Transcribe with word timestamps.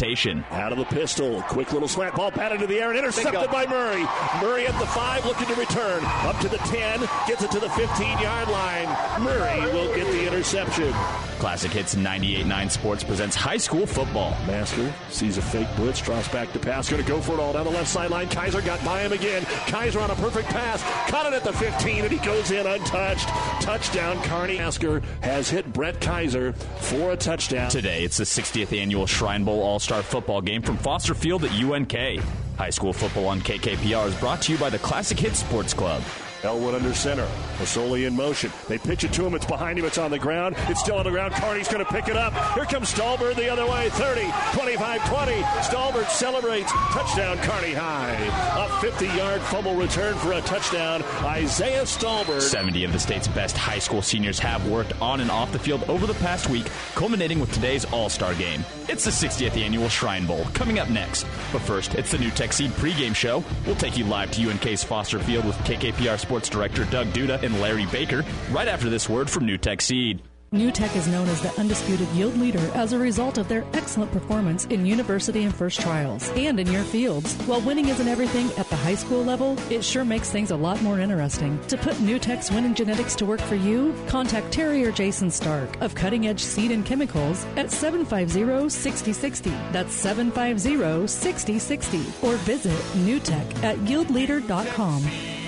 reputation. 0.00 0.44
Out 0.50 0.72
of 0.72 0.78
the 0.78 0.84
pistol, 0.86 1.42
quick 1.42 1.72
little 1.72 1.88
slant 1.88 2.14
ball 2.14 2.30
batted 2.30 2.60
to 2.60 2.66
the 2.66 2.80
air 2.80 2.90
and 2.90 2.98
intercepted 2.98 3.50
by 3.50 3.66
Murray. 3.66 4.06
Murray 4.40 4.66
at 4.66 4.78
the 4.78 4.86
five, 4.86 5.24
looking 5.26 5.46
to 5.46 5.54
return 5.54 6.02
up 6.04 6.38
to 6.40 6.48
the 6.48 6.58
10, 6.58 7.00
gets 7.26 7.42
it 7.42 7.50
to 7.50 7.60
the 7.60 7.68
15 7.70 8.18
yard 8.18 8.48
line. 8.48 8.88
Murray 9.22 9.60
will 9.72 9.94
get 9.94 10.06
the 10.06 10.26
interception. 10.26 10.92
Classic 11.40 11.72
Hits 11.72 11.94
98.9 11.94 12.70
Sports 12.70 13.02
presents 13.02 13.34
high 13.34 13.56
school 13.56 13.86
football. 13.86 14.36
Masker 14.46 14.92
sees 15.08 15.38
a 15.38 15.42
fake 15.42 15.68
blitz, 15.74 15.98
draws 16.02 16.28
back 16.28 16.52
to 16.52 16.58
pass, 16.58 16.90
going 16.90 17.02
to 17.02 17.08
go 17.08 17.18
for 17.18 17.32
it 17.32 17.40
all 17.40 17.54
down 17.54 17.64
the 17.64 17.70
left 17.70 17.88
sideline. 17.88 18.28
Kaiser 18.28 18.60
got 18.60 18.84
by 18.84 19.00
him 19.00 19.12
again. 19.12 19.44
Kaiser 19.66 20.00
on 20.00 20.10
a 20.10 20.14
perfect 20.16 20.48
pass, 20.48 20.82
caught 21.10 21.24
it 21.24 21.32
at 21.32 21.42
the 21.42 21.52
15, 21.54 22.04
and 22.04 22.12
he 22.12 22.18
goes 22.18 22.50
in 22.50 22.66
untouched. 22.66 23.26
Touchdown, 23.62 24.22
Kearney. 24.24 24.58
Masker 24.58 25.00
has 25.22 25.48
hit 25.48 25.72
Brett 25.72 25.98
Kaiser 25.98 26.52
for 26.52 27.12
a 27.12 27.16
touchdown. 27.16 27.70
Today, 27.70 28.04
it's 28.04 28.18
the 28.18 28.24
60th 28.24 28.78
annual 28.78 29.06
Shrine 29.06 29.42
Bowl 29.42 29.62
All 29.62 29.78
Star 29.78 30.02
football 30.02 30.42
game 30.42 30.60
from 30.60 30.76
Foster 30.76 31.14
Field 31.14 31.44
at 31.44 31.52
UNK. 31.52 32.22
High 32.58 32.70
school 32.70 32.92
football 32.92 33.28
on 33.28 33.40
KKPR 33.40 34.08
is 34.08 34.14
brought 34.16 34.42
to 34.42 34.52
you 34.52 34.58
by 34.58 34.68
the 34.68 34.78
Classic 34.80 35.18
Hits 35.18 35.38
Sports 35.38 35.72
Club. 35.72 36.02
Elwood 36.42 36.74
under 36.74 36.94
center. 36.94 37.26
Masoli 37.58 38.06
in 38.06 38.16
motion. 38.16 38.50
They 38.68 38.78
pitch 38.78 39.04
it 39.04 39.12
to 39.14 39.24
him. 39.24 39.34
It's 39.34 39.44
behind 39.44 39.78
him. 39.78 39.84
It's 39.84 39.98
on 39.98 40.10
the 40.10 40.18
ground. 40.18 40.56
It's 40.68 40.80
still 40.80 40.96
on 40.96 41.04
the 41.04 41.10
ground. 41.10 41.34
Kearney's 41.34 41.68
going 41.68 41.84
to 41.84 41.92
pick 41.92 42.08
it 42.08 42.16
up. 42.16 42.32
Here 42.54 42.64
comes 42.64 42.92
Stalbird 42.92 43.36
the 43.36 43.50
other 43.50 43.66
way. 43.66 43.90
30, 43.90 44.30
25, 44.54 45.08
20. 45.08 45.32
Stalbird 45.42 46.08
celebrates. 46.08 46.72
Touchdown, 46.72 47.36
Kearney 47.38 47.74
High. 47.74 48.16
A 48.56 48.80
50 48.80 49.06
yard 49.08 49.40
fumble 49.42 49.74
return 49.74 50.16
for 50.16 50.32
a 50.32 50.40
touchdown. 50.42 51.02
Isaiah 51.22 51.82
Stalbird. 51.82 52.40
70 52.40 52.84
of 52.84 52.92
the 52.92 52.98
state's 52.98 53.28
best 53.28 53.56
high 53.56 53.78
school 53.78 54.02
seniors 54.02 54.38
have 54.38 54.66
worked 54.68 54.98
on 55.00 55.20
and 55.20 55.30
off 55.30 55.52
the 55.52 55.58
field 55.58 55.84
over 55.88 56.06
the 56.06 56.14
past 56.14 56.48
week, 56.48 56.66
culminating 56.94 57.38
with 57.38 57.52
today's 57.52 57.84
All 57.86 58.08
Star 58.08 58.34
game. 58.34 58.64
It's 58.88 59.04
the 59.04 59.10
60th 59.10 59.56
annual 59.56 59.88
Shrine 59.88 60.26
Bowl 60.26 60.44
coming 60.54 60.78
up 60.78 60.88
next. 60.88 61.24
But 61.52 61.62
first, 61.62 61.94
it's 61.94 62.10
the 62.10 62.18
NuTech 62.18 62.52
Seed 62.52 62.70
pregame 62.72 63.14
show. 63.14 63.44
We'll 63.66 63.76
take 63.76 63.96
you 63.98 64.04
live 64.04 64.30
to 64.32 64.50
UNK's 64.50 64.82
Foster 64.82 65.18
Field 65.20 65.44
with 65.44 65.56
KKPR 65.58 66.18
Sports 66.30 66.48
Director 66.48 66.84
Doug 66.84 67.08
Duda 67.08 67.42
and 67.42 67.60
Larry 67.60 67.86
Baker 67.86 68.24
right 68.52 68.68
after 68.68 68.88
this 68.88 69.08
word 69.08 69.28
from 69.28 69.48
NuTech 69.48 69.82
Seed. 69.82 70.22
NuTech 70.54 70.94
is 70.94 71.08
known 71.08 71.28
as 71.28 71.42
the 71.42 71.52
undisputed 71.58 72.06
yield 72.10 72.36
leader 72.36 72.64
as 72.76 72.92
a 72.92 72.98
result 72.98 73.36
of 73.36 73.48
their 73.48 73.64
excellent 73.72 74.12
performance 74.12 74.64
in 74.66 74.86
university 74.86 75.42
and 75.42 75.52
first 75.52 75.80
trials 75.80 76.28
and 76.36 76.60
in 76.60 76.70
your 76.70 76.84
fields. 76.84 77.34
While 77.48 77.60
winning 77.62 77.88
isn't 77.88 78.06
everything 78.06 78.46
at 78.58 78.70
the 78.70 78.76
high 78.76 78.94
school 78.94 79.24
level, 79.24 79.58
it 79.72 79.82
sure 79.82 80.04
makes 80.04 80.30
things 80.30 80.52
a 80.52 80.56
lot 80.56 80.80
more 80.82 81.00
interesting. 81.00 81.60
To 81.66 81.76
put 81.76 81.94
NuTech's 81.94 82.52
winning 82.52 82.76
genetics 82.76 83.16
to 83.16 83.26
work 83.26 83.40
for 83.40 83.56
you, 83.56 83.92
contact 84.06 84.52
Terry 84.52 84.84
or 84.84 84.92
Jason 84.92 85.32
Stark 85.32 85.80
of 85.80 85.96
Cutting 85.96 86.28
Edge 86.28 86.44
Seed 86.44 86.70
and 86.70 86.86
Chemicals 86.86 87.44
at 87.56 87.72
750 87.72 88.68
6060. 88.68 89.50
That's 89.72 89.92
750 89.92 91.08
6060. 91.08 91.98
Or 92.24 92.36
visit 92.36 92.78
newtech 93.04 93.64
at 93.64 93.78
yieldleader.com. 93.78 95.39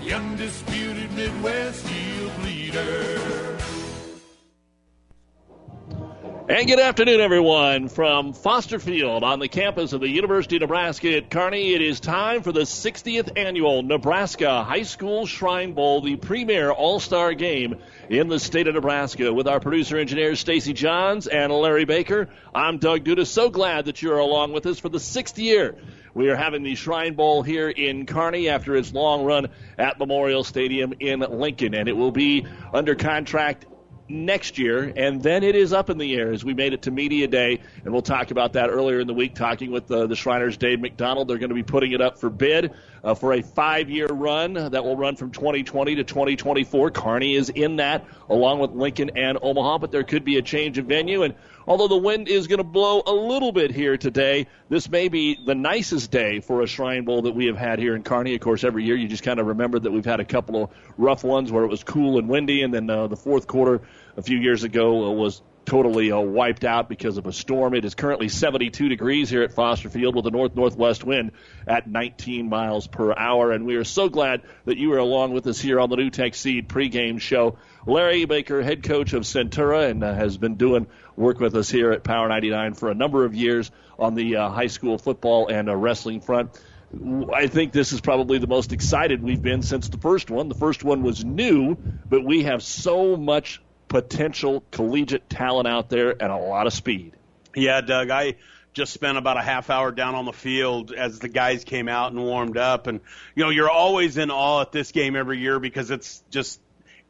The 0.00 0.14
undisputed 0.14 1.12
Midwest 1.12 1.86
yield 1.90 2.32
leader. 2.42 3.58
And 6.48 6.66
good 6.66 6.80
afternoon, 6.80 7.20
everyone, 7.20 7.88
from 7.88 8.32
Foster 8.32 8.78
Field 8.78 9.22
on 9.22 9.40
the 9.40 9.46
campus 9.46 9.92
of 9.92 10.00
the 10.00 10.08
University 10.08 10.56
of 10.56 10.62
Nebraska 10.62 11.16
at 11.16 11.30
Kearney. 11.30 11.74
It 11.74 11.82
is 11.82 12.00
time 12.00 12.42
for 12.42 12.50
the 12.50 12.62
60th 12.62 13.36
annual 13.36 13.82
Nebraska 13.82 14.64
High 14.64 14.84
School 14.84 15.26
Shrine 15.26 15.74
Bowl, 15.74 16.00
the 16.00 16.16
premier 16.16 16.72
all-star 16.72 17.34
game 17.34 17.76
in 18.08 18.28
the 18.28 18.40
state 18.40 18.68
of 18.68 18.74
Nebraska. 18.74 19.32
With 19.34 19.46
our 19.46 19.60
producer 19.60 19.98
engineers 19.98 20.40
Stacy 20.40 20.72
Johns 20.72 21.26
and 21.26 21.52
Larry 21.52 21.84
Baker, 21.84 22.30
I'm 22.54 22.78
Doug 22.78 23.04
Duda. 23.04 23.26
So 23.26 23.50
glad 23.50 23.84
that 23.84 24.00
you're 24.00 24.18
along 24.18 24.52
with 24.52 24.64
us 24.64 24.78
for 24.78 24.88
the 24.88 24.98
sixth 24.98 25.38
year. 25.38 25.76
We 26.14 26.28
are 26.28 26.36
having 26.36 26.62
the 26.62 26.74
Shrine 26.74 27.14
Bowl 27.14 27.42
here 27.42 27.68
in 27.68 28.06
Kearney 28.06 28.48
after 28.48 28.76
its 28.76 28.92
long 28.92 29.24
run 29.24 29.48
at 29.78 29.98
Memorial 29.98 30.42
Stadium 30.42 30.92
in 30.98 31.20
Lincoln, 31.20 31.74
and 31.74 31.88
it 31.88 31.96
will 31.96 32.10
be 32.10 32.46
under 32.72 32.94
contract 32.94 33.66
next 34.10 34.58
year, 34.58 34.92
and 34.96 35.22
then 35.22 35.44
it 35.44 35.54
is 35.54 35.72
up 35.72 35.88
in 35.88 35.96
the 35.96 36.16
air 36.16 36.32
as 36.32 36.44
we 36.44 36.52
made 36.52 36.72
it 36.72 36.82
to 36.82 36.90
Media 36.90 37.28
Day, 37.28 37.60
and 37.84 37.92
we'll 37.92 38.02
talk 38.02 38.32
about 38.32 38.52
that 38.54 38.68
earlier 38.68 38.98
in 38.98 39.06
the 39.06 39.14
week, 39.14 39.34
talking 39.34 39.70
with 39.70 39.90
uh, 39.90 40.06
the 40.06 40.16
Shriners' 40.16 40.56
Dave 40.56 40.80
McDonald. 40.80 41.28
They're 41.28 41.38
going 41.38 41.50
to 41.50 41.54
be 41.54 41.62
putting 41.62 41.92
it 41.92 42.00
up 42.00 42.18
for 42.18 42.28
bid 42.28 42.72
uh, 43.04 43.14
for 43.14 43.34
a 43.34 43.42
five-year 43.42 44.08
run 44.08 44.54
that 44.54 44.84
will 44.84 44.96
run 44.96 45.14
from 45.14 45.30
2020 45.30 45.94
to 45.94 46.04
2024. 46.04 46.90
Kearney 46.90 47.36
is 47.36 47.50
in 47.50 47.76
that, 47.76 48.04
along 48.28 48.58
with 48.58 48.72
Lincoln 48.72 49.10
and 49.16 49.38
Omaha, 49.40 49.78
but 49.78 49.92
there 49.92 50.04
could 50.04 50.24
be 50.24 50.38
a 50.38 50.42
change 50.42 50.76
of 50.78 50.86
venue, 50.86 51.22
and 51.22 51.34
although 51.70 51.86
the 51.86 51.96
wind 51.96 52.26
is 52.26 52.48
going 52.48 52.58
to 52.58 52.64
blow 52.64 53.00
a 53.06 53.12
little 53.12 53.52
bit 53.52 53.70
here 53.70 53.96
today, 53.96 54.48
this 54.68 54.90
may 54.90 55.06
be 55.06 55.38
the 55.46 55.54
nicest 55.54 56.10
day 56.10 56.40
for 56.40 56.62
a 56.62 56.66
Shrine 56.66 57.04
Bowl 57.04 57.22
that 57.22 57.30
we 57.36 57.46
have 57.46 57.56
had 57.56 57.78
here 57.78 57.94
in 57.94 58.02
Kearney. 58.02 58.34
Of 58.34 58.40
course, 58.40 58.64
every 58.64 58.84
year 58.84 58.96
you 58.96 59.06
just 59.06 59.22
kind 59.22 59.38
of 59.38 59.46
remember 59.46 59.78
that 59.78 59.92
we've 59.92 60.04
had 60.04 60.18
a 60.18 60.24
couple 60.24 60.64
of 60.64 60.70
rough 60.98 61.22
ones 61.22 61.52
where 61.52 61.62
it 61.62 61.68
was 61.68 61.84
cool 61.84 62.18
and 62.18 62.28
windy, 62.28 62.64
and 62.64 62.74
then 62.74 62.90
uh, 62.90 63.06
the 63.06 63.16
fourth 63.16 63.46
quarter 63.46 63.82
a 64.16 64.22
few 64.22 64.36
years 64.36 64.64
ago 64.64 65.06
uh, 65.06 65.10
was 65.12 65.42
totally 65.64 66.10
uh, 66.10 66.18
wiped 66.18 66.64
out 66.64 66.88
because 66.88 67.16
of 67.16 67.26
a 67.26 67.32
storm. 67.32 67.74
It 67.74 67.84
is 67.84 67.94
currently 67.94 68.28
72 68.28 68.88
degrees 68.88 69.30
here 69.30 69.42
at 69.42 69.52
Foster 69.52 69.88
Field 69.88 70.16
with 70.16 70.26
a 70.26 70.30
north 70.30 70.56
northwest 70.56 71.04
wind 71.04 71.30
at 71.66 71.86
19 71.86 72.48
miles 72.48 72.88
per 72.88 73.14
hour. 73.16 73.52
And 73.52 73.66
we 73.66 73.76
are 73.76 73.84
so 73.84 74.08
glad 74.08 74.42
that 74.64 74.78
you 74.78 74.92
are 74.94 74.98
along 74.98 75.32
with 75.32 75.46
us 75.46 75.60
here 75.60 75.78
on 75.78 75.88
the 75.88 75.96
NuTech 75.96 76.34
Seed 76.34 76.68
pregame 76.68 77.20
show. 77.20 77.58
Larry 77.86 78.24
Baker, 78.24 78.62
head 78.62 78.82
coach 78.82 79.12
of 79.12 79.22
Centura, 79.22 79.88
and 79.88 80.02
uh, 80.02 80.12
has 80.12 80.36
been 80.36 80.56
doing 80.56 80.86
work 81.20 81.38
with 81.38 81.54
us 81.54 81.70
here 81.70 81.92
at 81.92 82.02
Power 82.02 82.28
99 82.28 82.74
for 82.74 82.90
a 82.90 82.94
number 82.94 83.24
of 83.24 83.34
years 83.34 83.70
on 83.98 84.14
the 84.14 84.36
uh, 84.36 84.48
high 84.48 84.66
school 84.66 84.98
football 84.98 85.48
and 85.48 85.68
uh, 85.68 85.76
wrestling 85.76 86.20
front. 86.20 86.58
I 87.32 87.46
think 87.46 87.72
this 87.72 87.92
is 87.92 88.00
probably 88.00 88.38
the 88.38 88.48
most 88.48 88.72
excited 88.72 89.22
we've 89.22 89.42
been 89.42 89.62
since 89.62 89.88
the 89.88 89.98
first 89.98 90.28
one. 90.30 90.48
The 90.48 90.56
first 90.56 90.82
one 90.82 91.02
was 91.02 91.24
new, 91.24 91.76
but 92.08 92.24
we 92.24 92.44
have 92.44 92.64
so 92.64 93.16
much 93.16 93.62
potential 93.86 94.64
collegiate 94.72 95.28
talent 95.30 95.68
out 95.68 95.88
there 95.88 96.10
and 96.10 96.32
a 96.32 96.36
lot 96.36 96.66
of 96.66 96.72
speed. 96.72 97.12
Yeah, 97.54 97.80
Doug, 97.80 98.10
I 98.10 98.36
just 98.72 98.92
spent 98.92 99.18
about 99.18 99.36
a 99.36 99.42
half 99.42 99.70
hour 99.70 99.92
down 99.92 100.14
on 100.14 100.24
the 100.24 100.32
field 100.32 100.92
as 100.92 101.18
the 101.18 101.28
guys 101.28 101.64
came 101.64 101.88
out 101.88 102.12
and 102.12 102.20
warmed 102.20 102.56
up. 102.56 102.86
And, 102.86 103.00
you 103.34 103.44
know, 103.44 103.50
you're 103.50 103.70
always 103.70 104.16
in 104.16 104.30
awe 104.30 104.62
at 104.62 104.72
this 104.72 104.90
game 104.90 105.16
every 105.16 105.38
year 105.38 105.60
because 105.60 105.90
it's 105.90 106.22
just 106.30 106.60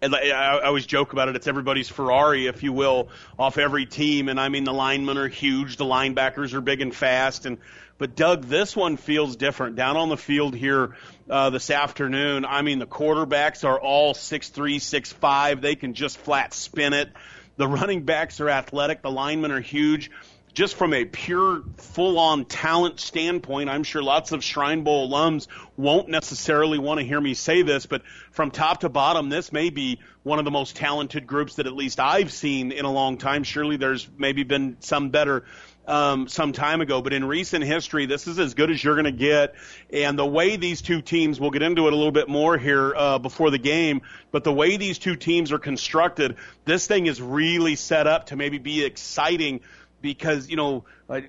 and 0.03 0.15
I 0.15 0.61
always 0.61 0.87
joke 0.87 1.13
about 1.13 1.29
it. 1.29 1.37
It's 1.37 1.47
everybody's 1.47 1.89
Ferrari, 1.89 2.47
if 2.47 2.63
you 2.63 2.73
will, 2.73 3.09
off 3.39 3.59
every 3.59 3.87
team. 3.87 4.29
And 4.29 4.41
I 4.41 4.49
mean, 4.49 4.65
the 4.65 4.73
linemen 4.73 5.19
are 5.19 5.29
huge, 5.29 5.77
the 5.77 5.85
linebackers 5.85 6.55
are 6.55 6.61
big 6.61 6.81
and 6.81 6.95
fast. 6.95 7.47
And 7.47 7.59
but 7.99 8.17
Doug, 8.17 8.45
this 8.45 8.75
one 8.75 8.97
feels 8.97 9.37
different. 9.37 9.77
Down 9.77 9.99
on 9.99 10.09
the 10.09 10.17
field 10.17 10.55
here 10.55 10.97
uh, 11.29 11.51
this 11.51 11.71
afternoon, 11.71 12.47
I 12.47 12.63
mean, 12.63 12.79
the 12.79 12.87
quarterbacks 12.87 13.63
are 13.63 13.79
all 13.79 14.15
six 14.15 14.49
three, 14.49 14.79
six 14.79 15.13
five. 15.13 15.61
They 15.61 15.75
can 15.75 15.93
just 15.95 16.17
flat 16.17 16.55
spin 16.55 16.95
it. 16.95 17.11
The 17.57 17.69
running 17.69 18.05
backs 18.05 18.41
are 18.41 18.49
athletic. 18.49 19.03
The 19.03 19.11
linemen 19.11 19.51
are 19.51 19.61
huge 19.61 20.11
just 20.53 20.75
from 20.75 20.93
a 20.93 21.05
pure 21.05 21.63
full 21.77 22.19
on 22.19 22.45
talent 22.45 23.01
standpoint, 23.01 23.71
I'm 23.71 23.85
sure 23.85 24.03
lots 24.03 24.33
of 24.33 24.43
Shrine 24.43 24.83
Bowl 24.83 25.11
alums 25.11 25.47
won't 25.77 26.09
necessarily 26.09 26.79
want 26.79 27.01
to 27.01 27.07
hear 27.07 27.21
me 27.21 27.35
say 27.35 27.63
this, 27.63 27.87
but 27.87 28.03
from 28.33 28.51
top 28.51 28.81
to 28.81 28.89
bottom, 28.89 29.29
this 29.29 29.53
may 29.53 29.71
be 29.71 30.01
one 30.23 30.39
of 30.39 30.45
the 30.45 30.51
most 30.51 30.77
talented 30.77 31.27
groups 31.27 31.57
that 31.57 31.67
at 31.67 31.73
least 31.73 32.01
I've 32.01 32.33
seen 32.33 32.73
in 32.73 32.85
a 32.85 32.93
long 32.93 33.17
time. 33.17 33.45
Surely 33.45 33.77
there's 33.77 34.09
maybe 34.19 34.43
been 34.43 34.77
some 34.81 35.11
better 35.11 35.45
um, 35.87 36.29
some 36.29 36.53
time 36.53 36.81
ago, 36.81 37.03
but 37.03 37.13
in 37.13 37.25
recent 37.25 37.65
history, 37.65 38.07
this 38.07 38.27
is 38.27 38.39
as 38.39 38.55
good 38.55 38.71
as 38.71 38.83
you're 38.83 38.95
going 38.95 39.07
to 39.07 39.13
get. 39.13 39.55
And 39.93 40.19
the 40.19 40.27
way 40.27 40.57
these 40.57 40.83
two 40.83 41.03
teams, 41.03 41.41
we'll 41.41 41.51
get 41.51 41.63
into 41.63 41.87
it 41.89 41.93
a 41.93 41.97
little 41.97 42.13
bit 42.13 42.29
more 42.29 42.57
here 42.57 42.95
uh, 42.95 43.19
before 43.19 43.51
the 43.51 43.59
game, 43.59 44.03
but 44.31 44.45
the 44.45 44.53
way 44.53 44.77
these 44.77 44.99
two 44.99 45.17
teams 45.17 45.53
are 45.53 45.59
constructed, 45.59 46.37
this 46.65 46.87
thing 46.87 47.07
is 47.07 47.21
really 47.21 47.75
set 47.75 48.07
up 48.07 48.27
to 48.27 48.37
maybe 48.37 48.59
be 48.59 48.85
exciting 48.85 49.61
because 50.01 50.49
you 50.49 50.57
know 50.57 50.85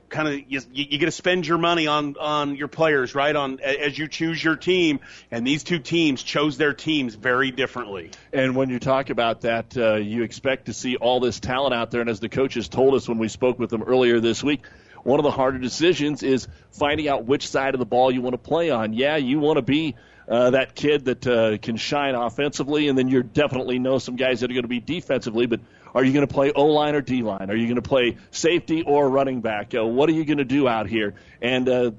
kind 0.10 0.28
of 0.28 0.34
you, 0.48 0.62
you 0.72 0.98
get 0.98 1.06
to 1.06 1.12
spend 1.12 1.48
your 1.48 1.58
money 1.58 1.88
on 1.88 2.16
on 2.20 2.56
your 2.56 2.68
players 2.68 3.16
right 3.16 3.36
on 3.36 3.60
as 3.60 3.98
you 3.98 4.08
choose 4.08 4.44
your 4.44 4.56
team. 4.56 5.00
And 5.32 5.46
these 5.46 5.64
two 5.64 5.80
teams 5.80 6.22
chose 6.22 6.58
their 6.58 6.74
teams 6.74 7.16
very 7.16 7.52
differently. 7.52 8.12
And 8.32 8.56
when 8.56 8.70
you 8.70 8.80
talk 8.80 9.10
about 9.10 9.42
that 9.42 9.76
uh, 9.76 9.96
you 9.96 10.24
expect 10.24 10.66
to 10.66 10.74
see 10.74 10.96
all 10.96 11.20
this 11.20 11.40
talent 11.40 11.74
out 11.74 11.92
there. 11.92 12.02
And 12.02 12.10
as 12.10 12.20
the 12.20 12.30
coaches 12.30 12.70
told 12.70 12.96
us 12.96 13.08
when 13.08 13.18
we 13.18 13.28
spoke 13.28 13.60
with 13.60 13.70
them 13.70 13.84
earlier 13.84 14.20
this 14.20 14.44
week 14.44 14.66
one 15.04 15.20
of 15.20 15.24
the 15.24 15.32
harder 15.32 15.58
decisions 15.58 16.22
is 16.22 16.48
finding 16.72 17.08
out 17.08 17.26
which 17.26 17.48
side 17.48 17.74
of 17.74 17.80
the 17.80 17.86
ball 17.86 18.12
you 18.12 18.22
want 18.22 18.34
to 18.34 18.38
play 18.38 18.70
on. 18.70 18.94
Yeah 18.94 19.16
you 19.16 19.40
want 19.40 19.58
to 19.58 19.64
be 19.64 19.96
uh, 20.28 20.52
that 20.52 20.76
kid 20.76 21.06
that 21.06 21.28
uh, 21.28 21.58
can 21.58 21.76
shine 21.76 22.16
offensively, 22.16 22.88
and 22.88 22.98
then 22.98 23.10
you 23.10 23.22
definitely 23.22 23.80
know 23.80 23.98
some 23.98 24.16
guys 24.16 24.40
that 24.40 24.50
are 24.50 24.54
going 24.54 24.64
to 24.64 24.70
be 24.70 24.80
defensively. 24.80 25.46
But 25.46 25.60
are 25.94 26.04
you 26.04 26.14
going 26.14 26.28
to 26.28 26.34
play 26.34 26.52
O 26.52 26.66
line 26.68 26.96
or 26.96 27.02
D 27.02 27.22
line? 27.22 27.50
Are 27.50 27.56
you 27.56 27.68
going 27.68 27.76
to 27.76 27.82
play 27.82 28.18
safety 28.32 28.84
or 28.84 29.10
running 29.10 29.42
back? 29.42 29.74
Uh, 29.76 29.86
what 29.86 30.10
are 30.10 30.14
you 30.14 30.26
going 30.26 30.38
to 30.38 30.46
do 30.46 30.68
out 30.68 30.88
here? 30.88 31.16
And 31.42 31.68
uh, 31.68 31.92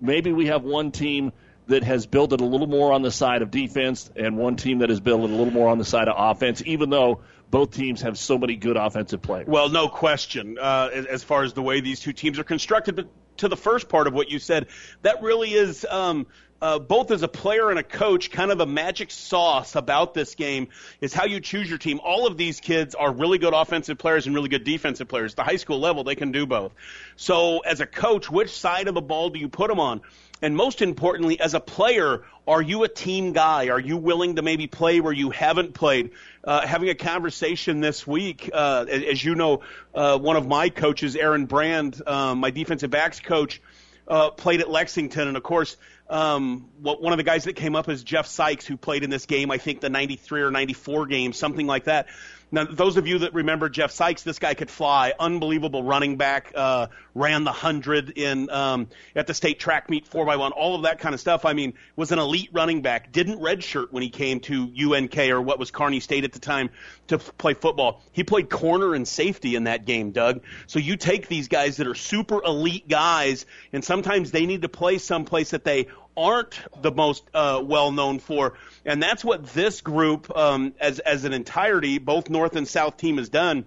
maybe 0.00 0.32
we 0.32 0.46
have 0.46 0.64
one 0.64 0.90
team 0.90 1.32
that 1.68 1.84
has 1.84 2.06
built 2.06 2.32
it 2.32 2.40
a 2.40 2.44
little 2.44 2.66
more 2.66 2.92
on 2.92 3.02
the 3.02 3.10
side 3.10 3.42
of 3.42 3.50
defense 3.50 4.10
and 4.16 4.36
one 4.36 4.56
team 4.56 4.78
that 4.78 4.88
has 4.88 5.00
built 5.00 5.20
it 5.20 5.30
a 5.30 5.34
little 5.34 5.52
more 5.52 5.68
on 5.68 5.78
the 5.78 5.84
side 5.84 6.08
of 6.08 6.14
offense, 6.16 6.62
even 6.64 6.88
though 6.90 7.20
both 7.50 7.72
teams 7.72 8.02
have 8.02 8.18
so 8.18 8.38
many 8.38 8.56
good 8.56 8.76
offensive 8.76 9.22
players. 9.22 9.46
Well, 9.46 9.68
no 9.68 9.88
question. 9.88 10.58
Uh, 10.58 10.88
as, 10.92 11.22
far 11.22 11.42
as 11.44 11.52
the 11.52 11.62
way 11.62 11.80
these 11.80 12.00
two 12.00 12.12
teams 12.12 12.38
are 12.38 12.44
constructed, 12.44 12.96
but 12.96 13.08
to 13.38 13.48
the 13.48 13.56
first 13.56 13.88
part 13.88 14.06
of 14.06 14.14
what 14.14 14.30
you 14.30 14.38
said, 14.38 14.66
that 15.02 15.22
really 15.22 15.52
is 15.52 15.86
um, 15.88 16.26
uh, 16.60 16.78
both 16.78 17.10
as 17.10 17.22
a 17.22 17.28
player 17.28 17.70
and 17.70 17.78
a 17.78 17.82
coach, 17.82 18.30
kind 18.30 18.50
of 18.50 18.60
a 18.60 18.66
magic 18.66 19.10
sauce 19.10 19.76
about 19.76 20.14
this 20.14 20.34
game 20.34 20.68
is 21.00 21.14
how 21.14 21.24
you 21.24 21.40
choose 21.40 21.68
your 21.68 21.78
team. 21.78 22.00
All 22.02 22.26
of 22.26 22.36
these 22.36 22.60
kids 22.60 22.94
are 22.94 23.12
really 23.12 23.38
good 23.38 23.54
offensive 23.54 23.98
players 23.98 24.26
and 24.26 24.34
really 24.34 24.48
good 24.48 24.64
defensive 24.64 25.08
players. 25.08 25.32
At 25.32 25.36
the 25.36 25.44
high 25.44 25.56
school 25.56 25.78
level, 25.78 26.04
they 26.04 26.16
can 26.16 26.32
do 26.32 26.46
both. 26.46 26.72
So, 27.16 27.60
as 27.60 27.80
a 27.80 27.86
coach, 27.86 28.30
which 28.30 28.50
side 28.50 28.88
of 28.88 28.94
the 28.94 29.02
ball 29.02 29.30
do 29.30 29.38
you 29.38 29.48
put 29.48 29.68
them 29.68 29.80
on? 29.80 30.00
And 30.40 30.56
most 30.56 30.82
importantly, 30.82 31.40
as 31.40 31.54
a 31.54 31.60
player, 31.60 32.22
are 32.46 32.62
you 32.62 32.84
a 32.84 32.88
team 32.88 33.32
guy? 33.32 33.68
Are 33.68 33.80
you 33.80 33.96
willing 33.96 34.36
to 34.36 34.42
maybe 34.42 34.68
play 34.68 35.00
where 35.00 35.12
you 35.12 35.30
haven't 35.30 35.74
played? 35.74 36.12
Uh, 36.44 36.64
having 36.66 36.88
a 36.88 36.94
conversation 36.94 37.80
this 37.80 38.06
week, 38.06 38.48
uh, 38.52 38.86
as 38.88 39.22
you 39.22 39.34
know, 39.34 39.62
uh, 39.94 40.16
one 40.16 40.36
of 40.36 40.46
my 40.46 40.68
coaches, 40.68 41.16
Aaron 41.16 41.46
Brand, 41.46 42.00
um, 42.06 42.38
my 42.38 42.50
defensive 42.50 42.90
backs 42.90 43.18
coach, 43.18 43.60
uh, 44.06 44.30
played 44.30 44.60
at 44.60 44.70
Lexington, 44.70 45.28
and 45.28 45.36
of 45.36 45.42
course, 45.42 45.76
um, 46.10 46.68
what, 46.80 47.02
one 47.02 47.12
of 47.12 47.16
the 47.18 47.22
guys 47.22 47.44
that 47.44 47.54
came 47.54 47.76
up 47.76 47.88
is 47.88 48.02
Jeff 48.02 48.26
Sykes, 48.26 48.66
who 48.66 48.76
played 48.76 49.04
in 49.04 49.10
this 49.10 49.26
game, 49.26 49.50
I 49.50 49.58
think 49.58 49.80
the 49.80 49.90
93 49.90 50.42
or 50.42 50.50
94 50.50 51.06
game, 51.06 51.32
something 51.32 51.66
like 51.66 51.84
that. 51.84 52.06
Now, 52.50 52.64
those 52.64 52.96
of 52.96 53.06
you 53.06 53.20
that 53.20 53.34
remember 53.34 53.68
Jeff 53.68 53.90
Sykes, 53.90 54.22
this 54.22 54.38
guy 54.38 54.54
could 54.54 54.70
fly. 54.70 55.12
Unbelievable 55.18 55.82
running 55.82 56.16
back. 56.16 56.52
Uh, 56.54 56.86
ran 57.14 57.44
the 57.44 57.52
hundred 57.52 58.10
in 58.10 58.48
um, 58.48 58.88
at 59.14 59.26
the 59.26 59.34
state 59.34 59.58
track 59.58 59.90
meet 59.90 60.06
four 60.06 60.24
by 60.24 60.36
one. 60.36 60.52
All 60.52 60.74
of 60.74 60.82
that 60.82 60.98
kind 60.98 61.14
of 61.14 61.20
stuff. 61.20 61.44
I 61.44 61.52
mean, 61.52 61.74
was 61.96 62.12
an 62.12 62.18
elite 62.18 62.50
running 62.52 62.80
back. 62.80 63.12
Didn't 63.12 63.40
redshirt 63.40 63.88
when 63.90 64.02
he 64.02 64.08
came 64.08 64.40
to 64.40 64.72
UNK 64.94 65.18
or 65.18 65.42
what 65.42 65.58
was 65.58 65.70
Kearney 65.70 66.00
State 66.00 66.24
at 66.24 66.32
the 66.32 66.38
time 66.38 66.70
to 67.08 67.18
play 67.18 67.54
football. 67.54 68.02
He 68.12 68.24
played 68.24 68.48
corner 68.48 68.94
and 68.94 69.06
safety 69.06 69.54
in 69.54 69.64
that 69.64 69.84
game, 69.84 70.12
Doug. 70.12 70.42
So 70.66 70.78
you 70.78 70.96
take 70.96 71.28
these 71.28 71.48
guys 71.48 71.78
that 71.78 71.86
are 71.86 71.94
super 71.94 72.42
elite 72.42 72.88
guys, 72.88 73.44
and 73.72 73.84
sometimes 73.84 74.30
they 74.30 74.46
need 74.46 74.62
to 74.62 74.68
play 74.68 74.98
someplace 74.98 75.50
that 75.50 75.64
they 75.64 75.88
aren't 76.18 76.60
the 76.82 76.90
most 76.90 77.24
uh, 77.32 77.62
well 77.64 77.92
known 77.92 78.18
for, 78.18 78.54
and 78.84 79.02
that's 79.02 79.24
what 79.24 79.46
this 79.46 79.80
group, 79.80 80.36
um, 80.36 80.74
as 80.80 80.98
as 80.98 81.24
an 81.24 81.32
entirety, 81.32 81.98
both 81.98 82.28
North 82.28 82.56
and 82.56 82.66
South 82.66 82.96
team 82.96 83.16
has 83.18 83.28
done. 83.28 83.64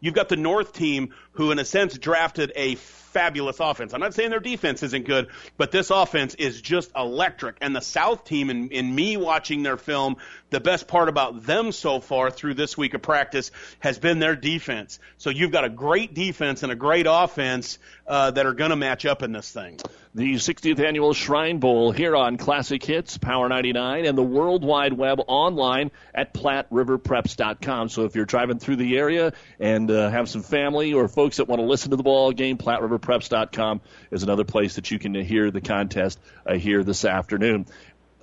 You've 0.00 0.14
got 0.14 0.28
the 0.28 0.36
North 0.36 0.72
team 0.72 1.14
who, 1.32 1.50
in 1.50 1.58
a 1.58 1.64
sense, 1.64 1.96
drafted 1.96 2.52
a 2.56 2.74
fabulous 2.74 3.60
offense. 3.60 3.92
I'm 3.92 4.00
not 4.00 4.14
saying 4.14 4.30
their 4.30 4.40
defense 4.40 4.82
isn't 4.82 5.06
good, 5.06 5.28
but 5.56 5.72
this 5.72 5.90
offense 5.90 6.34
is 6.36 6.60
just 6.60 6.90
electric. 6.96 7.56
And 7.60 7.74
the 7.74 7.80
South 7.80 8.24
team, 8.24 8.50
in, 8.50 8.70
in 8.70 8.94
me 8.94 9.16
watching 9.16 9.62
their 9.62 9.76
film, 9.76 10.16
the 10.50 10.60
best 10.60 10.88
part 10.88 11.08
about 11.08 11.44
them 11.44 11.72
so 11.72 12.00
far 12.00 12.30
through 12.30 12.54
this 12.54 12.78
week 12.78 12.94
of 12.94 13.02
practice 13.02 13.50
has 13.80 13.98
been 13.98 14.20
their 14.20 14.36
defense. 14.36 14.98
So 15.18 15.30
you've 15.30 15.52
got 15.52 15.64
a 15.64 15.68
great 15.68 16.14
defense 16.14 16.62
and 16.62 16.72
a 16.72 16.76
great 16.76 17.06
offense 17.08 17.78
uh, 18.06 18.30
that 18.30 18.46
are 18.46 18.54
going 18.54 18.70
to 18.70 18.76
match 18.76 19.04
up 19.04 19.22
in 19.22 19.32
this 19.32 19.50
thing. 19.50 19.78
The 20.12 20.34
60th 20.34 20.80
annual 20.80 21.12
Shrine 21.12 21.60
Bowl 21.60 21.92
here 21.92 22.16
on 22.16 22.36
Classic 22.36 22.82
Hits, 22.82 23.16
Power 23.16 23.48
99, 23.48 24.06
and 24.06 24.18
the 24.18 24.24
World 24.24 24.64
Wide 24.64 24.92
Web 24.92 25.20
online 25.28 25.92
at 26.12 26.34
PlatteRiverPreps.com. 26.34 27.88
So 27.90 28.06
if 28.06 28.16
you're 28.16 28.24
driving 28.24 28.58
through 28.58 28.76
the 28.76 28.98
area 28.98 29.32
and 29.60 29.88
uh, 29.88 30.10
have 30.10 30.28
some 30.28 30.42
family 30.42 30.94
or 30.94 31.06
folks 31.06 31.36
that 31.36 31.46
want 31.46 31.60
to 31.60 31.64
listen 31.64 31.90
to 31.90 31.96
the 31.96 32.02
ball 32.02 32.32
game, 32.32 32.58
PlatteRiverPreps.com 32.58 33.82
is 34.10 34.24
another 34.24 34.42
place 34.42 34.74
that 34.74 34.90
you 34.90 34.98
can 34.98 35.14
hear 35.14 35.52
the 35.52 35.60
contest 35.60 36.18
uh, 36.44 36.54
here 36.54 36.82
this 36.82 37.04
afternoon 37.04 37.66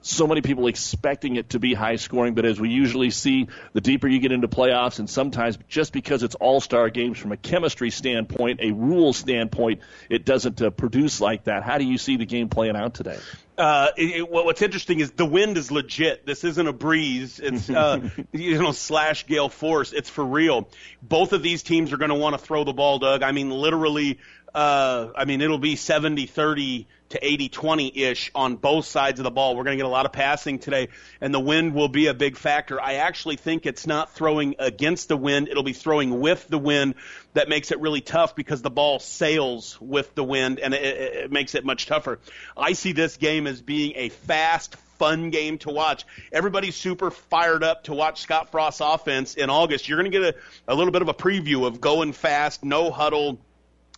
so 0.01 0.27
many 0.27 0.41
people 0.41 0.67
expecting 0.67 1.35
it 1.35 1.49
to 1.49 1.59
be 1.59 1.73
high 1.73 1.95
scoring, 1.97 2.33
but 2.33 2.45
as 2.45 2.59
we 2.59 2.69
usually 2.69 3.09
see, 3.09 3.47
the 3.73 3.81
deeper 3.81 4.07
you 4.07 4.19
get 4.19 4.31
into 4.31 4.47
playoffs, 4.47 4.99
and 4.99 5.09
sometimes 5.09 5.57
just 5.67 5.93
because 5.93 6.23
it's 6.23 6.35
all 6.35 6.61
star 6.61 6.89
games 6.89 7.17
from 7.17 7.31
a 7.31 7.37
chemistry 7.37 7.89
standpoint, 7.89 8.59
a 8.61 8.71
rule 8.71 9.13
standpoint, 9.13 9.81
it 10.09 10.25
doesn't 10.25 10.61
uh, 10.61 10.69
produce 10.69 11.19
like 11.19 11.45
that. 11.45 11.63
How 11.63 11.77
do 11.77 11.85
you 11.85 11.97
see 11.97 12.17
the 12.17 12.25
game 12.25 12.49
playing 12.49 12.75
out 12.75 12.93
today? 12.93 13.17
Uh, 13.57 13.87
it, 13.97 14.17
it, 14.17 14.29
what's 14.29 14.61
interesting 14.61 14.99
is 14.99 15.11
the 15.11 15.25
wind 15.25 15.57
is 15.57 15.71
legit. 15.71 16.25
This 16.27 16.43
isn't 16.43 16.67
a 16.67 16.73
breeze. 16.73 17.39
It's 17.39 17.69
uh, 17.69 18.07
you 18.31 18.61
know 18.61 18.71
slash 18.71 19.25
gale 19.25 19.49
force. 19.49 19.93
It's 19.93 20.09
for 20.09 20.23
real. 20.23 20.69
Both 21.01 21.33
of 21.33 21.41
these 21.41 21.63
teams 21.63 21.91
are 21.91 21.97
going 21.97 22.09
to 22.09 22.15
want 22.15 22.37
to 22.37 22.39
throw 22.39 22.63
the 22.63 22.73
ball, 22.73 22.99
Doug. 22.99 23.23
I 23.23 23.31
mean, 23.31 23.49
literally. 23.49 24.19
Uh, 24.57 25.11
I 25.15 25.25
mean, 25.25 25.41
it'll 25.41 25.59
be 25.59 25.75
70-30 25.75 26.87
to 27.09 27.19
80-20 27.19 27.95
ish 27.95 28.31
on 28.33 28.55
both 28.55 28.85
sides 28.85 29.19
of 29.19 29.23
the 29.23 29.29
ball. 29.29 29.55
We're 29.55 29.63
going 29.63 29.77
to 29.77 29.83
get 29.83 29.85
a 29.85 29.87
lot 29.87 30.07
of 30.07 30.13
passing 30.13 30.57
today, 30.57 30.87
and 31.21 31.31
the 31.31 31.39
wind 31.39 31.75
will 31.75 31.89
be 31.89 32.07
a 32.07 32.15
big 32.15 32.37
factor. 32.37 32.81
I 32.81 32.95
actually 32.95 33.35
think 33.35 33.67
it's 33.67 33.85
not 33.85 34.15
throwing 34.15 34.55
against 34.57 35.09
the 35.09 35.15
wind; 35.15 35.47
it'll 35.47 35.61
be 35.61 35.73
throwing 35.73 36.21
with 36.21 36.47
the 36.47 36.57
wind. 36.57 36.95
That 37.35 37.49
makes 37.49 37.69
it 37.69 37.79
really 37.81 38.01
tough 38.01 38.35
because 38.35 38.63
the 38.63 38.71
ball 38.71 38.97
sails 38.97 39.79
with 39.79 40.15
the 40.15 40.23
wind, 40.23 40.57
and 40.57 40.73
it, 40.73 40.83
it 40.83 41.31
makes 41.31 41.53
it 41.53 41.63
much 41.63 41.85
tougher. 41.85 42.17
I 42.57 42.73
see 42.73 42.93
this 42.93 43.17
game 43.17 43.45
as 43.45 43.61
being 43.61 43.93
a 43.95 44.09
fast, 44.09 44.75
fun 44.97 45.29
game 45.29 45.59
to 45.59 45.69
watch. 45.69 46.03
Everybody's 46.31 46.75
super 46.75 47.11
fired 47.11 47.63
up 47.63 47.83
to 47.83 47.93
watch 47.93 48.21
Scott 48.21 48.49
Frost's 48.49 48.81
offense 48.81 49.35
in 49.35 49.51
August. 49.51 49.87
You're 49.87 50.01
going 50.01 50.11
to 50.11 50.19
get 50.19 50.35
a, 50.35 50.73
a 50.73 50.73
little 50.73 50.91
bit 50.91 51.03
of 51.03 51.09
a 51.09 51.13
preview 51.13 51.67
of 51.67 51.79
going 51.79 52.11
fast, 52.11 52.65
no 52.65 52.89
huddle 52.89 53.37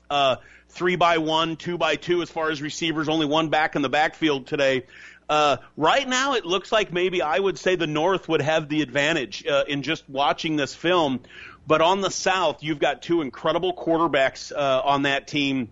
uh, 0.09 0.37
three 0.69 0.95
by 0.95 1.17
one, 1.17 1.55
two 1.55 1.77
by 1.77 1.95
two 1.95 2.21
as 2.21 2.29
far 2.29 2.51
as 2.51 2.61
receivers, 2.61 3.09
only 3.09 3.25
one 3.25 3.49
back 3.49 3.75
in 3.75 3.81
the 3.81 3.89
backfield 3.89 4.47
today. 4.47 4.83
Uh, 5.29 5.57
right 5.77 6.07
now, 6.07 6.33
it 6.33 6.45
looks 6.45 6.71
like 6.71 6.91
maybe 6.91 7.21
I 7.21 7.37
would 7.37 7.59
say 7.59 7.75
the 7.75 7.87
North 7.87 8.27
would 8.27 8.41
have 8.41 8.67
the 8.67 8.81
advantage 8.81 9.45
uh, 9.45 9.63
in 9.67 9.83
just 9.83 10.09
watching 10.09 10.55
this 10.55 10.73
film. 10.73 11.19
But 11.67 11.81
on 11.81 12.01
the 12.01 12.09
South, 12.09 12.63
you've 12.63 12.79
got 12.79 13.03
two 13.03 13.21
incredible 13.21 13.75
quarterbacks 13.75 14.51
uh, 14.51 14.81
on 14.83 15.03
that 15.03 15.27
team. 15.27 15.69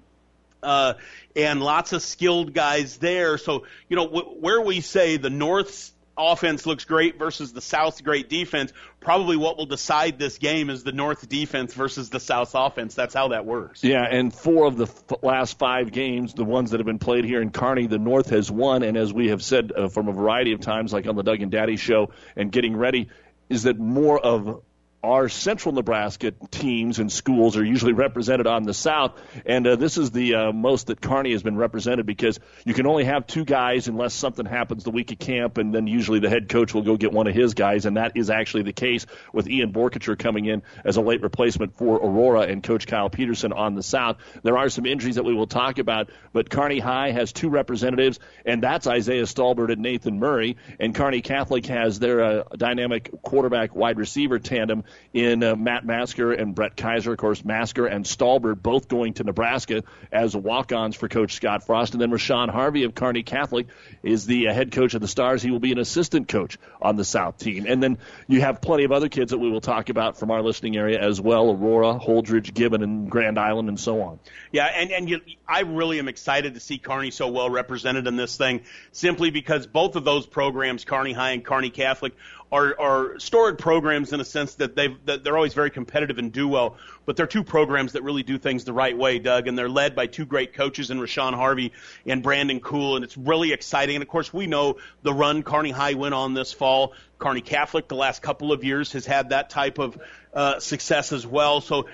Uh, 0.61 0.93
and 1.35 1.61
lots 1.61 1.93
of 1.93 2.01
skilled 2.01 2.53
guys 2.53 2.97
there. 2.97 3.37
So, 3.37 3.65
you 3.89 3.95
know, 3.95 4.07
where 4.07 4.61
we 4.61 4.81
say 4.81 5.17
the 5.17 5.29
North's 5.29 5.91
offense 6.17 6.65
looks 6.65 6.85
great 6.85 7.17
versus 7.17 7.53
the 7.53 7.61
South's 7.61 8.01
great 8.01 8.29
defense, 8.29 8.73
probably 8.99 9.37
what 9.37 9.57
will 9.57 9.65
decide 9.65 10.19
this 10.19 10.37
game 10.37 10.69
is 10.69 10.83
the 10.83 10.91
North 10.91 11.27
defense 11.29 11.73
versus 11.73 12.09
the 12.09 12.19
South 12.19 12.51
offense. 12.53 12.95
That's 12.95 13.13
how 13.13 13.29
that 13.29 13.45
works. 13.45 13.83
Yeah, 13.83 14.03
and 14.03 14.33
four 14.33 14.65
of 14.65 14.77
the 14.77 14.85
f- 14.85 15.23
last 15.23 15.57
five 15.57 15.91
games, 15.91 16.33
the 16.33 16.45
ones 16.45 16.71
that 16.71 16.79
have 16.79 16.87
been 16.87 16.99
played 16.99 17.25
here 17.25 17.41
in 17.41 17.51
Kearney, 17.51 17.87
the 17.87 17.99
North 17.99 18.29
has 18.29 18.51
won. 18.51 18.83
And 18.83 18.97
as 18.97 19.13
we 19.13 19.29
have 19.29 19.43
said 19.43 19.71
uh, 19.71 19.89
from 19.89 20.07
a 20.07 20.13
variety 20.13 20.53
of 20.53 20.61
times, 20.61 20.91
like 20.91 21.07
on 21.07 21.15
the 21.15 21.23
Doug 21.23 21.41
and 21.41 21.51
Daddy 21.51 21.77
show 21.77 22.11
and 22.35 22.51
getting 22.51 22.75
ready, 22.75 23.09
is 23.49 23.63
that 23.63 23.79
more 23.79 24.19
of 24.19 24.61
our 25.03 25.29
central 25.29 25.73
Nebraska 25.75 26.33
teams 26.49 26.97
and 26.97 27.11
schools 27.11 27.55
are 27.55 27.63
usually 27.63 27.93
represented 27.93 28.47
on 28.47 28.63
the 28.63 28.73
south, 28.73 29.19
and 29.45 29.65
uh, 29.67 29.75
this 29.75 29.97
is 29.97 30.09
the 30.09 30.33
uh, 30.33 30.51
most 30.51 30.87
that 30.87 30.99
Kearney 30.99 31.31
has 31.33 31.43
been 31.43 31.55
represented 31.55 32.07
because 32.07 32.39
you 32.65 32.73
can 32.73 32.87
only 32.87 33.03
have 33.03 33.27
two 33.27 33.45
guys 33.45 33.87
unless 33.87 34.15
something 34.15 34.45
happens 34.45 34.83
the 34.83 34.89
week 34.89 35.11
of 35.11 35.19
camp, 35.19 35.59
and 35.59 35.73
then 35.73 35.85
usually 35.85 36.19
the 36.19 36.29
head 36.29 36.49
coach 36.49 36.73
will 36.73 36.81
go 36.81 36.97
get 36.97 37.11
one 37.11 37.27
of 37.27 37.35
his 37.35 37.53
guys, 37.53 37.85
and 37.85 37.97
that 37.97 38.17
is 38.17 38.31
actually 38.31 38.63
the 38.63 38.73
case 38.73 39.05
with 39.31 39.47
Ian 39.47 39.71
Borkacher 39.71 40.17
coming 40.17 40.45
in 40.45 40.63
as 40.83 40.97
a 40.97 41.01
late 41.01 41.21
replacement 41.21 41.77
for 41.77 41.97
Aurora 41.97 42.41
and 42.41 42.63
Coach 42.63 42.87
Kyle 42.87 43.09
Peterson 43.09 43.53
on 43.53 43.75
the 43.75 43.83
south. 43.83 44.17
There 44.41 44.57
are 44.57 44.69
some 44.69 44.87
injuries 44.87 45.15
that 45.15 45.23
we 45.23 45.35
will 45.35 45.47
talk 45.47 45.77
about, 45.77 46.09
but 46.33 46.49
Kearney 46.49 46.79
High 46.79 47.11
has 47.11 47.31
two 47.31 47.49
representatives, 47.49 48.19
and 48.45 48.63
that's 48.63 48.87
Isaiah 48.87 49.23
Stalbird 49.23 49.71
and 49.71 49.83
Nathan 49.83 50.17
Murray, 50.19 50.57
and 50.79 50.95
Kearney 50.95 51.21
Catholic 51.21 51.67
has 51.67 51.99
their 51.99 52.21
uh, 52.21 52.43
dynamic 52.57 53.11
quarterback 53.21 53.75
wide 53.75 53.99
receiver 53.99 54.39
tandem 54.39 54.83
in 55.13 55.43
uh, 55.43 55.55
Matt 55.55 55.85
Masker 55.85 56.31
and 56.31 56.53
Brett 56.53 56.75
Kaiser. 56.75 57.11
Of 57.11 57.17
course, 57.17 57.43
Masker 57.43 57.85
and 57.85 58.05
Stalbird 58.05 58.61
both 58.61 58.87
going 58.87 59.13
to 59.15 59.23
Nebraska 59.23 59.83
as 60.11 60.35
walk-ons 60.35 60.95
for 60.95 61.07
Coach 61.07 61.33
Scott 61.33 61.65
Frost. 61.65 61.93
And 61.93 62.01
then 62.01 62.11
Rashawn 62.11 62.49
Harvey 62.49 62.83
of 62.83 62.95
Kearney 62.95 63.23
Catholic 63.23 63.67
is 64.03 64.25
the 64.25 64.49
uh, 64.49 64.53
head 64.53 64.71
coach 64.71 64.93
of 64.93 65.01
the 65.01 65.07
Stars. 65.07 65.41
He 65.41 65.51
will 65.51 65.59
be 65.59 65.71
an 65.71 65.79
assistant 65.79 66.27
coach 66.27 66.57
on 66.81 66.95
the 66.95 67.05
South 67.05 67.37
team. 67.37 67.65
And 67.67 67.81
then 67.81 67.97
you 68.27 68.41
have 68.41 68.61
plenty 68.61 68.83
of 68.83 68.91
other 68.91 69.09
kids 69.09 69.31
that 69.31 69.39
we 69.39 69.49
will 69.49 69.61
talk 69.61 69.89
about 69.89 70.17
from 70.19 70.31
our 70.31 70.41
listening 70.41 70.77
area 70.77 70.99
as 70.99 71.19
well: 71.19 71.51
Aurora, 71.51 71.99
Holdrege, 71.99 72.53
Gibbon, 72.53 72.83
and 72.83 73.09
Grand 73.09 73.39
Island, 73.39 73.69
and 73.69 73.79
so 73.79 74.01
on. 74.01 74.19
Yeah, 74.51 74.65
and 74.65 74.91
and 74.91 75.09
you, 75.09 75.21
I 75.47 75.61
really 75.61 75.99
am 75.99 76.07
excited 76.07 76.53
to 76.53 76.59
see 76.59 76.77
Kearney 76.77 77.11
so 77.11 77.27
well 77.29 77.49
represented 77.49 78.07
in 78.07 78.15
this 78.15 78.37
thing, 78.37 78.61
simply 78.91 79.31
because 79.31 79.67
both 79.67 79.95
of 79.95 80.03
those 80.03 80.25
programs, 80.25 80.85
Kearney 80.85 81.13
High 81.13 81.31
and 81.31 81.43
Kearney 81.43 81.69
Catholic, 81.69 82.13
are, 82.51 82.79
are 82.79 83.19
storied 83.19 83.57
programs 83.57 84.13
in 84.13 84.21
a 84.21 84.25
sense 84.25 84.55
that 84.55 84.75
they 84.75 84.95
that 85.05 85.23
they're 85.23 85.35
always 85.35 85.53
very 85.53 85.69
competitive 85.69 86.17
and 86.17 86.31
do 86.31 86.47
well. 86.47 86.77
But 87.05 87.15
they're 87.15 87.27
two 87.27 87.43
programs 87.43 87.93
that 87.93 88.03
really 88.03 88.23
do 88.23 88.37
things 88.37 88.63
the 88.63 88.73
right 88.73 88.97
way, 88.97 89.19
Doug, 89.19 89.47
and 89.47 89.57
they're 89.57 89.69
led 89.69 89.95
by 89.95 90.07
two 90.07 90.25
great 90.25 90.53
coaches 90.53 90.89
in 90.91 90.99
Rashawn 90.99 91.33
Harvey 91.33 91.73
and 92.05 92.23
Brandon 92.23 92.59
Cool, 92.59 92.95
and 92.95 93.03
it's 93.05 93.17
really 93.17 93.53
exciting. 93.53 93.95
And 93.95 94.03
of 94.03 94.07
course, 94.09 94.33
we 94.33 94.47
know 94.47 94.77
the 95.03 95.13
run 95.13 95.43
Kearney 95.43 95.71
High 95.71 95.93
went 95.95 96.13
on 96.13 96.33
this 96.33 96.53
fall. 96.53 96.93
Kearney 97.19 97.41
Catholic 97.41 97.87
the 97.87 97.95
last 97.95 98.21
couple 98.21 98.51
of 98.51 98.63
years 98.63 98.93
has 98.93 99.05
had 99.05 99.29
that 99.29 99.49
type 99.49 99.79
of 99.79 99.97
uh, 100.33 100.59
success 100.59 101.11
as 101.11 101.25
well. 101.25 101.61
So 101.61 101.87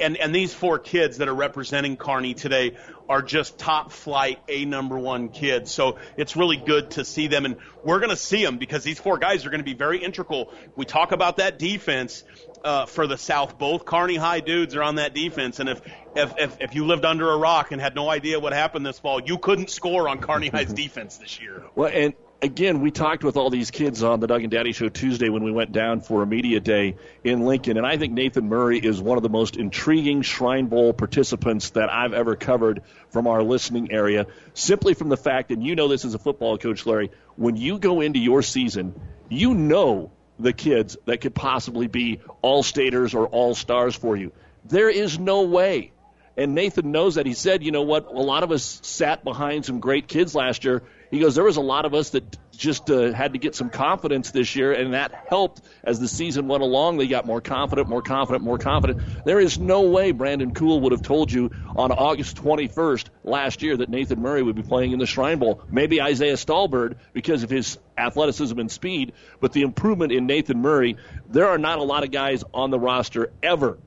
and 0.00 0.16
and 0.16 0.34
these 0.34 0.54
four 0.54 0.78
kids 0.78 1.18
that 1.18 1.28
are 1.28 1.34
representing 1.34 1.96
Kearney 1.96 2.34
today 2.34 2.76
are 3.08 3.22
just 3.22 3.58
top 3.58 3.90
flight 3.90 4.38
A 4.48 4.64
number 4.64 4.98
one 4.98 5.30
kids. 5.30 5.70
So 5.70 5.98
it's 6.16 6.36
really 6.36 6.56
good 6.56 6.90
to 6.92 7.04
see 7.04 7.26
them, 7.26 7.44
and 7.44 7.56
we're 7.82 7.98
going 7.98 8.10
to 8.10 8.16
see 8.16 8.44
them 8.44 8.58
because 8.58 8.84
these 8.84 8.98
four 8.98 9.18
guys 9.18 9.46
are 9.46 9.50
going 9.50 9.60
to 9.60 9.64
be 9.64 9.74
very 9.74 10.02
integral. 10.02 10.52
We 10.76 10.84
talk 10.84 11.12
about 11.12 11.38
that 11.38 11.58
defense 11.58 12.24
uh, 12.64 12.86
for 12.86 13.06
the 13.06 13.16
South. 13.16 13.58
Both 13.58 13.84
Kearney 13.84 14.16
High 14.16 14.40
dudes 14.40 14.74
are 14.76 14.82
on 14.82 14.96
that 14.96 15.14
defense, 15.14 15.60
and 15.60 15.68
if, 15.68 15.80
if 16.14 16.34
if 16.38 16.60
if 16.60 16.74
you 16.74 16.86
lived 16.86 17.04
under 17.04 17.30
a 17.30 17.36
rock 17.36 17.72
and 17.72 17.80
had 17.80 17.94
no 17.94 18.08
idea 18.08 18.38
what 18.40 18.52
happened 18.52 18.84
this 18.84 18.98
fall, 18.98 19.20
you 19.20 19.38
couldn't 19.38 19.70
score 19.70 20.08
on 20.08 20.20
Kearney 20.20 20.48
High's 20.48 20.72
defense 20.84 21.16
this 21.18 21.40
year. 21.40 21.64
Well, 21.74 21.90
and 21.92 22.14
again, 22.40 22.80
we 22.80 22.90
talked 22.90 23.24
with 23.24 23.36
all 23.36 23.50
these 23.50 23.70
kids 23.70 24.02
on 24.02 24.20
the 24.20 24.26
Doug 24.26 24.42
and 24.42 24.50
Daddy 24.50 24.72
Show 24.72 24.88
Tuesday 24.88 25.28
when 25.28 25.42
we 25.42 25.50
went 25.50 25.72
down 25.72 26.00
for 26.00 26.22
a 26.22 26.26
media 26.26 26.60
day 26.60 26.96
in 27.24 27.44
Lincoln, 27.44 27.76
and 27.76 27.86
I 27.86 27.96
think 27.96 28.12
Nathan 28.12 28.48
Murray 28.48 28.78
is 28.78 29.00
one 29.00 29.16
of 29.16 29.22
the 29.22 29.28
most 29.28 29.56
intriguing 29.56 30.22
Shrine 30.22 30.66
Bowl 30.66 30.92
participants 30.92 31.70
that 31.70 31.92
I've 31.92 32.12
ever 32.12 32.36
covered 32.36 32.82
from 33.10 33.26
our 33.26 33.42
listening 33.42 33.92
area. 33.92 34.26
Simply 34.54 34.94
from 34.94 35.08
the 35.08 35.16
fact, 35.16 35.50
and 35.50 35.64
you 35.64 35.74
know 35.74 35.88
this 35.88 36.04
as 36.04 36.14
a 36.14 36.18
football 36.18 36.58
coach, 36.58 36.86
Larry, 36.86 37.10
when 37.36 37.56
you 37.56 37.78
go 37.78 38.00
into 38.00 38.18
your 38.18 38.42
season, 38.42 38.98
you 39.28 39.54
know 39.54 40.10
the 40.38 40.52
kids 40.52 40.96
that 41.06 41.20
could 41.20 41.34
possibly 41.34 41.88
be 41.88 42.20
all 42.42 42.62
staters 42.62 43.14
or 43.14 43.26
all 43.26 43.54
stars 43.54 43.94
for 43.94 44.16
you. 44.16 44.32
There 44.64 44.88
is 44.88 45.18
no 45.18 45.42
way. 45.42 45.92
And 46.36 46.54
Nathan 46.54 46.92
knows 46.92 47.16
that. 47.16 47.26
He 47.26 47.34
said, 47.34 47.64
you 47.64 47.72
know 47.72 47.82
what? 47.82 48.06
A 48.06 48.12
lot 48.12 48.44
of 48.44 48.52
us 48.52 48.78
sat 48.84 49.24
behind 49.24 49.64
some 49.64 49.80
great 49.80 50.06
kids 50.06 50.36
last 50.36 50.64
year 50.64 50.84
he 51.10 51.20
goes, 51.20 51.34
there 51.34 51.44
was 51.44 51.56
a 51.56 51.62
lot 51.62 51.84
of 51.84 51.94
us 51.94 52.10
that 52.10 52.36
just 52.56 52.90
uh, 52.90 53.12
had 53.12 53.32
to 53.32 53.38
get 53.38 53.54
some 53.54 53.70
confidence 53.70 54.30
this 54.30 54.56
year, 54.56 54.72
and 54.72 54.92
that 54.92 55.26
helped 55.28 55.62
as 55.84 56.00
the 56.00 56.08
season 56.08 56.48
went 56.48 56.62
along. 56.62 56.98
They 56.98 57.06
got 57.06 57.24
more 57.24 57.40
confident, 57.40 57.88
more 57.88 58.02
confident, 58.02 58.44
more 58.44 58.58
confident. 58.58 59.00
There 59.24 59.38
is 59.40 59.58
no 59.58 59.82
way 59.82 60.10
Brandon 60.10 60.52
Cool 60.52 60.80
would 60.80 60.92
have 60.92 61.02
told 61.02 61.30
you 61.32 61.50
on 61.76 61.92
August 61.92 62.36
21st 62.36 63.06
last 63.24 63.62
year 63.62 63.76
that 63.76 63.88
Nathan 63.88 64.20
Murray 64.20 64.42
would 64.42 64.56
be 64.56 64.62
playing 64.62 64.92
in 64.92 64.98
the 64.98 65.06
Shrine 65.06 65.38
Bowl. 65.38 65.62
Maybe 65.70 66.02
Isaiah 66.02 66.34
Stalbird 66.34 66.96
because 67.12 67.42
of 67.42 67.50
his 67.50 67.78
athleticism 67.96 68.58
and 68.58 68.70
speed, 68.70 69.12
but 69.40 69.52
the 69.52 69.62
improvement 69.62 70.12
in 70.12 70.26
Nathan 70.26 70.60
Murray, 70.60 70.96
there 71.28 71.48
are 71.48 71.58
not 71.58 71.78
a 71.78 71.82
lot 71.84 72.04
of 72.04 72.10
guys 72.10 72.44
on 72.52 72.70
the 72.70 72.78
roster 72.78 73.30
ever 73.42 73.78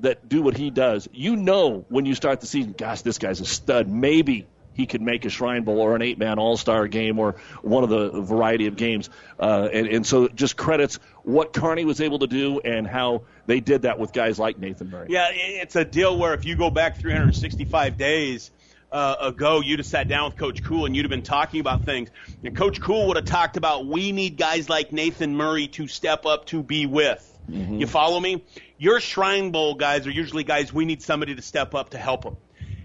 that 0.00 0.28
do 0.28 0.42
what 0.42 0.56
he 0.56 0.70
does. 0.70 1.08
You 1.12 1.34
know 1.34 1.84
when 1.88 2.06
you 2.06 2.14
start 2.14 2.40
the 2.40 2.46
season, 2.46 2.74
gosh, 2.76 3.02
this 3.02 3.18
guy's 3.18 3.40
a 3.40 3.46
stud. 3.46 3.88
Maybe 3.88 4.46
he 4.78 4.86
could 4.86 5.02
make 5.02 5.24
a 5.24 5.28
Shrine 5.28 5.64
Bowl 5.64 5.80
or 5.80 5.96
an 5.96 6.02
eight 6.02 6.18
man 6.18 6.38
All 6.38 6.56
Star 6.56 6.86
game 6.86 7.18
or 7.18 7.34
one 7.62 7.82
of 7.82 7.90
the 7.90 8.22
variety 8.22 8.68
of 8.68 8.76
games. 8.76 9.10
Uh, 9.38 9.68
and, 9.70 9.88
and 9.88 10.06
so 10.06 10.28
just 10.28 10.56
credits 10.56 11.00
what 11.24 11.52
Kearney 11.52 11.84
was 11.84 12.00
able 12.00 12.20
to 12.20 12.28
do 12.28 12.60
and 12.60 12.86
how 12.86 13.22
they 13.46 13.58
did 13.58 13.82
that 13.82 13.98
with 13.98 14.12
guys 14.12 14.38
like 14.38 14.56
Nathan 14.56 14.88
Murray. 14.88 15.08
Yeah, 15.10 15.30
it's 15.32 15.74
a 15.74 15.84
deal 15.84 16.16
where 16.16 16.32
if 16.32 16.44
you 16.44 16.54
go 16.54 16.70
back 16.70 16.96
365 16.96 17.98
days, 17.98 18.52
uh, 18.90 19.16
ago, 19.20 19.60
you'd 19.60 19.80
have 19.80 19.86
sat 19.86 20.08
down 20.08 20.30
with 20.30 20.38
Coach 20.38 20.64
Cool 20.64 20.86
and 20.86 20.96
you'd 20.96 21.04
have 21.04 21.10
been 21.10 21.20
talking 21.20 21.60
about 21.60 21.84
things. 21.84 22.08
And 22.42 22.56
Coach 22.56 22.80
Cool 22.80 23.08
would 23.08 23.16
have 23.16 23.26
talked 23.26 23.58
about 23.58 23.84
we 23.84 24.12
need 24.12 24.38
guys 24.38 24.70
like 24.70 24.92
Nathan 24.92 25.36
Murray 25.36 25.68
to 25.68 25.86
step 25.88 26.24
up 26.24 26.46
to 26.46 26.62
be 26.62 26.86
with. 26.86 27.22
Mm-hmm. 27.50 27.80
You 27.80 27.86
follow 27.86 28.18
me? 28.18 28.44
Your 28.78 28.98
Shrine 29.00 29.50
Bowl 29.50 29.74
guys 29.74 30.06
are 30.06 30.10
usually 30.10 30.42
guys 30.42 30.72
we 30.72 30.86
need 30.86 31.02
somebody 31.02 31.34
to 31.34 31.42
step 31.42 31.74
up 31.74 31.90
to 31.90 31.98
help 31.98 32.22
them. 32.22 32.38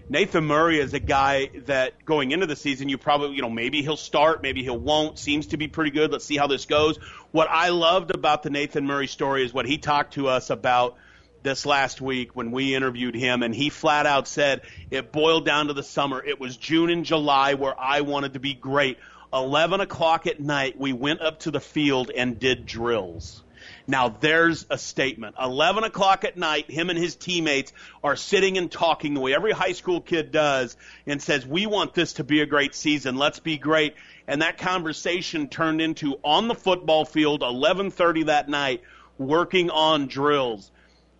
Nathan 0.08 0.44
Murray 0.44 0.78
is 0.78 0.92
a 0.92 1.00
guy 1.00 1.50
that 1.64 2.04
going 2.04 2.30
into 2.30 2.46
the 2.46 2.56
season, 2.56 2.90
you 2.90 2.98
probably, 2.98 3.36
you 3.36 3.42
know, 3.42 3.48
maybe 3.48 3.80
he'll 3.80 3.96
start, 3.96 4.42
maybe 4.42 4.62
he 4.62 4.68
won't. 4.68 5.18
Seems 5.18 5.48
to 5.48 5.56
be 5.56 5.66
pretty 5.66 5.90
good. 5.90 6.12
Let's 6.12 6.26
see 6.26 6.36
how 6.36 6.46
this 6.46 6.66
goes. 6.66 6.98
What 7.30 7.48
I 7.50 7.70
loved 7.70 8.14
about 8.14 8.42
the 8.42 8.50
Nathan 8.50 8.86
Murray 8.86 9.06
story 9.06 9.44
is 9.44 9.54
what 9.54 9.64
he 9.64 9.78
talked 9.78 10.14
to 10.14 10.28
us 10.28 10.50
about 10.50 10.96
this 11.42 11.64
last 11.64 12.00
week 12.00 12.36
when 12.36 12.50
we 12.50 12.74
interviewed 12.74 13.14
him, 13.14 13.42
and 13.42 13.54
he 13.54 13.70
flat 13.70 14.04
out 14.06 14.28
said 14.28 14.62
it 14.90 15.12
boiled 15.12 15.46
down 15.46 15.68
to 15.68 15.72
the 15.72 15.82
summer. 15.82 16.22
It 16.22 16.40
was 16.40 16.56
June 16.56 16.90
and 16.90 17.04
July 17.04 17.54
where 17.54 17.78
I 17.78 18.02
wanted 18.02 18.34
to 18.34 18.40
be 18.40 18.54
great. 18.54 18.98
11 19.32 19.80
o'clock 19.80 20.26
at 20.26 20.38
night, 20.38 20.78
we 20.78 20.92
went 20.92 21.20
up 21.22 21.40
to 21.40 21.50
the 21.50 21.60
field 21.60 22.10
and 22.10 22.38
did 22.38 22.66
drills. 22.66 23.43
Now 23.86 24.08
there's 24.08 24.66
a 24.70 24.78
statement. 24.78 25.36
11 25.40 25.84
o'clock 25.84 26.24
at 26.24 26.36
night, 26.36 26.70
him 26.70 26.88
and 26.90 26.98
his 26.98 27.16
teammates 27.16 27.72
are 28.02 28.16
sitting 28.16 28.56
and 28.56 28.70
talking 28.70 29.14
the 29.14 29.20
way 29.20 29.34
every 29.34 29.52
high 29.52 29.72
school 29.72 30.00
kid 30.00 30.30
does 30.30 30.76
and 31.06 31.20
says, 31.20 31.46
we 31.46 31.66
want 31.66 31.92
this 31.94 32.14
to 32.14 32.24
be 32.24 32.40
a 32.40 32.46
great 32.46 32.74
season. 32.74 33.16
Let's 33.16 33.40
be 33.40 33.58
great. 33.58 33.94
And 34.26 34.40
that 34.40 34.56
conversation 34.56 35.48
turned 35.48 35.82
into 35.82 36.18
on 36.24 36.48
the 36.48 36.54
football 36.54 37.04
field, 37.04 37.42
1130 37.42 38.24
that 38.24 38.48
night, 38.48 38.82
working 39.18 39.70
on 39.70 40.06
drills. 40.06 40.70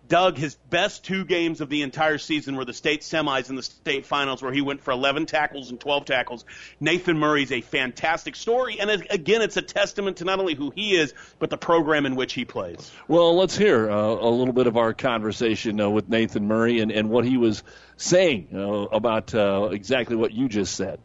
Doug, 0.07 0.37
his 0.37 0.55
best 0.69 1.03
two 1.03 1.25
games 1.25 1.61
of 1.61 1.69
the 1.69 1.81
entire 1.81 2.17
season 2.17 2.55
were 2.55 2.65
the 2.65 2.73
state 2.73 3.01
semis 3.01 3.49
and 3.49 3.57
the 3.57 3.63
state 3.63 4.05
finals, 4.05 4.41
where 4.41 4.51
he 4.51 4.61
went 4.61 4.81
for 4.81 4.91
11 4.91 5.25
tackles 5.25 5.71
and 5.71 5.79
12 5.79 6.05
tackles. 6.05 6.45
Nathan 6.79 7.17
Murray's 7.17 7.51
a 7.51 7.61
fantastic 7.61 8.35
story, 8.35 8.79
and 8.79 8.89
again, 9.09 9.41
it's 9.41 9.57
a 9.57 9.61
testament 9.61 10.17
to 10.17 10.25
not 10.25 10.39
only 10.39 10.53
who 10.53 10.69
he 10.69 10.95
is, 10.95 11.13
but 11.39 11.49
the 11.49 11.57
program 11.57 12.05
in 12.05 12.15
which 12.15 12.33
he 12.33 12.45
plays. 12.45 12.91
Well, 13.07 13.35
let's 13.35 13.57
hear 13.57 13.89
uh, 13.89 13.95
a 13.95 14.29
little 14.29 14.53
bit 14.53 14.67
of 14.67 14.77
our 14.77 14.93
conversation 14.93 15.79
uh, 15.81 15.89
with 15.89 16.09
Nathan 16.09 16.47
Murray 16.47 16.79
and, 16.79 16.91
and 16.91 17.09
what 17.09 17.25
he 17.25 17.37
was 17.37 17.63
saying 17.97 18.49
uh, 18.53 18.59
about 18.59 19.33
uh, 19.33 19.69
exactly 19.71 20.15
what 20.15 20.31
you 20.31 20.47
just 20.49 20.75
said. 20.75 20.99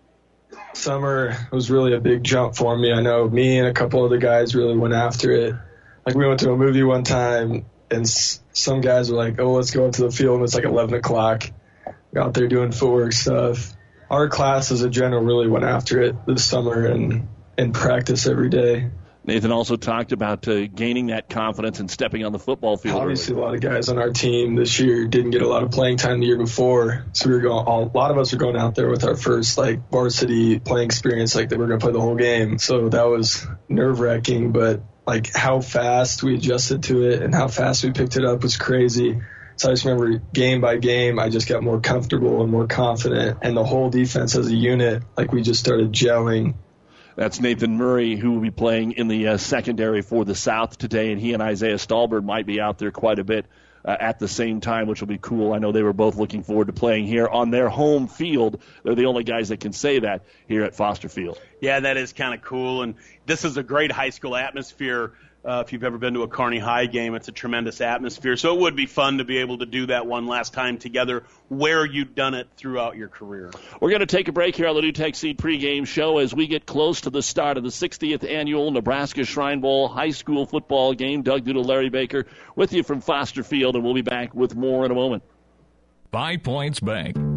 Summer 0.75 1.37
was 1.53 1.71
really 1.71 1.95
a 1.95 2.01
big 2.01 2.25
jump 2.25 2.57
for 2.57 2.77
me. 2.77 2.93
I 2.93 3.01
know 3.01 3.29
me 3.29 3.59
and 3.59 3.69
a 3.69 3.73
couple 3.73 4.05
of 4.05 4.11
the 4.11 4.19
guys 4.19 4.55
really 4.55 4.77
went 4.77 4.95
after 4.95 5.33
it. 5.33 5.55
Like 6.05 6.17
we 6.17 6.27
went 6.27 6.41
to 6.41 6.53
a 6.53 6.57
movie 6.57 6.83
one 6.83 7.05
time 7.05 7.67
and 7.91 8.03
s- 8.03 8.41
some 8.53 8.81
guys 8.81 9.11
were 9.11 9.17
like, 9.17 9.41
"Oh, 9.41 9.53
let's 9.53 9.71
go 9.71 9.85
into 9.87 10.03
the 10.03 10.11
field." 10.11 10.37
And 10.37 10.45
it's 10.45 10.55
like 10.55 10.65
11 10.65 10.95
o'clock. 10.95 11.51
We're 12.13 12.23
out 12.23 12.35
there 12.35 12.49
doing 12.49 12.73
footwork 12.73 13.13
stuff. 13.13 13.73
Our 14.11 14.29
class 14.29 14.73
as 14.73 14.83
a 14.83 14.91
general 14.91 15.23
really 15.23 15.49
went 15.49 15.65
after 15.65 16.03
it 16.03 16.17
this 16.27 16.45
summer 16.45 16.85
and 16.87 17.29
and 17.57 17.75
practice 17.75 18.27
every 18.27 18.49
day. 18.49 18.91
Nathan 19.23 19.53
also 19.53 19.77
talked 19.77 20.13
about 20.13 20.49
uh, 20.49 20.67
gaining 20.67 21.09
that 21.09 21.29
confidence 21.29 21.79
and 21.79 21.91
stepping 21.91 22.25
on 22.25 22.33
the 22.33 22.39
football 22.39 22.79
field. 22.79 22.97
Obviously, 22.97 23.35
early. 23.35 23.43
a 23.43 23.45
lot 23.45 23.55
of 23.55 23.61
guys 23.61 23.89
on 23.91 23.99
our 23.99 24.11
team 24.11 24.57
this 24.57 24.81
year 24.81 25.07
didn't 25.07 25.31
get 25.31 25.43
a 25.43 25.47
lot 25.47 25.63
of 25.63 25.71
playing 25.71 25.99
time 25.99 26.21
the 26.21 26.27
year 26.27 26.39
before, 26.39 27.05
so 27.13 27.29
we 27.29 27.35
were 27.35 27.43
going. 27.43 27.67
A 27.67 27.97
lot 27.97 28.11
of 28.11 28.19
us 28.19 28.33
were 28.33 28.39
going 28.39 28.57
out 28.57 28.75
there 28.75 28.89
with 28.89 29.05
our 29.05 29.17
first 29.17 29.59
like 29.59 29.91
varsity 29.91 30.59
playing 30.59 30.87
experience, 30.87 31.35
like 31.35 31.51
they 31.51 31.57
were 31.59 31.67
going 31.67 31.79
to 31.79 31.85
play 31.85 31.93
the 31.93 32.01
whole 32.01 32.17
game. 32.17 32.59
So 32.59 32.89
that 32.89 33.05
was 33.07 33.47
nerve 33.69 34.01
wracking, 34.01 34.53
but 34.53 34.81
like 35.11 35.35
how 35.35 35.61
fast 35.61 36.23
we 36.23 36.37
adjusted 36.37 36.85
to 36.85 37.03
it 37.03 37.21
and 37.21 37.35
how 37.35 37.49
fast 37.49 37.83
we 37.83 37.91
picked 37.91 38.17
it 38.17 38.25
up 38.25 38.45
was 38.45 38.57
crazy. 38.57 39.21
So 39.57 39.69
I 39.69 39.73
just 39.73 39.85
remember 39.85 40.23
game 40.33 40.61
by 40.61 40.77
game, 40.77 41.19
I 41.19 41.31
just 41.31 41.49
got 41.49 41.65
more 41.65 41.81
comfortable 41.81 42.43
and 42.43 42.51
more 42.51 42.69
confident, 42.69 43.39
and 43.43 43.57
the 43.57 43.65
whole 43.65 43.91
defense 43.91 44.37
as 44.37 44.47
a 44.47 44.55
unit, 44.55 45.03
like 45.17 45.33
we 45.33 45.43
just 45.43 45.59
started 45.59 45.91
gelling. 45.91 46.55
That's 47.17 47.41
Nathan 47.41 47.77
Murray, 47.77 48.15
who 48.15 48.35
will 48.35 48.41
be 48.41 48.53
playing 48.53 48.93
in 48.93 49.09
the 49.09 49.27
uh, 49.27 49.37
secondary 49.37 50.03
for 50.03 50.25
the 50.25 50.37
South 50.37 50.79
today, 50.79 51.11
and 51.11 51.21
he 51.21 51.33
and 51.33 51.43
Isaiah 51.43 51.75
Stalbird 51.75 52.23
might 52.23 52.47
be 52.47 52.61
out 52.61 52.79
there 52.79 52.93
quite 52.93 53.19
a 53.19 53.25
bit 53.25 53.47
uh, 53.85 53.97
at 53.99 54.19
the 54.19 54.29
same 54.29 54.61
time, 54.61 54.87
which 54.87 55.01
will 55.01 55.09
be 55.09 55.19
cool. 55.19 55.53
I 55.53 55.59
know 55.59 55.73
they 55.73 55.83
were 55.83 55.93
both 55.93 56.17
looking 56.17 56.43
forward 56.43 56.67
to 56.67 56.73
playing 56.73 57.07
here 57.07 57.27
on 57.27 57.51
their 57.51 57.69
home 57.69 58.09
field. 58.09 58.61
They're 58.83 58.95
the 58.95 59.07
only 59.07 59.25
guys 59.25 59.49
that 59.49 59.61
can 59.61 59.73
say 59.73 60.01
that 60.01 60.25
here 60.49 60.65
at 60.65 60.75
Foster 60.75 61.09
Field. 61.09 61.41
Yeah, 61.61 61.81
that 61.81 61.97
is 61.97 62.13
kind 62.13 62.35
of 62.35 62.43
cool, 62.43 62.83
and 62.83 62.95
this 63.27 63.45
is 63.45 63.57
a 63.57 63.63
great 63.63 63.93
high 63.93 64.11
school 64.11 64.37
atmosphere 64.37 65.13
uh, 65.45 65.63
if 65.65 65.73
you've 65.73 65.85
ever 65.85 65.97
been 65.97 66.15
to 66.15 66.23
a 66.23 66.29
Kearney 66.29 66.59
High 66.59 66.87
game, 66.87 67.15
it's 67.15 67.29
a 67.29 67.33
tremendous 67.33 67.81
atmosphere. 67.81 68.37
So 68.37 68.55
it 68.55 68.61
would 68.61 68.77
be 68.77 68.87
fun 68.87 69.19
to 69.19 69.25
be 69.25 69.39
able 69.39 69.59
to 69.59 69.67
do 69.67 69.87
that 69.87 70.07
one 70.07 70.27
last 70.27 70.53
time 70.53 70.79
together 70.79 71.25
where 71.49 71.85
you've 71.87 72.15
done 72.15 72.35
it 72.35 72.49
throughout 72.57 72.97
your 72.97 73.09
career. 73.09 73.51
We're 73.81 73.91
going 73.91 74.01
to 74.01 74.07
take 74.07 74.29
a 74.29 74.33
break 74.33 74.55
here 74.55 74.67
on 74.67 74.75
the 74.75 74.83
NuTech 74.83 75.17
Seed 75.17 75.39
pregame 75.39 75.87
show 75.87 76.19
as 76.19 76.35
we 76.35 76.47
get 76.47 76.67
close 76.67 77.03
to 77.03 77.11
the 77.11 77.23
start 77.23 77.57
of 77.57 77.63
the 77.63 77.71
60th 77.71 78.29
annual 78.29 78.71
Nebraska 78.71 79.25
Shrine 79.25 79.61
Bowl 79.61 79.89
high 79.89 80.11
school 80.11 80.47
football 80.47 80.93
game. 80.93 81.23
Doug 81.23 81.45
Duda, 81.45 81.65
Larry 81.65 81.89
Baker 81.89 82.27
with 82.55 82.73
you 82.73 82.83
from 82.83 83.01
Foster 83.01 83.43
Field, 83.43 83.77
and 83.77 83.85
we'll 83.85 83.95
be 83.95 84.03
back 84.03 84.35
with 84.35 84.55
more 84.55 84.85
in 84.85 84.91
a 84.91 84.95
moment. 84.95 85.23
Five 86.13 86.43
Points 86.43 86.81
Bank. 86.81 87.30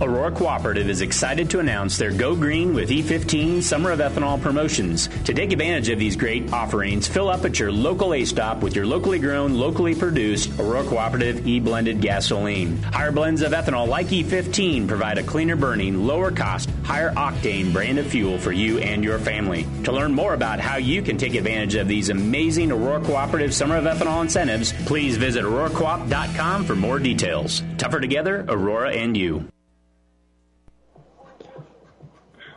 Aurora 0.00 0.32
Cooperative 0.32 0.90
is 0.90 1.00
excited 1.00 1.48
to 1.50 1.60
announce 1.60 1.96
their 1.96 2.10
Go 2.10 2.34
Green 2.34 2.74
with 2.74 2.90
E15 2.90 3.62
Summer 3.62 3.92
of 3.92 4.00
Ethanol 4.00 4.40
promotions. 4.40 5.06
To 5.24 5.32
take 5.32 5.52
advantage 5.52 5.90
of 5.90 5.98
these 6.00 6.16
great 6.16 6.52
offerings, 6.52 7.06
fill 7.06 7.28
up 7.28 7.44
at 7.44 7.60
your 7.60 7.70
local 7.70 8.12
A 8.12 8.24
stop 8.24 8.62
with 8.62 8.74
your 8.74 8.84
locally 8.84 9.20
grown, 9.20 9.54
locally 9.54 9.94
produced 9.94 10.58
Aurora 10.58 10.82
Cooperative 10.82 11.46
E 11.46 11.60
blended 11.60 12.00
gasoline. 12.00 12.82
Higher 12.82 13.12
blends 13.12 13.42
of 13.42 13.52
ethanol 13.52 13.86
like 13.86 14.08
E15 14.08 14.88
provide 14.88 15.18
a 15.18 15.22
cleaner 15.22 15.54
burning, 15.54 16.04
lower 16.04 16.32
cost, 16.32 16.68
higher 16.82 17.12
octane 17.12 17.72
brand 17.72 18.00
of 18.00 18.06
fuel 18.06 18.38
for 18.38 18.50
you 18.50 18.78
and 18.78 19.04
your 19.04 19.20
family. 19.20 19.68
To 19.84 19.92
learn 19.92 20.12
more 20.12 20.34
about 20.34 20.58
how 20.58 20.78
you 20.78 21.02
can 21.02 21.16
take 21.16 21.34
advantage 21.36 21.76
of 21.76 21.86
these 21.86 22.08
amazing 22.08 22.72
Aurora 22.72 23.04
Cooperative 23.04 23.54
Summer 23.54 23.76
of 23.76 23.84
Ethanol 23.84 24.22
incentives, 24.22 24.72
please 24.86 25.16
visit 25.16 25.44
auroracoop.com 25.44 26.64
for 26.64 26.74
more 26.74 26.98
details. 26.98 27.62
Tougher 27.78 28.00
together, 28.00 28.44
Aurora 28.48 28.92
and 28.92 29.16
you. 29.16 29.51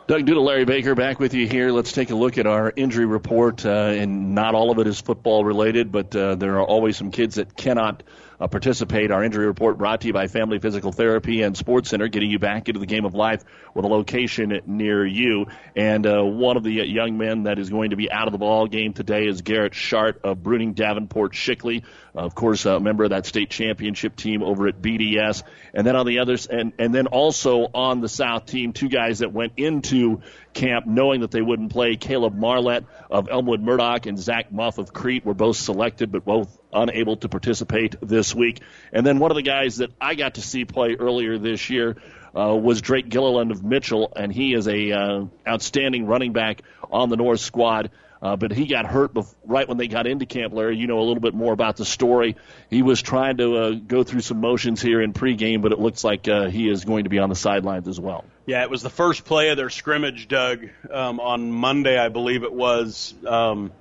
Doug 0.08 0.24
Duda, 0.24 0.40
Larry 0.40 0.66
Baker, 0.66 0.94
back 0.94 1.20
with 1.20 1.34
you 1.34 1.48
here. 1.48 1.72
Let's 1.72 1.92
take 1.92 2.12
a 2.12 2.16
look 2.16 2.38
at 2.38 2.46
our 2.46 2.72
injury 2.76 3.08
report. 3.08 3.66
Uh, 3.66 3.70
and 3.70 4.36
not 4.36 4.54
all 4.54 4.70
of 4.70 4.78
it 4.78 4.86
is 4.86 5.02
football 5.02 5.44
related, 5.44 5.92
but 5.92 6.16
uh, 6.16 6.36
there 6.36 6.60
are 6.60 6.64
always 6.64 6.96
some 6.96 7.10
kids 7.10 7.36
that 7.36 7.58
cannot 7.58 8.04
uh, 8.40 8.48
participate. 8.48 9.10
Our 9.10 9.24
injury 9.24 9.48
report 9.48 9.80
brought 9.80 10.02
to 10.02 10.08
you 10.08 10.14
by 10.14 10.28
Family 10.28 10.60
Physical 10.60 10.92
Therapy 10.92 11.42
and 11.42 11.58
Sports 11.58 11.90
Center, 11.90 12.08
getting 12.08 12.30
you 12.30 12.38
back 12.38 12.70
into 12.70 12.80
the 12.80 12.86
game 12.86 13.04
of 13.04 13.16
life 13.16 13.44
with 13.74 13.84
a 13.84 13.88
location 13.88 14.62
near 14.68 15.04
you. 15.04 15.48
And 15.76 16.06
uh, 16.06 16.24
one 16.24 16.58
of 16.58 16.62
the 16.62 16.72
young 16.72 17.18
men 17.18 17.44
that 17.44 17.58
is 17.58 17.72
going 17.72 17.90
to 17.90 17.96
be 17.96 18.12
out 18.12 18.28
of 18.28 18.32
the 18.32 18.38
ball 18.38 18.68
game 18.68 18.94
today 18.94 19.26
is 19.26 19.42
Garrett 19.42 19.74
Shart 19.74 20.22
of 20.24 20.38
Bruning 20.38 20.76
Davenport 20.76 21.34
Shickley. 21.34 21.82
Of 22.15 22.34
course, 22.34 22.65
a 22.65 22.79
member 22.79 23.03
of 23.03 23.10
that 23.10 23.25
state 23.25 23.50
championship 23.50 24.15
team 24.15 24.41
over 24.41 24.67
at 24.67 24.81
BDS. 24.81 25.43
And 25.74 25.86
then 25.86 25.98
on 25.98 26.05
the 26.05 26.19
others, 26.19 26.48
and, 26.48 26.72
and 26.79 26.95
then 26.95 27.07
also 27.07 27.69
on 27.74 28.00
the 28.00 28.07
South 28.07 28.45
team, 28.45 28.72
two 28.72 28.88
guys 28.88 29.19
that 29.19 29.34
went 29.34 29.53
into 29.57 30.22
camp 30.53 30.86
knowing 30.86 31.22
that 31.22 31.31
they 31.31 31.41
wouldn't 31.41 31.74
play. 31.74 31.98
Caleb 31.98 32.34
Marlett 32.34 32.86
of 33.12 33.27
Elmwood 33.29 33.62
Murdock 33.62 34.05
and 34.05 34.17
Zach 34.17 34.50
Muff 34.50 34.77
of 34.77 34.93
Crete 34.93 35.25
were 35.25 35.34
both 35.34 35.57
selected, 35.57 36.12
but 36.13 36.24
both 36.24 36.57
unable 36.72 37.17
to 37.17 37.27
participate 37.27 37.95
this 38.01 38.34
week. 38.34 38.62
And 38.93 39.05
then 39.05 39.19
one 39.19 39.31
of 39.31 39.36
the 39.36 39.43
guys 39.43 39.77
that 39.77 39.91
I 40.00 40.15
got 40.15 40.36
to 40.36 40.41
see 40.41 40.63
play 40.63 40.95
earlier 40.98 41.38
this 41.38 41.69
year 41.69 41.98
uh, 42.34 42.55
was 42.55 42.81
Drake 42.81 43.10
Gilliland 43.10 43.51
of 43.51 43.63
Mitchell, 43.63 44.12
and 44.15 44.31
he 44.31 44.53
is 44.53 44.67
a 44.67 44.91
uh, 44.91 45.25
outstanding 45.48 46.05
running 46.05 46.34
back 46.34 46.62
on 46.89 47.10
the 47.10 47.17
North 47.17 47.39
squad. 47.39 47.91
Uh, 48.22 48.36
but 48.36 48.51
he 48.51 48.65
got 48.65 48.86
hurt 48.86 49.13
bef- 49.13 49.34
right 49.45 49.67
when 49.67 49.77
they 49.77 49.88
got 49.88 50.07
into 50.07 50.25
Camp 50.25 50.53
Larry. 50.53 50.77
You 50.77 50.88
know 50.88 51.00
a 51.00 51.05
little 51.05 51.22
bit 51.22 51.34
more 51.34 51.53
about 51.53 51.77
the 51.77 51.86
story. 51.86 52.36
He 52.69 52.81
was 52.81 53.01
trying 53.01 53.38
to 53.38 53.57
uh, 53.57 53.72
go 53.72 54.03
through 54.03 54.22
some 54.22 54.39
motions 54.39 54.81
here 54.81 55.01
in 55.01 55.13
pregame, 55.13 55.62
but 55.62 55.72
it 55.72 55.79
looks 55.79 56.03
like 56.03 56.27
uh, 56.27 56.48
he 56.48 56.69
is 56.69 56.86
going 56.86 57.03
to 57.03 57.10
be 57.10 57.19
on 57.19 57.29
the 57.29 57.36
sidelines 57.36 57.88
as 57.88 58.00
well. 58.00 58.25
Yeah, 58.45 58.63
it 58.63 58.69
was 58.69 58.81
the 58.81 58.89
first 58.89 59.25
play 59.25 59.50
of 59.50 59.57
their 59.57 59.69
scrimmage, 59.69 60.27
Doug, 60.27 60.69
um, 60.91 61.19
on 61.19 61.51
Monday, 61.51 61.98
I 61.98 62.10
believe 62.10 62.43
it 62.43 62.53
was, 62.53 63.13
um, 63.25 63.72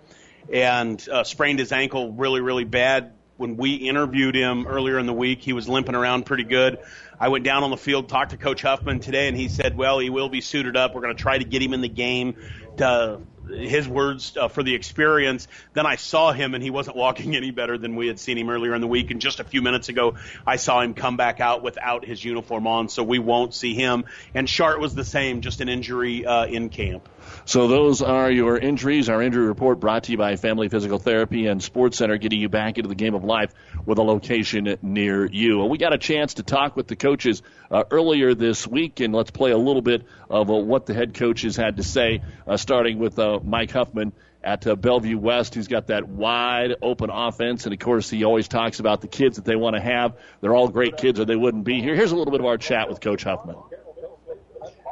and 0.52 1.06
uh, 1.08 1.24
sprained 1.24 1.58
his 1.58 1.70
ankle 1.72 2.12
really, 2.12 2.40
really 2.40 2.64
bad. 2.64 3.12
When 3.36 3.56
we 3.56 3.74
interviewed 3.74 4.36
him 4.36 4.66
earlier 4.66 4.98
in 4.98 5.06
the 5.06 5.12
week, 5.12 5.42
he 5.42 5.52
was 5.52 5.68
limping 5.68 5.96
around 5.96 6.24
pretty 6.24 6.44
good. 6.44 6.78
I 7.18 7.28
went 7.28 7.44
down 7.44 7.64
on 7.64 7.70
the 7.70 7.76
field, 7.76 8.08
talked 8.08 8.30
to 8.30 8.36
Coach 8.36 8.62
Huffman 8.62 9.00
today, 9.00 9.26
and 9.26 9.36
he 9.36 9.48
said, 9.48 9.76
"Well, 9.76 9.98
he 9.98 10.08
will 10.08 10.28
be 10.28 10.40
suited 10.40 10.76
up. 10.76 10.94
We're 10.94 11.00
going 11.00 11.16
to 11.16 11.22
try 11.22 11.36
to 11.36 11.44
get 11.44 11.60
him 11.60 11.74
in 11.74 11.80
the 11.80 11.88
game 11.88 12.36
to 12.76 13.20
his 13.54 13.88
words 13.88 14.37
uh, 14.37 14.49
for 14.49 14.62
the 14.62 14.75
experience. 14.75 15.49
Then 15.73 15.87
I 15.87 15.96
saw 15.96 16.32
him, 16.32 16.54
and 16.54 16.62
he 16.62 16.70
wasn't 16.70 16.96
walking 16.96 17.37
any 17.37 17.50
better 17.50 17.78
than 17.78 17.96
we 17.96 18.06
had 18.06 18.18
seen 18.18 18.38
him 18.38 18.50
earlier 18.50 18.75
in 18.75 18.80
the 18.80 18.87
week. 18.87 19.11
And 19.11 19.20
just 19.20 19.40
a 19.40 19.44
few 19.44 19.62
minutes 19.62 19.88
ago, 19.88 20.14
I 20.46 20.56
saw 20.56 20.80
him 20.80 20.94
come 20.94 21.16
back 21.16 21.40
out 21.40 21.62
without 21.62 22.04
his 22.04 22.25
uniform 22.25 22.66
on, 22.66 22.88
so 22.88 23.02
we 23.02 23.18
won't 23.18 23.54
see 23.54 23.75
him. 23.75 24.04
And 24.34 24.49
Shart 24.49 24.80
was 24.80 24.94
the 24.94 25.04
same, 25.04 25.40
just 25.40 25.61
an 25.61 25.68
injury 25.68 26.26
uh, 26.26 26.46
in 26.46 26.68
camp. 26.68 27.08
So 27.47 27.69
those 27.69 28.00
are 28.00 28.31
your 28.31 28.57
injuries. 28.57 29.09
Our 29.09 29.21
injury 29.23 29.47
report 29.47 29.81
brought 29.81 30.04
to 30.04 30.12
you 30.12 30.19
by 30.19 30.37
Family 30.37 30.69
Physical 30.69 30.99
Therapy 30.99 31.47
and 31.47 31.62
Sports 31.62 31.99
Center, 31.99 32.16
getting 32.16 32.40
you 32.40 32.49
back 32.49 32.78
into 32.78 32.88
the 32.88 32.95
game 32.95 33.14
of 33.14 33.23
life 33.23 33.52
with 33.85 33.99
a 33.99 34.02
location 34.02 34.78
near 34.83 35.26
you. 35.26 35.64
we 35.64 35.76
got 35.76 35.93
a 35.93 35.99
chance 35.99 36.35
to 36.35 36.43
talk 36.43 36.75
with 36.76 36.87
the 36.87 36.97
coaches 36.97 37.43
uh, 37.71 37.85
earlier 37.90 38.35
this 38.35 38.66
week, 38.66 39.00
and 39.00 39.14
let's 39.14 39.31
play 39.31 39.50
a 39.50 39.59
little 39.59 39.83
bit 39.83 40.04
of 40.31 40.50
uh, 40.50 40.54
what 40.54 40.87
the 40.87 40.95
head 40.95 41.14
coaches 41.14 41.57
had 41.57 41.76
to 41.76 41.83
say, 41.83 42.23
uh, 42.47 42.57
starting 42.57 42.99
with 42.99 43.19
uh, 43.19 43.40
Mike 43.43 43.71
Huffman 43.71 44.12
at 44.43 44.66
uh, 44.66 44.75
Bellevue 44.75 45.19
West, 45.19 45.54
who's 45.54 45.69
got 45.69 45.88
that 45.88 46.09
wide 46.09 46.76
open 46.83 47.11
offense. 47.11 47.64
And 47.64 47.73
of 47.73 47.78
course, 47.78 48.09
he 48.09 48.25
always 48.25 48.49
talks 48.49 48.81
about 48.81 49.00
the 49.00 49.09
kids 49.09 49.37
that 49.37 49.45
they 49.45 49.57
want 49.57 49.76
to 49.76 49.83
have. 49.83 50.16
They're 50.40 50.54
all 50.54 50.69
great 50.69 50.97
kids, 50.97 51.21
or 51.21 51.25
they 51.25 51.37
wouldn't 51.37 51.64
be 51.64 51.81
here. 51.81 51.95
Here's 51.95 52.12
a 52.12 52.16
little 52.16 52.33
bit 52.33 52.40
of 52.40 52.47
our 52.47 52.59
chat 52.59 52.88
with 52.88 53.00
Coach 53.00 53.25
Huffman 53.25 53.57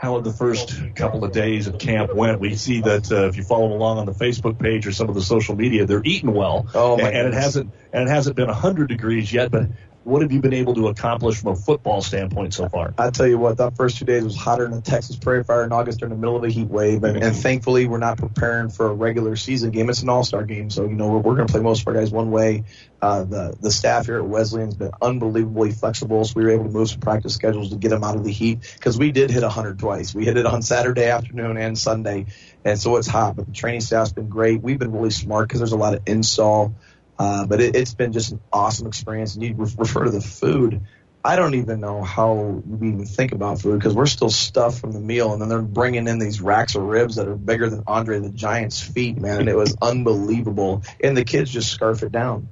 how 0.03 0.19
the 0.21 0.33
first 0.33 0.97
couple 0.97 1.25
of 1.25 1.31
days 1.31 1.69
of 1.69 1.79
camp 1.79 2.13
went. 2.13 2.41
We 2.41 2.57
see 2.57 2.81
that 2.81 3.13
uh, 3.13 3.29
if 3.29 3.37
you 3.37 3.45
follow 3.45 3.73
along 3.73 3.99
on 3.99 4.07
the 4.07 4.13
Facebook 4.13 4.59
page 4.59 4.85
or 4.85 4.91
some 4.91 5.09
of 5.09 5.15
the 5.15 5.23
social 5.23 5.55
media, 5.55 5.87
they're 5.87 6.03
eating 6.05 6.35
well. 6.35 6.67
Oh 6.75 6.97
my 6.97 7.05
and, 7.05 7.17
and 7.17 7.29
it 7.29 7.35
hasn't 7.35 7.73
and 7.93 8.09
it 8.09 8.11
hasn't 8.11 8.35
been 8.35 8.49
hundred 8.49 8.89
degrees 8.89 9.33
yet, 9.33 9.53
but 9.53 9.69
what 10.05 10.23
have 10.23 10.33
you 10.33 10.41
been 10.41 10.53
able 10.53 10.75
to 10.75 10.89
accomplish 10.89 11.41
from 11.41 11.53
a 11.53 11.57
football 11.57 12.03
standpoint 12.03 12.55
so 12.55 12.69
far? 12.69 12.93
I 12.99 13.11
tell 13.11 13.27
you 13.27 13.39
what, 13.39 13.59
that 13.59 13.77
first 13.77 13.99
two 13.99 14.05
days 14.05 14.25
was 14.25 14.37
hotter 14.37 14.69
than 14.69 14.79
a 14.79 14.81
Texas 14.81 15.17
Prairie 15.17 15.45
Fire 15.45 15.65
in 15.65 15.73
August 15.73 16.01
during 16.01 16.11
the 16.11 16.19
middle 16.19 16.37
of 16.37 16.45
a 16.45 16.49
heat 16.49 16.69
wave, 16.69 17.05
and, 17.05 17.23
and 17.23 17.37
thankfully 17.37 17.87
we're 17.87 17.99
not 17.99 18.19
preparing 18.19 18.71
for 18.71 18.87
a 18.87 18.95
regular 18.95 19.37
season 19.37 19.71
game. 19.71 19.89
It's 19.91 20.03
an 20.03 20.09
All-Star 20.09 20.45
game, 20.45 20.71
so 20.71 20.85
you 20.85 20.95
know 20.95 21.09
we're, 21.09 21.19
we're 21.19 21.35
going 21.37 21.47
to 21.47 21.53
play 21.53 21.63
most 21.63 21.83
of 21.83 21.89
our 21.89 21.95
guys 21.95 22.11
one 22.11 22.31
way. 22.31 22.65
Uh, 23.01 23.25
the 23.25 23.57
the 23.61 23.71
staff 23.71 24.07
here 24.07 24.19
at 24.19 24.27
Wesleyan's 24.27 24.75
been 24.75 24.93
unbelievably 25.01 25.73
flexible, 25.73 26.25
so 26.25 26.35
we 26.37 26.45
were 26.45 26.51
able 26.51 26.65
to 26.65 26.71
move 26.71 26.89
some 26.89 27.01
practice 27.01 27.35
schedules 27.35 27.71
to 27.71 27.77
get 27.77 27.89
them 27.89 28.05
out 28.05 28.17
of 28.17 28.25
the 28.25 28.31
heat 28.31 28.61
because 28.75 28.97
we 28.97 29.11
did 29.11 29.31
hit 29.31 29.43
100 29.43 29.79
twice. 29.79 30.15
We 30.15 30.25
hit 30.25 30.37
it 30.37 30.47
on 30.47 30.63
Saturday 30.63 31.07
afternoon 31.07 31.57
and 31.57 31.77
Sunday, 31.77 32.27
and 32.65 32.79
so 32.79 32.97
it's 32.97 33.09
hot. 33.09 33.37
But 33.37 33.47
the 33.47 33.53
training 33.53 33.81
staff's 33.81 34.13
been 34.13 34.29
great. 34.29 34.63
We've 34.63 34.79
been 34.79 34.93
really 34.93 35.11
smart 35.11 35.49
because 35.49 35.61
there's 35.61 35.73
a 35.73 35.77
lot 35.77 35.95
of 35.95 36.03
install 36.07 36.77
uh, 37.23 37.47
but 37.47 37.61
it, 37.61 37.77
has 37.77 37.95
been 37.95 38.13
just 38.13 38.33
an 38.33 38.41
awesome 38.53 38.89
experience. 38.89 39.37
And 39.37 39.45
you 39.45 39.55
refer 39.55 40.05
to 40.05 40.11
the 40.11 40.21
food. 40.21 40.81
I 41.25 41.37
don't 41.37 41.55
even 41.55 41.79
know 41.79 42.03
how 42.03 42.35
we 42.35 42.89
even 42.89 43.07
think 43.07 43.31
about 43.31 43.61
food 43.61 43.79
because 43.79 43.95
we're 43.95 44.07
still 44.07 44.29
stuffed 44.29 44.81
from 44.81 44.91
the 44.91 44.99
meal, 44.99 45.33
and 45.33 45.41
then 45.41 45.49
they're 45.49 45.63
bringing 45.63 46.09
in 46.09 46.19
these 46.19 46.41
racks 46.41 46.75
of 46.75 46.83
ribs 46.83 47.15
that 47.17 47.29
are 47.29 47.37
bigger 47.37 47.71
than 47.71 47.85
Andre 47.87 48.19
the 48.19 48.31
Giant's 48.31 48.81
feet, 48.81 49.19
man. 49.19 49.39
And 49.39 49.49
it 49.49 49.55
was 49.55 49.77
unbelievable, 49.83 50.83
and 51.01 51.17
the 51.17 51.25
kids 51.25 51.53
just 51.53 51.71
scarf 51.71 52.03
it 52.03 52.11
down, 52.11 52.49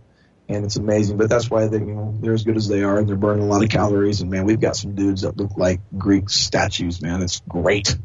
and 0.48 0.64
it's 0.64 0.76
amazing. 0.76 1.16
But 1.16 1.28
that's 1.28 1.50
why 1.50 1.66
they, 1.66 1.78
you 1.78 1.86
know, 1.86 2.16
they're 2.20 2.34
as 2.34 2.44
good 2.44 2.56
as 2.56 2.68
they 2.68 2.84
are, 2.84 2.96
and 2.96 3.08
they're 3.08 3.16
burning 3.16 3.42
a 3.42 3.48
lot 3.48 3.64
of 3.64 3.70
calories. 3.70 4.20
And 4.20 4.30
man, 4.30 4.44
we've 4.44 4.60
got 4.60 4.76
some 4.76 4.94
dudes 4.94 5.22
that 5.22 5.36
look 5.36 5.56
like 5.56 5.80
Greek 5.98 6.30
statues, 6.30 7.02
man. 7.02 7.22
It's 7.22 7.40
great. 7.40 7.98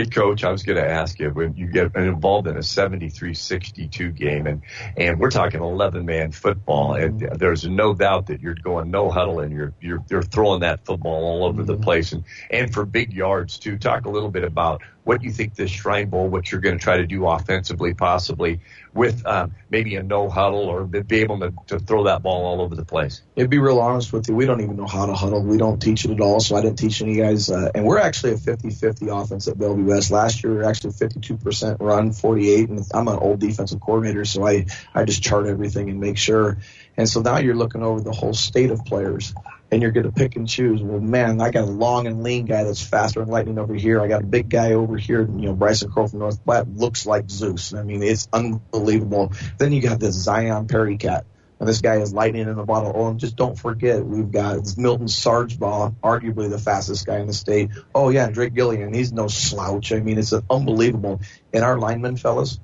Hey, 0.00 0.06
coach, 0.06 0.44
I 0.44 0.50
was 0.50 0.62
going 0.62 0.78
to 0.78 0.88
ask 0.88 1.18
you 1.18 1.28
when 1.28 1.56
you 1.56 1.66
get 1.66 1.94
involved 1.94 2.48
in 2.48 2.56
a 2.56 2.60
73-62 2.60 4.16
game, 4.16 4.46
and 4.46 4.62
and 4.96 5.20
we're 5.20 5.30
talking 5.30 5.60
11-man 5.60 6.32
football, 6.32 6.94
and 6.94 7.20
mm-hmm. 7.20 7.34
there's 7.34 7.66
no 7.66 7.92
doubt 7.92 8.28
that 8.28 8.40
you're 8.40 8.54
going 8.54 8.90
no 8.90 9.10
huddle, 9.10 9.40
and 9.40 9.52
you're 9.52 9.74
you're 9.78 10.02
you're 10.08 10.22
throwing 10.22 10.60
that 10.60 10.86
football 10.86 11.22
all 11.22 11.44
over 11.44 11.64
the 11.64 11.74
mm-hmm. 11.74 11.82
place, 11.82 12.12
and 12.12 12.24
and 12.50 12.72
for 12.72 12.86
big 12.86 13.12
yards 13.12 13.58
too. 13.58 13.76
Talk 13.76 14.06
a 14.06 14.08
little 14.08 14.30
bit 14.30 14.42
about 14.42 14.80
what 15.04 15.22
you 15.22 15.32
think 15.32 15.54
this 15.54 15.70
Shrine 15.70 16.08
Bowl, 16.08 16.28
what 16.28 16.50
you're 16.50 16.62
going 16.62 16.78
to 16.78 16.82
try 16.82 16.96
to 16.96 17.06
do 17.06 17.26
offensively, 17.26 17.92
possibly 17.92 18.60
with 18.92 19.24
um, 19.26 19.54
maybe 19.70 19.94
a 19.96 20.02
no 20.02 20.28
huddle 20.28 20.68
or 20.68 20.84
be 20.84 21.20
able 21.20 21.38
to, 21.40 21.52
to 21.68 21.78
throw 21.78 22.04
that 22.04 22.22
ball 22.22 22.44
all 22.44 22.60
over 22.60 22.74
the 22.74 22.84
place? 22.84 23.22
To 23.36 23.46
be 23.46 23.58
real 23.58 23.78
honest 23.78 24.12
with 24.12 24.28
you, 24.28 24.34
we 24.34 24.46
don't 24.46 24.60
even 24.60 24.76
know 24.76 24.86
how 24.86 25.06
to 25.06 25.14
huddle. 25.14 25.42
We 25.42 25.58
don't 25.58 25.80
teach 25.80 26.04
it 26.04 26.10
at 26.10 26.20
all, 26.20 26.40
so 26.40 26.56
I 26.56 26.62
didn't 26.62 26.78
teach 26.78 27.00
any 27.02 27.16
guys. 27.16 27.50
Uh, 27.50 27.70
and 27.74 27.84
we're 27.84 27.98
actually 27.98 28.32
a 28.32 28.36
50-50 28.36 29.22
offense 29.22 29.48
at 29.48 29.58
Bellevue 29.58 29.84
West. 29.84 30.10
Last 30.10 30.42
year, 30.42 30.52
we 30.52 30.58
were 30.58 30.64
actually 30.64 30.92
52% 30.92 31.76
run, 31.80 32.12
48, 32.12 32.68
and 32.68 32.84
I'm 32.92 33.08
an 33.08 33.18
old 33.18 33.40
defensive 33.40 33.80
coordinator, 33.80 34.24
so 34.24 34.46
I 34.46 34.66
I 34.94 35.04
just 35.04 35.22
chart 35.22 35.46
everything 35.46 35.90
and 35.90 36.00
make 36.00 36.18
sure. 36.18 36.58
And 36.96 37.08
so 37.08 37.20
now 37.20 37.38
you're 37.38 37.54
looking 37.54 37.82
over 37.82 38.00
the 38.00 38.12
whole 38.12 38.34
state 38.34 38.70
of 38.70 38.84
players 38.84 39.34
and 39.70 39.82
you're 39.82 39.92
going 39.92 40.06
to 40.06 40.12
pick 40.12 40.36
and 40.36 40.48
choose. 40.48 40.82
Well, 40.82 41.00
man, 41.00 41.40
I 41.40 41.50
got 41.50 41.64
a 41.64 41.70
long 41.70 42.06
and 42.06 42.22
lean 42.22 42.46
guy 42.46 42.64
that's 42.64 42.82
faster 42.82 43.20
than 43.20 43.28
lightning 43.28 43.58
over 43.58 43.74
here. 43.74 44.00
I 44.00 44.08
got 44.08 44.22
a 44.22 44.26
big 44.26 44.48
guy 44.48 44.72
over 44.72 44.96
here. 44.96 45.22
You 45.22 45.46
know, 45.46 45.52
Bryson 45.54 45.90
Crow 45.90 46.08
from 46.08 46.18
North 46.18 46.44
Platte 46.44 46.68
looks 46.68 47.06
like 47.06 47.30
Zeus. 47.30 47.72
I 47.72 47.82
mean, 47.82 48.02
it's 48.02 48.28
unbelievable. 48.32 49.32
Then 49.58 49.72
you 49.72 49.80
got 49.80 50.00
this 50.00 50.14
Zion 50.14 50.66
Perry 50.66 50.96
cat. 50.96 51.24
And 51.60 51.68
this 51.68 51.82
guy 51.82 51.96
is 51.96 52.14
lightning 52.14 52.48
in 52.48 52.58
a 52.58 52.64
bottle. 52.64 52.92
Oh, 52.94 53.08
and 53.08 53.20
just 53.20 53.36
don't 53.36 53.56
forget, 53.56 54.04
we've 54.04 54.32
got 54.32 54.78
Milton 54.78 55.08
Sargbah, 55.08 55.94
arguably 56.02 56.48
the 56.48 56.58
fastest 56.58 57.04
guy 57.04 57.18
in 57.18 57.26
the 57.26 57.34
state. 57.34 57.68
Oh, 57.94 58.08
yeah, 58.08 58.24
and 58.24 58.34
Drake 58.34 58.54
Gillian, 58.54 58.94
he's 58.94 59.12
no 59.12 59.28
slouch. 59.28 59.92
I 59.92 60.00
mean, 60.00 60.18
it's 60.18 60.32
unbelievable. 60.48 61.20
And 61.52 61.62
our 61.62 61.78
linemen, 61.78 62.16
fellas, 62.16 62.58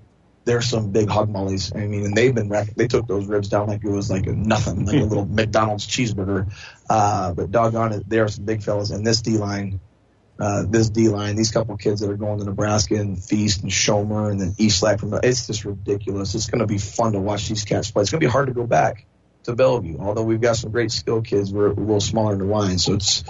they're 0.47 0.63
some 0.63 0.93
big 0.93 1.11
hog 1.11 1.29
mollies. 1.29 1.73
I 1.75 1.87
mean, 1.87 2.07
and 2.07 2.17
they've 2.17 2.35
been 2.35 2.49
they 2.77 2.87
took 2.87 3.07
those 3.07 3.27
ribs 3.27 3.49
down 3.49 3.67
like 3.67 3.85
it 3.85 3.91
was 3.91 4.09
like 4.09 4.27
nothing, 4.27 4.87
like 4.87 4.97
a 4.97 5.05
little 5.05 5.27
McDonald's 5.31 5.87
cheeseburger. 5.87 6.53
Uh, 6.89 7.35
but 7.35 7.51
doggone 7.51 7.93
it, 7.93 8.09
they 8.09 8.19
are 8.19 8.29
some 8.29 8.45
big 8.45 8.63
fellas. 8.63 8.91
in 8.91 9.03
this 9.03 9.23
D 9.23 9.39
line, 9.39 9.81
uh, 10.39 10.65
this 10.69 10.91
D 10.91 11.09
line, 11.09 11.35
these 11.35 11.51
couple 11.51 11.77
kids 11.77 12.01
that 12.01 12.11
are 12.11 12.17
going 12.17 12.39
to 12.39 12.45
Nebraska 12.45 12.95
and 12.95 13.23
Feast 13.23 13.63
and 13.63 13.71
Schomer 13.71 14.31
and 14.31 14.41
then 14.41 14.53
Eastlack 14.53 15.01
from 15.01 15.19
it's 15.23 15.47
just 15.47 15.65
ridiculous. 15.65 16.35
It's 16.35 16.47
going 16.47 16.61
to 16.61 16.67
be 16.67 16.79
fun 16.79 17.13
to 17.13 17.21
watch 17.21 17.49
these 17.49 17.65
cats 17.65 17.91
play. 17.91 18.03
It's 18.03 18.11
going 18.11 18.21
to 18.21 18.27
be 18.27 18.31
hard 18.31 18.49
to 18.49 18.55
go 18.55 18.67
back 18.67 19.07
to 19.45 19.55
Bellevue. 19.55 19.99
Although 19.99 20.25
we've 20.25 20.41
got 20.41 20.57
some 20.57 20.71
great 20.71 20.91
skill 20.93 21.23
kids, 21.23 21.53
we're 21.53 21.69
a 21.69 21.75
little 21.75 22.01
smaller 22.01 22.35
in 22.35 22.39
the 22.39 22.45
line, 22.45 22.79
so 22.79 22.95
it's 22.95 23.25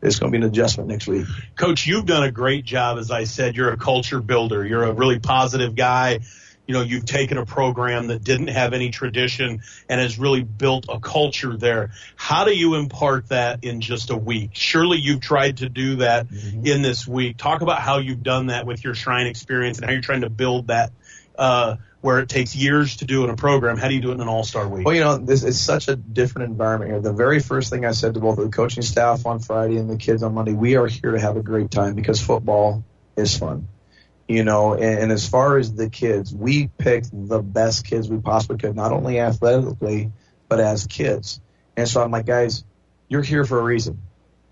it's 0.00 0.18
going 0.18 0.32
to 0.32 0.38
be 0.38 0.44
an 0.44 0.50
adjustment 0.50 0.88
next 0.88 1.06
week. 1.06 1.26
Coach, 1.56 1.86
you've 1.86 2.06
done 2.06 2.24
a 2.24 2.30
great 2.30 2.64
job. 2.64 2.98
As 2.98 3.10
I 3.10 3.24
said, 3.24 3.54
you're 3.54 3.72
a 3.72 3.76
culture 3.76 4.20
builder. 4.20 4.66
You're 4.66 4.84
a 4.84 4.92
really 4.92 5.20
positive 5.20 5.76
guy. 5.76 6.20
You 6.66 6.74
know, 6.74 6.82
you've 6.82 7.04
taken 7.04 7.38
a 7.38 7.44
program 7.44 8.06
that 8.06 8.22
didn't 8.22 8.48
have 8.48 8.72
any 8.72 8.90
tradition 8.90 9.62
and 9.88 10.00
has 10.00 10.18
really 10.18 10.42
built 10.42 10.86
a 10.88 11.00
culture 11.00 11.56
there. 11.56 11.90
How 12.14 12.44
do 12.44 12.52
you 12.52 12.76
impart 12.76 13.28
that 13.30 13.64
in 13.64 13.80
just 13.80 14.10
a 14.10 14.16
week? 14.16 14.50
Surely 14.52 14.98
you've 14.98 15.20
tried 15.20 15.58
to 15.58 15.68
do 15.68 15.96
that 15.96 16.28
mm-hmm. 16.28 16.64
in 16.64 16.82
this 16.82 17.06
week. 17.06 17.36
Talk 17.36 17.62
about 17.62 17.80
how 17.80 17.98
you've 17.98 18.22
done 18.22 18.46
that 18.46 18.64
with 18.64 18.84
your 18.84 18.94
Shrine 18.94 19.26
experience 19.26 19.78
and 19.78 19.86
how 19.86 19.92
you're 19.92 20.02
trying 20.02 20.20
to 20.20 20.30
build 20.30 20.68
that 20.68 20.92
uh, 21.36 21.76
where 22.00 22.18
it 22.18 22.28
takes 22.28 22.54
years 22.54 22.96
to 22.96 23.04
do 23.04 23.24
in 23.24 23.30
a 23.30 23.36
program. 23.36 23.76
How 23.76 23.88
do 23.88 23.94
you 23.94 24.00
do 24.00 24.10
it 24.10 24.14
in 24.14 24.20
an 24.20 24.28
All 24.28 24.44
Star 24.44 24.68
week? 24.68 24.84
Well, 24.84 24.94
you 24.94 25.00
know, 25.00 25.18
this 25.18 25.44
is 25.44 25.60
such 25.60 25.88
a 25.88 25.96
different 25.96 26.50
environment 26.50 26.90
here. 26.90 27.00
The 27.00 27.12
very 27.12 27.40
first 27.40 27.70
thing 27.70 27.84
I 27.84 27.92
said 27.92 28.14
to 28.14 28.20
both 28.20 28.36
the 28.36 28.48
coaching 28.48 28.82
staff 28.82 29.24
on 29.24 29.38
Friday 29.38 29.76
and 29.76 29.88
the 29.88 29.96
kids 29.96 30.22
on 30.22 30.34
Monday, 30.34 30.52
we 30.52 30.76
are 30.76 30.86
here 30.86 31.12
to 31.12 31.20
have 31.20 31.36
a 31.36 31.42
great 31.42 31.70
time 31.70 31.94
because 31.94 32.20
football 32.20 32.84
is 33.16 33.36
fun. 33.36 33.68
You 34.32 34.44
know, 34.44 34.74
and, 34.74 34.98
and 34.98 35.12
as 35.12 35.28
far 35.28 35.58
as 35.58 35.74
the 35.74 35.90
kids, 35.90 36.34
we 36.34 36.68
picked 36.78 37.10
the 37.12 37.40
best 37.40 37.84
kids 37.84 38.08
we 38.08 38.18
possibly 38.18 38.58
could, 38.58 38.74
not 38.74 38.92
only 38.92 39.20
athletically, 39.20 40.12
but 40.48 40.60
as 40.60 40.86
kids. 40.86 41.40
And 41.76 41.88
so 41.88 42.02
I'm 42.02 42.10
like, 42.10 42.26
guys, 42.26 42.64
you're 43.08 43.22
here 43.22 43.44
for 43.44 43.58
a 43.58 43.62
reason. 43.62 44.00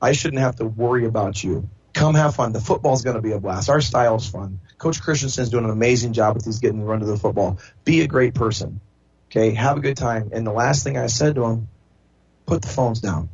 I 0.02 0.12
shouldn't 0.12 0.40
have 0.40 0.56
to 0.56 0.64
worry 0.64 1.06
about 1.06 1.42
you 1.42 1.68
come 1.92 2.14
have 2.14 2.34
fun. 2.34 2.52
The 2.52 2.60
football's 2.60 3.02
going 3.02 3.16
to 3.16 3.22
be 3.22 3.32
a 3.32 3.38
blast. 3.38 3.68
Our 3.68 3.80
style 3.80 4.16
is 4.16 4.26
fun. 4.26 4.60
Coach 4.78 5.02
Christensen's 5.02 5.50
doing 5.50 5.64
an 5.64 5.70
amazing 5.70 6.12
job 6.12 6.34
with 6.34 6.44
these 6.44 6.58
getting 6.58 6.80
the 6.80 6.86
run 6.86 7.00
to 7.00 7.06
the 7.06 7.16
football. 7.16 7.58
Be 7.84 8.00
a 8.00 8.06
great 8.06 8.34
person. 8.34 8.80
Okay, 9.30 9.52
have 9.52 9.76
a 9.76 9.80
good 9.80 9.96
time. 9.96 10.30
And 10.32 10.46
the 10.46 10.52
last 10.52 10.82
thing 10.82 10.96
I 10.96 11.06
said 11.06 11.36
to 11.36 11.44
him, 11.44 11.68
put 12.46 12.62
the 12.62 12.68
phones 12.68 13.00
down. 13.00 13.28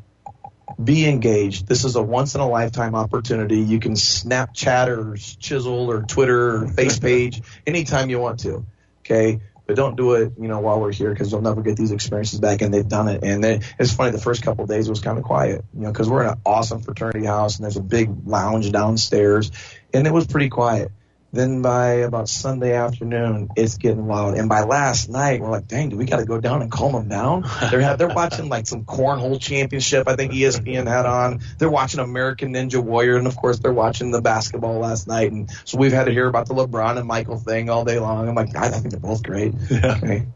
Be 0.82 1.06
engaged. 1.06 1.66
This 1.66 1.84
is 1.84 1.96
a 1.96 2.02
once 2.02 2.34
in 2.34 2.40
a 2.40 2.48
lifetime 2.48 2.94
opportunity. 2.94 3.60
You 3.60 3.78
can 3.78 3.92
Snapchat 3.92 4.88
or 4.88 5.16
chisel 5.16 5.90
or 5.90 6.02
Twitter 6.02 6.56
or 6.56 6.68
face 6.68 6.98
page 6.98 7.40
anytime 7.66 8.10
you 8.10 8.18
want 8.18 8.40
to. 8.40 8.66
Okay, 9.00 9.40
but 9.66 9.76
don't 9.76 9.96
do 9.96 10.14
it, 10.14 10.32
you 10.40 10.48
know, 10.48 10.58
while 10.58 10.80
we're 10.80 10.92
here 10.92 11.10
because 11.10 11.30
you'll 11.30 11.40
never 11.40 11.62
get 11.62 11.76
these 11.76 11.92
experiences 11.92 12.40
back. 12.40 12.62
And 12.62 12.74
they've 12.74 12.86
done 12.86 13.08
it. 13.08 13.22
And 13.22 13.42
they, 13.42 13.60
it's 13.78 13.92
funny. 13.92 14.10
The 14.10 14.20
first 14.20 14.42
couple 14.42 14.64
of 14.64 14.70
days 14.70 14.88
was 14.88 15.00
kind 15.00 15.18
of 15.18 15.24
quiet, 15.24 15.64
you 15.72 15.82
know, 15.82 15.92
because 15.92 16.10
we're 16.10 16.24
in 16.24 16.30
an 16.30 16.40
awesome 16.44 16.80
fraternity 16.80 17.24
house 17.24 17.56
and 17.56 17.64
there's 17.64 17.76
a 17.76 17.82
big 17.82 18.26
lounge 18.26 18.70
downstairs, 18.72 19.52
and 19.94 20.06
it 20.06 20.12
was 20.12 20.26
pretty 20.26 20.48
quiet. 20.48 20.90
Then 21.36 21.62
by 21.62 21.96
about 21.96 22.28
Sunday 22.28 22.74
afternoon, 22.74 23.50
it's 23.56 23.76
getting 23.76 24.06
loud. 24.06 24.38
And 24.38 24.48
by 24.48 24.62
last 24.62 25.08
night, 25.10 25.40
we're 25.40 25.50
like, 25.50 25.68
dang, 25.68 25.90
do 25.90 25.96
we 25.96 26.06
got 26.06 26.18
to 26.18 26.24
go 26.24 26.40
down 26.40 26.62
and 26.62 26.72
calm 26.72 26.92
them 26.92 27.08
down? 27.08 27.44
They're 27.70 27.96
they're 27.96 28.08
watching 28.08 28.48
like 28.48 28.66
some 28.66 28.84
cornhole 28.84 29.40
championship. 29.40 30.08
I 30.08 30.16
think 30.16 30.32
ESPN 30.32 30.86
had 30.86 31.06
on. 31.06 31.40
They're 31.58 31.70
watching 31.70 32.00
American 32.00 32.54
Ninja 32.54 32.82
Warrior, 32.82 33.16
and 33.16 33.26
of 33.26 33.36
course 33.36 33.58
they're 33.58 33.72
watching 33.72 34.10
the 34.10 34.22
basketball 34.22 34.78
last 34.78 35.06
night. 35.06 35.30
And 35.30 35.50
so 35.64 35.78
we've 35.78 35.92
had 35.92 36.04
to 36.04 36.12
hear 36.12 36.26
about 36.26 36.46
the 36.46 36.54
LeBron 36.54 36.96
and 36.96 37.06
Michael 37.06 37.38
thing 37.38 37.68
all 37.70 37.84
day 37.84 37.98
long. 37.98 38.28
I'm 38.28 38.34
like, 38.34 38.56
I 38.56 38.70
think 38.70 38.90
they're 38.90 39.00
both 39.00 39.22
great. 39.22 39.54
Yeah. 39.70 39.96
Okay. 39.96 40.26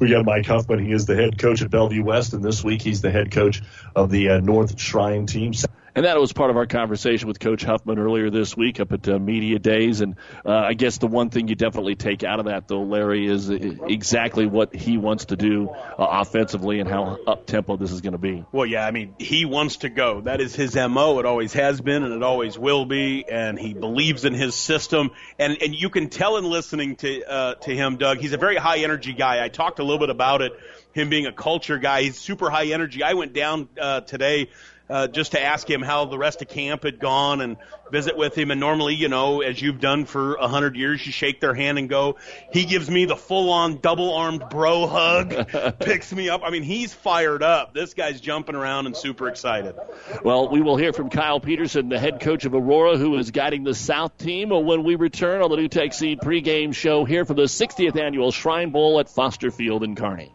We 0.00 0.10
got 0.10 0.24
Mike 0.24 0.46
Huffman. 0.46 0.84
He 0.84 0.92
is 0.92 1.06
the 1.06 1.16
head 1.16 1.38
coach 1.38 1.62
at 1.62 1.70
Bellevue 1.70 2.04
West, 2.04 2.32
and 2.32 2.44
this 2.44 2.62
week 2.62 2.82
he's 2.82 3.00
the 3.00 3.10
head 3.10 3.30
coach 3.32 3.62
of 3.96 4.10
the 4.10 4.30
uh, 4.30 4.40
North 4.40 4.78
Shrine 4.78 5.26
team. 5.26 5.52
And 5.96 6.06
that 6.06 6.18
was 6.18 6.32
part 6.32 6.50
of 6.50 6.56
our 6.56 6.66
conversation 6.66 7.28
with 7.28 7.38
Coach 7.38 7.62
Huffman 7.62 8.00
earlier 8.00 8.28
this 8.28 8.56
week 8.56 8.80
up 8.80 8.90
at 8.90 9.08
uh, 9.08 9.16
Media 9.20 9.60
Days. 9.60 10.00
And 10.00 10.16
uh, 10.44 10.50
I 10.52 10.74
guess 10.74 10.98
the 10.98 11.06
one 11.06 11.30
thing 11.30 11.46
you 11.46 11.54
definitely 11.54 11.94
take 11.94 12.24
out 12.24 12.40
of 12.40 12.46
that, 12.46 12.66
though, 12.66 12.82
Larry, 12.82 13.28
is 13.28 13.48
exactly 13.48 14.46
what 14.46 14.74
he 14.74 14.98
wants 14.98 15.26
to 15.26 15.36
do 15.36 15.68
uh, 15.68 15.94
offensively 15.98 16.80
and 16.80 16.90
how 16.90 17.18
up 17.28 17.46
tempo 17.46 17.76
this 17.76 17.92
is 17.92 18.00
going 18.00 18.12
to 18.12 18.18
be. 18.18 18.44
Well, 18.50 18.66
yeah, 18.66 18.84
I 18.84 18.90
mean, 18.90 19.14
he 19.20 19.44
wants 19.44 19.78
to 19.78 19.88
go. 19.88 20.22
That 20.22 20.40
is 20.40 20.56
his 20.56 20.74
MO. 20.74 21.20
It 21.20 21.26
always 21.26 21.52
has 21.52 21.80
been 21.80 22.02
and 22.02 22.12
it 22.12 22.24
always 22.24 22.58
will 22.58 22.86
be. 22.86 23.24
And 23.28 23.56
he 23.56 23.72
believes 23.72 24.24
in 24.24 24.34
his 24.34 24.56
system. 24.56 25.12
And, 25.38 25.62
and 25.62 25.76
you 25.76 25.90
can 25.90 26.10
tell 26.10 26.38
in 26.38 26.44
listening 26.44 26.96
to, 26.96 27.24
uh, 27.24 27.54
to 27.54 27.70
him, 27.70 27.98
Doug, 27.98 28.18
he's 28.18 28.32
a 28.32 28.38
very 28.38 28.56
high 28.56 28.78
energy 28.78 29.12
guy. 29.12 29.44
I 29.44 29.48
talked 29.48 29.78
a 29.78 29.84
little 29.84 30.00
bit 30.00 30.10
about 30.10 30.42
it 30.42 30.54
him 30.94 31.08
being 31.08 31.26
a 31.26 31.32
culture 31.32 31.78
guy. 31.78 32.02
He's 32.02 32.16
super 32.16 32.48
high 32.48 32.66
energy. 32.66 33.02
I 33.02 33.14
went 33.14 33.32
down 33.32 33.68
uh, 33.78 34.02
today 34.02 34.48
uh, 34.88 35.08
just 35.08 35.32
to 35.32 35.42
ask 35.42 35.68
him 35.68 35.82
how 35.82 36.04
the 36.04 36.18
rest 36.18 36.42
of 36.42 36.48
camp 36.48 36.82
had 36.82 36.98
gone 36.98 37.40
and 37.40 37.56
visit 37.90 38.16
with 38.16 38.36
him. 38.36 38.50
And 38.50 38.60
normally, 38.60 38.94
you 38.94 39.08
know, 39.08 39.40
as 39.40 39.60
you've 39.60 39.80
done 39.80 40.04
for 40.04 40.34
a 40.34 40.48
hundred 40.48 40.76
years, 40.76 41.04
you 41.04 41.12
shake 41.12 41.40
their 41.40 41.54
hand 41.54 41.78
and 41.78 41.88
go. 41.88 42.16
He 42.52 42.64
gives 42.64 42.90
me 42.90 43.04
the 43.06 43.16
full-on 43.16 43.78
double-armed 43.78 44.48
bro 44.50 44.86
hug, 44.86 45.78
picks 45.78 46.12
me 46.12 46.28
up. 46.28 46.42
I 46.44 46.50
mean, 46.50 46.62
he's 46.62 46.92
fired 46.92 47.42
up. 47.42 47.72
This 47.72 47.94
guy's 47.94 48.20
jumping 48.20 48.54
around 48.54 48.86
and 48.86 48.96
super 48.96 49.28
excited. 49.28 49.74
Well, 50.22 50.48
we 50.48 50.60
will 50.60 50.76
hear 50.76 50.92
from 50.92 51.10
Kyle 51.10 51.40
Peterson, 51.40 51.88
the 51.88 51.98
head 51.98 52.20
coach 52.20 52.44
of 52.44 52.54
Aurora, 52.54 52.98
who 52.98 53.16
is 53.16 53.30
guiding 53.30 53.64
the 53.64 53.74
South 53.74 54.18
team 54.18 54.50
when 54.50 54.84
we 54.84 54.96
return 54.96 55.42
on 55.42 55.50
the 55.50 55.56
NuTech 55.56 55.94
Seed 55.94 56.20
pregame 56.20 56.74
show 56.74 57.04
here 57.04 57.24
for 57.24 57.34
the 57.34 57.44
60th 57.44 57.98
annual 57.98 58.32
Shrine 58.32 58.70
Bowl 58.70 59.00
at 59.00 59.08
Foster 59.08 59.50
Field 59.50 59.82
in 59.82 59.94
Kearney. 59.94 60.34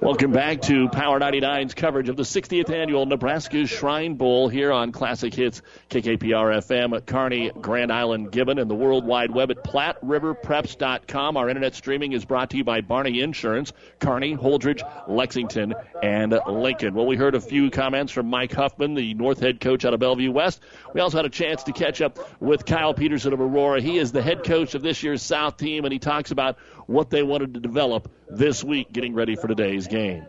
Welcome 0.00 0.30
back 0.30 0.62
to 0.62 0.88
Power 0.88 1.18
99's 1.18 1.74
coverage 1.74 2.08
of 2.08 2.16
the 2.16 2.22
60th 2.22 2.70
annual 2.70 3.04
Nebraska 3.04 3.66
Shrine 3.66 4.14
Bowl 4.14 4.48
here 4.48 4.70
on 4.70 4.92
Classic 4.92 5.34
Hits 5.34 5.60
KKPR 5.90 6.58
FM 6.58 6.96
at 6.96 7.04
Kearney, 7.04 7.50
Grand 7.50 7.92
Island, 7.92 8.30
Gibbon, 8.30 8.60
and 8.60 8.70
the 8.70 8.76
World 8.76 9.04
Wide 9.04 9.32
Web 9.32 9.50
at 9.50 9.64
PlatteRiverPreps.com. 9.64 11.36
Our 11.36 11.48
internet 11.48 11.74
streaming 11.74 12.12
is 12.12 12.24
brought 12.24 12.50
to 12.50 12.56
you 12.56 12.62
by 12.62 12.80
Barney 12.80 13.20
Insurance, 13.20 13.72
Kearney, 13.98 14.36
Holdrege, 14.36 14.82
Lexington, 15.08 15.74
and 16.00 16.38
Lincoln. 16.46 16.94
Well, 16.94 17.06
we 17.06 17.16
heard 17.16 17.34
a 17.34 17.40
few 17.40 17.68
comments 17.68 18.12
from 18.12 18.26
Mike 18.26 18.52
Huffman, 18.52 18.94
the 18.94 19.14
North 19.14 19.40
head 19.40 19.58
coach 19.58 19.84
out 19.84 19.94
of 19.94 20.00
Bellevue 20.00 20.30
West. 20.30 20.62
We 20.94 21.00
also 21.00 21.16
had 21.16 21.26
a 21.26 21.30
chance 21.30 21.64
to 21.64 21.72
catch 21.72 22.00
up 22.00 22.20
with 22.40 22.64
Kyle 22.64 22.94
Peterson 22.94 23.32
of 23.32 23.40
Aurora. 23.40 23.80
He 23.80 23.98
is 23.98 24.12
the 24.12 24.22
head 24.22 24.44
coach 24.44 24.76
of 24.76 24.82
this 24.82 25.02
year's 25.02 25.22
South 25.22 25.56
team, 25.56 25.84
and 25.84 25.92
he 25.92 25.98
talks 25.98 26.30
about 26.30 26.56
what 26.88 27.10
they 27.10 27.22
wanted 27.22 27.52
to 27.54 27.60
develop 27.60 28.10
this 28.30 28.64
week 28.64 28.90
getting 28.90 29.14
ready 29.14 29.36
for 29.36 29.46
today's 29.46 29.86
game. 29.86 30.24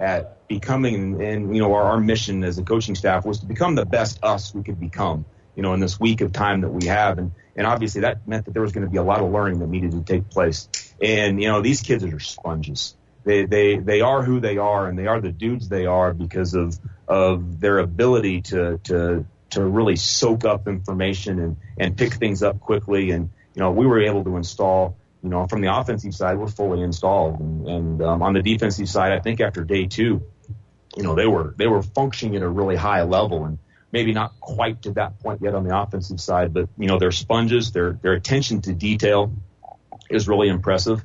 At 0.00 0.46
becoming, 0.46 1.22
and 1.22 1.56
you 1.56 1.62
know, 1.62 1.72
our, 1.72 1.84
our 1.84 2.00
mission 2.00 2.44
as 2.44 2.58
a 2.58 2.62
coaching 2.62 2.94
staff 2.94 3.24
was 3.24 3.40
to 3.40 3.46
become 3.46 3.74
the 3.74 3.86
best 3.86 4.22
us 4.22 4.54
we 4.54 4.62
could 4.62 4.78
become, 4.78 5.24
you 5.56 5.62
know, 5.62 5.72
in 5.72 5.80
this 5.80 5.98
week 5.98 6.20
of 6.20 6.30
time 6.30 6.60
that 6.60 6.68
we 6.68 6.86
have. 6.88 7.16
And, 7.16 7.32
and 7.56 7.66
obviously 7.66 8.02
that 8.02 8.28
meant 8.28 8.44
that 8.44 8.52
there 8.52 8.60
was 8.60 8.72
going 8.72 8.84
to 8.84 8.90
be 8.90 8.98
a 8.98 9.02
lot 9.02 9.20
of 9.20 9.32
learning 9.32 9.60
that 9.60 9.68
needed 9.68 9.92
to 9.92 10.02
take 10.02 10.28
place. 10.28 10.68
And, 11.00 11.42
you 11.42 11.48
know, 11.48 11.62
these 11.62 11.80
kids 11.80 12.04
are 12.04 12.20
sponges. 12.20 12.94
They, 13.24 13.46
they, 13.46 13.78
they 13.78 14.02
are 14.02 14.22
who 14.22 14.40
they 14.40 14.58
are 14.58 14.88
and 14.88 14.98
they 14.98 15.06
are 15.06 15.22
the 15.22 15.32
dudes 15.32 15.70
they 15.70 15.86
are 15.86 16.12
because 16.12 16.52
of, 16.52 16.78
of 17.08 17.60
their 17.60 17.78
ability 17.78 18.42
to, 18.42 18.78
to, 18.84 19.24
to 19.50 19.64
really 19.64 19.96
soak 19.96 20.44
up 20.44 20.68
information 20.68 21.38
and, 21.38 21.56
and 21.78 21.96
pick 21.96 22.14
things 22.14 22.42
up 22.42 22.60
quickly. 22.60 23.10
And, 23.10 23.30
you 23.54 23.60
know, 23.60 23.70
we 23.70 23.86
were 23.86 24.02
able 24.02 24.24
to 24.24 24.36
install 24.36 24.96
you 25.22 25.28
know, 25.28 25.46
from 25.46 25.60
the 25.60 25.74
offensive 25.74 26.14
side, 26.14 26.38
we're 26.38 26.48
fully 26.48 26.82
installed, 26.82 27.38
and, 27.38 27.68
and 27.68 28.02
um, 28.02 28.22
on 28.22 28.32
the 28.32 28.42
defensive 28.42 28.88
side, 28.88 29.12
I 29.12 29.20
think 29.20 29.40
after 29.40 29.62
day 29.64 29.86
two, 29.86 30.22
you 30.96 31.02
know, 31.02 31.14
they 31.14 31.26
were 31.26 31.54
they 31.56 31.66
were 31.66 31.82
functioning 31.82 32.36
at 32.36 32.42
a 32.42 32.48
really 32.48 32.76
high 32.76 33.02
level, 33.02 33.44
and 33.44 33.58
maybe 33.92 34.12
not 34.12 34.38
quite 34.40 34.82
to 34.82 34.92
that 34.92 35.20
point 35.20 35.40
yet 35.42 35.54
on 35.54 35.64
the 35.64 35.78
offensive 35.78 36.20
side, 36.20 36.52
but 36.52 36.68
you 36.76 36.88
know, 36.88 36.98
their 36.98 37.12
sponges, 37.12 37.72
their 37.72 37.92
their 37.92 38.12
attention 38.14 38.60
to 38.62 38.72
detail 38.72 39.32
is 40.10 40.26
really 40.26 40.48
impressive, 40.48 41.02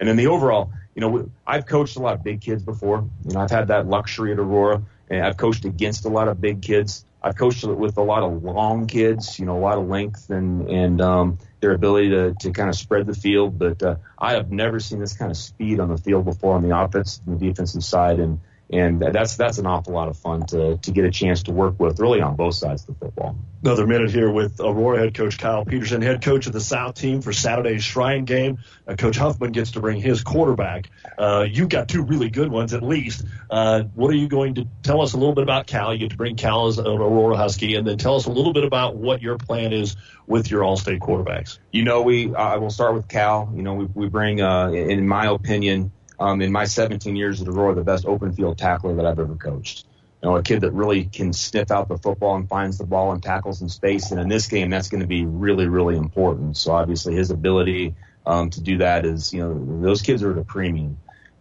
and 0.00 0.08
then 0.08 0.16
the 0.16 0.26
overall, 0.26 0.72
you 0.94 1.00
know, 1.00 1.30
I've 1.46 1.66
coached 1.66 1.96
a 1.96 2.00
lot 2.00 2.14
of 2.14 2.24
big 2.24 2.40
kids 2.40 2.62
before, 2.62 3.08
you 3.24 3.34
know, 3.34 3.40
I've 3.40 3.50
had 3.50 3.68
that 3.68 3.86
luxury 3.86 4.32
at 4.32 4.38
Aurora, 4.38 4.82
And 5.08 5.24
I've 5.24 5.36
coached 5.36 5.64
against 5.64 6.04
a 6.04 6.08
lot 6.08 6.28
of 6.28 6.40
big 6.40 6.62
kids. 6.62 7.04
I've 7.24 7.36
coached 7.36 7.64
with 7.64 7.96
a 7.98 8.02
lot 8.02 8.22
of 8.22 8.42
long 8.42 8.86
kids, 8.86 9.38
you 9.38 9.46
know, 9.46 9.56
a 9.56 9.60
lot 9.60 9.78
of 9.78 9.88
length 9.88 10.30
and 10.30 10.68
and 10.68 11.00
um, 11.00 11.38
their 11.60 11.72
ability 11.72 12.10
to 12.10 12.34
to 12.40 12.50
kind 12.52 12.68
of 12.68 12.74
spread 12.74 13.06
the 13.06 13.14
field. 13.14 13.58
But 13.58 13.82
uh, 13.82 13.96
I 14.18 14.32
have 14.32 14.50
never 14.50 14.80
seen 14.80 14.98
this 14.98 15.16
kind 15.16 15.30
of 15.30 15.36
speed 15.36 15.78
on 15.78 15.88
the 15.88 15.98
field 15.98 16.24
before 16.24 16.56
on 16.56 16.62
the 16.62 16.76
offensive 16.76 17.22
and 17.26 17.38
the 17.38 17.48
defensive 17.48 17.84
side, 17.84 18.18
and 18.18 18.40
and 18.72 19.00
that's 19.00 19.36
that's 19.36 19.58
an 19.58 19.66
awful 19.66 19.92
lot 19.92 20.08
of 20.08 20.16
fun 20.16 20.46
to 20.46 20.78
to 20.78 20.90
get 20.90 21.04
a 21.04 21.10
chance 21.10 21.44
to 21.44 21.52
work 21.52 21.78
with, 21.78 22.00
really 22.00 22.20
on 22.20 22.36
both 22.36 22.54
sides 22.54 22.82
of 22.82 22.98
the 22.98 23.06
football. 23.06 23.36
Another 23.62 23.86
minute 23.86 24.10
here 24.10 24.30
with 24.30 24.58
Aurora 24.60 24.98
head 24.98 25.14
coach 25.14 25.38
Kyle 25.38 25.64
Peterson, 25.64 26.02
head 26.02 26.22
coach 26.22 26.46
of 26.46 26.52
the 26.52 26.60
South 26.60 26.94
team 26.94 27.20
for 27.20 27.32
Saturday's 27.32 27.84
Shrine 27.84 28.24
game. 28.24 28.58
Uh, 28.88 28.96
coach 28.96 29.16
Huffman 29.16 29.52
gets 29.52 29.72
to 29.72 29.80
bring 29.80 30.00
his 30.00 30.22
quarterback. 30.22 30.90
Uh, 31.16 31.46
you've 31.48 31.68
got 31.68 31.88
two 31.88 32.02
really 32.02 32.30
good 32.30 32.50
ones 32.50 32.74
at 32.74 32.82
least. 32.82 33.24
Uh, 33.50 33.82
what 33.94 34.10
are 34.10 34.16
you 34.16 34.26
going 34.26 34.54
to 34.54 34.66
tell 34.82 35.00
us 35.00 35.12
a 35.12 35.16
little 35.16 35.34
bit 35.34 35.44
about 35.44 35.66
Cal? 35.66 35.92
You 35.92 36.00
get 36.00 36.10
to 36.10 36.16
bring 36.16 36.36
Cal 36.36 36.66
as 36.66 36.78
an 36.78 36.86
Aurora 36.86 37.36
Husky, 37.36 37.76
and 37.76 37.86
then 37.86 37.98
tell 37.98 38.16
us 38.16 38.26
a 38.26 38.32
little 38.32 38.52
bit 38.52 38.64
about 38.64 38.96
what 38.96 39.22
your 39.22 39.38
plan 39.38 39.72
is 39.72 39.96
with 40.26 40.50
your 40.50 40.64
All-State 40.64 41.00
quarterbacks. 41.00 41.58
You 41.70 41.84
know, 41.84 42.02
we 42.02 42.34
I 42.34 42.56
will 42.56 42.70
start 42.70 42.94
with 42.94 43.06
Cal. 43.06 43.52
You 43.54 43.62
know, 43.62 43.74
we 43.74 43.84
we 43.84 44.08
bring, 44.08 44.40
uh, 44.40 44.70
in 44.70 45.06
my 45.06 45.26
opinion 45.26 45.92
um, 46.22 46.40
in 46.40 46.52
my 46.52 46.66
17 46.66 47.16
years 47.16 47.42
at 47.42 47.48
Aurora, 47.48 47.74
the 47.74 47.82
best 47.82 48.06
open 48.06 48.32
field 48.32 48.56
tackler 48.56 48.94
that 48.94 49.06
I've 49.06 49.18
ever 49.18 49.34
coached. 49.34 49.86
You 50.22 50.28
know, 50.28 50.36
a 50.36 50.42
kid 50.42 50.60
that 50.60 50.70
really 50.70 51.04
can 51.04 51.32
sniff 51.32 51.72
out 51.72 51.88
the 51.88 51.98
football 51.98 52.36
and 52.36 52.48
finds 52.48 52.78
the 52.78 52.86
ball 52.86 53.10
and 53.10 53.20
tackles 53.20 53.60
in 53.60 53.68
space. 53.68 54.12
And 54.12 54.20
in 54.20 54.28
this 54.28 54.46
game, 54.46 54.70
that's 54.70 54.88
going 54.88 55.00
to 55.00 55.08
be 55.08 55.24
really, 55.24 55.66
really 55.66 55.96
important. 55.96 56.56
So 56.56 56.72
obviously, 56.72 57.16
his 57.16 57.32
ability 57.32 57.96
um, 58.24 58.50
to 58.50 58.60
do 58.60 58.78
that 58.78 59.04
is, 59.04 59.34
you 59.34 59.40
know, 59.40 59.82
those 59.82 60.00
kids 60.00 60.22
are 60.22 60.30
at 60.30 60.38
a 60.38 60.44
premium. 60.44 60.98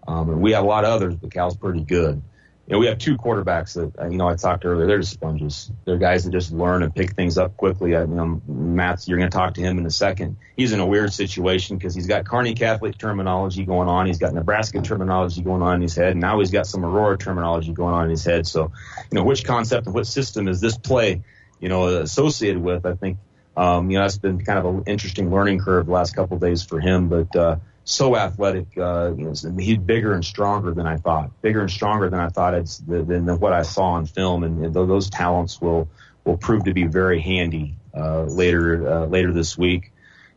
Um, 0.08 0.32
and 0.32 0.42
we 0.42 0.54
have 0.54 0.64
a 0.64 0.68
lot 0.68 0.84
of 0.84 0.90
others, 0.90 1.16
but 1.16 1.32
Cal's 1.32 1.56
pretty 1.56 1.84
good 1.84 2.24
know, 2.72 2.80
we 2.80 2.88
have 2.88 3.00
two 3.00 3.18
quarterbacks 3.18 3.74
that, 3.74 4.12
you 4.12 4.18
know, 4.18 4.30
I 4.30 4.36
talked 4.36 4.64
earlier. 4.64 4.88
They're 4.88 5.00
just 5.00 5.12
sponges. 5.12 5.72
They're 5.84 5.98
guys 5.98 6.24
that 6.24 6.32
just 6.32 6.52
learn 6.52 6.84
and 6.84 6.96
pick 6.96 7.16
things 7.16 7.38
up 7.38 7.58
quickly. 7.58 7.96
I, 7.96 8.02
you 8.02 8.08
know, 8.08 8.42
Matt's, 8.48 9.08
you're 9.08 9.18
going 9.18 9.30
to 9.30 9.38
talk 9.38 9.56
to 9.56 9.62
him 9.62 9.78
in 9.78 9.86
a 9.86 9.92
second. 9.92 10.38
He's 10.56 10.72
in 10.72 10.80
a 10.80 10.86
weird 10.86 11.12
situation 11.12 11.78
because 11.78 11.94
he's 11.94 12.08
got 12.08 12.26
Kearney 12.26 12.54
Catholic 12.54 12.98
terminology 12.98 13.66
going 13.66 13.90
on. 13.90 14.06
He's 14.06 14.20
got 14.20 14.34
Nebraska 14.34 14.82
terminology 14.82 15.42
going 15.42 15.62
on 15.62 15.76
in 15.76 15.82
his 15.82 15.96
head. 15.96 16.12
And 16.12 16.22
now 16.22 16.40
he's 16.40 16.52
got 16.52 16.66
some 16.66 16.86
Aurora 16.86 17.18
terminology 17.18 17.74
going 17.74 17.94
on 17.94 18.06
in 18.06 18.10
his 18.12 18.24
head. 18.24 18.48
So, 18.48 18.72
you 19.12 19.16
know, 19.16 19.24
which 19.24 19.44
concept 19.44 19.88
and 19.88 19.94
what 19.94 20.08
system 20.08 20.48
is 20.48 20.62
this 20.62 20.78
play, 20.78 21.24
you 21.60 21.68
know, 21.68 21.88
associated 21.88 22.62
with? 22.64 22.86
I 22.86 22.94
think, 22.96 23.18
um, 23.58 23.92
you 23.92 23.98
know, 23.98 24.04
that's 24.04 24.18
been 24.18 24.46
kind 24.46 24.60
of 24.60 24.66
an 24.66 24.84
interesting 24.88 25.30
learning 25.30 25.60
curve 25.60 25.88
the 25.88 25.92
last 25.92 26.16
couple 26.16 26.36
of 26.36 26.42
days 26.42 26.64
for 26.64 26.80
him. 26.80 27.10
But, 27.10 27.36
uh, 27.36 27.58
so 27.84 28.16
athletic. 28.16 28.78
Uh, 28.78 29.14
he's 29.14 29.78
bigger 29.78 30.14
and 30.14 30.24
stronger 30.24 30.74
than 30.74 30.86
I 30.86 30.98
thought. 30.98 31.42
Bigger 31.42 31.62
and 31.62 31.72
stronger 31.72 32.10
than 32.10 32.20
I 32.20 32.30
thought 32.30 32.54
it's 32.54 32.78
than, 32.78 33.26
than 33.26 33.40
what 33.40 33.54
I 33.54 33.64
saw 33.64 33.92
on 33.92 34.06
film, 34.06 34.44
and, 34.44 34.64
and 34.64 34.74
those 34.74 35.10
talents 35.10 35.62
will 35.62 35.90
will 36.24 36.38
prove 36.38 36.66
to 36.66 36.74
be 36.74 36.86
very 36.86 37.20
handy 37.20 37.76
uh, 37.96 38.24
later 38.24 38.90
uh, 38.90 39.06
later 39.06 39.34
this 39.34 39.58
week. 39.58 39.92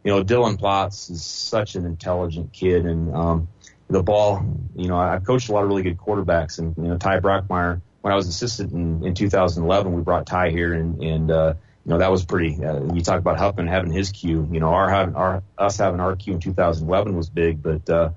You 0.05 0.13
know, 0.13 0.25
Dylan 0.25 0.59
Plotz 0.59 1.11
is 1.11 1.25
such 1.25 1.77
an 1.77 1.87
intelligent 1.87 2.53
kid, 2.53 2.87
and 2.87 3.15
um, 3.15 3.49
the 3.89 4.03
ball. 4.03 4.45
You 4.75 4.89
know, 4.89 4.99
I've 4.99 5.25
coached 5.25 5.49
a 5.49 5.53
lot 5.53 5.63
of 5.63 5.69
really 5.69 5.83
good 5.83 5.99
quarterbacks, 5.99 6.59
and 6.59 6.75
you 6.77 6.85
know, 6.85 6.99
Ty 6.99 7.21
Brockmeyer. 7.21 7.81
When 8.01 8.13
I 8.13 8.17
was 8.17 8.29
assistant 8.29 8.73
in, 8.73 9.03
in 9.03 9.15
2011, 9.15 9.95
we 9.95 10.03
brought 10.03 10.27
Ty 10.27 10.51
here, 10.51 10.75
and 10.75 11.03
and 11.03 11.31
uh, 11.31 11.55
you 11.85 11.91
know 11.91 11.99
that 11.99 12.11
was 12.11 12.25
pretty. 12.25 12.65
Uh, 12.65 12.95
you 12.95 13.03
talk 13.03 13.19
about 13.19 13.39
Huffman 13.39 13.67
having 13.67 13.93
his 13.93 14.11
cue. 14.11 14.49
You 14.51 14.61
know, 14.61 14.69
our 14.69 14.89
having 14.89 15.17
our 15.17 15.43
us 15.59 15.77
having 15.77 16.01
our 16.01 16.17
cue 16.17 16.35
in 16.35 16.41
2011 16.41 17.15
was 17.15 17.29
big, 17.29 17.63
but 17.63 17.89
uh, 17.91 18.11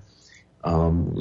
um, 0.63 1.13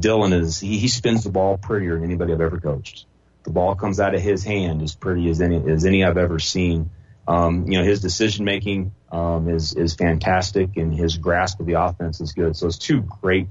Dylan 0.00 0.32
is 0.32 0.60
he, 0.60 0.78
he 0.78 0.88
spins 0.88 1.24
the 1.24 1.30
ball 1.30 1.58
prettier 1.58 1.94
than 1.94 2.04
anybody 2.04 2.32
I've 2.32 2.40
ever 2.40 2.60
coached. 2.60 3.06
The 3.42 3.50
ball 3.50 3.74
comes 3.74 4.00
out 4.00 4.14
of 4.14 4.20
his 4.20 4.44
hand 4.44 4.82
as 4.82 4.94
pretty 4.94 5.28
as 5.28 5.40
any 5.40 5.56
as 5.70 5.84
any 5.84 6.04
I've 6.04 6.18
ever 6.18 6.38
seen. 6.38 6.90
Um, 7.28 7.66
you 7.66 7.78
know, 7.78 7.84
his 7.84 8.00
decision 8.00 8.44
making 8.44 8.92
um, 9.10 9.48
is 9.48 9.74
is 9.74 9.94
fantastic, 9.94 10.76
and 10.76 10.94
his 10.94 11.16
grasp 11.16 11.58
of 11.58 11.66
the 11.66 11.74
offense 11.74 12.20
is 12.20 12.32
good. 12.32 12.56
So 12.56 12.68
it's 12.68 12.78
two 12.78 13.00
great, 13.00 13.48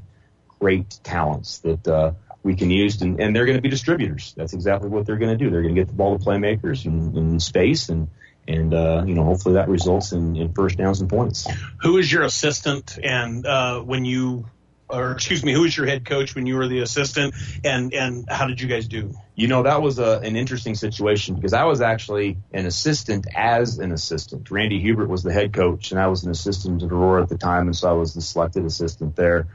great 0.59 0.99
talents 1.03 1.59
that 1.59 1.85
uh, 1.85 2.13
we 2.45 2.55
can 2.55 2.69
use, 2.69 3.01
and, 3.01 3.19
and 3.19 3.35
they're 3.35 3.47
going 3.47 3.57
to 3.57 3.61
be 3.61 3.69
distributors. 3.69 4.33
That's 4.37 4.53
exactly 4.53 4.87
what 4.87 5.07
they're 5.07 5.17
going 5.17 5.35
to 5.35 5.43
do. 5.43 5.49
They're 5.49 5.63
going 5.63 5.73
to 5.73 5.81
get 5.81 5.87
the 5.87 5.95
ball 5.95 6.17
to 6.17 6.23
playmakers 6.23 6.85
in, 6.85 7.17
in 7.17 7.39
space, 7.39 7.89
and 7.89 8.07
and 8.47 8.71
uh, 8.71 9.03
you 9.05 9.15
know 9.15 9.23
hopefully 9.23 9.55
that 9.55 9.67
results 9.67 10.11
in, 10.11 10.35
in 10.35 10.53
first 10.53 10.77
downs 10.77 11.01
and 11.01 11.09
points. 11.09 11.47
Who 11.81 11.97
is 11.97 12.09
your 12.09 12.21
assistant, 12.21 12.99
and 13.03 13.47
uh, 13.47 13.79
when 13.79 14.05
you, 14.05 14.45
or 14.87 15.13
excuse 15.13 15.43
me, 15.43 15.53
who 15.53 15.63
is 15.63 15.75
your 15.75 15.87
head 15.87 16.05
coach 16.05 16.35
when 16.35 16.45
you 16.45 16.55
were 16.55 16.67
the 16.67 16.81
assistant, 16.81 17.33
and 17.63 17.91
and 17.95 18.29
how 18.29 18.45
did 18.45 18.61
you 18.61 18.67
guys 18.67 18.87
do? 18.87 19.15
You 19.33 19.47
know 19.47 19.63
that 19.63 19.81
was 19.81 19.97
a, 19.97 20.19
an 20.19 20.35
interesting 20.35 20.75
situation 20.75 21.33
because 21.33 21.53
I 21.53 21.63
was 21.63 21.81
actually 21.81 22.37
an 22.53 22.67
assistant 22.67 23.25
as 23.35 23.79
an 23.79 23.91
assistant. 23.91 24.51
Randy 24.51 24.79
Hubert 24.79 25.09
was 25.09 25.23
the 25.23 25.33
head 25.33 25.51
coach, 25.51 25.89
and 25.89 25.99
I 25.99 26.09
was 26.09 26.23
an 26.25 26.29
assistant 26.29 26.83
at 26.83 26.91
Aurora 26.91 27.23
at 27.23 27.29
the 27.29 27.39
time, 27.39 27.65
and 27.65 27.75
so 27.75 27.89
I 27.89 27.93
was 27.93 28.13
the 28.13 28.21
selected 28.21 28.65
assistant 28.65 29.15
there. 29.15 29.47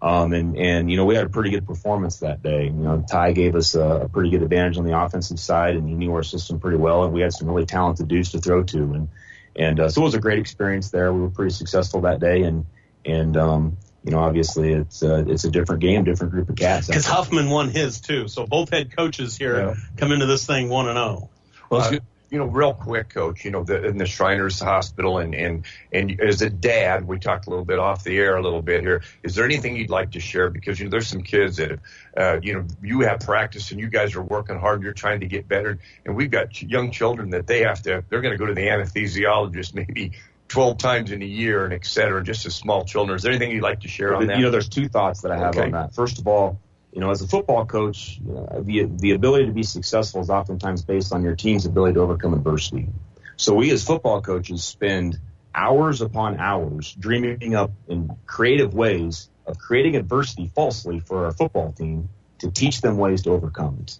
Um, 0.00 0.32
and, 0.32 0.56
and, 0.56 0.90
you 0.90 0.96
know, 0.96 1.04
we 1.04 1.16
had 1.16 1.26
a 1.26 1.28
pretty 1.28 1.50
good 1.50 1.66
performance 1.66 2.18
that 2.18 2.42
day. 2.42 2.66
You 2.66 2.70
know, 2.70 3.04
Ty 3.08 3.32
gave 3.32 3.56
us 3.56 3.74
a, 3.74 4.02
a 4.02 4.08
pretty 4.08 4.30
good 4.30 4.42
advantage 4.42 4.78
on 4.78 4.84
the 4.84 4.96
offensive 4.96 5.40
side 5.40 5.74
and 5.74 5.88
he 5.88 5.94
knew 5.94 6.12
our 6.14 6.22
system 6.22 6.60
pretty 6.60 6.76
well 6.76 7.04
and 7.04 7.12
we 7.12 7.20
had 7.20 7.32
some 7.32 7.48
really 7.48 7.66
talented 7.66 8.06
dudes 8.06 8.30
to 8.32 8.38
throw 8.38 8.62
to. 8.62 8.78
And, 8.78 9.08
and, 9.56 9.80
uh, 9.80 9.88
so 9.88 10.02
it 10.02 10.04
was 10.04 10.14
a 10.14 10.20
great 10.20 10.38
experience 10.38 10.90
there. 10.90 11.12
We 11.12 11.20
were 11.20 11.30
pretty 11.30 11.52
successful 11.52 12.02
that 12.02 12.20
day 12.20 12.42
and, 12.42 12.66
and, 13.04 13.36
um, 13.36 13.76
you 14.04 14.12
know, 14.12 14.20
obviously 14.20 14.72
it's 14.72 15.02
uh, 15.02 15.24
it's 15.26 15.44
a 15.44 15.50
different 15.50 15.82
game, 15.82 16.04
different 16.04 16.32
group 16.32 16.48
of 16.48 16.56
cats. 16.56 16.86
Because 16.86 17.04
Huffman 17.04 17.50
won 17.50 17.68
his 17.68 18.00
too, 18.00 18.28
so 18.28 18.46
both 18.46 18.70
head 18.70 18.96
coaches 18.96 19.36
here 19.36 19.58
yeah. 19.58 19.74
come 19.96 20.12
into 20.12 20.24
this 20.24 20.46
thing 20.46 20.68
one 20.68 20.88
and 20.88 20.96
zero. 20.96 21.06
Oh. 21.06 21.30
Well, 21.68 21.80
uh, 21.82 21.98
you 22.30 22.38
know, 22.38 22.44
real 22.44 22.74
quick, 22.74 23.08
coach, 23.08 23.44
you 23.44 23.50
know, 23.50 23.64
the, 23.64 23.86
in 23.86 23.96
the 23.96 24.06
Shriners 24.06 24.60
Hospital 24.60 25.18
and, 25.18 25.34
and, 25.34 25.64
and 25.92 26.20
as 26.20 26.42
a 26.42 26.50
dad, 26.50 27.06
we 27.06 27.18
talked 27.18 27.46
a 27.46 27.50
little 27.50 27.64
bit 27.64 27.78
off 27.78 28.04
the 28.04 28.18
air 28.18 28.36
a 28.36 28.42
little 28.42 28.60
bit 28.60 28.82
here. 28.82 29.02
Is 29.22 29.34
there 29.34 29.44
anything 29.44 29.76
you'd 29.76 29.90
like 29.90 30.12
to 30.12 30.20
share? 30.20 30.50
Because, 30.50 30.78
you 30.78 30.86
know, 30.86 30.90
there's 30.90 31.08
some 31.08 31.22
kids 31.22 31.56
that, 31.56 31.78
uh, 32.16 32.38
you 32.42 32.54
know, 32.54 32.66
you 32.82 33.00
have 33.00 33.20
practice 33.20 33.70
and 33.70 33.80
you 33.80 33.88
guys 33.88 34.14
are 34.14 34.22
working 34.22 34.58
hard 34.58 34.82
you're 34.82 34.92
trying 34.92 35.20
to 35.20 35.26
get 35.26 35.48
better. 35.48 35.78
And 36.04 36.16
we've 36.16 36.30
got 36.30 36.60
young 36.62 36.90
children 36.90 37.30
that 37.30 37.46
they 37.46 37.60
have 37.60 37.82
to, 37.82 38.04
they're 38.08 38.20
going 38.20 38.32
to 38.32 38.38
go 38.38 38.46
to 38.46 38.54
the 38.54 38.66
anesthesiologist 38.66 39.74
maybe 39.74 40.12
12 40.48 40.78
times 40.78 41.10
in 41.10 41.22
a 41.22 41.26
year 41.26 41.64
and 41.64 41.72
et 41.72 41.84
cetera, 41.84 42.22
just 42.22 42.46
as 42.46 42.54
small 42.54 42.84
children. 42.84 43.16
Is 43.16 43.22
there 43.22 43.32
anything 43.32 43.52
you'd 43.52 43.62
like 43.62 43.80
to 43.80 43.88
share 43.88 44.14
on 44.14 44.26
that? 44.26 44.38
You 44.38 44.44
know, 44.44 44.50
there's 44.50 44.68
two 44.68 44.88
thoughts 44.88 45.22
that 45.22 45.30
I 45.30 45.38
have 45.38 45.56
okay. 45.56 45.66
on 45.66 45.70
that. 45.72 45.94
First 45.94 46.18
of 46.18 46.26
all, 46.26 46.60
you 46.92 47.00
know, 47.00 47.10
as 47.10 47.22
a 47.22 47.28
football 47.28 47.66
coach, 47.66 48.18
know, 48.32 48.62
the 48.62 48.84
the 48.84 49.12
ability 49.12 49.46
to 49.46 49.52
be 49.52 49.62
successful 49.62 50.20
is 50.20 50.30
oftentimes 50.30 50.82
based 50.82 51.12
on 51.12 51.22
your 51.22 51.36
team's 51.36 51.66
ability 51.66 51.94
to 51.94 52.00
overcome 52.00 52.34
adversity. 52.34 52.88
So 53.36 53.54
we 53.54 53.70
as 53.70 53.84
football 53.84 54.20
coaches 54.20 54.64
spend 54.64 55.18
hours 55.54 56.00
upon 56.00 56.38
hours 56.38 56.94
dreaming 56.94 57.54
up 57.54 57.72
in 57.88 58.10
creative 58.26 58.74
ways 58.74 59.28
of 59.46 59.58
creating 59.58 59.96
adversity 59.96 60.50
falsely 60.54 61.00
for 61.00 61.26
our 61.26 61.32
football 61.32 61.72
team 61.72 62.08
to 62.38 62.50
teach 62.50 62.80
them 62.80 62.96
ways 62.96 63.22
to 63.22 63.30
overcome 63.30 63.78
it. 63.82 63.98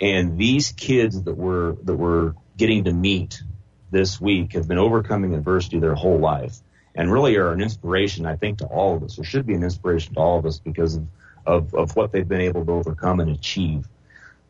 And 0.00 0.38
these 0.38 0.72
kids 0.72 1.22
that 1.22 1.36
we're 1.36 1.72
that 1.72 1.94
we're 1.94 2.34
getting 2.56 2.84
to 2.84 2.92
meet 2.92 3.42
this 3.90 4.20
week 4.20 4.52
have 4.52 4.68
been 4.68 4.78
overcoming 4.78 5.34
adversity 5.34 5.78
their 5.78 5.94
whole 5.94 6.18
life 6.18 6.56
and 6.94 7.12
really 7.12 7.36
are 7.36 7.52
an 7.52 7.60
inspiration, 7.60 8.26
I 8.26 8.36
think, 8.36 8.58
to 8.58 8.66
all 8.66 8.96
of 8.96 9.02
us, 9.02 9.18
or 9.18 9.24
should 9.24 9.46
be 9.46 9.54
an 9.54 9.62
inspiration 9.62 10.14
to 10.14 10.20
all 10.20 10.38
of 10.38 10.46
us 10.46 10.58
because 10.58 10.96
of 10.96 11.06
of, 11.50 11.74
of 11.74 11.96
what 11.96 12.12
they've 12.12 12.28
been 12.28 12.40
able 12.40 12.64
to 12.64 12.72
overcome 12.72 13.20
and 13.20 13.30
achieve. 13.30 13.86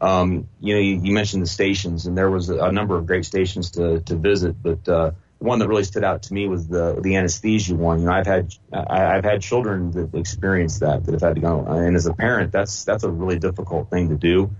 Um, 0.00 0.48
you 0.60 0.74
know, 0.74 0.80
you, 0.80 1.00
you, 1.02 1.12
mentioned 1.12 1.42
the 1.42 1.48
stations, 1.48 2.06
and 2.06 2.16
there 2.16 2.30
was 2.30 2.48
a, 2.48 2.72
number 2.72 2.96
of 2.96 3.06
great 3.06 3.26
stations 3.26 3.72
to, 3.72 4.00
to 4.00 4.16
visit, 4.16 4.56
but 4.62 4.88
uh, 4.88 5.10
one 5.38 5.58
that 5.58 5.68
really 5.68 5.84
stood 5.84 6.04
out 6.04 6.22
to 6.24 6.34
me 6.34 6.48
was 6.48 6.68
the 6.68 6.98
the 7.00 7.16
anesthesia 7.16 7.74
one. 7.74 8.00
You 8.00 8.06
know, 8.06 8.12
I've 8.12 8.26
had 8.26 8.54
I, 8.72 9.14
have 9.14 9.24
had 9.24 9.42
children 9.42 9.90
that 9.92 10.14
experienced 10.14 10.80
that 10.80 11.04
that 11.04 11.12
have 11.12 11.20
had 11.20 11.34
to 11.34 11.40
go, 11.40 11.64
and 11.66 11.96
as 11.96 12.06
a 12.06 12.14
parent, 12.14 12.52
that's 12.52 12.84
that's 12.84 13.04
a 13.04 13.10
really 13.10 13.38
difficult 13.38 13.90
thing 13.90 14.08
to 14.10 14.16
do. 14.16 14.50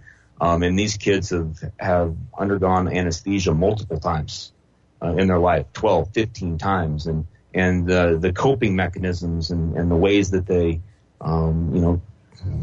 Um, 0.41 0.63
and 0.63 0.79
these 0.79 0.97
kids 0.97 1.31
have 1.31 1.59
have 1.79 2.17
undergone 2.39 2.89
anesthesia 2.89 3.55
multiple 3.55 3.99
times 3.99 4.53
uh, 5.03 5.15
in 5.17 5.29
their 5.29 5.39
life, 5.39 5.67
12, 5.75 6.13
15 6.13 6.59
times, 6.59 7.07
and 7.07 7.27
and 7.55 7.87
the 7.87 8.19
the 8.19 8.33
coping 8.33 8.75
mechanisms 8.77 9.51
and, 9.51 9.77
and 9.77 9.91
the 9.91 9.97
ways 9.97 10.31
that 10.31 10.47
they 10.47 10.81
um, 11.21 11.75
you 11.75 11.81
know 11.81 12.01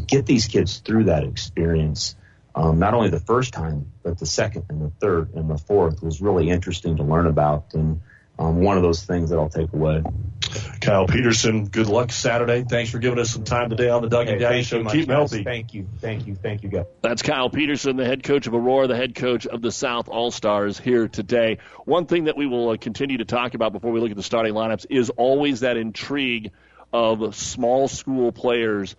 get 0.07 0.25
these 0.25 0.47
kids 0.47 0.77
through 0.77 1.05
that 1.05 1.23
experience. 1.23 2.15
Um, 2.55 2.79
not 2.79 2.93
only 2.93 3.09
the 3.09 3.19
first 3.19 3.53
time, 3.53 3.91
but 4.01 4.17
the 4.17 4.25
second 4.25 4.65
and 4.69 4.81
the 4.81 4.89
third 4.89 5.35
and 5.35 5.49
the 5.49 5.57
fourth 5.57 6.01
was 6.01 6.21
really 6.21 6.49
interesting 6.49 6.97
to 6.97 7.03
learn 7.03 7.27
about, 7.27 7.73
and 7.73 8.01
um, 8.39 8.61
one 8.61 8.77
of 8.77 8.83
those 8.83 9.03
things 9.03 9.29
that 9.29 9.37
I'll 9.37 9.49
take 9.49 9.71
away. 9.73 10.03
Kyle 10.81 11.05
Peterson, 11.07 11.65
good 11.65 11.87
luck 11.87 12.11
Saturday. 12.11 12.63
Thanks 12.63 12.89
for 12.89 12.99
giving 12.99 13.19
us 13.19 13.31
some 13.31 13.43
time 13.43 13.69
today 13.69 13.89
on 13.89 14.01
the 14.01 14.09
Doug 14.09 14.27
hey, 14.27 14.33
and 14.33 14.41
Daddy 14.41 14.63
Show. 14.63 14.83
Keep 14.85 15.09
healthy. 15.09 15.43
Thank 15.43 15.73
you, 15.73 15.87
thank 15.99 16.27
you, 16.27 16.35
thank 16.35 16.63
you, 16.63 16.69
guys. 16.69 16.85
That's 17.01 17.21
Kyle 17.21 17.49
Peterson, 17.49 17.95
the 17.95 18.05
head 18.05 18.23
coach 18.23 18.47
of 18.47 18.53
Aurora, 18.53 18.87
the 18.87 18.95
head 18.95 19.13
coach 19.15 19.45
of 19.45 19.61
the 19.61 19.71
South 19.71 20.07
All 20.07 20.31
Stars 20.31 20.79
here 20.79 21.07
today. 21.07 21.57
One 21.85 22.05
thing 22.05 22.25
that 22.25 22.37
we 22.37 22.47
will 22.47 22.69
uh, 22.69 22.77
continue 22.77 23.17
to 23.17 23.25
talk 23.25 23.53
about 23.53 23.73
before 23.73 23.91
we 23.91 23.99
look 23.99 24.11
at 24.11 24.17
the 24.17 24.23
starting 24.23 24.53
lineups 24.53 24.85
is 24.89 25.09
always 25.11 25.61
that 25.61 25.77
intrigue 25.77 26.51
of 26.93 27.35
small 27.35 27.87
school 27.87 28.31
players 28.31 28.95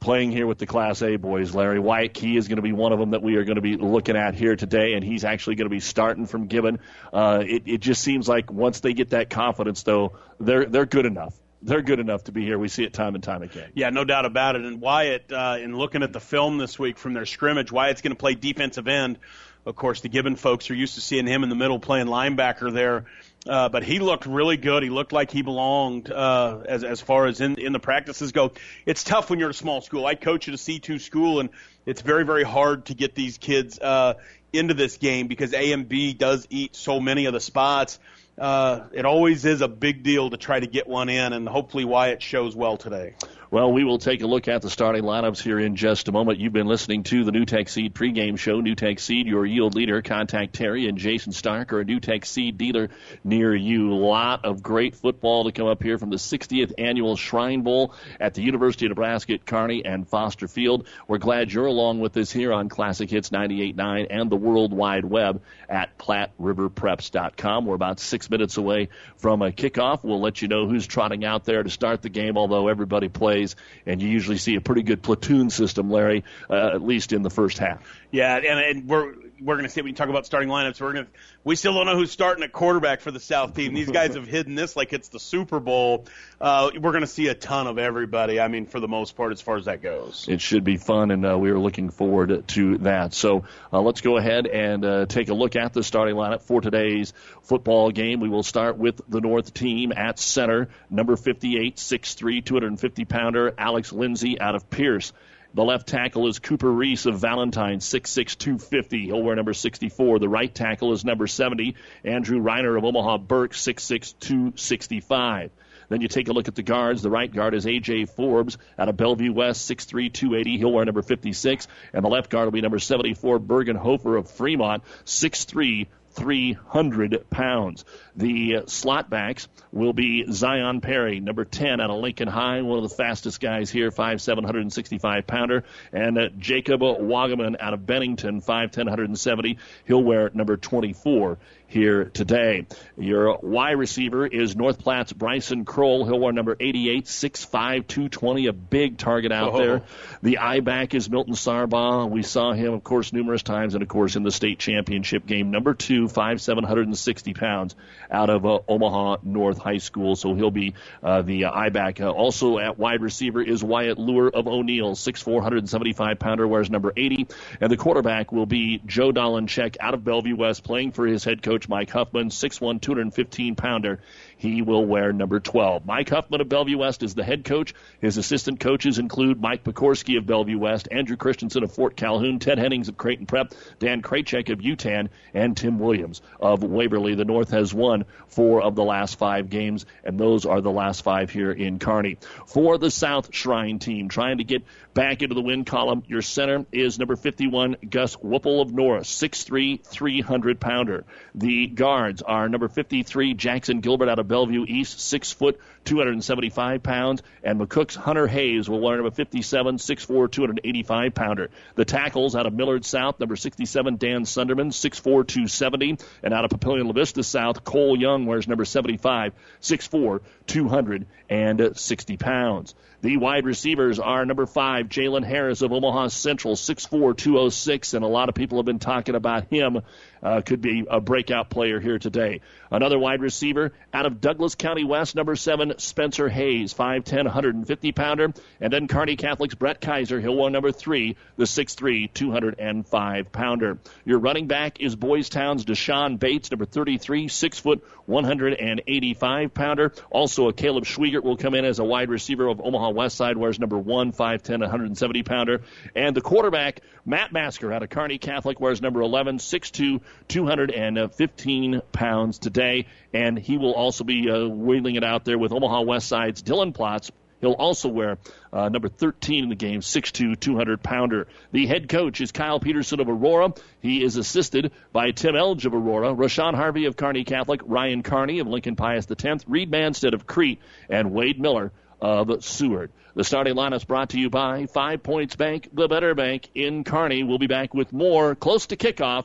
playing 0.00 0.30
here 0.30 0.46
with 0.46 0.58
the 0.58 0.66
Class 0.66 1.02
A 1.02 1.16
boys, 1.16 1.54
Larry. 1.54 1.78
Wyatt 1.78 2.14
Key 2.14 2.36
is 2.36 2.48
going 2.48 2.56
to 2.56 2.62
be 2.62 2.72
one 2.72 2.92
of 2.92 2.98
them 2.98 3.10
that 3.10 3.22
we 3.22 3.36
are 3.36 3.44
going 3.44 3.56
to 3.56 3.62
be 3.62 3.76
looking 3.76 4.16
at 4.16 4.34
here 4.34 4.56
today, 4.56 4.94
and 4.94 5.04
he's 5.04 5.24
actually 5.24 5.56
going 5.56 5.66
to 5.66 5.74
be 5.74 5.80
starting 5.80 6.26
from 6.26 6.46
Gibbon. 6.46 6.78
Uh, 7.12 7.42
it, 7.46 7.62
it 7.66 7.78
just 7.78 8.02
seems 8.02 8.28
like 8.28 8.50
once 8.52 8.80
they 8.80 8.92
get 8.92 9.10
that 9.10 9.30
confidence, 9.30 9.82
though, 9.82 10.12
they're 10.38 10.66
they're 10.66 10.86
good 10.86 11.06
enough. 11.06 11.34
They're 11.60 11.82
good 11.82 11.98
enough 11.98 12.24
to 12.24 12.32
be 12.32 12.44
here. 12.44 12.56
We 12.56 12.68
see 12.68 12.84
it 12.84 12.92
time 12.92 13.16
and 13.16 13.24
time 13.24 13.42
again. 13.42 13.72
Yeah, 13.74 13.90
no 13.90 14.04
doubt 14.04 14.24
about 14.24 14.54
it. 14.54 14.64
And 14.64 14.80
Wyatt, 14.80 15.32
uh, 15.32 15.56
in 15.60 15.76
looking 15.76 16.04
at 16.04 16.12
the 16.12 16.20
film 16.20 16.58
this 16.58 16.78
week 16.78 16.98
from 16.98 17.14
their 17.14 17.26
scrimmage, 17.26 17.72
Wyatt's 17.72 18.00
going 18.00 18.12
to 18.12 18.18
play 18.18 18.34
defensive 18.34 18.86
end. 18.86 19.18
Of 19.66 19.74
course, 19.74 20.00
the 20.00 20.08
Gibbon 20.08 20.36
folks 20.36 20.70
are 20.70 20.74
used 20.74 20.94
to 20.94 21.00
seeing 21.00 21.26
him 21.26 21.42
in 21.42 21.48
the 21.48 21.56
middle 21.56 21.80
playing 21.80 22.06
linebacker 22.06 22.72
there. 22.72 23.06
Uh, 23.48 23.68
but 23.70 23.82
he 23.82 23.98
looked 23.98 24.26
really 24.26 24.58
good. 24.58 24.82
He 24.82 24.90
looked 24.90 25.12
like 25.12 25.30
he 25.30 25.42
belonged 25.42 26.10
uh, 26.10 26.60
as 26.66 26.84
as 26.84 27.00
far 27.00 27.26
as 27.26 27.40
in 27.40 27.58
in 27.58 27.72
the 27.72 27.78
practices 27.78 28.32
go. 28.32 28.52
It's 28.84 29.02
tough 29.02 29.30
when 29.30 29.38
you're 29.38 29.48
at 29.48 29.54
a 29.54 29.58
small 29.58 29.80
school. 29.80 30.04
I 30.04 30.14
coach 30.14 30.48
at 30.48 30.54
a 30.54 30.58
C2 30.58 31.00
school, 31.00 31.40
and 31.40 31.48
it's 31.86 32.02
very 32.02 32.24
very 32.24 32.44
hard 32.44 32.86
to 32.86 32.94
get 32.94 33.14
these 33.14 33.38
kids 33.38 33.78
uh, 33.78 34.14
into 34.52 34.74
this 34.74 34.98
game 34.98 35.28
because 35.28 35.54
A 35.54 35.72
and 35.72 35.88
B 35.88 36.12
does 36.12 36.46
eat 36.50 36.76
so 36.76 37.00
many 37.00 37.24
of 37.24 37.32
the 37.32 37.40
spots. 37.40 37.98
Uh, 38.36 38.84
it 38.92 39.04
always 39.04 39.44
is 39.44 39.62
a 39.62 39.68
big 39.68 40.02
deal 40.02 40.30
to 40.30 40.36
try 40.36 40.60
to 40.60 40.66
get 40.66 40.86
one 40.86 41.08
in, 41.08 41.32
and 41.32 41.48
hopefully 41.48 41.84
Wyatt 41.84 42.22
shows 42.22 42.54
well 42.54 42.76
today. 42.76 43.14
Well, 43.50 43.72
we 43.72 43.82
will 43.82 43.96
take 43.96 44.20
a 44.20 44.26
look 44.26 44.46
at 44.46 44.60
the 44.60 44.68
starting 44.68 45.04
lineups 45.04 45.40
here 45.40 45.58
in 45.58 45.74
just 45.74 46.08
a 46.08 46.12
moment. 46.12 46.38
You've 46.38 46.52
been 46.52 46.66
listening 46.66 47.02
to 47.04 47.24
the 47.24 47.30
NuTech 47.30 47.70
Seed 47.70 47.94
pregame 47.94 48.38
show. 48.38 48.60
NuTech 48.60 49.00
Seed, 49.00 49.26
your 49.26 49.46
yield 49.46 49.74
leader. 49.74 50.02
Contact 50.02 50.54
Terry 50.54 50.86
and 50.86 50.98
Jason 50.98 51.32
Stark 51.32 51.72
or 51.72 51.80
a 51.80 51.84
NuTech 51.86 52.26
Seed 52.26 52.58
dealer 52.58 52.90
near 53.24 53.54
you. 53.54 53.94
Lot 53.94 54.44
of 54.44 54.62
great 54.62 54.96
football 54.96 55.44
to 55.44 55.52
come 55.52 55.66
up 55.66 55.82
here 55.82 55.96
from 55.96 56.10
the 56.10 56.16
60th 56.16 56.74
annual 56.76 57.16
Shrine 57.16 57.62
Bowl 57.62 57.94
at 58.20 58.34
the 58.34 58.42
University 58.42 58.84
of 58.84 58.90
Nebraska 58.90 59.32
at 59.32 59.46
Kearney 59.46 59.82
and 59.82 60.06
Foster 60.06 60.46
Field. 60.46 60.86
We're 61.06 61.16
glad 61.16 61.50
you're 61.50 61.64
along 61.64 62.00
with 62.00 62.14
us 62.18 62.30
here 62.30 62.52
on 62.52 62.68
Classic 62.68 63.08
Hits 63.08 63.30
98.9 63.30 64.08
and 64.10 64.28
the 64.28 64.36
World 64.36 64.74
Wide 64.74 65.06
Web 65.06 65.40
at 65.70 65.96
PlatteRiverPreps.com. 65.96 67.64
We're 67.64 67.74
about 67.74 67.98
six 67.98 68.28
minutes 68.28 68.58
away 68.58 68.90
from 69.16 69.40
a 69.40 69.52
kickoff. 69.52 70.04
We'll 70.04 70.20
let 70.20 70.42
you 70.42 70.48
know 70.48 70.68
who's 70.68 70.86
trotting 70.86 71.24
out 71.24 71.46
there 71.46 71.62
to 71.62 71.70
start 71.70 72.02
the 72.02 72.10
game, 72.10 72.36
although 72.36 72.68
everybody 72.68 73.08
plays 73.08 73.37
plays, 73.38 73.56
and 73.86 74.02
you 74.02 74.08
usually 74.08 74.38
see 74.38 74.56
a 74.56 74.60
pretty 74.60 74.82
good 74.82 75.02
platoon 75.02 75.50
system, 75.50 75.90
Larry, 75.90 76.24
uh, 76.50 76.70
at 76.74 76.82
least 76.82 77.12
in 77.12 77.22
the 77.22 77.30
first 77.30 77.58
half. 77.58 77.80
Yeah, 78.10 78.36
and, 78.36 78.46
and 78.46 78.88
we're 78.88 79.14
we're 79.40 79.54
going 79.54 79.64
to 79.64 79.70
see 79.70 79.80
when 79.80 79.90
you 79.90 79.94
talk 79.96 80.08
about 80.08 80.26
starting 80.26 80.48
lineups. 80.48 80.80
We're 80.80 80.92
going 80.92 81.04
to 81.06 81.10
we 81.44 81.56
still 81.56 81.74
don't 81.74 81.86
know 81.86 81.96
who's 81.96 82.10
starting 82.10 82.44
at 82.44 82.52
quarterback 82.52 83.00
for 83.00 83.10
the 83.10 83.20
South 83.20 83.54
team. 83.54 83.74
These 83.74 83.90
guys 83.90 84.14
have 84.14 84.26
hidden 84.26 84.54
this 84.54 84.76
like 84.76 84.92
it's 84.92 85.08
the 85.08 85.20
Super 85.20 85.60
Bowl. 85.60 86.06
Uh, 86.40 86.70
we're 86.74 86.92
going 86.92 87.02
to 87.02 87.06
see 87.06 87.28
a 87.28 87.34
ton 87.34 87.66
of 87.66 87.78
everybody. 87.78 88.40
I 88.40 88.48
mean, 88.48 88.66
for 88.66 88.80
the 88.80 88.88
most 88.88 89.16
part, 89.16 89.32
as 89.32 89.40
far 89.40 89.56
as 89.56 89.66
that 89.66 89.82
goes, 89.82 90.26
it 90.28 90.40
should 90.40 90.64
be 90.64 90.76
fun, 90.76 91.10
and 91.10 91.26
uh, 91.26 91.38
we 91.38 91.50
are 91.50 91.58
looking 91.58 91.90
forward 91.90 92.46
to 92.48 92.78
that. 92.78 93.14
So 93.14 93.44
uh, 93.72 93.80
let's 93.80 94.00
go 94.00 94.16
ahead 94.16 94.46
and 94.46 94.84
uh, 94.84 95.06
take 95.06 95.28
a 95.28 95.34
look 95.34 95.56
at 95.56 95.72
the 95.72 95.82
starting 95.82 96.14
lineup 96.16 96.42
for 96.42 96.60
today's 96.60 97.12
football 97.42 97.90
game. 97.90 98.20
We 98.20 98.28
will 98.28 98.42
start 98.42 98.76
with 98.76 99.00
the 99.08 99.20
North 99.20 99.54
team 99.54 99.92
at 99.92 100.18
center, 100.18 100.68
number 100.90 101.16
58, 101.16 101.76
6'3", 101.76 102.44
250 102.44 103.04
pounder 103.04 103.54
Alex 103.56 103.92
Lindsay 103.92 104.40
out 104.40 104.54
of 104.54 104.68
Pierce. 104.70 105.12
The 105.54 105.64
left 105.64 105.88
tackle 105.88 106.28
is 106.28 106.38
Cooper 106.38 106.70
Reese 106.70 107.06
of 107.06 107.18
Valentine, 107.18 107.78
6'6", 107.78 108.36
250. 108.36 109.06
He'll 109.06 109.22
wear 109.22 109.34
number 109.34 109.54
64. 109.54 110.18
The 110.18 110.28
right 110.28 110.54
tackle 110.54 110.92
is 110.92 111.06
number 111.06 111.26
70, 111.26 111.74
Andrew 112.04 112.40
Reiner 112.40 112.76
of 112.76 112.84
Omaha 112.84 113.18
Burke, 113.18 113.52
6'6", 113.52 114.14
265. 114.20 115.50
Then 115.88 116.02
you 116.02 116.08
take 116.08 116.28
a 116.28 116.32
look 116.32 116.48
at 116.48 116.54
the 116.54 116.62
guards. 116.62 117.00
The 117.00 117.10
right 117.10 117.32
guard 117.32 117.54
is 117.54 117.66
A.J. 117.66 118.04
Forbes 118.04 118.58
out 118.78 118.90
of 118.90 118.98
Bellevue 118.98 119.32
West, 119.32 119.68
6'3", 119.70 120.12
280. 120.12 120.58
He'll 120.58 120.72
wear 120.72 120.84
number 120.84 121.00
56. 121.00 121.66
And 121.94 122.04
the 122.04 122.10
left 122.10 122.28
guard 122.28 122.44
will 122.44 122.52
be 122.52 122.60
number 122.60 122.78
74, 122.78 123.38
Bergen 123.38 123.76
Hofer 123.76 124.16
of 124.16 124.30
Fremont, 124.30 124.82
6'3", 125.06 125.86
300 126.18 127.30
pounds. 127.30 127.84
The 128.16 128.64
slot 128.66 129.08
backs 129.08 129.46
will 129.70 129.92
be 129.92 130.24
Zion 130.32 130.80
Perry, 130.80 131.20
number 131.20 131.44
10 131.44 131.80
out 131.80 131.90
of 131.90 132.00
Lincoln 132.00 132.26
High, 132.26 132.62
one 132.62 132.82
of 132.82 132.90
the 132.90 132.94
fastest 132.94 133.40
guys 133.40 133.70
here, 133.70 133.92
5'7", 133.92 134.34
165 134.34 135.26
pounder, 135.28 135.62
and 135.92 136.18
uh, 136.18 136.28
Jacob 136.36 136.80
Wagaman 136.80 137.54
out 137.60 137.72
of 137.72 137.86
Bennington, 137.86 138.42
5'10", 138.42 138.78
170. 138.78 139.58
He'll 139.86 140.02
wear 140.02 140.30
number 140.34 140.56
24 140.56 141.38
here 141.68 142.06
today. 142.06 142.66
Your 142.96 143.38
Y 143.42 143.72
receiver 143.72 144.26
is 144.26 144.56
North 144.56 144.78
Platte's 144.78 145.12
Bryson 145.12 145.66
Kroll. 145.66 146.06
He'll 146.06 146.18
wear 146.18 146.32
number 146.32 146.56
88, 146.58 147.04
6'5", 147.04 147.50
220, 147.86 148.46
a 148.46 148.52
big 148.54 148.96
target 148.96 149.32
out 149.32 149.52
oh. 149.52 149.58
there. 149.58 149.82
The 150.22 150.38
I 150.38 150.60
back 150.60 150.94
is 150.94 151.10
Milton 151.10 151.34
Sargbah. 151.34 152.10
We 152.10 152.22
saw 152.22 152.52
him, 152.52 152.72
of 152.72 152.82
course, 152.82 153.12
numerous 153.12 153.42
times, 153.42 153.74
and 153.74 153.82
of 153.82 153.88
course 153.88 154.16
in 154.16 154.22
the 154.22 154.30
state 154.30 154.58
championship 154.58 155.26
game. 155.26 155.50
Number 155.50 155.74
two, 155.74 156.06
5'7", 156.06 156.54
160 156.56 157.34
pounds 157.34 157.76
out 158.10 158.30
of 158.30 158.46
uh, 158.46 158.60
Omaha 158.66 159.18
North 159.22 159.58
High 159.58 159.78
School. 159.78 160.16
So 160.16 160.34
he'll 160.34 160.50
be 160.50 160.74
uh, 161.02 161.20
the 161.20 161.44
uh, 161.44 161.52
I 161.52 161.68
back. 161.68 162.00
Uh, 162.00 162.08
also 162.08 162.58
at 162.58 162.78
wide 162.78 163.02
receiver 163.02 163.42
is 163.42 163.62
Wyatt 163.62 163.98
Lure 163.98 164.30
of 164.30 164.48
O'Neill, 164.48 164.92
6'4", 164.92 165.34
175 165.34 166.18
pounder, 166.18 166.48
wears 166.48 166.70
number 166.70 166.94
80. 166.96 167.26
And 167.60 167.70
the 167.70 167.76
quarterback 167.76 168.32
will 168.32 168.46
be 168.46 168.80
Joe 168.86 169.12
Dolanchek 169.12 169.76
out 169.80 169.92
of 169.92 170.02
Bellevue 170.02 170.36
West, 170.36 170.64
playing 170.64 170.92
for 170.92 171.06
his 171.06 171.24
head 171.24 171.42
coach 171.42 171.57
Mike 171.66 171.90
Huffman, 171.90 172.28
6'1", 172.28 172.82
215 172.82 173.56
pounder. 173.56 174.00
He 174.38 174.62
will 174.62 174.86
wear 174.86 175.12
number 175.12 175.40
12. 175.40 175.84
Mike 175.84 176.08
Huffman 176.08 176.40
of 176.40 176.48
Bellevue 176.48 176.78
West 176.78 177.02
is 177.02 177.14
the 177.14 177.24
head 177.24 177.44
coach. 177.44 177.74
His 178.00 178.16
assistant 178.16 178.60
coaches 178.60 178.98
include 178.98 179.40
Mike 179.40 179.64
Pekorski 179.64 180.16
of 180.16 180.26
Bellevue 180.26 180.58
West, 180.58 180.88
Andrew 180.90 181.16
Christensen 181.16 181.64
of 181.64 181.72
Fort 181.72 181.96
Calhoun, 181.96 182.38
Ted 182.38 182.58
Hennings 182.58 182.88
of 182.88 182.96
Creighton 182.96 183.26
Prep, 183.26 183.52
Dan 183.80 184.00
Kraychek 184.00 184.48
of 184.50 184.60
Yutan, 184.60 185.08
and 185.34 185.56
Tim 185.56 185.80
Williams 185.80 186.22
of 186.40 186.62
Waverly. 186.62 187.16
The 187.16 187.24
North 187.24 187.50
has 187.50 187.74
won 187.74 188.04
four 188.28 188.62
of 188.62 188.76
the 188.76 188.84
last 188.84 189.18
five 189.18 189.50
games, 189.50 189.86
and 190.04 190.18
those 190.18 190.46
are 190.46 190.60
the 190.60 190.70
last 190.70 191.02
five 191.02 191.30
here 191.30 191.50
in 191.50 191.80
Kearney. 191.80 192.18
For 192.46 192.78
the 192.78 192.92
South 192.92 193.34
Shrine 193.34 193.80
team, 193.80 194.08
trying 194.08 194.38
to 194.38 194.44
get 194.44 194.62
back 194.94 195.22
into 195.22 195.34
the 195.34 195.42
win 195.42 195.64
column, 195.64 196.04
your 196.06 196.22
center 196.22 196.64
is 196.70 196.98
number 196.98 197.16
51, 197.16 197.76
Gus 197.88 198.14
Whipple 198.14 198.60
of 198.60 198.72
Norris, 198.72 199.10
6'3", 199.10 199.84
300 199.84 200.60
pounder. 200.60 201.04
The 201.34 201.66
guards 201.66 202.22
are 202.22 202.48
number 202.48 202.68
53, 202.68 203.34
Jackson 203.34 203.80
Gilbert 203.80 204.08
out 204.08 204.20
of 204.20 204.27
Bellevue 204.28 204.64
East, 204.68 205.00
six 205.00 205.32
foot, 205.32 205.58
275 205.84 206.82
pounds, 206.82 207.22
and 207.42 207.58
McCook's 207.60 207.96
Hunter 207.96 208.26
Hayes 208.26 208.68
will 208.68 208.80
wear 208.80 208.96
number 208.96 209.10
57, 209.10 209.76
6'4", 209.76 210.30
285 210.30 211.14
pounder. 211.14 211.50
The 211.74 211.84
tackles 211.84 212.36
out 212.36 212.46
of 212.46 212.52
Millard 212.52 212.84
South, 212.84 213.18
number 213.18 213.36
67, 213.36 213.96
Dan 213.96 214.22
Sunderman, 214.22 214.68
6'4", 214.68 215.02
270, 215.02 215.98
and 216.22 216.34
out 216.34 216.44
of 216.44 216.50
Papillion 216.50 216.86
La 216.86 216.92
Vista 216.92 217.22
South, 217.22 217.64
Cole 217.64 217.98
Young 217.98 218.26
wears 218.26 218.46
number 218.46 218.64
75, 218.64 219.32
6'4", 219.60 220.20
260 220.46 222.16
pounds. 222.16 222.74
The 223.00 223.16
wide 223.16 223.46
receivers 223.46 224.00
are 224.00 224.26
number 224.26 224.44
five, 224.44 224.88
Jalen 224.88 225.24
Harris 225.24 225.62
of 225.62 225.72
Omaha 225.72 226.08
Central, 226.08 226.56
6'4", 226.56 227.16
206, 227.16 227.94
and 227.94 228.04
a 228.04 228.08
lot 228.08 228.28
of 228.28 228.34
people 228.34 228.58
have 228.58 228.66
been 228.66 228.80
talking 228.80 229.14
about 229.14 229.48
him. 229.50 229.82
Uh, 230.22 230.40
could 230.40 230.60
be 230.60 230.84
a 230.88 231.00
breakout 231.00 231.50
player 231.50 231.78
here 231.78 231.98
today. 231.98 232.40
Another 232.70 232.98
wide 232.98 233.20
receiver 233.20 233.72
out 233.92 234.06
of 234.06 234.20
Douglas 234.20 234.54
County 234.54 234.84
West, 234.84 235.14
number 235.14 235.36
seven, 235.36 235.74
Spencer 235.78 236.28
Hayes, 236.28 236.74
5'10", 236.74 237.24
150 237.24 237.92
pounder. 237.92 238.32
And 238.60 238.72
then 238.72 238.88
Kearney 238.88 239.16
Catholic's 239.16 239.54
Brett 239.54 239.80
Kaiser, 239.80 240.20
he'll 240.20 240.38
number 240.50 240.72
three, 240.72 241.16
the 241.36 241.44
6'3", 241.44 242.12
205 242.12 243.32
pounder. 243.32 243.78
Your 244.04 244.18
running 244.18 244.46
back 244.46 244.80
is 244.80 244.96
Boys 244.96 245.28
Town's 245.28 245.64
Deshaun 245.64 246.18
Bates, 246.18 246.50
number 246.50 246.64
33, 246.64 247.28
6 247.28 247.58
foot, 247.58 247.84
185 248.06 249.54
pounder. 249.54 249.92
Also, 250.10 250.48
a 250.48 250.52
Caleb 250.52 250.84
Schwiegert 250.84 251.24
will 251.24 251.36
come 251.36 251.54
in 251.54 251.64
as 251.64 251.78
a 251.78 251.84
wide 251.84 252.08
receiver 252.08 252.48
of 252.48 252.60
Omaha 252.60 252.90
West 252.90 253.16
Side, 253.16 253.36
wears 253.36 253.58
number 253.58 253.78
one, 253.78 254.12
5'10", 254.12 254.60
170 254.60 255.22
pounder. 255.22 255.62
And 255.94 256.16
the 256.16 256.20
quarterback, 256.20 256.80
Matt 257.04 257.32
Masker 257.32 257.72
out 257.72 257.82
of 257.82 257.90
Kearney 257.90 258.18
Catholic, 258.18 258.60
wears 258.60 258.80
number 258.80 259.00
11, 259.00 259.38
6'2", 259.38 260.00
215 260.28 261.82
pounds 261.92 262.38
today. 262.38 262.86
And 263.12 263.38
he 263.38 263.58
will 263.58 263.74
also 263.74 264.04
be 264.04 264.30
uh, 264.30 264.46
wheeling 264.46 264.96
it 264.96 265.04
out 265.04 265.24
there 265.24 265.38
with 265.38 265.52
Omaha 265.52 265.82
West 265.82 266.08
Side's 266.08 266.42
Dylan 266.42 266.74
Plotz, 266.74 267.10
He'll 267.40 267.52
also 267.52 267.88
wear 267.88 268.18
uh, 268.52 268.68
number 268.68 268.88
13 268.88 269.44
in 269.44 269.48
the 269.48 269.54
game, 269.54 269.80
6'2", 269.80 270.38
200 270.38 270.82
pounder. 270.82 271.28
The 271.52 271.66
head 271.66 271.88
coach 271.88 272.20
is 272.20 272.32
Kyle 272.32 272.58
Peterson 272.58 273.00
of 273.00 273.08
Aurora. 273.08 273.54
He 273.80 274.02
is 274.02 274.16
assisted 274.16 274.72
by 274.92 275.12
Tim 275.12 275.36
Elge 275.36 275.66
of 275.66 275.74
Aurora, 275.74 276.14
Rashawn 276.14 276.54
Harvey 276.54 276.86
of 276.86 276.96
Kearney 276.96 277.24
Catholic, 277.24 277.60
Ryan 277.64 278.02
Carney 278.02 278.40
of 278.40 278.48
Lincoln 278.48 278.76
Pius 278.76 279.06
X, 279.10 279.44
Reed 279.46 279.70
Manstead 279.70 280.14
of 280.14 280.26
Crete, 280.26 280.60
and 280.88 281.12
Wade 281.12 281.40
Miller 281.40 281.72
of 282.00 282.44
Seward. 282.44 282.90
The 283.14 283.24
starting 283.24 283.54
lineup 283.54 283.76
is 283.76 283.84
brought 283.84 284.10
to 284.10 284.18
you 284.18 284.30
by 284.30 284.66
Five 284.66 285.02
Points 285.02 285.36
Bank, 285.36 285.68
the 285.72 285.88
better 285.88 286.14
bank 286.14 286.48
in 286.54 286.84
Kearney. 286.84 287.24
We'll 287.24 287.38
be 287.38 287.48
back 287.48 287.74
with 287.74 287.92
more 287.92 288.34
close 288.34 288.66
to 288.66 288.76
kickoff 288.76 289.24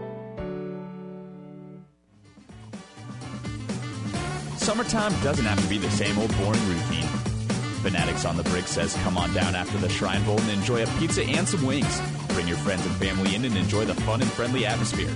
Summertime 4.61 5.11
doesn't 5.23 5.43
have 5.43 5.59
to 5.59 5.67
be 5.67 5.79
the 5.79 5.89
same 5.89 6.19
old 6.19 6.29
boring 6.37 6.63
routine. 6.67 7.07
Fanatics 7.81 8.25
on 8.25 8.37
the 8.37 8.43
Brick 8.43 8.67
says 8.67 8.93
come 8.97 9.17
on 9.17 9.33
down 9.33 9.55
after 9.55 9.75
the 9.79 9.89
Shrine 9.89 10.23
Bowl 10.23 10.39
and 10.39 10.51
enjoy 10.51 10.83
a 10.83 10.87
pizza 10.99 11.23
and 11.23 11.49
some 11.49 11.65
wings. 11.65 11.99
Bring 12.27 12.47
your 12.47 12.57
friends 12.57 12.85
and 12.85 12.95
family 12.97 13.33
in 13.33 13.43
and 13.43 13.57
enjoy 13.57 13.85
the 13.85 13.95
fun 13.95 14.21
and 14.21 14.31
friendly 14.31 14.67
atmosphere. 14.67 15.09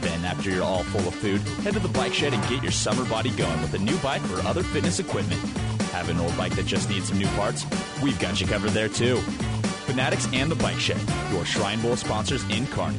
Then, 0.00 0.24
after 0.24 0.50
you're 0.50 0.64
all 0.64 0.82
full 0.82 1.06
of 1.06 1.14
food, 1.14 1.40
head 1.62 1.74
to 1.74 1.78
the 1.78 1.88
bike 1.90 2.12
shed 2.12 2.34
and 2.34 2.42
get 2.48 2.60
your 2.60 2.72
summer 2.72 3.04
body 3.08 3.30
going 3.30 3.62
with 3.62 3.74
a 3.74 3.78
new 3.78 3.96
bike 3.98 4.28
or 4.32 4.40
other 4.40 4.64
fitness 4.64 4.98
equipment. 4.98 5.40
Have 5.92 6.08
an 6.08 6.18
old 6.18 6.36
bike 6.36 6.56
that 6.56 6.66
just 6.66 6.90
needs 6.90 7.06
some 7.08 7.18
new 7.18 7.28
parts? 7.28 7.64
We've 8.02 8.18
got 8.18 8.40
you 8.40 8.48
covered 8.48 8.72
there 8.72 8.88
too. 8.88 9.18
Fanatics 9.86 10.26
and 10.32 10.50
the 10.50 10.56
Bike 10.56 10.80
Shed, 10.80 11.00
your 11.30 11.44
Shrine 11.44 11.80
Bowl 11.80 11.94
sponsors 11.94 12.42
in 12.50 12.66
Kearney. 12.66 12.98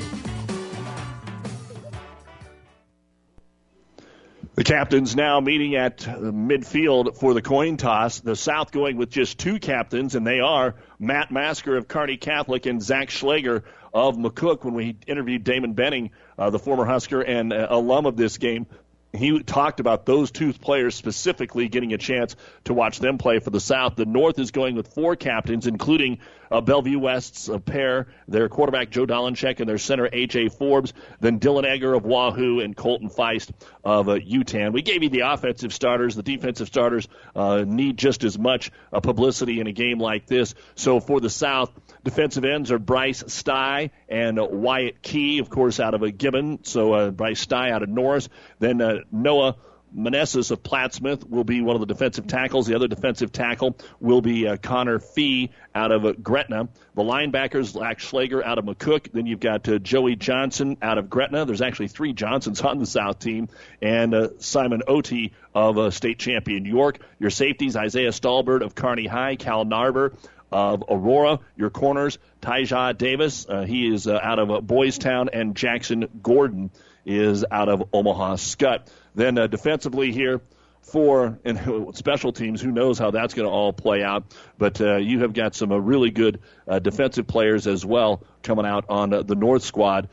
The 4.61 4.65
captains 4.65 5.15
now 5.15 5.39
meeting 5.39 5.73
at 5.73 5.97
midfield 6.01 7.17
for 7.17 7.33
the 7.33 7.41
coin 7.41 7.77
toss. 7.77 8.19
The 8.19 8.35
South 8.35 8.71
going 8.71 8.95
with 8.95 9.09
just 9.09 9.39
two 9.39 9.57
captains, 9.57 10.13
and 10.13 10.27
they 10.27 10.39
are 10.39 10.75
Matt 10.99 11.31
Masker 11.31 11.77
of 11.77 11.87
Kearney 11.87 12.17
Catholic 12.17 12.67
and 12.67 12.79
Zach 12.79 13.09
Schlager 13.09 13.63
of 13.91 14.17
McCook. 14.17 14.63
When 14.63 14.75
we 14.75 14.97
interviewed 15.07 15.43
Damon 15.43 15.73
Benning, 15.73 16.11
uh, 16.37 16.51
the 16.51 16.59
former 16.59 16.85
Husker 16.85 17.21
and 17.21 17.51
uh, 17.51 17.69
alum 17.71 18.05
of 18.05 18.15
this 18.17 18.37
game, 18.37 18.67
he 19.13 19.41
talked 19.41 19.79
about 19.79 20.05
those 20.05 20.29
two 20.29 20.53
players 20.53 20.93
specifically 20.93 21.67
getting 21.67 21.93
a 21.93 21.97
chance 21.97 22.35
to 22.65 22.75
watch 22.75 22.99
them 22.99 23.17
play 23.17 23.39
for 23.39 23.49
the 23.49 23.59
South. 23.59 23.95
The 23.95 24.05
North 24.05 24.37
is 24.37 24.51
going 24.51 24.75
with 24.75 24.93
four 24.93 25.15
captains, 25.15 25.65
including 25.65 26.19
uh, 26.51 26.61
Bellevue 26.61 26.99
West's 26.99 27.49
uh, 27.49 27.57
pair, 27.59 28.07
their 28.27 28.49
quarterback 28.49 28.89
Joe 28.89 29.05
Dolinchek 29.05 29.59
and 29.59 29.69
their 29.69 29.77
center 29.77 30.09
A.J. 30.11 30.49
Forbes, 30.49 30.93
then 31.19 31.39
Dylan 31.39 31.63
Egger 31.63 31.93
of 31.93 32.05
Wahoo 32.05 32.59
and 32.59 32.75
Colton 32.75 33.09
Feist 33.09 33.51
of 33.83 34.09
uh, 34.09 34.13
Yutan. 34.13 34.73
We 34.73 34.81
gave 34.81 35.03
you 35.03 35.09
the 35.09 35.21
offensive 35.21 35.73
starters. 35.73 36.15
The 36.15 36.23
defensive 36.23 36.67
starters 36.67 37.07
uh, 37.35 37.63
need 37.65 37.97
just 37.97 38.23
as 38.23 38.37
much 38.37 38.71
uh, 38.91 38.99
publicity 38.99 39.59
in 39.59 39.67
a 39.67 39.71
game 39.71 39.99
like 39.99 40.27
this. 40.27 40.53
So 40.75 40.99
for 40.99 41.19
the 41.19 41.29
South, 41.29 41.71
defensive 42.03 42.45
ends 42.45 42.71
are 42.71 42.79
Bryce 42.79 43.23
Stye 43.27 43.91
and 44.09 44.39
uh, 44.39 44.45
Wyatt 44.45 45.01
Key, 45.01 45.39
of 45.39 45.49
course, 45.49 45.79
out 45.79 45.93
of 45.93 46.03
a 46.03 46.11
Gibbon. 46.11 46.63
So 46.63 46.93
uh, 46.93 47.11
Bryce 47.11 47.39
Stye 47.39 47.71
out 47.71 47.83
of 47.83 47.89
Norris. 47.89 48.29
Then 48.59 48.81
uh, 48.81 48.99
Noah 49.11 49.55
Manessis 49.95 50.51
of 50.51 50.63
Plattsmouth 50.63 51.27
will 51.29 51.43
be 51.43 51.61
one 51.61 51.75
of 51.75 51.81
the 51.81 51.85
defensive 51.85 52.27
tackles. 52.27 52.67
The 52.67 52.75
other 52.75 52.87
defensive 52.87 53.31
tackle 53.31 53.77
will 53.99 54.21
be 54.21 54.47
uh, 54.47 54.57
Connor 54.57 54.99
Fee 54.99 55.51
out 55.75 55.91
of 55.91 56.05
uh, 56.05 56.13
Gretna. 56.13 56.69
The 56.95 57.03
linebackers, 57.03 57.73
Zach 57.73 57.99
Schlager 57.99 58.43
out 58.43 58.57
of 58.57 58.65
McCook. 58.65 59.11
Then 59.11 59.25
you've 59.25 59.39
got 59.39 59.67
uh, 59.67 59.79
Joey 59.79 60.15
Johnson 60.15 60.77
out 60.81 60.97
of 60.97 61.09
Gretna. 61.09 61.45
There's 61.45 61.61
actually 61.61 61.89
three 61.89 62.13
Johnsons 62.13 62.61
on 62.61 62.79
the 62.79 62.85
South 62.85 63.19
team. 63.19 63.49
And 63.81 64.13
uh, 64.13 64.29
Simon 64.39 64.81
Oti 64.87 65.33
of 65.53 65.77
uh, 65.77 65.91
state 65.91 66.19
champion 66.19 66.65
York. 66.65 66.99
Your 67.19 67.29
safeties, 67.29 67.75
Isaiah 67.75 68.11
Stalbird 68.11 68.61
of 68.61 68.75
Kearney 68.75 69.07
High, 69.07 69.35
Cal 69.35 69.65
Narber 69.65 70.15
of 70.51 70.83
Aurora. 70.89 71.39
Your 71.57 71.69
corners, 71.69 72.17
Tyja 72.41 72.97
Davis. 72.97 73.45
Uh, 73.47 73.63
he 73.63 73.93
is 73.93 74.07
uh, 74.07 74.19
out 74.21 74.39
of 74.39 74.65
Boys 74.65 74.97
Town. 74.97 75.29
And 75.33 75.55
Jackson 75.55 76.07
Gordon 76.21 76.71
is 77.05 77.43
out 77.49 77.69
of 77.69 77.83
Omaha 77.93 78.35
Skutt. 78.35 78.87
Then 79.15 79.37
uh, 79.37 79.47
defensively 79.47 80.11
here 80.11 80.41
for 80.81 81.39
and 81.43 81.95
special 81.95 82.33
teams, 82.33 82.61
who 82.61 82.71
knows 82.71 82.97
how 82.97 83.11
that's 83.11 83.33
going 83.33 83.47
to 83.47 83.51
all 83.51 83.73
play 83.73 84.03
out. 84.03 84.23
But 84.57 84.79
uh, 84.81 84.97
you 84.97 85.19
have 85.19 85.33
got 85.33 85.55
some 85.55 85.71
uh, 85.71 85.77
really 85.77 86.11
good 86.11 86.41
uh, 86.67 86.79
defensive 86.79 87.27
players 87.27 87.67
as 87.67 87.85
well 87.85 88.23
coming 88.43 88.65
out 88.65 88.85
on 88.89 89.13
uh, 89.13 89.23
the 89.23 89.35
North 89.35 89.63
squad. 89.63 90.09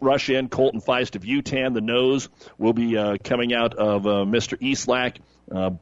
Rush 0.00 0.30
in 0.30 0.48
Colton 0.48 0.80
Feist 0.80 1.14
of 1.14 1.22
Yutan. 1.22 1.74
The 1.74 1.82
nose 1.82 2.30
will 2.56 2.72
be 2.72 2.96
uh, 2.96 3.18
coming 3.22 3.52
out 3.52 3.74
of 3.74 4.04
Mr. 4.04 4.58
Eastlack. 4.58 5.18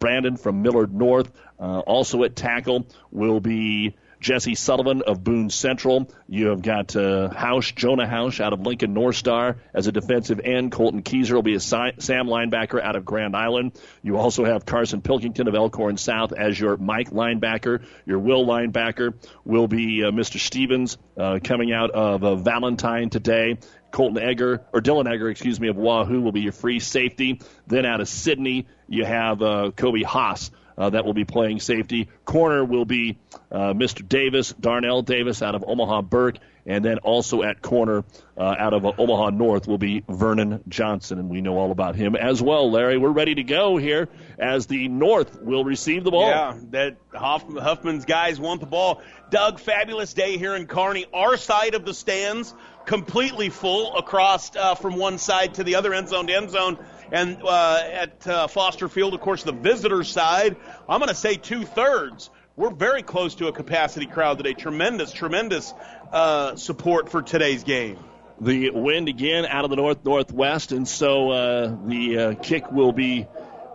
Brandon 0.00 0.36
from 0.36 0.62
Millard 0.62 0.92
North. 0.92 1.30
Also 1.58 2.24
at 2.24 2.34
tackle 2.34 2.86
will 3.12 3.38
be 3.38 3.94
Jesse 4.20 4.54
Sullivan 4.54 5.02
of 5.02 5.22
Boone 5.22 5.50
Central. 5.50 6.10
You 6.28 6.48
have 6.48 6.62
got 6.62 6.96
uh, 6.96 7.28
House, 7.28 7.70
Jonah 7.72 8.06
House 8.06 8.40
out 8.40 8.52
of 8.52 8.60
Lincoln 8.60 8.94
North 8.94 9.16
Star 9.16 9.58
as 9.72 9.86
a 9.86 9.92
defensive 9.92 10.40
end. 10.42 10.72
Colton 10.72 11.02
Keyser 11.02 11.32
will 11.32 11.42
be 11.42 11.54
a 11.54 11.60
Sam 11.60 11.94
linebacker 12.00 12.82
out 12.82 12.96
of 12.96 13.04
Grand 13.04 13.36
Island. 13.36 13.78
You 14.02 14.16
also 14.16 14.44
have 14.44 14.66
Carson 14.66 15.02
Pilkington 15.02 15.48
of 15.48 15.54
Elkhorn 15.54 15.96
South 15.96 16.32
as 16.32 16.58
your 16.58 16.76
Mike 16.76 17.10
linebacker. 17.10 17.84
Your 18.06 18.18
Will 18.18 18.44
linebacker 18.44 19.14
will 19.44 19.68
be 19.68 20.04
uh, 20.04 20.10
Mr. 20.10 20.38
Stevens 20.38 20.98
uh, 21.16 21.38
coming 21.42 21.72
out 21.72 21.90
of 21.90 22.24
uh, 22.24 22.34
Valentine 22.36 23.10
today. 23.10 23.58
Colton 23.90 24.22
Egger, 24.22 24.66
or 24.72 24.82
Dylan 24.82 25.10
Egger, 25.10 25.30
excuse 25.30 25.58
me, 25.58 25.68
of 25.68 25.76
Wahoo 25.76 26.20
will 26.20 26.32
be 26.32 26.42
your 26.42 26.52
free 26.52 26.78
safety. 26.78 27.40
Then 27.66 27.86
out 27.86 28.02
of 28.02 28.08
Sidney, 28.08 28.66
you 28.86 29.04
have 29.04 29.40
uh, 29.40 29.70
Kobe 29.74 30.02
Haas 30.02 30.50
uh, 30.78 30.90
that 30.90 31.04
will 31.04 31.14
be 31.14 31.24
playing 31.24 31.60
safety. 31.60 32.08
Corner 32.24 32.64
will 32.64 32.84
be 32.84 33.18
uh, 33.50 33.72
Mr. 33.74 34.08
Davis, 34.08 34.52
Darnell 34.52 35.02
Davis 35.02 35.42
out 35.42 35.54
of 35.54 35.64
Omaha 35.66 36.02
Burke, 36.02 36.38
and 36.66 36.84
then 36.84 36.98
also 36.98 37.42
at 37.42 37.60
corner 37.62 38.04
uh, 38.36 38.54
out 38.58 38.74
of 38.74 38.86
uh, 38.86 38.92
Omaha 38.96 39.30
North 39.30 39.66
will 39.66 39.78
be 39.78 40.04
Vernon 40.08 40.62
Johnson, 40.68 41.18
and 41.18 41.28
we 41.28 41.40
know 41.40 41.58
all 41.58 41.72
about 41.72 41.96
him 41.96 42.14
as 42.14 42.40
well. 42.40 42.70
Larry, 42.70 42.98
we're 42.98 43.08
ready 43.10 43.34
to 43.34 43.42
go 43.42 43.76
here 43.76 44.08
as 44.38 44.66
the 44.66 44.86
North 44.86 45.42
will 45.42 45.64
receive 45.64 46.04
the 46.04 46.10
ball. 46.10 46.28
Yeah, 46.28 46.58
that 46.70 46.96
Huff, 47.12 47.42
Huffman's 47.42 48.04
guys 48.04 48.38
want 48.38 48.60
the 48.60 48.66
ball. 48.66 49.02
Doug, 49.30 49.58
fabulous 49.58 50.14
day 50.14 50.36
here 50.36 50.54
in 50.54 50.66
Kearney. 50.66 51.06
Our 51.12 51.36
side 51.36 51.74
of 51.74 51.84
the 51.84 51.94
stands 51.94 52.54
completely 52.84 53.48
full 53.48 53.96
across 53.96 54.54
uh, 54.54 54.74
from 54.74 54.96
one 54.96 55.18
side 55.18 55.54
to 55.54 55.64
the 55.64 55.74
other 55.74 55.92
end 55.92 56.08
zone 56.08 56.26
to 56.28 56.34
end 56.34 56.50
zone. 56.50 56.78
And 57.10 57.42
uh, 57.42 57.80
at 57.84 58.26
uh, 58.26 58.46
Foster 58.48 58.88
Field, 58.88 59.14
of 59.14 59.20
course, 59.20 59.42
the 59.42 59.52
visitor 59.52 60.04
side, 60.04 60.56
I'm 60.88 61.00
going 61.00 61.08
to 61.08 61.14
say 61.14 61.36
two 61.36 61.64
thirds. 61.64 62.30
We're 62.56 62.70
very 62.70 63.02
close 63.02 63.36
to 63.36 63.46
a 63.46 63.52
capacity 63.52 64.06
crowd 64.06 64.38
today. 64.38 64.52
Tremendous, 64.52 65.12
tremendous 65.12 65.72
uh, 66.12 66.56
support 66.56 67.08
for 67.08 67.22
today's 67.22 67.62
game. 67.62 67.98
The 68.40 68.70
wind 68.70 69.08
again 69.08 69.46
out 69.46 69.64
of 69.64 69.70
the 69.70 69.76
north 69.76 70.04
northwest, 70.04 70.72
and 70.72 70.86
so 70.86 71.30
uh, 71.30 71.76
the 71.86 72.18
uh, 72.18 72.34
kick 72.34 72.70
will 72.70 72.92
be 72.92 73.26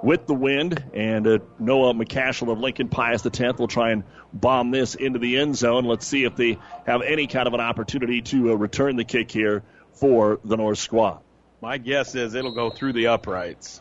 with 0.01 0.27
the 0.27 0.33
wind. 0.33 0.83
And 0.93 1.25
uh, 1.25 1.39
Noah 1.59 1.93
McCashel 1.93 2.51
of 2.51 2.59
Lincoln 2.59 2.89
Pius 2.89 3.25
X 3.25 3.57
will 3.57 3.67
try 3.67 3.91
and 3.91 4.03
bomb 4.31 4.71
this 4.71 4.95
into 4.95 5.17
the 5.17 5.37
end 5.37 5.55
zone. 5.55 5.85
Let's 5.85 6.05
see 6.05 6.23
if 6.25 6.35
they 6.35 6.59
have 6.85 7.01
any 7.01 7.27
kind 7.27 7.47
of 7.47 7.53
an 7.53 7.61
opportunity 7.61 8.21
to 8.21 8.51
uh, 8.51 8.55
return 8.55 8.95
the 8.95 9.05
kick 9.05 9.31
here 9.31 9.63
for 9.93 10.39
the 10.43 10.55
North 10.57 10.79
Squad. 10.79 11.22
My 11.63 11.77
guess 11.77 12.13
is 12.13 12.33
it'll 12.33 12.51
go 12.51 12.71
through 12.71 12.91
the 12.91 13.07
uprights. 13.07 13.79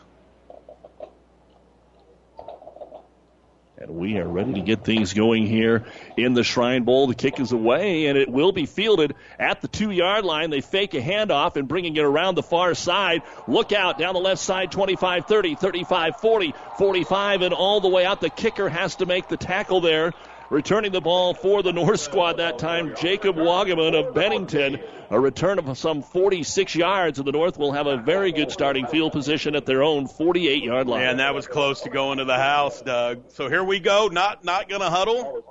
And 3.77 3.89
we 3.89 4.17
are 4.19 4.25
ready 4.25 4.53
to 4.53 4.61
get 4.61 4.85
things 4.85 5.13
going 5.13 5.45
here 5.47 5.83
in 6.15 6.33
the 6.33 6.45
Shrine 6.45 6.83
Bowl. 6.85 7.07
The 7.07 7.13
kick 7.13 7.41
is 7.41 7.51
away, 7.51 8.05
and 8.05 8.17
it 8.17 8.29
will 8.29 8.53
be 8.53 8.65
fielded 8.67 9.15
at 9.37 9.59
the 9.59 9.67
two 9.67 9.91
yard 9.91 10.23
line. 10.23 10.49
They 10.49 10.61
fake 10.61 10.93
a 10.93 11.01
handoff 11.01 11.57
and 11.57 11.67
bringing 11.67 11.97
it 11.97 12.05
around 12.05 12.35
the 12.35 12.41
far 12.41 12.73
side. 12.73 13.21
Look 13.49 13.73
out 13.73 13.97
down 13.97 14.13
the 14.13 14.21
left 14.21 14.39
side 14.39 14.71
25 14.71 15.25
30, 15.25 15.55
35 15.55 16.21
40, 16.21 16.53
45, 16.77 17.41
and 17.41 17.53
all 17.53 17.81
the 17.81 17.89
way 17.89 18.05
out. 18.05 18.21
The 18.21 18.29
kicker 18.29 18.69
has 18.69 18.95
to 18.95 19.05
make 19.05 19.27
the 19.27 19.35
tackle 19.35 19.81
there. 19.81 20.13
Returning 20.49 20.91
the 20.91 21.01
ball 21.01 21.33
for 21.33 21.63
the 21.63 21.73
North 21.73 21.99
squad 21.99 22.33
that 22.33 22.59
time, 22.59 22.95
Jacob 22.95 23.35
Wagaman 23.35 23.95
of 23.95 24.13
Bennington. 24.13 24.79
A 25.09 25.19
return 25.19 25.59
of 25.59 25.77
some 25.77 26.01
46 26.01 26.75
yards, 26.75 27.19
and 27.19 27.27
the 27.27 27.31
North 27.31 27.57
will 27.57 27.71
have 27.71 27.87
a 27.87 27.97
very 27.97 28.31
good 28.31 28.51
starting 28.51 28.87
field 28.87 29.11
position 29.11 29.55
at 29.55 29.65
their 29.65 29.83
own 29.83 30.07
48 30.07 30.63
yard 30.63 30.87
line. 30.87 31.03
And 31.03 31.19
that 31.19 31.33
was 31.33 31.47
close 31.47 31.81
to 31.81 31.89
going 31.89 32.17
to 32.17 32.25
the 32.25 32.37
house, 32.37 32.81
Doug. 32.81 33.31
So 33.31 33.47
here 33.47 33.63
we 33.63 33.79
go. 33.79 34.07
Not 34.07 34.43
not 34.43 34.69
going 34.69 34.81
to 34.81 34.89
huddle. 34.89 35.43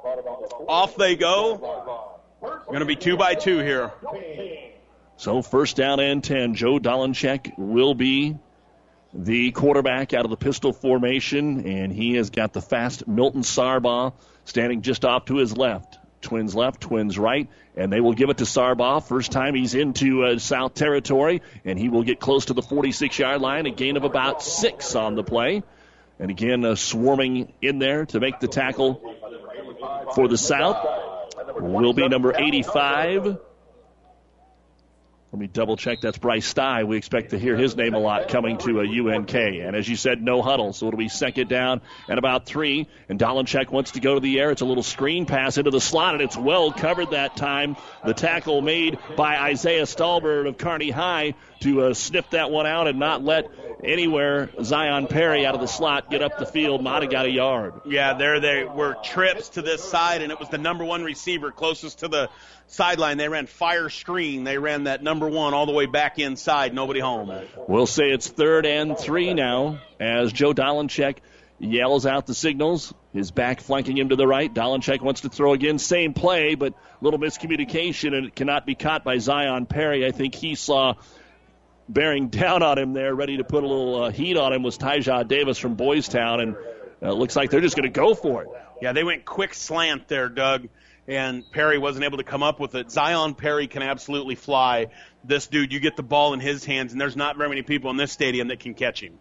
Off 0.68 0.97
they 0.97 1.16
go. 1.16 2.18
Going 2.66 2.80
to 2.80 2.86
be 2.86 2.97
two 2.97 3.16
by 3.16 3.34
two 3.34 3.59
here. 3.59 3.93
So 5.16 5.43
first 5.43 5.76
down 5.76 6.01
and 6.01 6.22
10. 6.22 6.55
Joe 6.55 6.78
Dolinchek 6.78 7.57
will 7.57 7.95
be 7.95 8.36
the 9.14 9.53
quarterback 9.53 10.14
out 10.14 10.24
of 10.24 10.30
the 10.30 10.36
pistol 10.36 10.72
formation, 10.72 11.66
and 11.66 11.93
he 11.93 12.14
has 12.14 12.30
got 12.30 12.53
the 12.53 12.62
fast 12.62 13.07
Milton 13.07 13.43
Sargbah 13.43 14.14
standing 14.45 14.82
just 14.82 15.05
off 15.05 15.26
to 15.26 15.36
his 15.36 15.57
left. 15.57 15.99
Twins 16.20 16.55
left, 16.55 16.80
Twins 16.80 17.18
right, 17.18 17.49
and 17.76 17.93
they 17.93 18.01
will 18.01 18.12
give 18.12 18.30
it 18.30 18.38
to 18.38 18.45
Sargbah. 18.45 19.03
First 19.03 19.32
time 19.32 19.55
he's 19.55 19.74
into 19.74 20.24
uh, 20.24 20.38
South 20.38 20.74
Territory, 20.74 21.43
and 21.64 21.78
he 21.78 21.88
will 21.88 22.05
get 22.05 22.20
close 22.20 22.47
to 22.47 22.55
the 22.55 22.62
46 22.62 23.18
yard 23.18 23.40
line, 23.40 23.66
a 23.66 23.70
gain 23.70 23.97
of 23.97 24.05
about 24.05 24.43
six 24.43 24.95
on 24.95 25.16
the 25.16 25.24
play. 25.24 25.62
And 26.18 26.30
again, 26.30 26.64
uh, 26.64 26.76
swarming 26.76 27.53
in 27.61 27.80
there 27.80 28.07
to 28.07 28.20
make 28.20 28.38
the 28.38 28.47
tackle 28.47 29.01
for 30.14 30.28
the 30.28 30.38
South 30.38 30.86
will 31.59 31.93
be 31.93 32.07
number 32.09 32.32
85. 32.36 33.38
Let 35.32 35.40
me 35.40 35.46
double 35.46 35.78
check. 35.78 36.02
That's 36.02 36.18
Bryce 36.18 36.46
Stye. 36.46 36.84
We 36.84 36.98
expect 36.98 37.30
to 37.30 37.38
hear 37.38 37.56
his 37.56 37.74
name 37.74 37.94
a 37.94 37.98
lot 37.98 38.28
coming 38.28 38.58
to 38.58 38.80
a 38.80 38.84
UNK. 38.84 39.34
And 39.34 39.74
as 39.74 39.88
you 39.88 39.96
said, 39.96 40.20
no 40.20 40.42
huddle. 40.42 40.74
So 40.74 40.88
it'll 40.88 40.98
be 40.98 41.08
second 41.08 41.48
down 41.48 41.80
and 42.06 42.18
about 42.18 42.44
three. 42.44 42.86
And 43.08 43.18
Dolinchek 43.18 43.70
wants 43.70 43.92
to 43.92 44.00
go 44.00 44.12
to 44.12 44.20
the 44.20 44.38
air. 44.40 44.50
It's 44.50 44.60
a 44.60 44.66
little 44.66 44.82
screen 44.82 45.24
pass 45.24 45.56
into 45.56 45.70
the 45.70 45.80
slot, 45.80 46.12
and 46.12 46.22
it's 46.22 46.36
well 46.36 46.70
covered 46.70 47.12
that 47.12 47.34
time. 47.34 47.76
The 48.04 48.12
tackle 48.12 48.60
made 48.60 48.98
by 49.16 49.38
Isaiah 49.38 49.84
Stalbird 49.84 50.46
of 50.46 50.58
Kearney 50.58 50.90
High 50.90 51.32
to 51.60 51.84
uh, 51.84 51.94
sniff 51.94 52.28
that 52.30 52.50
one 52.50 52.66
out 52.66 52.86
and 52.86 52.98
not 52.98 53.24
let 53.24 53.46
anywhere 53.84 54.50
Zion 54.62 55.06
Perry 55.06 55.46
out 55.46 55.54
of 55.54 55.60
the 55.60 55.66
slot 55.66 56.10
get 56.10 56.22
up 56.22 56.38
the 56.38 56.46
field. 56.46 56.82
Might 56.82 57.02
have 57.02 57.10
got 57.10 57.26
a 57.26 57.30
yard. 57.30 57.74
Yeah, 57.84 58.14
there 58.14 58.40
they 58.40 58.64
were 58.64 58.96
trips 59.02 59.50
to 59.50 59.62
this 59.62 59.82
side, 59.82 60.22
and 60.22 60.32
it 60.32 60.38
was 60.38 60.48
the 60.48 60.58
number 60.58 60.84
one 60.84 61.02
receiver 61.04 61.50
closest 61.50 62.00
to 62.00 62.08
the 62.08 62.30
sideline. 62.66 63.18
They 63.18 63.28
ran 63.28 63.46
fire 63.46 63.88
screen. 63.88 64.44
They 64.44 64.58
ran 64.58 64.84
that 64.84 65.02
number 65.02 65.28
one 65.28 65.54
all 65.54 65.66
the 65.66 65.72
way 65.72 65.86
back 65.86 66.18
inside. 66.18 66.74
Nobody 66.74 67.00
home. 67.00 67.32
We'll 67.68 67.86
say 67.86 68.10
it's 68.10 68.28
third 68.28 68.66
and 68.66 68.96
three 68.96 69.34
now 69.34 69.78
as 70.00 70.32
Joe 70.32 70.52
Dolinchek 70.52 71.18
yells 71.58 72.06
out 72.06 72.26
the 72.26 72.34
signals. 72.34 72.92
His 73.12 73.30
back 73.30 73.60
flanking 73.60 73.96
him 73.96 74.08
to 74.08 74.16
the 74.16 74.26
right. 74.26 74.52
Dolinchek 74.52 75.00
wants 75.00 75.20
to 75.22 75.28
throw 75.28 75.52
again. 75.52 75.78
Same 75.78 76.14
play, 76.14 76.54
but 76.54 76.74
little 77.00 77.20
miscommunication, 77.20 78.14
and 78.14 78.26
it 78.26 78.34
cannot 78.34 78.66
be 78.66 78.74
caught 78.74 79.04
by 79.04 79.18
Zion 79.18 79.66
Perry. 79.66 80.06
I 80.06 80.10
think 80.10 80.34
he 80.34 80.54
saw 80.54 80.94
bearing 81.88 82.28
down 82.28 82.62
on 82.62 82.78
him 82.78 82.92
there, 82.92 83.14
ready 83.14 83.36
to 83.38 83.44
put 83.44 83.64
a 83.64 83.66
little 83.66 84.04
uh, 84.04 84.10
heat 84.10 84.36
on 84.36 84.52
him, 84.52 84.62
was 84.62 84.78
Tyja 84.78 85.26
Davis 85.26 85.58
from 85.58 85.74
Boys 85.74 86.08
Town, 86.08 86.40
and 86.40 86.56
uh, 87.02 87.12
looks 87.12 87.36
like 87.36 87.50
they're 87.50 87.60
just 87.60 87.76
going 87.76 87.90
to 87.90 88.00
go 88.00 88.14
for 88.14 88.42
it. 88.42 88.48
Yeah, 88.80 88.92
they 88.92 89.04
went 89.04 89.24
quick 89.24 89.54
slant 89.54 90.08
there, 90.08 90.28
Doug 90.28 90.68
and 91.08 91.50
Perry 91.50 91.78
wasn't 91.78 92.04
able 92.04 92.18
to 92.18 92.24
come 92.24 92.42
up 92.42 92.60
with 92.60 92.74
it. 92.74 92.90
Zion 92.90 93.34
Perry 93.34 93.66
can 93.66 93.82
absolutely 93.82 94.34
fly. 94.34 94.88
This 95.24 95.46
dude, 95.46 95.72
you 95.72 95.80
get 95.80 95.96
the 95.96 96.02
ball 96.02 96.32
in 96.32 96.40
his 96.40 96.64
hands, 96.64 96.92
and 96.92 97.00
there's 97.00 97.16
not 97.16 97.36
very 97.36 97.48
many 97.48 97.62
people 97.62 97.90
in 97.90 97.96
this 97.96 98.12
stadium 98.12 98.48
that 98.48 98.60
can 98.60 98.74
catch 98.74 99.02
him. 99.02 99.18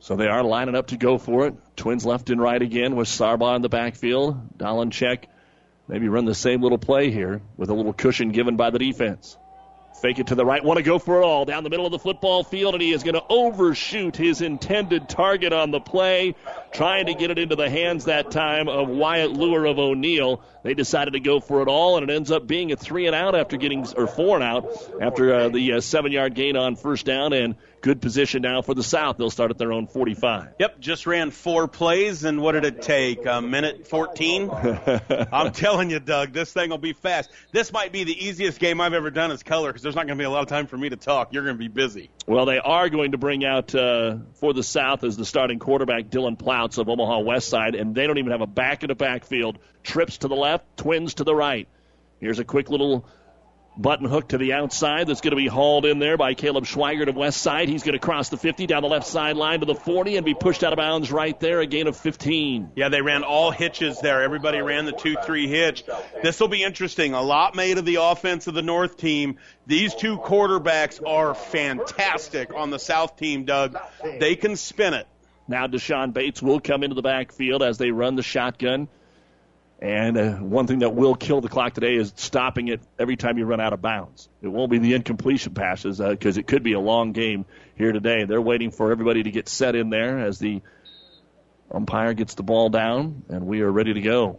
So 0.00 0.16
they 0.16 0.26
are 0.26 0.42
lining 0.42 0.74
up 0.74 0.88
to 0.88 0.96
go 0.96 1.18
for 1.18 1.46
it. 1.46 1.54
Twins 1.76 2.04
left 2.04 2.30
and 2.30 2.40
right 2.40 2.60
again 2.60 2.96
with 2.96 3.08
Sargbah 3.08 3.56
in 3.56 3.62
the 3.62 3.68
backfield. 3.68 4.58
Dolinchek 4.58 5.24
maybe 5.86 6.08
run 6.08 6.24
the 6.24 6.34
same 6.34 6.60
little 6.60 6.78
play 6.78 7.10
here 7.10 7.40
with 7.56 7.70
a 7.70 7.74
little 7.74 7.92
cushion 7.92 8.30
given 8.30 8.56
by 8.56 8.70
the 8.70 8.78
defense. 8.78 9.36
Fake 10.02 10.18
it 10.18 10.26
to 10.26 10.34
the 10.34 10.44
right. 10.44 10.64
Want 10.64 10.78
to 10.78 10.82
go 10.82 10.98
for 10.98 11.22
it 11.22 11.24
all 11.24 11.44
down 11.44 11.62
the 11.62 11.70
middle 11.70 11.86
of 11.86 11.92
the 11.92 11.98
football 11.98 12.42
field, 12.42 12.74
and 12.74 12.82
he 12.82 12.90
is 12.90 13.04
going 13.04 13.14
to 13.14 13.22
overshoot 13.28 14.16
his 14.16 14.42
intended 14.42 15.08
target 15.08 15.52
on 15.52 15.70
the 15.70 15.78
play, 15.78 16.34
trying 16.72 17.06
to 17.06 17.14
get 17.14 17.30
it 17.30 17.38
into 17.38 17.54
the 17.54 17.70
hands 17.70 18.06
that 18.06 18.32
time 18.32 18.68
of 18.68 18.88
Wyatt 18.88 19.30
Lure 19.30 19.64
of 19.64 19.78
O'Neill. 19.78 20.42
They 20.64 20.74
decided 20.74 21.12
to 21.12 21.20
go 21.20 21.38
for 21.38 21.62
it 21.62 21.68
all, 21.68 21.98
and 21.98 22.10
it 22.10 22.12
ends 22.12 22.32
up 22.32 22.48
being 22.48 22.72
a 22.72 22.76
three 22.76 23.06
and 23.06 23.14
out 23.14 23.36
after 23.36 23.56
getting, 23.56 23.86
or 23.96 24.08
four 24.08 24.34
and 24.34 24.42
out 24.42 24.66
after 25.00 25.32
uh, 25.32 25.48
the 25.50 25.74
uh, 25.74 25.80
seven 25.80 26.10
yard 26.10 26.34
gain 26.34 26.56
on 26.56 26.74
first 26.74 27.06
down 27.06 27.32
and 27.32 27.54
good 27.82 28.00
position 28.00 28.42
now 28.42 28.62
for 28.62 28.74
the 28.74 28.82
South. 28.82 29.18
They'll 29.18 29.30
start 29.30 29.50
at 29.50 29.58
their 29.58 29.72
own 29.72 29.88
45. 29.88 30.54
Yep, 30.58 30.80
just 30.80 31.06
ran 31.06 31.30
four 31.30 31.68
plays, 31.68 32.24
and 32.24 32.40
what 32.40 32.52
did 32.52 32.64
it 32.64 32.80
take? 32.80 33.26
A 33.26 33.42
minute 33.42 33.86
14? 33.88 34.50
I'm 35.32 35.52
telling 35.52 35.90
you, 35.90 35.98
Doug, 35.98 36.32
this 36.32 36.52
thing 36.52 36.70
will 36.70 36.78
be 36.78 36.92
fast. 36.92 37.30
This 37.50 37.72
might 37.72 37.92
be 37.92 38.04
the 38.04 38.24
easiest 38.26 38.58
game 38.58 38.80
I've 38.80 38.94
ever 38.94 39.10
done 39.10 39.32
as 39.32 39.42
color 39.42 39.68
because 39.70 39.82
there's 39.82 39.96
not 39.96 40.06
going 40.06 40.16
to 40.16 40.22
be 40.22 40.24
a 40.24 40.30
lot 40.30 40.42
of 40.42 40.48
time 40.48 40.66
for 40.66 40.78
me 40.78 40.88
to 40.88 40.96
talk. 40.96 41.32
You're 41.32 41.42
going 41.42 41.56
to 41.56 41.58
be 41.58 41.68
busy. 41.68 42.10
Well, 42.26 42.46
they 42.46 42.58
are 42.58 42.88
going 42.88 43.12
to 43.12 43.18
bring 43.18 43.44
out 43.44 43.74
uh, 43.74 44.18
for 44.34 44.54
the 44.54 44.62
South 44.62 45.04
as 45.04 45.16
the 45.16 45.26
starting 45.26 45.58
quarterback 45.58 46.04
Dylan 46.04 46.38
Plouts 46.38 46.78
of 46.78 46.88
Omaha 46.88 47.18
West 47.18 47.48
Side, 47.48 47.74
and 47.74 47.94
they 47.94 48.06
don't 48.06 48.18
even 48.18 48.30
have 48.30 48.40
a 48.40 48.46
back 48.46 48.84
in 48.84 48.88
the 48.88 48.94
backfield. 48.94 49.58
Trips 49.82 50.18
to 50.18 50.28
the 50.28 50.36
left, 50.36 50.76
twins 50.76 51.14
to 51.14 51.24
the 51.24 51.34
right. 51.34 51.66
Here's 52.20 52.38
a 52.38 52.44
quick 52.44 52.70
little 52.70 53.04
Button 53.76 54.06
hook 54.06 54.28
to 54.28 54.38
the 54.38 54.52
outside 54.52 55.06
that's 55.06 55.22
going 55.22 55.30
to 55.30 55.36
be 55.36 55.46
hauled 55.46 55.86
in 55.86 55.98
there 55.98 56.18
by 56.18 56.34
Caleb 56.34 56.64
Schweigert 56.64 57.08
of 57.08 57.16
West 57.16 57.40
Side. 57.40 57.68
He's 57.68 57.82
going 57.82 57.94
to 57.94 57.98
cross 57.98 58.28
the 58.28 58.36
50 58.36 58.66
down 58.66 58.82
the 58.82 58.88
left 58.88 59.06
sideline 59.06 59.60
to 59.60 59.66
the 59.66 59.74
40 59.74 60.16
and 60.16 60.26
be 60.26 60.34
pushed 60.34 60.62
out 60.62 60.74
of 60.74 60.76
bounds 60.76 61.10
right 61.10 61.38
there. 61.40 61.60
A 61.60 61.66
gain 61.66 61.86
of 61.86 61.96
15. 61.96 62.72
Yeah, 62.76 62.90
they 62.90 63.00
ran 63.00 63.22
all 63.22 63.50
hitches 63.50 63.98
there. 64.00 64.22
Everybody 64.22 64.60
ran 64.60 64.84
the 64.84 64.92
2 64.92 65.16
3 65.24 65.48
hitch. 65.48 65.84
This 66.22 66.38
will 66.38 66.48
be 66.48 66.62
interesting. 66.62 67.14
A 67.14 67.22
lot 67.22 67.54
made 67.54 67.78
of 67.78 67.86
the 67.86 67.96
offense 67.96 68.46
of 68.46 68.52
the 68.52 68.62
North 68.62 68.98
team. 68.98 69.38
These 69.66 69.94
two 69.94 70.18
quarterbacks 70.18 71.00
are 71.06 71.34
fantastic 71.34 72.52
on 72.54 72.70
the 72.70 72.78
South 72.78 73.16
team, 73.16 73.46
Doug. 73.46 73.78
They 74.20 74.36
can 74.36 74.56
spin 74.56 74.92
it. 74.92 75.06
Now 75.48 75.66
Deshaun 75.66 76.12
Bates 76.12 76.42
will 76.42 76.60
come 76.60 76.82
into 76.82 76.94
the 76.94 77.02
backfield 77.02 77.62
as 77.62 77.78
they 77.78 77.90
run 77.90 78.16
the 78.16 78.22
shotgun. 78.22 78.88
And 79.82 80.16
uh, 80.16 80.30
one 80.34 80.68
thing 80.68 80.78
that 80.78 80.94
will 80.94 81.16
kill 81.16 81.40
the 81.40 81.48
clock 81.48 81.74
today 81.74 81.96
is 81.96 82.12
stopping 82.14 82.68
it 82.68 82.80
every 83.00 83.16
time 83.16 83.36
you 83.36 83.44
run 83.44 83.60
out 83.60 83.72
of 83.72 83.82
bounds. 83.82 84.28
It 84.40 84.46
won't 84.46 84.70
be 84.70 84.78
the 84.78 84.94
incompletion 84.94 85.54
passes 85.54 85.98
because 85.98 86.36
uh, 86.36 86.40
it 86.40 86.46
could 86.46 86.62
be 86.62 86.74
a 86.74 86.80
long 86.80 87.10
game 87.10 87.46
here 87.74 87.90
today. 87.90 88.24
They're 88.24 88.40
waiting 88.40 88.70
for 88.70 88.92
everybody 88.92 89.24
to 89.24 89.32
get 89.32 89.48
set 89.48 89.74
in 89.74 89.90
there 89.90 90.20
as 90.20 90.38
the 90.38 90.62
umpire 91.72 92.14
gets 92.14 92.34
the 92.34 92.44
ball 92.44 92.68
down, 92.68 93.24
and 93.28 93.44
we 93.44 93.62
are 93.62 93.72
ready 93.72 93.92
to 93.94 94.00
go. 94.00 94.38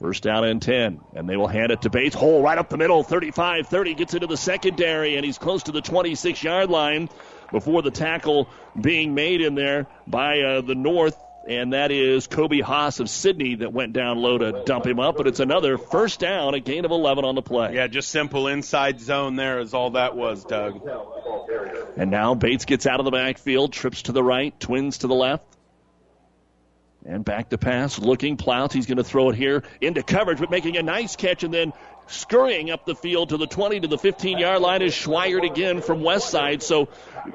First 0.00 0.22
down 0.22 0.44
and 0.44 0.60
10, 0.60 1.00
and 1.14 1.28
they 1.28 1.36
will 1.36 1.48
hand 1.48 1.70
it 1.70 1.82
to 1.82 1.90
Bates. 1.90 2.14
Hole 2.14 2.42
right 2.42 2.56
up 2.56 2.70
the 2.70 2.78
middle, 2.78 3.02
35 3.02 3.66
30, 3.66 3.94
gets 3.94 4.14
into 4.14 4.26
the 4.26 4.38
secondary, 4.38 5.16
and 5.16 5.24
he's 5.24 5.36
close 5.36 5.64
to 5.64 5.72
the 5.72 5.82
26 5.82 6.42
yard 6.42 6.70
line 6.70 7.10
before 7.52 7.82
the 7.82 7.90
tackle 7.90 8.48
being 8.80 9.14
made 9.14 9.42
in 9.42 9.54
there 9.54 9.86
by 10.06 10.40
uh, 10.40 10.60
the 10.62 10.74
North 10.74 11.16
and 11.48 11.72
that 11.72 11.90
is 11.90 12.26
Kobe 12.26 12.60
Haas 12.60 13.00
of 13.00 13.08
Sidney 13.08 13.56
that 13.56 13.72
went 13.72 13.92
down 13.92 14.18
low 14.18 14.38
to 14.38 14.64
dump 14.64 14.86
him 14.86 14.98
up. 14.98 15.16
But 15.16 15.26
it's 15.26 15.40
another 15.40 15.78
first 15.78 16.20
down, 16.20 16.54
a 16.54 16.60
gain 16.60 16.84
of 16.84 16.90
11 16.90 17.24
on 17.24 17.34
the 17.34 17.42
play. 17.42 17.74
Yeah, 17.74 17.86
just 17.86 18.08
simple 18.10 18.48
inside 18.48 19.00
zone 19.00 19.36
there 19.36 19.60
is 19.60 19.74
all 19.74 19.90
that 19.90 20.16
was, 20.16 20.44
Doug. 20.44 20.86
And 21.96 22.10
now 22.10 22.34
Bates 22.34 22.64
gets 22.64 22.86
out 22.86 23.00
of 23.00 23.04
the 23.04 23.12
backfield, 23.12 23.72
trips 23.72 24.02
to 24.02 24.12
the 24.12 24.22
right, 24.22 24.58
twins 24.58 24.98
to 24.98 25.06
the 25.06 25.14
left. 25.14 25.44
And 27.04 27.24
back 27.24 27.50
to 27.50 27.58
pass, 27.58 28.00
looking, 28.00 28.36
Plouts. 28.36 28.74
He's 28.74 28.86
going 28.86 28.96
to 28.96 29.04
throw 29.04 29.30
it 29.30 29.36
here 29.36 29.62
into 29.80 30.02
coverage, 30.02 30.40
but 30.40 30.50
making 30.50 30.76
a 30.76 30.82
nice 30.82 31.14
catch 31.14 31.44
and 31.44 31.54
then 31.54 31.72
scurrying 32.06 32.70
up 32.70 32.84
the 32.84 32.94
field 32.94 33.30
to 33.30 33.36
the 33.36 33.46
20 33.46 33.80
to 33.80 33.88
the 33.88 33.98
15 33.98 34.38
yard 34.38 34.60
line 34.60 34.82
is 34.82 34.94
Schweigert 34.94 35.44
again 35.44 35.80
from 35.80 36.02
West 36.02 36.30
Side. 36.30 36.62
So 36.62 36.88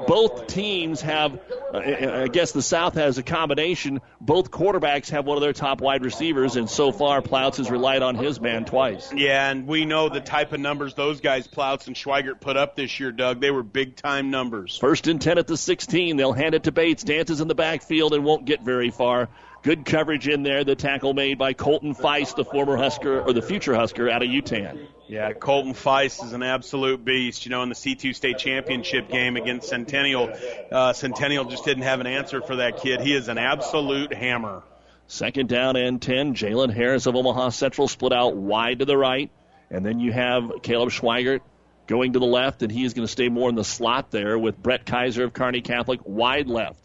both 0.07 0.47
teams 0.47 1.01
have, 1.01 1.39
uh, 1.73 1.77
I 1.77 2.27
guess 2.27 2.51
the 2.51 2.61
South 2.61 2.95
has 2.95 3.17
a 3.17 3.23
combination. 3.23 4.01
Both 4.19 4.51
quarterbacks 4.51 5.09
have 5.09 5.25
one 5.25 5.37
of 5.37 5.41
their 5.41 5.53
top 5.53 5.81
wide 5.81 6.03
receivers, 6.03 6.55
and 6.55 6.69
so 6.69 6.91
far 6.91 7.21
Plouts 7.21 7.57
has 7.57 7.69
relied 7.69 8.01
on 8.01 8.15
his 8.15 8.39
man 8.39 8.65
twice. 8.65 9.11
Yeah, 9.13 9.49
and 9.49 9.67
we 9.67 9.85
know 9.85 10.09
the 10.09 10.21
type 10.21 10.53
of 10.53 10.59
numbers 10.59 10.93
those 10.93 11.21
guys, 11.21 11.47
Plouts 11.47 11.87
and 11.87 11.95
Schweigert, 11.95 12.39
put 12.39 12.57
up 12.57 12.75
this 12.75 12.99
year, 12.99 13.11
Doug. 13.11 13.41
They 13.41 13.51
were 13.51 13.63
big 13.63 13.95
time 13.95 14.31
numbers. 14.31 14.77
First 14.77 15.07
and 15.07 15.21
10 15.21 15.37
at 15.37 15.47
the 15.47 15.57
16. 15.57 16.17
They'll 16.17 16.33
hand 16.33 16.55
it 16.55 16.63
to 16.63 16.71
Bates. 16.71 17.03
Dances 17.03 17.41
in 17.41 17.47
the 17.47 17.55
backfield 17.55 18.13
and 18.13 18.23
won't 18.23 18.45
get 18.45 18.61
very 18.61 18.89
far. 18.89 19.29
Good 19.63 19.85
coverage 19.85 20.27
in 20.27 20.41
there. 20.41 20.63
The 20.63 20.75
tackle 20.75 21.13
made 21.13 21.37
by 21.37 21.53
Colton 21.53 21.93
Feist, 21.93 22.35
the 22.35 22.45
former 22.45 22.77
Husker 22.77 23.21
or 23.21 23.31
the 23.31 23.43
future 23.43 23.75
Husker 23.75 24.09
out 24.09 24.23
of 24.23 24.29
Yutan. 24.29 24.87
Yeah, 25.07 25.33
Colton 25.33 25.75
Feist 25.75 26.23
is 26.23 26.33
an 26.33 26.41
absolute 26.41 27.05
beast. 27.05 27.45
You 27.45 27.51
know, 27.51 27.61
in 27.61 27.69
the 27.69 27.75
C2 27.75 28.15
state 28.15 28.39
championship 28.39 29.09
game 29.09 29.37
against 29.37 29.69
Centennial, 29.69 30.33
uh, 30.71 30.93
Centennial 30.93 31.45
just 31.45 31.63
didn't 31.63 31.83
have 31.83 31.99
an 31.99 32.07
answer 32.07 32.41
for 32.41 32.55
that 32.55 32.77
kid. 32.77 33.01
He 33.01 33.13
is 33.13 33.27
an 33.27 33.37
absolute 33.37 34.13
hammer. 34.13 34.63
Second 35.05 35.49
down 35.49 35.75
and 35.75 36.01
10. 36.01 36.33
Jalen 36.33 36.73
Harris 36.73 37.05
of 37.05 37.15
Omaha 37.15 37.49
Central 37.49 37.87
split 37.87 38.13
out 38.13 38.35
wide 38.35 38.79
to 38.79 38.85
the 38.85 38.97
right. 38.97 39.29
And 39.69 39.85
then 39.85 39.99
you 39.99 40.11
have 40.11 40.49
Caleb 40.63 40.89
Schweigert 40.89 41.41
going 41.85 42.13
to 42.13 42.19
the 42.19 42.25
left, 42.25 42.63
and 42.63 42.71
he 42.71 42.83
is 42.83 42.93
going 42.93 43.05
to 43.05 43.11
stay 43.11 43.29
more 43.29 43.49
in 43.49 43.55
the 43.55 43.63
slot 43.63 44.09
there 44.09 44.39
with 44.39 44.57
Brett 44.57 44.85
Kaiser 44.85 45.25
of 45.25 45.33
Kearney 45.33 45.61
Catholic 45.61 45.99
wide 46.03 46.47
left. 46.47 46.79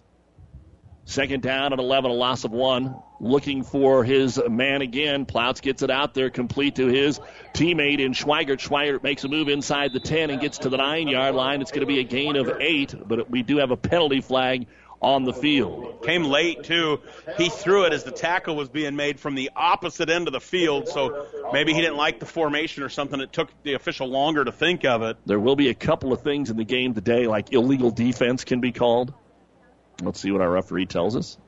Second 1.09 1.41
down 1.41 1.73
at 1.73 1.79
11, 1.79 2.11
a 2.11 2.15
loss 2.15 2.43
of 2.43 2.51
one. 2.51 2.97
Looking 3.21 3.63
for 3.63 4.03
his 4.03 4.41
man 4.49 4.83
again. 4.83 5.25
Plouts 5.25 5.61
gets 5.61 5.83
it 5.83 5.91
out 5.91 6.15
there, 6.15 6.31
complete 6.31 6.75
to 6.77 6.89
his 6.89 7.21
teammate 7.55 8.01
in 8.01 8.13
Schweigert. 8.13 8.59
Schweigert 8.59 9.05
makes 9.05 9.23
a 9.23 9.29
move 9.29 9.49
inside 9.49 9.93
the 9.93 10.01
10 10.01 10.31
and 10.31 10.41
gets 10.41 10.59
to 10.59 10.69
the 10.69 10.77
nine 10.77 11.07
yard 11.07 11.37
line. 11.37 11.63
It's 11.63 11.71
going 11.71 11.81
to 11.83 11.87
be 11.87 12.01
a 12.01 12.05
gain 12.05 12.35
of 12.35 12.61
eight, 12.61 12.93
but 13.07 13.31
we 13.31 13.45
do 13.45 13.59
have 13.59 13.71
a 13.71 13.77
penalty 13.77 14.21
flag 14.21 14.67
on 15.01 15.25
the 15.25 15.33
field. 15.33 16.03
Came 16.05 16.25
late, 16.25 16.65
too. 16.65 17.01
He 17.39 17.51
threw 17.51 17.85
it 17.85 17.93
as 17.93 18.03
the 18.03 18.11
tackle 18.11 18.57
was 18.57 18.69
being 18.69 18.97
made 18.97 19.21
from 19.21 19.37
the 19.37 19.53
opposite 19.55 20.11
end 20.11 20.27
of 20.27 20.33
the 20.33 20.41
field, 20.41 20.89
so 20.89 21.29
maybe 21.53 21.73
he 21.73 21.81
didn't 21.81 21.99
like 21.99 22.19
the 22.19 22.27
formation 22.27 22.83
or 22.83 22.89
something. 22.89 23.21
It 23.21 23.33
took 23.33 23.51
the 23.63 23.75
official 23.75 24.09
longer 24.09 24.45
to 24.45 24.51
think 24.51 24.85
of 24.85 25.03
it. 25.03 25.19
There 25.25 25.39
will 25.39 25.57
be 25.57 25.69
a 25.69 25.75
couple 25.75 26.13
of 26.13 26.23
things 26.23 26.51
in 26.51 26.57
the 26.57 26.65
game 26.65 26.95
today, 26.95 27.29
like 27.29 27.53
illegal 27.53 27.93
defense 27.93 28.43
can 28.43 28.61
be 28.61 28.73
called. 28.73 29.15
Let's 30.03 30.21
see 30.21 30.31
what 30.31 30.41
our 30.41 30.51
referee 30.51 30.87
tells 30.87 31.17
us. 31.17 31.39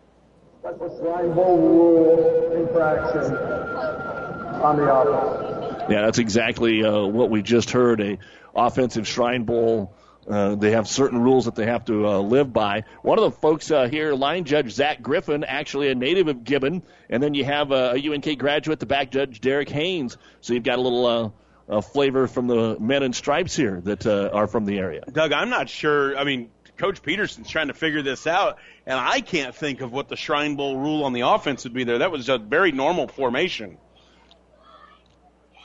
That's 0.62 0.80
a 0.80 0.98
Shrine 0.98 1.34
Bowl 1.34 1.58
rule 1.58 2.52
infraction. 2.52 3.36
on 3.36 4.76
the 4.76 4.92
offense. 4.92 5.84
Yeah, 5.90 6.02
that's 6.02 6.18
exactly 6.18 6.84
uh, 6.84 7.06
what 7.06 7.30
we 7.30 7.42
just 7.42 7.70
heard. 7.70 8.00
A 8.00 8.18
offensive 8.54 9.06
Shrine 9.06 9.44
Bowl. 9.44 9.94
Uh, 10.28 10.56
they 10.56 10.72
have 10.72 10.86
certain 10.86 11.22
rules 11.22 11.46
that 11.46 11.54
they 11.54 11.64
have 11.64 11.86
to 11.86 12.06
uh, 12.06 12.18
live 12.18 12.52
by. 12.52 12.84
One 13.00 13.18
of 13.18 13.24
the 13.24 13.30
folks 13.30 13.70
uh, 13.70 13.88
here, 13.88 14.12
line 14.14 14.44
judge 14.44 14.72
Zach 14.72 15.00
Griffin, 15.00 15.42
actually 15.42 15.88
a 15.88 15.94
native 15.94 16.28
of 16.28 16.44
Gibbon, 16.44 16.82
and 17.08 17.22
then 17.22 17.32
you 17.32 17.46
have 17.46 17.72
uh, 17.72 17.94
a 17.96 18.10
UNK 18.12 18.38
graduate, 18.38 18.78
the 18.78 18.84
back 18.84 19.10
judge 19.10 19.40
Derek 19.40 19.70
Haynes. 19.70 20.18
So 20.42 20.52
you've 20.52 20.64
got 20.64 20.78
a 20.78 20.82
little 20.82 21.06
uh, 21.06 21.30
uh, 21.68 21.80
flavor 21.80 22.26
from 22.26 22.46
the 22.46 22.78
men 22.78 23.02
in 23.02 23.12
stripes 23.12 23.54
here 23.54 23.80
that 23.82 24.06
uh, 24.06 24.30
are 24.32 24.46
from 24.46 24.64
the 24.64 24.78
area. 24.78 25.02
Doug, 25.10 25.32
I'm 25.32 25.50
not 25.50 25.68
sure. 25.68 26.16
I 26.16 26.24
mean, 26.24 26.50
Coach 26.78 27.02
Peterson's 27.02 27.48
trying 27.48 27.68
to 27.68 27.74
figure 27.74 28.02
this 28.02 28.26
out, 28.26 28.58
and 28.86 28.98
I 28.98 29.20
can't 29.20 29.54
think 29.54 29.80
of 29.80 29.92
what 29.92 30.08
the 30.08 30.16
Shrine 30.16 30.54
Bowl 30.54 30.76
rule 30.76 31.04
on 31.04 31.12
the 31.12 31.22
offense 31.22 31.64
would 31.64 31.74
be 31.74 31.84
there. 31.84 31.98
That 31.98 32.12
was 32.12 32.28
a 32.28 32.38
very 32.38 32.70
normal 32.70 33.08
formation. 33.08 33.78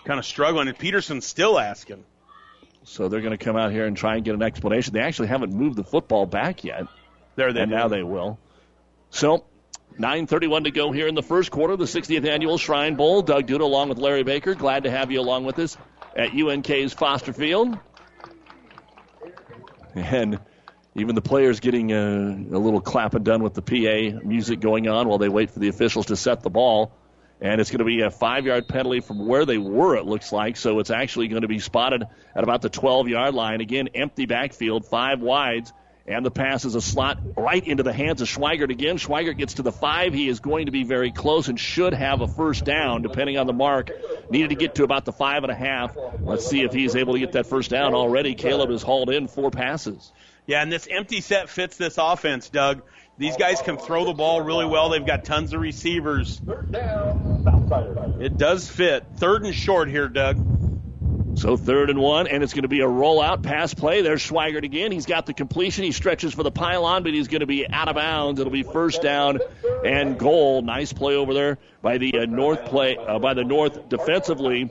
Kind 0.05 0.19
of 0.19 0.25
struggling, 0.25 0.67
and 0.67 0.77
Peterson's 0.77 1.25
still 1.25 1.59
asking. 1.59 2.03
So 2.83 3.07
they're 3.07 3.21
going 3.21 3.37
to 3.37 3.43
come 3.43 3.55
out 3.55 3.71
here 3.71 3.85
and 3.85 3.95
try 3.95 4.15
and 4.15 4.25
get 4.25 4.33
an 4.33 4.41
explanation. 4.41 4.93
They 4.93 5.01
actually 5.01 5.27
haven't 5.29 5.53
moved 5.53 5.77
the 5.77 5.83
football 5.83 6.25
back 6.25 6.63
yet. 6.63 6.87
There 7.35 7.53
they 7.53 7.61
and 7.61 7.71
do. 7.71 7.77
now 7.77 7.87
they 7.87 8.03
will. 8.03 8.39
So 9.09 9.45
9.31 9.99 10.65
to 10.65 10.71
go 10.71 10.91
here 10.91 11.07
in 11.07 11.15
the 11.15 11.23
first 11.23 11.51
quarter 11.51 11.73
of 11.73 11.79
the 11.79 11.85
60th 11.85 12.27
Annual 12.27 12.57
Shrine 12.57 12.95
Bowl. 12.95 13.21
Doug 13.21 13.47
Duda 13.47 13.61
along 13.61 13.89
with 13.89 13.99
Larry 13.99 14.23
Baker. 14.23 14.55
Glad 14.55 14.83
to 14.83 14.91
have 14.91 15.11
you 15.11 15.21
along 15.21 15.45
with 15.45 15.59
us 15.59 15.77
at 16.15 16.33
UNK's 16.33 16.91
Foster 16.93 17.31
Field. 17.31 17.77
And 19.95 20.39
even 20.95 21.15
the 21.15 21.21
players 21.21 21.59
getting 21.59 21.91
a, 21.91 21.95
a 21.95 22.59
little 22.59 22.81
clapping 22.81 23.23
done 23.23 23.41
with 23.41 23.53
the 23.53 23.61
PA 23.61 24.19
music 24.25 24.59
going 24.59 24.87
on 24.87 25.07
while 25.07 25.17
they 25.17 25.29
wait 25.29 25.49
for 25.49 25.59
the 25.59 25.69
officials 25.69 26.07
to 26.07 26.15
set 26.15 26.41
the 26.41 26.49
ball. 26.49 26.91
And 27.41 27.59
it's 27.59 27.71
going 27.71 27.79
to 27.79 27.85
be 27.85 28.01
a 28.01 28.11
five 28.11 28.45
yard 28.45 28.67
penalty 28.67 29.01
from 29.01 29.27
where 29.27 29.45
they 29.45 29.57
were, 29.57 29.97
it 29.97 30.05
looks 30.05 30.31
like. 30.31 30.55
So 30.55 30.79
it's 30.79 30.91
actually 30.91 31.27
going 31.27 31.41
to 31.41 31.47
be 31.47 31.59
spotted 31.59 32.03
at 32.35 32.43
about 32.43 32.61
the 32.61 32.69
12 32.69 33.09
yard 33.09 33.33
line. 33.33 33.59
Again, 33.59 33.89
empty 33.95 34.25
backfield, 34.25 34.85
five 34.85 35.19
wides. 35.19 35.73
And 36.05 36.25
the 36.25 36.31
pass 36.31 36.65
is 36.65 36.75
a 36.75 36.81
slot 36.81 37.19
right 37.37 37.65
into 37.65 37.81
the 37.81 37.93
hands 37.93 38.21
of 38.21 38.27
Schweigert 38.27 38.69
again. 38.69 38.97
Schweigert 38.97 39.37
gets 39.37 39.53
to 39.53 39.61
the 39.61 39.71
five. 39.71 40.13
He 40.13 40.27
is 40.27 40.41
going 40.41 40.65
to 40.65 40.71
be 40.71 40.83
very 40.83 41.11
close 41.11 41.47
and 41.47 41.57
should 41.57 41.93
have 41.93 42.19
a 42.19 42.27
first 42.27 42.65
down, 42.65 43.03
depending 43.03 43.37
on 43.37 43.47
the 43.47 43.53
mark. 43.53 43.89
Needed 44.29 44.49
to 44.49 44.55
get 44.55 44.75
to 44.75 44.83
about 44.83 45.05
the 45.05 45.13
five 45.13 45.43
and 45.43 45.51
a 45.51 45.55
half. 45.55 45.95
Let's 46.19 46.45
see 46.45 46.61
if 46.63 46.73
he's 46.73 46.97
able 46.97 47.13
to 47.13 47.19
get 47.19 47.31
that 47.33 47.47
first 47.47 47.69
down 47.69 47.93
already. 47.93 48.35
Caleb 48.35 48.69
has 48.69 48.81
hauled 48.81 49.11
in 49.11 49.29
four 49.29 49.49
passes. 49.49 50.11
Yeah, 50.45 50.61
and 50.61 50.71
this 50.71 50.87
empty 50.89 51.21
set 51.21 51.49
fits 51.49 51.77
this 51.77 51.97
offense, 51.97 52.49
Doug. 52.49 52.83
These 53.17 53.37
guys 53.37 53.61
can 53.61 53.77
throw 53.77 54.05
the 54.05 54.13
ball 54.13 54.41
really 54.41 54.65
well. 54.65 54.89
They've 54.89 55.05
got 55.05 55.23
tons 55.23 55.53
of 55.53 55.61
receivers. 55.61 56.41
It 58.19 58.37
does 58.37 58.67
fit. 58.67 59.05
Third 59.17 59.45
and 59.45 59.53
short 59.53 59.87
here, 59.89 60.07
Doug. 60.07 60.37
So 61.35 61.57
third 61.57 61.89
and 61.89 61.99
one, 61.99 62.27
and 62.27 62.43
it's 62.43 62.53
going 62.53 62.63
to 62.63 62.67
be 62.67 62.81
a 62.81 62.87
rollout 62.87 63.41
pass 63.41 63.73
play. 63.73 64.01
There's 64.01 64.21
Schweigert 64.21 64.63
again. 64.63 64.91
He's 64.91 65.07
got 65.07 65.25
the 65.25 65.33
completion. 65.33 65.83
He 65.83 65.91
stretches 65.91 66.33
for 66.33 66.43
the 66.43 66.51
pylon, 66.51 67.01
but 67.03 67.13
he's 67.13 67.27
going 67.27 67.39
to 67.39 67.47
be 67.47 67.67
out 67.67 67.87
of 67.87 67.95
bounds. 67.95 68.39
It'll 68.39 68.53
be 68.53 68.63
first 68.63 69.01
down 69.01 69.39
and 69.83 70.17
goal. 70.17 70.61
Nice 70.61 70.93
play 70.93 71.15
over 71.15 71.33
there 71.33 71.57
by 71.81 71.97
the 71.97 72.19
uh, 72.19 72.25
North 72.25 72.65
play 72.65 72.97
uh, 72.97 73.17
by 73.17 73.33
the 73.33 73.43
North 73.43 73.89
defensively, 73.89 74.69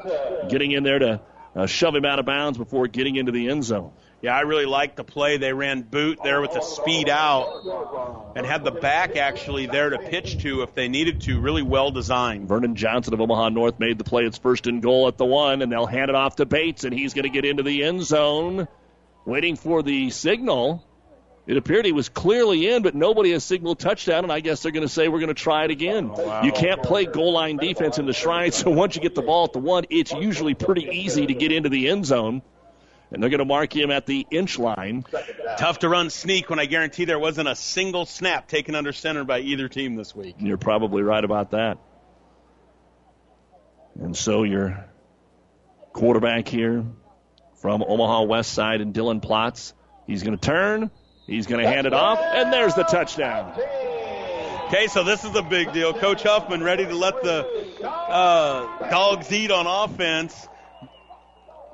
getting 0.48 0.70
in 0.70 0.84
there 0.84 1.00
to 1.00 1.20
uh, 1.56 1.66
shove 1.66 1.96
him 1.96 2.04
out 2.04 2.20
of 2.20 2.26
bounds 2.26 2.58
before 2.58 2.86
getting 2.86 3.16
into 3.16 3.32
the 3.32 3.48
end 3.48 3.64
zone. 3.64 3.92
Yeah, 4.22 4.36
I 4.36 4.42
really 4.42 4.66
liked 4.66 4.94
the 4.94 5.02
play. 5.02 5.36
They 5.36 5.52
ran 5.52 5.82
boot 5.82 6.20
there 6.22 6.40
with 6.40 6.52
the 6.52 6.60
speed 6.60 7.08
out 7.08 8.32
and 8.36 8.46
had 8.46 8.62
the 8.62 8.70
back 8.70 9.16
actually 9.16 9.66
there 9.66 9.90
to 9.90 9.98
pitch 9.98 10.42
to 10.42 10.62
if 10.62 10.74
they 10.74 10.86
needed 10.86 11.22
to. 11.22 11.40
Really 11.40 11.62
well 11.62 11.90
designed. 11.90 12.46
Vernon 12.48 12.76
Johnson 12.76 13.14
of 13.14 13.20
Omaha 13.20 13.48
North 13.48 13.80
made 13.80 13.98
the 13.98 14.04
play. 14.04 14.24
It's 14.24 14.38
first 14.38 14.68
and 14.68 14.80
goal 14.80 15.08
at 15.08 15.18
the 15.18 15.24
one, 15.24 15.60
and 15.60 15.72
they'll 15.72 15.86
hand 15.86 16.08
it 16.08 16.14
off 16.14 16.36
to 16.36 16.46
Bates, 16.46 16.84
and 16.84 16.94
he's 16.94 17.14
going 17.14 17.24
to 17.24 17.30
get 17.30 17.44
into 17.44 17.64
the 17.64 17.82
end 17.82 18.04
zone, 18.04 18.68
waiting 19.24 19.56
for 19.56 19.82
the 19.82 20.10
signal. 20.10 20.86
It 21.44 21.56
appeared 21.56 21.84
he 21.84 21.90
was 21.90 22.08
clearly 22.08 22.68
in, 22.68 22.84
but 22.84 22.94
nobody 22.94 23.32
has 23.32 23.42
signaled 23.42 23.80
touchdown, 23.80 24.22
and 24.22 24.32
I 24.32 24.38
guess 24.38 24.62
they're 24.62 24.70
going 24.70 24.86
to 24.86 24.92
say 24.92 25.08
we're 25.08 25.18
going 25.18 25.34
to 25.34 25.34
try 25.34 25.64
it 25.64 25.72
again. 25.72 26.12
Oh, 26.14 26.44
you 26.44 26.52
can't 26.52 26.80
play 26.80 27.06
goal 27.06 27.32
line 27.32 27.56
defense 27.56 27.98
in 27.98 28.06
the 28.06 28.12
Shrine, 28.12 28.52
so 28.52 28.70
once 28.70 28.94
you 28.94 29.02
get 29.02 29.16
the 29.16 29.22
ball 29.22 29.46
at 29.46 29.52
the 29.52 29.58
one, 29.58 29.86
it's 29.90 30.12
usually 30.12 30.54
pretty 30.54 30.84
easy 30.84 31.26
to 31.26 31.34
get 31.34 31.50
into 31.50 31.68
the 31.68 31.88
end 31.88 32.06
zone. 32.06 32.42
And 33.12 33.22
they're 33.22 33.30
going 33.30 33.40
to 33.40 33.44
mark 33.44 33.76
him 33.76 33.90
at 33.90 34.06
the 34.06 34.26
inch 34.30 34.58
line. 34.58 35.04
Tough 35.58 35.80
to 35.80 35.88
run 35.88 36.08
sneak 36.08 36.48
when 36.48 36.58
I 36.58 36.64
guarantee 36.64 37.04
there 37.04 37.18
wasn't 37.18 37.46
a 37.46 37.54
single 37.54 38.06
snap 38.06 38.48
taken 38.48 38.74
under 38.74 38.92
center 38.92 39.24
by 39.24 39.40
either 39.40 39.68
team 39.68 39.96
this 39.96 40.16
week. 40.16 40.36
You're 40.38 40.56
probably 40.56 41.02
right 41.02 41.22
about 41.22 41.50
that. 41.50 41.78
And 44.00 44.16
so 44.16 44.44
your 44.44 44.86
quarterback 45.92 46.48
here 46.48 46.84
from 47.56 47.84
Omaha 47.86 48.22
West 48.22 48.52
Side 48.54 48.80
and 48.80 48.94
Dylan 48.94 49.20
Plotz, 49.20 49.74
he's 50.06 50.22
going 50.22 50.38
to 50.38 50.40
turn, 50.40 50.90
he's 51.26 51.46
going 51.46 51.62
to 51.62 51.68
hand 51.68 51.86
it 51.86 51.92
off, 51.92 52.18
and 52.18 52.50
there's 52.50 52.74
the 52.74 52.84
touchdown. 52.84 53.52
Okay, 54.68 54.86
so 54.86 55.04
this 55.04 55.22
is 55.22 55.36
a 55.36 55.42
big 55.42 55.74
deal. 55.74 55.92
Coach 55.92 56.22
Huffman 56.22 56.62
ready 56.62 56.86
to 56.86 56.94
let 56.94 57.22
the 57.22 57.46
uh, 57.86 58.88
dogs 58.88 59.30
eat 59.30 59.50
on 59.50 59.66
offense. 59.66 60.48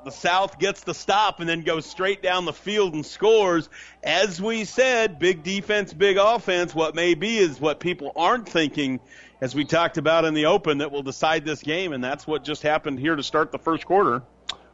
The 0.09 0.15
South 0.15 0.59
gets 0.59 0.85
the 0.85 0.95
stop 0.95 1.41
and 1.41 1.47
then 1.47 1.61
goes 1.61 1.85
straight 1.85 2.23
down 2.23 2.47
the 2.47 2.53
field 2.55 2.95
and 2.95 3.05
scores. 3.05 3.69
As 4.03 4.41
we 4.41 4.65
said, 4.65 5.19
big 5.19 5.43
defense, 5.43 5.93
big 5.93 6.17
offense. 6.17 6.75
What 6.75 6.95
may 6.95 7.13
be 7.13 7.37
is 7.37 7.61
what 7.61 7.79
people 7.79 8.13
aren't 8.17 8.49
thinking, 8.49 9.01
as 9.43 9.55
we 9.55 9.67
talked 9.67 9.99
about 9.99 10.25
in 10.25 10.33
the 10.33 10.47
open, 10.47 10.79
that 10.79 10.93
will 10.93 11.03
decide 11.03 11.45
this 11.45 11.63
game, 11.63 11.93
and 11.93 12.03
that's 12.03 12.27
what 12.27 12.43
just 12.43 12.63
happened 12.63 12.99
here 12.99 13.17
to 13.17 13.23
start 13.23 13.53
the 13.53 13.59
first 13.59 13.85
quarter. 13.85 14.23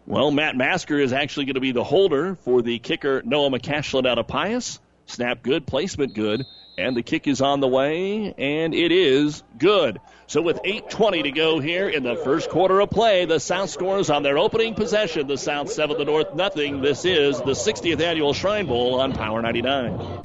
Well, 0.07 0.31
Matt 0.31 0.55
Masker 0.55 1.01
is 1.01 1.13
actually 1.13 1.47
going 1.47 1.55
to 1.55 1.61
be 1.61 1.73
the 1.73 1.83
holder 1.83 2.37
for 2.37 2.63
the 2.63 2.79
kicker 2.79 3.21
Noah 3.25 3.51
McCashlin 3.51 4.07
out 4.07 4.21
of 4.21 4.29
Pius. 4.29 4.79
Snap 5.07 5.43
good, 5.43 5.67
placement 5.67 6.15
good, 6.15 6.47
and 6.79 6.97
the 6.97 7.03
kick 7.03 7.27
is 7.27 7.41
on 7.41 7.59
the 7.59 7.67
way, 7.67 8.33
and 8.39 8.73
it 8.73 8.93
is 8.93 9.43
good. 9.59 9.99
So 10.27 10.41
with 10.41 10.63
8.20 10.63 11.25
to 11.25 11.31
go 11.31 11.61
here 11.61 11.89
in 11.89 12.03
the 12.03 12.17
first 12.17 12.49
quarter 12.49 12.81
of 12.81 12.91
play, 12.91 13.27
the 13.27 13.39
South 13.39 13.69
scores 13.69 14.09
on 14.09 14.23
their 14.23 14.39
opening 14.39 14.75
possession. 14.75 15.27
The 15.27 15.37
South 15.37 15.71
7, 15.71 15.99
the 15.99 16.05
North 16.05 16.35
nothing. 16.35 16.81
This 16.81 17.05
is 17.05 17.39
the 17.39 17.53
60th 17.53 18.01
Annual 18.01 18.33
Shrine 18.33 18.67
Bowl 18.67 19.01
on 19.01 19.13
Power 19.13 19.43
99. 19.43 20.23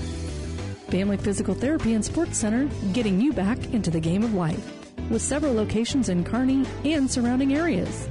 Family 0.89 1.17
Physical 1.17 1.53
Therapy 1.53 1.93
and 1.93 2.03
Sports 2.03 2.37
Center, 2.37 2.65
getting 2.93 3.19
you 3.19 3.33
back 3.33 3.57
into 3.73 3.91
the 3.91 3.99
game 3.99 4.23
of 4.23 4.33
life. 4.33 4.73
With 5.09 5.21
several 5.21 5.53
locations 5.53 6.09
in 6.09 6.23
Kearney 6.23 6.65
and 6.85 7.11
surrounding 7.11 7.53
areas. 7.53 8.09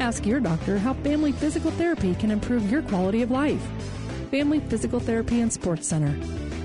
Ask 0.00 0.26
your 0.26 0.40
doctor 0.40 0.78
how 0.78 0.94
Family 0.94 1.32
Physical 1.32 1.70
Therapy 1.70 2.14
can 2.16 2.30
improve 2.30 2.70
your 2.70 2.82
quality 2.82 3.22
of 3.22 3.30
life. 3.30 3.64
Family 4.30 4.60
Physical 4.60 5.00
Therapy 5.00 5.40
and 5.40 5.52
Sports 5.52 5.86
Center. 5.86 6.14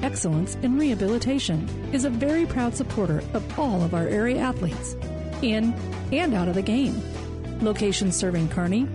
Excellence 0.04 0.56
in 0.62 0.78
Rehabilitation 0.78 1.66
is 1.93 2.04
a 2.04 2.10
very 2.10 2.45
proud 2.45 2.76
supporter 2.76 3.24
of 3.34 3.58
all 3.58 3.82
of 3.82 3.93
our 3.93 4.06
area 4.06 4.38
athletes, 4.41 4.97
in 5.41 5.74
and 6.12 6.34
out 6.34 6.49
of 6.49 6.56
the 6.56 6.62
game. 6.62 7.01
Locations 7.62 8.14
serving 8.14 8.49
Kearney, 8.49 8.86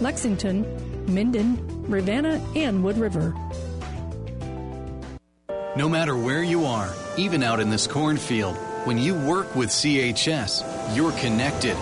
Lexington, 0.00 0.64
Minden, 1.06 1.58
Ravenna, 1.86 2.42
and 2.56 2.82
Wood 2.82 2.96
River. 2.96 3.34
No 5.76 5.86
matter 5.86 6.16
where 6.16 6.42
you 6.42 6.64
are, 6.64 6.90
even 7.18 7.42
out 7.42 7.60
in 7.60 7.68
this 7.68 7.86
cornfield, 7.86 8.56
when 8.86 8.96
you 8.96 9.14
work 9.14 9.54
with 9.54 9.68
CHS, 9.68 10.96
you're 10.96 11.12
connected. 11.12 11.76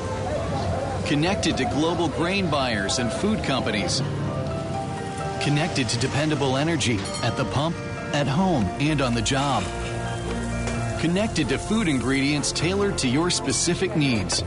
Connected 1.07 1.57
to 1.59 1.67
global 1.67 2.09
grain 2.09 2.51
buyers 2.51 2.99
and 2.99 3.13
food 3.13 3.45
companies. 3.45 4.03
Connected 5.41 5.89
to 5.89 5.99
dependable 6.01 6.57
energy 6.57 6.99
at 7.23 7.37
the 7.37 7.45
pump, 7.45 7.77
at 8.15 8.27
home, 8.27 8.65
and 8.81 9.01
on 9.01 9.15
the 9.15 9.23
job. 9.23 9.65
Connected 11.01 11.49
to 11.49 11.59
food 11.59 11.89
ingredients 11.89 12.53
tailored 12.53 12.97
to 12.99 13.09
your 13.09 13.31
specific 13.31 13.97
needs. 13.97 14.43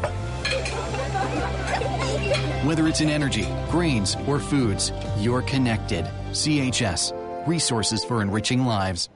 Whether 2.66 2.88
it's 2.88 3.02
in 3.02 3.10
energy, 3.10 3.48
grains, 3.70 4.16
or 4.28 4.40
foods, 4.40 4.92
you're 5.18 5.42
connected. 5.42 6.06
CHS, 6.32 7.48
resources 7.48 8.04
for 8.04 8.22
enriching 8.22 8.66
lives. 8.66 9.10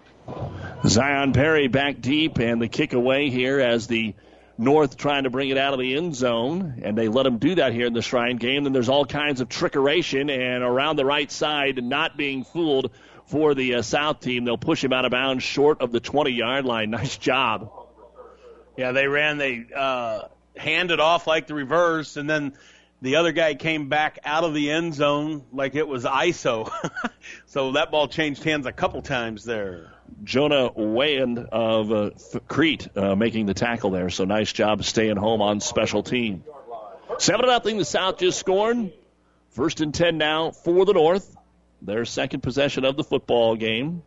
Zion 0.85 1.33
Perry 1.33 1.67
back 1.67 1.99
deep, 1.99 2.37
and 2.37 2.61
the 2.61 2.67
kick 2.67 2.93
away 2.93 3.29
here 3.29 3.59
as 3.59 3.87
the 3.87 4.13
North 4.57 4.97
trying 4.97 5.23
to 5.23 5.29
bring 5.29 5.49
it 5.49 5.57
out 5.57 5.73
of 5.73 5.79
the 5.79 5.95
end 5.95 6.13
zone, 6.13 6.81
and 6.83 6.97
they 6.97 7.07
let 7.07 7.23
them 7.23 7.37
do 7.37 7.55
that 7.55 7.71
here 7.71 7.85
in 7.85 7.93
the 7.93 8.01
Shrine 8.01 8.35
game. 8.35 8.65
Then 8.65 8.73
there's 8.73 8.89
all 8.89 9.05
kinds 9.05 9.39
of 9.39 9.47
trickeration, 9.47 10.29
and 10.29 10.63
around 10.63 10.97
the 10.97 11.05
right 11.05 11.31
side, 11.31 11.81
not 11.81 12.17
being 12.17 12.43
fooled 12.43 12.91
for 13.30 13.53
the 13.53 13.75
uh, 13.75 13.82
South 13.82 14.19
team. 14.19 14.43
They'll 14.43 14.57
push 14.57 14.84
him 14.84 14.91
out 14.91 15.05
of 15.05 15.11
bounds 15.11 15.43
short 15.43 15.82
of 15.82 15.91
the 15.91 15.99
20 15.99 16.32
yard 16.32 16.65
line. 16.65 16.89
Nice 16.99 17.17
job. 17.17 17.71
Yeah, 18.75 18.91
they 18.91 19.07
ran, 19.07 19.38
they 19.38 19.65
uh, 19.75 20.23
handed 20.57 20.99
off 20.99 21.27
like 21.27 21.47
the 21.47 21.53
reverse, 21.53 22.17
and 22.17 22.30
then 22.30 22.53
the 23.01 23.17
other 23.17 23.32
guy 23.32 23.55
came 23.55 23.89
back 23.89 24.19
out 24.25 24.43
of 24.43 24.53
the 24.53 24.71
end 24.71 24.93
zone 24.93 25.43
like 25.53 25.75
it 25.75 25.88
was 25.88 26.03
ISO. 26.03 26.69
so 27.45 27.73
that 27.73 27.91
ball 27.91 28.07
changed 28.07 28.43
hands 28.43 28.65
a 28.65 28.71
couple 28.71 29.01
times 29.01 29.45
there. 29.45 29.91
Jonah 30.23 30.71
Wayand 30.71 31.47
of 31.49 31.91
uh, 31.91 32.09
Crete 32.47 32.88
uh, 32.97 33.15
making 33.15 33.45
the 33.45 33.53
tackle 33.53 33.91
there. 33.91 34.09
So 34.09 34.25
nice 34.25 34.51
job 34.51 34.84
staying 34.84 35.17
home 35.17 35.41
on 35.41 35.61
special 35.61 36.03
team. 36.03 36.43
7 37.17 37.45
0, 37.45 37.77
the 37.77 37.86
South 37.86 38.17
just 38.17 38.39
scored. 38.39 38.91
First 39.51 39.82
and 39.82 39.93
10 39.93 40.17
now 40.17 40.51
for 40.51 40.86
the 40.86 40.93
North. 40.93 41.36
Their 41.82 42.05
second 42.05 42.41
possession 42.41 42.86
of 42.86 42.97
the 42.97 43.03
football 43.03 43.55
game. 43.55 44.03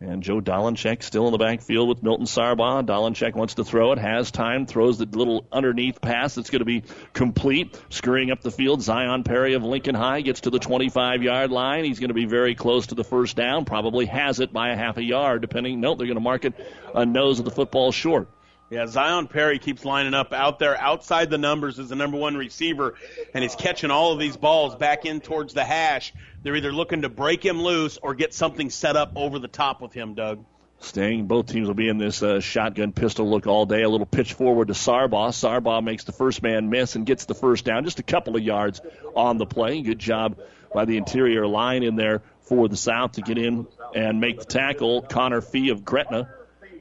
And 0.00 0.22
Joe 0.22 0.40
Dolenchek 0.40 1.02
still 1.02 1.26
in 1.26 1.32
the 1.32 1.38
backfield 1.38 1.88
with 1.88 2.04
Milton 2.04 2.26
Sargbah. 2.26 2.86
Dolenchek 2.86 3.34
wants 3.34 3.54
to 3.54 3.64
throw 3.64 3.90
it, 3.90 3.98
has 3.98 4.30
time, 4.30 4.64
throws 4.64 4.98
the 4.98 5.06
little 5.06 5.44
underneath 5.50 6.00
pass 6.00 6.36
that's 6.36 6.50
going 6.50 6.60
to 6.60 6.64
be 6.64 6.84
complete. 7.12 7.76
Scurrying 7.88 8.30
up 8.30 8.40
the 8.40 8.52
field, 8.52 8.80
Zion 8.80 9.24
Perry 9.24 9.54
of 9.54 9.64
Lincoln 9.64 9.96
High 9.96 10.20
gets 10.20 10.42
to 10.42 10.50
the 10.50 10.60
25 10.60 11.24
yard 11.24 11.50
line. 11.50 11.84
He's 11.84 11.98
going 11.98 12.08
to 12.08 12.14
be 12.14 12.26
very 12.26 12.54
close 12.54 12.86
to 12.88 12.94
the 12.94 13.02
first 13.02 13.34
down, 13.34 13.64
probably 13.64 14.06
has 14.06 14.38
it 14.38 14.52
by 14.52 14.70
a 14.70 14.76
half 14.76 14.98
a 14.98 15.02
yard, 15.02 15.40
depending. 15.40 15.80
Nope, 15.80 15.98
they're 15.98 16.06
going 16.06 16.14
to 16.14 16.20
mark 16.20 16.44
it 16.44 16.54
a 16.94 17.04
nose 17.04 17.40
of 17.40 17.44
the 17.44 17.50
football 17.50 17.90
short. 17.90 18.28
Yeah, 18.70 18.86
Zion 18.86 19.28
Perry 19.28 19.58
keeps 19.58 19.84
lining 19.84 20.12
up 20.12 20.34
out 20.34 20.58
there 20.58 20.78
outside 20.78 21.30
the 21.30 21.38
numbers 21.38 21.78
as 21.78 21.88
the 21.88 21.96
number 21.96 22.18
one 22.18 22.36
receiver, 22.36 22.96
and 23.32 23.42
he's 23.42 23.54
catching 23.54 23.90
all 23.90 24.12
of 24.12 24.18
these 24.18 24.36
balls 24.36 24.76
back 24.76 25.06
in 25.06 25.20
towards 25.20 25.54
the 25.54 25.64
hash. 25.64 26.12
They're 26.42 26.54
either 26.54 26.72
looking 26.72 27.02
to 27.02 27.08
break 27.08 27.44
him 27.44 27.62
loose 27.62 27.96
or 27.96 28.14
get 28.14 28.34
something 28.34 28.68
set 28.68 28.94
up 28.94 29.12
over 29.16 29.38
the 29.38 29.48
top 29.48 29.80
with 29.80 29.94
him, 29.94 30.14
Doug. 30.14 30.44
Staying, 30.80 31.26
both 31.26 31.46
teams 31.46 31.66
will 31.66 31.74
be 31.74 31.88
in 31.88 31.98
this 31.98 32.22
uh, 32.22 32.40
shotgun 32.40 32.92
pistol 32.92 33.28
look 33.28 33.46
all 33.46 33.66
day. 33.66 33.82
A 33.82 33.88
little 33.88 34.06
pitch 34.06 34.34
forward 34.34 34.68
to 34.68 34.74
Sargbah. 34.74 35.32
Sargbah 35.32 35.82
makes 35.82 36.04
the 36.04 36.12
first 36.12 36.42
man 36.42 36.68
miss 36.68 36.94
and 36.94 37.04
gets 37.04 37.24
the 37.24 37.34
first 37.34 37.64
down, 37.64 37.84
just 37.84 37.98
a 37.98 38.04
couple 38.04 38.36
of 38.36 38.42
yards 38.42 38.80
on 39.16 39.38
the 39.38 39.46
play. 39.46 39.80
Good 39.82 39.98
job 39.98 40.38
by 40.72 40.84
the 40.84 40.98
interior 40.98 41.46
line 41.46 41.82
in 41.82 41.96
there 41.96 42.22
for 42.42 42.68
the 42.68 42.76
South 42.76 43.12
to 43.12 43.22
get 43.22 43.38
in 43.38 43.66
and 43.94 44.20
make 44.20 44.38
the 44.38 44.44
tackle. 44.44 45.02
Connor 45.02 45.40
Fee 45.40 45.70
of 45.70 45.84
Gretna 45.84 46.28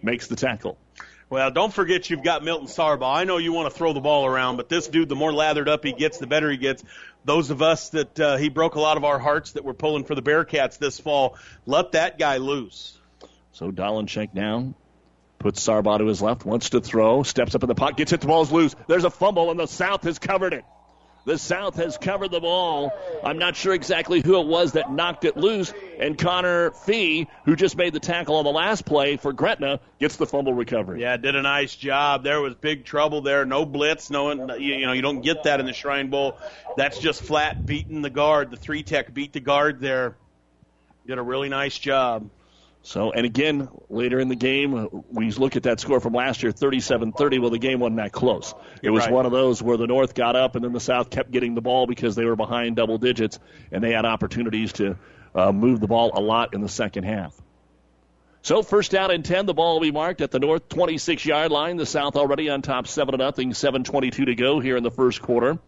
makes 0.03 0.27
the 0.27 0.35
tackle. 0.35 0.77
Well, 1.29 1.51
don't 1.51 1.73
forget 1.73 2.09
you've 2.09 2.23
got 2.23 2.43
Milton 2.43 2.67
Sargbah. 2.67 3.05
I 3.05 3.25
know 3.25 3.37
you 3.37 3.51
want 3.51 3.71
to 3.71 3.77
throw 3.77 3.91
the 3.91 3.99
ball 3.99 4.25
around, 4.25 4.55
but 4.55 4.69
this 4.69 4.87
dude, 4.87 5.09
the 5.09 5.15
more 5.15 5.33
lathered 5.33 5.67
up 5.67 5.83
he 5.83 5.91
gets, 5.91 6.19
the 6.19 6.27
better 6.27 6.49
he 6.49 6.55
gets. 6.55 6.83
Those 7.25 7.49
of 7.49 7.61
us 7.61 7.89
that 7.89 8.19
uh, 8.19 8.37
he 8.37 8.47
broke 8.47 8.75
a 8.75 8.79
lot 8.79 8.95
of 8.95 9.03
our 9.03 9.19
hearts 9.19 9.51
that 9.53 9.65
were 9.65 9.73
pulling 9.73 10.05
for 10.05 10.15
the 10.15 10.21
Bearcats 10.21 10.77
this 10.77 10.99
fall, 10.99 11.37
let 11.65 11.91
that 11.91 12.17
guy 12.17 12.37
loose. 12.37 12.97
So 13.51 13.71
Dolenchek 13.71 14.33
down, 14.33 14.75
puts 15.37 15.61
Sargbah 15.61 15.97
to 15.97 16.05
his 16.05 16.21
left, 16.21 16.45
wants 16.45 16.69
to 16.69 16.79
throw, 16.79 17.23
steps 17.23 17.55
up 17.55 17.63
in 17.63 17.67
the 17.67 17.75
pocket, 17.75 17.97
gets 17.97 18.13
it, 18.13 18.21
the 18.21 18.27
ball's 18.27 18.51
loose. 18.51 18.73
There's 18.87 19.03
a 19.03 19.09
fumble, 19.09 19.51
and 19.51 19.59
the 19.59 19.67
South 19.67 20.03
has 20.03 20.19
covered 20.19 20.53
it. 20.53 20.63
The 21.27 21.37
South 21.37 21.75
has 21.75 21.97
covered 21.97 22.31
the 22.31 22.39
ball. 22.39 22.93
I'm 23.21 23.37
not 23.37 23.57
sure 23.57 23.73
exactly 23.73 24.21
who 24.21 24.39
it 24.39 24.47
was 24.47 24.71
that 24.71 24.93
knocked 24.93 25.25
it 25.25 25.35
loose. 25.35 25.73
And 25.99 26.17
Connor 26.17 26.71
Fee, 26.71 27.27
who 27.43 27.57
just 27.57 27.75
made 27.75 27.91
the 27.91 27.99
tackle 27.99 28.37
on 28.37 28.45
the 28.45 28.51
last 28.51 28.85
play 28.85 29.17
for 29.17 29.33
Gretna, 29.33 29.81
gets 29.99 30.15
the 30.15 30.25
fumble 30.25 30.53
recovery. 30.53 31.01
Yeah, 31.01 31.17
did 31.17 31.35
a 31.35 31.41
nice 31.41 31.75
job. 31.75 32.23
There 32.23 32.39
was 32.39 32.55
big 32.55 32.85
trouble 32.85 33.19
there. 33.23 33.43
No 33.43 33.65
blitz. 33.65 34.09
No, 34.09 34.55
you 34.55 34.85
know, 34.85 34.93
you 34.93 35.01
don't 35.01 35.19
get 35.19 35.43
that 35.43 35.59
in 35.59 35.65
the 35.65 35.73
Shrine 35.73 36.09
Bowl. 36.09 36.37
That's 36.77 36.97
just 36.97 37.21
flat 37.21 37.65
beating 37.65 38.01
the 38.01 38.09
guard. 38.09 38.49
The 38.49 38.55
three 38.55 38.83
tech 38.83 39.13
beat 39.13 39.33
the 39.33 39.41
guard 39.41 39.81
there. 39.81 40.15
Did 41.07 41.17
a 41.17 41.21
really 41.21 41.49
nice 41.49 41.77
job. 41.77 42.29
So, 42.87 43.11
and 43.11 43.25
again, 43.25 43.67
later 43.89 44.17
in 44.17 44.29
the 44.29 44.35
game, 44.35 45.03
we 45.11 45.29
look 45.31 45.57
at 45.57 45.63
that 45.63 45.81
score 45.81 45.99
from 45.99 46.13
last 46.13 46.41
year, 46.41 46.53
37-30. 46.53 47.41
Well, 47.41 47.49
the 47.49 47.59
game 47.59 47.81
wasn't 47.81 47.97
that 47.97 48.13
close. 48.13 48.53
It 48.81 48.91
was 48.91 49.03
Right. 49.03 49.11
one 49.11 49.25
of 49.25 49.33
those 49.33 49.61
where 49.61 49.75
the 49.75 49.87
North 49.87 50.15
got 50.15 50.37
up 50.37 50.55
and 50.55 50.63
then 50.63 50.71
the 50.71 50.79
South 50.79 51.09
kept 51.09 51.29
getting 51.29 51.53
the 51.53 51.59
ball 51.59 51.85
because 51.85 52.15
they 52.15 52.23
were 52.23 52.37
behind 52.37 52.77
double 52.77 52.97
digits 52.97 53.39
and 53.73 53.83
they 53.83 53.91
had 53.91 54.05
opportunities 54.05 54.71
to 54.73 54.95
uh, 55.35 55.51
move 55.51 55.81
the 55.81 55.87
ball 55.87 56.11
a 56.13 56.21
lot 56.21 56.53
in 56.53 56.61
the 56.61 56.69
second 56.69 57.03
half. 57.03 57.35
So 58.41 58.63
first 58.63 58.91
down 58.91 59.11
and 59.11 59.25
10, 59.25 59.47
the 59.47 59.53
ball 59.53 59.73
will 59.73 59.81
be 59.81 59.91
marked 59.91 60.21
at 60.21 60.31
the 60.31 60.39
North 60.39 60.69
26 60.69 61.25
yard 61.25 61.51
line. 61.51 61.75
The 61.75 61.85
South 61.85 62.15
already 62.15 62.49
on 62.49 62.61
top 62.61 62.87
7 62.87 63.11
to 63.11 63.17
nothing, 63.17 63.51
7:22 63.51 64.27
to 64.27 64.35
go 64.35 64.61
here 64.61 64.77
in 64.77 64.83
the 64.83 64.91
first 64.91 65.21
quarter 65.21 65.59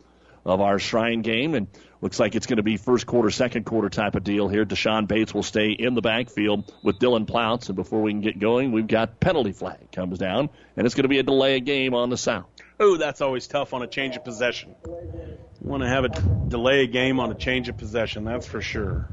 of 0.45 0.61
our 0.61 0.79
Shrine 0.79 1.21
game, 1.21 1.55
and 1.55 1.67
looks 2.01 2.19
like 2.19 2.35
it's 2.35 2.45
going 2.45 2.57
to 2.57 2.63
be 2.63 2.77
first 2.77 3.05
quarter, 3.05 3.29
second 3.29 3.65
quarter 3.65 3.89
type 3.89 4.15
of 4.15 4.23
deal 4.23 4.47
here. 4.47 4.65
Deshaun 4.65 5.07
Bates 5.07 5.33
will 5.33 5.43
stay 5.43 5.71
in 5.71 5.95
the 5.95 6.01
backfield 6.01 6.71
with 6.83 6.99
Dylan 6.99 7.27
Plouts, 7.27 7.67
and 7.67 7.75
before 7.75 8.01
we 8.01 8.11
can 8.11 8.21
get 8.21 8.39
going, 8.39 8.71
we've 8.71 8.87
got 8.87 9.19
penalty 9.19 9.51
flag 9.51 9.91
comes 9.91 10.17
down, 10.17 10.49
and 10.77 10.85
it's 10.85 10.95
going 10.95 11.03
to 11.03 11.09
be 11.09 11.19
a 11.19 11.23
delay 11.23 11.57
of 11.57 11.65
game 11.65 11.93
on 11.93 12.09
the 12.09 12.17
South. 12.17 12.47
Oh, 12.79 12.97
that's 12.97 13.21
always 13.21 13.47
tough 13.47 13.73
on 13.73 13.81
a 13.81 13.87
change 13.87 14.15
of 14.15 14.23
possession. 14.23 14.75
You 14.85 15.37
want 15.61 15.83
to 15.83 15.89
have 15.89 16.05
a 16.05 16.09
delay 16.09 16.83
a 16.83 16.87
game 16.87 17.19
on 17.19 17.31
a 17.31 17.35
change 17.35 17.67
of 17.67 17.77
possession, 17.77 18.23
that's 18.23 18.45
for 18.45 18.61
sure. 18.61 19.09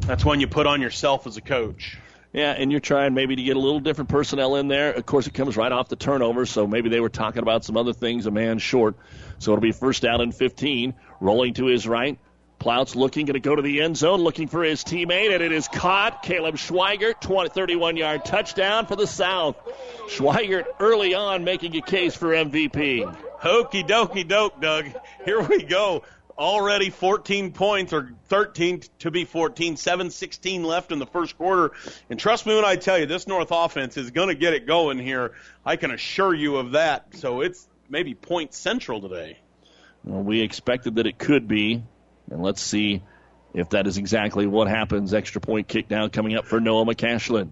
That's 0.00 0.24
one 0.24 0.40
you 0.40 0.48
put 0.48 0.66
on 0.66 0.80
yourself 0.80 1.26
as 1.26 1.36
a 1.36 1.40
coach. 1.40 1.98
Yeah, 2.32 2.52
and 2.52 2.70
you're 2.70 2.80
trying 2.80 3.14
maybe 3.14 3.36
to 3.36 3.42
get 3.42 3.56
a 3.56 3.60
little 3.60 3.80
different 3.80 4.10
personnel 4.10 4.56
in 4.56 4.68
there. 4.68 4.92
Of 4.92 5.06
course, 5.06 5.26
it 5.26 5.34
comes 5.34 5.56
right 5.56 5.72
off 5.72 5.88
the 5.88 5.96
turnover, 5.96 6.44
so 6.44 6.66
maybe 6.66 6.88
they 6.88 7.00
were 7.00 7.08
talking 7.08 7.42
about 7.42 7.64
some 7.64 7.76
other 7.76 7.92
things, 7.92 8.26
a 8.26 8.30
man 8.30 8.58
short. 8.58 8.96
So 9.38 9.52
it'll 9.52 9.62
be 9.62 9.72
first 9.72 10.02
down 10.02 10.20
and 10.20 10.34
15, 10.34 10.94
rolling 11.20 11.54
to 11.54 11.66
his 11.66 11.86
right. 11.86 12.18
Plouts 12.58 12.96
looking, 12.96 13.26
going 13.26 13.34
to 13.34 13.40
go 13.40 13.54
to 13.54 13.62
the 13.62 13.82
end 13.82 13.96
zone, 13.96 14.20
looking 14.20 14.48
for 14.48 14.64
his 14.64 14.82
teammate, 14.82 15.32
and 15.32 15.42
it 15.42 15.52
is 15.52 15.68
caught. 15.68 16.24
Caleb 16.24 16.56
Schweigert, 16.56 17.20
20, 17.20 17.50
31 17.50 17.96
yard 17.96 18.24
touchdown 18.24 18.86
for 18.86 18.96
the 18.96 19.06
South. 19.06 19.56
Schweigert 20.08 20.64
early 20.80 21.14
on 21.14 21.44
making 21.44 21.76
a 21.76 21.80
case 21.80 22.16
for 22.16 22.28
MVP. 22.28 23.04
Hokey 23.38 23.84
dokey 23.84 24.26
doke, 24.26 24.60
Doug. 24.60 24.86
Here 25.24 25.40
we 25.40 25.62
go. 25.62 26.02
Already 26.36 26.90
14 26.90 27.52
points, 27.52 27.92
or 27.92 28.12
13 28.26 28.82
to 29.00 29.12
be 29.12 29.24
14, 29.24 29.76
7 29.76 30.10
16 30.10 30.64
left 30.64 30.90
in 30.90 30.98
the 30.98 31.06
first 31.06 31.38
quarter. 31.38 31.72
And 32.10 32.18
trust 32.18 32.44
me 32.44 32.56
when 32.56 32.64
I 32.64 32.74
tell 32.74 32.98
you, 32.98 33.06
this 33.06 33.28
North 33.28 33.48
offense 33.52 33.96
is 33.96 34.10
going 34.10 34.28
to 34.28 34.34
get 34.34 34.52
it 34.54 34.66
going 34.66 34.98
here. 34.98 35.32
I 35.64 35.76
can 35.76 35.92
assure 35.92 36.34
you 36.34 36.56
of 36.56 36.72
that. 36.72 37.14
So 37.16 37.40
it's 37.40 37.67
maybe 37.88 38.14
point 38.14 38.54
central 38.54 39.00
today. 39.00 39.38
Well, 40.04 40.22
we 40.22 40.40
expected 40.40 40.96
that 40.96 41.06
it 41.06 41.18
could 41.18 41.48
be, 41.48 41.82
and 42.30 42.42
let's 42.42 42.62
see 42.62 43.02
if 43.54 43.70
that 43.70 43.86
is 43.86 43.98
exactly 43.98 44.46
what 44.46 44.68
happens. 44.68 45.12
Extra 45.14 45.40
point 45.40 45.68
kick 45.68 45.90
now 45.90 46.08
coming 46.08 46.36
up 46.36 46.46
for 46.46 46.60
Noah 46.60 46.84
McCashlin. 46.84 47.50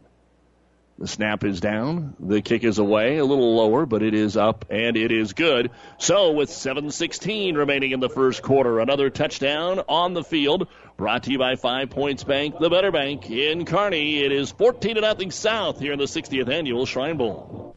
The 0.98 1.06
snap 1.06 1.44
is 1.44 1.60
down. 1.60 2.16
The 2.18 2.40
kick 2.40 2.64
is 2.64 2.78
away, 2.78 3.18
a 3.18 3.24
little 3.24 3.54
lower, 3.54 3.84
but 3.84 4.02
it 4.02 4.14
is 4.14 4.38
up 4.38 4.64
and 4.70 4.96
it 4.96 5.12
is 5.12 5.34
good. 5.34 5.70
So 5.98 6.32
with 6.32 6.48
7:16 6.48 7.54
remaining 7.54 7.92
in 7.92 8.00
the 8.00 8.08
first 8.08 8.40
quarter, 8.40 8.80
another 8.80 9.10
touchdown 9.10 9.82
on 9.88 10.14
the 10.14 10.24
field. 10.24 10.68
Brought 10.96 11.24
to 11.24 11.32
you 11.32 11.38
by 11.38 11.56
Five 11.56 11.90
Points 11.90 12.24
Bank, 12.24 12.58
the 12.58 12.70
Better 12.70 12.90
Bank 12.90 13.30
in 13.30 13.66
Kearney. 13.66 14.20
It 14.24 14.32
is 14.32 14.50
14 14.52 14.94
to 14.94 15.02
nothing 15.02 15.30
South 15.30 15.78
here 15.78 15.92
in 15.92 15.98
the 15.98 16.06
60th 16.06 16.48
annual 16.48 16.86
Shrine 16.86 17.18
Bowl. 17.18 17.76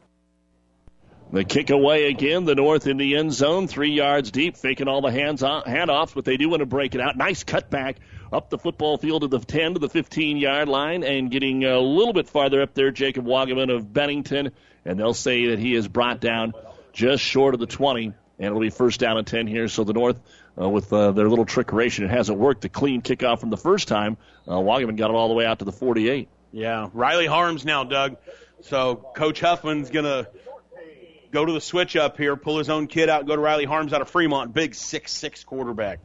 The 1.31 1.45
kick 1.45 1.69
away 1.69 2.09
again, 2.09 2.43
the 2.43 2.55
North 2.55 2.87
in 2.87 2.97
the 2.97 3.15
end 3.15 3.31
zone, 3.31 3.67
three 3.67 3.91
yards 3.91 4.31
deep, 4.31 4.57
faking 4.57 4.89
all 4.89 4.99
the 4.99 5.11
hands 5.11 5.41
handoffs, 5.41 6.13
but 6.13 6.25
they 6.25 6.35
do 6.35 6.49
want 6.49 6.59
to 6.59 6.65
break 6.65 6.93
it 6.93 6.99
out. 6.99 7.15
Nice 7.15 7.45
cutback 7.45 7.95
up 8.33 8.49
the 8.49 8.57
football 8.57 8.97
field 8.97 9.21
to 9.21 9.29
the 9.29 9.39
10 9.39 9.75
to 9.75 9.79
the 9.79 9.87
15 9.87 10.35
yard 10.35 10.67
line 10.67 11.05
and 11.05 11.31
getting 11.31 11.63
a 11.63 11.79
little 11.79 12.11
bit 12.11 12.27
farther 12.27 12.61
up 12.61 12.73
there, 12.73 12.91
Jacob 12.91 13.25
Wagaman 13.25 13.73
of 13.73 13.93
Bennington, 13.93 14.51
and 14.83 14.99
they'll 14.99 15.13
say 15.13 15.47
that 15.47 15.59
he 15.59 15.73
is 15.73 15.87
brought 15.87 16.19
down 16.19 16.53
just 16.91 17.23
short 17.23 17.53
of 17.53 17.61
the 17.61 17.65
20, 17.65 18.07
and 18.07 18.15
it'll 18.39 18.59
be 18.59 18.69
first 18.69 18.99
down 18.99 19.17
and 19.17 19.25
10 19.25 19.47
here. 19.47 19.69
So 19.69 19.85
the 19.85 19.93
North, 19.93 20.19
uh, 20.59 20.67
with 20.67 20.91
uh, 20.91 21.13
their 21.13 21.29
little 21.29 21.45
trickeration, 21.45 22.03
it 22.03 22.09
hasn't 22.09 22.37
worked. 22.39 22.59
The 22.59 22.69
clean 22.69 23.01
kickoff 23.01 23.39
from 23.39 23.51
the 23.51 23.57
first 23.57 23.87
time, 23.87 24.17
uh, 24.49 24.55
Wagaman 24.55 24.97
got 24.97 25.09
it 25.11 25.15
all 25.15 25.29
the 25.29 25.33
way 25.33 25.45
out 25.45 25.59
to 25.59 25.65
the 25.65 25.71
48. 25.71 26.27
Yeah, 26.51 26.89
Riley 26.91 27.25
Harms 27.25 27.63
now, 27.63 27.85
Doug. 27.85 28.17
So 28.63 28.95
Coach 29.15 29.39
Huffman's 29.39 29.89
gonna 29.89 30.27
go 31.31 31.45
to 31.45 31.53
the 31.53 31.61
switch 31.61 31.95
up 31.95 32.17
here, 32.17 32.35
pull 32.35 32.57
his 32.57 32.69
own 32.69 32.87
kid 32.87 33.09
out, 33.09 33.25
go 33.25 33.35
to 33.35 33.41
Riley 33.41 33.65
Harms 33.65 33.93
out 33.93 34.01
of 34.01 34.09
Fremont, 34.09 34.53
big 34.53 34.75
six 34.75 35.11
six 35.11 35.43
quarterback. 35.43 35.99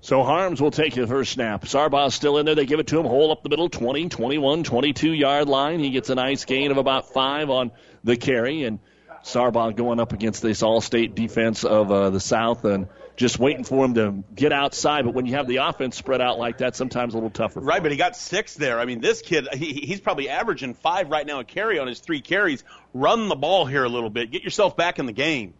So 0.00 0.22
Harms 0.22 0.60
will 0.62 0.70
take 0.70 0.94
the 0.94 1.06
first 1.06 1.32
snap. 1.32 1.64
Sargbah's 1.64 2.14
still 2.14 2.38
in 2.38 2.46
there. 2.46 2.54
They 2.54 2.66
give 2.66 2.78
it 2.78 2.86
to 2.88 3.00
him, 3.00 3.06
hole 3.06 3.32
up 3.32 3.42
the 3.42 3.48
middle, 3.48 3.68
20, 3.68 4.08
21, 4.08 4.62
22 4.62 5.12
yard 5.12 5.48
line. 5.48 5.80
He 5.80 5.90
gets 5.90 6.08
a 6.08 6.14
nice 6.14 6.44
gain 6.44 6.70
of 6.70 6.76
about 6.76 7.12
five 7.12 7.50
on 7.50 7.72
the 8.04 8.16
carry, 8.16 8.62
and 8.62 8.78
Sargbah 9.24 9.74
going 9.74 9.98
up 9.98 10.12
against 10.12 10.40
this 10.40 10.62
all-state 10.62 11.16
defense 11.16 11.64
of 11.64 11.90
uh, 11.90 12.10
the 12.10 12.20
South 12.20 12.64
and 12.64 12.86
just 13.18 13.38
waiting 13.38 13.64
for 13.64 13.84
him 13.84 13.94
to 13.94 14.22
get 14.34 14.52
outside. 14.52 15.04
But 15.04 15.12
when 15.12 15.26
you 15.26 15.34
have 15.34 15.48
the 15.48 15.56
offense 15.56 15.96
spread 15.96 16.20
out 16.20 16.38
like 16.38 16.58
that, 16.58 16.76
sometimes 16.76 17.14
a 17.14 17.16
little 17.16 17.30
tougher. 17.30 17.60
Right, 17.60 17.82
but 17.82 17.90
he 17.90 17.98
got 17.98 18.16
six 18.16 18.54
there. 18.54 18.78
I 18.78 18.84
mean, 18.84 19.00
this 19.00 19.22
kid, 19.22 19.48
he, 19.52 19.72
he's 19.72 20.00
probably 20.00 20.28
averaging 20.28 20.74
five 20.74 21.10
right 21.10 21.26
now 21.26 21.40
a 21.40 21.44
carry 21.44 21.80
on 21.80 21.88
his 21.88 21.98
three 21.98 22.20
carries. 22.20 22.62
Run 22.94 23.28
the 23.28 23.34
ball 23.34 23.66
here 23.66 23.82
a 23.82 23.88
little 23.88 24.08
bit. 24.08 24.30
Get 24.30 24.44
yourself 24.44 24.76
back 24.76 25.00
in 25.00 25.06
the 25.06 25.12
game. 25.12 25.54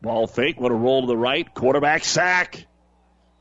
Ball 0.00 0.28
fake, 0.28 0.60
what 0.60 0.70
a 0.70 0.74
roll 0.74 1.02
to 1.02 1.08
the 1.08 1.16
right. 1.16 1.52
Quarterback 1.52 2.04
sack. 2.04 2.64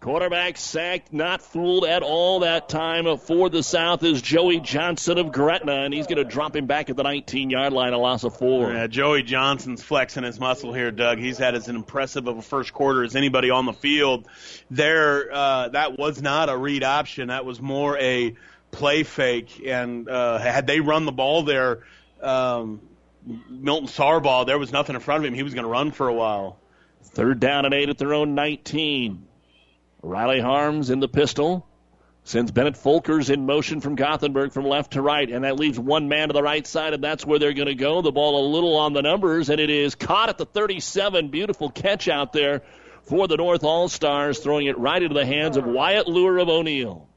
Quarterback 0.01 0.55
sacked, 0.55 1.11
not 1.11 1.41
fooled 1.41 1.83
at 1.83 2.03
all 2.03 2.39
that 2.39 2.69
time 2.69 3.17
for 3.17 3.49
the 3.49 3.61
South 3.61 4.01
is 4.01 4.21
Joey 4.21 4.61
Johnson 4.61 5.17
of 5.17 5.33
Gretna, 5.33 5.73
and 5.73 5.93
he's 5.93 6.07
going 6.07 6.19
to 6.19 6.23
drop 6.23 6.55
him 6.55 6.67
back 6.67 6.89
at 6.89 6.95
the 6.95 7.03
19 7.03 7.49
yard 7.49 7.73
line, 7.73 7.91
a 7.91 7.97
loss 7.97 8.23
of 8.23 8.37
four. 8.37 8.71
Yeah, 8.71 8.87
Joey 8.87 9.23
Johnson's 9.23 9.83
flexing 9.83 10.23
his 10.23 10.39
muscle 10.39 10.73
here, 10.73 10.89
Doug. 10.91 11.17
He's 11.17 11.37
had 11.37 11.53
as 11.53 11.67
impressive 11.67 12.27
of 12.27 12.37
a 12.37 12.41
first 12.41 12.71
quarter 12.71 13.03
as 13.03 13.17
anybody 13.17 13.49
on 13.49 13.65
the 13.65 13.73
field. 13.73 14.29
There, 14.71 15.33
uh, 15.33 15.67
that 15.69 15.99
was 15.99 16.21
not 16.21 16.47
a 16.47 16.55
read 16.55 16.85
option. 16.85 17.27
That 17.27 17.43
was 17.43 17.59
more 17.59 17.97
a 17.97 18.35
play 18.71 19.03
fake. 19.03 19.61
And 19.67 20.07
uh, 20.07 20.37
had 20.37 20.65
they 20.65 20.79
run 20.79 21.03
the 21.03 21.11
ball 21.11 21.43
there, 21.43 21.83
um, 22.21 22.79
Milton 23.49 23.89
Sargbah, 23.89 24.45
there 24.45 24.57
was 24.57 24.71
nothing 24.71 24.95
in 24.95 25.01
front 25.01 25.25
of 25.25 25.27
him. 25.27 25.33
He 25.33 25.43
was 25.43 25.53
going 25.53 25.65
to 25.65 25.69
run 25.69 25.91
for 25.91 26.07
a 26.07 26.13
while. 26.13 26.57
Third 27.03 27.41
down 27.41 27.65
and 27.65 27.73
eight 27.73 27.89
at 27.89 27.97
their 27.97 28.13
own 28.13 28.33
19. 28.33 29.25
Riley 30.01 30.39
Harms 30.39 30.89
in 30.89 30.99
the 30.99 31.07
pistol. 31.07 31.65
Sends 32.23 32.51
Bennett 32.51 32.75
Folkers 32.75 33.29
in 33.29 33.45
motion 33.45 33.81
from 33.81 33.95
Gothenburg 33.95 34.51
from 34.51 34.65
left 34.65 34.93
to 34.93 35.01
right, 35.01 35.29
and 35.29 35.45
that 35.45 35.57
leaves 35.57 35.79
one 35.79 36.09
man 36.09 36.27
to 36.27 36.33
the 36.33 36.43
right 36.43 36.67
side, 36.67 36.93
and 36.93 37.03
that's 37.03 37.25
where 37.25 37.39
they're 37.39 37.53
going 37.53 37.69
to 37.69 37.75
go. 37.75 38.01
The 38.01 38.11
ball 38.11 38.45
a 38.45 38.51
little 38.51 38.75
on 38.75 38.93
the 38.93 39.01
numbers, 39.01 39.49
and 39.49 39.59
it 39.59 39.69
is 39.69 39.95
caught 39.95 40.29
at 40.29 40.37
the 40.37 40.45
37. 40.45 41.29
Beautiful 41.29 41.71
catch 41.71 42.07
out 42.07 42.33
there 42.33 42.61
for 43.03 43.27
the 43.27 43.37
North 43.37 43.63
All 43.63 43.87
Stars, 43.89 44.39
throwing 44.39 44.67
it 44.67 44.77
right 44.77 45.01
into 45.01 45.15
the 45.15 45.25
hands 45.25 45.57
of 45.57 45.65
Wyatt 45.65 46.07
Lure 46.07 46.37
of 46.37 46.49
O'Neill. 46.49 47.07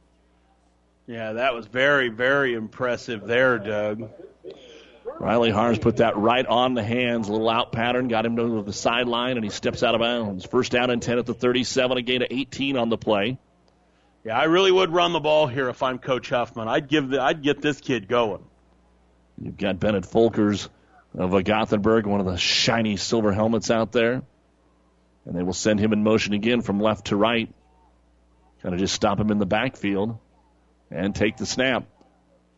Yeah, 1.07 1.35
that 1.35 1.53
was 1.53 1.67
very, 1.67 2.09
very 2.09 2.55
impressive 2.55 3.27
there, 3.27 3.59
Doug. 3.59 4.09
Riley 5.19 5.51
Harms 5.51 5.79
put 5.79 5.99
that 5.99 6.17
right 6.17 6.45
on 6.45 6.75
the 6.75 6.83
hands, 6.83 7.29
a 7.29 7.33
little 7.33 7.49
out 7.49 7.73
pattern, 7.73 8.09
got 8.09 8.27
him 8.27 8.37
to 8.37 8.63
the 8.63 8.73
sideline, 8.73 9.37
and 9.37 9.45
he 9.45 9.51
steps 9.51 9.83
out 9.83 9.95
of 9.95 10.01
bounds. 10.01 10.45
First 10.45 10.73
down 10.73 10.91
and 10.91 11.01
10 11.01 11.19
at 11.19 11.27
the 11.27 11.35
37, 11.35 11.97
a 11.97 12.03
gain 12.03 12.23
of 12.23 12.29
18 12.31 12.77
on 12.77 12.89
the 12.89 12.99
play. 12.99 13.39
Yeah, 14.25 14.39
I 14.39 14.45
really 14.45 14.71
would 14.71 14.91
run 14.91 15.13
the 15.13 15.21
ball 15.21 15.47
here 15.47 15.69
if 15.69 15.83
I'm 15.83 15.99
Coach 15.99 16.29
Huffman. 16.29 16.69
I'd 16.69 16.89
give 16.89 17.09
the, 17.09 17.21
I'd 17.21 17.43
get 17.43 17.61
this 17.61 17.81
kid 17.81 18.09
going. 18.09 18.45
You've 19.39 19.57
got 19.57 19.81
Bennett 19.81 20.05
Folkers 20.05 20.69
of 21.15 21.45
Gothenburg, 21.45 22.07
one 22.07 22.21
of 22.21 22.27
the 22.27 22.37
shiny 22.37 22.97
silver 22.97 23.33
helmets 23.33 23.71
out 23.71 23.93
there. 23.93 24.23
And 25.25 25.37
they 25.37 25.43
will 25.43 25.53
send 25.53 25.81
him 25.81 25.93
in 25.93 26.03
motion 26.03 26.35
again 26.35 26.63
from 26.63 26.81
left 26.81 27.07
to 27.07 27.17
right. 27.17 27.53
Kind 28.63 28.75
of 28.75 28.81
just 28.81 28.95
stop 28.95 29.19
him 29.19 29.31
in 29.31 29.39
the 29.39 29.47
backfield 29.47 30.19
and 30.91 31.15
take 31.15 31.37
the 31.37 31.47
snap. 31.47 31.87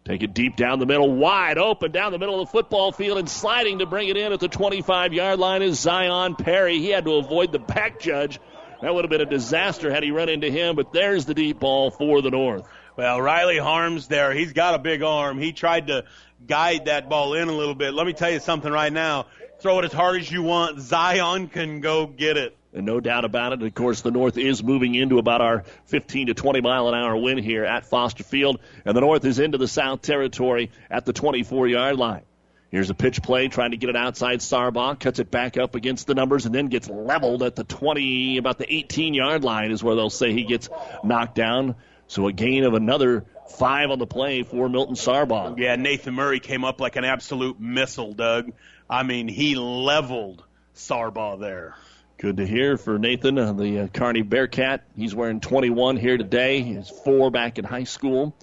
Take 0.04 0.22
it 0.22 0.34
deep 0.34 0.54
down 0.56 0.80
the 0.80 0.86
middle, 0.86 1.10
wide 1.10 1.56
open 1.56 1.90
down 1.90 2.12
the 2.12 2.18
middle 2.18 2.38
of 2.38 2.46
the 2.46 2.52
football 2.52 2.92
field, 2.92 3.16
and 3.16 3.26
sliding 3.26 3.78
to 3.78 3.86
bring 3.86 4.08
it 4.08 4.18
in 4.18 4.34
at 4.34 4.40
the 4.40 4.48
25 4.48 5.14
yard 5.14 5.38
line 5.38 5.62
is 5.62 5.80
Zion 5.80 6.36
Perry. 6.36 6.78
He 6.78 6.90
had 6.90 7.06
to 7.06 7.14
avoid 7.14 7.52
the 7.52 7.58
back 7.58 8.00
judge. 8.00 8.38
That 8.82 8.94
would 8.94 9.04
have 9.04 9.10
been 9.10 9.22
a 9.22 9.26
disaster 9.26 9.90
had 9.90 10.02
he 10.02 10.10
run 10.10 10.28
into 10.28 10.50
him, 10.50 10.76
but 10.76 10.92
there's 10.92 11.24
the 11.24 11.32
deep 11.32 11.58
ball 11.58 11.90
for 11.90 12.20
the 12.20 12.30
North. 12.30 12.68
Well, 12.98 13.18
Riley 13.18 13.56
Harms 13.56 14.06
there, 14.06 14.34
he's 14.34 14.52
got 14.52 14.74
a 14.74 14.78
big 14.78 15.02
arm. 15.02 15.38
He 15.38 15.52
tried 15.52 15.86
to 15.86 16.04
guide 16.46 16.84
that 16.84 17.08
ball 17.08 17.32
in 17.32 17.48
a 17.48 17.52
little 17.52 17.74
bit. 17.74 17.94
Let 17.94 18.06
me 18.06 18.12
tell 18.12 18.30
you 18.30 18.40
something 18.40 18.70
right 18.70 18.92
now. 18.92 19.24
Throw 19.60 19.78
it 19.78 19.86
as 19.86 19.92
hard 19.94 20.20
as 20.20 20.30
you 20.30 20.42
want. 20.42 20.80
Zion 20.80 21.48
can 21.48 21.80
go 21.80 22.06
get 22.06 22.36
it. 22.36 22.54
And 22.74 22.84
no 22.84 22.98
doubt 22.98 23.24
about 23.24 23.52
it. 23.52 23.62
Of 23.62 23.74
course, 23.74 24.00
the 24.00 24.10
North 24.10 24.36
is 24.36 24.62
moving 24.62 24.96
into 24.96 25.18
about 25.18 25.40
our 25.40 25.62
15 25.86 26.26
to 26.26 26.34
20 26.34 26.60
mile 26.60 26.88
an 26.88 26.94
hour 26.94 27.16
wind 27.16 27.40
here 27.40 27.64
at 27.64 27.86
Foster 27.86 28.24
Field. 28.24 28.58
And 28.84 28.96
the 28.96 29.00
North 29.00 29.24
is 29.24 29.38
into 29.38 29.58
the 29.58 29.68
South 29.68 30.02
territory 30.02 30.72
at 30.90 31.04
the 31.04 31.12
24 31.12 31.68
yard 31.68 31.96
line. 31.96 32.22
Here's 32.70 32.90
a 32.90 32.94
pitch 32.94 33.22
play 33.22 33.46
trying 33.46 33.70
to 33.70 33.76
get 33.76 33.90
it 33.90 33.94
outside 33.94 34.40
Sargbah, 34.40 34.98
cuts 34.98 35.20
it 35.20 35.30
back 35.30 35.56
up 35.56 35.76
against 35.76 36.08
the 36.08 36.14
numbers, 36.16 36.44
and 36.44 36.52
then 36.52 36.66
gets 36.66 36.90
leveled 36.90 37.44
at 37.44 37.54
the 37.54 37.62
20, 37.62 38.38
about 38.38 38.58
the 38.58 38.74
18 38.74 39.14
yard 39.14 39.44
line 39.44 39.70
is 39.70 39.84
where 39.84 39.94
they'll 39.94 40.10
say 40.10 40.32
he 40.32 40.42
gets 40.42 40.68
knocked 41.04 41.36
down. 41.36 41.76
So 42.08 42.26
a 42.26 42.32
gain 42.32 42.64
of 42.64 42.74
another 42.74 43.26
five 43.56 43.90
on 43.90 44.00
the 44.00 44.08
play 44.08 44.42
for 44.42 44.68
Milton 44.68 44.96
Sargbah. 44.96 45.56
Yeah, 45.56 45.76
Nathan 45.76 46.14
Murray 46.14 46.40
came 46.40 46.64
up 46.64 46.80
like 46.80 46.96
an 46.96 47.04
absolute 47.04 47.60
missile, 47.60 48.12
Doug. 48.12 48.52
I 48.90 49.04
mean, 49.04 49.28
he 49.28 49.54
leveled 49.54 50.42
Sargbah 50.74 51.38
there. 51.38 51.76
Good 52.16 52.36
to 52.36 52.46
hear 52.46 52.78
for 52.78 52.96
Nathan, 52.96 53.36
uh, 53.38 53.52
the 53.52 53.80
uh, 53.80 53.86
Kearney 53.88 54.22
Bearcat. 54.22 54.84
He's 54.96 55.14
wearing 55.14 55.40
21 55.40 55.96
here 55.96 56.16
today. 56.16 56.62
He's 56.62 56.88
four 56.88 57.32
back 57.32 57.58
in 57.58 57.64
high 57.64 57.84
school. 57.84 58.36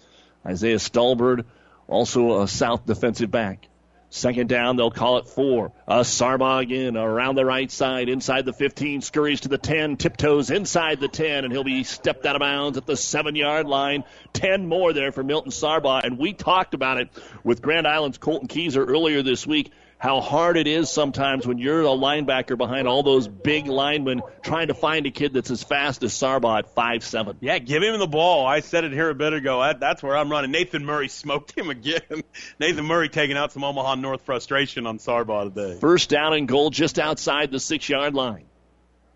Isaiah 0.46 0.76
Stalbird, 0.76 1.46
also 1.88 2.42
a 2.42 2.50
South 2.50 2.86
defensive 2.86 3.32
back. 3.32 3.70
Second 4.10 4.50
down, 4.50 4.76
they'll 4.76 4.92
call 4.92 5.20
it 5.20 5.30
four. 5.30 5.72
Uh, 5.88 6.02
Sargbah 6.02 6.62
again 6.62 6.98
around 6.98 7.36
the 7.36 7.46
right 7.46 7.72
side, 7.72 8.10
inside 8.10 8.44
the 8.44 8.52
15, 8.52 9.00
scurries 9.00 9.42
to 9.42 9.48
the 9.48 9.58
10, 9.58 9.96
tiptoes 9.96 10.52
inside 10.52 11.00
the 11.00 11.08
10, 11.08 11.46
and 11.46 11.54
he'll 11.54 11.64
be 11.64 11.86
stepped 11.86 12.26
out 12.26 12.36
of 12.36 12.42
bounds 12.42 12.78
at 12.78 12.86
the 12.86 12.98
seven 12.98 13.38
yard 13.38 13.68
line. 13.68 14.04
10 14.34 14.68
more 14.68 14.92
there 14.92 15.14
for 15.14 15.24
Milton 15.24 15.52
Sargbah. 15.52 16.04
And 16.04 16.18
we 16.20 16.34
talked 16.34 16.74
about 16.74 16.98
it 16.98 17.08
with 17.46 17.62
Grand 17.62 17.88
Island's 17.88 18.18
Colton 18.18 18.50
Keyser 18.50 18.86
earlier 18.86 19.24
this 19.24 19.48
week 19.48 19.72
how 20.02 20.20
hard 20.20 20.58
it 20.58 20.66
is 20.66 20.90
sometimes 20.90 21.46
when 21.46 21.60
you're 21.60 21.84
a 21.84 21.86
linebacker 21.86 22.58
behind 22.58 22.88
all 22.88 23.04
those 23.04 23.28
big 23.28 23.68
linemen 23.68 24.24
trying 24.42 24.70
to 24.70 24.74
find 24.74 25.06
a 25.06 25.12
kid 25.12 25.32
that's 25.32 25.52
as 25.52 25.62
fast 25.62 26.02
as 26.02 26.12
Sargbah 26.12 26.58
at 26.58 26.74
five 26.74 27.04
seven. 27.04 27.38
Yeah, 27.40 27.60
give 27.60 27.84
him 27.84 28.00
the 28.00 28.08
ball. 28.08 28.48
I 28.48 28.62
said 28.62 28.84
it 28.84 28.94
here 28.94 29.12
a 29.12 29.16
bit 29.16 29.34
ago. 29.34 29.62
That, 29.62 29.80
that's 29.80 30.02
where 30.02 30.18
I'm 30.18 30.32
running. 30.32 30.50
Nathan 30.50 30.86
Murray 30.86 31.08
smoked 31.08 31.56
him 31.56 31.70
again. 31.70 32.24
Nathan 32.60 32.84
Murray 32.84 33.10
taking 33.10 33.38
out 33.38 33.52
some 33.52 33.64
Omaha 33.64 33.94
North 33.94 34.24
frustration 34.24 34.88
on 34.88 34.98
Sargbah 34.98 35.54
today. 35.54 35.80
First 35.80 36.10
down 36.10 36.34
and 36.34 36.48
goal 36.48 36.72
just 36.72 36.98
outside 36.98 37.52
the 37.52 37.60
six 37.60 37.88
yard 37.88 38.16
line. 38.16 38.46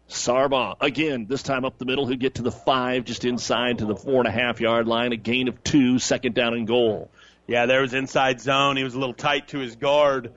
Sargbah 0.07 0.75
again, 0.81 1.25
this 1.27 1.41
time 1.41 1.65
up 1.65 1.79
the 1.79 1.85
middle, 1.85 2.05
who 2.05 2.15
get 2.15 2.35
to 2.35 2.43
the 2.43 2.51
five, 2.51 3.05
just 3.05 3.25
inside 3.25 3.79
to 3.79 3.85
the 3.87 3.95
four 3.95 4.19
and 4.19 4.27
a 4.27 4.31
half 4.31 4.61
yard 4.61 4.87
line. 4.87 5.13
A 5.13 5.17
gain 5.17 5.47
of 5.47 5.63
two, 5.63 5.97
second 5.97 6.35
down 6.35 6.53
and 6.53 6.67
goal. 6.67 7.09
Yeah, 7.47 7.65
there 7.65 7.81
was 7.81 7.95
inside 7.95 8.39
zone. 8.39 8.77
He 8.77 8.83
was 8.83 8.93
a 8.93 8.99
little 8.99 9.15
tight 9.15 9.47
to 9.47 9.57
his 9.57 9.75
guard 9.75 10.31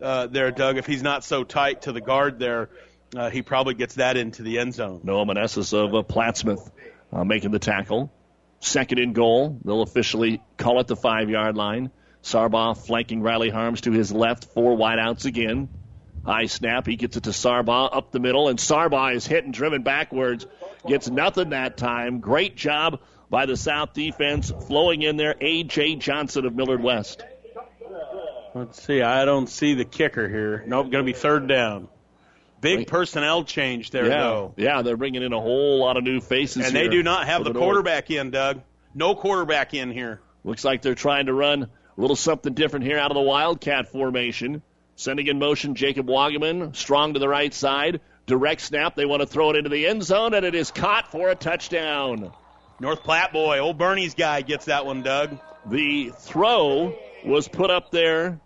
uh, 0.00 0.26
there, 0.26 0.50
Doug. 0.50 0.76
If 0.76 0.86
he's 0.86 1.02
not 1.02 1.24
so 1.24 1.44
tight 1.44 1.82
to 1.82 1.92
the 1.92 2.00
guard 2.00 2.38
there, 2.38 2.70
uh, 3.16 3.30
he 3.30 3.42
probably 3.42 3.74
gets 3.74 3.94
that 3.94 4.16
into 4.16 4.42
the 4.42 4.58
end 4.58 4.74
zone. 4.74 5.00
Noah 5.02 5.24
Manessis 5.26 5.72
of 5.72 5.94
uh, 5.94 6.02
Plattsmouth 6.02 6.70
uh, 7.12 7.24
making 7.24 7.50
the 7.50 7.58
tackle. 7.58 8.12
Second 8.60 8.98
and 8.98 9.14
goal. 9.14 9.58
They'll 9.64 9.82
officially 9.82 10.42
call 10.56 10.80
it 10.80 10.86
the 10.86 10.96
five 10.96 11.30
yard 11.30 11.56
line. 11.56 11.90
Sargbah 12.22 12.74
flanking 12.86 13.20
Riley 13.20 13.50
Harms 13.50 13.82
to 13.82 13.92
his 13.92 14.10
left. 14.10 14.46
Four 14.46 14.76
wideouts 14.76 15.26
again. 15.26 15.68
High 16.24 16.46
snap. 16.46 16.86
He 16.86 16.96
gets 16.96 17.18
it 17.18 17.24
to 17.24 17.30
Sargbah 17.30 17.94
up 17.94 18.10
the 18.10 18.18
middle, 18.18 18.48
and 18.48 18.58
Sargbah 18.58 19.14
is 19.14 19.26
hit 19.26 19.44
and 19.44 19.52
driven 19.52 19.82
backwards. 19.82 20.46
Gets 20.86 21.10
nothing 21.10 21.50
that 21.50 21.76
time. 21.76 22.20
Great 22.20 22.56
job 22.56 23.00
by 23.28 23.44
the 23.44 23.56
South 23.56 23.92
defense 23.92 24.50
flowing 24.66 25.02
in 25.02 25.16
there. 25.16 25.34
A.J. 25.38 25.96
Johnson 25.96 26.46
of 26.46 26.54
Millard 26.54 26.82
West. 26.82 27.22
Let's 28.54 28.80
see. 28.82 29.02
I 29.02 29.24
don't 29.24 29.48
see 29.48 29.74
the 29.74 29.84
kicker 29.84 30.28
here. 30.28 30.62
Nope, 30.66 30.90
going 30.90 31.04
to 31.04 31.12
be 31.12 31.18
third 31.18 31.48
down. 31.48 31.88
Big 32.60 32.86
personnel 32.86 33.44
change 33.44 33.90
there, 33.90 34.06
yeah. 34.06 34.20
though. 34.20 34.54
Yeah, 34.56 34.82
they're 34.82 34.96
bringing 34.96 35.22
in 35.22 35.32
a 35.32 35.40
whole 35.40 35.80
lot 35.80 35.98
of 35.98 36.04
new 36.04 36.20
faces. 36.20 36.56
Here. 36.56 36.66
And 36.66 36.74
they 36.74 36.88
do 36.88 37.02
not 37.02 37.26
have 37.26 37.44
the, 37.44 37.52
the 37.52 37.58
quarterback 37.58 38.10
in, 38.10 38.30
Doug. 38.30 38.62
No 38.94 39.14
quarterback 39.14 39.74
in 39.74 39.90
here. 39.90 40.20
Looks 40.44 40.64
like 40.64 40.80
they're 40.80 40.94
trying 40.94 41.26
to 41.26 41.34
run 41.34 41.64
a 41.64 41.68
little 42.00 42.16
something 42.16 42.54
different 42.54 42.86
here 42.86 42.98
out 42.98 43.10
of 43.10 43.16
the 43.16 43.20
Wildcat 43.22 43.92
formation. 43.92 44.62
Sending 44.96 45.26
in 45.26 45.38
motion 45.38 45.74
Jacob 45.74 46.06
Wagaman, 46.06 46.74
strong 46.74 47.14
to 47.14 47.20
the 47.20 47.28
right 47.28 47.52
side. 47.52 48.00
Direct 48.26 48.60
snap. 48.60 48.94
They 48.94 49.04
want 49.04 49.20
to 49.20 49.26
throw 49.26 49.50
it 49.50 49.56
into 49.56 49.68
the 49.68 49.86
end 49.86 50.04
zone, 50.04 50.32
and 50.32 50.46
it 50.46 50.54
is 50.54 50.70
caught 50.70 51.10
for 51.10 51.28
a 51.28 51.34
touchdown. 51.34 52.32
North 52.80 53.02
Platte 53.02 53.32
boy, 53.32 53.58
old 53.58 53.76
Bernie's 53.76 54.14
guy 54.14 54.40
gets 54.42 54.66
that 54.66 54.86
one, 54.86 55.02
Doug. 55.02 55.38
The 55.66 56.12
throw 56.16 56.96
was 57.24 57.48
put 57.48 57.70
up 57.70 57.90
there 57.90 58.40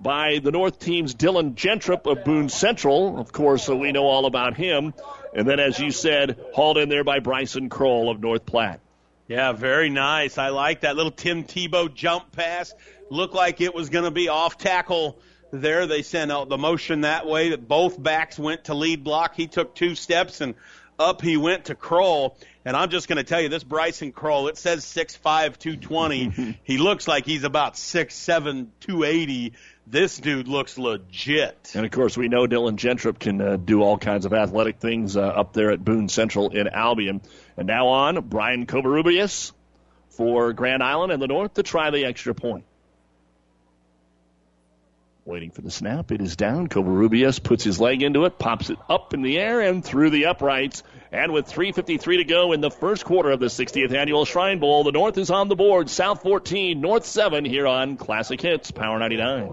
by 0.00 0.38
the 0.38 0.50
North 0.50 0.78
team's 0.78 1.14
Dylan 1.14 1.54
Gentrup 1.54 2.10
of 2.10 2.24
Boone 2.24 2.48
Central. 2.48 3.18
Of 3.18 3.32
course, 3.32 3.64
so 3.64 3.76
we 3.76 3.92
know 3.92 4.04
all 4.04 4.26
about 4.26 4.56
him. 4.56 4.94
And 5.34 5.48
then, 5.48 5.60
as 5.60 5.78
you 5.78 5.90
said, 5.90 6.38
hauled 6.52 6.78
in 6.78 6.88
there 6.88 7.04
by 7.04 7.18
Bryson 7.18 7.68
Kroll 7.68 8.10
of 8.10 8.20
North 8.20 8.46
Platte. 8.46 8.80
Yeah, 9.26 9.52
very 9.52 9.88
nice. 9.88 10.36
I 10.36 10.48
like 10.50 10.82
that 10.82 10.96
little 10.96 11.10
Tim 11.10 11.44
Tebow 11.44 11.92
jump 11.92 12.32
pass. 12.32 12.74
Looked 13.10 13.34
like 13.34 13.60
it 13.60 13.74
was 13.74 13.88
going 13.88 14.04
to 14.04 14.10
be 14.10 14.28
off 14.28 14.58
tackle 14.58 15.18
there. 15.50 15.86
They 15.86 16.02
sent 16.02 16.30
out 16.30 16.48
the 16.48 16.58
motion 16.58 17.02
that 17.02 17.26
way 17.26 17.50
that 17.50 17.66
both 17.66 18.00
backs 18.00 18.38
went 18.38 18.64
to 18.64 18.74
lead 18.74 19.02
block. 19.02 19.34
He 19.34 19.46
took 19.46 19.74
two 19.74 19.94
steps 19.94 20.40
and 20.40 20.54
up 20.98 21.22
he 21.22 21.36
went 21.36 21.66
to 21.66 21.74
Kroll. 21.74 22.36
And 22.64 22.76
I'm 22.76 22.90
just 22.90 23.08
going 23.08 23.16
to 23.16 23.24
tell 23.24 23.40
you, 23.40 23.48
this 23.48 23.64
Bryson 23.64 24.12
Kroll, 24.12 24.48
it 24.48 24.56
says 24.56 24.84
6'5", 24.84 25.58
220. 25.58 26.58
he 26.64 26.78
looks 26.78 27.06
like 27.08 27.26
he's 27.26 27.44
about 27.44 27.74
6'7", 27.74 28.68
280. 28.80 29.52
This 29.86 30.16
dude 30.16 30.48
looks 30.48 30.78
legit. 30.78 31.72
And 31.74 31.84
of 31.84 31.92
course, 31.92 32.16
we 32.16 32.28
know 32.28 32.46
Dylan 32.46 32.76
Gentrup 32.76 33.18
can 33.18 33.40
uh, 33.40 33.56
do 33.56 33.82
all 33.82 33.98
kinds 33.98 34.24
of 34.24 34.32
athletic 34.32 34.78
things 34.78 35.16
uh, 35.16 35.20
up 35.20 35.52
there 35.52 35.70
at 35.70 35.84
Boone 35.84 36.08
Central 36.08 36.50
in 36.50 36.68
Albion. 36.68 37.20
And 37.56 37.66
now 37.66 37.88
on, 37.88 38.28
Brian 38.28 38.66
Covarrubias 38.66 39.52
for 40.08 40.52
Grand 40.54 40.82
Island 40.82 41.12
and 41.12 41.20
the 41.20 41.26
North 41.26 41.54
to 41.54 41.62
try 41.62 41.90
the 41.90 42.06
extra 42.06 42.34
point. 42.34 42.64
Waiting 45.26 45.50
for 45.50 45.60
the 45.60 45.70
snap. 45.70 46.12
It 46.12 46.20
is 46.20 46.36
down. 46.36 46.68
Covarrubias 46.68 47.42
puts 47.42 47.64
his 47.64 47.78
leg 47.78 48.02
into 48.02 48.24
it, 48.24 48.38
pops 48.38 48.70
it 48.70 48.78
up 48.88 49.12
in 49.12 49.22
the 49.22 49.38
air 49.38 49.60
and 49.60 49.84
through 49.84 50.10
the 50.10 50.26
uprights. 50.26 50.82
And 51.14 51.32
with 51.32 51.46
3.53 51.46 52.16
to 52.16 52.24
go 52.24 52.50
in 52.50 52.60
the 52.60 52.72
first 52.72 53.04
quarter 53.04 53.30
of 53.30 53.38
the 53.38 53.46
60th 53.46 53.94
Annual 53.94 54.24
Shrine 54.24 54.58
Bowl, 54.58 54.82
the 54.82 54.90
North 54.90 55.16
is 55.16 55.30
on 55.30 55.46
the 55.46 55.54
board. 55.54 55.88
South 55.88 56.22
14, 56.22 56.80
North 56.80 57.06
7 57.06 57.44
here 57.44 57.68
on 57.68 57.96
Classic 57.96 58.40
Hits, 58.40 58.72
Power 58.72 58.98
99. 58.98 59.48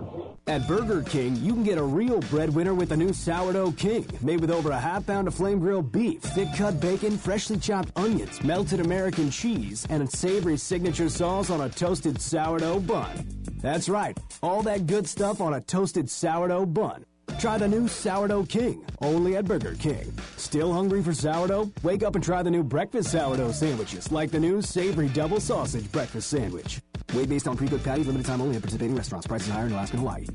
At 0.48 0.68
Burger 0.68 1.04
King, 1.04 1.36
you 1.36 1.54
can 1.54 1.62
get 1.62 1.78
a 1.78 1.84
real 1.84 2.20
breadwinner 2.20 2.74
with 2.74 2.90
the 2.90 2.98
new 2.98 3.14
Sourdough 3.14 3.74
King, 3.74 4.08
made 4.22 4.42
with 4.42 4.50
over 4.50 4.72
a 4.72 4.80
half 4.80 5.06
pound 5.06 5.28
of 5.28 5.36
flame 5.36 5.60
grilled 5.60 5.92
beef, 5.92 6.24
thick 6.24 6.48
cut 6.58 6.80
bacon, 6.80 7.16
freshly 7.16 7.60
chopped 7.60 7.92
onions, 7.96 8.44
melted 8.44 8.80
American 8.80 9.30
cheese, 9.30 9.86
and 9.92 10.02
a 10.02 10.08
savory 10.08 10.58
signature 10.58 11.10
sauce 11.10 11.52
on 11.52 11.62
a 11.62 11.70
toasted 11.70 12.20
sourdough 12.20 12.80
bun. 12.80 13.28
That's 13.62 13.88
right, 13.88 14.20
all 14.42 14.64
that 14.64 14.88
good 14.88 15.08
stuff 15.08 15.40
on 15.40 15.54
a 15.54 15.62
toasted 15.62 16.10
sourdough 16.10 16.66
bun. 16.66 17.06
Try 17.40 17.58
the 17.58 17.68
new 17.68 17.88
Sourdough 17.88 18.46
King, 18.46 18.86
only 19.02 19.36
at 19.36 19.46
Burger 19.46 19.76
King. 19.76 20.14
Still 20.38 20.72
hungry 20.74 21.02
for 21.02 21.14
sourdough? 21.14 21.72
Wake 21.84 22.04
up 22.04 22.16
and 22.16 22.24
try 22.24 22.44
the 22.44 22.52
new 22.52 22.64
breakfast 22.64 23.12
sourdough 23.12 23.52
sandwiches, 23.52 24.12
like 24.12 24.32
the 24.32 24.40
new 24.40 24.62
savory 24.62 25.10
double 25.10 25.40
sausage 25.40 25.92
breakfast 25.92 26.30
sandwich. 26.30 26.80
Weight 27.14 27.30
based 27.30 27.48
on 27.48 27.58
pre-cooked 27.58 27.84
patties, 27.84 28.08
limited 28.08 28.26
time 28.26 28.42
only 28.42 28.56
at 28.56 28.62
participating 28.62 28.96
restaurants. 28.96 29.28
Prices 29.28 29.50
higher 29.50 29.66
in 29.66 29.72
Alaska 29.72 29.98
and 29.98 30.02
Hawaii. 30.02 30.26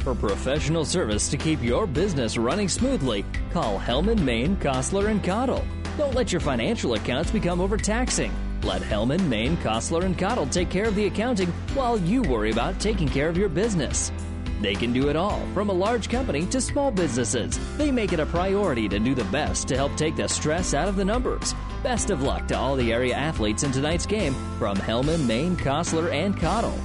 For 0.00 0.14
professional 0.14 0.84
service 0.84 1.30
to 1.30 1.36
keep 1.36 1.62
your 1.62 1.86
business 1.86 2.36
running 2.36 2.68
smoothly, 2.68 3.24
call 3.52 3.78
Hellman, 3.78 4.20
Maine, 4.20 4.56
Kostler, 4.56 5.08
and 5.08 5.24
Cottle. 5.24 5.64
Don't 5.96 6.14
let 6.14 6.30
your 6.30 6.40
financial 6.40 6.94
accounts 6.94 7.30
become 7.30 7.60
overtaxing. 7.60 8.32
Let 8.62 8.82
Hellman, 8.82 9.26
Maine, 9.28 9.56
Kostler, 9.58 10.04
and 10.04 10.18
Cottle 10.18 10.46
take 10.46 10.68
care 10.68 10.86
of 10.86 10.94
the 10.94 11.06
accounting 11.06 11.48
while 11.74 11.98
you 11.98 12.22
worry 12.22 12.50
about 12.50 12.80
taking 12.80 13.08
care 13.08 13.28
of 13.28 13.36
your 13.36 13.48
business. 13.48 14.12
They 14.60 14.74
can 14.74 14.92
do 14.92 15.08
it 15.08 15.16
all, 15.16 15.40
from 15.52 15.68
a 15.68 15.72
large 15.72 16.08
company 16.08 16.46
to 16.46 16.60
small 16.60 16.90
businesses. 16.90 17.58
They 17.76 17.90
make 17.90 18.12
it 18.12 18.20
a 18.20 18.26
priority 18.26 18.88
to 18.88 18.98
do 18.98 19.14
the 19.14 19.24
best 19.24 19.68
to 19.68 19.76
help 19.76 19.96
take 19.96 20.16
the 20.16 20.28
stress 20.28 20.74
out 20.74 20.88
of 20.88 20.96
the 20.96 21.04
numbers. 21.04 21.54
Best 21.82 22.10
of 22.10 22.22
luck 22.22 22.48
to 22.48 22.56
all 22.56 22.76
the 22.76 22.92
area 22.92 23.14
athletes 23.14 23.62
in 23.62 23.72
tonight's 23.72 24.06
game 24.06 24.34
from 24.58 24.76
Hellman, 24.76 25.26
Maine, 25.26 25.56
Kostler, 25.56 26.10
and 26.12 26.38
Cottle. 26.38 26.78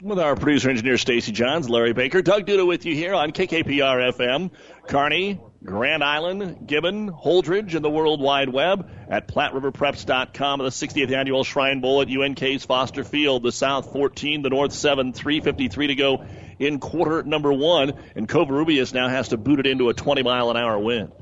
With 0.00 0.20
our 0.20 0.36
producer 0.36 0.70
engineer 0.70 0.96
Stacy 0.96 1.32
Johns, 1.32 1.68
Larry 1.68 1.92
Baker, 1.92 2.22
Doug 2.22 2.46
Duda 2.46 2.64
with 2.64 2.86
you 2.86 2.94
here 2.94 3.14
on 3.14 3.32
KKPR 3.32 4.12
FM, 4.12 4.52
Kearney, 4.86 5.40
Grand 5.64 6.04
Island, 6.04 6.68
Gibbon, 6.68 7.10
Holdrege, 7.10 7.74
and 7.74 7.84
the 7.84 7.90
World 7.90 8.20
Wide 8.20 8.48
Web 8.48 8.88
at 9.10 9.26
PlatteRiverPreps.com. 9.26 10.60
The 10.60 10.66
60th 10.66 11.10
annual 11.10 11.42
Shrine 11.42 11.80
Bowl 11.80 12.00
at 12.00 12.08
UNK's 12.08 12.64
Foster 12.64 13.02
Field. 13.02 13.42
The 13.42 13.50
South 13.50 13.92
14, 13.92 14.42
the 14.42 14.50
North 14.50 14.72
7, 14.72 15.12
3:53 15.12 15.88
to 15.88 15.94
go 15.96 16.24
in 16.58 16.80
quarter 16.80 17.22
number 17.22 17.52
one, 17.52 17.94
and 18.16 18.28
Covarrubias 18.28 18.92
now 18.92 19.08
has 19.08 19.28
to 19.28 19.36
boot 19.36 19.60
it 19.60 19.66
into 19.66 19.88
a 19.88 19.94
20 19.94 20.22
mile 20.22 20.50
an 20.50 20.56
hour 20.56 20.78
wind. 20.78 21.12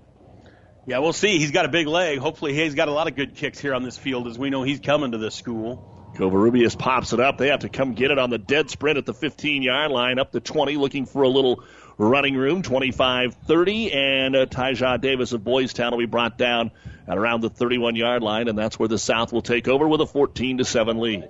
Yeah, 0.87 1.01
we'll 1.01 1.13
see. 1.13 1.39
He's 1.39 1.51
got 1.51 1.65
a 1.65 1.69
big 1.69 1.89
leg. 1.89 2.19
Hopefully, 2.19 2.55
he's 2.55 2.75
got 2.75 2.89
a 2.89 2.93
lot 2.93 3.09
of 3.09 3.17
good 3.17 3.35
kicks 3.35 3.59
here 3.59 3.75
on 3.75 3.83
this 3.83 3.99
field, 3.99 4.29
as 4.29 4.39
we 4.39 4.51
know 4.51 4.63
he's 4.63 4.81
coming 4.81 5.13
to 5.13 5.19
this 5.19 5.35
school. 5.35 5.93
Covarrubias 6.15 6.79
pops 6.79 7.13
it 7.13 7.21
up. 7.21 7.39
They 7.39 7.49
have 7.49 7.61
to 7.61 7.69
come 7.69 7.93
get 7.93 8.11
it 8.11 8.19
on 8.19 8.31
the 8.31 8.39
dead 8.39 8.71
sprint 8.71 8.97
at 8.97 9.05
the 9.05 9.13
15 9.13 9.63
yard 9.63 9.91
line, 9.91 10.19
up 10.19 10.33
to 10.33 10.41
20, 10.41 10.77
looking 10.77 11.05
for 11.05 11.23
a 11.23 11.29
little 11.29 11.63
running 11.99 12.37
room, 12.37 12.63
25 12.63 13.35
30. 13.35 13.93
And 13.93 14.37
uh, 14.37 14.47
Tyja 14.47 15.01
Davis 15.01 15.33
of 15.33 15.45
Boys 15.45 15.73
Town 15.73 15.91
will 15.91 15.99
be 15.99 16.07
brought 16.07 16.39
down 16.39 16.71
at 17.09 17.19
around 17.19 17.43
the 17.43 17.51
31 17.51 17.97
yard 17.97 18.23
line, 18.23 18.49
and 18.49 18.57
that's 18.57 18.79
where 18.79 18.89
the 18.89 18.99
South 18.99 19.33
will 19.33 19.43
take 19.43 19.69
over 19.69 19.87
with 19.87 20.01
a 20.01 20.07
14 20.07 20.59
to 20.59 20.65
7 20.65 20.99
lead. 20.99 21.29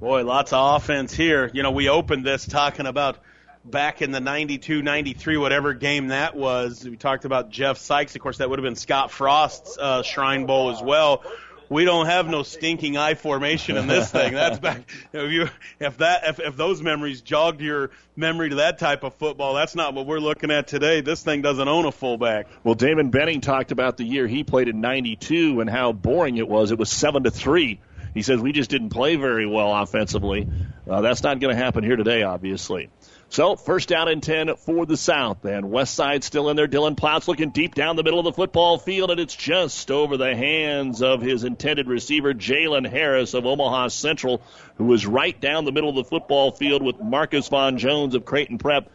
Boy, 0.00 0.24
lots 0.24 0.52
of 0.52 0.76
offense 0.76 1.14
here. 1.14 1.50
You 1.52 1.62
know, 1.62 1.70
we 1.70 1.88
opened 1.88 2.24
this 2.24 2.46
talking 2.46 2.86
about 2.86 3.18
back 3.64 4.02
in 4.02 4.10
the 4.10 4.20
92, 4.20 4.82
93, 4.82 5.36
whatever 5.36 5.74
game 5.74 6.08
that 6.08 6.36
was. 6.36 6.84
We 6.84 6.96
talked 6.96 7.24
about 7.24 7.50
Jeff 7.50 7.78
Sykes. 7.78 8.14
Of 8.14 8.20
course, 8.20 8.38
that 8.38 8.50
would 8.50 8.58
have 8.58 8.64
been 8.64 8.76
Scott 8.76 9.10
Frost's 9.10 9.78
uh, 9.78 10.02
Shrine 10.02 10.46
Bowl 10.46 10.70
as 10.70 10.82
well. 10.82 11.22
We 11.70 11.86
don't 11.86 12.06
have 12.06 12.28
no 12.28 12.42
stinking 12.42 12.98
I 12.98 13.14
formation 13.14 13.78
in 13.78 13.86
this 13.86 14.10
thing. 14.10 14.34
That's 14.34 14.58
back. 14.58 14.82
If 15.12 15.32
you, 15.32 15.48
if 15.80 15.98
that, 15.98 16.22
if, 16.24 16.40
if 16.40 16.56
those 16.56 16.82
memories 16.82 17.22
jogged 17.22 17.60
your 17.60 17.90
memory 18.16 18.50
to 18.50 18.56
that 18.56 18.78
type 18.78 19.02
of 19.02 19.14
football, 19.14 19.54
that's 19.54 19.74
not 19.74 19.94
what 19.94 20.06
we're 20.06 20.18
looking 20.18 20.50
at 20.50 20.66
today. 20.66 21.00
This 21.00 21.22
thing 21.22 21.40
doesn't 21.40 21.66
own 21.66 21.86
a 21.86 21.92
fullback. 21.92 22.48
Well, 22.64 22.74
Damon 22.74 23.10
Benning 23.10 23.40
talked 23.40 23.72
about 23.72 23.96
the 23.96 24.04
year 24.04 24.26
he 24.26 24.44
played 24.44 24.68
in 24.68 24.80
'92 24.80 25.60
and 25.60 25.70
how 25.70 25.92
boring 25.92 26.36
it 26.36 26.48
was. 26.48 26.70
It 26.70 26.78
was 26.78 26.90
seven 26.90 27.22
to 27.24 27.30
three. 27.30 27.80
He 28.12 28.22
says 28.22 28.40
we 28.40 28.52
just 28.52 28.70
didn't 28.70 28.90
play 28.90 29.16
very 29.16 29.46
well 29.46 29.74
offensively. 29.74 30.48
Uh, 30.88 31.00
that's 31.00 31.22
not 31.22 31.40
going 31.40 31.56
to 31.56 31.62
happen 31.62 31.82
here 31.82 31.96
today, 31.96 32.22
obviously. 32.22 32.90
So 33.34 33.56
first 33.56 33.88
down 33.88 34.06
and 34.06 34.22
10 34.22 34.54
for 34.58 34.86
the 34.86 34.96
South. 34.96 35.44
And 35.44 35.72
West 35.72 35.94
Side 35.94 36.22
still 36.22 36.50
in 36.50 36.56
there. 36.56 36.68
Dylan 36.68 36.96
Plouts 36.96 37.26
looking 37.26 37.50
deep 37.50 37.74
down 37.74 37.96
the 37.96 38.04
middle 38.04 38.20
of 38.20 38.24
the 38.24 38.32
football 38.32 38.78
field, 38.78 39.10
and 39.10 39.18
it's 39.18 39.34
just 39.34 39.90
over 39.90 40.16
the 40.16 40.36
hands 40.36 41.02
of 41.02 41.20
his 41.20 41.42
intended 41.42 41.88
receiver, 41.88 42.32
Jalen 42.32 42.88
Harris 42.88 43.34
of 43.34 43.44
Omaha 43.44 43.88
Central, 43.88 44.40
who 44.76 44.84
was 44.84 45.04
right 45.04 45.40
down 45.40 45.64
the 45.64 45.72
middle 45.72 45.90
of 45.90 45.96
the 45.96 46.04
football 46.04 46.52
field 46.52 46.80
with 46.80 47.00
Marcus 47.00 47.48
Von 47.48 47.76
Jones 47.76 48.14
of 48.14 48.24
Creighton 48.24 48.58
Prep 48.58 48.88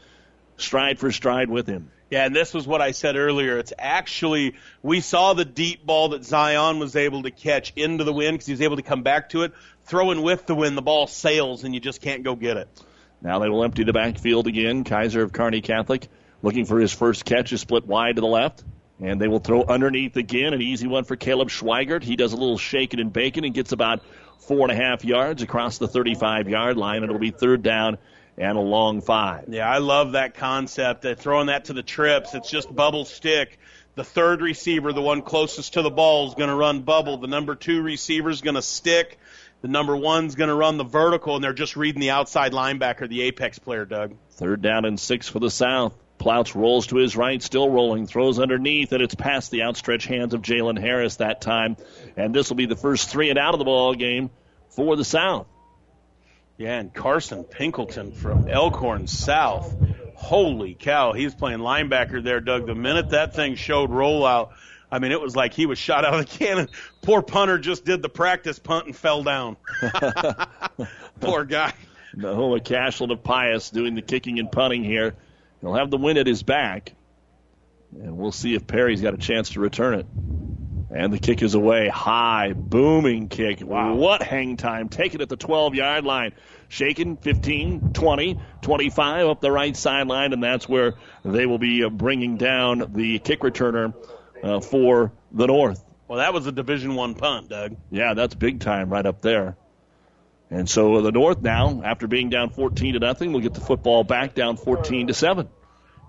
stride 0.55 0.99
for 0.99 1.11
stride 1.11 1.49
with 1.49 1.67
him. 1.67 1.91
Yeah, 2.09 2.25
and 2.25 2.33
this 2.33 2.53
was 2.53 2.65
what 2.65 2.81
I 2.81 2.91
said 2.91 3.17
earlier. 3.17 3.57
It's 3.57 3.73
actually, 3.77 4.55
we 4.81 5.01
saw 5.01 5.33
the 5.33 5.43
deep 5.43 5.85
ball 5.85 6.09
that 6.09 6.23
Zion 6.23 6.79
was 6.79 6.95
able 6.95 7.23
to 7.23 7.31
catch 7.31 7.73
into 7.75 8.05
the 8.05 8.13
wind 8.13 8.35
because 8.35 8.47
he 8.47 8.53
was 8.53 8.61
able 8.61 8.77
to 8.77 8.83
come 8.83 9.03
back 9.03 9.31
to 9.31 9.43
it. 9.43 9.51
Throwing 9.83 10.21
with 10.21 10.45
the 10.45 10.55
wind, 10.55 10.77
the 10.77 10.81
ball 10.81 11.07
sails 11.07 11.65
and 11.65 11.73
you 11.73 11.81
just 11.81 11.99
can't 11.99 12.23
go 12.23 12.35
get 12.35 12.55
it. 12.55 12.69
Now 13.21 13.39
they 13.39 13.49
will 13.49 13.63
empty 13.63 13.83
the 13.83 13.93
backfield 13.93 14.47
again. 14.47 14.83
Kaiser 14.83 15.23
of 15.23 15.33
Kearney 15.33 15.61
Catholic 15.61 16.07
looking 16.41 16.65
for 16.65 16.79
his 16.79 16.93
first 16.93 17.25
catch 17.25 17.51
is 17.51 17.61
split 17.61 17.85
wide 17.85 18.15
to 18.15 18.21
the 18.21 18.27
left. 18.27 18.63
And 19.01 19.21
they 19.21 19.27
will 19.27 19.39
throw 19.39 19.63
underneath 19.63 20.17
again. 20.17 20.53
An 20.53 20.61
easy 20.61 20.87
one 20.87 21.05
for 21.05 21.15
Caleb 21.15 21.49
Schweigert. 21.49 22.03
He 22.03 22.17
does 22.17 22.33
a 22.33 22.37
little 22.37 22.57
shaking 22.57 22.99
and 22.99 23.13
baking 23.13 23.45
and 23.45 23.53
gets 23.53 23.71
about 23.71 24.01
four 24.39 24.69
and 24.69 24.71
a 24.71 24.75
half 24.75 25.05
yards 25.05 25.41
across 25.41 25.77
the 25.77 25.87
35 25.87 26.49
yard 26.49 26.75
line. 26.75 27.03
It'll 27.03 27.17
be 27.17 27.31
third 27.31 27.63
down 27.63 27.97
and 28.37 28.57
a 28.57 28.61
long 28.61 29.01
five. 29.01 29.45
Yeah, 29.49 29.69
I 29.69 29.79
love 29.79 30.13
that 30.13 30.33
concept. 30.33 31.05
Uh, 31.05 31.15
throwing 31.15 31.47
that 31.47 31.65
to 31.65 31.73
the 31.73 31.83
trips. 31.83 32.33
It's 32.33 32.49
just 32.49 32.73
bubble 32.73 33.05
stick. 33.05 33.59
The 33.95 34.03
third 34.03 34.41
receiver, 34.41 34.93
the 34.93 35.01
one 35.01 35.21
closest 35.21 35.73
to 35.73 35.81
the 35.81 35.89
ball, 35.89 36.29
is 36.29 36.35
going 36.35 36.49
to 36.49 36.55
run 36.55 36.81
bubble. 36.81 37.17
The 37.17 37.27
number 37.27 37.55
two 37.55 37.81
receiver 37.81 38.29
is 38.29 38.41
going 38.41 38.55
to 38.55 38.61
stick. 38.61 39.19
The 39.61 39.67
number 39.67 39.95
one's 39.95 40.35
going 40.35 40.47
to 40.47 40.55
run 40.55 40.77
the 40.77 40.85
vertical, 40.85 41.35
and 41.35 41.43
they're 41.43 41.53
just 41.53 41.75
reading 41.75 41.99
the 41.99 42.11
outside 42.11 42.53
linebacker, 42.53 43.09
the 43.09 43.23
apex 43.23 43.59
player, 43.59 43.85
Doug. 43.85 44.15
Third 44.31 44.61
down 44.61 44.85
and 44.85 44.99
six 44.99 45.27
for 45.27 45.39
the 45.39 45.51
South. 45.51 45.93
Plouts 46.17 46.55
rolls 46.55 46.87
to 46.87 46.97
his 46.97 47.15
right, 47.15 47.41
still 47.41 47.69
rolling, 47.69 48.07
throws 48.07 48.39
underneath, 48.39 48.91
and 48.91 49.01
it's 49.01 49.15
past 49.15 49.51
the 49.51 49.63
outstretched 49.63 50.07
hands 50.07 50.33
of 50.33 50.41
Jalen 50.41 50.79
Harris 50.79 51.17
that 51.17 51.41
time. 51.41 51.77
And 52.15 52.33
this 52.33 52.49
will 52.49 52.57
be 52.57 52.65
the 52.65 52.75
first 52.75 53.09
three 53.09 53.29
and 53.29 53.39
out 53.39 53.53
of 53.53 53.59
the 53.59 53.65
ball 53.65 53.93
game 53.95 54.29
for 54.69 54.95
the 54.95 55.05
South. 55.05 55.47
Yeah, 56.57 56.77
and 56.77 56.93
Carson 56.93 57.45
Pilkington 57.45 58.11
from 58.11 58.49
Elkhorn 58.49 59.07
South. 59.07 59.73
Holy 60.15 60.73
cow, 60.73 61.13
he's 61.13 61.33
playing 61.33 61.59
linebacker 61.59 62.21
there, 62.21 62.41
Doug. 62.41 62.65
The 62.65 62.75
minute 62.75 63.11
that 63.11 63.33
thing 63.33 63.55
showed 63.55 63.89
rollout, 63.89 64.49
I 64.91 64.99
mean, 64.99 65.11
it 65.11 65.21
was 65.21 65.35
like 65.35 65.53
he 65.53 65.65
was 65.65 65.77
shot 65.77 66.03
out 66.03 66.13
of 66.15 66.19
the 66.19 66.37
cannon. 66.37 66.67
Poor 67.01 67.21
punter 67.21 67.59
just 67.59 67.85
did 67.85 68.01
the 68.01 68.09
practice 68.09 68.57
punt 68.57 68.87
and 68.87 68.95
fell 68.95 69.23
down. 69.23 69.57
Poor 71.19 71.45
guy. 71.45 71.73
Noah 72.15 72.59
Cashlin 72.59 73.11
of 73.11 73.23
Pius 73.23 73.69
doing 73.69 73.93
the 73.95 74.01
kicking 74.01 74.39
and 74.39 74.51
punting 74.51 74.83
here. 74.83 75.15
He'll 75.61 75.75
have 75.75 75.91
the 75.91 75.97
win 75.97 76.17
at 76.17 76.25
his 76.25 76.41
back. 76.41 76.93
And 77.93 78.17
we'll 78.17 78.31
see 78.31 78.55
if 78.55 78.65
Perry's 78.65 79.01
got 79.01 79.13
a 79.13 79.17
chance 79.17 79.51
to 79.51 79.59
return 79.59 79.99
it. 79.99 80.05
And 80.91 81.13
the 81.13 81.19
kick 81.19 81.43
is 81.43 81.53
away. 81.53 81.87
High, 81.87 82.53
booming 82.53 83.29
kick. 83.29 83.61
Wow. 83.61 83.93
What 83.93 84.23
hang 84.23 84.57
time. 84.57 84.89
Take 84.89 85.13
it 85.13 85.21
at 85.21 85.29
the 85.29 85.37
12 85.37 85.75
yard 85.75 86.03
line. 86.03 86.33
Shaken 86.67 87.17
15, 87.17 87.93
20, 87.93 88.39
25 88.61 89.27
up 89.27 89.41
the 89.41 89.51
right 89.51 89.75
sideline, 89.75 90.33
and 90.33 90.43
that's 90.43 90.69
where 90.69 90.95
they 91.25 91.45
will 91.45 91.57
be 91.57 91.83
uh, 91.83 91.89
bringing 91.89 92.37
down 92.37 92.91
the 92.93 93.19
kick 93.19 93.41
returner 93.41 93.93
uh, 94.43 94.59
for 94.59 95.11
the 95.31 95.47
North. 95.47 95.83
Well, 96.07 96.19
that 96.19 96.33
was 96.33 96.47
a 96.47 96.51
Division 96.51 96.95
One 96.95 97.15
punt, 97.15 97.49
Doug. 97.49 97.75
Yeah, 97.91 98.13
that's 98.13 98.35
big 98.35 98.59
time 98.59 98.89
right 98.89 99.05
up 99.05 99.21
there. 99.21 99.57
And 100.49 100.67
so 100.67 101.01
the 101.01 101.11
North 101.11 101.41
now, 101.41 101.83
after 101.83 102.07
being 102.07 102.29
down 102.29 102.49
14 102.49 102.93
to 102.93 102.99
nothing, 102.99 103.33
will 103.33 103.41
get 103.41 103.53
the 103.53 103.61
football 103.61 104.03
back 104.03 104.33
down 104.33 104.57
14 104.57 105.07
to 105.07 105.13
7. 105.13 105.47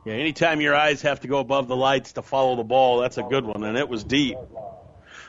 Yeah, 0.06 0.14
anytime 0.14 0.62
your 0.62 0.74
eyes 0.74 1.02
have 1.02 1.20
to 1.20 1.28
go 1.28 1.40
above 1.40 1.68
the 1.68 1.76
lights 1.76 2.14
to 2.14 2.22
follow 2.22 2.56
the 2.56 2.64
ball, 2.64 3.00
that's 3.00 3.18
a 3.18 3.22
good 3.22 3.44
one, 3.44 3.64
and 3.64 3.76
it 3.76 3.86
was 3.86 4.02
deep. 4.02 4.38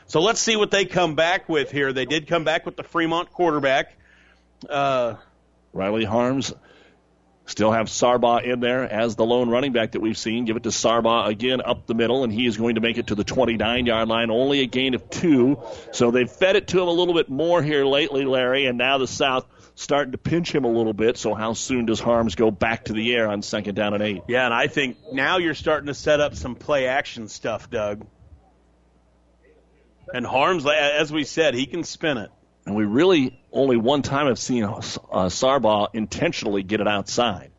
So 0.06 0.20
let's 0.20 0.40
see 0.40 0.56
what 0.56 0.70
they 0.70 0.86
come 0.86 1.14
back 1.14 1.48
with 1.48 1.70
here. 1.70 1.92
They 1.92 2.06
did 2.06 2.26
come 2.26 2.44
back 2.44 2.64
with 2.64 2.76
the 2.76 2.82
Fremont 2.82 3.30
quarterback. 3.30 3.94
Uh, 4.68 5.16
Riley 5.74 6.04
Harms 6.04 6.54
still 7.46 7.72
have 7.72 7.88
Sargbah 7.88 8.44
in 8.44 8.60
there 8.60 8.82
as 8.84 9.16
the 9.16 9.24
lone 9.24 9.48
running 9.50 9.72
back 9.72 9.92
that 9.92 10.00
we've 10.00 10.16
seen. 10.16 10.44
Give 10.44 10.56
it 10.56 10.62
to 10.64 10.70
Sargbah 10.70 11.26
again 11.28 11.60
up 11.60 11.86
the 11.86 11.94
middle, 11.94 12.24
and 12.24 12.32
he 12.32 12.46
is 12.46 12.56
going 12.56 12.76
to 12.76 12.80
make 12.80 12.98
it 12.98 13.08
to 13.08 13.14
the 13.14 13.24
29 13.24 13.86
yard 13.86 14.08
line. 14.08 14.30
Only 14.30 14.60
a 14.60 14.66
gain 14.66 14.94
of 14.94 15.08
two. 15.10 15.60
So 15.92 16.10
they've 16.10 16.30
fed 16.30 16.56
it 16.56 16.68
to 16.68 16.82
him 16.82 16.88
a 16.88 16.92
little 16.92 17.14
bit 17.14 17.28
more 17.28 17.62
here 17.62 17.84
lately, 17.84 18.24
Larry, 18.24 18.66
and 18.66 18.78
now 18.78 18.98
the 18.98 19.06
South 19.06 19.46
starting 19.74 20.12
to 20.12 20.18
pinch 20.18 20.54
him 20.54 20.64
a 20.64 20.70
little 20.70 20.92
bit. 20.92 21.16
So 21.16 21.34
how 21.34 21.54
soon 21.54 21.86
does 21.86 22.00
Harms 22.00 22.34
go 22.34 22.50
back 22.50 22.84
to 22.84 22.92
the 22.92 23.14
air 23.14 23.28
on 23.28 23.42
second 23.42 23.74
down 23.74 23.94
and 23.94 24.02
eight? 24.02 24.22
Yeah, 24.28 24.44
and 24.44 24.54
I 24.54 24.66
think 24.66 24.96
now 25.12 25.38
you're 25.38 25.54
starting 25.54 25.86
to 25.86 25.94
set 25.94 26.20
up 26.20 26.34
some 26.34 26.54
play 26.54 26.86
action 26.86 27.28
stuff, 27.28 27.70
Doug. 27.70 28.06
And 30.12 30.26
Harms, 30.26 30.66
as 30.66 31.12
we 31.12 31.24
said, 31.24 31.54
he 31.54 31.66
can 31.66 31.84
spin 31.84 32.18
it. 32.18 32.30
And 32.66 32.76
we 32.76 32.84
really 32.84 33.38
only 33.52 33.76
one 33.76 34.02
time 34.02 34.26
have 34.26 34.38
seen 34.38 34.64
uh, 34.64 34.80
Sargbah 35.28 35.88
intentionally 35.94 36.62
get 36.62 36.80
it 36.80 36.88
outside. 36.88 37.50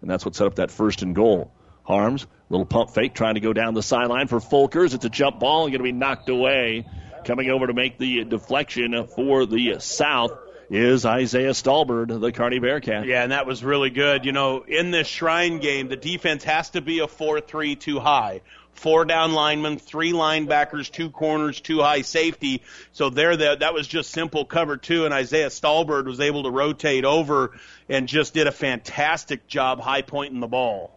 And 0.00 0.10
that's 0.10 0.24
what 0.24 0.34
set 0.34 0.46
up 0.46 0.54
that 0.56 0.70
first 0.70 1.02
and 1.02 1.14
goal. 1.14 1.52
Harms, 1.82 2.26
little 2.48 2.66
pump 2.66 2.90
fake, 2.90 3.14
trying 3.14 3.34
to 3.34 3.40
go 3.40 3.52
down 3.52 3.74
the 3.74 3.82
sideline 3.82 4.26
for 4.26 4.40
Folkers. 4.40 4.94
It's 4.94 5.04
a 5.04 5.10
jump 5.10 5.40
ball 5.40 5.64
and 5.64 5.72
going 5.72 5.78
to 5.78 5.84
be 5.84 5.92
knocked 5.92 6.28
away. 6.28 6.86
Coming 7.24 7.50
over 7.50 7.66
to 7.66 7.74
make 7.74 7.98
the 7.98 8.24
deflection 8.24 9.06
for 9.06 9.44
the 9.44 9.76
South 9.80 10.32
is 10.70 11.04
Isaiah 11.04 11.50
Stalbird, 11.50 12.20
the 12.20 12.32
Kearney 12.32 12.58
Bearcat. 12.58 13.06
Yeah, 13.06 13.22
and 13.22 13.32
that 13.32 13.46
was 13.46 13.64
really 13.64 13.90
good. 13.90 14.24
You 14.24 14.32
know, 14.32 14.62
in 14.62 14.90
this 14.90 15.06
Shrine 15.06 15.58
game, 15.58 15.88
the 15.88 15.96
defense 15.96 16.44
has 16.44 16.70
to 16.70 16.80
be 16.80 17.00
a 17.00 17.08
4 17.08 17.40
3 17.40 17.76
too 17.76 18.00
high 18.00 18.42
four 18.78 19.04
down 19.04 19.32
linemen, 19.32 19.78
three 19.78 20.12
linebackers, 20.12 20.90
two 20.90 21.10
corners, 21.10 21.60
two 21.60 21.80
high 21.80 22.02
safety. 22.02 22.62
So 22.92 23.10
there, 23.10 23.36
that 23.36 23.60
that 23.60 23.74
was 23.74 23.86
just 23.86 24.10
simple 24.10 24.44
cover 24.44 24.76
two, 24.76 25.04
and 25.04 25.12
Isaiah 25.12 25.48
Stalbird 25.48 26.06
was 26.06 26.20
able 26.20 26.44
to 26.44 26.50
rotate 26.50 27.04
over 27.04 27.58
and 27.88 28.08
just 28.08 28.34
did 28.34 28.46
a 28.46 28.52
fantastic 28.52 29.46
job 29.46 29.80
high 29.80 30.02
pointing 30.02 30.40
the 30.40 30.46
ball. 30.46 30.94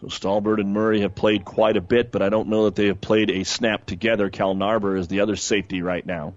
So 0.00 0.06
Stalbird 0.06 0.60
and 0.60 0.72
Murray 0.72 1.02
have 1.02 1.14
played 1.14 1.44
quite 1.44 1.76
a 1.76 1.82
bit, 1.82 2.10
but 2.10 2.22
I 2.22 2.30
don't 2.30 2.48
know 2.48 2.64
that 2.64 2.74
they 2.74 2.86
have 2.86 3.00
played 3.00 3.30
a 3.30 3.44
snap 3.44 3.84
together. 3.84 4.30
Cal 4.30 4.54
Narber 4.54 4.98
is 4.98 5.08
the 5.08 5.20
other 5.20 5.36
safety 5.36 5.82
right 5.82 6.04
now. 6.04 6.32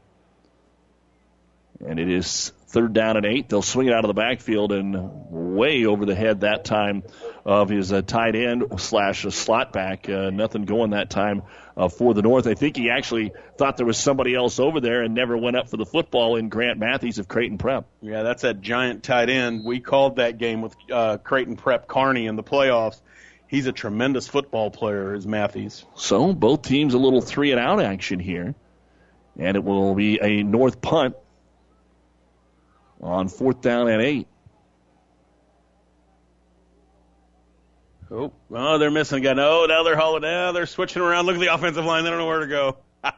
And 1.85 1.97
it 1.97 2.09
is 2.09 2.51
third 2.67 2.93
down 2.93 3.17
and 3.17 3.25
eight. 3.25 3.47
They'll 3.47 3.61
swing 3.61 3.87
it 3.87 3.93
out 3.93 4.03
of 4.03 4.09
the 4.09 4.13
backfield 4.13 4.71
and 4.73 5.29
way 5.29 5.85
over 5.85 6.05
the 6.05 6.15
head 6.15 6.41
that 6.41 6.65
time 6.65 7.03
of 7.45 7.69
his 7.69 7.91
uh, 7.91 8.01
tight 8.01 8.35
end 8.35 8.63
slash 8.77 9.23
slot 9.23 9.73
back. 9.73 10.07
Uh, 10.07 10.29
nothing 10.29 10.65
going 10.65 10.91
that 10.91 11.09
time 11.09 11.43
uh, 11.75 11.89
for 11.89 12.13
the 12.13 12.21
North. 12.21 12.47
I 12.47 12.53
think 12.53 12.77
he 12.77 12.89
actually 12.89 13.33
thought 13.57 13.77
there 13.77 13.85
was 13.85 13.97
somebody 13.97 14.33
else 14.33 14.59
over 14.59 14.79
there 14.79 15.01
and 15.01 15.13
never 15.13 15.37
went 15.37 15.57
up 15.57 15.69
for 15.69 15.77
the 15.77 15.85
football 15.85 16.37
in 16.37 16.49
Grant 16.49 16.79
Matthews 16.79 17.19
of 17.19 17.27
Creighton 17.27 17.57
Prep. 17.57 17.85
Yeah, 18.01 18.23
that's 18.23 18.43
that 18.43 18.61
giant 18.61 19.03
tight 19.03 19.29
end. 19.29 19.65
We 19.65 19.79
called 19.79 20.17
that 20.17 20.37
game 20.37 20.61
with 20.61 20.75
uh, 20.91 21.17
Creighton 21.17 21.57
Prep 21.57 21.87
Kearney 21.87 22.27
in 22.27 22.35
the 22.35 22.43
playoffs. 22.43 23.01
He's 23.47 23.67
a 23.67 23.71
tremendous 23.71 24.27
football 24.27 24.71
player, 24.71 25.13
is 25.13 25.27
Matthews. 25.27 25.85
So 25.95 26.33
both 26.33 26.63
teams 26.63 26.93
a 26.93 26.97
little 26.97 27.21
three 27.21 27.51
and 27.51 27.59
out 27.59 27.81
action 27.81 28.19
here. 28.19 28.55
And 29.37 29.57
it 29.57 29.63
will 29.63 29.95
be 29.95 30.19
a 30.21 30.43
North 30.43 30.81
punt 30.81 31.15
on 33.01 33.27
fourth 33.27 33.61
down 33.61 33.89
and 33.89 34.01
eight. 34.01 34.27
Oh, 38.13 38.31
oh, 38.51 38.77
they're 38.77 38.91
missing 38.91 39.17
again. 39.17 39.39
Oh, 39.39 39.65
now 39.67 39.81
they're 39.81 39.97
hauling. 39.97 40.21
Now 40.21 40.51
they're 40.51 40.67
switching 40.67 41.01
around. 41.01 41.25
Look 41.25 41.35
at 41.35 41.41
the 41.41 41.51
offensive 41.51 41.83
line. 41.83 42.03
They 42.03 42.11
don't 42.11 42.19
know 42.19 42.27
where 42.27 42.41
to 42.41 42.47
go. 42.47 42.77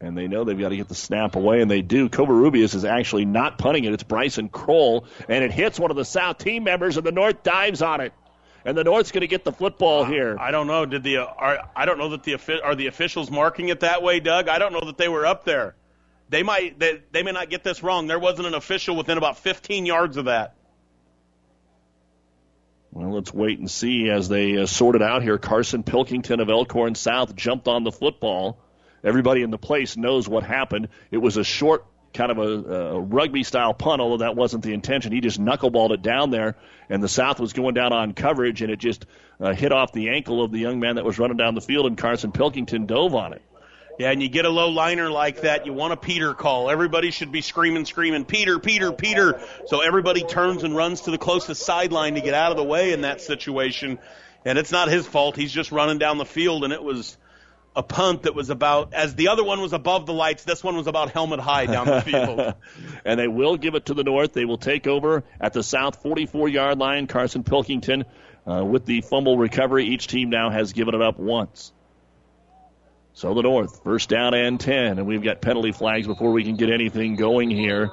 and 0.00 0.16
they 0.16 0.28
know 0.28 0.44
they've 0.44 0.58
got 0.58 0.68
to 0.68 0.76
get 0.76 0.86
the 0.88 0.94
snap 0.94 1.34
away, 1.34 1.60
and 1.60 1.68
they 1.68 1.82
do. 1.82 2.08
Covarrubias 2.08 2.76
is 2.76 2.84
actually 2.84 3.24
not 3.24 3.58
punting 3.58 3.84
it. 3.84 3.92
It's 3.92 4.04
Bryson 4.04 4.48
Kroll, 4.48 5.06
and 5.28 5.42
it 5.42 5.50
hits 5.50 5.80
one 5.80 5.90
of 5.90 5.96
the 5.96 6.04
South 6.04 6.38
team 6.38 6.62
members, 6.62 6.96
and 6.96 7.04
the 7.04 7.10
North 7.10 7.42
dives 7.42 7.82
on 7.82 8.00
it. 8.00 8.12
And 8.64 8.78
the 8.78 8.84
North's 8.84 9.10
going 9.10 9.22
to 9.22 9.26
get 9.26 9.42
the 9.42 9.50
football 9.50 10.04
here. 10.04 10.36
I 10.38 10.52
don't 10.52 10.68
know. 10.68 10.86
Did 10.86 11.02
the 11.02 11.18
uh, 11.18 11.26
are, 11.26 11.70
I 11.74 11.86
don't 11.86 11.98
know 11.98 12.10
that 12.10 12.22
the 12.22 12.62
are 12.62 12.76
the 12.76 12.86
officials 12.86 13.32
marking 13.32 13.68
it 13.68 13.80
that 13.80 14.04
way, 14.04 14.20
Doug? 14.20 14.48
I 14.48 14.60
don't 14.60 14.72
know 14.72 14.86
that 14.86 14.96
they 14.96 15.08
were 15.08 15.26
up 15.26 15.44
there. 15.44 15.74
They 16.28 16.44
might 16.44 16.78
they, 16.78 17.02
they 17.10 17.24
may 17.24 17.32
not 17.32 17.50
get 17.50 17.64
this 17.64 17.82
wrong. 17.82 18.06
There 18.06 18.20
wasn't 18.20 18.46
an 18.46 18.54
official 18.54 18.94
within 18.94 19.18
about 19.18 19.38
15 19.38 19.86
yards 19.86 20.16
of 20.16 20.26
that. 20.26 20.54
Well, 22.92 23.14
let's 23.14 23.32
wait 23.32 23.58
and 23.58 23.70
see 23.70 24.10
as 24.10 24.28
they 24.28 24.58
uh, 24.58 24.66
sort 24.66 24.96
it 24.96 25.02
out 25.02 25.22
here. 25.22 25.38
Carson 25.38 25.82
Pilkington 25.82 26.40
of 26.40 26.50
Elkhorn 26.50 26.94
South 26.94 27.34
jumped 27.34 27.66
on 27.66 27.84
the 27.84 27.90
football. 27.90 28.58
Everybody 29.02 29.42
in 29.42 29.50
the 29.50 29.58
place 29.58 29.96
knows 29.96 30.28
what 30.28 30.42
happened. 30.42 30.88
It 31.10 31.16
was 31.16 31.38
a 31.38 31.42
short, 31.42 31.86
kind 32.12 32.30
of 32.30 32.38
a, 32.38 32.74
a 32.74 33.00
rugby 33.00 33.44
style 33.44 33.72
punt, 33.72 34.02
although 34.02 34.18
that 34.18 34.36
wasn't 34.36 34.62
the 34.62 34.74
intention. 34.74 35.10
He 35.10 35.22
just 35.22 35.40
knuckleballed 35.40 35.92
it 35.92 36.02
down 36.02 36.30
there, 36.30 36.56
and 36.90 37.02
the 37.02 37.08
South 37.08 37.40
was 37.40 37.54
going 37.54 37.72
down 37.72 37.94
on 37.94 38.12
coverage, 38.12 38.60
and 38.60 38.70
it 38.70 38.78
just 38.78 39.06
uh, 39.40 39.54
hit 39.54 39.72
off 39.72 39.92
the 39.92 40.10
ankle 40.10 40.44
of 40.44 40.52
the 40.52 40.58
young 40.58 40.78
man 40.78 40.96
that 40.96 41.04
was 41.06 41.18
running 41.18 41.38
down 41.38 41.54
the 41.54 41.62
field, 41.62 41.86
and 41.86 41.96
Carson 41.96 42.30
Pilkington 42.30 42.84
dove 42.84 43.14
on 43.14 43.32
it. 43.32 43.42
Yeah, 43.98 44.10
and 44.10 44.22
you 44.22 44.28
get 44.28 44.44
a 44.44 44.50
low 44.50 44.68
liner 44.68 45.10
like 45.10 45.42
that, 45.42 45.66
you 45.66 45.72
want 45.72 45.92
a 45.92 45.96
Peter 45.96 46.34
call. 46.34 46.70
Everybody 46.70 47.10
should 47.10 47.30
be 47.30 47.42
screaming, 47.42 47.84
screaming, 47.84 48.24
Peter, 48.24 48.58
Peter, 48.58 48.92
Peter. 48.92 49.40
So 49.66 49.80
everybody 49.80 50.22
turns 50.22 50.64
and 50.64 50.74
runs 50.74 51.02
to 51.02 51.10
the 51.10 51.18
closest 51.18 51.62
sideline 51.62 52.14
to 52.14 52.20
get 52.20 52.34
out 52.34 52.50
of 52.50 52.56
the 52.56 52.64
way 52.64 52.92
in 52.92 53.02
that 53.02 53.20
situation. 53.20 53.98
And 54.44 54.58
it's 54.58 54.72
not 54.72 54.88
his 54.88 55.06
fault. 55.06 55.36
He's 55.36 55.52
just 55.52 55.72
running 55.72 55.98
down 55.98 56.18
the 56.18 56.24
field, 56.24 56.64
and 56.64 56.72
it 56.72 56.82
was 56.82 57.16
a 57.74 57.82
punt 57.82 58.24
that 58.24 58.34
was 58.34 58.50
about, 58.50 58.92
as 58.92 59.14
the 59.14 59.28
other 59.28 59.44
one 59.44 59.60
was 59.60 59.72
above 59.72 60.06
the 60.06 60.12
lights, 60.12 60.44
this 60.44 60.62
one 60.62 60.76
was 60.76 60.86
about 60.86 61.10
helmet 61.10 61.40
high 61.40 61.66
down 61.66 61.86
the 61.86 62.02
field. 62.02 62.54
and 63.04 63.18
they 63.18 63.28
will 63.28 63.56
give 63.56 63.74
it 63.74 63.86
to 63.86 63.94
the 63.94 64.04
North. 64.04 64.32
They 64.32 64.44
will 64.44 64.58
take 64.58 64.86
over 64.86 65.24
at 65.40 65.52
the 65.52 65.62
South 65.62 66.02
44 66.02 66.48
yard 66.48 66.78
line. 66.78 67.06
Carson 67.06 67.44
Pilkington 67.44 68.04
uh, 68.46 68.64
with 68.64 68.84
the 68.84 69.00
fumble 69.00 69.38
recovery. 69.38 69.86
Each 69.86 70.06
team 70.06 70.30
now 70.30 70.50
has 70.50 70.72
given 70.72 70.94
it 70.94 71.02
up 71.02 71.18
once. 71.18 71.72
So 73.14 73.34
the 73.34 73.42
North, 73.42 73.82
first 73.84 74.08
down 74.08 74.34
and 74.34 74.58
10, 74.58 74.98
and 74.98 75.06
we've 75.06 75.22
got 75.22 75.40
penalty 75.40 75.72
flags 75.72 76.06
before 76.06 76.32
we 76.32 76.44
can 76.44 76.56
get 76.56 76.70
anything 76.70 77.16
going 77.16 77.50
here. 77.50 77.90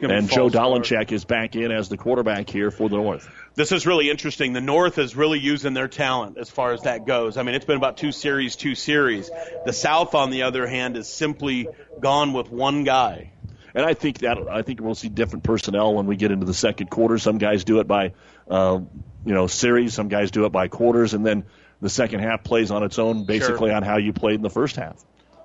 And 0.00 0.28
Joe 0.28 0.48
Dolenchek 0.48 1.12
is 1.12 1.24
back 1.24 1.54
in 1.54 1.70
as 1.70 1.88
the 1.88 1.96
quarterback 1.96 2.50
here 2.50 2.70
for 2.70 2.88
the 2.88 2.96
North. 2.96 3.28
This 3.54 3.70
is 3.70 3.86
really 3.86 4.10
interesting. 4.10 4.52
The 4.52 4.60
North 4.60 4.98
is 4.98 5.14
really 5.14 5.38
using 5.38 5.74
their 5.74 5.86
talent 5.86 6.38
as 6.38 6.50
far 6.50 6.72
as 6.72 6.82
that 6.82 7.06
goes. 7.06 7.36
I 7.36 7.42
mean, 7.42 7.54
it's 7.54 7.66
been 7.66 7.76
about 7.76 7.98
two 7.98 8.10
series, 8.10 8.56
two 8.56 8.74
series. 8.74 9.30
The 9.64 9.72
South, 9.72 10.14
on 10.14 10.30
the 10.30 10.42
other 10.42 10.66
hand, 10.66 10.96
is 10.96 11.06
simply 11.06 11.68
gone 12.00 12.32
with 12.32 12.50
one 12.50 12.82
guy. 12.82 13.32
And 13.74 13.84
I 13.84 13.94
think 13.94 14.18
that 14.18 14.38
I 14.50 14.62
think 14.62 14.80
we'll 14.80 14.94
see 14.94 15.08
different 15.08 15.44
personnel 15.44 15.94
when 15.94 16.06
we 16.06 16.16
get 16.16 16.30
into 16.30 16.46
the 16.46 16.54
second 16.54 16.90
quarter. 16.90 17.18
Some 17.18 17.38
guys 17.38 17.64
do 17.64 17.80
it 17.80 17.86
by, 17.86 18.12
uh, 18.50 18.80
you 19.24 19.34
know, 19.34 19.46
series. 19.46 19.94
Some 19.94 20.08
guys 20.08 20.30
do 20.30 20.46
it 20.46 20.52
by 20.52 20.68
quarters, 20.68 21.14
and 21.14 21.24
then 21.24 21.44
the 21.82 21.90
second 21.90 22.20
half 22.20 22.44
plays 22.44 22.70
on 22.70 22.84
its 22.84 22.98
own, 22.98 23.24
basically 23.24 23.70
sure. 23.70 23.76
on 23.76 23.82
how 23.82 23.98
you 23.98 24.12
played 24.12 24.36
in 24.36 24.42
the 24.42 24.50
first 24.50 24.76
half. 24.76 24.96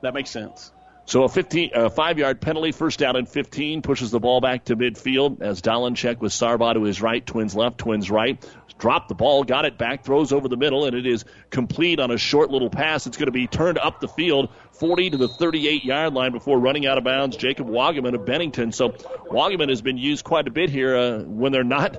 That 0.04 0.14
makes 0.14 0.30
sense. 0.30 0.72
So 1.06 1.24
a 1.24 1.30
15, 1.30 1.72
uh, 1.74 1.90
five-yard 1.90 2.42
penalty, 2.42 2.74
first 2.74 3.00
down 3.00 3.16
and 3.16 3.28
15, 3.28 3.82
pushes 3.82 4.12
the 4.12 4.20
ball 4.20 4.40
back 4.40 4.66
to 4.66 4.76
midfield 4.76 5.42
as 5.42 5.62
Dolenchek 5.62 6.20
with 6.20 6.34
Sargbah 6.34 6.74
to 6.74 6.84
his 6.84 7.02
right, 7.02 7.26
Twins 7.26 7.56
left, 7.56 7.78
Twins 7.80 8.12
right. 8.12 8.46
Dropped 8.78 9.08
the 9.08 9.16
ball, 9.16 9.44
got 9.44 9.66
it 9.66 9.78
back, 9.78 10.04
throws 10.04 10.32
over 10.32 10.48
the 10.48 10.58
middle, 10.58 10.86
and 10.86 10.96
it 10.96 11.08
is 11.08 11.26
complete 11.50 12.00
on 12.00 12.12
a 12.12 12.18
short 12.18 12.52
little 12.52 12.70
pass. 12.70 13.08
It's 13.08 13.18
going 13.18 13.28
to 13.28 13.32
be 13.32 13.48
turned 13.48 13.80
up 13.80 14.00
the 14.02 14.08
field, 14.08 14.50
40 14.74 15.12
to 15.12 15.18
the 15.18 15.28
38 15.28 15.84
yard 15.84 16.14
line 16.14 16.34
before 16.34 16.60
running 16.60 16.86
out 16.86 17.00
of 17.00 17.04
bounds. 17.04 17.38
Jacob 17.38 17.68
Wagaman 17.68 18.14
of 18.14 18.26
Bennington. 18.26 18.72
So 18.72 18.90
Wagaman 18.90 19.70
has 19.70 19.82
been 19.82 19.98
used 19.98 20.24
quite 20.24 20.48
a 20.48 20.52
bit 20.52 20.70
here 20.70 20.96
uh, 20.96 21.20
when 21.24 21.52
they're 21.52 21.64
not 21.64 21.98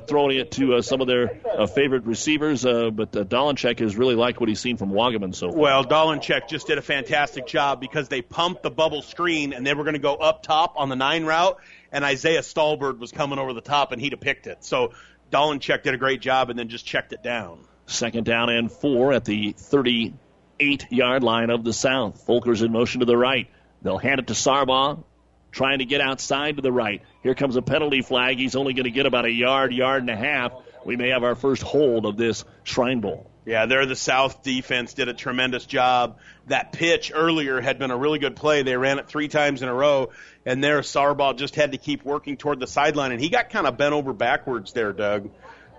throwing 0.00 0.36
it 0.36 0.50
to 0.52 0.74
uh, 0.74 0.82
some 0.82 1.00
of 1.00 1.06
their 1.06 1.40
uh, 1.56 1.66
favorite 1.66 2.04
receivers. 2.04 2.66
Uh, 2.66 2.90
but 2.90 3.16
uh, 3.16 3.24
Dolenchek 3.24 3.78
has 3.78 3.96
really 3.96 4.14
liked 4.14 4.38
what 4.38 4.48
he's 4.48 4.60
seen 4.60 4.76
from 4.76 4.90
Wagaman 4.90 5.34
so 5.34 5.50
far. 5.50 5.58
Well, 5.58 5.84
Dolenchek 5.84 6.48
just 6.48 6.66
did 6.66 6.76
a 6.76 6.82
fantastic 6.82 7.46
job 7.46 7.80
because 7.80 8.08
they 8.08 8.20
pumped 8.20 8.62
the 8.62 8.70
bubble 8.70 9.00
screen 9.00 9.54
and 9.54 9.66
they 9.66 9.72
were 9.72 9.84
going 9.84 9.94
to 9.94 10.00
go 10.00 10.16
up 10.16 10.42
top 10.42 10.74
on 10.76 10.90
the 10.90 10.96
nine 10.96 11.24
route, 11.24 11.58
and 11.90 12.04
Isaiah 12.04 12.40
Stalbird 12.42 12.98
was 12.98 13.10
coming 13.10 13.38
over 13.38 13.54
the 13.54 13.62
top 13.62 13.92
and 13.92 14.00
he'd 14.02 14.12
have 14.12 14.20
picked 14.20 14.46
it. 14.46 14.64
So 14.64 14.92
Dolenchek 15.32 15.82
did 15.82 15.94
a 15.94 15.98
great 15.98 16.20
job 16.20 16.50
and 16.50 16.58
then 16.58 16.68
just 16.68 16.84
checked 16.84 17.14
it 17.14 17.22
down. 17.22 17.60
Second 17.86 18.24
down 18.24 18.50
and 18.50 18.70
four 18.70 19.14
at 19.14 19.24
the 19.24 19.52
38 19.52 20.92
yard 20.92 21.22
line 21.22 21.48
of 21.48 21.64
the 21.64 21.72
South. 21.72 22.26
Folkers 22.26 22.62
in 22.62 22.70
motion 22.70 23.00
to 23.00 23.06
the 23.06 23.16
right. 23.16 23.48
They'll 23.82 23.98
hand 23.98 24.20
it 24.20 24.26
to 24.26 24.34
Sargbah 24.34 25.02
trying 25.50 25.78
to 25.80 25.84
get 25.84 26.00
outside 26.00 26.56
to 26.56 26.62
the 26.62 26.72
right. 26.72 27.02
Here 27.22 27.34
comes 27.34 27.56
a 27.56 27.62
penalty 27.62 28.02
flag. 28.02 28.38
He's 28.38 28.56
only 28.56 28.72
going 28.72 28.84
to 28.84 28.90
get 28.90 29.06
about 29.06 29.24
a 29.24 29.30
yard, 29.30 29.72
yard 29.72 30.02
and 30.02 30.10
a 30.10 30.16
half. 30.16 30.52
We 30.84 30.96
may 30.96 31.08
have 31.10 31.24
our 31.24 31.34
first 31.34 31.62
hold 31.62 32.06
of 32.06 32.16
this 32.16 32.44
Shrine 32.64 33.00
Bowl. 33.00 33.30
Yeah, 33.46 33.66
there 33.66 33.84
the 33.86 33.96
South 33.96 34.42
defense 34.42 34.94
did 34.94 35.08
a 35.08 35.14
tremendous 35.14 35.64
job. 35.66 36.18
That 36.46 36.72
pitch 36.72 37.10
earlier 37.14 37.60
had 37.60 37.78
been 37.78 37.90
a 37.90 37.96
really 37.96 38.18
good 38.18 38.36
play. 38.36 38.62
They 38.62 38.76
ran 38.76 38.98
it 38.98 39.08
three 39.08 39.28
times 39.28 39.62
in 39.62 39.68
a 39.68 39.74
row, 39.74 40.10
and 40.44 40.62
there 40.62 40.80
Sargbah 40.80 41.36
just 41.36 41.54
had 41.56 41.72
to 41.72 41.78
keep 41.78 42.04
working 42.04 42.36
toward 42.36 42.60
the 42.60 42.66
sideline, 42.66 43.12
and 43.12 43.20
he 43.20 43.28
got 43.30 43.50
kind 43.50 43.66
of 43.66 43.76
bent 43.76 43.94
over 43.94 44.12
backwards 44.12 44.72
there, 44.72 44.92
Doug. 44.92 45.30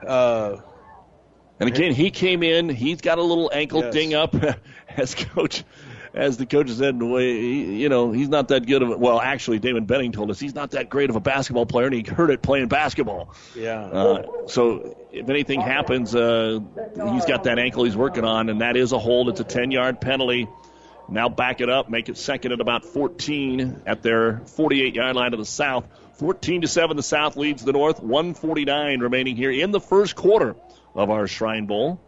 Uh, 0.05 0.57
and 1.59 1.69
again, 1.69 1.93
he 1.93 2.09
came 2.09 2.41
in. 2.41 2.69
He's 2.69 3.01
got 3.01 3.19
a 3.19 3.23
little 3.23 3.51
ankle 3.53 3.81
Yes. 3.81 3.93
ding 3.93 4.13
up, 4.15 4.35
as 4.89 5.13
coach, 5.13 5.63
as 6.13 6.37
the 6.37 6.45
coach 6.45 6.69
said. 6.69 6.99
the 6.99 7.05
way 7.05 7.39
he- 7.39 7.81
You 7.81 7.89
know, 7.89 8.11
he's 8.11 8.29
not 8.29 8.49
that 8.49 8.65
good 8.67 8.81
of. 8.81 8.89
A, 8.91 8.97
well, 8.97 9.19
actually, 9.19 9.59
Damon 9.59 9.85
Benning 9.85 10.11
told 10.11 10.29
us 10.31 10.39
he's 10.39 10.55
not 10.55 10.71
that 10.71 10.89
great 10.89 11.09
of 11.09 11.15
a 11.15 11.19
basketball 11.19 11.65
player, 11.65 11.87
and 11.87 11.95
he 11.95 12.03
hurt 12.03 12.29
it 12.31 12.41
playing 12.41 12.67
basketball. 12.67 13.33
yeah. 13.55 13.81
Uh, 13.81 14.23
so 14.47 14.95
if 15.11 15.29
anything 15.29 15.61
happens, 15.61 16.13
uh, 16.15 16.59
he's 17.13 17.25
got 17.25 17.43
that 17.45 17.59
ankle 17.59 17.83
he's 17.83 17.95
working 17.97 18.23
on, 18.25 18.49
and 18.49 18.61
that 18.61 18.75
is 18.77 18.91
a 18.91 18.99
hold. 18.99 19.29
It's 19.29 19.39
a 19.39 19.45
10 19.45 19.71
yard 19.71 20.01
penalty. 20.01 20.47
Now 21.09 21.27
back 21.27 21.59
it 21.59 21.69
up, 21.69 21.89
make 21.89 22.07
it 22.07 22.17
second 22.17 22.53
at 22.53 22.61
about 22.61 22.85
14 22.85 23.81
at 23.85 24.01
their 24.01 24.39
48 24.45 24.95
yard 24.95 25.15
line 25.15 25.31
to 25.31 25.37
the 25.37 25.45
south. 25.45 25.85
14 26.13 26.61
to 26.61 26.67
7, 26.67 26.95
the 26.95 27.03
south 27.03 27.35
leads 27.35 27.63
the 27.65 27.73
north. 27.73 28.01
149 28.01 28.99
remaining 28.99 29.35
here 29.35 29.51
in 29.51 29.71
the 29.71 29.79
first 29.81 30.15
quarter 30.15 30.55
of 30.95 31.09
our 31.09 31.27
Shrine 31.27 31.65
Bowl. 31.65 31.99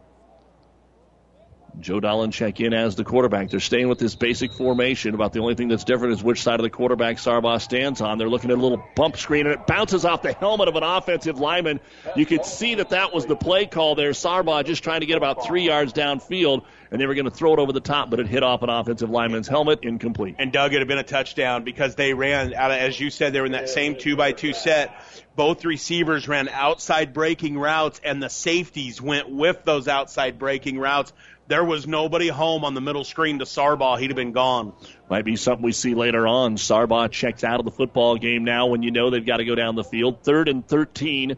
Joe 1.80 2.00
Dolenchek 2.00 2.60
in 2.60 2.74
as 2.74 2.96
the 2.96 3.04
quarterback. 3.04 3.50
They're 3.50 3.60
staying 3.60 3.88
with 3.88 4.00
this 4.00 4.16
basic 4.16 4.54
formation. 4.54 5.16
About 5.16 5.34
the 5.34 5.40
only 5.40 5.56
thing 5.56 5.68
that's 5.68 5.84
different 5.84 6.14
is 6.14 6.24
which 6.24 6.42
side 6.42 6.60
of 6.60 6.64
the 6.64 6.70
quarterback 6.70 7.18
Sargbah 7.18 7.60
stands 7.60 8.02
on. 8.02 8.18
They're 8.18 8.30
looking 8.30 8.52
at 8.52 8.58
a 8.58 8.62
little 8.62 8.84
bump 8.96 9.18
screen, 9.18 9.48
and 9.48 9.56
it 9.56 9.68
bounces 9.68 10.06
off 10.06 10.22
the 10.22 10.34
helmet 10.34 10.68
of 10.68 10.76
an 10.76 10.84
offensive 10.84 11.40
lineman. 11.40 11.80
You 12.16 12.26
could 12.26 12.46
see 12.46 12.76
that 12.76 12.90
that 12.90 13.14
was 13.14 13.26
the 13.26 13.36
play 13.36 13.66
call 13.66 13.96
there. 13.96 14.12
Sargbah 14.12 14.66
just 14.66 14.84
trying 14.84 15.02
to 15.02 15.06
get 15.06 15.18
about 15.18 15.46
three 15.46 15.64
yards 15.64 15.94
downfield, 15.94 16.64
and 16.92 17.02
they 17.02 17.08
were 17.08 17.16
going 17.16 17.26
to 17.26 17.32
throw 17.32 17.54
it 17.54 17.60
over 17.60 17.72
the 17.72 17.82
top, 17.82 18.10
but 18.10 18.20
it 18.20 18.28
hit 18.28 18.44
off 18.44 18.62
an 18.62 18.70
offensive 18.70 19.10
lineman's 19.10 19.48
helmet, 19.48 19.80
incomplete. 19.82 20.36
and 20.38 20.52
Doug, 20.52 20.74
it 20.74 20.80
had 20.80 20.88
been 20.88 21.00
a 21.00 21.04
touchdown 21.04 21.64
because 21.64 21.96
they 21.96 22.14
ran 22.14 22.54
out 22.54 22.72
of, 22.72 22.78
as 22.78 23.00
you 23.00 23.10
said, 23.10 23.34
they 23.34 23.40
were 23.40 23.48
in 23.48 23.54
that 23.54 23.70
same 23.70 23.96
two 23.96 24.16
by 24.16 24.32
two 24.32 24.54
set. 24.54 24.94
Both 25.36 25.66
receivers 25.66 26.28
ran 26.28 26.48
outside 26.50 27.12
breaking 27.14 27.58
routes, 27.58 28.00
and 28.04 28.22
the 28.22 28.30
safeties 28.30 29.02
went 29.02 29.30
with 29.30 29.64
those 29.64 29.88
outside 29.88 30.38
breaking 30.38 30.78
routes. 30.78 31.12
There 31.48 31.64
was 31.64 31.86
nobody 31.86 32.30
home 32.30 32.64
on 32.64 32.74
the 32.74 32.82
middle 32.82 33.04
screen 33.04 33.40
to 33.40 33.46
Sargbah. 33.46 34.00
He'd 34.00 34.10
have 34.12 34.16
been 34.16 34.32
gone. 34.32 34.74
Might 35.10 35.26
be 35.26 35.36
something 35.36 35.64
we 35.64 35.74
see 35.74 35.94
later 35.94 36.26
on. 36.26 36.56
Sargbah 36.56 37.12
checks 37.12 37.44
out 37.44 37.60
of 37.60 37.66
the 37.66 37.72
football 37.72 38.16
game 38.16 38.46
now 38.46 38.68
when 38.68 38.82
you 38.82 38.92
know 38.92 39.10
they've 39.10 39.26
got 39.26 39.38
to 39.38 39.46
go 39.46 39.54
down 39.54 39.76
the 39.76 39.84
field. 39.84 40.24
Third 40.24 40.48
and 40.48 40.66
13 40.66 41.36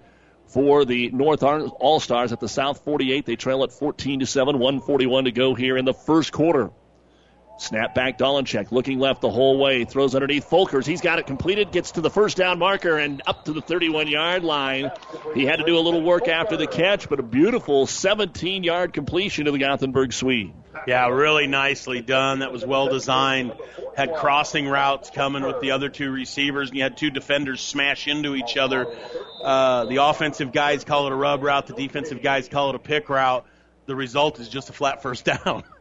for 0.47 0.85
the 0.85 1.09
North 1.09 1.41
All 1.41 1.99
Stars 1.99 2.31
at 2.31 2.39
the 2.39 2.47
South 2.47 2.83
48. 2.85 3.25
They 3.25 3.35
trail 3.35 3.63
at 3.63 3.71
14 3.71 4.19
to 4.19 4.25
7, 4.27 4.59
141 4.59 5.25
to 5.25 5.31
go 5.31 5.55
here 5.55 5.75
in 5.75 5.85
the 5.85 5.93
first 5.93 6.31
quarter. 6.31 6.69
Snap 7.57 7.95
back, 7.95 8.17
Dolenchek 8.17 8.71
looking 8.71 8.99
left 8.99 9.21
the 9.21 9.29
whole 9.29 9.57
way, 9.57 9.85
throws 9.85 10.13
underneath 10.13 10.49
Folkers. 10.49 10.85
He's 10.85 10.99
got 10.99 11.19
it 11.19 11.25
completed, 11.25 11.71
gets 11.71 11.91
to 11.91 12.01
the 12.01 12.09
first 12.09 12.35
down 12.35 12.59
marker 12.59 12.97
and 12.97 13.21
up 13.25 13.45
to 13.45 13.53
the 13.53 13.61
31 13.61 14.07
yard 14.07 14.43
line. 14.43 14.91
He 15.33 15.45
had 15.45 15.59
to 15.59 15.65
do 15.65 15.77
a 15.77 15.79
little 15.79 16.01
work 16.01 16.27
after 16.27 16.57
the 16.57 16.67
catch, 16.67 17.07
but 17.07 17.19
a 17.19 17.23
beautiful 17.23 17.87
17 17.87 18.63
yard 18.63 18.91
completion 18.91 19.45
to 19.45 19.51
the 19.51 19.57
Gothenburg 19.57 20.11
Swede. 20.11 20.53
Yeah, 20.85 21.07
really 21.07 21.47
nicely 21.47 22.01
done. 22.01 22.39
That 22.39 22.51
was 22.51 22.65
well 22.65 22.89
designed. 22.89 23.53
Had 23.95 24.13
crossing 24.15 24.67
routes 24.67 25.09
coming 25.09 25.43
with 25.43 25.61
the 25.61 25.71
other 25.71 25.87
two 25.87 26.11
receivers, 26.11 26.69
and 26.69 26.77
you 26.77 26.83
had 26.83 26.97
two 26.97 27.09
defenders 27.09 27.61
smash 27.61 28.07
into 28.07 28.35
each 28.35 28.57
other. 28.57 28.93
Uh, 29.41 29.85
the 29.85 30.03
offensive 30.03 30.51
guys 30.51 30.83
call 30.83 31.07
it 31.07 31.13
a 31.13 31.15
rub 31.15 31.41
route. 31.41 31.67
The 31.67 31.73
defensive 31.73 32.21
guys 32.21 32.49
call 32.49 32.69
it 32.69 32.75
a 32.75 32.79
pick 32.79 33.07
route. 33.07 33.45
The 33.85 33.95
result 33.95 34.39
is 34.41 34.49
just 34.49 34.69
a 34.69 34.73
flat 34.73 35.01
first 35.01 35.23
down. 35.23 35.63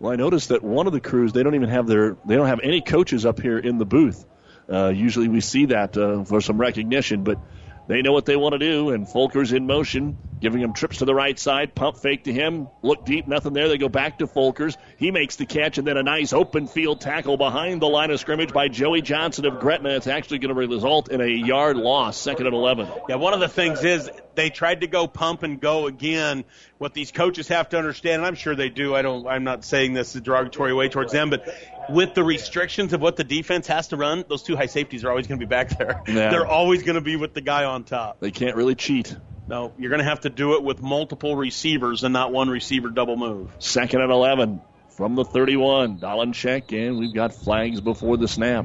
Well, 0.00 0.12
I 0.12 0.16
noticed 0.16 0.48
that 0.48 0.64
one 0.64 0.86
of 0.86 0.94
the 0.94 1.00
crews 1.00 1.34
they 1.34 1.42
don't 1.42 1.54
even 1.54 1.68
have 1.68 1.86
their 1.86 2.16
they 2.24 2.34
don't 2.34 2.46
have 2.46 2.60
any 2.62 2.80
coaches 2.80 3.26
up 3.26 3.38
here 3.38 3.58
in 3.58 3.76
the 3.76 3.84
booth. 3.84 4.24
Uh, 4.66 4.88
usually 4.88 5.28
we 5.28 5.40
see 5.40 5.66
that 5.66 5.96
uh, 5.96 6.24
for 6.24 6.40
some 6.40 6.58
recognition, 6.58 7.22
but 7.22 7.38
they 7.86 8.02
know 8.02 8.12
what 8.12 8.24
they 8.24 8.36
want 8.36 8.52
to 8.52 8.58
do. 8.58 8.90
And 8.90 9.06
Folker's 9.06 9.52
in 9.52 9.66
motion, 9.66 10.16
giving 10.40 10.62
him 10.62 10.72
trips 10.72 10.98
to 10.98 11.04
the 11.04 11.14
right 11.14 11.38
side, 11.38 11.74
pump 11.74 11.96
fake 11.96 12.24
to 12.24 12.32
him, 12.32 12.68
look 12.82 13.04
deep, 13.04 13.26
nothing 13.26 13.52
there. 13.52 13.68
They 13.68 13.78
go 13.78 13.88
back 13.88 14.20
to 14.20 14.26
Folkers. 14.26 14.76
He 14.96 15.10
makes 15.10 15.36
the 15.36 15.44
catch, 15.44 15.76
and 15.76 15.86
then 15.86 15.96
a 15.96 16.02
nice 16.02 16.32
open 16.32 16.66
field 16.68 17.00
tackle 17.00 17.36
behind 17.36 17.82
the 17.82 17.88
line 17.88 18.10
of 18.10 18.20
scrimmage 18.20 18.52
by 18.52 18.68
Joey 18.68 19.02
Johnson 19.02 19.44
of 19.44 19.58
Gretna. 19.58 19.90
It's 19.96 20.06
actually 20.06 20.38
going 20.38 20.54
to 20.54 20.68
result 20.68 21.10
in 21.10 21.20
a 21.20 21.26
yard 21.26 21.76
loss, 21.76 22.16
second 22.16 22.46
and 22.46 22.54
eleven. 22.54 22.88
Yeah, 23.08 23.16
one 23.16 23.34
of 23.34 23.40
the 23.40 23.48
things 23.48 23.82
is 23.82 24.08
they 24.36 24.50
tried 24.50 24.82
to 24.82 24.86
go 24.86 25.08
pump 25.08 25.42
and 25.42 25.60
go 25.60 25.86
again. 25.86 26.44
What 26.80 26.94
these 26.94 27.12
coaches 27.12 27.48
have 27.48 27.68
to 27.68 27.78
understand, 27.78 28.22
and 28.22 28.26
I'm 28.26 28.34
sure 28.34 28.54
they 28.54 28.70
do. 28.70 28.94
I 28.94 29.02
don't. 29.02 29.26
I'm 29.26 29.44
not 29.44 29.66
saying 29.66 29.92
this 29.92 30.14
in 30.14 30.22
a 30.22 30.24
derogatory 30.24 30.72
way 30.72 30.88
towards 30.88 31.12
them, 31.12 31.28
but 31.28 31.46
with 31.90 32.14
the 32.14 32.24
restrictions 32.24 32.94
of 32.94 33.02
what 33.02 33.16
the 33.16 33.22
defense 33.22 33.66
has 33.66 33.88
to 33.88 33.98
run, 33.98 34.24
those 34.30 34.42
two 34.42 34.56
high 34.56 34.64
safeties 34.64 35.04
are 35.04 35.10
always 35.10 35.26
going 35.26 35.38
to 35.38 35.44
be 35.44 35.50
back 35.50 35.68
there. 35.78 36.00
Yeah. 36.08 36.30
They're 36.30 36.46
always 36.46 36.82
going 36.82 36.94
to 36.94 37.02
be 37.02 37.16
with 37.16 37.34
the 37.34 37.42
guy 37.42 37.64
on 37.64 37.84
top. 37.84 38.20
They 38.20 38.30
can't 38.30 38.56
really 38.56 38.76
cheat. 38.76 39.14
No, 39.46 39.74
you're 39.76 39.90
going 39.90 39.98
to 39.98 40.08
have 40.08 40.20
to 40.20 40.30
do 40.30 40.54
it 40.54 40.62
with 40.62 40.80
multiple 40.80 41.36
receivers 41.36 42.02
and 42.02 42.14
not 42.14 42.32
one 42.32 42.48
receiver 42.48 42.88
double 42.88 43.18
move. 43.18 43.54
Second 43.58 44.00
and 44.00 44.10
11 44.10 44.62
from 44.88 45.16
the 45.16 45.24
31. 45.26 45.98
Dolenchek, 45.98 46.72
and 46.72 46.98
we've 46.98 47.14
got 47.14 47.34
flags 47.34 47.82
before 47.82 48.16
the 48.16 48.26
snap. 48.26 48.64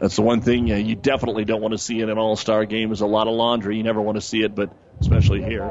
That's 0.00 0.16
the 0.16 0.22
one 0.22 0.40
thing 0.40 0.72
uh, 0.72 0.76
you 0.76 0.96
definitely 0.96 1.44
don't 1.44 1.60
want 1.60 1.72
to 1.72 1.78
see 1.78 2.00
in 2.00 2.08
an 2.08 2.16
all 2.16 2.34
star 2.34 2.64
game 2.64 2.90
is 2.90 3.02
a 3.02 3.06
lot 3.06 3.28
of 3.28 3.34
laundry. 3.34 3.76
You 3.76 3.82
never 3.82 4.00
want 4.00 4.16
to 4.16 4.22
see 4.22 4.42
it, 4.42 4.54
but 4.54 4.70
especially 5.00 5.42
here. 5.42 5.70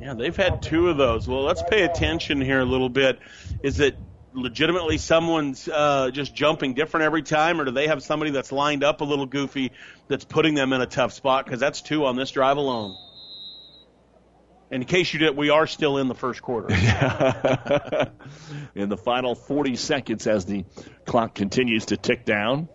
Yeah, 0.00 0.14
they've 0.14 0.36
had 0.36 0.62
two 0.62 0.88
of 0.88 0.96
those. 0.96 1.26
Well, 1.26 1.42
let's 1.42 1.62
pay 1.64 1.82
attention 1.82 2.40
here 2.40 2.60
a 2.60 2.64
little 2.64 2.88
bit. 2.88 3.18
Is 3.62 3.80
it 3.80 3.96
legitimately 4.32 4.98
someone's 4.98 5.68
uh, 5.68 6.10
just 6.12 6.32
jumping 6.32 6.74
different 6.74 7.04
every 7.04 7.22
time, 7.22 7.60
or 7.60 7.64
do 7.64 7.72
they 7.72 7.88
have 7.88 8.04
somebody 8.04 8.30
that's 8.30 8.52
lined 8.52 8.84
up 8.84 9.00
a 9.00 9.04
little 9.04 9.26
goofy 9.26 9.72
that's 10.06 10.24
putting 10.24 10.54
them 10.54 10.72
in 10.72 10.80
a 10.80 10.86
tough 10.86 11.12
spot? 11.12 11.44
Because 11.44 11.58
that's 11.58 11.82
two 11.82 12.04
on 12.06 12.14
this 12.14 12.30
drive 12.30 12.56
alone. 12.56 12.96
In 14.70 14.84
case 14.84 15.12
you 15.12 15.18
didn't, 15.18 15.36
we 15.36 15.50
are 15.50 15.66
still 15.66 15.98
in 15.98 16.06
the 16.06 16.14
first 16.14 16.42
quarter. 16.42 16.68
in 18.74 18.88
the 18.88 18.96
final 18.96 19.34
40 19.34 19.74
seconds 19.74 20.26
as 20.28 20.46
the 20.46 20.64
clock 21.04 21.34
continues 21.34 21.86
to 21.86 21.96
tick 21.96 22.24
down. 22.24 22.68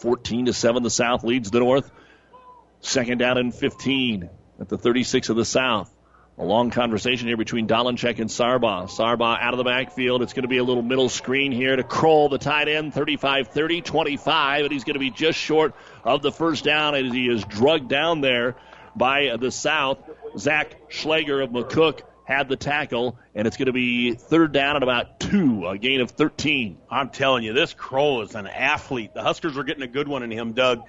14 0.00 0.46
to 0.46 0.52
7, 0.52 0.82
the 0.82 0.90
South 0.90 1.24
leads 1.24 1.50
the 1.50 1.60
North. 1.60 1.90
Second 2.80 3.18
down 3.18 3.38
and 3.38 3.54
15 3.54 4.28
at 4.60 4.68
the 4.68 4.76
36 4.76 5.30
of 5.30 5.36
the 5.36 5.46
South. 5.46 5.90
A 6.38 6.44
long 6.44 6.70
conversation 6.70 7.28
here 7.28 7.36
between 7.36 7.66
Dolenchek 7.66 8.18
and 8.18 8.28
Sargbah. 8.28 8.88
Sargbah 8.88 9.38
out 9.40 9.54
of 9.54 9.58
the 9.58 9.64
backfield. 9.64 10.22
It's 10.22 10.32
going 10.32 10.42
to 10.42 10.48
be 10.48 10.58
a 10.58 10.64
little 10.64 10.82
middle 10.82 11.08
screen 11.08 11.52
here 11.52 11.76
to 11.76 11.84
Kroll, 11.84 12.28
the 12.28 12.38
tight 12.38 12.68
end, 12.68 12.92
35 12.92 13.48
30, 13.48 13.82
25, 13.82 14.64
and 14.64 14.72
he's 14.72 14.84
going 14.84 14.94
to 14.94 15.00
be 15.00 15.10
just 15.10 15.38
short 15.38 15.74
of 16.04 16.20
the 16.20 16.32
first 16.32 16.64
down 16.64 16.94
as 16.94 17.12
he 17.12 17.28
is 17.28 17.44
drugged 17.44 17.88
down 17.88 18.22
there 18.22 18.56
by 18.96 19.36
the 19.38 19.50
South. 19.50 19.98
Zach 20.38 20.76
Schlager 20.88 21.40
of 21.40 21.50
McCook 21.50 22.00
had 22.24 22.48
the 22.48 22.56
tackle, 22.56 23.18
and 23.34 23.46
it's 23.46 23.56
going 23.56 23.66
to 23.66 23.72
be 23.72 24.14
third 24.14 24.52
down 24.52 24.76
at 24.76 24.82
about 24.82 25.20
two, 25.20 25.66
a 25.66 25.76
gain 25.76 26.00
of 26.00 26.10
13. 26.12 26.78
I'm 26.90 27.10
telling 27.10 27.44
you, 27.44 27.52
this 27.52 27.74
Kroll 27.74 28.22
is 28.22 28.34
an 28.34 28.46
athlete. 28.46 29.12
The 29.14 29.22
Huskers 29.22 29.54
were 29.54 29.64
getting 29.64 29.82
a 29.82 29.88
good 29.88 30.08
one 30.08 30.22
in 30.22 30.30
him, 30.30 30.52
Doug. 30.52 30.82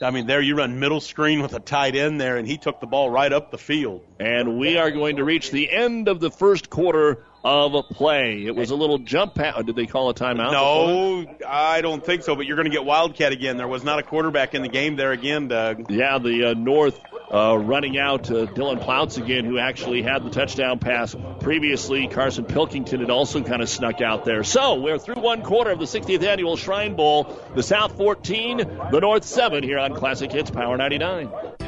I 0.00 0.10
mean, 0.12 0.26
there 0.26 0.40
you 0.40 0.54
run 0.54 0.78
middle 0.78 1.00
screen 1.00 1.42
with 1.42 1.54
a 1.54 1.60
tight 1.60 1.96
end 1.96 2.20
there, 2.20 2.36
and 2.36 2.46
he 2.46 2.56
took 2.56 2.80
the 2.80 2.86
ball 2.86 3.10
right 3.10 3.32
up 3.32 3.50
the 3.50 3.58
field. 3.58 4.04
And 4.20 4.58
we 4.58 4.78
are 4.78 4.90
going 4.90 5.16
to 5.16 5.24
reach 5.24 5.50
the 5.50 5.70
end 5.70 6.08
of 6.08 6.20
the 6.20 6.30
first 6.30 6.70
quarter 6.70 7.24
of 7.48 7.74
a 7.74 7.82
play. 7.82 8.44
It 8.44 8.54
was 8.54 8.70
a 8.70 8.74
little 8.74 8.98
jump 8.98 9.34
pass. 9.34 9.62
Did 9.64 9.76
they 9.76 9.86
call 9.86 10.10
a 10.10 10.14
timeout? 10.14 10.52
No, 10.52 11.26
I 11.46 11.80
don't 11.80 12.04
think 12.04 12.22
so. 12.22 12.36
But 12.36 12.46
you're 12.46 12.56
going 12.56 12.70
to 12.70 12.74
get 12.74 12.84
Wildcat 12.84 13.32
again. 13.32 13.56
There 13.56 13.68
was 13.68 13.84
not 13.84 13.98
a 13.98 14.02
quarterback 14.02 14.54
in 14.54 14.62
the 14.62 14.68
game 14.68 14.96
there 14.96 15.12
again, 15.12 15.48
Doug. 15.48 15.90
Yeah, 15.90 16.18
the 16.18 16.50
uh, 16.50 16.54
North 16.54 17.00
uh, 17.32 17.56
running 17.58 17.98
out 17.98 18.30
uh, 18.30 18.46
Dylan 18.46 18.82
Ploutz 18.82 19.18
again, 19.18 19.44
who 19.44 19.58
actually 19.58 20.02
had 20.02 20.24
the 20.24 20.30
touchdown 20.30 20.78
pass 20.78 21.14
previously. 21.40 22.08
Carson 22.08 22.44
Pilkington 22.44 23.00
had 23.00 23.10
also 23.10 23.42
kind 23.42 23.62
of 23.62 23.68
snuck 23.68 24.00
out 24.00 24.24
there. 24.24 24.44
So 24.44 24.76
we're 24.76 24.98
through 24.98 25.20
one 25.20 25.42
quarter 25.42 25.70
of 25.70 25.78
the 25.78 25.84
60th 25.84 26.22
annual 26.22 26.56
Shrine 26.56 26.96
Bowl. 26.96 27.38
The 27.54 27.62
South 27.62 27.96
14, 27.96 28.58
the 28.90 29.00
North 29.00 29.24
7 29.24 29.62
here 29.62 29.78
on 29.78 29.94
Classic 29.94 30.30
Hits 30.30 30.50
Power 30.50 30.76
99. 30.76 31.67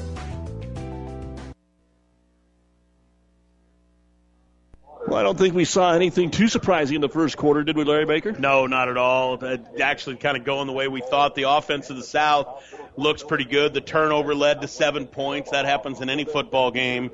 Well, 5.11 5.19
I 5.19 5.23
don't 5.23 5.37
think 5.37 5.53
we 5.53 5.65
saw 5.65 5.91
anything 5.91 6.31
too 6.31 6.47
surprising 6.47 6.95
in 6.95 7.01
the 7.01 7.09
first 7.09 7.35
quarter, 7.35 7.65
did 7.65 7.75
we, 7.75 7.83
Larry 7.83 8.05
Baker? 8.05 8.31
No, 8.31 8.65
not 8.65 8.87
at 8.87 8.95
all. 8.95 9.43
It 9.43 9.81
actually 9.81 10.15
kind 10.15 10.37
of 10.37 10.45
going 10.45 10.67
the 10.67 10.73
way 10.73 10.87
we 10.87 11.01
thought. 11.01 11.35
The 11.35 11.49
offense 11.49 11.89
of 11.89 11.97
the 11.97 12.03
South 12.03 12.63
looks 12.95 13.21
pretty 13.21 13.43
good. 13.43 13.73
The 13.73 13.81
turnover 13.81 14.33
led 14.33 14.61
to 14.61 14.69
seven 14.69 15.07
points. 15.07 15.51
That 15.51 15.65
happens 15.65 15.99
in 15.99 16.09
any 16.09 16.23
football 16.23 16.71
game. 16.71 17.11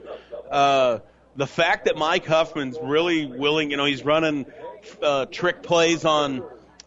Uh, 0.51 0.99
the 1.35 1.47
fact 1.47 1.85
that 1.85 1.97
Mike 1.97 2.27
Huffman's 2.27 2.77
really 2.79 3.25
willing, 3.25 3.71
you 3.71 3.77
know, 3.77 3.85
he's 3.85 4.05
running 4.05 4.45
uh, 5.01 5.25
trick 5.25 5.63
plays 5.63 6.05
on 6.05 6.43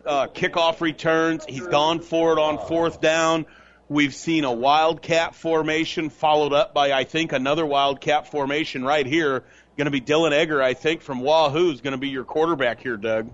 uh, 0.07 0.29
kickoff 0.29 0.81
returns. 0.81 1.45
He's 1.45 1.67
gone 1.67 1.99
for 1.99 2.35
it 2.35 2.39
on 2.39 2.65
fourth 2.69 3.01
down. 3.01 3.47
We've 3.89 4.15
seen 4.15 4.45
a 4.45 4.53
wildcat 4.53 5.35
formation 5.35 6.11
followed 6.11 6.53
up 6.53 6.73
by, 6.73 6.93
I 6.93 7.03
think, 7.03 7.33
another 7.33 7.67
wildcat 7.67 8.31
formation 8.31 8.85
right 8.85 9.05
here. 9.05 9.43
Going 9.81 9.91
to 9.91 9.99
be 9.99 10.03
Dylan 10.03 10.33
Egger, 10.33 10.61
I 10.61 10.75
think, 10.75 11.01
from 11.01 11.21
Wahoo 11.21 11.71
is 11.71 11.81
going 11.81 11.93
to 11.93 11.99
be 11.99 12.11
your 12.11 12.25
quarterback 12.25 12.83
here, 12.83 12.99
Doug. 12.99 13.31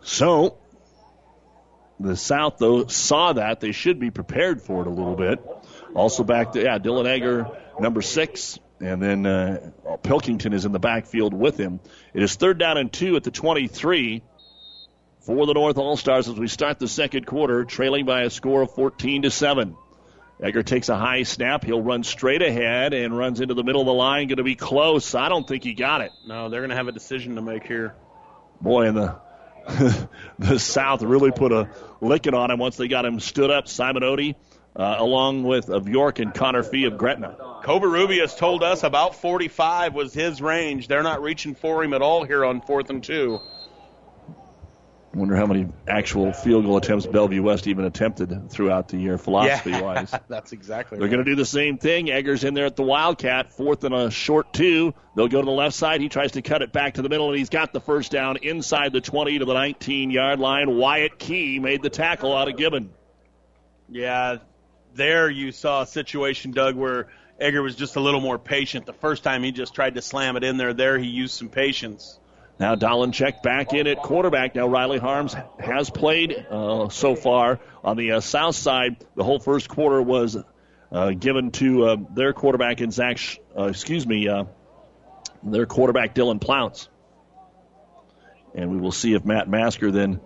So, 0.00 0.58
the 1.98 2.16
South, 2.16 2.58
though, 2.58 2.86
saw 2.86 3.32
that. 3.32 3.58
They 3.58 3.72
should 3.72 3.98
be 3.98 4.12
prepared 4.12 4.62
for 4.62 4.82
it 4.82 4.86
a 4.86 4.90
little 4.90 5.16
bit. 5.16 5.44
Also 5.92 6.22
back 6.22 6.52
to, 6.52 6.62
yeah, 6.62 6.78
Dylan 6.78 7.08
Egger, 7.08 7.48
number 7.80 8.00
six, 8.00 8.60
and 8.78 9.02
then 9.02 9.26
uh, 9.26 9.72
Pilkington 10.04 10.52
is 10.52 10.66
in 10.66 10.70
the 10.70 10.78
backfield 10.78 11.34
with 11.34 11.58
him. 11.58 11.80
It 12.14 12.22
is 12.22 12.36
third 12.36 12.58
down 12.58 12.78
and 12.78 12.92
two 12.92 13.16
at 13.16 13.24
the 13.24 13.32
23 13.32 14.22
for 15.18 15.46
the 15.46 15.54
North 15.54 15.78
All 15.78 15.96
Stars 15.96 16.28
as 16.28 16.36
we 16.36 16.46
start 16.46 16.78
the 16.78 16.86
second 16.86 17.26
quarter, 17.26 17.64
trailing 17.64 18.06
by 18.06 18.22
a 18.22 18.30
score 18.30 18.62
of 18.62 18.72
14 18.76 19.22
to 19.22 19.32
7. 19.32 19.74
Egger 20.42 20.62
takes 20.62 20.88
a 20.88 20.96
high 20.96 21.22
snap. 21.24 21.64
He'll 21.64 21.82
run 21.82 22.02
straight 22.02 22.40
ahead 22.40 22.94
and 22.94 23.16
runs 23.16 23.40
into 23.40 23.54
the 23.54 23.62
middle 23.62 23.82
of 23.82 23.86
the 23.86 23.92
line. 23.92 24.28
Going 24.28 24.38
to 24.38 24.42
be 24.42 24.54
close. 24.54 25.14
I 25.14 25.28
don't 25.28 25.46
think 25.46 25.64
he 25.64 25.74
got 25.74 26.00
it. 26.00 26.12
No, 26.26 26.48
they're 26.48 26.60
going 26.60 26.70
to 26.70 26.76
have 26.76 26.88
a 26.88 26.92
decision 26.92 27.34
to 27.34 27.42
make 27.42 27.66
here. 27.66 27.94
Boy, 28.60 28.86
and 28.86 28.96
the 28.96 29.20
the 30.38 30.58
South 30.58 31.02
really 31.02 31.30
put 31.30 31.52
a 31.52 31.68
licking 32.00 32.34
on 32.34 32.50
him 32.50 32.58
once 32.58 32.76
they 32.76 32.88
got 32.88 33.04
him 33.04 33.20
stood 33.20 33.50
up. 33.50 33.68
Simon 33.68 34.02
Odie, 34.02 34.34
uh, 34.74 34.96
along 34.98 35.42
with 35.42 35.68
of 35.68 35.88
York 35.88 36.18
and 36.18 36.32
Connor 36.32 36.62
Fee 36.62 36.84
of 36.84 36.96
Gretna. 36.96 37.36
Cobra 37.62 37.90
Covarrubias 37.90 38.36
told 38.36 38.62
us 38.62 38.82
about 38.82 39.16
45 39.16 39.94
was 39.94 40.14
his 40.14 40.40
range. 40.40 40.88
They're 40.88 41.02
not 41.02 41.22
reaching 41.22 41.54
for 41.54 41.84
him 41.84 41.92
at 41.92 42.00
all 42.00 42.24
here 42.24 42.44
on 42.44 42.62
fourth 42.62 42.88
and 42.88 43.04
two. 43.04 43.40
Wonder 45.12 45.34
how 45.34 45.46
many 45.46 45.66
actual 45.88 46.32
field 46.32 46.64
goal 46.64 46.76
attempts 46.76 47.04
Bellevue 47.04 47.42
West 47.42 47.66
even 47.66 47.84
attempted 47.84 48.48
throughout 48.48 48.86
the 48.88 48.96
year, 48.96 49.18
philosophy 49.18 49.70
yeah, 49.70 49.80
wise. 49.80 50.14
That's 50.28 50.52
exactly 50.52 50.98
They're 50.98 51.08
right. 51.08 51.12
going 51.12 51.24
to 51.24 51.28
do 51.28 51.34
the 51.34 51.44
same 51.44 51.78
thing. 51.78 52.10
Egger's 52.10 52.44
in 52.44 52.54
there 52.54 52.66
at 52.66 52.76
the 52.76 52.84
Wildcat, 52.84 53.52
fourth 53.52 53.82
and 53.82 53.92
a 53.92 54.12
short 54.12 54.52
two. 54.52 54.94
They'll 55.16 55.26
go 55.26 55.40
to 55.40 55.44
the 55.44 55.50
left 55.50 55.74
side. 55.74 56.00
He 56.00 56.08
tries 56.08 56.32
to 56.32 56.42
cut 56.42 56.62
it 56.62 56.70
back 56.70 56.94
to 56.94 57.02
the 57.02 57.08
middle, 57.08 57.28
and 57.28 57.36
he's 57.36 57.48
got 57.48 57.72
the 57.72 57.80
first 57.80 58.12
down 58.12 58.36
inside 58.36 58.92
the 58.92 59.00
20 59.00 59.40
to 59.40 59.44
the 59.44 59.54
19 59.54 60.12
yard 60.12 60.38
line. 60.38 60.76
Wyatt 60.76 61.18
Key 61.18 61.58
made 61.58 61.82
the 61.82 61.90
tackle 61.90 62.36
out 62.36 62.46
of 62.46 62.56
Gibbon. 62.56 62.90
Yeah, 63.88 64.36
there 64.94 65.28
you 65.28 65.50
saw 65.50 65.82
a 65.82 65.86
situation, 65.88 66.52
Doug, 66.52 66.76
where 66.76 67.08
Egger 67.40 67.62
was 67.62 67.74
just 67.74 67.96
a 67.96 68.00
little 68.00 68.20
more 68.20 68.38
patient. 68.38 68.86
The 68.86 68.92
first 68.92 69.24
time 69.24 69.42
he 69.42 69.50
just 69.50 69.74
tried 69.74 69.96
to 69.96 70.02
slam 70.02 70.36
it 70.36 70.44
in 70.44 70.56
there, 70.56 70.72
there 70.72 70.98
he 70.98 71.08
used 71.08 71.34
some 71.34 71.48
patience. 71.48 72.19
Now 72.60 72.74
Dolenchek 72.74 73.42
back 73.42 73.72
in 73.72 73.86
at 73.86 74.02
quarterback. 74.02 74.54
Now 74.54 74.68
Riley 74.68 74.98
Harms 74.98 75.34
has 75.58 75.88
played 75.88 76.46
uh, 76.50 76.90
so 76.90 77.16
far 77.16 77.58
on 77.82 77.96
the 77.96 78.12
uh, 78.12 78.20
south 78.20 78.54
side. 78.54 78.96
The 79.16 79.24
whole 79.24 79.38
first 79.38 79.66
quarter 79.66 80.02
was 80.02 80.36
uh, 80.92 81.10
given 81.12 81.52
to 81.52 81.84
uh, 81.86 81.96
their 82.14 82.34
quarterback 82.34 82.82
in 82.82 82.90
Zach. 82.90 83.16
Sh- 83.16 83.38
uh, 83.58 83.68
excuse 83.68 84.06
me, 84.06 84.28
uh, 84.28 84.44
their 85.42 85.64
quarterback 85.64 86.14
Dylan 86.14 86.38
Plounce. 86.38 86.90
And 88.54 88.70
we 88.70 88.76
will 88.76 88.92
see 88.92 89.14
if 89.14 89.24
Matt 89.24 89.48
Masker 89.48 89.90
then 89.90 90.20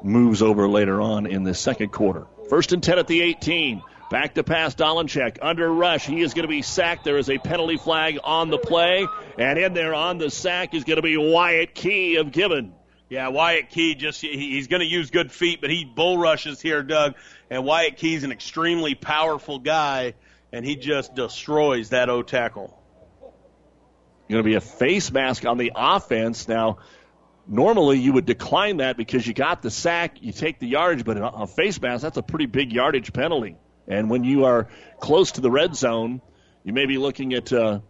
moves 0.00 0.42
over 0.42 0.68
later 0.68 1.00
on 1.00 1.26
in 1.26 1.42
the 1.42 1.54
second 1.54 1.88
quarter. 1.88 2.28
First 2.48 2.72
and 2.72 2.80
ten 2.80 3.00
at 3.00 3.08
the 3.08 3.20
18. 3.20 3.82
Back 4.10 4.34
to 4.34 4.44
pass 4.44 4.74
Dolenchek. 4.74 5.38
Under 5.42 5.72
rush. 5.72 6.06
He 6.06 6.20
is 6.20 6.34
going 6.34 6.42
to 6.42 6.48
be 6.48 6.62
sacked. 6.62 7.04
There 7.04 7.16
is 7.18 7.30
a 7.30 7.38
penalty 7.38 7.76
flag 7.76 8.18
on 8.22 8.50
the 8.50 8.58
play. 8.58 9.06
And 9.38 9.58
in 9.58 9.74
there 9.74 9.94
on 9.94 10.18
the 10.18 10.30
sack 10.30 10.74
is 10.74 10.84
going 10.84 10.96
to 10.96 11.02
be 11.02 11.16
Wyatt 11.16 11.74
Key 11.74 12.16
of 12.16 12.32
Gibbon. 12.32 12.74
Yeah, 13.08 13.28
Wyatt 13.28 13.70
Key 13.70 13.96
just 13.96 14.20
he's 14.20 14.68
going 14.68 14.80
to 14.80 14.86
use 14.86 15.10
good 15.10 15.32
feet, 15.32 15.60
but 15.60 15.70
he 15.70 15.84
bull 15.84 16.16
rushes 16.16 16.60
here, 16.60 16.82
Doug. 16.82 17.14
And 17.50 17.64
Wyatt 17.64 17.96
Key's 17.96 18.22
an 18.22 18.30
extremely 18.30 18.94
powerful 18.94 19.58
guy, 19.58 20.14
and 20.52 20.64
he 20.64 20.76
just 20.76 21.14
destroys 21.14 21.90
that 21.90 22.08
O 22.08 22.22
tackle. 22.22 22.76
Going 24.28 24.44
to 24.44 24.48
be 24.48 24.54
a 24.54 24.60
face 24.60 25.10
mask 25.10 25.44
on 25.44 25.58
the 25.58 25.72
offense 25.74 26.46
now. 26.46 26.78
Normally, 27.48 27.98
you 27.98 28.12
would 28.12 28.26
decline 28.26 28.76
that 28.76 28.96
because 28.96 29.26
you 29.26 29.34
got 29.34 29.60
the 29.60 29.72
sack, 29.72 30.18
you 30.22 30.30
take 30.30 30.60
the 30.60 30.68
yardage, 30.68 31.04
but 31.04 31.16
a 31.18 31.48
face 31.48 31.80
mask, 31.82 32.02
that's 32.02 32.16
a 32.16 32.22
pretty 32.22 32.46
big 32.46 32.72
yardage 32.72 33.12
penalty. 33.12 33.56
And 33.88 34.08
when 34.08 34.22
you 34.22 34.44
are 34.44 34.68
close 35.00 35.32
to 35.32 35.40
the 35.40 35.50
red 35.50 35.74
zone, 35.74 36.20
you 36.62 36.72
may 36.72 36.86
be 36.86 36.96
looking 36.96 37.34
at 37.34 37.52
uh, 37.52 37.80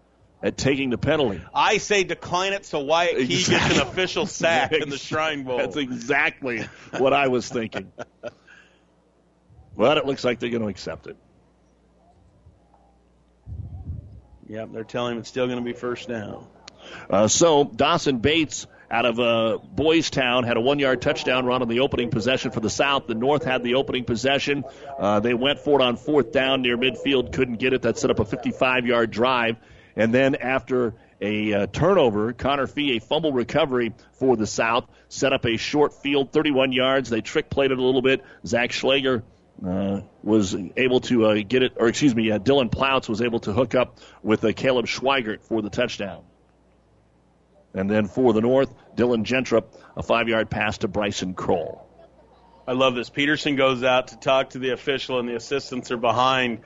at 0.43 0.57
taking 0.57 0.91
the 0.91 0.99
penalty. 0.99 1.41
I 1.55 1.79
say 1.79 2.05
decline 2.05 2.53
it 2.55 2.65
so 2.65 2.81
Wyatt 2.81 3.17
Key 3.17 3.23
Exactly. 3.35 3.55
gets 3.69 3.81
an 3.81 3.87
official 3.89 4.27
sack 4.27 4.73
in 4.73 4.89
the 4.89 4.97
Shrine 4.99 5.45
Bowl. 5.45 5.59
That's 5.59 5.77
exactly 5.77 6.67
what 6.99 7.13
I 7.13 7.29
was 7.29 7.49
thinking. 7.49 7.93
But 9.77 9.99
it 9.99 10.07
looks 10.07 10.25
like 10.25 10.39
they're 10.41 10.51
going 10.51 10.63
to 10.63 10.69
accept 10.69 11.07
it. 11.07 11.17
Yep, 14.49 14.71
they're 14.73 14.85
telling 14.85 15.13
him 15.13 15.19
it's 15.19 15.29
still 15.29 15.47
going 15.47 15.59
to 15.59 15.65
be 15.65 15.73
first 15.73 16.09
down. 16.09 16.47
Uh, 17.09 17.29
so 17.29 17.65
Dawson 17.65 18.19
Bates 18.19 18.67
out 18.91 19.07
of 19.07 19.21
uh, 19.21 19.59
Boys 19.63 20.11
Town 20.11 20.43
had 20.43 20.57
a 20.57 20.61
one-yard 20.61 21.01
touchdown 21.01 21.47
run 21.47 21.63
on 21.63 21.69
the 21.69 21.81
opening 21.81 22.11
possession 22.11 22.51
for 22.51 22.59
the 22.59 22.71
South. 22.71 23.07
The 23.07 23.15
North 23.15 23.45
had 23.45 23.63
the 23.63 23.77
opening 23.77 24.05
possession. 24.05 24.65
Uh, 24.99 25.21
they 25.21 25.35
went 25.35 25.61
for 25.61 25.81
it 25.81 25.85
on 25.85 25.97
fourth 25.97 26.33
down 26.33 26.63
near 26.63 26.77
midfield, 26.77 27.33
couldn't 27.33 27.57
get 27.61 27.73
it. 27.73 27.83
That 27.83 27.99
set 27.99 28.11
up 28.11 28.19
a 28.19 28.25
55-yard 28.25 29.13
drive. 29.13 29.57
And 29.97 30.15
then 30.15 30.37
after 30.37 30.95
a 31.21 31.53
uh, 31.53 31.67
turnover, 31.67 32.33
Connor 32.33 32.67
Fee, 32.67 32.97
a 32.97 33.01
fumble 33.01 33.33
recovery 33.33 33.93
for 34.13 34.37
the 34.37 34.47
South, 34.47 34.89
set 35.09 35.33
up 35.33 35.45
a 35.45 35.57
short 35.57 35.95
field, 35.95 36.33
31 36.33 36.73
yards. 36.73 37.11
They 37.11 37.21
trick 37.21 37.51
played 37.51 37.71
it 37.71 37.79
a 37.79 37.83
little 37.83 38.03
bit. 38.03 38.25
Zach 38.47 38.73
Schlager 38.73 39.23
uh, 39.67 40.01
was 40.23 40.57
able 40.77 41.01
to 41.01 41.27
uh, 41.27 41.35
get 41.47 41.63
it, 41.63 41.73
or 41.77 41.89
excuse 41.89 42.15
me, 42.15 42.31
uh, 42.31 42.39
Dylan 42.39 42.71
Ploutz 42.71 43.09
was 43.09 43.21
able 43.21 43.41
to 43.41 43.53
hook 43.53 43.75
up 43.75 43.99
with 44.23 44.45
uh, 44.45 44.53
Caleb 44.53 44.87
Schweigert 44.87 45.43
for 45.43 45.61
the 45.61 45.71
touchdown. 45.71 46.25
And 47.75 47.89
then 47.89 48.07
for 48.07 48.33
the 48.33 48.41
North, 48.41 48.75
Dylan 48.97 49.25
Gentrup, 49.25 49.67
a 49.97 50.03
five 50.03 50.29
yard 50.29 50.51
pass 50.51 50.79
to 50.79 50.89
Bryson 50.89 51.35
Kroll. 51.35 51.87
I 52.67 52.73
love 52.73 52.95
this. 52.95 53.11
Peterson 53.11 53.57
goes 53.57 53.83
out 53.83 54.09
to 54.09 54.17
talk 54.17 54.51
to 54.51 54.59
the 54.59 54.71
official, 54.71 55.19
and 55.19 55.29
the 55.29 55.35
assistants 55.35 55.91
are 55.91 55.97
behind 55.97 56.61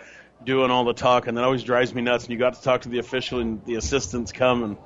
doing 0.45 0.71
all 0.71 0.85
the 0.85 0.95
talking. 0.95 1.35
That 1.35 1.45
always 1.45 1.63
drives 1.63 1.95
me 1.95 2.03
nuts. 2.03 2.25
And 2.25 2.33
you 2.33 2.39
got 2.39 2.55
to 2.55 2.63
talk 2.63 2.83
to 2.83 2.89
the 2.89 2.99
official, 2.99 3.41
and 3.41 3.65
the 3.65 3.77
assistants 3.77 4.33
come 4.33 4.63
and 4.63 4.77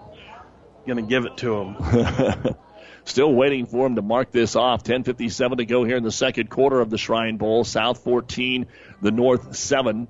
going 0.87 0.97
to 0.97 1.09
give 1.09 1.25
it 1.27 1.37
to 1.39 1.57
him. 1.57 2.57
Still 3.05 3.33
waiting 3.33 3.67
for 3.67 3.87
him 3.87 3.95
to 3.97 4.03
mark 4.03 4.31
this 4.33 4.55
off. 4.57 4.85
10:57 4.85 5.59
to 5.59 5.65
go 5.65 5.85
here 5.85 5.97
in 5.97 6.03
the 6.03 6.13
second 6.13 6.51
quarter 6.51 6.81
of 6.81 6.91
the 6.91 6.99
Shrine 6.99 7.37
Bowl. 7.37 7.65
South 7.65 8.05
14, 8.05 8.67
the 9.01 9.11
North 9.11 9.57
7. 9.57 10.09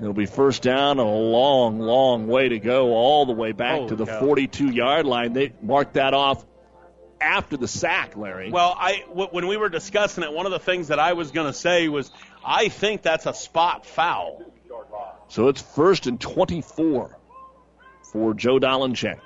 It'll 0.00 0.14
be 0.14 0.24
first 0.24 0.62
down, 0.62 0.98
a 0.98 1.04
long, 1.04 1.78
long 1.78 2.26
way 2.26 2.48
to 2.48 2.58
go, 2.58 2.94
all 2.94 3.26
the 3.26 3.34
way 3.34 3.52
back 3.52 3.76
Holy 3.76 3.88
to 3.90 3.96
the 3.96 4.06
cow. 4.06 4.20
42 4.20 4.70
yard 4.70 5.04
line. 5.04 5.34
They 5.34 5.52
marked 5.60 5.94
that 5.94 6.14
off 6.14 6.42
after 7.20 7.58
the 7.58 7.68
sack, 7.68 8.16
Larry. 8.16 8.50
Well, 8.50 8.74
I 8.78 9.04
w- 9.08 9.28
when 9.30 9.46
we 9.46 9.58
were 9.58 9.68
discussing 9.68 10.24
it, 10.24 10.32
one 10.32 10.46
of 10.46 10.52
the 10.52 10.58
things 10.58 10.88
that 10.88 10.98
I 10.98 11.12
was 11.12 11.32
going 11.32 11.48
to 11.48 11.52
say 11.52 11.88
was 11.88 12.10
I 12.44 12.68
think 12.68 13.02
that's 13.02 13.26
a 13.26 13.34
spot 13.34 13.86
foul. 13.86 14.42
So 15.28 15.48
it's 15.48 15.60
first 15.60 16.06
and 16.06 16.20
24 16.20 17.16
for 18.12 18.34
Joe 18.34 18.58
Dolenchek. 18.58 19.20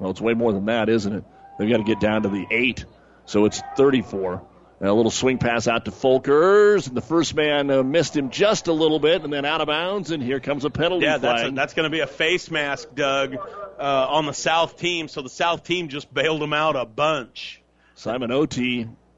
Well, 0.00 0.10
it's 0.10 0.20
way 0.20 0.34
more 0.34 0.52
than 0.52 0.66
that, 0.66 0.88
isn't 0.88 1.12
it? 1.12 1.24
They've 1.58 1.70
got 1.70 1.78
to 1.78 1.84
get 1.84 2.00
down 2.00 2.22
to 2.22 2.28
the 2.28 2.46
eight, 2.50 2.84
so 3.24 3.44
it's 3.44 3.62
34. 3.76 4.42
And 4.80 4.88
A 4.90 4.92
little 4.92 5.10
swing 5.10 5.38
pass 5.38 5.68
out 5.68 5.86
to 5.86 5.90
Folkers, 5.90 6.86
and 6.86 6.94
the 6.96 7.00
first 7.00 7.34
man 7.34 7.70
uh, 7.70 7.82
missed 7.82 8.14
him 8.14 8.28
just 8.28 8.66
a 8.66 8.72
little 8.74 8.98
bit, 8.98 9.24
and 9.24 9.32
then 9.32 9.46
out 9.46 9.62
of 9.62 9.68
bounds. 9.68 10.10
And 10.10 10.22
here 10.22 10.38
comes 10.38 10.66
a 10.66 10.70
penalty 10.70 11.06
Yeah, 11.06 11.16
that's, 11.16 11.40
flag. 11.42 11.52
a, 11.52 11.54
that's 11.56 11.72
going 11.72 11.84
to 11.84 11.90
be 11.90 12.00
a 12.00 12.06
face 12.06 12.50
mask, 12.50 12.94
Doug, 12.94 13.36
uh, 13.78 14.06
on 14.10 14.26
the 14.26 14.34
South 14.34 14.76
team. 14.78 15.08
So 15.08 15.22
the 15.22 15.30
South 15.30 15.64
team 15.64 15.88
just 15.88 16.12
bailed 16.12 16.42
him 16.42 16.52
out 16.52 16.76
a 16.76 16.84
bunch. 16.84 17.62
Simon 17.94 18.30
Ot 18.30 18.58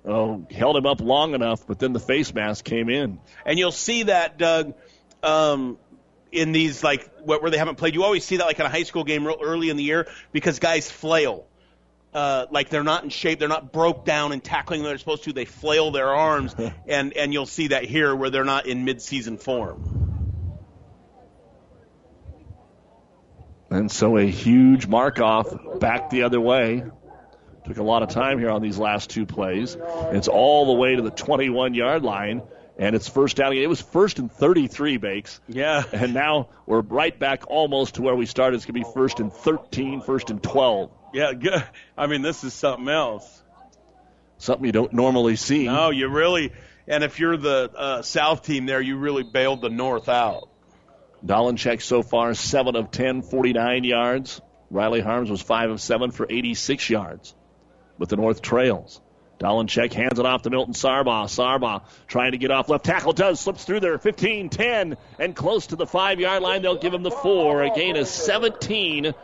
oh, 0.08 0.46
held 0.50 0.76
him 0.76 0.86
up 0.86 1.00
long 1.00 1.34
enough, 1.34 1.66
but 1.66 1.78
then 1.78 1.92
the 1.92 2.00
face 2.00 2.32
mask 2.34 2.64
came 2.64 2.88
in. 2.88 3.20
And 3.44 3.58
you'll 3.58 3.70
see 3.70 4.04
that, 4.04 4.38
Doug, 4.38 4.74
um, 5.22 5.78
in 6.32 6.52
these 6.52 6.82
like 6.82 7.10
where 7.20 7.50
they 7.50 7.58
haven't 7.58 7.76
played. 7.76 7.94
You 7.94 8.04
always 8.04 8.24
see 8.24 8.38
that 8.38 8.46
like 8.46 8.58
in 8.58 8.66
a 8.66 8.70
high 8.70 8.82
school 8.82 9.04
game 9.04 9.26
real 9.26 9.38
early 9.40 9.70
in 9.70 9.76
the 9.76 9.82
year 9.82 10.08
because 10.32 10.58
guys 10.58 10.90
flail. 10.90 11.46
Uh, 12.12 12.46
like 12.50 12.70
they're 12.70 12.82
not 12.82 13.04
in 13.04 13.10
shape, 13.10 13.38
they're 13.38 13.48
not 13.48 13.70
broke 13.70 14.04
down 14.06 14.32
and 14.32 14.42
tackling 14.42 14.82
they're 14.82 14.96
supposed 14.96 15.24
to. 15.24 15.32
They 15.32 15.44
flail 15.44 15.90
their 15.90 16.08
arms, 16.08 16.54
and 16.86 17.12
and 17.12 17.32
you'll 17.32 17.46
see 17.46 17.68
that 17.68 17.84
here 17.84 18.14
where 18.14 18.30
they're 18.30 18.44
not 18.44 18.66
in 18.66 18.84
mid-season 18.84 19.36
form. 19.36 20.08
And 23.70 23.92
so 23.92 24.16
a 24.16 24.24
huge 24.24 24.86
mark 24.86 25.20
off 25.20 25.48
back 25.78 26.08
the 26.08 26.22
other 26.22 26.40
way. 26.40 26.84
Took 27.68 27.76
a 27.76 27.82
lot 27.82 28.02
of 28.02 28.08
time 28.08 28.38
here 28.38 28.48
on 28.48 28.62
these 28.62 28.78
last 28.78 29.10
two 29.10 29.26
plays. 29.26 29.76
It's 30.10 30.26
all 30.26 30.66
the 30.66 30.72
way 30.72 30.96
to 30.96 31.02
the 31.02 31.10
21 31.10 31.74
yard 31.74 32.02
line, 32.02 32.40
and 32.78 32.96
it's 32.96 33.08
first 33.08 33.36
down. 33.36 33.52
It 33.52 33.68
was 33.68 33.82
first 33.82 34.18
and 34.18 34.32
33, 34.32 34.96
Bakes. 34.96 35.38
Yeah. 35.48 35.84
And 35.92 36.14
now 36.14 36.48
we're 36.64 36.80
right 36.80 37.16
back 37.16 37.44
almost 37.48 37.96
to 37.96 38.02
where 38.02 38.16
we 38.16 38.24
started. 38.24 38.56
It's 38.56 38.64
going 38.64 38.82
to 38.82 38.88
be 38.88 38.94
first 38.94 39.20
and 39.20 39.30
13, 39.30 40.00
first 40.00 40.30
and 40.30 40.42
12. 40.42 40.90
Yeah, 41.12 41.34
good. 41.34 41.62
I 41.96 42.06
mean, 42.06 42.22
this 42.22 42.42
is 42.42 42.54
something 42.54 42.88
else. 42.88 43.42
Something 44.38 44.64
you 44.64 44.72
don't 44.72 44.94
normally 44.94 45.36
see. 45.36 45.66
No, 45.66 45.90
you 45.90 46.08
really. 46.08 46.52
And 46.86 47.04
if 47.04 47.20
you're 47.20 47.36
the 47.36 47.70
uh, 47.76 48.02
South 48.02 48.44
team 48.44 48.64
there, 48.64 48.80
you 48.80 48.96
really 48.96 49.24
bailed 49.24 49.60
the 49.60 49.68
North 49.68 50.08
out. 50.08 50.48
Dolenchek 51.24 51.82
so 51.82 52.02
far, 52.02 52.32
7 52.32 52.76
of 52.76 52.90
10, 52.90 53.22
49 53.22 53.84
yards. 53.84 54.40
Riley 54.70 55.00
Harms 55.00 55.30
was 55.30 55.42
5 55.42 55.70
of 55.70 55.80
7 55.80 56.12
for 56.12 56.26
86 56.28 56.88
yards. 56.88 57.34
But 57.98 58.08
the 58.08 58.16
North 58.16 58.42
trails. 58.42 59.00
Dolenchek 59.38 59.92
hands 59.92 60.18
it 60.18 60.26
off 60.26 60.42
to 60.42 60.50
Milton 60.50 60.74
Sargbah. 60.74 61.26
Sargbah 61.26 61.82
trying 62.08 62.32
to 62.32 62.38
get 62.38 62.50
off 62.50 62.68
left 62.68 62.84
tackle. 62.84 63.12
Does. 63.12 63.40
Slips 63.40 63.64
through 63.64 63.80
there. 63.80 63.98
15, 63.98 64.48
10, 64.48 64.96
and 65.18 65.36
close 65.36 65.68
to 65.68 65.76
the 65.76 65.86
five 65.86 66.18
yard 66.18 66.42
line. 66.42 66.62
They'll 66.62 66.78
give 66.78 66.92
him 66.92 67.02
the 67.02 67.10
four. 67.10 67.62
A 67.62 67.70
gain 67.74 67.96
of 67.96 68.08
17 68.08 69.14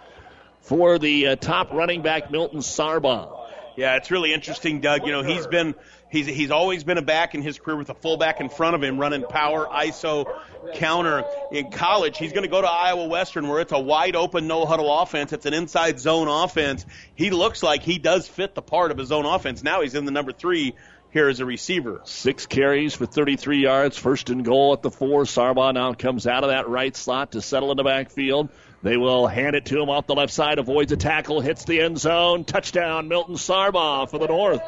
for 0.61 0.99
the 0.99 1.29
uh, 1.29 1.37
top 1.37 1.73
running 1.73 2.03
back, 2.03 2.31
Milton 2.31 2.61
Sargbah. 2.61 3.41
Yeah, 3.77 3.97
it's 3.97 4.11
really 4.11 4.33
interesting, 4.33 4.81
Doug. 4.81 5.05
You 5.05 5.13
know, 5.13 5.23
he's 5.23 5.49
been 5.49 5.75
he's 6.15 6.27
he's 6.27 6.51
always 6.51 6.85
been 6.85 6.97
a 6.97 7.03
back 7.03 7.35
in 7.35 7.43
his 7.43 7.59
career 7.59 7.77
with 7.77 7.91
a 7.91 7.95
fullback 7.95 8.41
in 8.41 8.49
front 8.49 8.77
of 8.77 8.83
him 8.83 8.99
running 8.99 9.25
power 9.25 9.67
ISO 9.67 10.27
counter. 10.75 11.25
In 11.51 11.71
college, 11.71 12.17
he's 12.17 12.33
going 12.33 12.45
to 12.45 12.49
go 12.49 12.63
to 12.63 12.71
Iowa 12.71 13.07
Western 13.07 13.49
where 13.49 13.61
it's 13.61 13.73
a 13.73 13.79
wide 13.79 14.17
open 14.17 14.47
no 14.47 14.65
huddle 14.65 15.01
offense. 15.01 15.33
It's 15.33 15.45
an 15.45 15.55
inside 15.55 15.99
zone 15.99 16.29
offense. 16.29 16.87
He 17.17 17.31
looks 17.31 17.63
like 17.63 17.83
he 17.83 17.99
does 17.99 18.29
fit 18.29 18.55
the 18.55 18.63
part 18.63 18.93
of 18.93 18.99
his 18.99 19.13
own 19.13 19.27
offense. 19.27 19.63
Now 19.63 19.83
he's 19.83 19.95
in 19.95 20.05
the 20.05 20.13
number 20.13 20.33
3 20.33 20.75
here 21.11 21.29
as 21.29 21.41
a 21.41 21.45
receiver. 21.45 22.01
Six 22.05 22.47
carries 22.47 22.95
for 22.95 23.07
33 23.07 23.63
yards. 23.63 23.99
First 23.99 24.31
and 24.31 24.45
goal 24.45 24.73
at 24.73 24.83
the 24.83 24.91
four. 24.91 25.25
Sargbah 25.25 25.75
now 25.75 25.95
comes 25.95 26.27
out 26.27 26.45
of 26.45 26.51
that 26.51 26.69
right 26.69 26.95
slot 26.95 27.33
to 27.33 27.43
settle 27.43 27.71
in 27.73 27.77
the 27.77 27.85
backfield. 27.85 28.49
They 28.83 28.97
will 28.97 29.27
hand 29.27 29.57
it 29.57 29.65
to 29.67 29.81
him 29.81 29.89
off 29.89 30.07
the 30.07 30.15
left 30.15 30.33
side, 30.33 30.59
avoids 30.59 30.93
a 30.93 30.97
tackle, 30.97 31.41
hits 31.41 31.65
the 31.65 31.81
end 31.81 31.99
zone. 31.99 32.45
Touchdown, 32.45 33.09
Milton 33.09 33.37
Sargbah 33.37 34.11
for 34.11 34.19
the 34.19 34.27
North. 34.27 34.61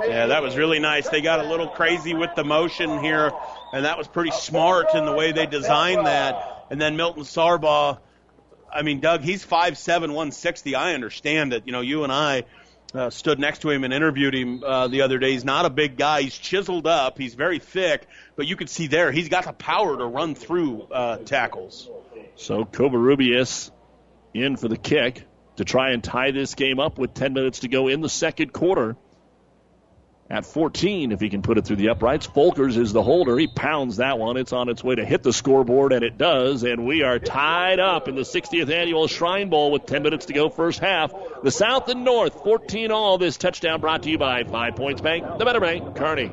Yeah, 0.00 0.26
that 0.26 0.42
was 0.42 0.56
really 0.56 0.78
nice. 0.78 1.08
They 1.08 1.20
got 1.20 1.40
a 1.40 1.48
little 1.48 1.68
crazy 1.68 2.14
with 2.14 2.30
the 2.34 2.44
motion 2.44 3.02
here, 3.02 3.32
and 3.72 3.84
that 3.84 3.98
was 3.98 4.08
pretty 4.08 4.32
smart 4.32 4.94
in 4.94 5.04
the 5.04 5.12
way 5.12 5.32
they 5.32 5.46
designed 5.46 6.06
that. 6.06 6.66
And 6.70 6.80
then 6.80 6.96
Milton 6.96 7.24
Sargbah, 7.24 7.98
I 8.72 8.82
mean, 8.82 9.00
Doug, 9.00 9.22
he's 9.22 9.44
5'7", 9.44 10.00
160. 10.00 10.74
I 10.74 10.94
understand 10.94 11.52
it. 11.52 11.64
You 11.66 11.72
know, 11.72 11.80
you 11.80 12.04
and 12.04 12.12
I 12.12 12.44
uh, 12.94 13.10
stood 13.10 13.38
next 13.38 13.60
to 13.62 13.70
him 13.70 13.84
and 13.84 13.92
interviewed 13.92 14.34
him 14.34 14.62
uh, 14.64 14.88
the 14.88 15.02
other 15.02 15.18
day. 15.18 15.32
He's 15.32 15.44
not 15.44 15.66
a 15.66 15.70
big 15.70 15.96
guy. 15.96 16.22
He's 16.22 16.36
chiseled 16.36 16.86
up. 16.86 17.18
He's 17.18 17.34
very 17.34 17.58
thick, 17.58 18.06
but 18.36 18.46
you 18.46 18.56
could 18.56 18.70
see 18.70 18.86
there 18.86 19.10
he's 19.10 19.28
got 19.28 19.44
the 19.44 19.52
power 19.52 19.96
to 19.96 20.04
run 20.04 20.34
through 20.34 20.82
uh, 20.92 21.18
tackles. 21.18 21.88
So 22.36 22.64
Covarrubias 22.64 23.70
in 24.32 24.56
for 24.56 24.68
the 24.68 24.76
kick 24.76 25.24
to 25.56 25.64
try 25.64 25.90
and 25.90 26.02
tie 26.02 26.30
this 26.30 26.54
game 26.54 26.80
up 26.80 26.98
with 26.98 27.14
10 27.14 27.32
minutes 27.32 27.60
to 27.60 27.68
go 27.68 27.88
in 27.88 28.00
the 28.00 28.08
second 28.08 28.52
quarter. 28.52 28.96
At 30.30 30.46
14, 30.46 31.12
if 31.12 31.20
he 31.20 31.28
can 31.28 31.42
put 31.42 31.58
it 31.58 31.66
through 31.66 31.76
the 31.76 31.90
uprights, 31.90 32.26
Folkers 32.26 32.78
is 32.78 32.94
the 32.94 33.02
holder. 33.02 33.36
He 33.36 33.46
pounds 33.46 33.98
that 33.98 34.18
one. 34.18 34.38
It's 34.38 34.54
on 34.54 34.70
its 34.70 34.82
way 34.82 34.94
to 34.94 35.04
hit 35.04 35.22
the 35.22 35.34
scoreboard, 35.34 35.92
and 35.92 36.02
it 36.02 36.16
does. 36.16 36.62
And 36.62 36.86
we 36.86 37.02
are 37.02 37.18
tied 37.18 37.78
up 37.78 38.08
in 38.08 38.14
the 38.14 38.22
60th 38.22 38.72
annual 38.72 39.06
Shrine 39.06 39.50
Bowl 39.50 39.70
with 39.70 39.84
10 39.84 40.02
minutes 40.02 40.26
to 40.26 40.32
go, 40.32 40.48
first 40.48 40.78
half. 40.80 41.12
The 41.42 41.50
South 41.50 41.90
and 41.90 42.06
North, 42.06 42.42
14 42.42 42.90
all. 42.90 43.18
This 43.18 43.36
touchdown 43.36 43.82
brought 43.82 44.04
to 44.04 44.10
you 44.10 44.16
by 44.16 44.44
Five 44.44 44.76
Points 44.76 45.02
Bank, 45.02 45.26
the 45.38 45.44
Better 45.44 45.60
Bank, 45.60 45.94
Kearney. 45.94 46.30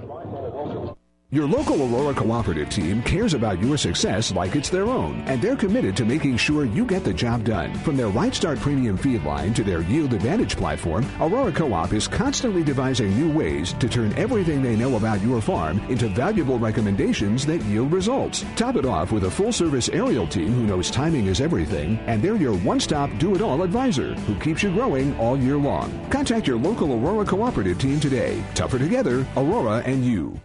Your 1.34 1.48
local 1.48 1.82
Aurora 1.82 2.14
Cooperative 2.14 2.70
team 2.70 3.02
cares 3.04 3.34
about 3.34 3.64
your 3.64 3.78
success 3.78 4.34
like 4.34 4.58
it's 4.58 4.70
their 4.70 4.88
own, 4.88 5.22
and 5.28 5.42
they're 5.42 5.56
committed 5.56 5.96
to 5.96 6.04
making 6.04 6.36
sure 6.36 6.66
you 6.66 6.86
get 6.86 7.06
the 7.06 7.14
job 7.14 7.46
done. 7.46 7.74
From 7.74 7.96
their 7.96 8.10
Right 8.10 8.36
Start 8.36 8.60
Premium 8.60 8.98
feed 8.98 9.24
line 9.24 9.54
to 9.54 9.64
their 9.64 9.82
Yield 9.84 10.12
Advantage 10.14 10.58
platform, 10.58 11.06
Aurora 11.22 11.54
Co-op 11.54 11.94
is 11.94 12.06
constantly 12.06 12.66
devising 12.66 13.16
new 13.16 13.32
ways 13.32 13.72
to 13.76 13.88
turn 13.88 14.12
everything 14.18 14.62
they 14.62 14.76
know 14.76 14.98
about 14.98 15.22
your 15.22 15.40
farm 15.40 15.80
into 15.90 16.10
valuable 16.10 16.60
recommendations 16.60 17.46
that 17.46 17.64
yield 17.64 17.94
results. 17.94 18.44
Top 18.58 18.76
it 18.76 18.86
off 18.86 19.14
with 19.14 19.24
a 19.24 19.32
full-service 19.32 19.88
aerial 19.88 20.28
team 20.28 20.52
who 20.52 20.68
knows 20.68 20.92
timing 20.92 21.28
is 21.28 21.40
everything, 21.40 21.98
and 22.08 22.22
they're 22.22 22.36
your 22.36 22.58
one-stop 22.58 23.10
do-it-all 23.20 23.64
advisor 23.64 24.16
who 24.16 24.38
keeps 24.42 24.64
you 24.64 24.74
growing 24.74 25.18
all 25.18 25.38
year 25.38 25.56
long. 25.56 25.98
Contact 26.10 26.46
your 26.46 26.58
local 26.58 26.92
Aurora 26.92 27.24
Cooperative 27.24 27.80
team 27.80 28.02
today. 28.02 28.44
Tougher 28.54 28.80
together, 28.80 29.26
Aurora 29.38 29.78
and 29.86 30.04
you. 30.04 30.38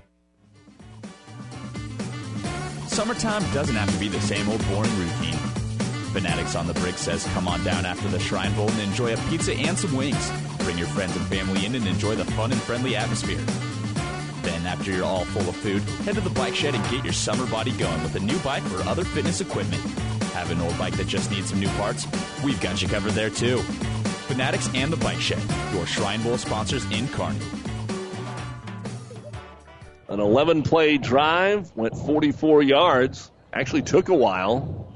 Summertime 2.96 3.42
doesn't 3.52 3.76
have 3.76 3.92
to 3.92 4.00
be 4.00 4.08
the 4.08 4.22
same 4.22 4.48
old 4.48 4.66
boring 4.68 4.90
routine. 4.96 5.36
Fanatics 6.14 6.56
on 6.56 6.66
the 6.66 6.72
Brick 6.72 6.96
says 6.96 7.28
come 7.34 7.46
on 7.46 7.62
down 7.62 7.84
after 7.84 8.08
the 8.08 8.18
Shrine 8.18 8.54
Bowl 8.54 8.70
and 8.70 8.80
enjoy 8.80 9.12
a 9.12 9.18
pizza 9.28 9.52
and 9.52 9.78
some 9.78 9.94
wings. 9.94 10.32
Bring 10.60 10.78
your 10.78 10.86
friends 10.86 11.14
and 11.14 11.26
family 11.26 11.66
in 11.66 11.74
and 11.74 11.86
enjoy 11.86 12.16
the 12.16 12.24
fun 12.24 12.52
and 12.52 12.60
friendly 12.62 12.96
atmosphere. 12.96 13.36
Then, 14.40 14.64
after 14.64 14.92
you're 14.92 15.04
all 15.04 15.26
full 15.26 15.46
of 15.46 15.54
food, 15.56 15.82
head 16.06 16.14
to 16.14 16.22
the 16.22 16.30
bike 16.30 16.54
shed 16.54 16.74
and 16.74 16.82
get 16.90 17.04
your 17.04 17.12
summer 17.12 17.44
body 17.50 17.72
going 17.72 18.02
with 18.02 18.14
a 18.14 18.20
new 18.20 18.38
bike 18.38 18.64
or 18.72 18.80
other 18.88 19.04
fitness 19.04 19.42
equipment. 19.42 19.82
Have 20.32 20.50
an 20.50 20.62
old 20.62 20.78
bike 20.78 20.96
that 20.96 21.06
just 21.06 21.30
needs 21.30 21.50
some 21.50 21.60
new 21.60 21.68
parts? 21.76 22.06
We've 22.42 22.60
got 22.62 22.80
you 22.80 22.88
covered 22.88 23.12
there 23.12 23.28
too. 23.28 23.58
Fanatics 24.28 24.70
and 24.72 24.90
the 24.90 24.96
Bike 24.96 25.20
Shed, 25.20 25.42
your 25.74 25.84
Shrine 25.84 26.22
Bowl 26.22 26.38
sponsors 26.38 26.90
in 26.90 27.08
Kearney. 27.08 27.55
An 30.08 30.20
11 30.20 30.62
play 30.62 30.98
drive, 30.98 31.72
went 31.74 31.96
44 31.96 32.62
yards. 32.62 33.30
Actually 33.52 33.82
took 33.82 34.08
a 34.08 34.14
while. 34.14 34.92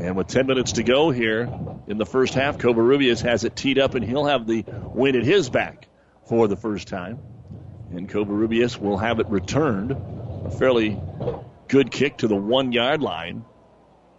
And 0.00 0.16
with 0.16 0.28
10 0.28 0.46
minutes 0.46 0.72
to 0.72 0.82
go 0.82 1.10
here 1.10 1.50
in 1.86 1.98
the 1.98 2.06
first 2.06 2.34
half, 2.34 2.58
Covarrubias 2.58 3.22
has 3.22 3.44
it 3.44 3.56
teed 3.56 3.78
up, 3.78 3.94
and 3.94 4.04
he'll 4.04 4.26
have 4.26 4.46
the 4.46 4.64
win 4.94 5.16
at 5.16 5.24
his 5.24 5.50
back 5.50 5.88
for 6.28 6.48
the 6.48 6.56
first 6.56 6.88
time. 6.88 7.18
And 7.90 8.08
Covarrubias 8.08 8.78
will 8.78 8.98
have 8.98 9.20
it 9.20 9.28
returned. 9.28 9.92
A 9.92 10.50
fairly 10.50 11.00
good 11.68 11.90
kick 11.90 12.18
to 12.18 12.28
the 12.28 12.36
one 12.36 12.72
yard 12.72 13.02
line. 13.02 13.44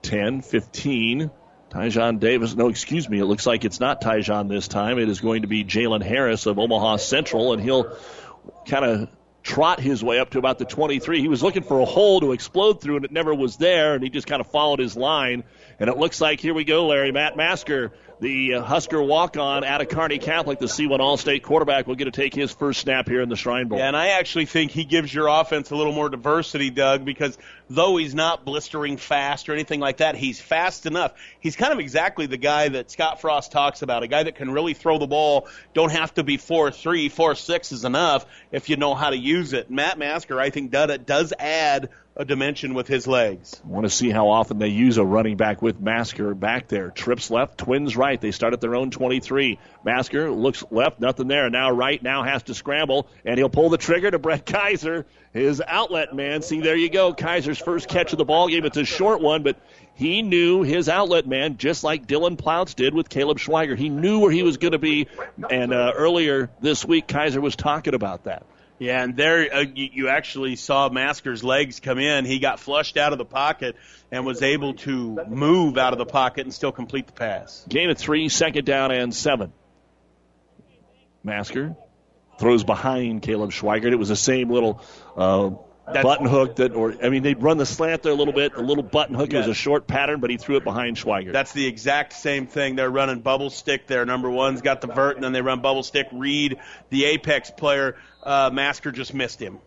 10, 0.02 0.42
15. 0.42 1.32
Tyjon 1.70 2.20
Davis, 2.20 2.56
no, 2.56 2.70
excuse 2.70 3.10
me, 3.10 3.20
it 3.20 3.26
looks 3.26 3.46
like 3.46 3.66
it's 3.66 3.80
not 3.80 4.02
Tyjon 4.02 4.48
this 4.48 4.68
time. 4.68 5.00
It 5.00 5.10
is 5.10 5.20
going 5.20 5.42
to 5.42 5.48
be 5.48 5.66
Jalen 5.66 6.02
Harris 6.02 6.46
of 6.46 6.60
Omaha 6.60 6.98
Central, 6.98 7.52
and 7.52 7.62
he'll 7.62 7.98
kind 8.66 8.86
of 8.86 9.10
trot 9.48 9.80
his 9.80 10.04
way 10.04 10.20
up 10.20 10.32
to 10.32 10.40
about 10.40 10.60
the 10.60 10.66
23. 10.66 11.22
He 11.22 11.30
was 11.30 11.42
looking 11.42 11.64
for 11.64 11.80
a 11.80 11.86
hole 11.86 12.20
to 12.20 12.34
explode 12.34 12.82
through, 12.82 12.98
and 12.98 13.06
it 13.06 13.12
never 13.12 13.34
was 13.34 13.56
there, 13.56 13.96
and 13.96 14.04
he 14.04 14.10
just 14.10 14.28
kind 14.28 14.42
of 14.42 14.48
followed 14.48 14.80
his 14.80 14.98
line. 14.98 15.46
And 15.80 15.90
it 15.90 15.98
looks 15.98 16.20
like, 16.20 16.42
here 16.42 16.54
we 16.54 16.66
go, 16.66 16.88
Larry, 16.88 17.14
Matt 17.14 17.38
Masker, 17.38 17.94
the 18.20 18.56
uh, 18.56 18.64
Husker 18.64 19.02
walk-on 19.02 19.64
out 19.64 19.82
of 19.82 19.90
Kearney 19.90 20.18
Catholic, 20.18 20.60
the 20.60 20.66
C1 20.66 21.00
All-State 21.00 21.44
quarterback, 21.44 21.88
will 21.88 21.96
get 21.96 22.06
to 22.06 22.12
take 22.12 22.34
his 22.34 22.52
first 22.52 22.82
snap 22.82 23.08
here 23.08 23.22
in 23.22 23.30
the 23.30 23.36
Shrine 23.36 23.68
Bowl. 23.68 23.78
Yeah, 23.78 23.88
and 23.88 23.96
I 23.96 24.08
actually 24.20 24.46
think 24.46 24.72
he 24.72 24.86
gives 24.86 25.14
your 25.14 25.28
offense 25.28 25.70
a 25.70 25.76
little 25.76 25.94
more 25.94 26.10
diversity, 26.10 26.70
Doug, 26.70 27.06
because 27.06 27.38
though 27.70 27.98
he's 27.98 28.16
not 28.16 28.44
blistering 28.44 28.98
fast 28.98 29.50
or 29.50 29.54
anything 29.54 29.80
like 29.80 29.98
that, 29.98 30.16
he's 30.16 30.42
fast 30.42 30.86
enough. 30.86 31.14
He's 31.40 31.56
kind 31.56 31.72
of 31.72 31.80
exactly 31.80 32.26
the 32.26 32.38
guy 32.38 32.70
that 32.70 32.90
Scott 32.90 33.22
Frost 33.22 33.52
talks 33.52 33.82
about, 33.84 34.04
a 34.04 34.08
guy 34.08 34.24
that 34.24 34.36
can 34.36 34.52
really 34.52 34.74
throw 34.74 34.98
the 34.98 35.08
ball, 35.08 35.48
don't 35.74 35.92
have 35.92 36.14
to 36.16 36.24
be 36.24 36.38
4-3, 36.38 37.12
4-6 37.12 37.72
is 37.72 37.86
enough 37.86 38.26
if 38.52 38.70
you 38.70 38.78
know 38.78 38.96
how 38.96 39.12
to 39.12 39.18
use 39.18 39.54
it. 39.54 39.70
Matt 39.70 40.00
Masker, 40.00 40.40
I 40.40 40.50
think, 40.50 40.72
does 40.72 41.34
add 41.38 41.90
a 42.18 42.26
dimension 42.26 42.74
with 42.74 42.88
his 42.88 43.06
legs. 43.06 43.62
Want 43.64 43.86
to 43.86 43.92
see 43.92 44.10
how 44.10 44.30
often 44.30 44.58
they 44.58 44.70
use 44.70 44.98
a 44.98 45.06
running 45.06 45.38
back 45.38 45.62
with 45.62 45.80
Masker 45.80 46.34
back 46.34 46.68
there. 46.68 46.90
Trips 46.90 47.30
left, 47.30 47.60
twins 47.60 47.96
right. 47.96 48.20
They 48.20 48.32
start 48.32 48.54
at 48.54 48.62
their 48.62 48.76
own 48.76 48.90
23. 48.90 49.60
Masker 49.84 50.32
looks 50.32 50.64
left, 50.72 51.00
nothing 51.00 51.28
there. 51.28 51.50
Now 51.52 51.70
right, 51.70 52.02
now 52.02 52.24
has 52.24 52.42
to 52.44 52.56
scramble, 52.56 53.08
and 53.24 53.38
he'll 53.38 53.50
pull 53.50 53.70
the 53.70 53.78
trigger 53.78 54.10
to 54.10 54.18
Brett 54.18 54.48
Kaiser, 54.48 55.06
his 55.32 55.62
outlet 55.66 56.16
man. 56.16 56.42
See, 56.42 56.60
there 56.60 56.76
you 56.76 56.90
go. 56.90 57.14
Kaiser's 57.14 57.60
first 57.60 57.88
catch 57.88 58.12
of 58.14 58.18
the 58.18 58.26
ball 58.26 58.48
game. 58.48 58.66
It's 58.66 58.78
a 58.78 58.86
short 58.86 59.22
one, 59.22 59.44
but 59.44 59.58
he 59.94 60.24
knew 60.24 60.64
his 60.64 60.90
outlet 60.90 61.28
man, 61.28 61.58
just 61.58 61.84
like 61.84 62.08
Dylan 62.08 62.38
Plouts 62.38 62.74
did 62.74 62.96
with 62.96 63.10
Caleb 63.10 63.38
Schweigert. 63.38 63.78
He 63.78 63.90
knew 63.90 64.20
where 64.20 64.32
he 64.32 64.42
was 64.42 64.58
going 64.58 64.72
to 64.72 64.80
be, 64.80 65.08
and 65.52 65.72
uh, 65.72 65.94
earlier 65.96 66.50
this 66.62 66.84
week, 66.84 67.08
Kaiser 67.08 67.42
was 67.42 67.56
talking 67.56 67.94
about 67.94 68.24
that. 68.24 68.44
Yeah, 68.80 69.04
and 69.04 69.16
there 69.18 69.54
uh, 69.54 69.60
you, 69.62 69.90
you 69.92 70.08
actually 70.10 70.56
saw 70.56 70.90
Masker's 70.90 71.44
legs 71.44 71.80
come 71.80 71.98
in. 71.98 72.26
He 72.26 72.40
got 72.40 72.60
flushed 72.60 72.98
out 72.98 73.12
of 73.12 73.18
the 73.18 73.26
pocket 73.26 73.76
and 74.12 74.26
was 74.26 74.44
able 74.44 74.76
to 74.76 75.20
move 75.28 75.78
out 75.78 75.94
of 75.94 76.00
the 76.00 76.06
pocket 76.06 76.46
and 76.46 76.54
still 76.54 76.72
complete 76.72 77.08
the 77.08 77.14
pass. 77.14 77.66
Gain 77.68 77.90
of 77.90 77.98
three, 77.98 78.30
second 78.30 78.66
down 78.66 78.92
and 78.92 79.14
seven. 79.14 79.52
Masker 81.24 81.76
throws 82.40 82.64
behind 82.64 83.24
Caleb 83.24 83.52
Schweigert. 83.52 83.92
It 83.92 83.98
was 83.98 84.10
the 84.10 84.16
same 84.16 84.52
little 84.52 84.82
uh, 85.16 85.50
button 85.86 86.28
hook 86.28 86.58
that, 86.58 86.74
or 86.74 86.94
I 87.04 87.10
mean, 87.10 87.24
they'd 87.24 87.42
run 87.42 87.58
the 87.58 87.66
slant 87.66 88.04
there 88.04 88.12
a 88.12 88.16
little 88.16 88.34
bit, 88.34 88.54
a 88.56 88.62
little 88.62 88.84
button 88.84 89.16
hook. 89.16 89.34
It 89.34 89.38
was 89.38 89.48
a 89.48 89.54
short 89.54 89.88
pattern, 89.88 90.20
but 90.20 90.30
he 90.30 90.38
threw 90.38 90.58
it 90.58 90.64
behind 90.64 90.98
Schweigert. 90.98 91.34
That's 91.34 91.54
the 91.54 91.66
exact 91.66 92.14
same 92.14 92.48
thing. 92.48 92.76
They're 92.76 92.90
running 92.90 93.20
bubble 93.22 93.50
stick 93.50 93.88
there. 93.88 94.06
Number 94.06 94.30
one's 94.30 94.62
got 94.62 94.82
the 94.82 94.88
vert, 94.88 95.16
and 95.16 95.24
then 95.24 95.32
they 95.32 95.42
run 95.42 95.62
bubble 95.62 95.84
stick. 95.84 96.08
Reed, 96.12 96.58
the 96.90 97.06
apex 97.06 97.52
player, 97.52 97.96
uh, 98.28 98.50
Masker 98.52 98.92
just 98.92 99.14
missed 99.14 99.42
him. 99.42 99.60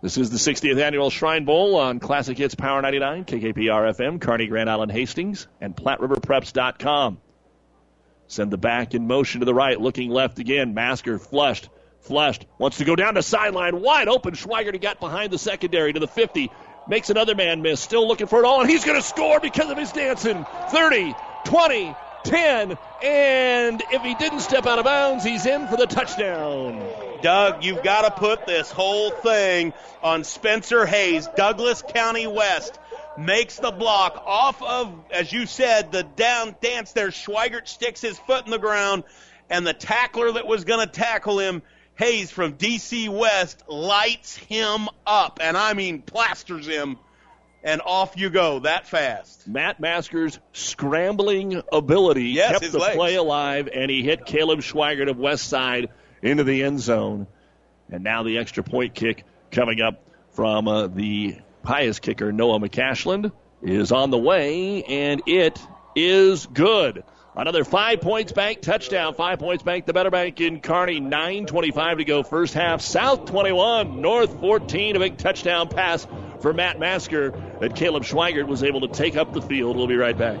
This 0.00 0.16
is 0.16 0.30
the 0.30 0.36
60th 0.36 0.80
annual 0.80 1.10
Shrine 1.10 1.44
Bowl 1.44 1.74
on 1.76 1.98
Classic 1.98 2.38
Hits 2.38 2.54
Power 2.54 2.80
99, 2.80 3.24
KKPR 3.24 3.94
FM, 3.96 4.20
Kearney, 4.20 4.46
Grand 4.46 4.70
Island, 4.70 4.92
Hastings, 4.92 5.48
and 5.60 5.74
PlatteRiverPreps.com. 5.74 7.18
Send 8.28 8.50
the 8.50 8.58
back 8.58 8.94
in 8.94 9.06
motion 9.06 9.40
to 9.40 9.44
the 9.46 9.54
right, 9.54 9.80
looking 9.80 10.10
left 10.10 10.38
again. 10.38 10.74
Masker 10.74 11.18
flushed, 11.18 11.68
flushed, 12.00 12.46
wants 12.58 12.78
to 12.78 12.84
go 12.84 12.94
down 12.94 13.14
the 13.14 13.22
sideline, 13.22 13.80
wide 13.80 14.08
open. 14.08 14.34
Schweigert 14.34 14.74
he 14.74 14.78
got 14.78 15.00
behind 15.00 15.32
the 15.32 15.38
secondary 15.38 15.92
to 15.92 16.00
the 16.00 16.08
50, 16.08 16.50
makes 16.88 17.10
another 17.10 17.34
man 17.34 17.62
miss, 17.62 17.80
still 17.80 18.06
looking 18.06 18.26
for 18.28 18.40
it 18.40 18.44
all, 18.44 18.60
and 18.60 18.70
he's 18.70 18.84
going 18.84 19.00
to 19.00 19.06
score 19.06 19.40
because 19.40 19.70
of 19.70 19.78
his 19.78 19.90
dancing. 19.90 20.44
30, 20.70 21.14
20, 21.44 21.96
10, 22.24 22.78
and 23.02 23.82
if 23.90 24.02
he 24.02 24.14
didn't 24.14 24.40
step 24.40 24.66
out 24.66 24.78
of 24.78 24.84
bounds, 24.84 25.24
he's 25.24 25.46
in 25.46 25.66
for 25.66 25.76
the 25.76 25.86
touchdown. 25.86 27.05
Doug, 27.22 27.64
you've 27.64 27.82
got 27.82 28.02
to 28.02 28.10
put 28.10 28.46
this 28.46 28.70
whole 28.70 29.10
thing 29.10 29.72
on 30.02 30.24
Spencer 30.24 30.86
Hayes, 30.86 31.28
Douglas 31.36 31.82
County 31.94 32.26
West. 32.26 32.78
Makes 33.18 33.56
the 33.58 33.70
block 33.70 34.22
off 34.26 34.62
of, 34.62 34.92
as 35.10 35.32
you 35.32 35.46
said, 35.46 35.90
the 35.90 36.02
down 36.02 36.54
dance 36.60 36.92
there. 36.92 37.08
Schweigert 37.08 37.66
sticks 37.66 38.02
his 38.02 38.18
foot 38.18 38.44
in 38.44 38.50
the 38.50 38.58
ground, 38.58 39.04
and 39.48 39.66
the 39.66 39.72
tackler 39.72 40.32
that 40.32 40.46
was 40.46 40.64
going 40.64 40.86
to 40.86 40.92
tackle 40.92 41.38
him, 41.38 41.62
Hayes 41.94 42.30
from 42.30 42.54
DC 42.54 43.08
West, 43.08 43.62
lights 43.68 44.36
him 44.36 44.88
up. 45.06 45.38
And 45.40 45.56
I 45.56 45.72
mean 45.72 46.02
plasters 46.02 46.66
him, 46.66 46.98
and 47.64 47.80
off 47.86 48.18
you 48.18 48.28
go 48.28 48.58
that 48.60 48.86
fast. 48.86 49.48
Matt 49.48 49.80
Masker's 49.80 50.38
scrambling 50.52 51.62
ability 51.72 52.24
Yes, 52.24 52.60
kept 52.60 52.70
the 52.70 52.78
legs. 52.78 52.96
play 52.96 53.14
alive, 53.14 53.70
and 53.72 53.90
he 53.90 54.02
hit 54.02 54.26
Caleb 54.26 54.60
Schweigert 54.60 55.08
of 55.08 55.16
West 55.18 55.48
Side 55.48 55.88
into 56.22 56.44
the 56.44 56.62
end 56.62 56.80
zone. 56.80 57.26
And 57.90 58.02
now 58.02 58.22
the 58.22 58.38
extra 58.38 58.62
point 58.62 58.94
kick 58.94 59.24
coming 59.50 59.80
up 59.80 60.02
from 60.32 60.68
uh, 60.68 60.86
the 60.88 61.38
Pius 61.62 61.98
kicker, 61.98 62.32
Noah 62.32 62.60
McCashland, 62.60 63.32
is 63.62 63.92
on 63.92 64.10
the 64.10 64.18
way, 64.18 64.82
and 64.84 65.22
it 65.26 65.58
is 65.94 66.46
good. 66.46 67.04
Another 67.36 67.64
five 67.64 68.00
points 68.00 68.32
bank 68.32 68.62
touchdown. 68.62 69.14
Five 69.14 69.38
points 69.38 69.62
bank, 69.62 69.84
the 69.84 69.92
better 69.92 70.10
bank 70.10 70.40
in 70.40 70.60
Kearney. 70.60 71.02
9.25 71.02 71.98
to 71.98 72.04
go 72.04 72.22
first 72.22 72.54
half. 72.54 72.80
South 72.80 73.26
21, 73.26 74.00
North 74.00 74.40
14. 74.40 74.96
A 74.96 74.98
big 74.98 75.18
touchdown 75.18 75.68
pass 75.68 76.06
for 76.40 76.54
Matt 76.54 76.78
Masker 76.78 77.32
that 77.60 77.76
Caleb 77.76 78.04
Schweigert 78.04 78.46
was 78.46 78.62
able 78.62 78.80
to 78.82 78.88
take 78.88 79.16
up 79.16 79.34
the 79.34 79.42
field. 79.42 79.76
We'll 79.76 79.86
be 79.86 79.96
right 79.96 80.16
back. 80.16 80.40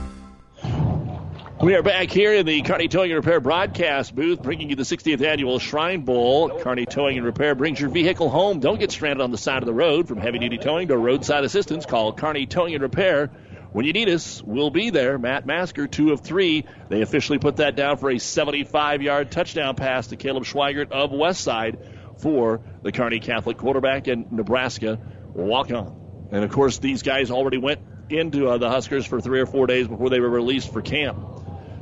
We 1.61 1.75
are 1.75 1.83
back 1.83 2.09
here 2.09 2.33
in 2.33 2.47
the 2.47 2.63
Kearney 2.63 2.87
Towing 2.87 3.11
and 3.11 3.23
Repair 3.23 3.39
broadcast 3.39 4.15
booth, 4.15 4.41
bringing 4.41 4.71
you 4.71 4.75
the 4.75 4.81
60th 4.81 5.21
annual 5.21 5.59
Shrine 5.59 6.01
Bowl. 6.01 6.59
Kearney 6.59 6.87
Towing 6.87 7.17
and 7.17 7.25
Repair 7.25 7.53
brings 7.53 7.79
your 7.79 7.91
vehicle 7.91 8.29
home. 8.29 8.59
Don't 8.59 8.79
get 8.79 8.91
stranded 8.91 9.21
on 9.21 9.29
the 9.29 9.37
side 9.37 9.61
of 9.61 9.67
the 9.67 9.73
road. 9.73 10.07
From 10.07 10.17
heavy 10.17 10.39
duty 10.39 10.57
towing 10.57 10.87
to 10.87 10.97
roadside 10.97 11.43
assistance, 11.43 11.85
call 11.85 12.13
Kearney 12.13 12.47
Towing 12.47 12.73
and 12.73 12.81
Repair. 12.81 13.27
When 13.73 13.85
you 13.85 13.93
need 13.93 14.09
us, 14.09 14.41
we'll 14.41 14.71
be 14.71 14.89
there. 14.89 15.19
Matt 15.19 15.45
Masker, 15.45 15.85
two 15.85 16.13
of 16.13 16.21
three. 16.21 16.65
They 16.89 17.03
officially 17.03 17.37
put 17.37 17.57
that 17.57 17.75
down 17.75 17.97
for 17.97 18.09
a 18.09 18.17
75 18.17 19.03
yard 19.03 19.29
touchdown 19.29 19.75
pass 19.75 20.07
to 20.07 20.15
Caleb 20.15 20.45
Schweigert 20.45 20.91
of 20.91 21.11
Westside 21.11 21.77
for 22.19 22.61
the 22.81 22.91
Kearney 22.91 23.19
Catholic 23.19 23.57
quarterback 23.57 24.07
and 24.07 24.31
Nebraska 24.31 24.97
walk 25.35 25.69
on. 25.69 26.27
And 26.31 26.43
of 26.43 26.51
course, 26.51 26.79
these 26.79 27.03
guys 27.03 27.29
already 27.29 27.59
went 27.59 27.81
into 28.09 28.47
uh, 28.47 28.57
the 28.57 28.69
Huskers 28.69 29.05
for 29.05 29.21
three 29.21 29.41
or 29.41 29.45
four 29.45 29.67
days 29.67 29.87
before 29.87 30.09
they 30.09 30.19
were 30.19 30.29
released 30.29 30.73
for 30.73 30.81
camp. 30.81 31.19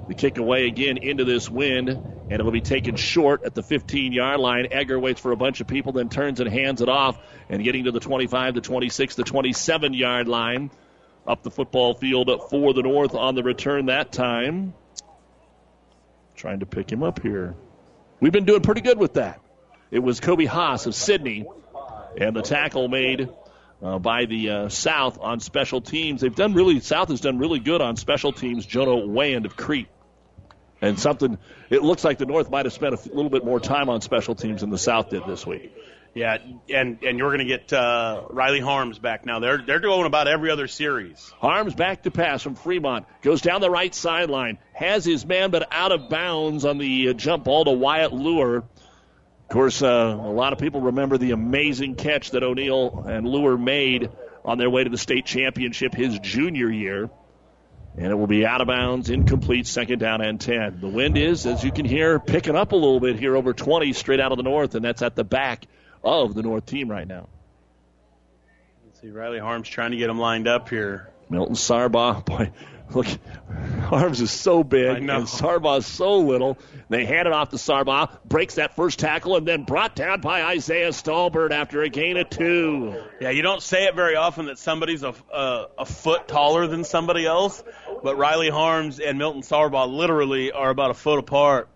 The 0.10 0.16
kick 0.16 0.40
away 0.40 0.66
again 0.66 0.98
into 0.98 1.24
this 1.24 1.48
wind, 1.52 1.88
and 1.88 2.32
it'll 2.32 2.52
be 2.52 2.62
taken 2.62 2.96
short 2.96 3.44
at 3.44 3.54
the 3.54 3.62
15 3.62 4.12
yard 4.12 4.40
line. 4.40 4.70
Egger 4.72 5.00
waits 5.00 5.22
for 5.22 5.32
a 5.32 5.36
bunch 5.36 5.62
of 5.62 5.68
people, 5.68 5.92
then 5.92 6.10
turns 6.10 6.40
and 6.40 6.50
hands 6.50 6.82
it 6.82 6.90
off, 6.90 7.20
and 7.48 7.64
getting 7.64 7.84
to 7.84 7.92
the 7.92 8.00
25, 8.00 8.56
the 8.56 8.62
26, 8.62 9.14
the 9.14 9.24
27 9.24 9.94
yard 9.94 10.28
line. 10.28 10.72
Up 11.28 11.44
the 11.44 11.52
football 11.52 11.94
field 11.94 12.28
for 12.50 12.74
the 12.74 12.82
North 12.82 13.14
on 13.14 13.36
the 13.36 13.44
return 13.44 13.86
that 13.86 14.12
time. 14.12 14.74
Trying 16.36 16.62
to 16.62 16.66
pick 16.66 16.92
him 16.92 17.04
up 17.04 17.22
here. 17.22 17.54
We've 18.20 18.34
been 18.34 18.46
doing 18.46 18.62
pretty 18.62 18.82
good 18.82 18.98
with 18.98 19.14
that. 19.14 19.40
It 19.92 20.00
was 20.00 20.20
Kobe 20.20 20.46
Haas 20.46 20.88
of 20.88 20.96
Sidney, 20.96 21.46
and 22.18 22.36
the 22.36 22.42
tackle 22.42 22.88
made 22.88 23.30
uh, 23.84 24.00
by 24.00 24.26
the 24.26 24.50
uh, 24.50 24.70
South 24.70 25.20
on 25.22 25.40
special 25.40 25.82
teams. 25.82 26.22
They've 26.22 26.34
done 26.34 26.56
really, 26.56 26.80
South 26.80 27.10
has 27.10 27.22
done 27.22 27.38
really 27.38 27.60
good 27.60 27.82
on 27.82 27.96
special 27.96 28.34
teams. 28.34 28.66
Jono 28.66 29.08
Wayand 29.08 29.46
of 29.46 29.56
Crete. 29.56 29.88
And 30.82 31.00
something, 31.00 31.38
it 31.70 31.84
looks 31.84 32.04
like 32.04 32.18
the 32.18 32.26
North 32.26 32.50
might 32.50 32.66
have 32.66 32.74
spent 32.74 32.94
a 32.94 33.10
little 33.10 33.30
bit 33.30 33.44
more 33.44 33.60
time 33.60 33.90
on 33.90 34.02
special 34.02 34.36
teams 34.36 34.62
than 34.62 34.70
the 34.70 34.78
South 34.78 35.10
did 35.10 35.26
this 35.26 35.46
week. 35.46 35.74
Yeah, 36.16 36.38
and 36.70 37.04
and 37.04 37.20
you're 37.20 37.30
going 37.30 37.40
to 37.40 37.46
get 37.46 37.72
uh, 37.72 38.24
Riley 38.30 38.60
Harms 38.60 38.98
back 38.98 39.26
now. 39.26 39.40
They're 39.40 39.60
they're 39.60 39.80
going 39.80 40.06
about 40.06 40.28
every 40.28 40.50
other 40.50 40.68
series. 40.68 41.32
Harms 41.38 41.76
back 41.76 42.04
to 42.04 42.12
pass 42.12 42.42
from 42.42 42.56
Fremont. 42.56 43.06
Goes 43.22 43.42
down 43.42 43.62
the 43.62 43.70
right 43.70 43.94
sideline. 43.94 44.58
Has 44.74 45.06
his 45.06 45.26
man, 45.26 45.52
but 45.52 45.68
out 45.72 45.92
of 45.92 46.10
bounds 46.10 46.66
on 46.66 46.80
the 46.80 47.10
uh, 47.10 47.14
jump 47.14 47.44
ball 47.44 47.66
to 47.66 47.72
Wyatt 47.72 48.12
Lure. 48.12 48.58
Of 48.58 49.54
course, 49.54 49.82
uh, 49.82 50.18
a 50.20 50.32
lot 50.32 50.54
of 50.54 50.60
people 50.60 50.82
remember 50.82 51.18
the 51.18 51.32
amazing 51.32 51.96
catch 51.96 52.32
that 52.32 52.44
O'Neill 52.44 53.06
and 53.08 53.28
Lure 53.28 53.58
made 53.58 54.10
on 54.44 54.58
their 54.58 54.70
way 54.70 54.84
to 54.84 54.90
the 54.90 54.98
state 54.98 55.26
championship 55.26 55.94
his 55.94 56.18
junior 56.20 56.72
year. 56.72 57.10
And 58.00 58.08
it 58.08 58.16
will 58.16 58.28
be 58.28 58.46
out 58.46 58.62
of 58.62 58.68
bounds, 58.68 59.10
incomplete, 59.10 59.68
second 59.68 60.00
down 60.00 60.22
and 60.22 60.40
10. 60.40 60.80
The 60.80 60.88
wind 60.88 61.18
is, 61.18 61.46
as 61.46 61.66
you 61.66 61.72
can 61.74 61.84
hear, 61.84 62.18
picking 62.18 62.56
up 62.56 62.72
a 62.72 62.76
little 62.76 63.02
bit 63.02 63.20
here 63.20 63.36
over 63.36 63.54
20 63.54 63.92
straight 63.92 64.22
out 64.22 64.32
of 64.32 64.38
the 64.38 64.44
north, 64.44 64.74
and 64.76 64.86
that's 64.86 65.02
at 65.02 65.18
the 65.18 65.26
back 65.26 65.66
of 66.02 66.34
the 66.34 66.42
north 66.42 66.66
team 66.66 66.90
right 66.90 67.06
now. 67.06 67.28
Let's 68.86 69.02
see, 69.02 69.10
Riley 69.10 69.40
Harms 69.40 69.68
trying 69.68 69.92
to 69.92 69.98
get 69.98 70.10
him 70.10 70.18
lined 70.18 70.48
up 70.48 70.70
here. 70.70 71.10
Milton 71.30 71.56
Sarbaugh, 71.56 72.24
boy, 72.24 72.52
Look, 72.92 73.08
Harms 73.84 74.20
is 74.20 74.32
so 74.32 74.64
big, 74.64 74.98
and 74.98 75.28
Sargbah 75.28 75.84
so 75.84 76.20
little. 76.20 76.58
They 76.90 77.06
hand 77.06 77.28
it 77.28 77.34
off 77.34 77.50
to 77.50 77.58
Sargbah, 77.58 78.20
breaks 78.26 78.56
that 78.56 78.76
first 78.76 78.98
tackle, 78.98 79.36
and 79.36 79.48
then 79.48 79.64
brought 79.64 79.96
down 79.96 80.22
by 80.22 80.42
Isaiah 80.44 80.90
Stalbird 80.90 81.52
after 81.52 81.84
a 81.84 81.90
gain 81.90 82.18
of 82.18 82.30
two. 82.30 82.96
Yeah, 83.22 83.30
you 83.30 83.44
don't 83.44 83.62
say 83.62 83.86
it 83.86 83.96
very 83.96 84.16
often 84.16 84.48
that 84.48 84.58
somebody's 84.58 85.04
a, 85.04 85.14
a, 85.32 85.68
a 85.80 85.86
foot 85.86 86.28
taller 86.28 86.66
than 86.66 86.84
somebody 86.84 87.26
else, 87.26 87.64
but 88.04 88.18
Riley 88.18 88.50
Harms 88.50 89.00
and 89.00 89.20
Milton 89.20 89.44
Sargbah 89.44 89.88
literally 89.88 90.52
are 90.52 90.72
about 90.72 90.90
a 90.90 90.96
foot 90.96 91.20
apart. 91.20 91.70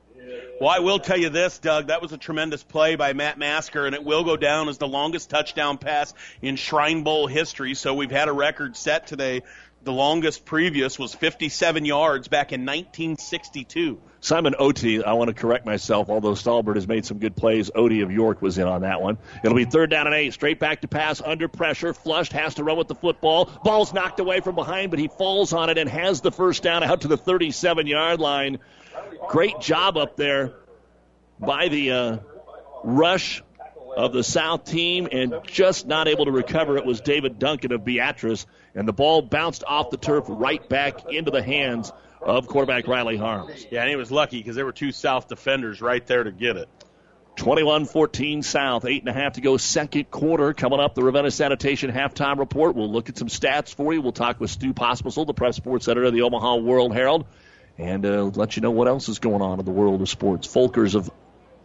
Well, 0.60 0.70
I 0.70 0.80
will 0.80 1.00
tell 1.00 1.18
you 1.18 1.30
this, 1.30 1.58
Doug. 1.58 1.88
That 1.88 2.02
was 2.02 2.14
a 2.14 2.18
tremendous 2.18 2.64
play 2.64 2.96
by 2.96 3.14
Matt 3.14 3.38
Masker, 3.38 3.86
and 3.86 3.96
it 3.96 4.04
will 4.04 4.24
go 4.24 4.38
down 4.38 4.70
as 4.70 4.78
the 4.78 4.88
longest 4.88 5.30
touchdown 5.30 5.78
pass 5.78 6.14
in 6.42 6.56
Shrine 6.56 7.04
Bowl 7.04 7.28
history. 7.28 7.74
So 7.74 7.96
we've 7.96 8.12
had 8.12 8.30
a 8.30 8.32
record 8.34 8.78
set 8.78 9.08
today. 9.08 9.42
The 9.84 9.92
longest 9.92 10.46
previous 10.46 10.98
was 10.98 11.14
57 11.14 11.84
yards 11.84 12.30
back 12.30 12.54
in 12.54 12.62
1962. 12.62 14.00
Simon 14.22 14.56
Oti, 14.58 15.04
I 15.04 15.12
want 15.14 15.28
to 15.28 15.34
correct 15.34 15.66
myself, 15.66 16.10
although 16.10 16.32
Stalbird 16.32 16.76
has 16.76 16.88
made 16.88 17.06
some 17.06 17.18
good 17.18 17.36
plays. 17.36 17.70
Oti 17.76 18.00
of 18.00 18.10
York 18.10 18.42
was 18.42 18.58
in 18.58 18.66
on 18.66 18.84
that 18.84 19.02
one. 19.02 19.18
It'll 19.44 19.58
be 19.58 19.66
third 19.66 19.90
down 19.90 20.08
and 20.08 20.16
eight. 20.16 20.32
Straight 20.32 20.58
back 20.58 20.82
to 20.82 20.88
pass, 20.88 21.22
under 21.22 21.50
pressure. 21.50 21.94
Flushed, 21.94 22.32
has 22.32 22.56
to 22.56 22.64
run 22.64 22.78
with 22.78 22.88
the 22.88 22.96
football. 22.96 23.50
Ball's 23.66 23.94
knocked 23.94 24.22
away 24.22 24.40
from 24.40 24.56
behind, 24.56 24.90
but 24.90 25.00
he 25.00 25.10
falls 25.10 25.52
on 25.52 25.70
it 25.70 25.78
and 25.78 25.90
has 25.90 26.22
the 26.22 26.32
first 26.32 26.64
down 26.64 26.82
out 26.82 27.02
to 27.02 27.10
the 27.10 27.18
37 27.18 27.86
yard 27.86 28.22
line. 28.22 28.60
Great 29.28 29.60
job 29.60 29.98
up 29.98 30.16
there 30.16 30.54
by 31.42 31.68
the 31.68 31.92
uh, 31.92 32.18
rush 32.86 33.44
of 33.98 34.14
the 34.14 34.24
South 34.24 34.64
team, 34.64 35.10
and 35.12 35.36
just 35.44 35.86
not 35.86 36.08
able 36.08 36.26
to 36.26 36.32
recover 36.32 36.78
it 36.78 36.86
was 36.86 37.02
David 37.02 37.38
Duncan 37.38 37.74
of 37.74 37.84
Beatrice, 37.84 38.46
and 38.76 38.88
the 38.88 38.94
ball 38.94 39.22
bounced 39.22 39.64
off 39.66 39.90
the 39.90 39.98
turf 39.98 40.26
right 40.28 40.68
back 40.68 41.12
into 41.12 41.32
the 41.32 41.44
hands 41.44 41.92
of 42.22 42.48
quarterback 42.48 42.88
Riley 42.88 43.18
Harms. 43.18 43.66
Yeah, 43.70 43.82
and 43.82 43.90
he 43.90 43.96
was 43.96 44.12
lucky 44.12 44.38
because 44.38 44.56
there 44.56 44.66
were 44.66 44.72
two 44.72 44.92
South 44.92 45.28
defenders 45.28 45.82
right 45.82 46.06
there 46.06 46.24
to 46.24 46.32
get 46.32 46.58
it. 46.58 46.70
21 47.36 47.86
14 47.86 48.44
South, 48.44 48.86
eight 48.86 49.02
and 49.02 49.10
a 49.10 49.14
half 49.14 49.34
to 49.34 49.42
go, 49.42 49.58
second 49.58 50.12
quarter. 50.12 50.54
Coming 50.54 50.80
up, 50.80 50.94
the 50.94 51.04
Ravenna 51.04 51.32
Sanitation 51.32 51.92
halftime 51.92 52.38
report. 52.38 52.76
We'll 52.76 52.92
look 52.92 53.10
at 53.10 53.18
some 53.18 53.28
stats 53.28 53.74
for 53.74 53.94
you. 53.94 54.02
We'll 54.02 54.12
talk 54.12 54.40
with 54.40 54.52
Stu 54.52 54.74
Pospisil, 54.74 55.26
the 55.26 55.34
press 55.34 55.56
sports 55.56 55.88
editor 55.88 56.06
of 56.06 56.14
the 56.14 56.22
Omaha 56.22 56.58
World 56.58 56.94
Herald, 56.94 57.26
and 57.78 58.06
uh, 58.06 58.26
let 58.26 58.56
you 58.56 58.62
know 58.62 58.72
what 58.72 58.88
else 58.88 59.10
is 59.10 59.20
going 59.20 59.42
on 59.42 59.60
in 59.60 59.66
the 59.66 59.72
world 59.72 60.02
of 60.02 60.10
sports. 60.10 60.48
Folkers 60.48 60.96
of 60.96 61.10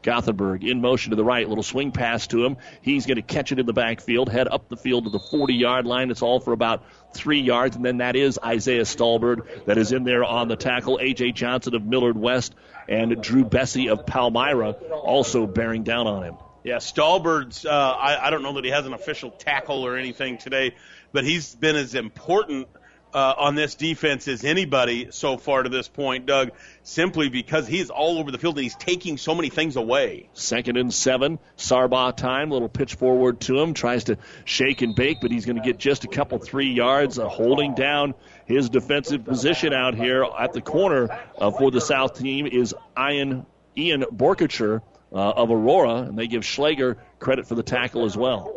Gothenburg 0.02 0.64
in 0.64 0.80
motion 0.80 1.10
to 1.10 1.16
the 1.16 1.24
right, 1.24 1.48
little 1.48 1.64
swing 1.64 1.92
pass 1.92 2.26
to 2.28 2.44
him. 2.44 2.56
He's 2.82 3.06
going 3.06 3.16
to 3.16 3.22
catch 3.22 3.52
it 3.52 3.58
in 3.58 3.66
the 3.66 3.72
backfield, 3.72 4.28
head 4.28 4.48
up 4.48 4.68
the 4.68 4.76
field 4.76 5.04
to 5.04 5.10
the 5.10 5.18
40 5.18 5.54
yard 5.54 5.86
line. 5.86 6.10
It's 6.10 6.22
all 6.22 6.40
for 6.40 6.52
about 6.52 6.84
three 7.14 7.40
yards, 7.40 7.76
and 7.76 7.84
then 7.84 7.98
that 7.98 8.16
is 8.16 8.38
Isaiah 8.44 8.82
Stalbird 8.82 9.66
that 9.66 9.78
is 9.78 9.92
in 9.92 10.04
there 10.04 10.24
on 10.24 10.48
the 10.48 10.56
tackle. 10.56 10.98
A.J. 11.00 11.32
Johnson 11.32 11.74
of 11.74 11.84
Millard 11.84 12.16
West 12.16 12.54
and 12.88 13.22
Drew 13.22 13.44
Bessie 13.44 13.88
of 13.88 14.06
Palmyra 14.06 14.72
also 14.72 15.46
bearing 15.46 15.82
down 15.82 16.06
on 16.06 16.24
him. 16.24 16.36
Yeah, 16.64 16.76
Stalbird's. 16.76 17.64
Uh, 17.64 17.70
I, 17.70 18.26
I 18.26 18.30
don't 18.30 18.42
know 18.42 18.54
that 18.54 18.64
he 18.64 18.70
has 18.70 18.86
an 18.86 18.92
official 18.92 19.30
tackle 19.30 19.86
or 19.86 19.96
anything 19.96 20.38
today, 20.38 20.74
but 21.12 21.24
he's 21.24 21.54
been 21.54 21.76
as 21.76 21.94
important 21.94 22.68
uh, 23.14 23.34
on 23.38 23.54
this 23.54 23.74
defense 23.74 24.28
as 24.28 24.44
anybody 24.44 25.08
so 25.10 25.36
far 25.36 25.62
to 25.62 25.68
this 25.68 25.88
point, 25.88 26.26
Doug. 26.26 26.50
Simply 26.82 27.28
because 27.28 27.66
he's 27.66 27.90
all 27.90 28.18
over 28.18 28.30
the 28.30 28.38
field 28.38 28.56
and 28.56 28.64
he's 28.64 28.76
taking 28.76 29.18
so 29.18 29.34
many 29.34 29.48
things 29.48 29.76
away. 29.76 30.28
Second 30.32 30.76
and 30.76 30.92
seven, 30.92 31.38
Sargbah 31.56 32.16
time. 32.16 32.50
Little 32.50 32.68
pitch 32.68 32.94
forward 32.94 33.40
to 33.42 33.58
him. 33.58 33.74
Tries 33.74 34.04
to 34.04 34.18
shake 34.44 34.82
and 34.82 34.94
bake, 34.94 35.18
but 35.20 35.30
he's 35.30 35.46
going 35.46 35.56
to 35.56 35.62
get 35.62 35.78
just 35.78 36.04
a 36.04 36.08
couple 36.08 36.38
three 36.38 36.72
yards, 36.72 37.18
uh, 37.18 37.28
holding 37.28 37.74
down 37.74 38.14
his 38.46 38.68
defensive 38.70 39.24
position 39.24 39.72
out 39.72 39.94
here 39.94 40.24
at 40.24 40.52
the 40.52 40.60
corner 40.60 41.08
uh, 41.38 41.50
for 41.50 41.70
the 41.70 41.80
South 41.80 42.18
team 42.18 42.46
is 42.46 42.74
Ian 42.98 43.46
Ian 43.76 44.02
Borkacher 44.02 44.80
uh, 45.12 45.16
of 45.16 45.50
Aurora, 45.50 46.02
and 46.02 46.18
they 46.18 46.26
give 46.26 46.44
Schlager 46.44 46.98
credit 47.18 47.46
for 47.46 47.54
the 47.54 47.62
tackle 47.62 48.04
as 48.04 48.16
well. 48.16 48.54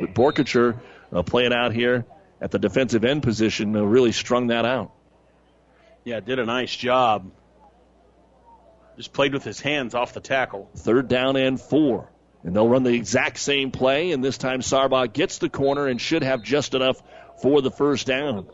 But 0.00 0.14
Borkacher 0.14 0.78
uh, 1.12 1.22
playing 1.22 1.52
out 1.52 1.72
here 1.72 2.04
at 2.40 2.50
the 2.50 2.58
defensive 2.58 3.04
end 3.04 3.22
position 3.22 3.74
uh, 3.76 3.82
really 3.82 4.12
strung 4.12 4.48
that 4.48 4.64
out. 4.64 4.92
Yeah, 6.04 6.20
did 6.20 6.38
a 6.38 6.46
nice 6.46 6.74
job. 6.74 7.30
Just 8.96 9.12
played 9.12 9.32
with 9.32 9.44
his 9.44 9.60
hands 9.60 9.94
off 9.94 10.12
the 10.12 10.20
tackle. 10.20 10.70
Third 10.76 11.08
down 11.08 11.36
and 11.36 11.60
four. 11.60 12.10
And 12.42 12.54
they'll 12.54 12.68
run 12.68 12.84
the 12.84 12.94
exact 12.94 13.38
same 13.38 13.70
play, 13.70 14.12
and 14.12 14.24
this 14.24 14.38
time 14.38 14.60
Sargbah 14.60 15.12
gets 15.12 15.38
the 15.38 15.48
corner 15.48 15.86
and 15.86 16.00
should 16.00 16.22
have 16.22 16.42
just 16.42 16.74
enough 16.74 17.02
for 17.42 17.60
the 17.62 17.70
first 17.70 18.06
down. 18.06 18.46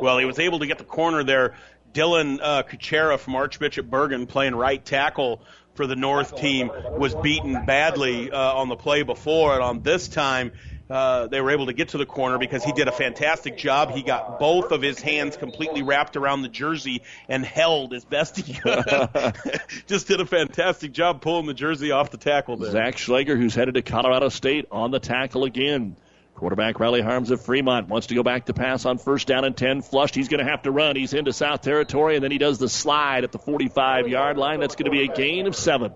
Well, 0.00 0.18
he 0.18 0.24
was 0.24 0.38
able 0.38 0.60
to 0.60 0.66
get 0.66 0.78
the 0.78 0.84
corner 0.84 1.24
there. 1.24 1.54
Dylan 1.92 2.38
uh, 2.40 2.62
Kuchera 2.62 3.18
from 3.18 3.34
Archbishop 3.34 3.86
Bergen 3.86 4.26
playing 4.26 4.54
right 4.54 4.82
tackle 4.82 5.42
for 5.74 5.86
the 5.86 5.96
North 5.96 6.36
team 6.36 6.70
was 6.98 7.14
beaten 7.14 7.64
badly 7.66 8.30
uh, 8.30 8.38
on 8.38 8.68
the 8.68 8.76
play 8.76 9.02
before, 9.02 9.54
and 9.54 9.62
on 9.62 9.82
this 9.82 10.08
time 10.08 10.52
uh, 10.92 11.26
they 11.26 11.40
were 11.40 11.50
able 11.50 11.66
to 11.66 11.72
get 11.72 11.88
to 11.90 11.98
the 11.98 12.04
corner 12.04 12.36
because 12.36 12.62
he 12.62 12.72
did 12.72 12.86
a 12.86 12.92
fantastic 12.92 13.56
job. 13.56 13.92
He 13.92 14.02
got 14.02 14.38
both 14.38 14.72
of 14.72 14.82
his 14.82 15.00
hands 15.00 15.38
completely 15.38 15.82
wrapped 15.82 16.16
around 16.16 16.42
the 16.42 16.48
jersey 16.48 17.02
and 17.28 17.44
held 17.44 17.94
as 17.94 18.04
best 18.04 18.36
he 18.36 18.52
could. 18.52 18.84
Just 19.86 20.06
did 20.06 20.20
a 20.20 20.26
fantastic 20.26 20.92
job 20.92 21.22
pulling 21.22 21.46
the 21.46 21.54
jersey 21.54 21.92
off 21.92 22.10
the 22.10 22.18
tackle 22.18 22.58
there. 22.58 22.72
Zach 22.72 22.98
Schlager, 22.98 23.36
who's 23.36 23.54
headed 23.54 23.74
to 23.74 23.82
Colorado 23.82 24.28
State, 24.28 24.66
on 24.70 24.90
the 24.90 25.00
tackle 25.00 25.44
again. 25.44 25.96
Quarterback 26.34 26.78
Riley 26.78 27.00
Harms 27.00 27.30
of 27.30 27.40
Fremont 27.40 27.88
wants 27.88 28.08
to 28.08 28.14
go 28.14 28.22
back 28.22 28.46
to 28.46 28.52
pass 28.52 28.84
on 28.84 28.98
first 28.98 29.26
down 29.26 29.44
and 29.44 29.56
10. 29.56 29.80
Flushed. 29.80 30.14
He's 30.14 30.28
going 30.28 30.44
to 30.44 30.50
have 30.50 30.62
to 30.62 30.70
run. 30.70 30.96
He's 30.96 31.14
into 31.14 31.32
South 31.32 31.62
Territory, 31.62 32.16
and 32.16 32.24
then 32.24 32.32
he 32.32 32.38
does 32.38 32.58
the 32.58 32.68
slide 32.68 33.24
at 33.24 33.32
the 33.32 33.38
45 33.38 34.08
yard 34.08 34.36
line. 34.36 34.60
That's 34.60 34.74
going 34.74 34.86
to 34.86 34.90
be 34.90 35.04
a 35.04 35.14
gain 35.14 35.46
of 35.46 35.56
seven. 35.56 35.92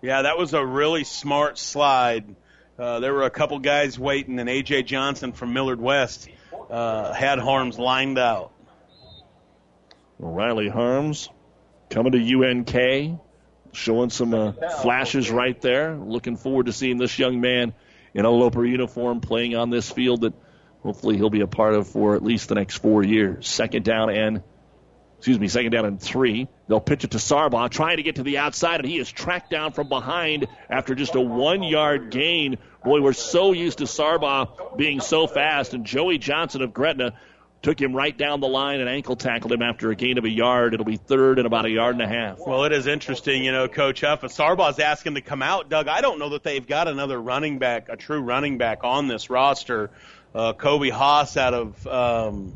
Yeah, 0.00 0.22
that 0.22 0.38
was 0.38 0.54
a 0.54 0.64
really 0.64 1.02
smart 1.02 1.58
slide. 1.58 2.36
Uh, 2.78 3.00
there 3.00 3.12
were 3.12 3.24
a 3.24 3.30
couple 3.30 3.58
guys 3.58 3.98
waiting, 3.98 4.38
and 4.38 4.48
A.J. 4.48 4.84
Johnson 4.84 5.32
from 5.32 5.52
Millard 5.52 5.80
West 5.80 6.28
uh, 6.70 7.12
had 7.12 7.40
Harms 7.40 7.76
lined 7.76 8.18
out. 8.18 8.52
Riley 10.20 10.68
Harms 10.68 11.28
coming 11.90 12.12
to 12.12 12.18
UNK, 12.18 13.18
showing 13.72 14.10
some 14.10 14.32
uh, 14.32 14.52
flashes 14.80 15.28
right 15.28 15.60
there. 15.60 15.96
Looking 15.96 16.36
forward 16.36 16.66
to 16.66 16.72
seeing 16.72 16.98
this 16.98 17.18
young 17.18 17.40
man 17.40 17.74
in 18.14 18.24
a 18.24 18.30
Loper 18.30 18.64
uniform 18.64 19.20
playing 19.20 19.56
on 19.56 19.70
this 19.70 19.90
field 19.90 20.20
that 20.20 20.34
hopefully 20.84 21.16
he'll 21.16 21.30
be 21.30 21.40
a 21.40 21.48
part 21.48 21.74
of 21.74 21.88
for 21.88 22.14
at 22.14 22.22
least 22.22 22.48
the 22.48 22.54
next 22.54 22.76
four 22.76 23.02
years. 23.02 23.48
Second 23.48 23.84
down 23.84 24.10
and 24.10 24.42
excuse 25.18 25.38
me, 25.38 25.48
second 25.48 25.72
down 25.72 25.84
and 25.84 26.00
three. 26.00 26.48
They'll 26.68 26.80
pitch 26.80 27.04
it 27.04 27.10
to 27.10 27.18
Sargbah, 27.18 27.70
trying 27.70 27.96
to 27.96 28.02
get 28.02 28.16
to 28.16 28.22
the 28.22 28.38
outside, 28.38 28.80
and 28.80 28.88
he 28.88 28.98
is 28.98 29.10
tracked 29.10 29.50
down 29.50 29.72
from 29.72 29.88
behind 29.88 30.46
after 30.70 30.94
just 30.94 31.14
a 31.16 31.20
one 31.20 31.62
yard 31.62 32.10
gain. 32.10 32.58
Boy, 32.84 33.00
we're 33.00 33.12
so 33.12 33.52
used 33.52 33.78
to 33.78 33.84
Sargbah 33.84 34.76
being 34.76 35.00
so 35.00 35.26
fast, 35.26 35.74
and 35.74 35.84
Joey 35.84 36.18
Johnson 36.18 36.62
of 36.62 36.72
Gretna 36.72 37.14
took 37.62 37.80
him 37.80 37.94
right 37.94 38.16
down 38.16 38.40
the 38.40 38.46
line 38.48 38.78
and 38.78 38.88
ankle 38.88 39.16
tackled 39.16 39.52
him 39.52 39.62
after 39.62 39.90
a 39.90 39.96
gain 39.96 40.18
of 40.18 40.24
a 40.24 40.30
yard. 40.30 40.74
It'll 40.74 40.86
be 40.86 40.96
third 40.96 41.38
and 41.38 41.46
about 41.46 41.64
a 41.64 41.70
yard 41.70 41.96
and 41.96 42.02
a 42.02 42.06
half. 42.06 42.38
Well, 42.38 42.64
it 42.64 42.72
is 42.72 42.86
interesting, 42.86 43.44
you 43.44 43.50
know, 43.50 43.66
Coach 43.66 44.02
Huff. 44.02 44.22
If 44.22 44.32
Sargbah's 44.32 44.78
asking 44.78 45.16
to 45.16 45.20
come 45.20 45.42
out, 45.42 45.68
Doug, 45.68 45.88
I 45.88 46.00
don't 46.00 46.20
know 46.20 46.30
that 46.30 46.44
they've 46.44 46.64
got 46.64 46.86
another 46.86 47.20
running 47.20 47.58
back, 47.58 47.88
a 47.88 47.96
true 47.96 48.20
running 48.20 48.58
back 48.58 48.84
on 48.84 49.08
this 49.08 49.28
roster. 49.28 49.90
Uh, 50.32 50.52
Kobe 50.52 50.90
Haas 50.90 51.36
out 51.36 51.54
of 51.54 51.86
um, 51.86 52.54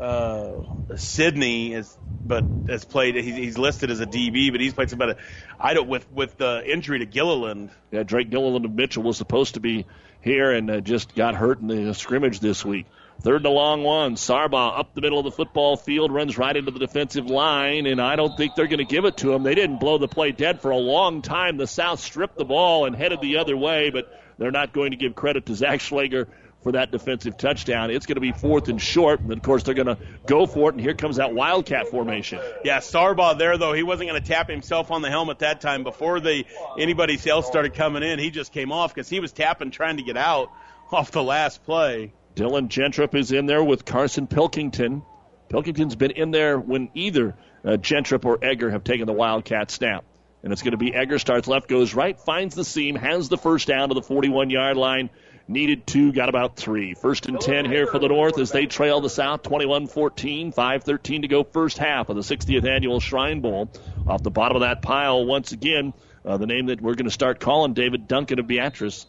uh, 0.00 0.96
Sidney 0.96 1.74
is, 1.74 1.96
but 2.24 2.44
has 2.68 2.84
played. 2.84 3.16
He's, 3.16 3.36
he's 3.36 3.58
listed 3.58 3.90
as 3.90 4.00
a 4.00 4.06
DB, 4.06 4.52
but 4.52 4.60
he's 4.60 4.72
played 4.72 4.90
some 4.90 4.98
better. 4.98 5.16
I 5.58 5.74
don't 5.74 5.88
with 5.88 6.10
with 6.12 6.36
the 6.36 6.62
injury 6.64 7.00
to 7.00 7.06
Gilliland. 7.06 7.70
Yeah, 7.90 8.04
Drake 8.04 8.30
Gilliland 8.30 8.64
of 8.64 8.72
Mitchell 8.72 9.02
was 9.02 9.16
supposed 9.16 9.54
to 9.54 9.60
be 9.60 9.86
here 10.20 10.52
and 10.52 10.70
uh, 10.70 10.80
just 10.80 11.14
got 11.14 11.34
hurt 11.34 11.60
in 11.60 11.68
the 11.68 11.94
scrimmage 11.94 12.40
this 12.40 12.64
week. 12.64 12.86
Third 13.20 13.38
and 13.38 13.46
a 13.46 13.50
long 13.50 13.82
one. 13.82 14.14
Sargbah 14.14 14.78
up 14.78 14.94
the 14.94 15.00
middle 15.00 15.18
of 15.18 15.24
the 15.24 15.32
football 15.32 15.76
field, 15.76 16.12
runs 16.12 16.38
right 16.38 16.56
into 16.56 16.70
the 16.70 16.78
defensive 16.78 17.26
line, 17.26 17.86
and 17.86 18.00
I 18.00 18.14
don't 18.14 18.36
think 18.36 18.54
they're 18.54 18.68
going 18.68 18.78
to 18.78 18.84
give 18.84 19.04
it 19.04 19.16
to 19.18 19.32
him. 19.32 19.42
They 19.42 19.56
didn't 19.56 19.80
blow 19.80 19.98
the 19.98 20.06
play 20.06 20.30
dead 20.30 20.60
for 20.60 20.70
a 20.70 20.76
long 20.76 21.22
time. 21.22 21.56
The 21.56 21.66
South 21.66 21.98
stripped 21.98 22.36
the 22.36 22.44
ball 22.44 22.86
and 22.86 22.94
headed 22.94 23.20
the 23.20 23.38
other 23.38 23.56
way, 23.56 23.90
but 23.90 24.12
they're 24.38 24.52
not 24.52 24.72
going 24.72 24.92
to 24.92 24.96
give 24.96 25.16
credit 25.16 25.46
to 25.46 25.56
Zach 25.56 25.80
Schlager 25.80 26.28
for 26.68 26.72
that 26.72 26.90
defensive 26.90 27.38
touchdown. 27.38 27.90
It's 27.90 28.04
going 28.04 28.16
to 28.16 28.20
be 28.20 28.32
fourth 28.32 28.68
and 28.68 28.78
short, 28.78 29.20
and 29.20 29.32
of 29.32 29.40
course 29.40 29.62
they're 29.62 29.72
going 29.72 29.86
to 29.86 29.96
go 30.26 30.44
for 30.44 30.68
it. 30.68 30.74
And 30.74 30.82
here 30.82 30.92
comes 30.92 31.16
that 31.16 31.32
wildcat 31.32 31.88
formation. 31.88 32.40
Yeah, 32.62 32.80
Sargbah 32.80 33.38
there 33.38 33.56
though 33.56 33.72
he 33.72 33.82
wasn't 33.82 34.10
going 34.10 34.22
to 34.22 34.28
tap 34.28 34.50
himself 34.50 34.90
on 34.90 35.00
the 35.00 35.08
helmet 35.08 35.38
that 35.38 35.62
time 35.62 35.82
before 35.82 36.20
the 36.20 36.44
anybody 36.78 37.18
else 37.26 37.46
started 37.46 37.72
coming 37.72 38.02
in. 38.02 38.18
He 38.18 38.28
just 38.28 38.52
came 38.52 38.70
off 38.70 38.94
because 38.94 39.08
he 39.08 39.18
was 39.18 39.32
tapping 39.32 39.70
trying 39.70 39.96
to 39.96 40.02
get 40.02 40.18
out 40.18 40.52
off 40.92 41.10
the 41.10 41.22
last 41.22 41.64
play. 41.64 42.12
Dylan 42.34 42.68
Gentrup 42.68 43.14
is 43.14 43.32
in 43.32 43.46
there 43.46 43.64
with 43.64 43.86
Carson 43.86 44.26
Pilkington. 44.26 45.00
Pilkington's 45.48 45.96
been 45.96 46.10
in 46.10 46.32
there 46.32 46.58
when 46.58 46.90
either 46.92 47.34
uh, 47.64 47.78
Gentrup 47.78 48.26
or 48.26 48.38
Egger 48.42 48.68
have 48.68 48.84
taken 48.84 49.06
the 49.06 49.14
wildcat 49.14 49.70
snap. 49.70 50.04
And 50.42 50.52
it's 50.52 50.60
going 50.62 50.72
to 50.72 50.76
be 50.76 50.94
Egger 50.94 51.18
starts 51.18 51.48
left, 51.48 51.66
goes 51.66 51.94
right, 51.94 52.18
finds 52.20 52.54
the 52.54 52.64
seam, 52.64 52.94
has 52.94 53.28
the 53.30 53.38
first 53.38 53.66
down 53.66 53.88
to 53.88 53.94
the 53.94 54.02
41 54.02 54.50
yard 54.50 54.76
line, 54.76 55.08
Needed 55.50 55.86
two, 55.86 56.12
got 56.12 56.28
about 56.28 56.56
three. 56.56 56.92
First 56.92 57.24
and 57.24 57.40
10 57.40 57.64
here 57.64 57.86
for 57.86 57.98
the 57.98 58.08
North 58.08 58.38
as 58.38 58.52
they 58.52 58.66
trail 58.66 59.00
the 59.00 59.08
South 59.08 59.42
21 59.42 59.86
14, 59.86 60.52
5 60.52 60.84
13 60.84 61.22
to 61.22 61.28
go 61.28 61.42
first 61.42 61.78
half 61.78 62.10
of 62.10 62.16
the 62.16 62.22
60th 62.22 62.68
annual 62.68 63.00
Shrine 63.00 63.40
Bowl. 63.40 63.70
Off 64.06 64.22
the 64.22 64.30
bottom 64.30 64.56
of 64.56 64.60
that 64.60 64.82
pile, 64.82 65.24
once 65.24 65.52
again, 65.52 65.94
uh, 66.22 66.36
the 66.36 66.46
name 66.46 66.66
that 66.66 66.82
we're 66.82 66.94
going 66.94 67.06
to 67.06 67.10
start 67.10 67.40
calling 67.40 67.72
David 67.72 68.06
Duncan 68.06 68.38
of 68.38 68.46
Beatrice. 68.46 69.06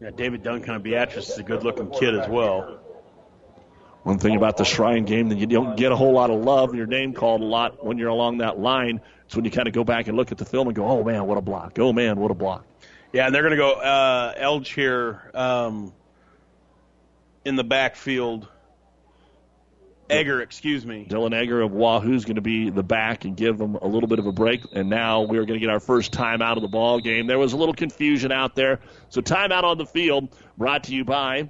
Yeah, 0.00 0.08
David 0.10 0.42
Duncan 0.42 0.74
of 0.74 0.82
Beatrice 0.82 1.28
is 1.28 1.36
a 1.36 1.42
good 1.42 1.64
looking 1.64 1.90
kid 1.90 2.18
as 2.18 2.26
well. 2.26 2.80
One 4.02 4.18
thing 4.18 4.36
about 4.36 4.56
the 4.56 4.64
Shrine 4.64 5.04
game 5.04 5.28
that 5.28 5.36
you 5.36 5.46
don't 5.46 5.76
get 5.76 5.92
a 5.92 5.96
whole 5.96 6.14
lot 6.14 6.30
of 6.30 6.42
love 6.42 6.70
and 6.70 6.78
your 6.78 6.86
name 6.86 7.12
called 7.12 7.42
a 7.42 7.44
lot 7.44 7.84
when 7.84 7.98
you're 7.98 8.08
along 8.08 8.38
that 8.38 8.58
line. 8.58 9.02
It's 9.26 9.36
when 9.36 9.44
you 9.44 9.50
kind 9.50 9.68
of 9.68 9.74
go 9.74 9.84
back 9.84 10.08
and 10.08 10.16
look 10.16 10.32
at 10.32 10.38
the 10.38 10.46
film 10.46 10.68
and 10.68 10.74
go, 10.74 10.86
oh 10.86 11.04
man, 11.04 11.26
what 11.26 11.36
a 11.36 11.42
block. 11.42 11.78
Oh 11.78 11.92
man, 11.92 12.18
what 12.18 12.30
a 12.30 12.34
block. 12.34 12.64
Yeah, 13.12 13.26
and 13.26 13.34
they're 13.34 13.42
going 13.42 13.52
to 13.52 13.56
go 13.56 13.72
uh, 13.72 14.34
Elge 14.36 14.72
here 14.72 15.30
um, 15.34 15.92
in 17.44 17.56
the 17.56 17.64
backfield. 17.64 18.46
Egger, 20.08 20.40
excuse 20.42 20.84
me. 20.84 21.06
Dylan 21.08 21.32
Egger 21.32 21.60
of 21.60 21.72
Wahoo's 21.72 22.24
going 22.24 22.36
to 22.36 22.40
be 22.40 22.70
the 22.70 22.82
back 22.82 23.24
and 23.24 23.36
give 23.36 23.58
them 23.58 23.76
a 23.76 23.86
little 23.86 24.08
bit 24.08 24.18
of 24.18 24.26
a 24.26 24.32
break. 24.32 24.62
And 24.72 24.90
now 24.90 25.22
we're 25.22 25.44
going 25.44 25.58
to 25.58 25.60
get 25.60 25.70
our 25.70 25.80
first 25.80 26.12
time 26.12 26.42
out 26.42 26.56
of 26.56 26.62
the 26.62 26.68
ball 26.68 27.00
game. 27.00 27.26
There 27.26 27.38
was 27.38 27.52
a 27.52 27.56
little 27.56 27.74
confusion 27.74 28.32
out 28.32 28.54
there. 28.54 28.80
So 29.08 29.20
timeout 29.20 29.62
on 29.62 29.78
the 29.78 29.86
field 29.86 30.36
brought 30.58 30.84
to 30.84 30.94
you 30.94 31.04
by 31.04 31.48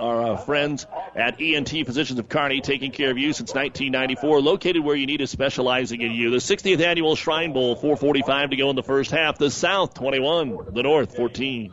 our 0.00 0.32
uh, 0.32 0.36
friends 0.36 0.86
at 1.14 1.40
ENT 1.40 1.68
Physicians 1.68 2.18
of 2.18 2.28
Kearney, 2.28 2.60
taking 2.60 2.90
care 2.90 3.10
of 3.10 3.18
you 3.18 3.32
since 3.32 3.54
1994, 3.54 4.40
located 4.40 4.82
where 4.82 4.96
you 4.96 5.06
need 5.06 5.20
is 5.20 5.30
specializing 5.30 6.00
in 6.00 6.12
you. 6.12 6.30
The 6.30 6.38
60th 6.38 6.80
annual 6.80 7.16
Shrine 7.16 7.52
Bowl, 7.52 7.76
4:45 7.76 8.50
to 8.50 8.56
go 8.56 8.70
in 8.70 8.76
the 8.76 8.82
first 8.82 9.10
half. 9.10 9.38
The 9.38 9.50
South 9.50 9.94
21, 9.94 10.58
the 10.72 10.82
North 10.82 11.14
14. 11.16 11.72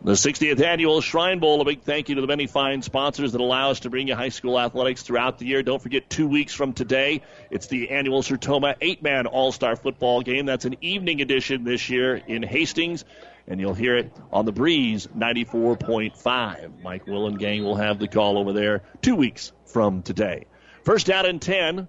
The 0.00 0.12
60th 0.12 0.60
annual 0.60 1.00
Shrine 1.00 1.40
Bowl. 1.40 1.60
A 1.60 1.64
big 1.64 1.82
thank 1.82 2.08
you 2.08 2.14
to 2.14 2.20
the 2.20 2.28
many 2.28 2.46
fine 2.46 2.82
sponsors 2.82 3.32
that 3.32 3.40
allow 3.40 3.70
us 3.70 3.80
to 3.80 3.90
bring 3.90 4.06
you 4.06 4.14
high 4.14 4.28
school 4.28 4.58
athletics 4.58 5.02
throughout 5.02 5.38
the 5.38 5.46
year. 5.46 5.64
Don't 5.64 5.82
forget, 5.82 6.08
two 6.08 6.28
weeks 6.28 6.54
from 6.54 6.72
today, 6.72 7.22
it's 7.50 7.66
the 7.66 7.90
annual 7.90 8.22
Sertoma 8.22 8.76
eight 8.80 9.02
man 9.02 9.26
All 9.26 9.50
Star 9.50 9.74
football 9.74 10.22
game. 10.22 10.46
That's 10.46 10.64
an 10.66 10.76
evening 10.82 11.20
edition 11.20 11.64
this 11.64 11.90
year 11.90 12.14
in 12.14 12.44
Hastings, 12.44 13.04
and 13.48 13.58
you'll 13.58 13.74
hear 13.74 13.96
it 13.96 14.12
on 14.32 14.44
the 14.44 14.52
Breeze 14.52 15.08
94.5. 15.08 16.80
Mike 16.80 17.06
Willengang 17.06 17.64
will 17.64 17.76
have 17.76 17.98
the 17.98 18.06
call 18.06 18.38
over 18.38 18.52
there 18.52 18.82
two 19.02 19.16
weeks 19.16 19.50
from 19.66 20.02
today. 20.02 20.44
First 20.84 21.08
down 21.08 21.26
and 21.26 21.42
10 21.42 21.88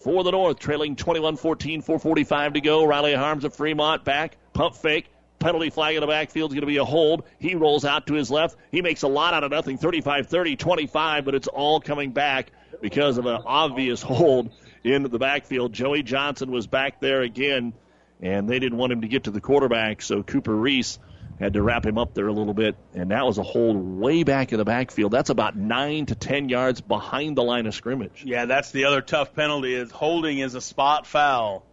for 0.00 0.24
the 0.24 0.32
North, 0.32 0.58
trailing 0.58 0.96
21 0.96 1.36
14, 1.36 1.82
445 1.82 2.54
to 2.54 2.60
go. 2.60 2.84
Riley 2.84 3.14
Harms 3.14 3.44
of 3.44 3.54
Fremont 3.54 4.04
back, 4.04 4.36
pump 4.52 4.74
fake 4.74 5.08
penalty 5.44 5.68
flag 5.68 5.94
in 5.94 6.00
the 6.00 6.06
backfield 6.06 6.50
is 6.50 6.54
going 6.54 6.62
to 6.62 6.66
be 6.66 6.78
a 6.78 6.84
hold. 6.86 7.22
He 7.38 7.54
rolls 7.54 7.84
out 7.84 8.06
to 8.06 8.14
his 8.14 8.30
left. 8.30 8.56
He 8.70 8.80
makes 8.80 9.02
a 9.02 9.08
lot 9.08 9.34
out 9.34 9.44
of 9.44 9.50
nothing 9.50 9.76
35 9.76 10.26
30, 10.26 10.56
25, 10.56 11.24
but 11.26 11.34
it's 11.34 11.48
all 11.48 11.80
coming 11.80 12.12
back 12.12 12.50
because 12.80 13.18
of 13.18 13.26
an 13.26 13.42
obvious 13.44 14.00
hold 14.02 14.50
in 14.82 15.02
the 15.02 15.18
backfield. 15.18 15.74
Joey 15.74 16.02
Johnson 16.02 16.50
was 16.50 16.66
back 16.66 16.98
there 16.98 17.20
again, 17.20 17.74
and 18.22 18.48
they 18.48 18.58
didn't 18.58 18.78
want 18.78 18.90
him 18.90 19.02
to 19.02 19.08
get 19.08 19.24
to 19.24 19.30
the 19.30 19.42
quarterback, 19.42 20.00
so 20.00 20.22
Cooper 20.22 20.54
Reese 20.54 20.98
had 21.38 21.52
to 21.52 21.62
wrap 21.62 21.84
him 21.84 21.98
up 21.98 22.14
there 22.14 22.26
a 22.26 22.32
little 22.32 22.54
bit, 22.54 22.76
and 22.94 23.10
that 23.10 23.26
was 23.26 23.36
a 23.36 23.42
hold 23.42 23.76
way 23.76 24.22
back 24.22 24.52
in 24.52 24.56
the 24.56 24.64
backfield. 24.64 25.12
That's 25.12 25.28
about 25.28 25.56
nine 25.56 26.06
to 26.06 26.14
ten 26.14 26.48
yards 26.48 26.80
behind 26.80 27.36
the 27.36 27.42
line 27.42 27.66
of 27.66 27.74
scrimmage. 27.74 28.22
Yeah, 28.24 28.46
that's 28.46 28.70
the 28.70 28.86
other 28.86 29.02
tough 29.02 29.34
penalty 29.34 29.74
is 29.74 29.90
holding 29.90 30.38
is 30.38 30.54
a 30.54 30.62
spot 30.62 31.06
foul. 31.06 31.66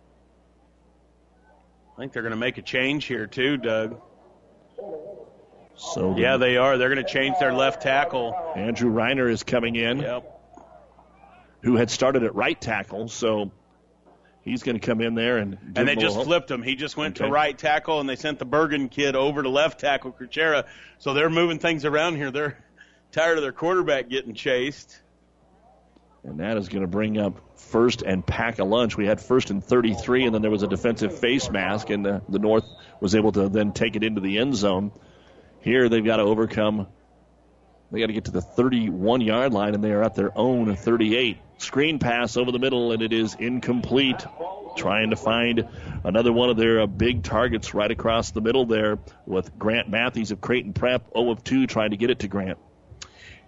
I 2.01 2.03
think 2.03 2.13
they're 2.13 2.23
going 2.23 2.31
to 2.31 2.35
make 2.35 2.57
a 2.57 2.63
change 2.63 3.05
here 3.05 3.27
too, 3.27 3.57
Doug. 3.57 4.01
So 5.75 6.15
yeah, 6.17 6.37
they 6.37 6.57
are. 6.57 6.79
They're 6.79 6.91
going 6.91 7.05
to 7.05 7.07
change 7.07 7.35
their 7.39 7.53
left 7.53 7.83
tackle. 7.83 8.33
Andrew 8.55 8.91
Reiner 8.91 9.29
is 9.29 9.43
coming 9.43 9.75
in. 9.75 9.99
Yep. 9.99 10.41
Who 11.61 11.75
had 11.75 11.91
started 11.91 12.23
at 12.23 12.33
right 12.33 12.59
tackle, 12.59 13.07
so 13.07 13.51
he's 14.41 14.63
going 14.63 14.79
to 14.79 14.83
come 14.83 14.99
in 14.99 15.13
there 15.13 15.37
and 15.37 15.59
and 15.75 15.87
they 15.87 15.95
just 15.95 16.19
flipped 16.23 16.49
him. 16.49 16.63
He 16.63 16.73
just 16.73 16.97
went 16.97 17.21
okay. 17.21 17.27
to 17.27 17.31
right 17.31 17.55
tackle, 17.55 17.99
and 17.99 18.09
they 18.09 18.15
sent 18.15 18.39
the 18.39 18.45
Bergen 18.45 18.89
kid 18.89 19.15
over 19.15 19.43
to 19.43 19.49
left 19.49 19.79
tackle, 19.79 20.11
Cruchera. 20.11 20.65
So 20.97 21.13
they're 21.13 21.29
moving 21.29 21.59
things 21.59 21.85
around 21.85 22.15
here. 22.15 22.31
They're 22.31 22.65
tired 23.11 23.37
of 23.37 23.43
their 23.43 23.51
quarterback 23.51 24.09
getting 24.09 24.33
chased. 24.33 24.99
And 26.23 26.39
that 26.39 26.57
is 26.57 26.67
going 26.67 26.81
to 26.81 26.87
bring 26.87 27.19
up 27.19 27.50
first 27.71 28.01
and 28.01 28.25
pack 28.25 28.59
a 28.59 28.63
lunch. 28.63 28.97
We 28.97 29.05
had 29.05 29.21
first 29.21 29.49
and 29.49 29.63
33, 29.63 30.25
and 30.25 30.35
then 30.35 30.41
there 30.41 30.51
was 30.51 30.63
a 30.63 30.67
defensive 30.67 31.17
face 31.17 31.49
mask, 31.49 31.89
and 31.89 32.05
the, 32.05 32.21
the 32.29 32.39
North 32.39 32.65
was 32.99 33.15
able 33.15 33.31
to 33.31 33.49
then 33.49 33.71
take 33.71 33.95
it 33.95 34.03
into 34.03 34.21
the 34.21 34.37
end 34.37 34.55
zone. 34.55 34.91
Here 35.61 35.89
they've 35.89 36.05
got 36.05 36.17
to 36.17 36.23
overcome. 36.23 36.87
They 37.91 37.99
got 37.99 38.07
to 38.07 38.13
get 38.13 38.25
to 38.25 38.31
the 38.31 38.41
31 38.41 39.21
yard 39.21 39.53
line, 39.53 39.75
and 39.75 39.83
they 39.83 39.91
are 39.91 40.03
at 40.03 40.15
their 40.15 40.37
own 40.37 40.75
38. 40.75 41.37
Screen 41.57 41.99
pass 41.99 42.37
over 42.37 42.51
the 42.51 42.59
middle, 42.59 42.91
and 42.91 43.01
it 43.01 43.13
is 43.13 43.35
incomplete. 43.35 44.25
Trying 44.77 45.09
to 45.09 45.17
find 45.17 45.67
another 46.05 46.31
one 46.31 46.49
of 46.49 46.55
their 46.55 46.81
uh, 46.81 46.87
big 46.87 47.23
targets 47.23 47.73
right 47.73 47.91
across 47.91 48.31
the 48.31 48.39
middle 48.39 48.65
there 48.65 48.99
with 49.25 49.57
Grant 49.59 49.89
Matthews 49.89 50.31
of 50.31 50.39
Creighton 50.39 50.71
Prep, 50.71 51.11
0 51.13 51.29
of 51.29 51.43
2, 51.43 51.67
trying 51.67 51.91
to 51.91 51.97
get 51.97 52.09
it 52.09 52.19
to 52.19 52.29
Grant. 52.29 52.57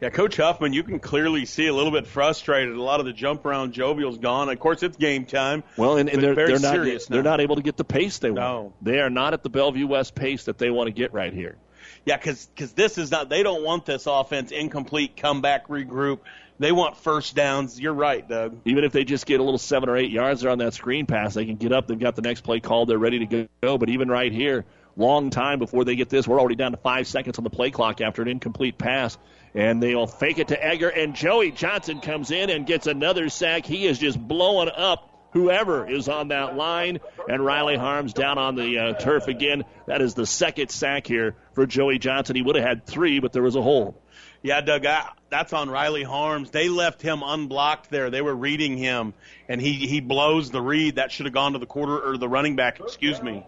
Yeah, 0.03 0.09
Coach 0.09 0.35
Huffman, 0.35 0.73
you 0.73 0.83
can 0.83 0.99
clearly 0.99 1.45
see 1.45 1.67
a 1.67 1.73
little 1.73 1.93
bit 1.93 2.07
frustrated. 2.07 2.75
A 2.75 2.81
lot 2.81 2.99
of 2.99 3.05
the 3.05 3.13
jump 3.13 3.45
around 3.45 3.71
jovial's 3.71 4.17
gone. 4.17 4.49
Of 4.49 4.59
course, 4.59 4.83
it's 4.83 4.97
game 4.97 5.23
time. 5.23 5.63
Well, 5.77 5.95
and, 5.95 6.09
and 6.09 6.21
they're, 6.21 6.35
they're 6.35 6.59
not 6.59 6.75
now. 6.75 6.97
they're 7.07 7.23
not 7.23 7.39
able 7.39 7.55
to 7.55 7.61
get 7.61 7.77
the 7.77 7.85
pace 7.85 8.17
they 8.17 8.29
want. 8.29 8.41
No. 8.41 8.73
They 8.81 8.99
are 8.99 9.09
not 9.09 9.33
at 9.33 9.43
the 9.43 9.49
Bellevue 9.49 9.87
West 9.87 10.13
pace 10.13 10.43
that 10.43 10.57
they 10.57 10.69
want 10.69 10.87
to 10.87 10.91
get 10.91 11.13
right 11.13 11.31
here. 11.31 11.55
Yeah, 12.03 12.17
because 12.17 12.49
this 12.73 12.97
is 12.97 13.11
not. 13.11 13.29
They 13.29 13.43
don't 13.43 13.63
want 13.63 13.85
this 13.85 14.05
offense 14.05 14.51
incomplete, 14.51 15.15
comeback, 15.15 15.69
regroup. 15.69 16.19
They 16.59 16.73
want 16.73 16.97
first 16.97 17.33
downs. 17.33 17.79
You're 17.79 17.93
right, 17.93 18.27
Doug. 18.27 18.59
Even 18.65 18.83
if 18.83 18.91
they 18.91 19.05
just 19.05 19.25
get 19.25 19.39
a 19.39 19.43
little 19.43 19.57
seven 19.57 19.87
or 19.87 19.95
eight 19.95 20.11
yards 20.11 20.41
there 20.41 20.51
on 20.51 20.57
that 20.57 20.73
screen 20.73 21.05
pass, 21.05 21.33
they 21.33 21.45
can 21.45 21.55
get 21.55 21.71
up. 21.71 21.87
They've 21.87 21.97
got 21.97 22.17
the 22.17 22.21
next 22.21 22.41
play 22.41 22.59
called. 22.59 22.89
They're 22.89 22.97
ready 22.97 23.25
to 23.25 23.47
go. 23.61 23.77
But 23.77 23.87
even 23.87 24.09
right 24.09 24.33
here, 24.33 24.65
long 24.97 25.29
time 25.29 25.59
before 25.59 25.85
they 25.85 25.95
get 25.95 26.09
this, 26.09 26.27
we're 26.27 26.41
already 26.41 26.55
down 26.55 26.71
to 26.71 26.77
five 26.77 27.07
seconds 27.07 27.37
on 27.37 27.45
the 27.45 27.49
play 27.49 27.71
clock 27.71 28.01
after 28.01 28.21
an 28.21 28.27
incomplete 28.27 28.77
pass. 28.77 29.17
And 29.55 29.81
they'll 29.81 30.07
fake 30.07 30.39
it 30.39 30.47
to 30.47 30.63
Egger, 30.63 30.89
and 30.89 31.15
Joey 31.15 31.51
Johnson 31.51 32.01
comes 32.01 32.31
in 32.31 32.49
and 32.49 32.65
gets 32.65 32.87
another 32.87 33.29
sack. 33.29 33.65
He 33.65 33.85
is 33.85 33.99
just 33.99 34.19
blowing 34.19 34.69
up 34.75 35.13
whoever 35.33 35.87
is 35.87 36.07
on 36.07 36.29
that 36.29 36.55
line. 36.55 36.99
And 37.27 37.43
Riley 37.43 37.75
Harms 37.75 38.13
down 38.13 38.37
on 38.37 38.55
the 38.55 38.79
uh, 38.79 38.93
turf 38.93 39.27
again. 39.27 39.63
That 39.87 40.01
is 40.01 40.13
the 40.13 40.25
second 40.25 40.69
sack 40.69 41.05
here 41.05 41.35
for 41.53 41.65
Joey 41.65 41.99
Johnson. 41.99 42.35
He 42.35 42.41
would 42.41 42.55
have 42.55 42.65
had 42.65 42.85
three, 42.85 43.19
but 43.19 43.33
there 43.33 43.43
was 43.43 43.55
a 43.55 43.61
hole. 43.61 43.99
Yeah, 44.41 44.59
Doug, 44.59 44.85
I, 44.85 45.09
that's 45.29 45.53
on 45.53 45.69
Riley 45.69 46.03
Harms. 46.03 46.51
They 46.51 46.67
left 46.67 47.01
him 47.01 47.23
unblocked 47.23 47.89
there. 47.89 48.09
They 48.09 48.21
were 48.21 48.35
reading 48.35 48.77
him, 48.77 49.13
and 49.47 49.61
he 49.61 49.87
he 49.87 50.01
blows 50.01 50.51
the 50.51 50.61
read. 50.61 50.95
That 50.95 51.13
should 51.13 51.27
have 51.27 51.33
gone 51.33 51.53
to 51.53 51.59
the 51.59 51.65
quarter 51.65 51.97
or 51.97 52.17
the 52.17 52.27
running 52.27 52.57
back. 52.57 52.81
Excuse 52.81 53.21
me. 53.21 53.45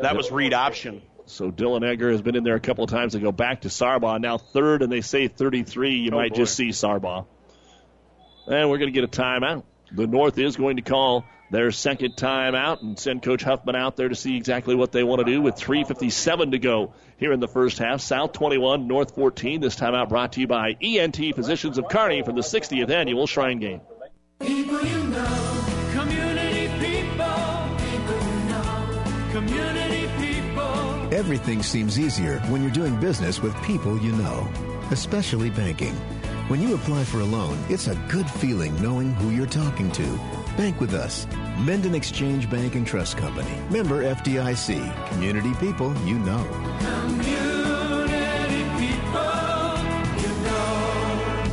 That 0.00 0.16
was 0.16 0.30
read 0.30 0.54
option. 0.54 1.02
So 1.30 1.50
Dylan 1.50 1.86
Egger 1.86 2.10
has 2.10 2.22
been 2.22 2.36
in 2.36 2.42
there 2.44 2.54
a 2.54 2.60
couple 2.60 2.84
of 2.84 2.90
times. 2.90 3.12
They 3.12 3.20
go 3.20 3.32
back 3.32 3.60
to 3.62 3.68
Sargbah. 3.68 4.20
Now 4.20 4.38
third, 4.38 4.82
and 4.82 4.90
they 4.90 5.02
say 5.02 5.28
33. 5.28 5.96
You 5.96 6.10
Oh, 6.12 6.16
might 6.16 6.30
boy. 6.30 6.36
just 6.36 6.54
see 6.56 6.70
Sargbah. 6.70 7.26
And 8.46 8.70
we're 8.70 8.78
going 8.78 8.92
to 8.92 8.98
get 9.00 9.04
a 9.04 9.08
timeout. 9.08 9.64
The 9.92 10.06
North 10.06 10.38
is 10.38 10.56
going 10.56 10.76
to 10.76 10.82
call 10.82 11.24
their 11.50 11.70
second 11.70 12.14
timeout 12.16 12.82
and 12.82 12.98
send 12.98 13.22
Coach 13.22 13.42
Huffman 13.42 13.74
out 13.76 13.96
there 13.96 14.08
to 14.08 14.14
see 14.14 14.36
exactly 14.36 14.74
what 14.74 14.92
they 14.92 15.02
want 15.02 15.20
to 15.20 15.24
do 15.24 15.40
with 15.40 15.54
3.57 15.56 16.50
to 16.52 16.58
go 16.58 16.92
here 17.18 17.32
in 17.32 17.40
the 17.40 17.48
first 17.48 17.78
half. 17.78 18.00
South 18.00 18.32
21, 18.32 18.86
North 18.86 19.14
14. 19.14 19.60
This 19.60 19.76
timeout 19.76 20.08
brought 20.08 20.32
to 20.34 20.40
you 20.40 20.46
by 20.46 20.76
ENT 20.82 21.16
Physicians 21.34 21.78
of 21.78 21.88
Kearney 21.88 22.22
from 22.22 22.36
the 22.36 22.42
60th 22.42 22.90
Annual 22.90 23.26
Shrine 23.26 23.58
Game. 23.60 23.80
Everything 31.18 31.64
seems 31.64 31.98
easier 31.98 32.38
when 32.42 32.62
you're 32.62 32.70
doing 32.70 32.94
business 33.00 33.42
with 33.42 33.60
people 33.64 33.98
you 33.98 34.12
know, 34.12 34.48
especially 34.92 35.50
banking. 35.50 35.92
When 36.46 36.62
you 36.62 36.76
apply 36.76 37.02
for 37.02 37.18
a 37.18 37.24
loan, 37.24 37.58
it's 37.68 37.88
a 37.88 37.96
good 38.08 38.30
feeling 38.30 38.80
knowing 38.80 39.14
who 39.14 39.30
you're 39.30 39.44
talking 39.44 39.90
to. 39.90 40.06
Bank 40.56 40.80
with 40.80 40.94
us. 40.94 41.26
Minden 41.58 41.96
Exchange 41.96 42.48
Bank 42.48 42.76
and 42.76 42.86
Trust 42.86 43.16
Company. 43.16 43.50
Member 43.68 44.04
FDIC. 44.04 45.08
Community 45.08 45.52
people 45.54 45.92
you 46.06 46.20
know. 46.20 46.44
Community 46.78 48.62
people, 48.78 49.74
you 50.22 50.28
know. 50.44 51.48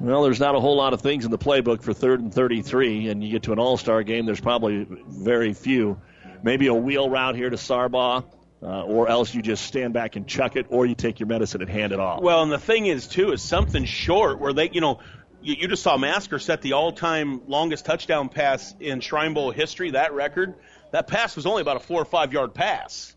Well, 0.00 0.22
there's 0.22 0.38
not 0.38 0.54
a 0.54 0.60
whole 0.60 0.76
lot 0.76 0.92
of 0.92 1.00
things 1.00 1.24
in 1.24 1.30
the 1.30 1.38
playbook 1.38 1.80
for 1.80 1.94
third 1.94 2.20
and 2.20 2.30
33, 2.34 3.08
and 3.08 3.24
you 3.24 3.30
get 3.30 3.44
to 3.44 3.52
an 3.52 3.58
all 3.58 3.78
star 3.78 4.02
game, 4.02 4.26
there's 4.26 4.38
probably 4.38 4.86
very 5.08 5.54
few. 5.54 5.98
Maybe 6.42 6.66
a 6.68 6.74
wheel 6.74 7.08
route 7.08 7.36
here 7.36 7.50
to 7.50 7.56
Sargbah, 7.56 8.24
uh, 8.62 8.82
or 8.84 9.08
else 9.08 9.34
you 9.34 9.42
just 9.42 9.64
stand 9.64 9.92
back 9.94 10.16
and 10.16 10.26
chuck 10.26 10.56
it, 10.56 10.66
or 10.68 10.86
you 10.86 10.94
take 10.94 11.20
your 11.20 11.28
medicine 11.28 11.60
and 11.60 11.70
hand 11.70 11.92
it 11.92 12.00
off. 12.00 12.20
Well, 12.22 12.42
and 12.42 12.50
the 12.50 12.58
thing 12.58 12.86
is 12.86 13.06
too 13.06 13.32
is 13.32 13.42
something 13.42 13.84
short 13.84 14.40
where 14.40 14.52
they, 14.52 14.70
you 14.70 14.80
know, 14.80 15.00
you, 15.40 15.54
you 15.60 15.68
just 15.68 15.82
saw 15.82 15.96
Masker 15.96 16.38
set 16.38 16.62
the 16.62 16.72
all-time 16.72 17.42
longest 17.46 17.84
touchdown 17.84 18.28
pass 18.28 18.74
in 18.80 19.00
Shrine 19.00 19.34
Bowl 19.34 19.50
history. 19.50 19.92
That 19.92 20.12
record, 20.12 20.54
that 20.92 21.06
pass 21.06 21.36
was 21.36 21.46
only 21.46 21.62
about 21.62 21.76
a 21.76 21.80
four 21.80 22.00
or 22.02 22.04
five 22.04 22.32
yard 22.32 22.54
pass. 22.54 23.14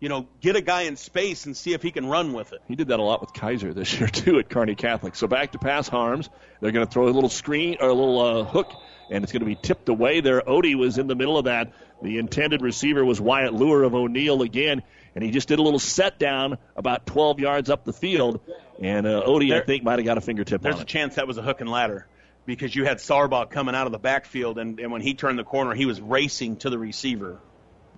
You 0.00 0.08
know, 0.08 0.28
get 0.40 0.56
a 0.56 0.62
guy 0.62 0.82
in 0.82 0.96
space 0.96 1.44
and 1.44 1.54
see 1.54 1.74
if 1.74 1.82
he 1.82 1.90
can 1.90 2.06
run 2.06 2.32
with 2.32 2.54
it. 2.54 2.62
He 2.66 2.74
did 2.74 2.88
that 2.88 2.98
a 2.98 3.02
lot 3.02 3.20
with 3.20 3.34
Kaiser 3.34 3.74
this 3.74 3.92
year 4.00 4.08
too 4.08 4.38
at 4.38 4.48
Kearney 4.48 4.74
Catholic. 4.74 5.14
So 5.14 5.26
back 5.26 5.52
to 5.52 5.58
pass 5.58 5.88
harms. 5.88 6.30
They're 6.60 6.72
going 6.72 6.86
to 6.86 6.90
throw 6.90 7.06
a 7.06 7.10
little 7.10 7.28
screen 7.28 7.76
or 7.80 7.88
a 7.88 7.94
little 7.94 8.20
uh, 8.20 8.44
hook, 8.44 8.72
and 9.10 9.24
it's 9.24 9.32
going 9.32 9.40
to 9.40 9.46
be 9.46 9.56
tipped 9.56 9.88
away 9.88 10.20
there. 10.20 10.40
Odie 10.40 10.76
was 10.76 10.98
in 10.98 11.06
the 11.06 11.14
middle 11.14 11.36
of 11.36 11.44
that. 11.46 11.72
The 12.02 12.18
intended 12.18 12.62
receiver 12.62 13.04
was 13.04 13.20
Wyatt 13.20 13.52
Lure 13.52 13.82
of 13.82 13.94
O'Neill 13.94 14.42
again, 14.42 14.82
and 15.14 15.24
he 15.24 15.30
just 15.30 15.48
did 15.48 15.58
a 15.58 15.62
little 15.62 15.78
set 15.78 16.18
down 16.18 16.58
about 16.76 17.06
12 17.06 17.40
yards 17.40 17.68
up 17.68 17.84
the 17.84 17.92
field. 17.92 18.40
And 18.80 19.06
uh, 19.06 19.22
Odie, 19.26 19.54
I 19.54 19.64
think, 19.64 19.82
might 19.82 19.98
have 19.98 20.06
got 20.06 20.16
a 20.16 20.22
fingertip 20.22 20.62
There's 20.62 20.78
a 20.78 20.82
it. 20.82 20.86
chance 20.86 21.16
that 21.16 21.26
was 21.26 21.36
a 21.36 21.42
hook 21.42 21.60
and 21.60 21.70
ladder 21.70 22.06
because 22.46 22.74
you 22.74 22.84
had 22.84 22.98
Sargbah 22.98 23.50
coming 23.50 23.74
out 23.74 23.86
of 23.86 23.92
the 23.92 23.98
backfield, 23.98 24.58
and, 24.58 24.80
and 24.80 24.90
when 24.90 25.02
he 25.02 25.14
turned 25.14 25.38
the 25.38 25.44
corner, 25.44 25.74
he 25.74 25.86
was 25.86 26.00
racing 26.00 26.56
to 26.56 26.70
the 26.70 26.78
receiver. 26.78 27.38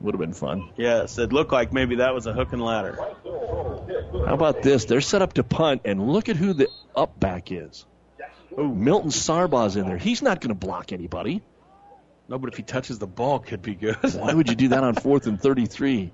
Would 0.00 0.14
have 0.14 0.20
been 0.20 0.32
fun. 0.32 0.70
Yes, 0.76 1.16
it 1.18 1.32
looked 1.32 1.52
like 1.52 1.72
maybe 1.72 1.96
that 1.96 2.12
was 2.12 2.26
a 2.26 2.32
hook 2.32 2.52
and 2.52 2.60
ladder. 2.60 2.98
How 4.26 4.34
about 4.34 4.62
this? 4.62 4.84
They're 4.84 5.00
set 5.00 5.22
up 5.22 5.34
to 5.34 5.44
punt, 5.44 5.82
and 5.84 6.08
look 6.08 6.28
at 6.28 6.36
who 6.36 6.54
the 6.54 6.68
up 6.96 7.18
back 7.20 7.52
is. 7.52 7.86
Oh, 8.56 8.68
Milton 8.68 9.10
Sargbah's 9.10 9.76
in 9.76 9.86
there. 9.86 9.98
He's 9.98 10.22
not 10.22 10.40
going 10.40 10.48
to 10.50 10.54
block 10.54 10.92
anybody. 10.92 11.42
No, 12.28 12.38
but 12.38 12.50
if 12.50 12.56
he 12.56 12.62
touches 12.62 12.98
the 12.98 13.06
ball, 13.06 13.38
could 13.40 13.62
be 13.62 13.74
good. 13.74 13.96
Why 14.14 14.32
would 14.32 14.48
you 14.48 14.54
do 14.56 14.68
that 14.68 14.84
on 14.84 14.94
fourth 14.94 15.26
and 15.26 15.40
33? 15.40 16.12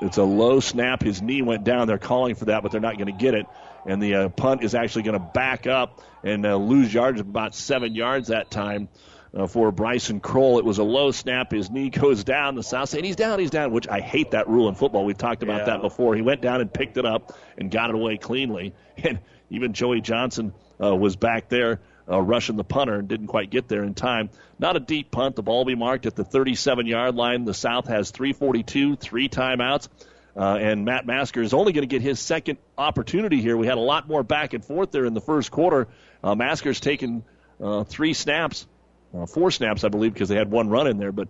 It's 0.00 0.16
a 0.16 0.22
low 0.22 0.60
snap. 0.60 1.02
His 1.02 1.20
knee 1.20 1.42
went 1.42 1.64
down. 1.64 1.88
They're 1.88 1.98
calling 1.98 2.34
for 2.36 2.46
that, 2.46 2.62
but 2.62 2.70
they're 2.70 2.80
not 2.80 2.96
going 2.96 3.06
to 3.06 3.12
get 3.20 3.34
it. 3.34 3.46
And 3.86 4.00
the 4.00 4.14
uh, 4.14 4.28
punt 4.28 4.62
is 4.62 4.74
actually 4.74 5.02
going 5.02 5.18
to 5.18 5.26
back 5.34 5.66
up 5.66 6.00
and 6.22 6.46
uh, 6.46 6.56
lose 6.56 6.92
yards 6.92 7.20
about 7.20 7.54
seven 7.54 7.94
yards 7.94 8.28
that 8.28 8.50
time 8.50 8.88
uh, 9.34 9.46
for 9.48 9.72
Bryson 9.72 10.20
Kroll. 10.20 10.58
It 10.58 10.64
was 10.64 10.78
a 10.78 10.84
low 10.84 11.10
snap. 11.10 11.50
His 11.50 11.68
knee 11.70 11.90
goes 11.90 12.22
down. 12.22 12.54
The 12.54 12.62
South 12.62 12.88
saying 12.90 13.04
he's 13.04 13.16
down, 13.16 13.40
he's 13.40 13.50
down, 13.50 13.72
which 13.72 13.88
I 13.88 14.00
hate 14.00 14.30
that 14.32 14.48
rule 14.48 14.68
in 14.68 14.74
football. 14.76 15.04
We've 15.04 15.18
talked 15.18 15.42
about 15.42 15.60
Yeah. 15.60 15.66
that 15.76 15.82
before. 15.82 16.14
He 16.14 16.22
went 16.22 16.42
down 16.42 16.60
and 16.60 16.72
picked 16.72 16.96
it 16.96 17.04
up 17.04 17.36
and 17.56 17.70
got 17.70 17.90
it 17.90 17.96
away 17.96 18.16
cleanly. 18.18 18.74
And 19.02 19.20
even 19.50 19.72
Joey 19.72 20.00
Johnson 20.00 20.52
uh, 20.82 20.94
was 20.94 21.16
back 21.16 21.48
there 21.48 21.80
uh, 22.10 22.20
rushing 22.20 22.56
the 22.56 22.64
punter 22.64 22.94
and 22.94 23.08
didn't 23.08 23.26
quite 23.26 23.50
get 23.50 23.68
there 23.68 23.84
in 23.84 23.94
time. 23.94 24.30
Not 24.58 24.76
a 24.76 24.80
deep 24.80 25.10
punt. 25.10 25.36
The 25.36 25.42
ball 25.42 25.58
will 25.58 25.64
be 25.66 25.74
marked 25.74 26.06
at 26.06 26.16
the 26.16 26.24
37 26.24 26.86
yard 26.86 27.14
line. 27.14 27.44
The 27.44 27.54
South 27.54 27.88
has 27.88 28.10
342, 28.10 28.96
three 28.96 29.28
timeouts. 29.28 29.88
Uh, 30.36 30.56
and 30.60 30.84
Matt 30.84 31.04
Masker 31.04 31.42
is 31.42 31.52
only 31.52 31.72
going 31.72 31.86
to 31.86 31.92
get 31.92 32.00
his 32.00 32.20
second 32.20 32.58
opportunity 32.76 33.40
here. 33.40 33.56
We 33.56 33.66
had 33.66 33.76
a 33.76 33.82
lot 33.82 34.08
more 34.08 34.22
back 34.22 34.54
and 34.54 34.64
forth 34.64 34.92
there 34.92 35.04
in 35.04 35.12
the 35.12 35.20
first 35.20 35.50
quarter. 35.50 35.88
Uh, 36.22 36.36
Masker's 36.36 36.78
taken 36.78 37.24
uh, 37.60 37.82
three 37.82 38.14
snaps, 38.14 38.66
uh, 39.12 39.26
four 39.26 39.50
snaps, 39.50 39.82
I 39.82 39.88
believe, 39.88 40.14
because 40.14 40.28
they 40.28 40.36
had 40.36 40.50
one 40.50 40.68
run 40.68 40.86
in 40.86 40.96
there. 40.96 41.10
But 41.10 41.28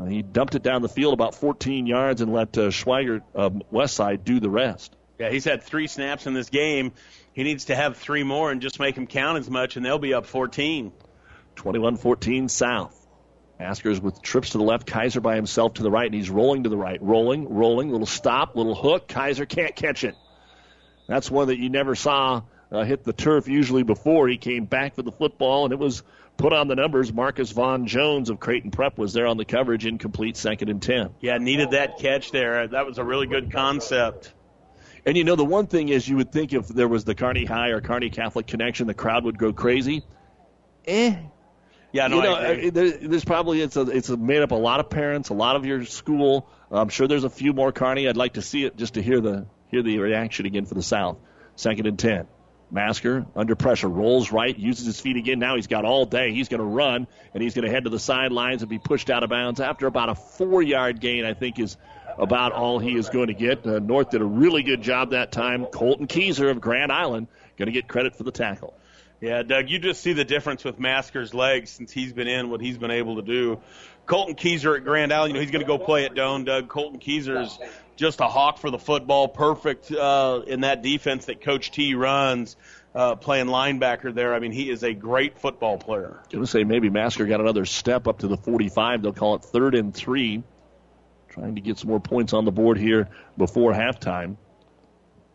uh, 0.00 0.04
he 0.04 0.22
dumped 0.22 0.54
it 0.54 0.62
down 0.62 0.82
the 0.82 0.88
field 0.88 1.12
about 1.12 1.34
14 1.34 1.86
yards 1.86 2.20
and 2.20 2.32
let 2.32 2.56
uh, 2.56 2.70
Schweigert, 2.70 3.22
uh, 3.34 3.50
Westside, 3.72 4.22
do 4.22 4.38
the 4.38 4.50
rest. 4.50 4.94
Yeah, 5.18 5.30
he's 5.30 5.44
had 5.44 5.64
three 5.64 5.88
snaps 5.88 6.26
in 6.26 6.34
this 6.34 6.48
game. 6.48 6.92
He 7.36 7.42
needs 7.42 7.66
to 7.66 7.76
have 7.76 7.98
three 7.98 8.22
more 8.22 8.50
and 8.50 8.62
just 8.62 8.80
make 8.80 8.94
them 8.94 9.06
count 9.06 9.36
as 9.36 9.50
much, 9.50 9.76
and 9.76 9.84
they'll 9.84 9.98
be 9.98 10.14
up 10.14 10.24
14. 10.24 10.90
21 11.56 11.96
14 11.98 12.48
South. 12.48 13.06
Masker's 13.60 14.00
with 14.00 14.22
trips 14.22 14.50
to 14.50 14.58
the 14.58 14.64
left, 14.64 14.86
Kaiser 14.86 15.20
by 15.20 15.36
himself 15.36 15.74
to 15.74 15.82
the 15.82 15.90
right, 15.90 16.06
and 16.06 16.14
he's 16.14 16.30
rolling 16.30 16.62
to 16.62 16.70
the 16.70 16.78
right. 16.78 17.00
Rolling, 17.02 17.52
rolling, 17.52 17.90
little 17.90 18.06
stop, 18.06 18.56
little 18.56 18.74
hook. 18.74 19.06
Kaiser 19.06 19.44
can't 19.44 19.76
catch 19.76 20.02
it. 20.02 20.14
That's 21.08 21.30
one 21.30 21.48
that 21.48 21.58
you 21.58 21.68
never 21.68 21.94
saw 21.94 22.40
uh, 22.72 22.84
hit 22.84 23.04
the 23.04 23.12
turf 23.12 23.48
usually 23.48 23.82
before. 23.82 24.28
He 24.28 24.38
came 24.38 24.64
back 24.64 24.94
for 24.94 25.02
the 25.02 25.12
football, 25.12 25.64
and 25.64 25.74
it 25.74 25.78
was 25.78 26.04
put 26.38 26.54
on 26.54 26.68
the 26.68 26.74
numbers. 26.74 27.12
Marcus 27.12 27.50
Vaughn 27.50 27.86
Jones 27.86 28.30
of 28.30 28.40
Creighton 28.40 28.70
Prep 28.70 28.96
was 28.96 29.12
there 29.12 29.26
on 29.26 29.36
the 29.36 29.44
coverage, 29.44 29.84
incomplete, 29.84 30.38
second 30.38 30.70
and 30.70 30.80
10. 30.80 31.10
Yeah, 31.20 31.36
needed 31.36 31.72
that 31.72 31.98
catch 31.98 32.30
there. 32.30 32.66
That 32.66 32.86
was 32.86 32.96
a 32.96 33.04
really 33.04 33.26
good 33.26 33.52
concept. 33.52 34.32
And 35.06 35.16
you 35.16 35.22
know, 35.22 35.36
the 35.36 35.44
one 35.44 35.68
thing 35.68 35.88
is, 35.88 36.08
you 36.08 36.16
would 36.16 36.32
think 36.32 36.52
if 36.52 36.66
there 36.66 36.88
was 36.88 37.04
the 37.04 37.14
Kearney 37.14 37.44
High 37.44 37.68
or 37.68 37.80
Kearney 37.80 38.10
Catholic 38.10 38.48
connection, 38.48 38.88
the 38.88 38.94
crowd 38.94 39.24
would 39.24 39.38
go 39.38 39.52
crazy. 39.52 40.04
Eh. 40.84 41.16
Yeah, 41.92 42.08
no, 42.08 42.16
you 42.16 42.22
know, 42.24 42.34
I 42.34 42.44
agree. 42.48 42.70
there, 42.70 42.90
there's 42.90 43.24
probably 43.24 43.62
it's 43.62 43.76
a 43.76 43.82
it's 43.82 44.08
a 44.08 44.16
made 44.16 44.42
up 44.42 44.50
a 44.50 44.56
lot 44.56 44.80
of 44.80 44.90
parents, 44.90 45.28
a 45.28 45.34
lot 45.34 45.54
of 45.54 45.64
your 45.64 45.84
school. 45.84 46.48
I'm 46.70 46.88
sure 46.88 47.06
there's 47.06 47.24
a 47.24 47.30
few 47.30 47.52
more 47.52 47.70
Kearney. 47.70 48.08
I'd 48.08 48.16
like 48.16 48.34
to 48.34 48.42
see 48.42 48.64
it 48.64 48.76
just 48.76 48.94
to 48.94 49.02
hear 49.02 49.20
the 49.20 49.46
hear 49.68 49.82
the 49.82 49.98
reaction 49.98 50.44
again 50.44 50.66
for 50.66 50.74
the 50.74 50.82
South. 50.82 51.18
Second 51.54 51.86
and 51.86 51.98
ten. 51.98 52.26
Masker 52.68 53.24
under 53.36 53.54
pressure, 53.54 53.88
rolls 53.88 54.32
right, 54.32 54.58
uses 54.58 54.86
his 54.86 55.00
feet 55.00 55.16
again. 55.16 55.38
Now 55.38 55.54
he's 55.54 55.68
got 55.68 55.84
all 55.84 56.04
day. 56.04 56.32
He's 56.32 56.48
going 56.48 56.58
to 56.58 56.66
run 56.66 57.06
and 57.32 57.40
he's 57.40 57.54
going 57.54 57.64
to 57.64 57.70
head 57.70 57.84
to 57.84 57.90
the 57.90 58.00
sidelines 58.00 58.62
and 58.62 58.68
be 58.68 58.80
pushed 58.80 59.08
out 59.08 59.22
of 59.22 59.30
bounds 59.30 59.60
after 59.60 59.86
about 59.86 60.08
a 60.08 60.16
four 60.16 60.62
yard 60.62 61.00
gain. 61.00 61.24
I 61.24 61.32
think 61.32 61.60
is 61.60 61.76
about 62.18 62.52
all 62.52 62.78
he 62.78 62.96
is 62.96 63.08
going 63.08 63.28
to 63.28 63.34
get. 63.34 63.66
Uh, 63.66 63.78
North 63.78 64.10
did 64.10 64.22
a 64.22 64.26
really 64.26 64.62
good 64.62 64.82
job 64.82 65.10
that 65.10 65.32
time. 65.32 65.66
Colton 65.66 66.06
Keyser 66.06 66.50
of 66.50 66.60
Grand 66.60 66.92
Island 66.92 67.28
going 67.56 67.66
to 67.66 67.72
get 67.72 67.88
credit 67.88 68.16
for 68.16 68.22
the 68.22 68.32
tackle. 68.32 68.74
Yeah, 69.20 69.42
Doug, 69.42 69.70
you 69.70 69.78
just 69.78 70.02
see 70.02 70.12
the 70.12 70.24
difference 70.24 70.62
with 70.62 70.78
Masker's 70.78 71.32
legs 71.32 71.70
since 71.70 71.90
he's 71.90 72.12
been 72.12 72.28
in, 72.28 72.50
what 72.50 72.60
he's 72.60 72.76
been 72.76 72.90
able 72.90 73.16
to 73.16 73.22
do. 73.22 73.60
Colton 74.04 74.34
Keyser 74.34 74.76
at 74.76 74.84
Grand 74.84 75.12
Island, 75.12 75.30
you 75.30 75.34
know, 75.34 75.40
he's 75.40 75.50
going 75.50 75.64
to 75.64 75.66
go 75.66 75.78
play 75.78 76.04
at 76.04 76.14
Doane, 76.14 76.44
Doug. 76.44 76.68
Colton 76.68 77.00
Keyser's 77.00 77.58
just 77.96 78.20
a 78.20 78.26
hawk 78.26 78.58
for 78.58 78.70
the 78.70 78.78
football, 78.78 79.26
perfect 79.26 79.90
uh, 79.90 80.42
in 80.46 80.60
that 80.60 80.82
defense 80.82 81.24
that 81.24 81.40
Coach 81.40 81.70
T 81.70 81.94
runs, 81.94 82.56
uh, 82.94 83.16
playing 83.16 83.46
linebacker 83.46 84.14
there. 84.14 84.34
I 84.34 84.38
mean, 84.38 84.52
he 84.52 84.70
is 84.70 84.84
a 84.84 84.92
great 84.92 85.38
football 85.38 85.78
player. 85.78 86.20
Going 86.30 86.44
to 86.44 86.50
say 86.50 86.64
maybe 86.64 86.90
Masker 86.90 87.26
got 87.26 87.40
another 87.40 87.64
step 87.64 88.06
up 88.06 88.18
to 88.18 88.28
the 88.28 88.36
45. 88.36 89.02
They'll 89.02 89.12
call 89.12 89.36
it 89.36 89.44
third 89.44 89.74
and 89.74 89.94
three. 89.94 90.42
Trying 91.36 91.54
to 91.56 91.60
get 91.60 91.78
some 91.78 91.90
more 91.90 92.00
points 92.00 92.32
on 92.32 92.46
the 92.46 92.50
board 92.50 92.78
here 92.78 93.08
before 93.36 93.72
halftime. 93.72 94.36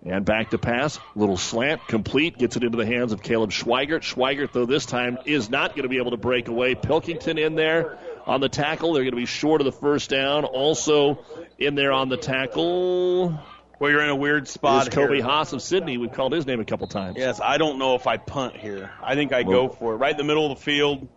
And 0.03 0.26
back 0.26 0.49
to 0.49 0.57
pass. 0.57 0.99
Little 1.15 1.38
slant, 1.38 1.88
complete. 1.88 2.36
Gets 2.36 2.56
it 2.56 2.64
into 2.64 2.76
the 2.76 2.88
hands 2.88 3.11
of 3.11 3.22
Caleb 3.22 3.52
Schweigert. 3.52 4.02
Schweigert, 4.02 4.52
though, 4.52 4.65
this 4.65 4.88
time 4.88 5.19
is 5.26 5.52
not 5.52 5.72
going 5.76 5.84
to 5.84 5.90
be 5.90 5.98
able 5.98 6.11
to 6.11 6.18
break 6.18 6.48
away. 6.48 6.73
Pilkington 6.73 7.38
in 7.38 7.53
there 7.53 7.99
on 8.26 8.41
the 8.41 8.49
tackle. 8.49 8.94
They're 8.94 9.03
going 9.03 9.11
to 9.11 9.18
be 9.18 9.28
short 9.28 9.61
of 9.61 9.65
the 9.65 9.72
first 9.72 10.10
down. 10.10 10.44
Also 10.44 11.23
in 11.60 11.76
there 11.76 11.91
on 11.91 12.10
the 12.10 12.18
tackle. 12.18 13.40
Well, 13.78 13.91
you're 13.91 14.02
in 14.03 14.10
a 14.10 14.15
weird 14.15 14.48
spot 14.48 14.88
Is 14.88 14.94
Kobe 14.94 15.18
here. 15.18 15.23
Haas 15.23 15.53
of 15.53 15.61
Sidney. 15.61 15.99
We've 15.99 16.11
called 16.11 16.34
his 16.34 16.48
name 16.48 16.60
a 16.60 16.65
couple 16.65 16.88
times. 16.88 17.18
Yes, 17.19 17.40
I 17.40 17.60
don't 17.60 17.78
know 17.78 17.94
if 17.94 18.07
I 18.07 18.18
punt 18.18 18.57
here. 18.57 18.90
I 19.03 19.14
think 19.14 19.34
I 19.34 19.44
go 19.44 19.69
for 19.69 19.94
it. 19.94 19.98
Right 19.98 20.11
in 20.11 20.18
the 20.18 20.23
middle 20.23 20.52
of 20.52 20.57
the 20.57 20.64
field. 20.64 21.07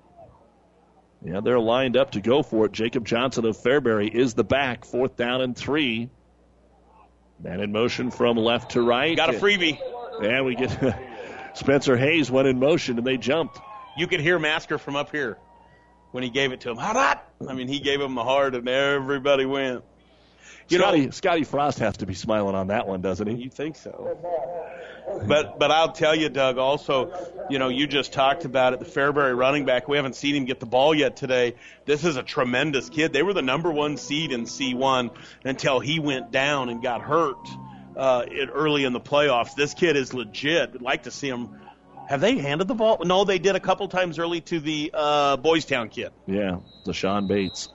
Yeah, 1.25 1.41
they're 1.41 1.59
lined 1.59 1.97
up 1.97 2.13
to 2.13 2.21
go 2.21 2.43
for 2.43 2.67
it. 2.67 2.73
Jacob 2.73 3.07
Johnson 3.07 3.47
of 3.47 3.57
Fairbury 3.57 4.15
is 4.15 4.35
the 4.35 4.45
back. 4.45 4.85
Fourth 4.85 5.17
down 5.17 5.41
and 5.41 5.57
three. 5.57 6.11
Man 7.43 7.61
in 7.61 7.73
motion 7.73 8.11
from 8.11 8.37
left 8.37 8.73
to 8.73 8.83
right. 8.83 9.17
Got 9.17 9.35
a 9.35 9.39
freebie. 9.39 9.79
And 10.23 10.45
we 10.45 10.55
get 10.55 10.99
Spencer 11.55 11.97
Hayes 11.97 12.31
went 12.31 12.47
in 12.47 12.59
motion 12.59 12.99
and 12.99 13.07
they 13.07 13.17
jumped. 13.17 13.59
You 13.97 14.07
could 14.07 14.21
hear 14.21 14.39
Masker 14.39 14.77
from 14.77 14.97
up 14.97 15.11
here 15.11 15.39
when 16.13 16.23
he 16.23 16.31
gave 16.31 16.53
it 16.53 16.61
to 16.61 16.71
him. 16.71 16.77
How 16.77 16.93
that? 16.93 17.29
I 17.49 17.55
mean, 17.55 17.69
he 17.69 17.81
gave 17.81 18.01
him 18.01 18.15
the 18.15 18.25
heart, 18.25 18.55
and 18.55 18.69
everybody 18.69 19.47
went. 19.47 19.85
You 20.69 20.79
know- 20.79 20.85
Scotty, 20.85 21.11
Scotty 21.11 21.45
Frost 21.45 21.79
has 21.81 21.99
to 21.99 22.07
be 22.07 22.15
smiling 22.15 22.55
on 22.55 22.69
that 22.69 22.87
one, 22.87 23.01
doesn't 23.01 23.27
he? 23.27 23.43
You 23.43 23.51
think 23.51 23.77
so? 23.77 24.17
But 25.27 25.59
but 25.59 25.71
I'll 25.71 25.93
tell 25.93 26.15
you, 26.15 26.29
Doug. 26.29 26.59
Also, 26.59 27.13
you 27.51 27.59
know, 27.59 27.69
you 27.69 27.87
just 27.87 28.13
talked 28.13 28.45
about 28.45 28.73
it. 28.73 28.81
The 28.81 28.87
Fairbury 28.87 29.37
running 29.37 29.65
back. 29.65 29.87
We 29.87 29.97
haven't 29.97 30.17
seen 30.17 30.35
him 30.35 30.45
get 30.45 30.61
the 30.61 30.67
ball 30.67 30.95
yet 30.95 31.17
today. 31.17 31.55
This 31.85 32.05
is 32.05 32.17
a 32.17 32.23
tremendous 32.23 32.89
kid. 32.89 33.13
They 33.13 33.23
were 33.23 33.35
the 33.35 33.43
number 33.43 33.71
one 33.71 33.97
seed 33.97 34.33
in 34.33 34.45
C1 34.45 35.11
until 35.45 35.79
he 35.81 35.99
went 35.99 36.31
down 36.31 36.69
and 36.71 36.83
got 36.83 37.03
hurt 37.03 37.37
uh, 37.97 38.25
it, 38.27 38.49
early 38.53 38.85
in 38.85 38.93
the 38.93 39.01
playoffs. 39.01 39.55
This 39.55 39.75
kid 39.75 39.97
is 39.97 40.15
legit. 40.15 40.71
I'd 40.75 40.83
like 40.83 41.03
to 41.05 41.11
see 41.11 41.29
him. 41.29 41.61
Have 42.09 42.21
they 42.21 42.39
handed 42.39 42.69
the 42.69 42.75
ball? 42.75 43.01
No, 43.05 43.25
they 43.25 43.39
did 43.39 43.57
a 43.57 43.61
couple 43.61 43.89
times 43.89 44.19
early 44.19 44.41
to 44.43 44.61
the 44.61 44.91
uh, 44.93 45.37
Boys 45.37 45.65
Town 45.65 45.89
kid. 45.91 46.13
Yeah, 46.27 46.59
Deshaun 46.87 47.29
Bates. 47.29 47.69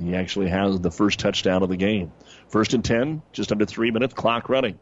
He 0.00 0.14
actually 0.14 0.48
has 0.48 0.80
the 0.80 0.92
first 0.92 1.18
touchdown 1.18 1.62
of 1.62 1.68
the 1.68 1.76
game. 1.76 2.12
First 2.48 2.74
and 2.74 2.84
10, 2.84 3.22
just 3.32 3.52
under 3.52 3.66
three 3.66 3.90
minutes, 3.90 4.14
clock 4.14 4.48
running. 4.48 4.78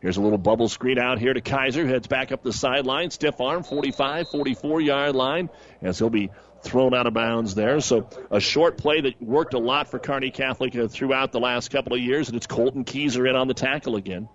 Here's 0.00 0.16
a 0.16 0.20
little 0.20 0.38
bubble 0.38 0.68
screen 0.68 0.98
out 0.98 1.20
here 1.20 1.32
to 1.32 1.40
Kaiser. 1.40 1.86
Heads 1.86 2.08
back 2.08 2.32
up 2.32 2.42
the 2.42 2.52
sideline. 2.52 3.10
Stiff 3.10 3.40
arm, 3.40 3.62
45, 3.62 4.28
44 4.28 4.80
yard 4.80 5.14
line, 5.14 5.48
as 5.80 5.98
he'll 5.98 6.10
be 6.10 6.30
thrown 6.62 6.94
out 6.94 7.06
of 7.06 7.14
bounds 7.14 7.54
there. 7.54 7.80
So 7.80 8.08
a 8.30 8.40
short 8.40 8.78
play 8.78 9.00
that 9.02 9.22
worked 9.22 9.54
a 9.54 9.58
lot 9.58 9.88
for 9.88 9.98
Kearney 9.98 10.30
Catholic 10.30 10.74
uh, 10.74 10.88
throughout 10.88 11.30
the 11.30 11.40
last 11.40 11.70
couple 11.70 11.94
of 11.94 12.00
years, 12.00 12.28
and 12.28 12.36
it's 12.36 12.46
Colton 12.46 12.84
Keyser 12.84 13.28
in 13.28 13.36
on 13.36 13.46
the 13.46 13.54
tackle 13.54 13.96
again. 13.96 14.28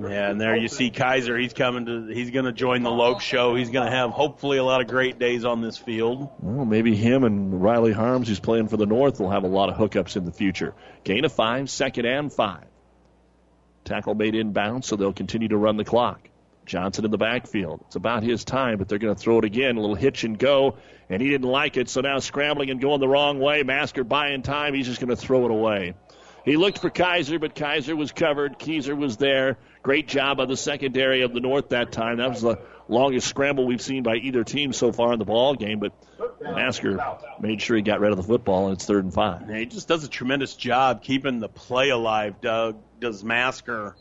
Yeah, 0.00 0.30
and 0.30 0.40
there 0.40 0.56
you 0.56 0.68
see 0.68 0.90
Kaiser. 0.90 1.36
He's 1.38 1.52
coming 1.52 1.86
to. 1.86 2.06
He's 2.06 2.30
going 2.30 2.44
to 2.44 2.52
join 2.52 2.82
the 2.82 2.90
Loeb 2.90 3.20
show. 3.20 3.54
He's 3.54 3.70
going 3.70 3.86
to 3.86 3.92
have 3.92 4.10
hopefully 4.10 4.58
a 4.58 4.64
lot 4.64 4.80
of 4.80 4.88
great 4.88 5.18
days 5.18 5.44
on 5.44 5.60
this 5.60 5.76
field. 5.76 6.30
Well, 6.40 6.64
maybe 6.64 6.94
him 6.94 7.24
and 7.24 7.62
Riley 7.62 7.92
Harms, 7.92 8.28
who's 8.28 8.40
playing 8.40 8.68
for 8.68 8.76
the 8.76 8.86
North, 8.86 9.20
will 9.20 9.30
have 9.30 9.44
a 9.44 9.48
lot 9.48 9.68
of 9.68 9.76
hookups 9.76 10.16
in 10.16 10.24
the 10.24 10.32
future. 10.32 10.74
Gain 11.04 11.24
of 11.24 11.32
five, 11.32 11.70
second 11.70 12.06
and 12.06 12.32
five. 12.32 12.64
Tackle 13.84 14.14
made 14.14 14.34
inbound, 14.34 14.84
so 14.84 14.96
they'll 14.96 15.12
continue 15.12 15.48
to 15.48 15.56
run 15.56 15.76
the 15.76 15.84
clock. 15.84 16.28
Johnson 16.66 17.04
in 17.04 17.10
the 17.10 17.18
backfield. 17.18 17.82
It's 17.86 17.96
about 17.96 18.22
his 18.22 18.44
time, 18.44 18.78
but 18.78 18.88
they're 18.88 18.98
going 18.98 19.14
to 19.14 19.20
throw 19.20 19.38
it 19.38 19.44
again. 19.44 19.76
A 19.76 19.80
little 19.80 19.94
hitch 19.94 20.24
and 20.24 20.38
go, 20.38 20.76
and 21.10 21.20
he 21.20 21.28
didn't 21.28 21.48
like 21.48 21.76
it, 21.76 21.88
so 21.88 22.00
now 22.00 22.18
scrambling 22.18 22.70
and 22.70 22.80
going 22.80 23.00
the 23.00 23.08
wrong 23.08 23.38
way. 23.38 23.62
Masker 23.62 24.04
buying 24.04 24.42
time. 24.42 24.72
He's 24.74 24.86
just 24.86 25.00
going 25.00 25.10
to 25.10 25.16
throw 25.16 25.44
it 25.44 25.50
away. 25.50 25.94
He 26.44 26.56
looked 26.56 26.78
for 26.78 26.90
Kaiser, 26.90 27.38
but 27.38 27.54
Kaiser 27.54 27.96
was 27.96 28.12
covered. 28.12 28.58
Keyser 28.58 28.96
was 28.96 29.16
there. 29.16 29.56
Great 29.84 30.08
job 30.08 30.40
on 30.40 30.48
the 30.48 30.56
secondary 30.56 31.20
of 31.20 31.34
the 31.34 31.40
North 31.40 31.68
that 31.68 31.92
time. 31.92 32.16
That 32.16 32.30
was 32.30 32.40
the 32.40 32.58
longest 32.88 33.28
scramble 33.28 33.66
we've 33.66 33.82
seen 33.82 34.02
by 34.02 34.16
either 34.16 34.42
team 34.42 34.72
so 34.72 34.92
far 34.92 35.12
in 35.12 35.18
the 35.18 35.26
ball 35.26 35.54
game, 35.54 35.78
but 35.78 35.92
Masker 36.40 36.98
made 37.38 37.60
sure 37.60 37.76
he 37.76 37.82
got 37.82 38.00
rid 38.00 38.10
of 38.10 38.16
the 38.16 38.22
football, 38.22 38.68
and 38.68 38.76
it's 38.76 38.86
third 38.86 39.04
and 39.04 39.12
five. 39.12 39.42
Yeah, 39.46 39.58
he 39.58 39.66
just 39.66 39.86
does 39.86 40.02
a 40.02 40.08
tremendous 40.08 40.54
job 40.54 41.02
keeping 41.02 41.38
the 41.38 41.50
play 41.50 41.90
alive, 41.90 42.40
Doug. 42.40 42.78
Does 42.98 43.22
Masker. 43.22 43.94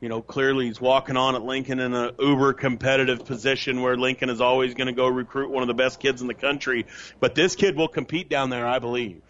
You 0.00 0.08
know, 0.08 0.22
clearly 0.22 0.68
he's 0.68 0.80
walking 0.80 1.18
on 1.18 1.34
at 1.34 1.42
Lincoln 1.42 1.78
in 1.78 1.92
an 1.92 2.14
uber 2.18 2.54
competitive 2.54 3.26
position 3.26 3.82
where 3.82 3.98
Lincoln 3.98 4.30
is 4.30 4.40
always 4.40 4.72
going 4.72 4.86
to 4.86 4.94
go 4.94 5.06
recruit 5.06 5.50
one 5.50 5.62
of 5.62 5.68
the 5.68 5.74
best 5.74 6.00
kids 6.00 6.22
in 6.22 6.28
the 6.28 6.34
country. 6.34 6.86
But 7.20 7.34
this 7.34 7.56
kid 7.56 7.76
will 7.76 7.88
compete 7.88 8.30
down 8.30 8.48
there, 8.48 8.66
I 8.66 8.78
believe. 8.78 9.20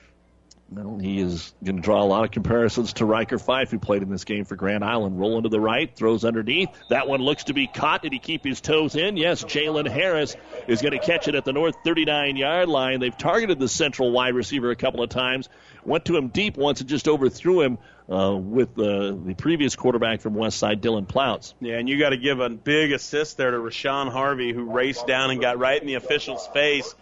Well, 0.74 0.96
he 0.98 1.20
is 1.20 1.52
going 1.62 1.76
to 1.76 1.82
draw 1.82 2.02
a 2.02 2.06
lot 2.06 2.24
of 2.24 2.30
comparisons 2.30 2.94
to 2.94 3.04
Ryker 3.04 3.38
Fyfe, 3.38 3.70
who 3.70 3.78
played 3.78 4.02
in 4.02 4.08
this 4.08 4.24
game 4.24 4.46
for 4.46 4.56
Grand 4.56 4.82
Island. 4.82 5.20
Rolling 5.20 5.42
to 5.42 5.50
the 5.50 5.60
right, 5.60 5.94
throws 5.94 6.24
underneath. 6.24 6.70
That 6.88 7.06
one 7.06 7.20
looks 7.20 7.44
to 7.44 7.52
be 7.52 7.66
caught. 7.66 8.02
Did 8.02 8.12
he 8.14 8.18
keep 8.18 8.42
his 8.42 8.62
toes 8.62 8.96
in? 8.96 9.18
Yes, 9.18 9.44
Jalen 9.44 9.86
Harris 9.86 10.34
is 10.66 10.80
going 10.80 10.92
to 10.92 10.98
catch 10.98 11.28
it 11.28 11.34
at 11.34 11.44
the 11.44 11.52
north 11.52 11.74
39 11.84 12.36
yard 12.36 12.70
line. 12.70 13.00
They've 13.00 13.16
targeted 13.16 13.58
the 13.58 13.68
central 13.68 14.12
wide 14.12 14.34
receiver 14.34 14.70
a 14.70 14.76
couple 14.76 15.02
of 15.02 15.10
times. 15.10 15.50
Went 15.84 16.06
to 16.06 16.16
him 16.16 16.28
deep 16.28 16.56
once 16.56 16.80
and 16.80 16.88
just 16.88 17.06
overthrew 17.06 17.60
him 17.60 17.76
uh, 18.12 18.36
with 18.36 18.78
uh, 18.78 19.12
the 19.12 19.34
previous 19.36 19.74
quarterback 19.74 20.20
from 20.20 20.34
West 20.34 20.58
Side, 20.58 20.82
Dylan 20.82 21.08
Plouts. 21.08 21.54
Yeah, 21.60 21.78
and 21.78 21.88
you 21.88 21.98
got 21.98 22.10
to 22.10 22.18
give 22.18 22.40
a 22.40 22.50
big 22.50 22.92
assist 22.92 23.38
there 23.38 23.52
to 23.52 23.56
Rashawn 23.56 24.12
Harvey, 24.12 24.52
who 24.52 24.70
raced 24.70 25.06
down 25.06 25.30
and 25.30 25.40
got 25.40 25.58
right 25.58 25.80
in 25.80 25.86
the 25.86 25.94
official's 25.94 26.46
face, 26.48 26.94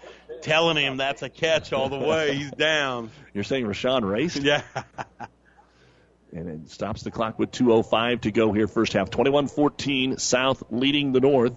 telling 0.42 0.76
him 0.76 0.98
that's 0.98 1.22
a 1.22 1.28
catch 1.28 1.72
all 1.72 1.88
the 1.88 1.98
way. 1.98 2.36
He's 2.36 2.50
down. 2.52 3.10
You're 3.34 3.44
saying 3.44 3.66
Rashawn 3.66 4.08
raced? 4.08 4.36
Yeah. 4.42 4.62
and 6.32 6.48
it 6.48 6.70
stops 6.70 7.02
the 7.02 7.10
clock 7.10 7.38
with 7.38 7.50
2.05 7.50 8.22
to 8.22 8.30
go 8.30 8.52
here, 8.52 8.68
first 8.68 8.92
half. 8.92 9.10
21 9.10 9.48
14, 9.48 10.18
South 10.18 10.62
leading 10.70 11.12
the 11.12 11.20
North. 11.20 11.56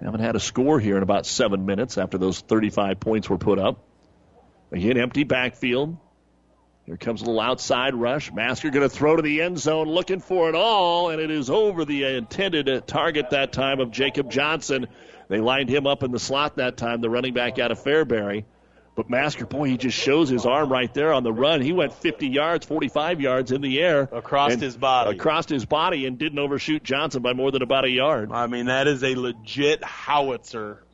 Haven't 0.00 0.20
had 0.20 0.36
a 0.36 0.40
score 0.40 0.78
here 0.78 0.96
in 0.96 1.02
about 1.02 1.26
seven 1.26 1.66
minutes 1.66 1.96
after 1.96 2.18
those 2.18 2.40
35 2.40 3.00
points 3.00 3.30
were 3.30 3.38
put 3.38 3.58
up. 3.58 3.82
Again, 4.70 4.98
empty 4.98 5.24
backfield. 5.24 5.96
Here 6.86 6.96
comes 6.96 7.20
a 7.20 7.24
little 7.24 7.40
outside 7.40 7.96
rush. 7.96 8.32
Masker 8.32 8.70
going 8.70 8.88
to 8.88 8.94
throw 8.94 9.16
to 9.16 9.22
the 9.22 9.42
end 9.42 9.58
zone, 9.58 9.88
looking 9.88 10.20
for 10.20 10.48
it 10.48 10.54
all, 10.54 11.10
and 11.10 11.20
it 11.20 11.32
is 11.32 11.50
over 11.50 11.84
the 11.84 12.04
intended 12.04 12.86
target 12.86 13.30
that 13.30 13.52
time 13.52 13.80
of 13.80 13.90
Jacob 13.90 14.30
Johnson. 14.30 14.86
They 15.28 15.40
lined 15.40 15.68
him 15.68 15.88
up 15.88 16.04
in 16.04 16.12
the 16.12 16.20
slot 16.20 16.56
that 16.56 16.76
time, 16.76 17.00
the 17.00 17.10
running 17.10 17.34
back 17.34 17.58
out 17.58 17.72
of 17.72 17.82
Fairbury. 17.82 18.44
But 18.94 19.10
Masker, 19.10 19.46
boy, 19.46 19.68
he 19.68 19.76
just 19.76 19.98
shows 19.98 20.28
his 20.28 20.46
arm 20.46 20.70
right 20.70 20.92
there 20.94 21.12
on 21.12 21.24
the 21.24 21.32
run. 21.32 21.60
He 21.60 21.72
went 21.72 21.92
50 21.92 22.28
yards, 22.28 22.64
45 22.64 23.20
yards 23.20 23.50
in 23.50 23.60
the 23.60 23.80
air. 23.80 24.08
Across 24.12 24.54
his 24.54 24.76
body. 24.76 25.16
Across 25.16 25.48
his 25.48 25.64
body 25.66 26.06
and 26.06 26.16
didn't 26.16 26.38
overshoot 26.38 26.84
Johnson 26.84 27.20
by 27.20 27.32
more 27.32 27.50
than 27.50 27.62
about 27.62 27.84
a 27.84 27.90
yard. 27.90 28.30
I 28.32 28.46
mean, 28.46 28.66
that 28.66 28.86
is 28.86 29.02
a 29.02 29.16
legit 29.16 29.84
howitzer 29.84 30.84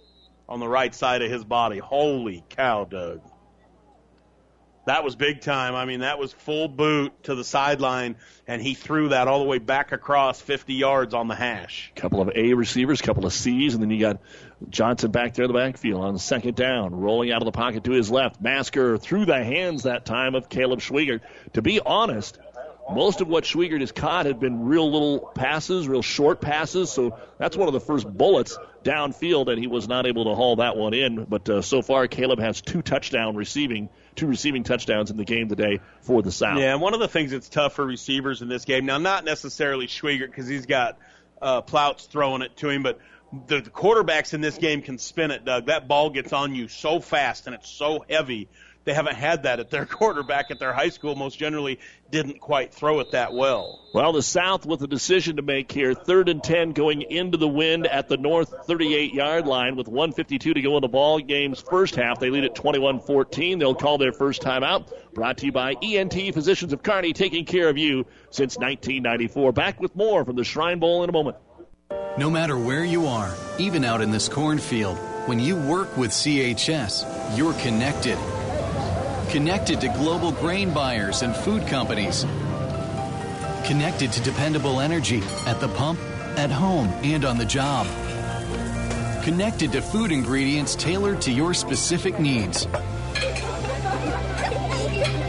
on 0.48 0.58
the 0.58 0.66
right 0.68 0.94
side 0.94 1.20
of 1.20 1.30
his 1.30 1.44
body. 1.44 1.78
Holy 1.78 2.42
cow, 2.48 2.84
Doug. 2.84 3.20
That 4.84 5.04
was 5.04 5.14
big 5.14 5.40
time. 5.40 5.76
I 5.76 5.84
mean, 5.84 6.00
that 6.00 6.18
was 6.18 6.32
full 6.32 6.66
boot 6.66 7.12
to 7.24 7.36
the 7.36 7.44
sideline, 7.44 8.16
and 8.48 8.60
he 8.60 8.74
threw 8.74 9.10
that 9.10 9.28
all 9.28 9.38
the 9.38 9.44
way 9.44 9.58
back 9.58 9.92
across 9.92 10.40
50 10.40 10.74
yards 10.74 11.14
on 11.14 11.28
the 11.28 11.36
hash. 11.36 11.92
Couple 11.94 12.20
of 12.20 12.32
A 12.34 12.54
receivers, 12.54 13.00
couple 13.00 13.24
of 13.24 13.32
C's, 13.32 13.74
and 13.74 13.82
then 13.82 13.90
you 13.90 14.00
got 14.00 14.20
Johnson 14.68 15.12
back 15.12 15.34
there 15.34 15.44
in 15.44 15.52
the 15.52 15.58
backfield 15.58 16.02
on 16.02 16.18
second 16.18 16.56
down, 16.56 16.94
rolling 16.94 17.30
out 17.30 17.42
of 17.42 17.46
the 17.46 17.52
pocket 17.52 17.84
to 17.84 17.92
his 17.92 18.10
left. 18.10 18.40
Masker 18.40 18.98
through 18.98 19.26
the 19.26 19.44
hands 19.44 19.84
that 19.84 20.04
time 20.04 20.34
of 20.34 20.48
Caleb 20.48 20.80
Schweigert. 20.80 21.20
To 21.52 21.62
be 21.62 21.78
honest, 21.78 22.38
most 22.90 23.20
of 23.20 23.28
what 23.28 23.44
Schweigert 23.44 23.80
has 23.80 23.92
caught 23.92 24.26
have 24.26 24.40
been 24.40 24.64
real 24.64 24.90
little 24.90 25.30
passes, 25.34 25.86
real 25.86 26.02
short 26.02 26.40
passes. 26.40 26.90
So 26.90 27.18
that's 27.38 27.56
one 27.56 27.68
of 27.68 27.74
the 27.74 27.80
first 27.80 28.06
bullets 28.06 28.58
downfield, 28.82 29.48
and 29.48 29.58
he 29.58 29.68
was 29.68 29.86
not 29.86 30.06
able 30.06 30.24
to 30.24 30.34
haul 30.34 30.56
that 30.56 30.76
one 30.76 30.92
in. 30.92 31.24
But 31.24 31.48
uh, 31.48 31.62
so 31.62 31.82
far, 31.82 32.08
Caleb 32.08 32.40
has 32.40 32.60
two 32.60 32.82
touchdown 32.82 33.36
receiving, 33.36 33.88
two 34.14 34.26
receiving 34.26 34.62
touchdowns 34.62 35.10
in 35.10 35.16
the 35.16 35.24
game 35.24 35.48
today 35.48 35.80
for 36.02 36.22
the 36.22 36.32
South. 36.32 36.58
Yeah, 36.58 36.72
and 36.72 36.80
one 36.80 36.94
of 36.94 37.00
the 37.00 37.08
things 37.08 37.30
that's 37.30 37.48
tough 37.48 37.74
for 37.74 37.84
receivers 37.84 38.42
in 38.42 38.48
this 38.48 38.64
game 38.64 38.86
now, 38.86 38.98
not 38.98 39.24
necessarily 39.24 39.86
Schweigert 39.86 40.26
because 40.26 40.46
he's 40.46 40.66
got 40.66 40.98
uh, 41.40 41.60
Plouts 41.62 42.06
throwing 42.06 42.42
it 42.42 42.56
to 42.58 42.68
him, 42.68 42.82
but 42.82 42.98
the, 43.46 43.60
the 43.60 43.70
quarterbacks 43.70 44.34
in 44.34 44.40
this 44.40 44.58
game 44.58 44.82
can 44.82 44.98
spin 44.98 45.30
it, 45.30 45.44
Doug. 45.44 45.66
That 45.66 45.88
ball 45.88 46.10
gets 46.10 46.32
on 46.32 46.54
you 46.54 46.68
so 46.68 47.00
fast 47.00 47.46
and 47.46 47.54
it's 47.54 47.68
so 47.68 48.04
heavy 48.08 48.48
they 48.84 48.94
haven't 48.94 49.16
had 49.16 49.44
that 49.44 49.60
at 49.60 49.70
their 49.70 49.86
quarterback 49.98 50.50
at 50.50 50.58
their 50.58 50.72
high 50.72 50.88
school. 50.88 51.14
Most 51.14 51.38
generally, 51.38 51.78
didn't 52.10 52.40
quite 52.40 52.72
throw 52.74 53.00
it 53.00 53.12
that 53.12 53.32
well. 53.32 53.80
Well, 53.94 54.12
the 54.12 54.22
South 54.22 54.66
with 54.66 54.82
a 54.82 54.86
decision 54.86 55.36
to 55.36 55.42
make 55.42 55.72
here. 55.72 55.94
Third 55.94 56.28
and 56.28 56.42
10 56.42 56.72
going 56.72 57.02
into 57.02 57.38
the 57.38 57.48
wind 57.48 57.86
at 57.86 58.08
the 58.08 58.16
North 58.16 58.54
38 58.66 59.14
yard 59.14 59.46
line 59.46 59.76
with 59.76 59.88
152 59.88 60.54
to 60.54 60.60
go 60.60 60.76
in 60.76 60.82
the 60.82 60.88
ball 60.88 61.18
game's 61.20 61.60
first 61.60 61.94
half. 61.94 62.20
They 62.20 62.30
lead 62.30 62.44
at 62.44 62.54
21 62.54 63.00
14. 63.00 63.58
They'll 63.58 63.74
call 63.74 63.98
their 63.98 64.12
first 64.12 64.42
timeout. 64.42 64.92
Brought 65.14 65.38
to 65.38 65.46
you 65.46 65.52
by 65.52 65.74
ENT 65.82 66.34
Physicians 66.34 66.72
of 66.72 66.82
Kearney, 66.82 67.12
taking 67.12 67.44
care 67.44 67.68
of 67.68 67.78
you 67.78 68.06
since 68.30 68.56
1994. 68.56 69.52
Back 69.52 69.80
with 69.80 69.94
more 69.96 70.24
from 70.24 70.36
the 70.36 70.44
Shrine 70.44 70.78
Bowl 70.78 71.02
in 71.02 71.10
a 71.10 71.12
moment. 71.12 71.36
No 72.18 72.28
matter 72.28 72.58
where 72.58 72.84
you 72.84 73.06
are, 73.06 73.34
even 73.58 73.84
out 73.84 74.02
in 74.02 74.10
this 74.10 74.28
cornfield, 74.28 74.98
when 75.26 75.38
you 75.38 75.56
work 75.56 75.96
with 75.96 76.10
CHS, 76.10 77.36
you're 77.38 77.54
connected 77.54 78.18
Connected 79.32 79.80
to 79.80 79.88
global 79.88 80.30
grain 80.30 80.74
buyers 80.74 81.22
and 81.22 81.34
food 81.34 81.66
companies. 81.66 82.26
Connected 83.64 84.12
to 84.12 84.20
dependable 84.20 84.78
energy 84.78 85.22
at 85.46 85.58
the 85.58 85.68
pump, 85.68 85.98
at 86.36 86.50
home, 86.50 86.88
and 87.02 87.24
on 87.24 87.38
the 87.38 87.46
job. 87.46 87.86
Connected 89.24 89.72
to 89.72 89.80
food 89.80 90.12
ingredients 90.12 90.74
tailored 90.74 91.22
to 91.22 91.32
your 91.32 91.54
specific 91.54 92.20
needs. 92.20 92.66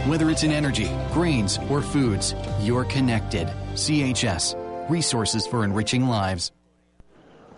Whether 0.06 0.28
it's 0.28 0.42
in 0.42 0.52
energy, 0.52 0.90
grains, 1.14 1.58
or 1.70 1.80
foods, 1.80 2.34
you're 2.60 2.84
connected. 2.84 3.48
CHS, 3.72 4.90
resources 4.90 5.46
for 5.46 5.64
enriching 5.64 6.08
lives. 6.08 6.52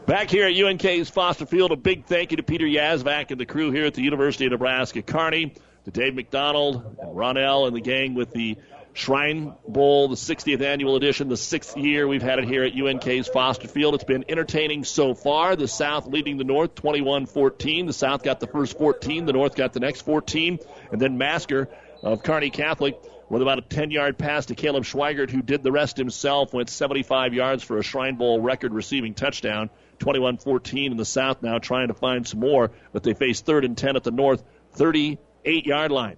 Back 0.06 0.30
here 0.30 0.46
at 0.46 0.54
UNK's 0.54 1.10
Foster 1.10 1.44
Field, 1.44 1.72
a 1.72 1.76
big 1.76 2.04
thank 2.04 2.30
you 2.30 2.36
to 2.36 2.44
Peter 2.44 2.66
Yazvac 2.66 3.32
and 3.32 3.40
the 3.40 3.46
crew 3.46 3.72
here 3.72 3.86
at 3.86 3.94
the 3.94 4.02
University 4.02 4.44
of 4.44 4.52
Nebraska 4.52 5.02
Kearney 5.02 5.52
to 5.86 5.92
Dave 5.92 6.16
McDonald, 6.16 6.96
and 7.00 7.16
Ronell, 7.16 7.68
and 7.68 7.76
the 7.76 7.80
gang 7.80 8.14
with 8.14 8.32
the 8.32 8.56
Shrine 8.92 9.54
Bowl, 9.68 10.08
the 10.08 10.16
60th 10.16 10.60
annual 10.60 10.96
edition, 10.96 11.28
the 11.28 11.36
sixth 11.36 11.76
year 11.76 12.08
we've 12.08 12.22
had 12.22 12.40
it 12.40 12.44
here 12.46 12.64
at 12.64 12.74
UNK's 12.74 13.28
Foster 13.28 13.68
Field. 13.68 13.94
It's 13.94 14.02
been 14.02 14.24
entertaining 14.28 14.82
so 14.82 15.14
far. 15.14 15.54
The 15.54 15.68
South 15.68 16.08
leading 16.08 16.38
the 16.38 16.44
North 16.44 16.74
21 16.74 17.26
14. 17.26 17.86
The 17.86 17.92
South 17.92 18.24
got 18.24 18.40
the 18.40 18.48
first 18.48 18.76
14, 18.76 19.26
the 19.26 19.32
North 19.32 19.54
got 19.54 19.74
the 19.74 19.78
next 19.78 20.00
14. 20.00 20.58
And 20.90 21.00
then 21.00 21.18
Masker 21.18 21.68
of 22.02 22.24
Kearney 22.24 22.50
Catholic 22.50 23.00
with 23.28 23.42
about 23.42 23.58
a 23.58 23.62
10 23.62 23.92
yard 23.92 24.18
pass 24.18 24.46
to 24.46 24.56
Caleb 24.56 24.82
Schweigert, 24.82 25.30
who 25.30 25.40
did 25.40 25.62
the 25.62 25.70
rest 25.70 25.96
himself, 25.96 26.52
went 26.52 26.68
75 26.68 27.32
yards 27.32 27.62
for 27.62 27.78
a 27.78 27.84
Shrine 27.84 28.16
Bowl 28.16 28.40
record 28.40 28.74
receiving 28.74 29.14
touchdown. 29.14 29.70
21 30.00 30.38
14 30.38 30.90
in 30.90 30.98
the 30.98 31.04
South 31.04 31.42
now 31.42 31.58
trying 31.58 31.88
to 31.88 31.94
find 31.94 32.26
some 32.26 32.40
more, 32.40 32.72
but 32.92 33.04
they 33.04 33.14
face 33.14 33.40
third 33.40 33.64
and 33.64 33.78
10 33.78 33.94
at 33.94 34.02
the 34.02 34.10
North. 34.10 34.42
30 34.72 35.18
eight 35.46 35.66
yard 35.66 35.90
line. 35.90 36.16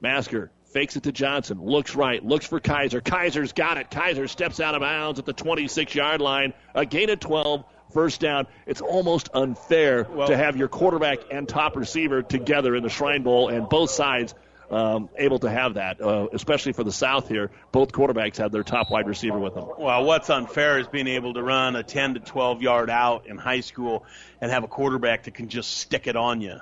Masker 0.00 0.50
fakes 0.72 0.96
it 0.96 1.02
to 1.02 1.12
Johnson, 1.12 1.60
looks 1.60 1.96
right, 1.96 2.24
looks 2.24 2.46
for 2.46 2.60
Kaiser. 2.60 3.00
Kaiser's 3.00 3.52
got 3.52 3.76
it. 3.76 3.90
Kaiser 3.90 4.28
steps 4.28 4.60
out 4.60 4.74
of 4.74 4.80
bounds 4.80 5.18
at 5.18 5.26
the 5.26 5.32
26 5.32 5.94
yard 5.94 6.20
line. 6.20 6.52
A 6.74 6.86
gain 6.86 7.10
of 7.10 7.18
12, 7.18 7.64
first 7.92 8.20
down. 8.20 8.46
It's 8.66 8.80
almost 8.80 9.30
unfair 9.34 10.06
well, 10.08 10.28
to 10.28 10.36
have 10.36 10.56
your 10.56 10.68
quarterback 10.68 11.18
and 11.30 11.48
top 11.48 11.76
receiver 11.76 12.22
together 12.22 12.76
in 12.76 12.82
the 12.82 12.88
Shrine 12.88 13.22
Bowl, 13.22 13.48
and 13.48 13.68
both 13.68 13.90
sides 13.90 14.34
um, 14.70 15.08
able 15.16 15.40
to 15.40 15.50
have 15.50 15.74
that, 15.74 16.00
uh, 16.00 16.28
especially 16.32 16.72
for 16.72 16.84
the 16.84 16.92
South 16.92 17.28
here. 17.28 17.50
Both 17.72 17.90
quarterbacks 17.90 18.36
had 18.36 18.52
their 18.52 18.62
top 18.62 18.90
wide 18.90 19.08
receiver 19.08 19.38
with 19.38 19.54
them. 19.54 19.66
Well, 19.76 20.04
what's 20.04 20.30
unfair 20.30 20.78
is 20.78 20.86
being 20.86 21.08
able 21.08 21.34
to 21.34 21.42
run 21.42 21.74
a 21.74 21.82
10 21.82 22.14
to 22.14 22.20
12 22.20 22.62
yard 22.62 22.88
out 22.88 23.26
in 23.26 23.36
high 23.36 23.60
school 23.60 24.04
and 24.40 24.50
have 24.50 24.62
a 24.62 24.68
quarterback 24.68 25.24
that 25.24 25.34
can 25.34 25.48
just 25.48 25.78
stick 25.78 26.06
it 26.06 26.14
on 26.14 26.40
you. 26.40 26.60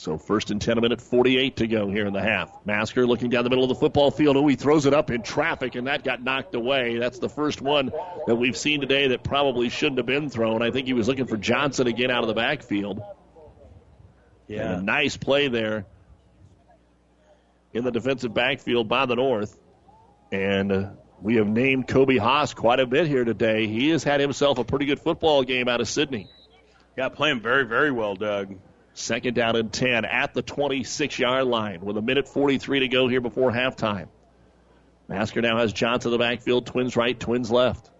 So 0.00 0.16
first 0.16 0.50
and 0.50 0.62
10, 0.62 0.78
a 0.78 0.80
minute 0.80 1.02
48 1.02 1.56
to 1.56 1.66
go 1.66 1.90
here 1.90 2.06
in 2.06 2.14
the 2.14 2.22
half. 2.22 2.64
Masker 2.64 3.06
looking 3.06 3.28
down 3.28 3.44
the 3.44 3.50
middle 3.50 3.64
of 3.64 3.68
the 3.68 3.74
football 3.74 4.10
field. 4.10 4.34
Oh, 4.38 4.46
he 4.46 4.56
throws 4.56 4.86
it 4.86 4.94
up 4.94 5.10
in 5.10 5.22
traffic, 5.22 5.74
and 5.74 5.88
that 5.88 6.04
got 6.04 6.22
knocked 6.22 6.54
away. 6.54 6.96
That's 6.96 7.18
the 7.18 7.28
first 7.28 7.60
one 7.60 7.92
that 8.26 8.36
we've 8.36 8.56
seen 8.56 8.80
today 8.80 9.08
that 9.08 9.22
probably 9.22 9.68
shouldn't 9.68 9.98
have 9.98 10.06
been 10.06 10.30
thrown. 10.30 10.62
I 10.62 10.70
think 10.70 10.86
he 10.86 10.94
was 10.94 11.06
looking 11.06 11.26
for 11.26 11.36
Johnson 11.36 11.86
again 11.86 12.10
out 12.10 12.22
of 12.22 12.28
the 12.28 12.34
backfield. 12.34 13.02
Yeah. 14.48 14.72
And 14.72 14.80
a 14.80 14.82
nice 14.82 15.18
play 15.18 15.48
there 15.48 15.84
in 17.74 17.84
the 17.84 17.90
defensive 17.90 18.32
backfield 18.32 18.88
by 18.88 19.04
the 19.04 19.16
North. 19.16 19.54
And 20.32 20.72
uh, 20.72 20.90
we 21.20 21.36
have 21.36 21.46
named 21.46 21.88
Kobe 21.88 22.16
Haas 22.16 22.54
quite 22.54 22.80
a 22.80 22.86
bit 22.86 23.06
here 23.06 23.24
today. 23.24 23.66
He 23.66 23.90
has 23.90 24.02
had 24.02 24.20
himself 24.20 24.56
a 24.56 24.64
pretty 24.64 24.86
good 24.86 25.00
football 25.00 25.42
game 25.42 25.68
out 25.68 25.82
of 25.82 25.88
Sidney. 25.88 26.30
Yeah, 26.96 27.10
playing 27.10 27.42
very, 27.42 27.66
very 27.66 27.90
well, 27.90 28.14
Doug. 28.14 28.56
Second 29.00 29.34
down 29.34 29.56
and 29.56 29.72
10 29.72 30.04
at 30.04 30.34
the 30.34 30.42
26 30.42 31.18
yard 31.18 31.46
line 31.46 31.80
with 31.80 31.96
a 31.96 32.02
minute 32.02 32.28
43 32.28 32.80
to 32.80 32.88
go 32.88 33.08
here 33.08 33.22
before 33.22 33.50
halftime. 33.50 34.08
Masker 35.08 35.40
now 35.40 35.56
has 35.56 35.72
Johnson 35.72 36.12
in 36.12 36.18
the 36.18 36.22
backfield, 36.22 36.66
twins 36.66 36.96
right, 36.96 37.18
twins 37.18 37.50
left. 37.50 37.90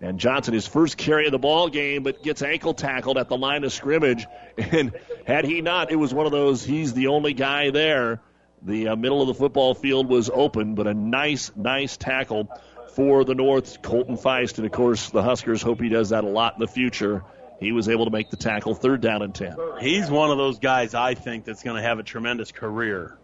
And 0.00 0.18
Johnson, 0.18 0.54
his 0.54 0.66
first 0.66 0.96
carry 0.96 1.26
of 1.26 1.32
the 1.32 1.38
ball 1.38 1.68
game, 1.68 2.02
but 2.02 2.22
gets 2.22 2.40
ankle 2.40 2.72
tackled 2.72 3.18
at 3.18 3.28
the 3.28 3.36
line 3.36 3.62
of 3.64 3.72
scrimmage. 3.72 4.26
And 4.56 4.92
had 5.26 5.44
he 5.44 5.60
not, 5.60 5.92
it 5.92 5.96
was 5.96 6.14
one 6.14 6.24
of 6.24 6.32
those, 6.32 6.64
he's 6.64 6.94
the 6.94 7.08
only 7.08 7.34
guy 7.34 7.70
there. 7.70 8.22
The 8.62 8.88
uh, 8.88 8.96
middle 8.96 9.20
of 9.20 9.28
the 9.28 9.34
football 9.34 9.74
field 9.74 10.08
was 10.08 10.30
open, 10.32 10.74
but 10.74 10.86
a 10.86 10.94
nice, 10.94 11.52
nice 11.54 11.98
tackle 11.98 12.48
for 12.94 13.24
the 13.24 13.34
North. 13.34 13.82
Colton 13.82 14.16
Feist, 14.16 14.56
and 14.56 14.66
of 14.66 14.72
course, 14.72 15.10
the 15.10 15.22
Huskers 15.22 15.60
hope 15.60 15.82
he 15.82 15.90
does 15.90 16.08
that 16.08 16.24
a 16.24 16.28
lot 16.28 16.54
in 16.54 16.60
the 16.60 16.66
future. 16.66 17.22
He 17.58 17.72
was 17.72 17.88
able 17.88 18.04
to 18.04 18.10
make 18.10 18.30
the 18.30 18.36
tackle, 18.36 18.74
third 18.74 19.00
down 19.00 19.22
and 19.22 19.34
10. 19.34 19.56
He's 19.80 20.10
one 20.10 20.30
of 20.30 20.36
those 20.36 20.58
guys 20.58 20.94
I 20.94 21.14
think 21.14 21.44
that's 21.44 21.62
going 21.62 21.76
to 21.76 21.82
have 21.82 21.98
a 21.98 22.02
tremendous 22.02 22.52
career. 22.52 23.16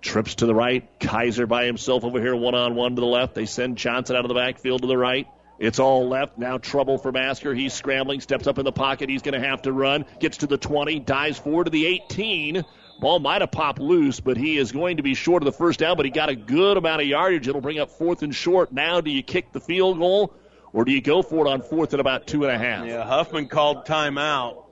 Trips 0.00 0.36
to 0.36 0.46
the 0.46 0.54
right. 0.54 0.88
Kaiser 0.98 1.46
by 1.46 1.66
himself 1.66 2.04
over 2.04 2.20
here, 2.20 2.34
one 2.34 2.54
on 2.54 2.74
one 2.74 2.94
to 2.96 3.00
the 3.00 3.06
left. 3.06 3.34
They 3.34 3.46
send 3.46 3.76
Johnson 3.76 4.16
out 4.16 4.24
of 4.24 4.28
the 4.28 4.34
backfield 4.34 4.82
to 4.82 4.88
the 4.88 4.96
right. 4.96 5.28
It's 5.58 5.78
all 5.78 6.08
left. 6.08 6.38
Now 6.38 6.58
trouble 6.58 6.98
for 6.98 7.12
Masker. 7.12 7.54
He's 7.54 7.72
scrambling, 7.72 8.20
steps 8.20 8.46
up 8.46 8.58
in 8.58 8.64
the 8.64 8.72
pocket. 8.72 9.08
He's 9.08 9.22
going 9.22 9.40
to 9.40 9.46
have 9.46 9.62
to 9.62 9.72
run. 9.72 10.06
Gets 10.18 10.38
to 10.38 10.46
the 10.46 10.56
20, 10.56 10.98
dives 11.00 11.38
forward 11.38 11.64
to 11.64 11.70
the 11.70 11.86
18. 11.86 12.64
Ball 13.00 13.20
might 13.20 13.42
have 13.42 13.52
popped 13.52 13.80
loose, 13.80 14.18
but 14.18 14.36
he 14.36 14.56
is 14.56 14.72
going 14.72 14.96
to 14.96 15.02
be 15.02 15.14
short 15.14 15.42
of 15.42 15.44
the 15.44 15.52
first 15.52 15.78
down, 15.78 15.96
but 15.96 16.04
he 16.04 16.10
got 16.10 16.30
a 16.30 16.34
good 16.34 16.76
amount 16.76 17.02
of 17.02 17.06
yardage. 17.06 17.46
It'll 17.46 17.60
bring 17.60 17.78
up 17.78 17.90
fourth 17.90 18.22
and 18.22 18.34
short. 18.34 18.72
Now, 18.72 19.00
do 19.00 19.10
you 19.10 19.22
kick 19.22 19.52
the 19.52 19.60
field 19.60 19.98
goal 19.98 20.34
or 20.72 20.84
do 20.84 20.92
you 20.92 21.00
go 21.00 21.22
for 21.22 21.46
it 21.46 21.50
on 21.50 21.62
fourth 21.62 21.92
and 21.92 22.00
about 22.00 22.26
two 22.26 22.44
and 22.44 22.52
a 22.52 22.58
half? 22.58 22.86
Yeah, 22.86 23.04
Huffman 23.04 23.48
called 23.48 23.86
timeout. 23.86 24.64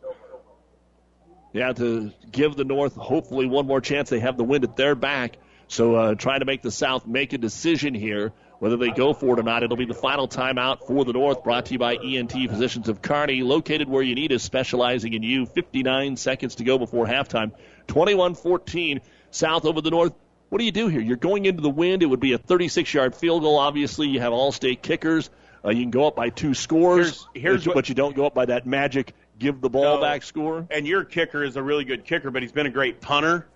Yeah, 1.53 1.73
to 1.73 2.13
give 2.31 2.57
the 2.57 2.65
North 2.65 2.95
hopefully 2.95 3.47
one 3.47 3.67
more 3.67 3.81
chance. 3.81 4.09
They 4.09 4.21
have 4.21 4.37
the 4.37 4.45
wind 4.45 4.65
at 4.65 4.77
their 4.77 4.95
back. 4.95 5.37
So 5.69 5.95
uh, 5.95 6.15
trying 6.15 6.41
to 6.41 6.47
make 6.47 6.63
the 6.63 6.71
South 6.71 7.07
make 7.07 7.33
a 7.33 7.39
decision 7.39 7.95
here. 7.95 8.33
Whether 8.61 8.77
they 8.77 8.91
go 8.91 9.15
for 9.15 9.39
it 9.39 9.41
or 9.41 9.43
not, 9.43 9.63
it'll 9.63 9.77
be 9.79 9.87
the 9.87 9.95
final 9.95 10.29
timeout 10.29 10.87
for 10.87 11.07
the 11.07 11.15
North, 11.15 11.43
brought 11.43 11.67
to 11.67 11.73
you 11.73 11.79
by 11.79 11.97
ENT 11.97 12.33
Physicians 12.33 12.91
of 12.91 13.01
Kearney, 13.01 13.43
located 13.43 13.89
where 13.89 14.03
you 14.03 14.15
need 14.15 14.33
us, 14.33 14.43
specializing 14.43 15.15
in 15.15 15.23
you. 15.23 15.47
59 15.47 16.17
seconds 16.17 16.57
to 16.57 16.65
go 16.65 16.77
before 16.77 17.07
halftime. 17.07 17.53
21 17.87 18.35
14, 18.35 19.01
South 19.31 19.65
over 19.65 19.81
the 19.81 19.91
North. 19.91 20.13
What 20.51 20.59
do 20.59 20.65
you 20.65 20.73
do 20.73 20.89
here? 20.89 21.01
You're 21.01 21.17
going 21.17 21.47
into 21.47 21.63
the 21.63 21.71
wind. 21.71 22.03
It 22.03 22.07
would 22.07 22.21
be 22.21 22.33
a 22.33 22.39
36 22.39 22.93
yard 22.93 23.15
field 23.15 23.43
goal. 23.43 23.57
Obviously, 23.57 24.09
you 24.09 24.21
have 24.21 24.35
all 24.35 24.53
state 24.53 24.83
kickers. 24.83 25.31
Uh, 25.65 25.71
you 25.71 25.83
can 25.83 25.91
go 25.91 26.07
up 26.07 26.17
by 26.17 26.31
two 26.31 26.55
scores, 26.55 27.07
Here's- 27.07 27.27
here's 27.35 27.65
but 27.67 27.75
what- 27.75 27.89
you 27.89 27.95
don't 27.95 28.15
go 28.17 28.27
up 28.27 28.35
by 28.35 28.47
that 28.47 28.67
magic 28.67 29.13
give 29.39 29.61
the 29.61 29.71
ball 29.71 29.97
No. 29.97 30.01
back 30.03 30.23
score. 30.23 30.67
And 30.71 30.87
your 30.87 31.03
kicker 31.05 31.43
is 31.43 31.57
a 31.57 31.63
really 31.63 31.85
good 31.85 32.05
kicker, 32.05 32.31
but 32.31 32.43
he's 32.43 32.53
been 32.53 32.67
a 32.67 32.71
great 32.71 33.01
punter. 33.01 33.47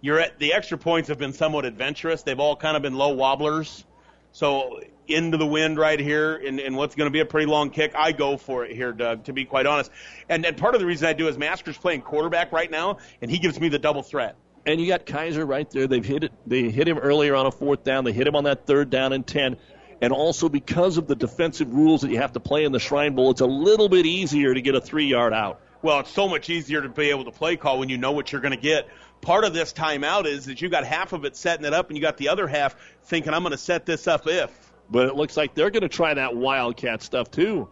You're 0.00 0.18
at 0.20 0.38
the 0.38 0.54
extra 0.54 0.78
points 0.78 1.08
have 1.08 1.18
been 1.18 1.32
somewhat 1.34 1.64
adventurous. 1.66 2.22
They've 2.22 2.40
all 2.40 2.56
kind 2.56 2.76
of 2.76 2.82
been 2.82 2.94
low 2.96 3.14
wobblers. 3.14 3.84
So 4.32 4.80
into 5.06 5.36
the 5.36 5.46
wind 5.46 5.78
right 5.78 6.00
here, 6.00 6.34
and, 6.36 6.58
and 6.60 6.76
what's 6.76 6.94
going 6.94 7.06
to 7.08 7.12
be 7.12 7.20
a 7.20 7.26
pretty 7.26 7.46
long 7.46 7.68
kick, 7.70 7.92
I 7.96 8.12
go 8.12 8.36
for 8.38 8.64
it 8.64 8.72
here, 8.74 8.92
Doug. 8.92 9.24
To 9.24 9.32
be 9.34 9.44
quite 9.44 9.66
honest, 9.66 9.90
and 10.30 10.44
and 10.46 10.56
part 10.56 10.74
of 10.74 10.80
the 10.80 10.86
reason 10.86 11.06
I 11.08 11.12
do 11.12 11.28
is 11.28 11.36
Masker's 11.38 11.76
playing 11.78 12.00
quarterback 12.02 12.50
right 12.52 12.70
now, 12.70 12.98
and 13.22 13.30
he 13.30 13.38
gives 13.38 13.60
me 13.60 13.68
the 13.68 13.78
double 13.78 14.02
threat. 14.02 14.34
And 14.66 14.80
you 14.80 14.86
got 14.88 15.04
Kaiser 15.04 15.44
right 15.44 15.70
there. 15.70 15.86
They've 15.86 16.04
hit 16.04 16.24
it. 16.24 16.32
They 16.46 16.70
hit 16.70 16.88
him 16.88 16.96
earlier 16.98 17.34
on 17.34 17.44
a 17.44 17.50
fourth 17.50 17.84
down. 17.84 18.04
They 18.04 18.12
hit 18.12 18.26
him 18.26 18.34
on 18.34 18.44
that 18.44 18.66
third 18.66 18.88
down 18.88 19.12
and 19.12 19.26
ten. 19.26 19.56
And 20.00 20.12
also 20.12 20.48
because 20.48 20.98
of 20.98 21.06
the 21.06 21.14
defensive 21.14 21.72
rules 21.72 22.02
that 22.02 22.10
you 22.10 22.18
have 22.18 22.32
to 22.32 22.40
play 22.40 22.64
in 22.64 22.72
the 22.72 22.78
Shrine 22.78 23.14
Bowl, 23.14 23.30
it's 23.30 23.40
a 23.40 23.46
little 23.46 23.88
bit 23.88 24.06
easier 24.06 24.52
to 24.52 24.60
get 24.60 24.74
a 24.74 24.80
three 24.80 25.06
yard 25.06 25.32
out. 25.32 25.60
Well, 25.82 26.00
it's 26.00 26.10
so 26.10 26.28
much 26.28 26.48
easier 26.48 26.80
to 26.82 26.88
be 26.88 27.10
able 27.10 27.26
to 27.26 27.30
play 27.30 27.56
call 27.56 27.78
when 27.78 27.88
you 27.88 27.98
know 27.98 28.12
what 28.12 28.32
you're 28.32 28.40
going 28.40 28.54
to 28.54 28.60
get. 28.60 28.88
Part 29.20 29.44
of 29.44 29.52
this 29.54 29.72
timeout 29.72 30.26
is 30.26 30.46
that 30.46 30.60
you 30.62 30.68
got 30.68 30.84
half 30.84 31.12
of 31.12 31.24
it 31.24 31.36
setting 31.36 31.66
it 31.66 31.72
up, 31.74 31.88
and 31.88 31.96
you 31.96 32.02
got 32.02 32.16
the 32.16 32.30
other 32.30 32.46
half 32.46 32.74
thinking, 33.04 33.34
"I'm 33.34 33.42
going 33.42 33.52
to 33.52 33.58
set 33.58 33.86
this 33.86 34.06
up 34.06 34.26
if." 34.26 34.50
But 34.90 35.08
it 35.08 35.14
looks 35.14 35.36
like 35.36 35.54
they're 35.54 35.70
going 35.70 35.82
to 35.82 35.88
try 35.88 36.14
that 36.14 36.36
Wildcat 36.36 37.02
stuff 37.02 37.30
too. 37.30 37.68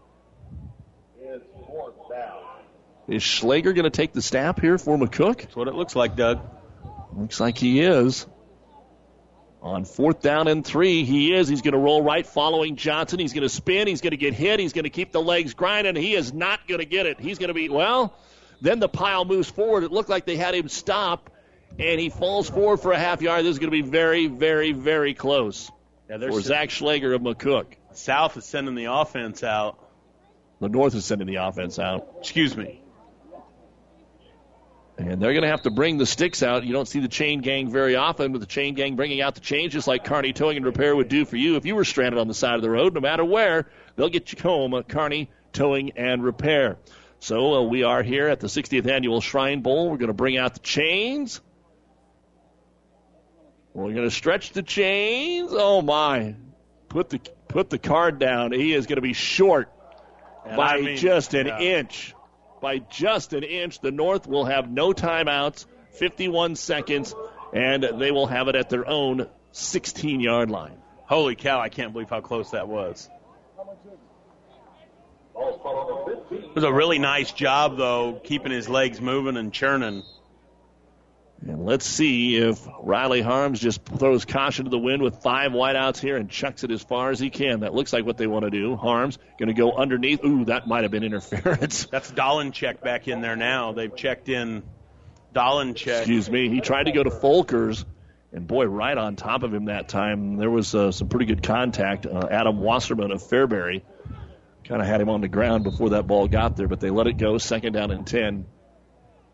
Is 3.09 3.23
Schlager 3.23 3.73
going 3.73 3.85
to 3.85 3.90
take 3.90 4.12
the 4.12 4.23
snap 4.23 4.61
here 4.61 4.78
for 4.78 4.97
McCook? 4.97 5.39
That's 5.43 5.57
what 5.57 5.69
it 5.69 5.74
looks 5.74 5.97
like, 5.97 6.16
Doug. 6.16 6.40
Looks 7.15 7.40
like 7.40 7.59
he 7.59 7.81
is. 7.81 8.27
On 9.62 9.84
fourth 9.84 10.20
down 10.20 10.48
and 10.48 10.66
three, 10.66 11.05
he 11.05 11.32
is. 11.32 11.47
He's 11.47 11.62
going 11.62 11.72
to 11.72 11.78
roll 11.78 12.02
right 12.02 12.26
following 12.26 12.74
Johnson. 12.74 13.20
He's 13.20 13.32
going 13.32 13.44
to 13.44 13.48
spin. 13.48 13.86
He's 13.86 14.01
going 14.01 14.10
to 14.10 14.16
get 14.16 14.34
hit. 14.34 14.59
He's 14.59 14.72
going 14.72 14.84
to 14.84 14.90
keep 14.90 15.12
the 15.12 15.22
legs 15.22 15.55
grinding. 15.55 15.94
He 15.94 16.14
is 16.16 16.32
not 16.32 16.66
going 16.66 16.80
to 16.80 16.84
get 16.84 17.06
it. 17.06 17.20
He's 17.20 17.39
going 17.39 17.48
to 17.48 17.55
be, 17.55 17.68
well, 17.68 18.12
then 18.60 18.80
the 18.80 18.89
pile 18.89 19.24
moves 19.24 19.48
forward. 19.48 19.84
It 19.84 19.93
looked 19.93 20.09
like 20.09 20.26
they 20.26 20.36
had 20.36 20.56
him 20.56 20.68
stop, 20.68 21.30
and 21.78 22.01
he 22.01 22.10
falls 22.10 22.51
forward 22.51 22.78
for 22.78 22.90
a 22.90 22.98
half 22.98 23.22
yard. 23.22 23.44
This 23.44 23.52
is 23.52 23.59
going 23.60 23.70
to 23.70 23.82
be 23.82 23.89
very, 23.89 24.26
very, 24.26 24.72
very 24.72 25.14
close 25.14 25.70
Yeah, 26.10 26.18
for 26.18 26.40
Zach 26.40 26.70
Schlager 26.70 27.14
of 27.14 27.22
McCook. 27.22 27.66
South 27.93 28.36
is 28.36 28.44
sending 28.44 28.74
the 28.74 28.86
offense 28.86 29.44
out. 29.44 29.78
The 30.60 30.70
North 30.70 30.97
is 30.97 31.05
sending 31.05 31.28
the 31.28 31.36
offense 31.36 31.78
out. 31.78 32.09
Excuse 32.18 32.56
me. 32.56 32.81
And 34.98 35.20
they're 35.20 35.32
going 35.32 35.43
to 35.43 35.48
have 35.48 35.62
to 35.62 35.70
bring 35.70 35.98
the 35.98 36.06
sticks 36.06 36.43
out. 36.43 36.64
You 36.64 36.73
don't 36.73 36.86
see 36.86 37.01
the 37.01 37.09
chain 37.09 37.40
gang 37.40 37.70
very 37.70 37.97
often, 37.97 38.32
but 38.32 38.40
the 38.40 38.47
chain 38.47 38.74
gang 38.74 38.94
bringing 38.94 39.20
out 39.20 39.35
the 39.35 39.40
chains, 39.40 39.73
just 39.73 39.89
like 39.89 40.05
Kearney 40.05 40.32
Towing 40.32 40.59
and 40.59 40.66
Repair 40.66 40.94
would 40.94 41.09
do 41.09 41.24
for 41.24 41.36
you 41.36 41.56
if 41.56 41.64
you 41.64 41.74
were 41.74 41.85
stranded 41.85 42.20
on 42.20 42.28
the 42.28 42.35
side 42.35 42.56
of 42.56 42.62
the 42.62 42.70
road. 42.70 42.94
No 42.94 43.01
matter 43.01 43.24
where, 43.24 43.69
they'll 43.97 44.10
get 44.10 44.32
you 44.32 44.39
home 44.40 44.74
at 44.74 44.89
Kearney 44.89 45.31
Towing 45.52 45.93
and 45.93 46.23
Repair. 46.23 46.77
So 47.20 47.55
uh, 47.55 47.62
we 47.62 47.85
are 47.85 48.02
here 48.02 48.28
at 48.28 48.40
the 48.40 48.48
60th 48.48 48.86
Annual 48.86 49.20
Shrine 49.20 49.62
Bowl. 49.62 49.90
We're 49.90 49.97
going 49.97 50.09
to 50.09 50.14
bring 50.14 50.36
out 50.36 50.55
the 50.55 50.60
chains. 50.60 51.40
We're 53.74 53.93
going 53.93 54.09
to 54.09 54.10
stretch 54.10 54.52
the 54.52 54.62
chains. 54.62 55.51
Oh 55.52 55.81
my! 55.81 56.35
Put 56.89 57.09
the 57.09 57.20
put 57.48 57.70
the 57.70 57.78
card 57.78 58.19
down. 58.19 58.52
He 58.52 58.74
is 58.74 58.86
going 58.86 58.97
to 58.97 59.02
be 59.02 59.14
short 59.14 59.73
And 60.44 60.56
by 60.56 60.74
I 60.74 60.81
mean, 60.81 60.97
just 60.97 61.32
an 61.35 61.47
yeah. 61.47 61.59
inch. 61.60 62.14
By 62.62 62.78
just 62.78 63.32
an 63.32 63.43
inch. 63.43 63.80
The 63.80 63.90
North 63.90 64.26
will 64.26 64.44
have 64.44 64.70
no 64.70 64.93
timeouts, 64.93 65.66
51 65.98 66.55
seconds, 66.55 67.14
and 67.52 67.82
they 67.82 68.12
will 68.12 68.28
have 68.28 68.47
it 68.47 68.55
at 68.55 68.70
their 68.70 68.89
own 68.89 69.26
16 69.51 70.20
yard 70.20 70.48
line. 70.48 70.78
Holy 71.05 71.34
cow! 71.34 71.60
I 71.60 71.68
can't 71.68 71.93
believe 71.93 72.09
how 72.09 72.20
close 72.20 72.52
that 72.52 72.68
was. 72.68 73.10
It 76.30 76.55
was 76.55 76.64
a 76.64 76.72
really 76.72 76.98
nice 76.98 77.32
job, 77.32 77.76
though, 77.76 78.20
keeping 78.22 78.52
his 78.52 78.68
legs 78.68 79.01
moving 79.01 79.36
and 79.36 79.52
churning. 79.52 80.02
And 81.47 81.66
let's 81.66 81.85
see 81.85 82.36
if 82.36 82.60
Riley 82.81 83.20
Harms 83.20 83.59
just 83.59 83.85
throws 83.85 84.24
caution 84.24 84.66
to 84.66 84.70
the 84.70 84.78
wind 84.78 85.02
with 85.02 85.23
five 85.23 85.51
wideouts 85.51 85.98
here 85.98 86.16
and 86.16 86.31
chucks 86.31 86.62
it 86.62 86.70
as 86.70 86.82
far 86.82 87.10
as 87.10 87.19
he 87.19 87.31
can. 87.31 87.60
That 87.60 87.74
looks 87.74 87.93
like 87.93 88.06
what 88.06 88.16
they 88.16 88.28
want 88.28 88.44
to 88.44 88.51
do. 88.51 88.77
Harms 88.77 89.19
going 89.39 89.48
to 89.48 89.55
go 89.55 89.73
underneath. 89.73 90.24
Ooh, 90.24 90.44
that 90.44 90.69
might 90.69 90.82
have 90.82 90.93
been 90.93 91.02
interference. 91.02 91.86
That's 91.90 92.12
Dolenchek 92.12 92.81
back 92.81 93.09
in 93.09 93.23
there 93.23 93.35
now. 93.35 93.73
They've 93.73 93.94
checked 93.94 94.28
in 94.28 94.62
Dolenchek. 95.35 95.98
Excuse 95.98 96.31
me. 96.31 96.48
He 96.48 96.60
tried 96.60 96.85
to 96.85 96.93
go 96.93 97.02
to 97.02 97.10
Folkers, 97.10 97.85
and 98.32 98.47
boy, 98.47 98.66
right 98.66 98.97
on 98.97 99.16
top 99.16 99.43
of 99.43 99.52
him 99.52 99.64
that 99.64 99.89
time. 99.89 100.36
There 100.36 100.51
was 100.51 100.74
uh, 100.77 100.93
some 100.93 101.09
pretty 101.09 101.27
good 101.27 101.43
contact. 101.43 102.06
Uh, 102.06 102.28
Adam 102.31 102.60
Wasserman 102.60 103.10
of 103.10 103.20
Fairbury 103.20 103.82
kind 104.64 104.81
of 104.81 104.86
had 104.86 105.01
him 105.01 105.09
on 105.09 105.20
the 105.20 105.28
ground 105.28 105.64
before 105.64 105.90
that 105.90 106.06
ball 106.06 106.28
got 106.28 106.56
there, 106.56 106.69
but 106.69 106.78
they 106.78 106.90
let 106.90 107.09
it 107.09 107.16
go. 107.16 107.39
Second 107.39 107.73
down 107.73 107.90
and 107.90 108.06
10. 108.06 108.47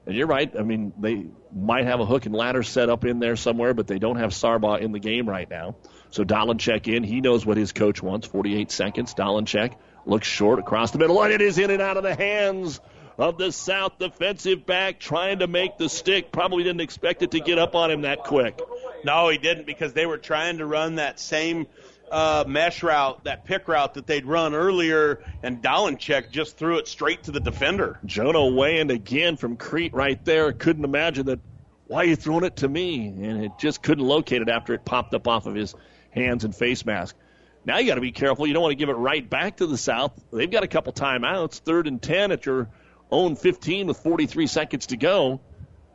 And 0.09 0.17
you're 0.17 0.27
right. 0.27 0.51
I 0.59 0.63
mean, 0.63 0.95
they 0.99 1.27
might 1.55 1.85
have 1.85 2.01
a 2.01 2.07
hook 2.07 2.25
and 2.25 2.35
ladder 2.35 2.63
set 2.63 2.89
up 2.89 3.05
in 3.05 3.19
there 3.19 3.37
somewhere, 3.37 3.75
but 3.75 3.87
they 3.87 3.99
don't 3.99 4.17
have 4.17 4.31
Sargbah 4.31 4.81
in 4.81 4.93
the 4.93 4.99
game 4.99 5.29
right 5.29 5.49
now. 5.49 5.77
So 6.09 6.25
Dolenchek 6.25 6.89
in. 6.89 7.05
He 7.05 7.21
knows 7.21 7.45
what 7.45 7.59
his 7.59 7.73
coach 7.73 8.03
wants. 8.03 8.27
48 8.27 8.71
seconds. 8.71 9.13
Dolenchek 9.13 9.75
looks 10.07 10.27
short 10.27 10.61
across 10.61 10.93
the 10.93 10.99
middle, 10.99 11.23
and 11.23 11.31
it 11.31 11.43
is 11.43 11.59
in 11.59 11.71
and 11.71 11.83
out 11.83 11.99
of 11.99 12.05
the 12.05 12.15
hands 12.15 12.81
of 13.19 13.37
the 13.37 13.53
South 13.53 13.99
defensive 13.99 14.65
back 14.65 14.99
trying 14.99 15.41
to 15.41 15.47
make 15.47 15.77
the 15.77 15.91
stick. 15.91 16.33
Probably 16.33 16.65
didn't 16.65 16.81
expect 16.81 17.21
it 17.23 17.33
to 17.33 17.41
get 17.41 17.59
up 17.59 17.75
on 17.75 17.91
him 17.91 18.01
that 18.03 18.25
quick. 18.25 18.59
No, 19.05 19.29
he 19.29 19.37
didn't 19.37 19.67
because 19.67 19.93
they 19.93 20.07
were 20.07 20.17
trying 20.17 20.57
to 20.57 20.65
run 20.65 20.95
that 20.95 21.21
same 21.21 21.67
uh, 22.11 22.45
mesh 22.47 22.83
route, 22.83 23.25
that 23.25 23.45
pick 23.45 23.69
route 23.69 23.95
that 23.95 24.07
they'd 24.07 24.27
run 24.27 24.55
earlier, 24.55 25.23
and 25.43 25.63
Dolenchek 25.63 26.31
just 26.31 26.57
threw 26.57 26.79
it 26.79 26.89
straight 26.89 27.25
to 27.25 27.31
the 27.31 27.41
defender. 27.41 27.99
Jonah 28.05 28.39
Wayand 28.39 28.93
again 28.93 29.37
from 29.37 29.57
Crete 29.57 29.95
right 29.95 30.23
there. 30.25 30.53
Couldn't 30.53 30.85
imagine 30.85 31.27
that. 31.27 31.41
Why 31.87 32.03
you 32.03 32.17
throwing 32.17 32.45
it 32.45 32.57
to 32.57 32.69
me? 32.69 33.07
And 33.07 33.45
it 33.45 33.53
just 33.59 33.83
couldn't 33.83 34.05
locate 34.05 34.43
it 34.43 34.49
after 34.51 34.75
it 34.75 34.85
popped 34.85 35.15
up 35.15 35.27
off 35.27 35.47
of 35.47 35.55
his 35.55 35.75
hands 36.11 36.45
and 36.45 36.55
face 36.55 36.85
mask. 36.85 37.17
Now 37.65 37.79
you 37.79 37.87
got 37.87 37.95
to 37.95 38.01
be 38.01 38.13
careful. 38.13 38.47
You 38.47 38.53
don't 38.53 38.63
want 38.63 38.73
to 38.73 38.77
give 38.77 38.91
it 38.91 38.95
right 38.95 39.29
back 39.29 39.57
to 39.59 39.67
the 39.67 39.79
South. 39.79 40.13
They've 40.33 40.51
got 40.51 40.65
a 40.65 40.69
couple 40.69 40.93
timeouts, 40.93 41.61
third 41.61 41.87
and 41.87 42.01
10 42.01 42.33
at 42.33 42.45
your 42.45 42.69
own 43.11 43.37
15 43.37 43.87
with 43.87 43.99
43 43.99 44.47
seconds 44.47 44.87
to 44.89 44.97
go. 44.97 45.41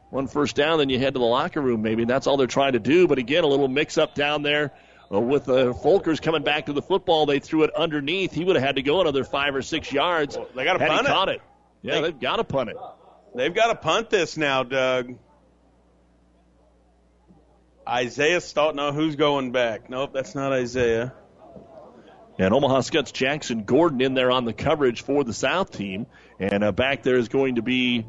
One 0.10 0.28
first 0.28 0.56
down, 0.56 0.80
then 0.80 0.90
you 0.90 1.00
head 1.00 1.14
to 1.16 1.20
the 1.20 1.26
locker 1.26 1.62
room 1.62 1.82
maybe. 1.82 2.06
That's 2.06 2.28
all 2.28 2.38
they're 2.38 2.48
trying 2.48 2.74
to 2.74 2.80
do. 2.80 3.08
But 3.08 3.18
again, 3.18 3.44
a 3.44 3.48
little 3.48 3.68
mix 3.68 3.98
up 3.98 4.16
down 4.16 4.44
there 4.44 4.74
with 5.10 5.50
uh, 5.50 5.74
Folkers 5.74 6.22
coming 6.22 6.44
back 6.44 6.68
to 6.68 6.74
the 6.74 6.82
football. 6.82 7.26
They 7.26 7.40
threw 7.40 7.64
it 7.64 7.74
underneath. 7.76 8.34
He 8.34 8.44
would 8.44 8.56
have 8.56 8.66
had 8.66 8.76
to 8.76 8.82
go 8.82 9.02
another 9.02 9.24
five 9.24 9.56
or 9.56 9.62
six 9.62 9.92
yards. 9.92 10.38
Well, 10.38 10.48
they 10.56 10.64
got 10.64 10.78
to 10.78 10.88
punt 10.88 11.30
it. 11.30 11.36
it. 11.36 11.42
Yeah, 11.82 12.02
they, 12.02 12.08
have 12.08 12.20
got 12.20 12.36
to 12.38 12.44
punt 12.44 12.70
it. 12.70 12.78
They've 13.36 13.54
got 13.54 13.68
to 13.68 13.76
punt 13.76 14.10
this 14.10 14.38
now, 14.38 14.64
Doug. 14.64 15.16
Isaiah 17.88 18.42
Stott. 18.42 18.76
No, 18.76 18.92
who's 18.92 19.16
going 19.16 19.52
back? 19.52 19.90
Nope, 19.90 20.12
that's 20.14 20.36
not 20.36 20.54
Isaiah. 20.54 21.14
And 22.40 22.54
Omaha 22.54 22.82
Skutt's 22.82 23.12
Jackson 23.12 23.64
Gordon 23.64 24.02
in 24.02 24.14
there 24.14 24.32
on 24.32 24.46
the 24.46 24.54
coverage 24.54 25.04
for 25.04 25.24
the 25.24 25.34
South 25.34 25.72
team. 25.72 26.08
And 26.40 26.64
uh, 26.64 26.72
back 26.72 27.04
there 27.04 27.18
is 27.18 27.28
going 27.28 27.56
to 27.56 27.62
be 27.62 28.06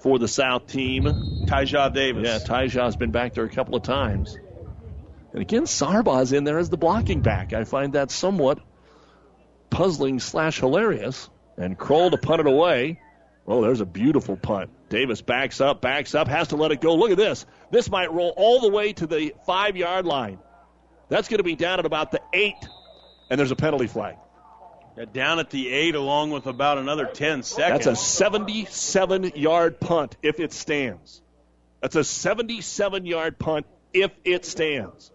for 0.00 0.18
the 0.18 0.28
South 0.28 0.66
team. 0.66 1.04
Tyjaw 1.46 1.94
Davis. 1.94 2.24
Yeah, 2.26 2.38
Tyjaw's 2.38 2.96
been 2.96 3.12
back 3.12 3.34
there 3.34 3.44
a 3.44 3.48
couple 3.48 3.76
of 3.76 3.82
times. 3.82 4.36
And 5.32 5.40
again, 5.40 5.66
Sargbah's 5.66 6.32
in 6.32 6.44
there 6.44 6.58
as 6.58 6.68
the 6.68 6.76
blocking 6.76 7.20
back. 7.20 7.52
I 7.52 7.64
find 7.64 7.94
that 7.94 8.10
somewhat 8.10 8.58
puzzling 9.70 10.20
slash 10.20 10.60
hilarious. 10.60 11.28
And 11.56 11.76
Kroll 11.76 12.10
to 12.10 12.18
punt 12.18 12.40
it 12.40 12.46
away. 12.46 13.00
Oh, 13.46 13.62
there's 13.62 13.80
a 13.80 13.86
beautiful 13.86 14.36
punt. 14.36 14.70
Davis 14.88 15.20
backs 15.20 15.60
up, 15.60 15.80
backs 15.80 16.14
up, 16.14 16.28
has 16.28 16.48
to 16.48 16.56
let 16.56 16.70
it 16.70 16.80
go. 16.80 16.94
Look 16.94 17.10
at 17.10 17.16
this. 17.16 17.44
This 17.70 17.90
might 17.90 18.12
roll 18.12 18.32
all 18.36 18.60
the 18.60 18.68
way 18.68 18.92
to 18.92 19.06
the 19.06 19.34
five 19.46 19.76
yard 19.76 20.06
line. 20.06 20.38
That's 21.08 21.28
going 21.28 21.38
to 21.38 21.44
be 21.44 21.56
down 21.56 21.78
at 21.78 21.86
about 21.86 22.12
the 22.12 22.20
eight, 22.32 22.68
and 23.28 23.38
there's 23.38 23.50
a 23.50 23.56
penalty 23.56 23.86
flag. 23.86 24.16
Yeah, 24.96 25.06
down 25.10 25.38
at 25.38 25.50
the 25.50 25.68
eight, 25.72 25.94
along 25.94 26.30
with 26.30 26.46
about 26.46 26.78
another 26.78 27.06
10 27.06 27.42
seconds. 27.42 27.84
That's 27.84 27.86
a 27.86 27.96
77 27.96 29.32
yard 29.34 29.80
punt 29.80 30.16
if 30.22 30.38
it 30.38 30.52
stands. 30.52 31.22
That's 31.80 31.96
a 31.96 32.04
77 32.04 33.06
yard 33.06 33.38
punt 33.38 33.66
if 33.92 34.12
it 34.24 34.44
stands. 34.44 35.10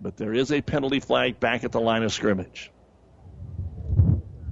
But 0.00 0.16
there 0.16 0.32
is 0.32 0.50
a 0.50 0.62
penalty 0.62 1.00
flag 1.00 1.40
back 1.40 1.64
at 1.64 1.72
the 1.72 1.80
line 1.80 2.02
of 2.02 2.12
scrimmage. 2.12 2.70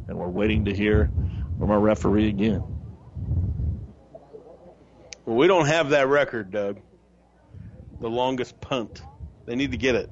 And 0.06 0.18
we're 0.18 0.28
waiting 0.28 0.66
to 0.66 0.74
hear 0.74 1.10
from 1.58 1.70
our 1.70 1.80
referee 1.80 2.28
again. 2.28 2.62
Well, 5.24 5.36
we 5.36 5.46
don't 5.46 5.66
have 5.66 5.90
that 5.90 6.08
record, 6.08 6.50
Doug. 6.50 6.80
The 8.00 8.08
longest 8.08 8.60
punt. 8.60 9.02
They 9.46 9.56
need 9.56 9.72
to 9.72 9.78
get 9.78 9.94
it. 9.94 10.10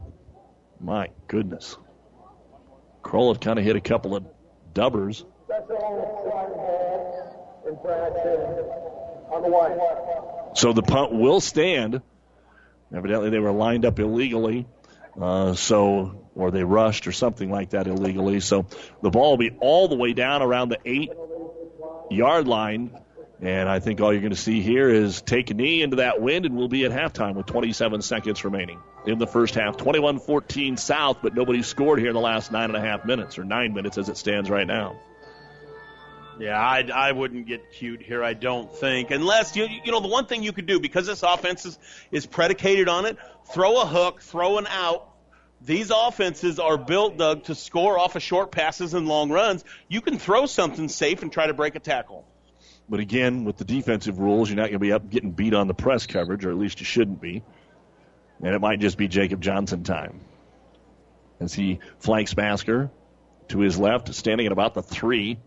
My 0.81 1.09
goodness. 1.29 1.77
Kroll 3.03 3.33
had 3.33 3.41
kind 3.41 3.59
of 3.59 3.65
hit 3.65 3.77
a 3.77 3.81
couple 3.81 4.17
of 4.17 4.25
dubbers. 4.75 5.25
So 10.55 10.73
the 10.73 10.83
punt 10.83 11.13
will 11.13 11.41
stand. 11.41 12.03
Evidently, 12.95 13.31
they 13.31 13.39
were 13.39 13.53
lined 13.53 13.85
up 13.85 13.99
illegally. 13.99 14.67
Uh, 15.21 15.55
so, 15.55 16.29
or 16.35 16.51
they 16.51 16.65
rushed 16.65 17.07
or 17.07 17.13
something 17.13 17.51
like 17.51 17.71
that 17.71 17.87
illegally. 17.87 18.41
So 18.41 18.67
the 19.03 19.11
ball 19.11 19.31
will 19.31 19.39
be 19.39 19.57
all 19.61 19.89
the 19.89 19.97
way 19.97 20.13
down 20.13 20.43
around 20.43 20.69
the 20.69 20.79
eight 20.85 21.11
yard 22.11 22.47
line. 22.47 22.99
And 23.41 23.69
I 23.69 23.81
think 23.81 24.01
all 24.01 24.13
you're 24.13 24.23
going 24.23 24.33
to 24.33 24.37
see 24.37 24.63
here 24.63 24.89
is 24.89 25.21
take 25.21 25.51
a 25.51 25.55
knee 25.55 25.83
into 25.83 25.97
that 25.97 26.23
wind, 26.23 26.47
and 26.47 26.57
we'll 26.57 26.69
be 26.69 26.87
at 26.87 26.91
halftime 26.91 27.35
with 27.35 27.45
27 27.45 28.01
seconds 28.01 28.43
remaining 28.45 28.81
in 29.07 29.19
the 29.19 29.27
first 29.27 29.55
half. 29.55 29.77
21 29.77 30.21
14 30.21 30.79
South, 30.79 31.19
but 31.23 31.35
nobody 31.35 31.63
scored 31.63 31.99
here 31.99 32.09
in 32.09 32.15
the 32.15 32.21
last 32.21 32.51
nine 32.51 32.71
and 32.71 32.77
a 32.77 32.81
half 32.81 33.05
minutes, 33.05 33.39
or 33.39 33.45
nine 33.45 33.75
minutes 33.75 33.99
as 33.99 34.09
it 34.09 34.17
stands 34.17 34.49
right 34.49 34.67
now. 34.67 34.99
Yeah, 36.39 36.61
I, 36.61 36.87
I 36.93 37.13
wouldn't 37.13 37.47
get 37.47 37.73
cute 37.73 38.03
here, 38.03 38.23
I 38.23 38.35
don't 38.35 38.71
think. 38.71 39.11
Unless, 39.11 39.57
you, 39.57 39.67
you 39.85 39.91
know, 39.91 40.01
the 40.01 40.09
one 40.09 40.27
thing 40.27 40.43
you 40.43 40.53
could 40.53 40.67
do, 40.67 40.79
because 40.81 41.07
this 41.07 41.23
offense 41.23 41.65
is, 41.65 41.79
is 42.11 42.27
predicated 42.27 42.89
on 42.89 43.07
it, 43.07 43.17
throw 43.53 43.81
a 43.81 43.87
hook, 43.87 44.21
throw 44.21 44.59
an 44.59 44.67
out. 44.67 45.09
These 45.63 45.91
offenses 45.91 46.59
are 46.59 46.77
built, 46.77 47.17
Doug, 47.17 47.45
to 47.45 47.55
score 47.55 47.99
off 47.99 48.17
of 48.17 48.23
short 48.23 48.53
passes 48.53 48.93
and 48.93 49.09
long 49.09 49.31
runs. 49.31 49.65
You 49.89 50.03
can 50.03 50.19
throw 50.19 50.47
something 50.47 50.89
safe 50.89 51.23
and 51.23 51.33
try 51.33 51.47
to 51.47 51.55
break 51.55 51.75
a 51.75 51.81
tackle. 51.81 52.27
But 52.89 53.01
again, 53.01 53.45
with 53.45 53.57
the 53.57 53.65
defensive 53.65 54.19
rules, 54.19 54.49
you're 54.49 54.57
not 54.57 54.65
going 54.65 54.75
to 54.75 54.79
be 54.79 54.93
up 54.93 55.09
getting 55.09 55.33
beat 55.33 55.55
on 55.55 55.67
the 55.67 55.75
press 55.75 56.07
coverage, 56.07 56.45
or 56.45 56.51
at 56.51 56.59
least 56.59 56.81
you 56.81 56.87
shouldn't 56.87 57.21
be. 57.21 57.43
And 58.43 58.55
it 58.55 58.61
might 58.61 58.81
just 58.81 58.99
be 58.99 59.09
Jacob 59.09 59.41
Johnson 59.41 59.83
time. 59.83 60.21
As 61.41 61.55
he 61.55 61.81
flanks 61.99 62.37
Masker 62.37 62.91
to 63.49 63.59
his 63.59 63.79
left, 63.79 64.15
standing 64.15 64.47
at 64.47 64.53
about 64.53 64.75
the 64.75 64.83
three. 64.83 65.39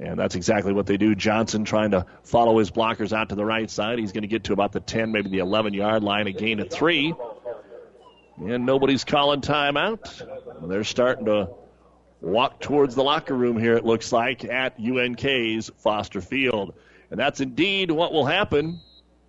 And 0.00 0.18
that's 0.18 0.34
exactly 0.34 0.72
what 0.72 0.86
they 0.86 0.96
do. 0.96 1.14
Johnson 1.14 1.64
trying 1.64 1.90
to 1.90 2.06
follow 2.22 2.58
his 2.58 2.70
blockers 2.70 3.12
out 3.12 3.28
to 3.28 3.34
the 3.34 3.44
right 3.44 3.70
side. 3.70 3.98
He's 3.98 4.12
going 4.12 4.22
to 4.22 4.28
get 4.28 4.44
to 4.44 4.54
about 4.54 4.72
the 4.72 4.80
10, 4.80 5.12
maybe 5.12 5.28
the 5.28 5.38
11 5.38 5.74
yard 5.74 6.02
line, 6.02 6.26
a 6.26 6.32
gain 6.32 6.58
of 6.60 6.70
three. 6.70 7.14
And 8.38 8.64
nobody's 8.64 9.04
calling 9.04 9.42
timeout. 9.42 10.26
They're 10.66 10.84
starting 10.84 11.26
to 11.26 11.50
walk 12.22 12.60
towards 12.60 12.94
the 12.94 13.02
locker 13.02 13.34
room 13.34 13.58
here, 13.58 13.76
it 13.76 13.84
looks 13.84 14.10
like, 14.10 14.42
at 14.44 14.80
UNK's 14.80 15.70
Foster 15.76 16.22
Field. 16.22 16.72
And 17.10 17.20
that's 17.20 17.40
indeed 17.40 17.90
what 17.90 18.12
will 18.12 18.24
happen. 18.24 18.80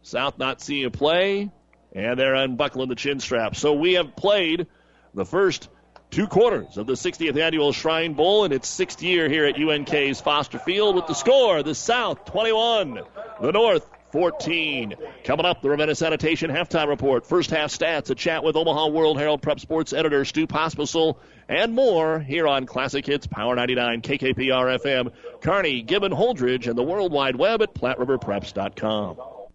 South 0.04 0.38
not 0.38 0.62
seeing 0.62 0.86
a 0.86 0.92
play, 0.92 1.52
and 1.92 2.18
they're 2.18 2.36
unbuckling 2.36 2.88
the 2.88 2.96
chin 2.96 3.20
strap. 3.20 3.58
So 3.58 3.74
we 3.74 3.94
have 3.94 4.16
played 4.16 4.68
the 5.14 5.26
first 5.26 5.68
two 6.12 6.28
quarters 6.28 6.78
of 6.78 6.86
the 6.88 6.94
60th 6.94 7.42
annual 7.42 7.72
Shrine 7.72 8.14
Bowl 8.14 8.44
in 8.44 8.52
its 8.52 8.68
sixth 8.68 9.02
year 9.02 9.30
here 9.30 9.46
at 9.46 9.56
UNK's 9.56 10.20
Foster 10.20 10.60
Field 10.60 10.96
with 10.96 11.08
the 11.08 11.14
score 11.14 11.64
the 11.64 11.74
South 11.74 12.26
21, 12.26 13.00
the 13.42 13.52
North 13.54 13.90
14. 14.12 14.94
Coming 15.24 15.46
up, 15.46 15.62
the 15.62 15.70
Ravenna 15.70 15.96
Sanitation 15.96 16.52
halftime 16.52 16.90
report, 16.90 17.26
first 17.26 17.50
half 17.50 17.72
stats, 17.72 18.10
a 18.10 18.16
chat 18.16 18.44
with 18.44 18.58
Omaha 18.58 18.88
World 18.88 19.18
Herald 19.18 19.42
Prep 19.42 19.62
Sports 19.62 19.94
editor 19.94 20.26
Stu 20.26 20.48
Pospisil, 20.48 21.16
and 21.48 21.74
more 21.74 22.20
here 22.20 22.46
on 22.46 22.66
Classic 22.66 23.06
Hits 23.06 23.26
Power 23.26 23.56
99 23.56 24.02
KKPR 24.02 24.80
FM, 24.80 25.14
Kearney, 25.42 25.82
Gibbon, 25.82 26.12
Holdrege, 26.12 26.68
and 26.68 26.78
the 26.78 26.84
World 26.84 27.14
Wide 27.14 27.38
Web 27.38 27.62
at 27.62 27.74
PlatteRiverPreps.com. 27.74 29.41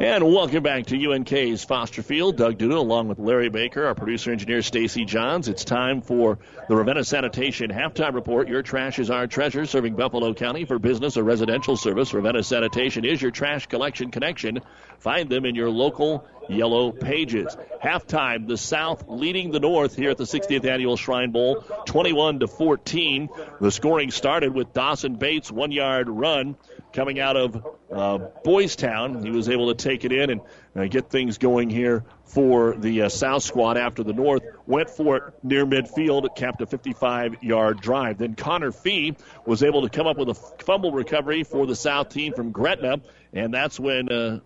And 0.00 0.24
welcome 0.24 0.64
back 0.64 0.86
to 0.86 1.12
UNK's 1.12 1.62
Foster 1.62 2.02
Field. 2.02 2.36
Doug 2.36 2.58
Duda 2.58 2.76
along 2.76 3.06
with 3.06 3.20
Larry 3.20 3.48
Baker, 3.48 3.86
our 3.86 3.94
producer 3.94 4.32
engineer 4.32 4.60
Stacy 4.60 5.04
Johns. 5.04 5.46
It's 5.46 5.64
time 5.64 6.02
for 6.02 6.40
the 6.68 6.74
Ravenna 6.74 7.04
Sanitation 7.04 7.70
halftime 7.70 8.14
report. 8.14 8.48
Your 8.48 8.62
trash 8.62 8.98
is 8.98 9.08
our 9.08 9.28
treasure, 9.28 9.66
serving 9.66 9.94
Buffalo 9.94 10.34
County 10.34 10.64
for 10.64 10.80
business 10.80 11.16
or 11.16 11.22
residential 11.22 11.76
service. 11.76 12.12
Ravenna 12.12 12.42
Sanitation 12.42 13.04
is 13.04 13.22
your 13.22 13.30
trash 13.30 13.66
collection 13.66 14.10
connection. 14.10 14.58
Find 14.98 15.28
them 15.28 15.44
in 15.44 15.54
your 15.54 15.70
local 15.70 16.26
yellow 16.48 16.90
pages. 16.90 17.56
Halftime, 17.82 18.48
the 18.48 18.58
South 18.58 19.04
leading 19.06 19.52
the 19.52 19.60
North 19.60 19.94
here 19.94 20.10
at 20.10 20.16
the 20.16 20.24
60th 20.24 20.64
annual 20.64 20.96
Shrine 20.96 21.30
Bowl, 21.30 21.64
21 21.86 22.40
to 22.40 22.48
14. 22.48 23.28
The 23.60 23.70
scoring 23.70 24.10
started 24.10 24.52
with 24.52 24.72
Dawson 24.72 25.16
Bates' 25.16 25.52
one 25.52 25.70
yard 25.70 26.08
run 26.08 26.56
coming 26.94 27.18
out 27.18 27.36
of 27.36 27.66
uh, 27.92 28.18
Boys 28.44 28.76
Town. 28.76 29.22
He 29.22 29.30
was 29.30 29.48
able 29.48 29.74
to 29.74 29.74
take 29.74 30.04
it 30.04 30.12
in 30.12 30.30
and 30.30 30.40
uh, 30.74 30.86
get 30.86 31.10
things 31.10 31.38
going 31.38 31.68
here 31.68 32.04
for 32.24 32.74
the 32.76 33.02
uh, 33.02 33.08
South 33.08 33.42
squad 33.42 33.76
after 33.76 34.02
the 34.02 34.12
North 34.12 34.42
went 34.66 34.88
for 34.88 35.16
it 35.16 35.34
near 35.42 35.66
midfield, 35.66 36.34
capped 36.34 36.62
a 36.62 36.66
55 36.66 37.42
yard 37.42 37.80
drive. 37.80 38.18
Then 38.18 38.34
Connor 38.34 38.72
Fee 38.72 39.16
was 39.44 39.62
able 39.62 39.82
to 39.82 39.90
come 39.90 40.06
up 40.06 40.16
with 40.16 40.30
a 40.30 40.34
fumble 40.34 40.92
recovery 40.92 41.42
for 41.42 41.66
the 41.66 41.76
South 41.76 42.08
team 42.08 42.32
from 42.32 42.52
Gretna, 42.52 43.00
and 43.32 43.52
that's 43.52 43.78
when 43.78 44.10
uh, 44.10 44.40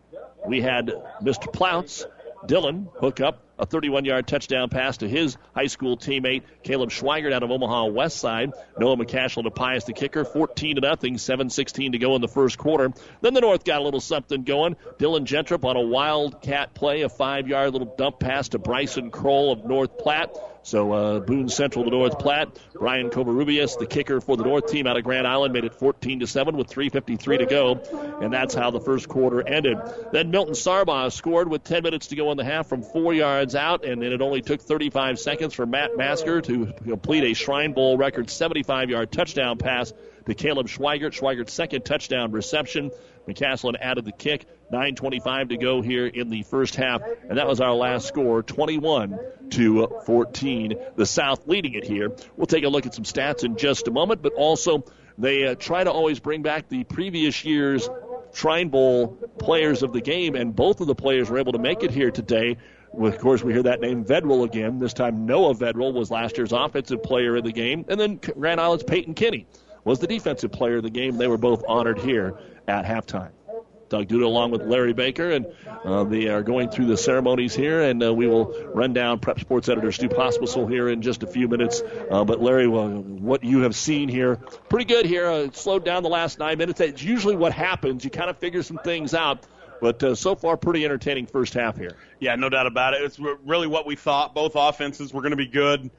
we 0.47 0.61
had 0.61 0.89
Mr. 1.23 1.53
Ploutz, 1.53 2.07
Dylan, 2.47 2.89
hook 2.99 3.21
up 3.21 3.45
a 3.59 3.67
31 3.67 4.05
yard 4.05 4.27
touchdown 4.27 4.69
pass 4.69 4.99
to 4.99 5.09
his 5.09 5.37
high 5.55 5.67
school 5.67 5.97
teammate, 5.97 6.43
Caleb 6.63 6.91
Schweigert 6.91 7.33
out 7.33 7.43
of 7.43 7.51
Omaha 7.51 7.87
West 7.87 8.19
Side. 8.19 8.53
Noah 8.79 8.97
McCashel 8.97 9.45
to 9.45 9.51
Pius 9.51 9.85
the 9.85 9.93
kicker, 9.93 10.25
14 10.25 10.77
to 10.77 10.81
nothing, 10.81 11.19
7 11.19 11.51
16 11.51 11.93
to 11.93 11.99
go 11.99 12.15
in 12.15 12.21
the 12.21 12.29
first 12.29 12.59
quarter. 12.59 12.93
Then 13.21 13.35
the 13.35 13.41
North 13.41 13.65
got 13.65 13.81
a 13.81 13.85
little 13.85 14.01
something 14.01 14.45
going. 14.45 14.77
Dylan 14.99 15.25
Gentrup 15.25 15.65
on 15.65 15.77
a 15.77 15.83
wildcat 15.83 16.75
play, 16.75 17.03
a 17.03 17.09
five 17.09 17.49
yard 17.49 17.73
little 17.73 17.95
dump 17.97 18.21
pass 18.21 18.49
to 18.51 18.59
Bryson 18.59 19.11
Kroll 19.11 19.53
of 19.53 19.65
North 19.65 19.99
Platte. 19.99 20.37
So 20.69 20.93
uh, 20.93 21.21
Boone 21.21 21.49
Central 21.49 21.85
to 21.87 21.91
North 21.91 22.19
Platte. 22.19 22.59
Brian 22.75 23.09
Covarrubias, 23.09 23.79
the 23.79 23.87
kicker 23.87 24.21
for 24.21 24.37
the 24.37 24.45
North 24.45 24.67
team 24.67 24.87
out 24.87 24.99
of 24.99 25.03
Grand 25.03 25.27
Island, 25.27 25.55
made 25.55 25.65
it 25.65 25.75
14 25.75 26.21
to 26.21 26.27
7 26.27 26.59
with 26.59 26.69
3:53 26.69 27.39
to 27.39 27.47
go, 27.47 28.19
and 28.21 28.31
that's 28.31 28.55
how 28.55 28.71
the 28.71 28.79
first 28.79 29.09
quarter 29.09 29.41
ended. 29.41 29.79
Then 30.13 30.31
Milton 30.31 30.53
Sargbah 30.53 31.11
scored 31.11 31.49
with 31.49 31.65
10 31.65 31.85
minutes 31.85 32.09
to 32.09 32.17
go 32.17 32.31
in 32.33 32.37
the 32.37 32.45
half 32.45 32.69
from 32.69 32.83
four 32.83 33.15
yards 33.15 33.55
out, 33.55 33.87
and 33.87 34.03
then 34.03 34.13
it 34.13 34.21
only 34.21 34.43
took 34.43 34.61
35 34.61 35.19
seconds 35.19 35.55
for 35.55 35.65
Matt 35.65 35.97
Masker 35.97 36.43
to 36.43 36.67
complete 36.85 37.25
a 37.25 37.33
Shrine 37.33 37.73
Bowl 37.73 37.97
record 37.97 38.27
75-yard 38.27 39.11
touchdown 39.11 39.57
pass 39.57 39.95
to 40.29 40.35
Caleb 40.35 40.69
Schweigert. 40.69 41.13
Schweigert's 41.13 41.53
second 41.53 41.85
touchdown 41.85 42.33
reception. 42.33 42.91
McCaslin 43.27 43.75
added 43.81 44.05
the 44.05 44.13
kick. 44.13 44.47
9.25 44.73 45.49
to 45.49 45.57
go 45.57 45.81
here 45.81 46.07
in 46.07 46.29
the 46.29 46.43
first 46.43 46.77
half, 46.77 47.01
and 47.29 47.39
that 47.39 47.47
was 47.47 47.61
our 47.61 47.73
last 47.73 48.07
score 48.07 48.43
21 48.43 49.19
to 49.51 49.89
14. 50.05 50.75
The 50.95 51.07
South 51.07 51.47
leading 51.47 51.73
it 51.73 51.85
here. 51.85 52.13
We'll 52.37 52.47
take 52.47 52.65
a 52.65 52.69
look 52.69 52.85
at 52.85 52.95
some 52.95 53.05
stats 53.05 53.45
in 53.45 53.57
just 53.57 53.89
a 53.89 53.91
moment, 53.91 54.21
but 54.21 54.35
also 54.35 54.85
they 55.17 55.47
uh, 55.47 55.55
try 55.55 55.83
to 55.83 55.91
always 55.91 56.21
bring 56.21 56.43
back 56.43 56.69
the 56.69 56.85
previous 56.85 57.47
year's 57.47 57.89
Shrine 58.35 58.69
Bowl 58.69 59.17
players 59.39 59.83
of 59.83 59.95
the 59.95 60.03
game, 60.03 60.35
and 60.35 60.55
both 60.55 60.83
of 60.83 60.87
the 60.87 60.95
players 60.95 61.31
were 61.31 61.39
able 61.39 61.53
to 61.53 61.59
make 61.59 61.83
it 61.83 61.91
here 61.91 62.11
today. 62.11 62.59
Of 62.93 63.19
course, 63.19 63.43
we 63.43 63.55
hear 63.55 63.63
that 63.63 63.81
name 63.81 64.05
Vedral 64.05 64.45
again. 64.45 64.79
This 64.79 64.93
time, 64.93 65.25
Noah 65.25 65.55
Vedral 65.55 65.95
was 65.95 66.11
last 66.11 66.37
year's 66.37 66.53
offensive 66.53 67.03
player 67.03 67.37
of 67.37 67.45
the 67.45 67.53
game, 67.53 67.87
and 67.89 67.99
then 67.99 68.17
Grand 68.17 68.61
Island's 68.61 68.85
Peyton 68.85 69.15
Kinney 69.15 69.47
was 69.85 69.99
the 69.99 70.07
defensive 70.07 70.53
player 70.53 70.77
of 70.77 70.83
the 70.83 70.91
game. 70.91 71.17
They 71.17 71.29
were 71.29 71.39
both 71.39 71.65
honored 71.67 71.99
here 71.99 72.39
at 72.67 72.85
halftime. 72.85 73.31
Doug 73.89 74.07
Duda 74.07 74.25
along 74.25 74.51
with 74.51 74.63
Larry 74.63 74.93
Baker, 74.93 75.31
and 75.31 75.47
uh, 75.85 76.05
they 76.05 76.29
are 76.29 76.43
going 76.43 76.69
through 76.69 76.87
the 76.87 76.97
ceremonies 76.97 77.55
here, 77.55 77.83
and 77.83 78.03
uh, 78.03 78.13
we 78.13 78.27
will 78.27 78.55
run 78.75 78.93
down 78.93 79.19
Prep 79.19 79.41
Sports 79.41 79.69
Editor 79.69 79.93
Stu 79.93 80.09
Pospisil 80.09 80.71
here 80.71 80.89
in 80.89 81.03
just 81.03 81.23
a 81.23 81.27
few 81.27 81.49
minutes. 81.49 81.83
Uh, 82.11 82.25
but 82.25 82.41
Larry, 82.41 82.69
well, 82.69 82.89
what 82.89 83.45
you 83.45 83.61
have 83.61 83.75
seen 83.75 84.09
here, 84.09 84.37
pretty 84.69 84.85
good 84.85 85.07
here. 85.07 85.27
Uh, 85.27 85.51
slowed 85.53 85.85
down 85.85 86.03
the 86.03 86.09
last 86.09 86.39
nine 86.39 86.59
minutes. 86.59 86.81
It's 86.81 87.03
usually 87.03 87.37
what 87.37 87.53
happens. 87.53 88.05
You 88.05 88.11
kind 88.11 88.31
of 88.31 88.39
figure 88.39 88.63
some 88.63 88.79
things 88.79 89.15
out. 89.15 89.47
But 89.81 90.03
uh, 90.03 90.15
so 90.15 90.35
far, 90.35 90.57
pretty 90.57 90.85
entertaining 90.85 91.27
first 91.27 91.55
half 91.55 91.77
here. 91.77 91.97
Yeah, 92.19 92.35
no 92.35 92.49
doubt 92.49 92.67
about 92.67 92.95
it. 92.95 93.03
It's 93.03 93.19
really 93.19 93.69
what 93.69 93.87
we 93.87 93.97
thought. 93.97 94.35
Both 94.35 94.53
offenses 94.57 95.13
were 95.13 95.23
going 95.23 95.31
to 95.31 95.37
be 95.37 95.47
good, 95.47 95.91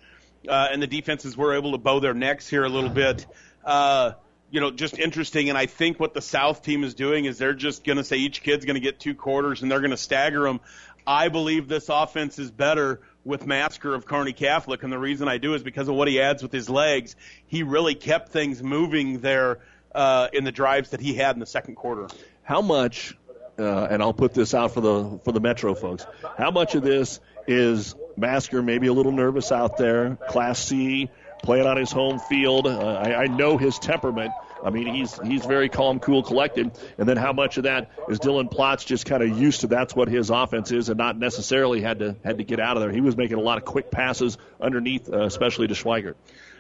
uh, 0.47 0.68
and 0.72 0.81
the 0.81 0.88
defenses 0.88 1.38
were 1.38 1.56
able 1.56 1.72
to 1.72 1.77
bow 1.77 2.01
their 2.01 2.14
necks 2.14 2.47
here 2.47 2.65
a 2.65 2.69
little 2.69 2.89
bit. 2.89 3.26
Uh, 3.64 4.14
you 4.52 4.61
know, 4.61 4.72
just 4.72 4.98
interesting. 4.98 5.49
And 5.49 5.57
I 5.57 5.68
think 5.68 5.99
what 5.99 6.14
the 6.14 6.22
South 6.22 6.64
team 6.64 6.84
is 6.84 6.94
doing 6.95 7.26
is 7.26 7.38
they're 7.38 7.53
just 7.53 7.84
going 7.84 7.98
to 7.98 8.03
say 8.03 8.18
each 8.18 8.41
kid's 8.41 8.65
going 8.65 8.76
to 8.76 8.81
get 8.81 8.99
two 8.99 9.14
quarters 9.14 9.61
and 9.61 9.72
they're 9.72 9.81
going 9.81 9.91
to 9.91 9.98
stagger 9.98 10.44
them. 10.44 10.60
I 11.06 11.30
believe 11.30 11.68
this 11.68 11.90
offense 11.90 12.40
is 12.40 12.52
better 12.52 13.02
with 13.26 13.45
Masker 13.45 13.94
of 13.94 14.06
Kearney 14.06 14.34
Catholic, 14.34 14.84
and 14.84 14.91
the 14.91 14.98
reason 14.98 15.27
I 15.27 15.38
do 15.38 15.53
is 15.53 15.64
because 15.64 15.88
of 15.88 15.95
what 15.95 16.07
he 16.07 16.22
adds 16.22 16.41
with 16.41 16.52
his 16.52 16.69
legs. 16.69 17.15
He 17.48 17.64
really 17.64 17.95
kept 17.95 18.30
things 18.30 18.61
moving 18.64 19.19
there 19.19 19.60
uh, 19.94 20.30
in 20.34 20.44
the 20.44 20.52
drives 20.52 20.91
that 20.91 20.99
he 20.99 21.14
had 21.14 21.36
in 21.36 21.40
the 21.40 21.45
second 21.45 21.76
quarter. 21.76 22.07
How 22.44 22.61
much? 22.61 23.18
Uh, 23.57 23.88
and 23.90 24.02
I'll 24.02 24.14
put 24.14 24.34
this 24.34 24.53
out 24.53 24.73
for 24.73 24.81
the 24.81 25.19
for 25.26 25.31
the 25.31 25.41
Metro 25.41 25.76
folks. 25.76 26.06
How 26.38 26.49
much 26.52 26.76
of 26.76 26.84
this 26.84 27.19
is 27.45 27.94
Masker 28.15 28.61
maybe 28.61 28.88
a 28.88 28.94
little 28.94 29.11
nervous 29.11 29.52
out 29.52 29.77
there, 29.77 30.15
Class 30.30 30.60
C, 30.60 31.10
playing 31.41 31.66
on 31.66 31.78
his 31.78 31.91
home 31.91 32.20
field. 32.20 32.68
Uh, 32.68 32.80
I, 32.80 33.24
I 33.24 33.28
know 33.28 33.57
his 33.57 33.80
temperament. 33.80 34.32
I 34.64 34.70
mean, 34.72 34.94
he's 34.94 35.18
he's 35.20 35.45
very 35.45 35.70
calm, 35.70 35.99
cool, 35.99 36.22
collected. 36.24 36.72
And 36.98 37.07
then 37.07 37.18
how 37.18 37.32
much 37.32 37.57
of 37.57 37.64
that 37.64 37.91
is 38.10 38.20
Dylan 38.20 38.52
Plotz 38.52 38.86
just 38.86 39.06
kind 39.06 39.24
of 39.24 39.38
used 39.38 39.61
to 39.61 39.68
that's 39.68 39.95
what 39.95 40.10
his 40.10 40.30
offense 40.30 40.72
is, 40.72 40.90
and 40.90 40.98
not 40.98 41.18
necessarily 41.18 41.82
had 41.82 41.99
to 41.99 42.16
had 42.24 42.40
to 42.40 42.44
get 42.44 42.60
out 42.60 42.76
of 42.76 42.84
there. 42.84 42.91
He 42.91 43.02
was 43.02 43.16
making 43.16 43.38
a 43.38 43.41
lot 43.41 43.57
of 43.57 43.66
quick 43.66 43.90
passes 43.90 44.38
underneath, 44.60 45.11
uh, 45.11 45.22
especially 45.22 45.68
to 45.68 45.74
Schweigert. 45.74 46.16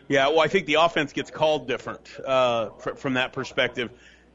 Yeah, 0.07 0.29
well, 0.29 0.39
I 0.39 0.47
think 0.47 0.65
the 0.65 0.75
offense 0.75 1.13
gets 1.13 1.29
called 1.29 1.67
different 1.67 2.09
uh, 2.25 2.69
fr- 2.79 2.95
from 2.95 3.13
that 3.13 3.33
perspective. 3.33 3.91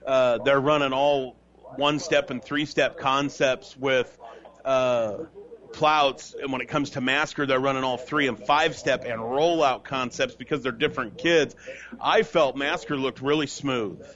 Uh, 0.07 0.39
they're 0.39 0.61
running 0.61 0.93
all 0.93 1.37
one 1.77 1.99
step 1.99 2.31
and 2.31 2.43
three 2.45 2.67
step 2.67 2.99
concepts 2.99 3.77
with 3.77 4.17
uh, 4.65 5.25
Plouts, 5.75 6.35
and 6.41 6.53
when 6.53 6.61
it 6.61 6.69
comes 6.69 6.91
to 6.91 7.01
Masker, 7.01 7.47
they're 7.47 7.59
running 7.59 7.83
all 7.83 7.97
three 7.97 8.29
and 8.29 8.39
five 8.39 8.77
step 8.77 9.05
and 9.05 9.21
rollout 9.21 9.83
concepts 9.83 10.37
because 10.37 10.63
they're 10.63 10.73
different 10.73 11.19
kids. 11.19 11.57
I 12.01 12.23
felt 12.23 12.57
Masker 12.57 12.97
looked 12.97 13.21
really 13.21 13.49
smooth. 13.49 14.07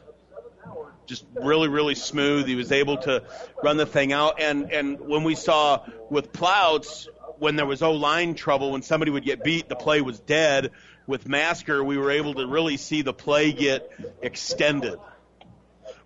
Just 1.07 1.25
really, 1.35 1.69
really 1.69 1.97
smooth. 1.97 2.47
He 2.47 2.55
was 2.55 2.71
able 2.71 2.99
to 2.99 3.25
run 3.63 3.77
the 3.77 3.87
thing 3.87 4.13
out. 4.13 4.41
And, 4.41 4.71
and 4.71 5.01
when 5.01 5.25
we 5.25 5.35
saw 5.35 5.85
with 6.11 6.33
Plouts, 6.33 7.09
when 7.39 7.57
there 7.57 7.67
was 7.67 7.83
O 7.83 7.93
line 7.93 8.35
trouble, 8.35 8.71
when 8.71 8.83
somebody 8.83 9.11
would 9.11 9.25
get 9.25 9.43
beat, 9.43 9.69
the 9.69 9.77
play 9.77 10.01
was 10.01 10.21
dead. 10.21 10.71
With 11.09 11.27
Masker, 11.27 11.83
we 11.83 11.99
were 11.99 12.13
able 12.13 12.35
to 12.35 12.47
really 12.47 12.77
see 12.77 13.03
the 13.03 13.15
play 13.15 13.53
get 13.53 13.91
extended. 14.23 14.99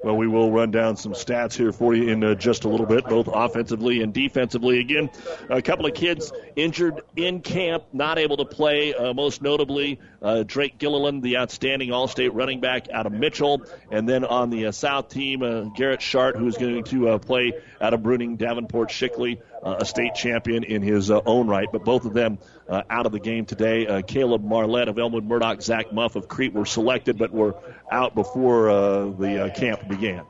Well, 0.02 0.16
we 0.16 0.26
will 0.26 0.50
run 0.50 0.72
down 0.72 0.96
some 0.96 1.12
stats 1.12 1.54
here 1.54 1.70
for 1.70 1.94
you 1.94 2.08
in 2.08 2.24
uh, 2.24 2.34
just 2.34 2.64
a 2.64 2.68
little 2.68 2.86
bit, 2.86 3.04
both 3.04 3.28
offensively 3.32 4.02
and 4.02 4.12
defensively. 4.12 4.80
Again, 4.80 5.10
a 5.48 5.62
couple 5.62 5.86
of 5.86 5.94
kids 5.94 6.32
injured 6.56 7.02
in 7.14 7.40
camp, 7.40 7.84
not 7.92 8.18
able 8.18 8.38
to 8.38 8.44
play, 8.44 8.94
uh, 8.94 9.14
most 9.14 9.42
notably 9.42 10.00
uh, 10.20 10.42
Drake 10.44 10.78
Gilliland, 10.78 11.22
the 11.22 11.36
outstanding 11.36 11.92
All 11.92 12.08
State 12.08 12.34
running 12.34 12.60
back 12.60 12.90
out 12.90 13.06
of 13.06 13.12
Mitchell. 13.12 13.62
And 13.92 14.08
then 14.08 14.24
on 14.24 14.50
the 14.50 14.66
uh, 14.66 14.72
South 14.72 15.08
team, 15.08 15.42
uh, 15.42 15.64
Garrett 15.76 16.02
Shart, 16.02 16.36
who's 16.36 16.56
going 16.56 16.82
to 16.84 17.10
uh, 17.10 17.18
play 17.18 17.52
out 17.80 17.94
of 17.94 18.00
Bruning, 18.00 18.36
Davenport, 18.36 18.90
Shickley, 18.90 19.40
a 19.62 19.84
state 19.84 20.16
champion 20.16 20.64
in 20.64 20.82
his 20.82 21.08
own 21.12 21.46
right. 21.46 21.68
But 21.70 21.84
both 21.84 22.04
of 22.04 22.14
them 22.14 22.38
out 22.72 23.06
of 23.06 23.12
the 23.12 23.20
game 23.20 23.44
today. 23.44 24.02
Caleb 24.06 24.42
Marlette 24.42 24.88
of 24.88 24.98
Elmwood 24.98 25.24
Murdock, 25.24 25.62
Zach 25.62 25.92
Muff 25.92 26.16
of 26.16 26.28
Crete 26.28 26.52
were 26.52 26.66
selected, 26.66 27.18
but 27.18 27.32
were 27.32 27.54
out 27.90 28.14
before 28.14 28.64
the 29.18 29.52
camp 29.54 29.88
began. 29.88 30.24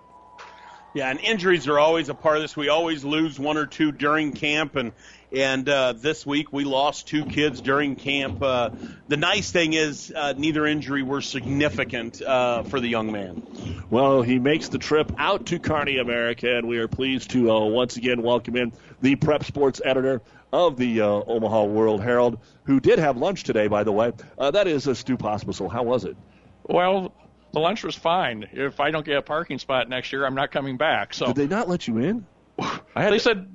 Yeah, 0.94 1.08
and 1.08 1.18
injuries 1.20 1.68
are 1.68 1.78
always 1.78 2.10
a 2.10 2.14
part 2.14 2.36
of 2.36 2.42
this. 2.42 2.54
We 2.54 2.68
always 2.68 3.02
lose 3.02 3.38
one 3.38 3.56
or 3.56 3.64
two 3.64 3.92
during 3.92 4.32
camp, 4.32 4.76
and 4.76 4.92
and 5.34 5.66
uh, 5.66 5.94
this 5.94 6.26
week 6.26 6.52
we 6.52 6.64
lost 6.64 7.08
two 7.08 7.24
kids 7.24 7.62
during 7.62 7.96
camp. 7.96 8.42
Uh, 8.42 8.70
the 9.08 9.16
nice 9.16 9.50
thing 9.50 9.72
is 9.72 10.12
uh, 10.14 10.34
neither 10.36 10.66
injury 10.66 11.02
were 11.02 11.22
significant 11.22 12.20
uh, 12.20 12.64
for 12.64 12.78
the 12.78 12.88
young 12.88 13.10
man. 13.10 13.42
Well, 13.88 14.20
he 14.20 14.38
makes 14.38 14.68
the 14.68 14.76
trip 14.76 15.10
out 15.16 15.46
to 15.46 15.58
Kearney, 15.58 15.96
America, 15.96 16.54
and 16.58 16.68
we 16.68 16.76
are 16.76 16.88
pleased 16.88 17.30
to 17.30 17.50
uh, 17.50 17.60
once 17.60 17.96
again 17.96 18.20
welcome 18.20 18.56
in 18.56 18.72
the 19.00 19.16
prep 19.16 19.44
sports 19.44 19.80
editor 19.82 20.20
of 20.52 20.76
the 20.76 21.00
uh, 21.00 21.06
Omaha 21.06 21.64
World 21.64 22.02
Herald, 22.02 22.38
who 22.64 22.80
did 22.80 22.98
have 22.98 23.16
lunch 23.16 23.44
today, 23.44 23.68
by 23.68 23.84
the 23.84 23.92
way. 23.92 24.12
that 24.38 24.66
is 24.66 24.86
a 24.86 24.94
Stu 24.94 25.16
Pospisil. 25.16 25.70
How 25.70 25.82
was 25.82 26.04
it? 26.04 26.16
Well, 26.64 27.12
the 27.52 27.60
lunch 27.60 27.84
was 27.84 27.94
fine. 27.94 28.48
If 28.52 28.80
I 28.80 28.90
don't 28.90 29.04
get 29.04 29.18
a 29.18 29.22
parking 29.22 29.58
spot 29.58 29.88
next 29.88 30.12
year, 30.12 30.24
I'm 30.24 30.34
not 30.34 30.50
coming 30.50 30.76
back. 30.76 31.14
So 31.14 31.26
did 31.26 31.36
they 31.36 31.46
not 31.46 31.68
let 31.68 31.86
you 31.86 31.98
in? 31.98 32.26
I 32.58 32.80
had 32.96 33.12
they 33.12 33.18
to... 33.18 33.20
said, 33.20 33.48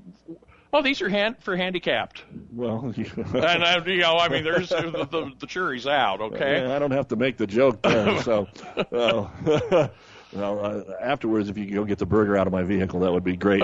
"Oh, 0.71 0.81
these 0.81 1.01
are 1.01 1.09
hand 1.09 1.37
for 1.39 1.55
handicapped." 1.55 2.23
Well, 2.51 2.93
yeah. 2.95 3.05
and 3.17 3.63
uh, 3.63 3.81
you 3.85 3.97
know, 3.97 4.17
I 4.17 4.29
mean, 4.29 4.43
there's 4.43 4.69
the, 4.69 5.07
the, 5.09 5.31
the 5.39 5.47
jury's 5.47 5.87
out. 5.87 6.21
Okay, 6.21 6.61
yeah, 6.61 6.75
I 6.75 6.79
don't 6.79 6.91
have 6.91 7.07
to 7.09 7.15
make 7.15 7.37
the 7.37 7.47
joke 7.47 7.79
so, 7.85 8.47
uh, 8.91 9.87
Well, 10.33 10.65
uh, 10.65 10.83
afterwards, 11.01 11.49
if 11.49 11.57
you 11.57 11.65
could 11.65 11.73
go 11.73 11.85
get 11.85 11.99
the 11.99 12.05
burger 12.05 12.37
out 12.37 12.47
of 12.47 12.53
my 12.53 12.63
vehicle, 12.63 12.99
that 12.99 13.11
would 13.11 13.23
be 13.23 13.37
great. 13.37 13.63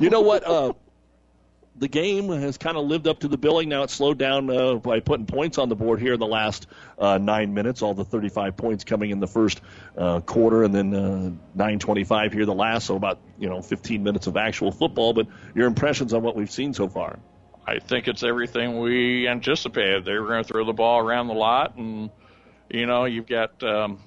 you 0.00 0.10
know 0.10 0.22
what? 0.22 0.42
Uh, 0.44 0.72
the 1.78 1.88
game 1.88 2.28
has 2.28 2.58
kind 2.58 2.76
of 2.76 2.86
lived 2.86 3.06
up 3.06 3.20
to 3.20 3.28
the 3.28 3.36
billing. 3.36 3.68
Now 3.68 3.84
it's 3.84 3.94
slowed 3.94 4.18
down 4.18 4.50
uh, 4.50 4.74
by 4.74 5.00
putting 5.00 5.26
points 5.26 5.58
on 5.58 5.68
the 5.68 5.76
board 5.76 6.00
here 6.00 6.14
in 6.14 6.20
the 6.20 6.26
last 6.26 6.66
uh, 6.98 7.18
nine 7.18 7.54
minutes. 7.54 7.82
All 7.82 7.94
the 7.94 8.04
35 8.04 8.56
points 8.56 8.84
coming 8.84 9.10
in 9.10 9.20
the 9.20 9.26
first 9.26 9.60
uh, 9.96 10.20
quarter, 10.20 10.64
and 10.64 10.74
then 10.74 10.94
uh, 10.94 11.30
9:25 11.56 12.32
here 12.32 12.46
the 12.46 12.54
last. 12.54 12.86
So 12.86 12.96
about 12.96 13.20
you 13.38 13.48
know 13.48 13.62
15 13.62 14.02
minutes 14.02 14.26
of 14.26 14.36
actual 14.36 14.72
football. 14.72 15.12
But 15.12 15.28
your 15.54 15.66
impressions 15.66 16.12
on 16.12 16.22
what 16.22 16.36
we've 16.36 16.50
seen 16.50 16.74
so 16.74 16.88
far? 16.88 17.18
I 17.66 17.78
think 17.78 18.08
it's 18.08 18.22
everything 18.22 18.80
we 18.80 19.28
anticipated. 19.28 20.04
They 20.04 20.18
were 20.18 20.26
going 20.26 20.42
to 20.42 20.48
throw 20.48 20.64
the 20.64 20.72
ball 20.72 21.00
around 21.00 21.28
the 21.28 21.34
lot, 21.34 21.76
and 21.76 22.10
you 22.70 22.86
know 22.86 23.04
you've 23.04 23.26
got 23.26 23.62
um, 23.62 24.00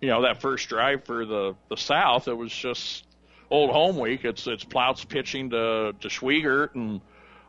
you 0.00 0.08
know 0.08 0.22
that 0.22 0.40
first 0.40 0.68
drive 0.68 1.04
for 1.04 1.26
the 1.26 1.54
the 1.68 1.76
South. 1.76 2.28
It 2.28 2.34
was 2.34 2.52
just 2.52 3.04
old 3.50 3.70
home 3.70 3.98
week. 3.98 4.24
It's 4.24 4.46
it's 4.46 4.64
Plouts 4.64 5.04
pitching 5.04 5.50
to 5.50 5.94
to 6.00 6.08
Schweigert 6.08 6.74
and 6.74 7.00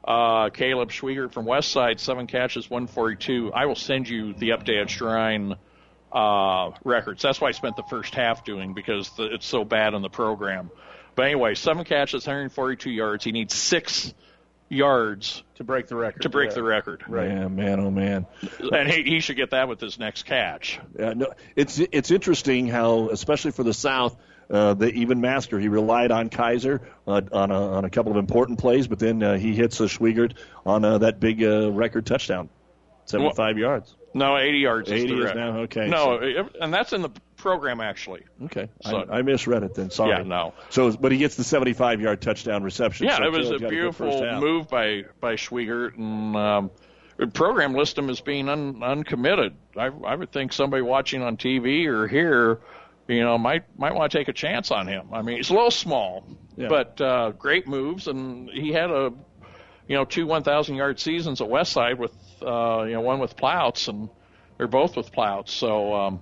uh, 0.03 0.49
Caleb 0.49 0.89
Schweigert 0.91 1.34
from 1.34 1.45
West 1.45 1.71
Side, 1.71 1.99
seven 1.99 2.27
catches, 2.27 2.69
142. 2.69 3.51
I 3.53 3.65
will 3.65 3.76
send 3.76 4.07
you 4.09 4.34
the 4.34 4.49
updated 4.49 4.89
Shrine 4.89 5.55
uh, 6.11 6.71
records. 6.84 7.21
That's 7.21 7.39
why 7.39 7.49
I 7.49 7.51
spent 7.51 7.76
the 7.76 7.84
first 7.84 8.15
half 8.15 8.43
doing 8.43 8.73
because 8.73 9.09
the, 9.17 9.34
it's 9.34 9.45
so 9.45 9.63
bad 9.63 9.93
in 9.93 10.01
the 10.01 10.09
program. 10.09 10.71
But 11.15 11.26
anyway, 11.26 11.55
seven 11.55 11.84
catches, 11.84 12.26
142 12.26 12.89
yards. 12.89 13.23
He 13.23 13.31
needs 13.31 13.53
six 13.53 14.13
yards 14.69 15.43
to 15.55 15.63
break 15.63 15.88
the 15.88 15.95
record. 15.95 16.21
To 16.21 16.30
break 16.30 16.49
Yeah. 16.49 16.55
the 16.55 16.63
record. 16.63 17.03
Man, 17.09 17.55
man, 17.55 17.80
oh 17.80 17.91
man. 17.91 18.26
And 18.71 18.89
he, 18.89 19.03
he 19.03 19.19
should 19.19 19.35
get 19.35 19.51
that 19.51 19.67
with 19.67 19.80
his 19.81 19.99
next 19.99 20.23
catch. 20.23 20.80
Yeah, 20.97 21.13
no, 21.13 21.34
it's 21.55 21.80
it's 21.80 22.11
interesting 22.11 22.67
how, 22.67 23.09
especially 23.09 23.51
for 23.51 23.63
the 23.63 23.73
South, 23.73 24.15
uh, 24.49 24.73
the 24.73 24.88
even 24.91 25.21
Masker 25.21 25.59
he 25.59 25.67
relied 25.67 26.11
on 26.11 26.30
Kaiser 26.30 26.81
uh, 27.07 27.21
on 27.31 27.51
a 27.51 27.71
on 27.71 27.85
a 27.85 27.89
couple 27.89 28.11
of 28.11 28.17
important 28.17 28.59
plays, 28.59 28.88
but 28.88 28.99
then 28.99 29.21
uh, 29.21 29.38
he 29.38 29.55
hits 29.55 29.80
a 29.80 29.84
Schweigert 29.84 30.34
on 30.65 30.84
uh, 30.84 30.97
that 30.99 31.19
big 31.19 31.43
uh, 31.43 31.71
record 31.71 32.05
touchdown, 32.05 32.49
seventy 33.05 33.34
five 33.35 33.57
yards. 33.57 33.95
No, 34.11 34.38
80 34.38 34.57
yards. 34.57 34.91
80 34.91 35.03
is, 35.03 35.09
the 35.19 35.30
is 35.30 35.35
now 35.35 35.57
okay. 35.59 35.88
No, 35.88 36.19
so- 36.19 36.49
and 36.61 36.73
that's 36.73 36.93
in 36.93 37.03
the 37.03 37.11
program 37.38 37.80
actually. 37.80 38.23
Okay, 38.45 38.67
So- 38.81 39.05
I, 39.07 39.19
I 39.19 39.21
misread 39.21 39.61
it 39.61 39.76
then. 39.76 39.91
Sorry. 39.91 40.09
Yeah, 40.09 40.23
no. 40.23 40.55
So, 40.69 40.91
but 40.97 41.11
he 41.11 41.19
gets 41.19 41.35
the 41.35 41.43
seventy-five 41.43 42.01
yard 42.01 42.19
touchdown 42.19 42.63
reception. 42.63 43.05
Yeah, 43.05 43.17
so 43.17 43.26
it 43.26 43.31
was 43.31 43.51
a 43.51 43.59
beautiful 43.59 44.26
half. 44.26 44.41
move 44.41 44.67
by 44.67 45.03
by 45.21 45.35
Schweigert, 45.35 45.95
and 45.95 46.35
um, 46.35 46.71
program 47.34 47.76
list 47.76 47.99
him 47.99 48.09
as 48.09 48.19
being 48.19 48.49
un, 48.49 48.81
uncommitted. 48.81 49.53
I, 49.77 49.88
I 50.05 50.15
would 50.15 50.31
think 50.31 50.53
somebody 50.53 50.81
watching 50.81 51.21
on 51.21 51.38
TV 51.38 51.85
or 51.85 52.07
here, 52.07 52.61
you 53.10 53.22
know, 53.23 53.38
might 53.38 53.64
might 53.77 53.94
want 53.95 54.11
to 54.11 54.18
take 54.18 54.27
a 54.27 54.34
chance 54.34 54.72
on 54.72 54.88
him. 54.88 55.10
I 55.11 55.22
mean, 55.22 55.38
he's 55.38 55.49
a 55.49 55.53
little 55.53 55.72
small, 55.72 56.23
Yeah. 56.56 56.68
but 56.69 57.02
uh, 57.02 57.31
great 57.31 57.68
moves, 57.68 58.07
and 58.07 58.49
he 58.49 58.72
had 58.72 58.91
a 58.91 59.11
you 59.88 59.95
know 59.95 60.06
two 60.06 60.27
1,000 60.27 60.76
yard 60.76 60.99
seasons 60.99 61.41
at 61.41 61.48
Westside 61.48 61.98
with 61.98 62.14
uh, 62.41 62.84
you 62.84 62.94
know 62.94 63.02
one 63.02 63.19
with 63.19 63.36
Plouts, 63.36 63.88
and 63.88 64.10
they're 64.57 64.68
both 64.68 64.95
with 64.95 65.11
Plouts. 65.11 65.52
So. 65.52 65.94
Um, 65.94 66.19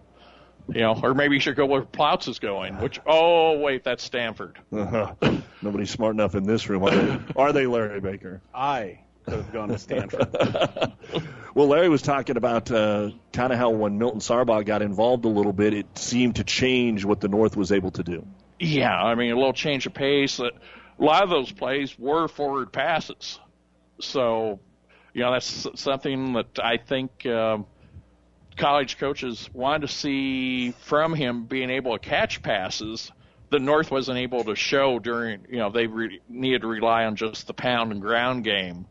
you 0.70 0.82
know, 0.82 1.00
or 1.02 1.14
maybe 1.14 1.36
you 1.36 1.40
should 1.40 1.56
go 1.56 1.66
where 1.66 1.84
Plouts 1.84 2.28
is 2.28 2.40
going. 2.40 2.76
Which, 2.82 3.00
oh 3.08 3.58
wait, 3.60 3.86
that's 3.86 4.04
Stanford. 4.04 4.60
Uh-huh. 4.74 5.14
Nobody's 5.62 5.90
smart 5.92 6.14
enough 6.14 6.36
in 6.36 6.44
this 6.44 6.68
room, 6.68 6.84
are 6.84 6.92
they? 6.92 7.20
Are 7.38 7.54
they, 7.54 7.68
Larry 7.68 8.02
Baker? 8.02 8.42
I 8.54 9.00
could 9.28 9.40
have 9.40 9.54
gone 9.54 9.70
to 9.70 9.78
Stanford. 9.78 10.28
Well, 11.58 11.70
Larry 11.70 11.90
was 11.90 12.04
talking 12.04 12.38
about 12.38 12.70
uh, 12.70 13.10
kind 13.34 13.52
of 13.52 13.58
how 13.58 13.72
when 13.72 13.98
Milton 13.98 14.20
Sargbah 14.20 14.64
got 14.64 14.84
involved 14.84 15.26
a 15.26 15.28
little 15.28 15.54
bit, 15.54 15.74
it 15.74 15.98
seemed 15.98 16.36
to 16.36 16.44
change 16.44 17.04
what 17.04 17.20
the 17.20 17.30
North 17.30 17.58
was 17.58 17.72
able 17.72 17.90
to 17.90 18.04
do. 18.04 18.28
Yeah, 18.60 18.96
I 18.96 19.16
mean 19.16 19.32
a 19.32 19.36
little 19.36 19.54
change 19.54 19.88
of 19.88 19.96
pace. 19.96 20.38
That 20.38 20.54
a 20.54 21.04
lot 21.04 21.24
of 21.24 21.32
those 21.32 21.52
plays 21.52 21.98
were 21.98 22.28
forward 22.28 22.72
passes, 22.72 23.40
so 24.00 24.60
you 25.16 25.22
know 25.24 25.32
that's 25.32 25.68
something 25.74 26.34
that 26.34 26.60
I 26.64 26.78
think 26.78 27.26
um, 27.26 27.66
college 28.56 29.00
coaches 29.00 29.50
wanted 29.52 29.88
to 29.88 29.94
see 29.94 30.74
from 30.84 31.16
him 31.16 31.46
being 31.46 31.72
able 31.72 31.98
to 31.98 32.00
catch 32.00 32.44
passes 32.44 33.12
that 33.50 33.64
North 33.64 33.90
wasn't 33.90 34.20
able 34.20 34.44
to 34.44 34.54
show 34.54 35.00
during. 35.00 35.48
You 35.50 35.58
know 35.58 35.72
they 35.72 35.88
re- 35.88 36.22
needed 36.30 36.62
to 36.62 36.68
rely 36.68 37.06
on 37.06 37.16
just 37.16 37.48
the 37.48 37.56
pound 37.56 37.92
and 37.92 38.00
ground 38.00 38.44
game, 38.44 38.86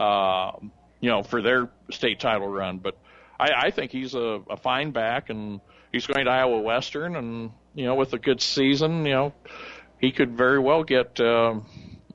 um, 0.00 0.72
you 1.00 1.10
know, 1.10 1.22
for 1.22 1.42
their 1.42 1.68
state 1.90 2.20
title 2.20 2.48
run. 2.48 2.78
But 2.78 2.96
I, 3.38 3.66
I 3.66 3.70
think 3.70 3.92
he's 3.92 4.14
a, 4.14 4.42
a 4.50 4.56
fine 4.56 4.90
back, 4.90 5.30
and 5.30 5.60
he's 5.92 6.06
going 6.06 6.24
to 6.24 6.30
Iowa 6.30 6.60
Western, 6.60 7.16
and 7.16 7.50
you 7.74 7.84
know, 7.84 7.94
with 7.94 8.12
a 8.12 8.18
good 8.18 8.40
season, 8.40 9.04
you 9.06 9.12
know, 9.12 9.32
he 10.00 10.12
could 10.12 10.36
very 10.36 10.58
well 10.58 10.84
get, 10.84 11.20
um, 11.20 11.66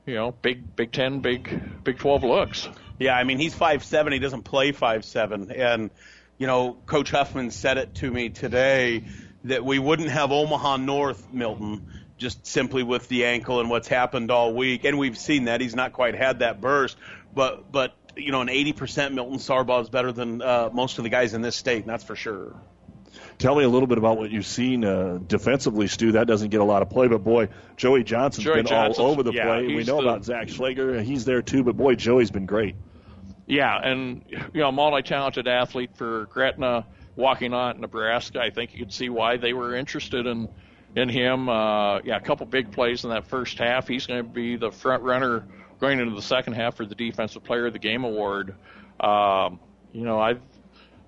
you 0.06 0.16
know, 0.16 0.32
big 0.32 0.76
Big 0.76 0.92
Ten, 0.92 1.20
big 1.20 1.84
Big 1.84 2.00
Twelve 2.00 2.24
looks. 2.24 2.68
Yeah, 3.00 3.16
I 3.16 3.24
mean 3.24 3.40
he's 3.40 3.54
five 3.54 3.84
seven. 3.84 4.14
He 4.14 4.20
doesn't 4.20 4.44
play 4.44 4.72
five 4.72 5.06
seven, 5.06 5.52
and 5.52 5.90
you 6.38 6.48
know 6.48 6.78
Coach 6.86 7.12
Huffman 7.12 7.52
said 7.52 7.78
it 7.78 7.96
to 7.96 8.12
me 8.12 8.30
today 8.30 9.04
that 9.46 9.66
we 9.66 9.80
wouldn't 9.80 10.10
have 10.10 10.32
Omaha 10.32 10.78
North 10.78 11.34
Milton 11.34 11.88
just 12.22 12.46
simply 12.46 12.84
with 12.84 13.08
the 13.08 13.26
ankle 13.26 13.60
and 13.60 13.68
what's 13.72 13.88
happened 13.88 14.30
all 14.30 14.54
week, 14.54 14.84
and 14.84 15.00
we've 15.00 15.18
seen 15.18 15.46
that 15.46 15.60
he's 15.60 15.74
not 15.74 15.92
quite 15.92 16.14
had 16.14 16.40
that 16.40 16.62
burst, 16.62 16.96
but 17.34 17.72
but 17.72 17.96
you 18.16 18.32
know 18.32 18.42
an 18.42 18.50
eighty 18.50 18.74
percent 18.74 19.14
Milton 19.14 19.38
Sargbah 19.38 19.82
is 19.82 19.90
better 19.90 20.12
than 20.12 20.42
uh, 20.42 20.70
most 20.74 20.98
of 20.98 21.04
the 21.04 21.10
guys 21.10 21.34
in 21.34 21.42
this 21.42 21.56
state, 21.56 21.82
and 21.82 21.90
that's 21.90 22.04
for 22.04 22.16
sure. 22.16 22.56
Tell 23.38 23.56
me 23.56 23.64
a 23.64 23.70
little 23.70 23.88
bit 23.88 23.98
about 23.98 24.18
what 24.18 24.32
you've 24.32 24.46
seen 24.46 24.86
uh, 24.86 25.20
defensively, 25.26 25.88
Stu. 25.88 26.14
That 26.14 26.28
doesn't 26.28 26.50
get 26.50 26.62
a 26.62 26.64
lot 26.64 26.82
of 26.82 26.90
play, 26.90 27.08
but 27.08 27.24
boy, 27.24 27.50
Joey 27.76 28.04
Johnson's 28.04 28.46
Joey 28.46 28.58
been 28.58 28.68
Johnson's- 28.68 29.00
all 29.00 29.12
over 29.12 29.24
the 29.24 29.34
yeah, 29.34 29.46
play. 29.46 29.68
We 29.68 29.84
know 29.84 30.02
the- 30.02 30.08
about 30.10 30.26
Zach 30.26 30.50
Schlager; 30.50 31.02
he's 31.02 31.26
there 31.26 31.42
too. 31.42 31.64
But 31.64 31.76
boy, 31.76 31.96
Joey's 31.96 32.32
been 32.32 32.46
great. 32.46 32.76
Yeah, 33.48 33.78
and 33.78 34.24
you 34.54 34.62
know, 34.62 34.72
multi-talented 34.72 35.48
athlete 35.48 35.92
for 35.96 36.28
Gretna, 36.28 36.86
walking 37.16 37.54
on 37.54 37.82
Nebraska. 37.82 38.40
I 38.40 38.50
think 38.50 38.74
you 38.74 38.80
could 38.80 38.94
see 38.94 39.10
why 39.10 39.38
they 39.38 39.54
were 39.54 39.76
interested 39.76 40.26
in 40.26 40.48
in 40.96 41.10
him. 41.10 41.50
Uh, 41.50 42.00
yeah, 42.02 42.18
a 42.18 42.22
couple 42.22 42.46
big 42.46 42.72
plays 42.72 43.04
in 43.04 43.10
that 43.10 43.28
first 43.28 43.58
half. 43.58 43.88
He's 43.88 44.06
going 44.06 44.24
to 44.24 44.30
be 44.30 44.56
the 44.56 44.72
front 44.72 45.04
runner 45.04 45.48
going 45.82 46.00
into 46.00 46.16
the 46.16 46.22
second 46.22 46.54
half 46.54 46.76
for 46.76 46.86
the 46.86 46.96
Defensive 46.96 47.44
Player 47.44 47.66
of 47.66 47.74
the 47.74 47.80
Game 47.80 48.06
award. 48.06 48.56
Um, 49.00 49.60
you 49.92 50.06
know, 50.06 50.20
I 50.20 50.36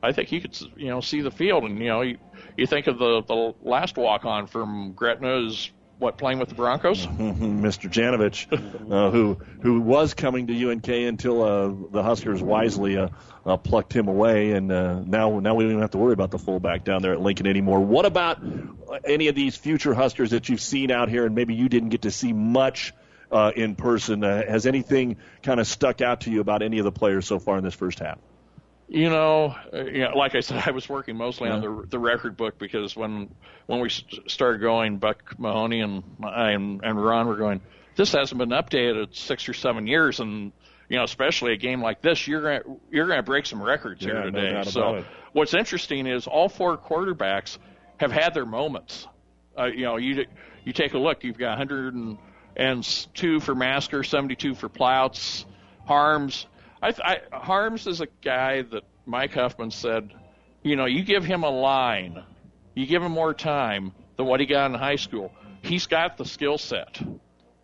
I 0.01 0.11
think 0.11 0.27
he 0.27 0.41
could 0.41 0.59
you 0.75 0.87
know 0.87 0.99
see 0.99 1.21
the 1.21 1.31
field, 1.31 1.63
and 1.63 1.79
you 1.79 1.87
know, 1.87 2.01
you, 2.01 2.17
you 2.57 2.67
think 2.67 2.87
of 2.87 2.97
the 2.97 3.21
the 3.21 3.53
last 3.61 3.95
walk 3.95 4.25
on 4.25 4.47
from 4.47 4.91
Gretna 4.91 5.47
is 5.47 5.71
what 5.99 6.17
playing 6.17 6.39
with 6.39 6.49
the 6.49 6.55
Broncos. 6.55 7.05
Mr. 7.07 7.89
Janovich, 7.89 8.51
uh, 8.51 9.11
who 9.11 9.37
who 9.61 9.79
was 9.79 10.13
coming 10.13 10.47
to 10.47 10.71
UNK 10.71 10.89
until 10.89 11.43
uh, 11.43 11.73
the 11.91 12.03
Huskers 12.03 12.41
wisely 12.41 12.97
uh, 12.97 13.09
uh, 13.45 13.57
plucked 13.57 13.93
him 13.93 14.07
away, 14.07 14.51
and 14.51 14.71
uh, 14.71 14.99
now 14.99 15.39
now 15.39 15.55
we 15.55 15.63
don't 15.63 15.71
even 15.71 15.81
have 15.81 15.91
to 15.91 15.99
worry 15.99 16.13
about 16.13 16.31
the 16.31 16.39
fullback 16.39 16.83
down 16.83 17.01
there 17.01 17.13
at 17.13 17.21
Lincoln 17.21 17.47
anymore. 17.47 17.79
What 17.79 18.05
about 18.05 18.43
any 19.05 19.27
of 19.27 19.35
these 19.35 19.55
future 19.55 19.93
Huskers 19.93 20.31
that 20.31 20.49
you've 20.49 20.61
seen 20.61 20.91
out 20.91 21.09
here, 21.09 21.25
and 21.25 21.35
maybe 21.35 21.53
you 21.53 21.69
didn't 21.69 21.89
get 21.89 22.01
to 22.01 22.11
see 22.11 22.33
much 22.33 22.91
uh, 23.33 23.51
in 23.55 23.75
person? 23.75 24.23
Uh, 24.23 24.45
has 24.47 24.65
anything 24.65 25.17
kind 25.41 25.59
of 25.59 25.67
stuck 25.67 26.01
out 26.01 26.21
to 26.21 26.31
you 26.31 26.39
about 26.39 26.61
any 26.61 26.77
of 26.77 26.85
the 26.85 26.91
players 26.91 27.25
so 27.25 27.39
far 27.39 27.57
in 27.57 27.63
this 27.63 27.73
first 27.73 27.99
half? 27.99 28.19
You 28.87 29.09
know, 29.09 29.55
uh, 29.73 29.85
you 29.85 30.01
know, 30.01 30.15
like 30.15 30.35
I 30.35 30.41
said, 30.41 30.63
I 30.65 30.71
was 30.71 30.87
working 30.87 31.17
mostly 31.17 31.49
on 31.49 31.61
the 31.61 31.87
the 31.89 31.99
record 31.99 32.37
book 32.37 32.59
because 32.59 32.95
when 32.95 33.33
when 33.65 33.79
we 33.79 33.89
started 33.89 34.61
going, 34.61 34.97
Buck 34.97 35.39
Mahoney 35.39 35.81
and 35.81 36.03
I 36.23 36.51
and, 36.51 36.81
and 36.83 37.03
Ron 37.03 37.27
were 37.27 37.35
going. 37.35 37.61
This 37.95 38.11
hasn't 38.11 38.39
been 38.39 38.49
updated 38.49 39.03
in 39.03 39.13
six 39.13 39.47
or 39.47 39.53
seven 39.53 39.87
years, 39.87 40.19
and 40.19 40.51
you 40.89 40.97
know, 40.97 41.03
especially 41.03 41.53
a 41.53 41.57
game 41.57 41.81
like 41.81 42.01
this, 42.01 42.27
you're 42.27 42.41
gonna 42.41 42.77
you're 42.91 43.07
gonna 43.07 43.23
break 43.23 43.45
some 43.45 43.61
records 43.61 44.03
Yeah, 44.05 44.13
here 44.13 44.23
today. 44.23 44.51
doubt 44.51 44.67
so, 44.67 45.05
what's 45.31 45.53
interesting 45.53 46.05
is 46.05 46.27
all 46.27 46.49
four 46.49 46.77
quarterbacks 46.77 47.57
have 47.97 48.11
had 48.11 48.33
their 48.33 48.45
moments. 48.45 49.07
Uh, 49.57 49.65
you 49.65 49.83
know, 49.83 49.97
you 49.97 50.25
you 50.65 50.73
take 50.73 50.93
a 50.93 50.97
look. 50.97 51.23
You've 51.23 51.37
got 51.37 51.57
102 52.55 53.39
for 53.39 53.55
Masker, 53.55 54.03
72 54.03 54.55
for 54.55 54.69
Plouts, 54.69 55.45
Harms. 55.85 56.45
I, 56.81 56.93
I 57.31 57.37
Harms 57.37 57.87
is 57.87 58.01
a 58.01 58.07
guy 58.21 58.61
that 58.61 58.83
Mike 59.05 59.33
Huffman 59.33 59.71
said, 59.71 60.11
you 60.63 60.75
know, 60.75 60.85
you 60.85 61.03
give 61.03 61.23
him 61.25 61.43
a 61.43 61.49
line, 61.49 62.23
you 62.75 62.85
give 62.85 63.01
him 63.03 63.11
more 63.11 63.33
time 63.33 63.93
than 64.17 64.25
what 64.25 64.39
he 64.39 64.45
got 64.45 64.71
in 64.71 64.73
high 64.77 64.95
school. 64.97 65.31
He's 65.61 65.87
got 65.87 66.17
the 66.17 66.25
skill 66.25 66.57
set, 66.57 67.01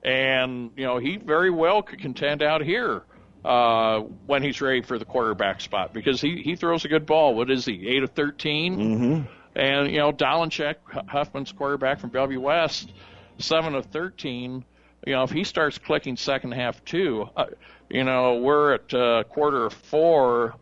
and 0.04 0.72
you 0.76 0.86
know 0.86 0.98
he 0.98 1.18
very 1.18 1.50
well 1.50 1.82
could 1.82 2.00
contend 2.00 2.42
out 2.42 2.62
here 2.62 3.04
uh, 3.44 4.00
when 4.26 4.42
he's 4.44 4.62
ready 4.62 4.82
for 4.82 4.98
the 4.98 5.06
quarterback 5.06 5.62
spot 5.62 5.94
because 5.94 6.22
he 6.22 6.42
he 6.42 6.56
throws 6.56 6.86
a 6.86 6.88
good 6.88 7.06
ball. 7.06 7.36
What 7.36 7.52
is 7.52 7.66
he? 7.66 7.88
Eight 7.90 8.04
of 8.04 8.12
13 8.12 8.78
Mm-hmm. 8.78 9.22
and 9.60 9.92
you 9.92 9.98
know, 9.98 10.12
Dolenchek, 10.14 10.76
Huffman's 11.08 11.52
quarterback 11.52 12.00
from 12.00 12.10
Bellevue 12.10 12.40
West, 12.40 12.92
seven 13.38 13.76
of 13.76 13.86
thirteen. 13.88 14.64
You 15.06 15.14
know, 15.14 15.24
if 15.24 15.32
he 15.32 15.44
starts 15.44 15.78
clicking 15.78 16.18
second 16.18 16.52
half 16.52 16.84
too, 16.86 17.30
uh, 17.36 17.46
you 17.90 18.04
know, 18.04 18.36
we're 18.36 18.74
at 18.74 18.94
uh, 18.94 19.24
quarter 19.24 19.70
four. 19.70 20.56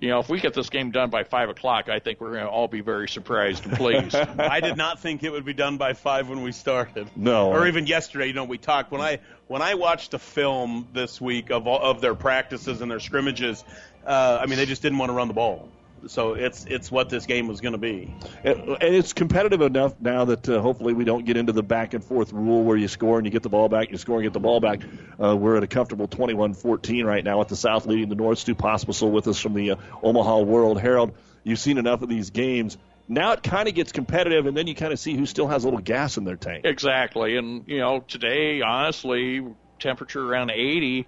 you 0.00 0.08
know, 0.08 0.20
if 0.20 0.28
we 0.28 0.40
get 0.40 0.52
this 0.54 0.68
game 0.68 0.90
done 0.90 1.10
by 1.10 1.24
five 1.24 1.48
o'clock, 1.48 1.88
I 1.88 1.98
think 1.98 2.20
we're 2.20 2.32
going 2.32 2.44
to 2.44 2.50
all 2.50 2.68
be 2.68 2.82
very 2.82 3.08
surprised 3.08 3.64
and 3.66 3.76
pleased. 3.76 4.14
I 4.38 4.60
did 4.60 4.76
not 4.76 5.00
think 5.00 5.22
it 5.24 5.32
would 5.32 5.44
be 5.44 5.54
done 5.54 5.78
by 5.78 5.94
five 5.94 6.28
when 6.28 6.42
we 6.42 6.52
started. 6.52 7.08
No. 7.16 7.50
or 7.50 7.66
even 7.66 7.86
yesterday. 7.86 8.26
You 8.26 8.34
know, 8.34 8.44
we 8.44 8.58
talked 8.58 8.92
when 8.92 9.00
I 9.00 9.20
when 9.48 9.62
I 9.62 9.74
watched 9.74 10.10
the 10.10 10.18
film 10.18 10.88
this 10.92 11.20
week 11.20 11.50
of 11.50 11.66
all, 11.66 11.80
of 11.80 12.00
their 12.00 12.14
practices 12.14 12.82
and 12.82 12.90
their 12.90 13.00
scrimmages. 13.00 13.64
Uh, 14.04 14.38
I 14.40 14.46
mean, 14.46 14.58
they 14.58 14.66
just 14.66 14.82
didn't 14.82 14.98
want 14.98 15.10
to 15.10 15.14
run 15.14 15.28
the 15.28 15.34
ball. 15.34 15.68
So 16.06 16.34
it's 16.34 16.64
it's 16.66 16.90
what 16.90 17.08
this 17.08 17.26
game 17.26 17.48
was 17.48 17.60
going 17.60 17.72
to 17.72 17.78
be. 17.78 18.14
And 18.44 18.60
and 18.68 18.94
it's 18.94 19.12
competitive 19.12 19.60
enough 19.60 19.94
now 20.00 20.26
that 20.26 20.48
uh, 20.48 20.60
hopefully 20.60 20.92
we 20.92 21.04
don't 21.04 21.24
get 21.24 21.36
into 21.36 21.52
the 21.52 21.62
back 21.62 21.94
and 21.94 22.04
forth 22.04 22.32
rule 22.32 22.62
where 22.64 22.76
you 22.76 22.88
score 22.88 23.18
and 23.18 23.26
you 23.26 23.30
get 23.30 23.42
the 23.42 23.48
ball 23.48 23.68
back, 23.68 23.90
you 23.90 23.98
score 23.98 24.16
and 24.16 24.24
get 24.24 24.32
the 24.32 24.40
ball 24.40 24.60
back. 24.60 24.80
Uh, 25.22 25.36
we're 25.36 25.56
at 25.56 25.62
a 25.62 25.66
comfortable 25.66 26.08
21-14 26.08 27.04
right 27.04 27.24
now 27.24 27.38
with 27.38 27.48
the 27.48 27.56
South 27.56 27.86
leading 27.86 28.08
the 28.08 28.14
North. 28.14 28.38
Stu 28.38 28.54
Pospisil 28.54 29.10
with 29.10 29.26
us 29.28 29.38
from 29.38 29.54
the 29.54 29.72
uh, 29.72 29.76
Omaha 30.02 30.40
World 30.40 30.80
Herald. 30.80 31.14
You've 31.44 31.58
seen 31.58 31.78
enough 31.78 32.02
of 32.02 32.08
these 32.08 32.30
games. 32.30 32.76
Now 33.08 33.32
it 33.32 33.42
kind 33.42 33.68
of 33.68 33.74
gets 33.74 33.92
competitive, 33.92 34.46
and 34.46 34.56
then 34.56 34.66
you 34.66 34.74
kind 34.74 34.92
of 34.92 34.98
see 34.98 35.16
who 35.16 35.26
still 35.26 35.46
has 35.46 35.64
a 35.64 35.66
little 35.68 35.80
gas 35.80 36.16
in 36.16 36.24
their 36.24 36.36
tank. 36.36 36.64
Exactly. 36.64 37.36
And, 37.36 37.62
you 37.66 37.78
know, 37.78 38.00
today, 38.00 38.62
honestly, 38.62 39.46
temperature 39.78 40.24
around 40.28 40.50
80, 40.50 41.06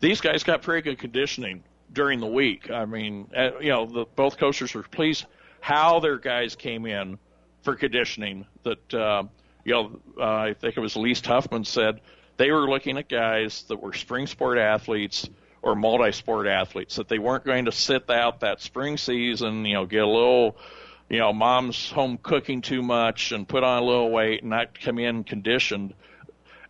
these 0.00 0.20
guys 0.20 0.44
got 0.44 0.62
pretty 0.62 0.82
good 0.82 0.98
conditioning 0.98 1.64
during 1.92 2.20
the 2.20 2.26
week. 2.26 2.70
I 2.70 2.84
mean, 2.84 3.30
uh, 3.36 3.58
you 3.60 3.70
know, 3.70 3.86
the, 3.86 4.06
both 4.16 4.38
coaches 4.38 4.74
were 4.74 4.82
pleased 4.82 5.26
how 5.60 6.00
their 6.00 6.18
guys 6.18 6.56
came 6.56 6.86
in 6.86 7.18
for 7.62 7.76
conditioning. 7.76 8.46
That, 8.64 8.94
uh, 8.94 9.24
you 9.64 9.72
know, 9.72 10.00
uh, 10.18 10.24
I 10.24 10.54
think 10.54 10.76
it 10.76 10.80
was 10.80 10.96
Elise 10.96 11.24
Huffman 11.24 11.64
said 11.64 12.00
they 12.36 12.50
were 12.50 12.68
looking 12.68 12.98
at 12.98 13.08
guys 13.08 13.62
that 13.64 13.80
were 13.80 13.92
spring 13.92 14.26
sport 14.26 14.58
athletes 14.58 15.28
or 15.60 15.76
multi-sport 15.76 16.48
athletes, 16.48 16.96
that 16.96 17.08
they 17.08 17.20
weren't 17.20 17.44
going 17.44 17.66
to 17.66 17.72
sit 17.72 18.10
out 18.10 18.40
that 18.40 18.60
spring 18.60 18.96
season, 18.96 19.64
you 19.64 19.74
know, 19.74 19.86
get 19.86 20.02
a 20.02 20.06
little 20.06 20.56
you 21.12 21.18
know, 21.18 21.30
mom's 21.30 21.90
home 21.90 22.18
cooking 22.22 22.62
too 22.62 22.80
much 22.80 23.32
and 23.32 23.46
put 23.46 23.62
on 23.62 23.82
a 23.82 23.84
little 23.84 24.10
weight 24.10 24.40
and 24.40 24.48
not 24.48 24.80
come 24.80 24.98
in 24.98 25.24
conditioned. 25.24 25.92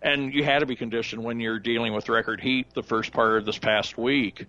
And 0.02 0.34
you 0.34 0.42
had 0.42 0.58
to 0.58 0.66
be 0.66 0.74
conditioned 0.74 1.22
when 1.22 1.38
you're 1.38 1.60
dealing 1.60 1.92
with 1.92 2.08
record 2.08 2.40
heat 2.40 2.74
the 2.74 2.82
first 2.82 3.12
part 3.12 3.38
of 3.38 3.46
this 3.46 3.58
past 3.58 3.96
week. 3.96 4.46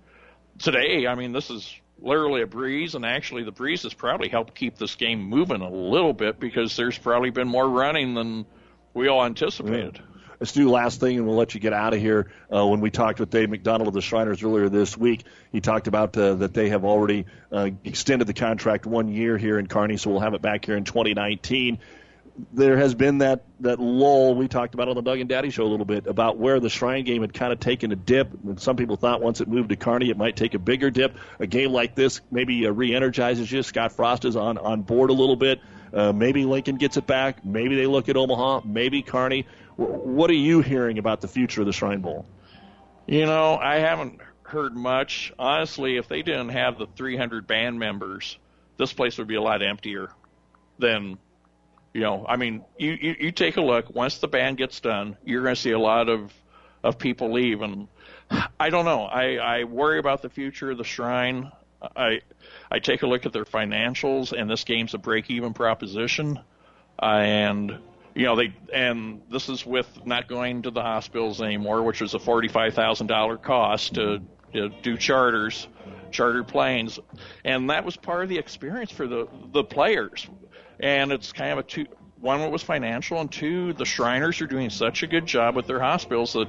Today, 0.59 1.07
I 1.07 1.15
mean, 1.15 1.31
this 1.31 1.49
is 1.49 1.73
literally 1.99 2.41
a 2.41 2.47
breeze, 2.47 2.95
and 2.95 3.05
actually 3.05 3.43
the 3.43 3.51
breeze 3.51 3.83
has 3.83 3.93
probably 3.93 4.29
helped 4.29 4.55
keep 4.55 4.77
this 4.77 4.95
game 4.95 5.21
moving 5.21 5.61
a 5.61 5.69
little 5.69 6.13
bit 6.13 6.39
because 6.39 6.75
there's 6.75 6.97
probably 6.97 7.29
been 7.29 7.47
more 7.47 7.67
running 7.67 8.13
than 8.13 8.45
we 8.93 9.07
all 9.07 9.23
anticipated. 9.25 9.99
Let's 10.39 10.51
do 10.51 10.69
last 10.69 10.99
thing, 10.99 11.17
and 11.17 11.25
we'll 11.25 11.37
let 11.37 11.53
you 11.53 11.61
get 11.61 11.71
out 11.71 11.93
of 11.93 12.01
here. 12.01 12.29
Uh, 12.53 12.67
when 12.67 12.81
we 12.81 12.91
talked 12.91 13.19
with 13.19 13.29
Dave 13.29 13.49
McDonald 13.49 13.87
of 13.87 13.93
the 13.93 14.01
Shriners 14.01 14.43
earlier 14.43 14.67
this 14.67 14.97
week, 14.97 15.23
he 15.53 15.61
talked 15.61 15.87
about 15.87 16.17
uh, 16.17 16.33
that 16.35 16.53
they 16.53 16.69
have 16.69 16.83
already 16.83 17.25
uh, 17.51 17.69
extended 17.85 18.27
the 18.27 18.33
contract 18.33 18.85
one 18.85 19.07
year 19.07 19.37
here 19.37 19.57
in 19.57 19.67
Kearney, 19.67 19.95
so 19.95 20.11
we'll 20.11 20.19
have 20.19 20.33
it 20.33 20.41
back 20.41 20.65
here 20.65 20.75
in 20.75 20.83
2019. 20.83 21.79
There 22.51 22.77
has 22.77 22.95
been 22.95 23.19
that 23.19 23.43
that 23.59 23.79
lull 23.79 24.33
we 24.33 24.47
talked 24.47 24.73
about 24.73 24.87
on 24.87 24.95
the 24.95 25.01
Doug 25.01 25.19
and 25.19 25.29
Daddy 25.29 25.51
show 25.51 25.65
a 25.65 25.69
little 25.69 25.85
bit 25.85 26.07
about 26.07 26.37
where 26.37 26.59
the 26.59 26.69
Shrine 26.69 27.03
game 27.05 27.21
had 27.21 27.33
kind 27.33 27.53
of 27.53 27.59
taken 27.59 27.91
a 27.91 27.95
dip. 27.95 28.33
And 28.43 28.59
some 28.59 28.75
people 28.75 28.95
thought 28.95 29.21
once 29.21 29.39
it 29.39 29.47
moved 29.47 29.69
to 29.69 29.75
Kearney, 29.75 30.09
it 30.09 30.17
might 30.17 30.35
take 30.35 30.55
a 30.55 30.59
bigger 30.59 30.89
dip. 30.89 31.15
A 31.39 31.45
game 31.45 31.71
like 31.71 31.93
this 31.93 32.21
maybe 32.31 32.65
uh, 32.65 32.71
re-energizes 32.71 33.51
you. 33.51 33.61
Scott 33.61 33.91
Frost 33.91 34.25
is 34.25 34.35
on 34.35 34.57
on 34.57 34.81
board 34.81 35.11
a 35.11 35.13
little 35.13 35.35
bit. 35.35 35.59
Uh, 35.93 36.11
maybe 36.11 36.43
Lincoln 36.45 36.77
gets 36.77 36.97
it 36.97 37.05
back. 37.05 37.45
Maybe 37.45 37.75
they 37.75 37.85
look 37.85 38.09
at 38.09 38.17
Omaha. 38.17 38.61
Maybe 38.65 39.03
Kearney. 39.03 39.45
What 39.75 40.29
are 40.29 40.35
you 40.35 40.61
hearing 40.61 40.97
about 40.97 41.21
the 41.21 41.27
future 41.27 41.61
of 41.61 41.67
the 41.67 41.73
Shrine 41.73 42.01
Bowl? 42.01 42.25
You 43.05 43.25
know, 43.25 43.57
I 43.57 43.77
haven't 43.77 44.21
heard 44.43 44.75
much. 44.75 45.33
Honestly, 45.37 45.97
if 45.97 46.07
they 46.07 46.21
didn't 46.21 46.49
have 46.49 46.77
the 46.77 46.87
300 46.95 47.47
band 47.47 47.79
members, 47.79 48.37
this 48.77 48.93
place 48.93 49.17
would 49.17 49.27
be 49.27 49.35
a 49.35 49.41
lot 49.41 49.61
emptier 49.61 50.09
than, 50.79 51.17
you 51.93 52.01
know, 52.01 52.25
I 52.27 52.37
mean, 52.37 52.63
you, 52.77 52.91
you, 52.91 53.15
you 53.19 53.31
take 53.31 53.57
a 53.57 53.61
look. 53.61 53.93
Once 53.93 54.17
the 54.17 54.27
band 54.27 54.57
gets 54.57 54.79
done, 54.79 55.15
you're 55.23 55.43
going 55.43 55.55
to 55.55 55.61
see 55.61 55.71
a 55.71 55.79
lot 55.79 56.09
of, 56.09 56.33
of 56.83 56.97
people 56.97 57.31
leave. 57.31 57.61
And 57.61 57.87
I 58.59 58.69
don't 58.69 58.85
know. 58.85 59.03
I, 59.03 59.35
I 59.35 59.63
worry 59.65 59.99
about 59.99 60.21
the 60.21 60.29
future 60.29 60.71
of 60.71 60.77
the 60.77 60.83
Shrine. 60.83 61.51
I, 61.95 62.21
I 62.71 62.79
take 62.79 63.03
a 63.03 63.07
look 63.07 63.25
at 63.25 63.33
their 63.33 63.45
financials, 63.45 64.31
and 64.31 64.49
this 64.49 64.63
game's 64.63 64.93
a 64.93 64.97
break 64.97 65.29
even 65.29 65.53
proposition. 65.53 66.39
Uh, 67.01 67.05
and 67.05 67.79
you 68.15 68.23
know 68.23 68.35
they 68.35 68.53
and 68.71 69.21
this 69.31 69.49
is 69.49 69.65
with 69.65 69.87
not 70.05 70.27
going 70.27 70.61
to 70.61 70.71
the 70.71 70.81
hospitals 70.81 71.41
anymore, 71.41 71.83
which 71.83 72.01
was 72.01 72.13
a 72.13 72.19
forty-five 72.19 72.73
thousand 72.73 73.07
dollar 73.07 73.35
cost 73.35 73.95
to, 73.95 74.21
to 74.53 74.69
do 74.69 74.95
charters, 74.95 75.67
chartered 76.11 76.47
planes, 76.47 76.99
and 77.43 77.71
that 77.71 77.83
was 77.83 77.97
part 77.97 78.23
of 78.23 78.29
the 78.29 78.37
experience 78.37 78.91
for 78.91 79.07
the 79.07 79.27
the 79.51 79.63
players. 79.63 80.27
And 80.79 81.11
it's 81.11 81.31
kind 81.31 81.51
of 81.51 81.59
a 81.59 81.63
two. 81.63 81.85
One, 82.19 82.39
it 82.41 82.51
was 82.51 82.63
financial, 82.63 83.19
and 83.19 83.29
two, 83.29 83.73
the 83.73 83.85
Shriners 83.85 84.41
are 84.41 84.47
doing 84.47 84.69
such 84.69 85.03
a 85.03 85.07
good 85.07 85.25
job 85.25 85.55
with 85.55 85.67
their 85.67 85.79
hospitals 85.79 86.33
that 86.33 86.47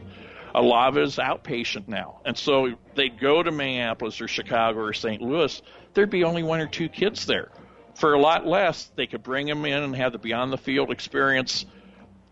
a 0.54 0.62
lot 0.62 0.88
of 0.88 0.96
it 0.96 1.02
is 1.02 1.16
outpatient 1.16 1.88
now. 1.88 2.20
And 2.24 2.38
so 2.38 2.74
they'd 2.94 3.18
go 3.18 3.42
to 3.42 3.50
Minneapolis 3.50 4.20
or 4.20 4.28
Chicago 4.28 4.78
or 4.78 4.92
St. 4.92 5.20
Louis, 5.20 5.60
there'd 5.94 6.10
be 6.10 6.22
only 6.22 6.44
one 6.44 6.60
or 6.60 6.68
two 6.68 6.88
kids 6.88 7.26
there 7.26 7.50
for 7.94 8.14
a 8.14 8.18
lot 8.18 8.46
less, 8.46 8.90
they 8.96 9.06
could 9.06 9.22
bring 9.22 9.46
them 9.46 9.64
in 9.64 9.82
and 9.82 9.96
have 9.96 10.12
the 10.12 10.18
beyond 10.18 10.52
the 10.52 10.58
field 10.58 10.90
experience 10.90 11.64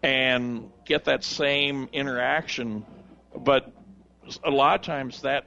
and 0.02 0.70
get 0.84 1.04
that 1.04 1.22
same 1.22 1.88
interaction. 1.92 2.84
But 3.36 3.70
a 4.44 4.50
lot 4.50 4.80
of 4.80 4.86
times 4.86 5.22
that 5.22 5.44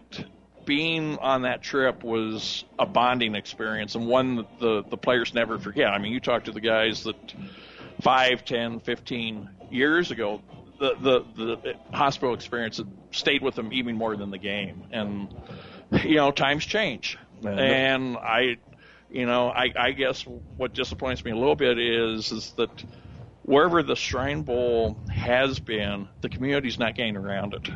being 0.65 1.17
on 1.19 1.43
that 1.43 1.61
trip 1.61 2.03
was 2.03 2.65
a 2.77 2.85
bonding 2.85 3.35
experience 3.35 3.95
and 3.95 4.07
one 4.07 4.37
that 4.37 4.59
the, 4.59 4.83
the 4.89 4.97
players 4.97 5.33
never 5.33 5.59
forget. 5.59 5.87
I 5.87 5.99
mean, 5.99 6.11
you 6.11 6.19
talk 6.19 6.45
to 6.45 6.51
the 6.51 6.61
guys 6.61 7.03
that 7.03 7.15
five, 8.01 8.43
ten, 8.43 8.79
fifteen 8.79 9.49
years 9.69 10.11
ago, 10.11 10.41
the, 10.79 10.95
the, 10.99 11.25
the 11.35 11.75
hospital 11.95 12.33
experience 12.33 12.81
stayed 13.11 13.41
with 13.41 13.55
them 13.55 13.71
even 13.71 13.95
more 13.95 14.17
than 14.17 14.31
the 14.31 14.37
game. 14.37 14.83
And, 14.91 15.33
you 16.03 16.15
know, 16.15 16.31
times 16.31 16.65
change. 16.65 17.17
And 17.43 18.17
I, 18.17 18.57
you 19.09 19.25
know, 19.25 19.49
I, 19.49 19.71
I 19.77 19.91
guess 19.91 20.25
what 20.57 20.73
disappoints 20.73 21.23
me 21.23 21.31
a 21.31 21.35
little 21.35 21.55
bit 21.55 21.77
is 21.77 22.31
is 22.31 22.51
that 22.53 22.83
wherever 23.43 23.83
the 23.83 23.95
Shrine 23.95 24.41
Bowl 24.41 24.97
has 25.09 25.59
been, 25.59 26.07
the 26.21 26.29
community's 26.29 26.79
not 26.79 26.95
getting 26.95 27.15
around 27.15 27.53
it. 27.53 27.69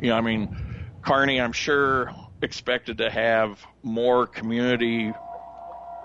You 0.00 0.10
know, 0.10 0.16
I 0.16 0.20
mean, 0.20 0.56
Kearney, 1.02 1.40
I'm 1.40 1.52
sure 1.52 2.12
expected 2.44 2.98
to 2.98 3.10
have 3.10 3.64
more 3.82 4.26
community, 4.26 5.12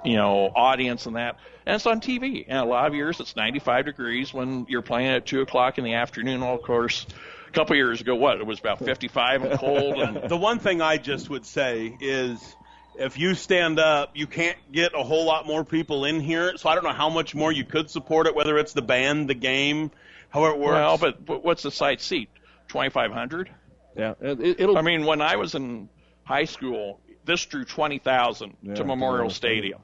you 0.03 0.15
know, 0.15 0.51
audience 0.55 1.05
and 1.05 1.15
that, 1.15 1.37
and 1.65 1.75
it's 1.75 1.85
on 1.85 2.01
TV. 2.01 2.45
And 2.47 2.57
a 2.57 2.65
lot 2.65 2.87
of 2.87 2.95
years 2.95 3.19
it's 3.19 3.35
95 3.35 3.85
degrees 3.85 4.33
when 4.33 4.65
you're 4.69 4.81
playing 4.81 5.09
at 5.09 5.25
two 5.25 5.41
o'clock 5.41 5.77
in 5.77 5.83
the 5.83 5.93
afternoon. 5.93 6.41
Well, 6.41 6.55
of 6.55 6.63
course, 6.63 7.05
a 7.47 7.51
couple 7.51 7.75
years 7.75 8.01
ago, 8.01 8.15
what 8.15 8.39
it 8.39 8.45
was 8.45 8.59
about 8.59 8.79
55 8.79 9.43
and 9.43 9.59
cold. 9.59 9.99
And 9.99 10.29
the 10.29 10.37
one 10.37 10.59
thing 10.59 10.81
I 10.81 10.97
just 10.97 11.29
would 11.29 11.45
say 11.45 11.95
is 11.99 12.55
if 12.95 13.17
you 13.17 13.33
stand 13.35 13.79
up, 13.79 14.11
you 14.15 14.27
can't 14.27 14.57
get 14.71 14.93
a 14.93 15.03
whole 15.03 15.25
lot 15.25 15.47
more 15.47 15.63
people 15.63 16.05
in 16.05 16.19
here. 16.19 16.57
So 16.57 16.69
I 16.69 16.75
don't 16.75 16.83
know 16.83 16.93
how 16.93 17.09
much 17.09 17.33
more 17.33 17.51
you 17.51 17.63
could 17.63 17.89
support 17.89 18.27
it, 18.27 18.35
whether 18.35 18.57
it's 18.57 18.73
the 18.73 18.81
band, 18.81 19.29
the 19.29 19.35
game, 19.35 19.91
however 20.29 20.55
it 20.55 20.59
works. 20.59 20.73
Well, 20.73 20.97
but, 20.97 21.25
but 21.25 21.43
what's 21.43 21.63
the 21.63 21.71
site 21.71 22.01
seat? 22.01 22.29
2,500? 22.69 23.49
Yeah. 23.95 24.13
It, 24.21 24.59
will 24.59 24.77
I 24.77 24.81
mean, 24.81 25.05
when 25.05 25.21
I 25.21 25.37
was 25.37 25.55
in 25.55 25.89
high 26.29 26.45
school, 26.45 26.99
this 27.25 27.43
drew 27.45 27.65
20,000 27.65 28.55
Yeah, 28.61 28.75
to 28.75 28.83
Memorial 28.83 28.95
Memorial 28.99 29.29
Stadium. 29.31 29.81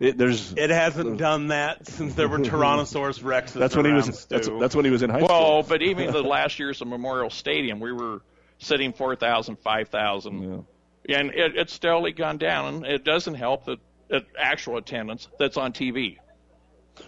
It, 0.00 0.16
there's 0.16 0.54
It 0.54 0.70
hasn't 0.70 1.18
done 1.18 1.48
that 1.48 1.86
since 1.86 2.14
there 2.14 2.26
were 2.26 2.38
Tyrannosaurus 2.50 3.22
Rexes. 3.22 3.52
that's 3.52 3.76
when 3.76 3.84
he 3.84 3.92
was. 3.92 4.24
That's, 4.24 4.48
that's 4.48 4.74
when 4.74 4.86
he 4.86 4.90
was 4.90 5.02
in 5.02 5.10
high 5.10 5.18
school. 5.20 5.28
Well, 5.28 5.62
but 5.62 5.82
even 5.82 6.10
the 6.10 6.22
last 6.36 6.58
years 6.58 6.80
of 6.80 6.88
Memorial 6.88 7.28
Stadium, 7.28 7.78
we 7.78 7.92
were 7.92 8.22
sitting 8.58 8.94
4,000, 8.94 9.58
5,000. 9.58 10.64
And 11.08 11.30
it, 11.30 11.56
it's 11.56 11.74
steadily 11.74 12.12
gone 12.12 12.38
down, 12.38 12.76
and 12.76 12.86
it 12.86 13.04
doesn't 13.04 13.34
help 13.34 13.66
that, 13.66 13.78
that 14.08 14.24
actual 14.38 14.78
attendance 14.78 15.28
that's 15.38 15.58
on 15.58 15.72
TV. 15.74 16.16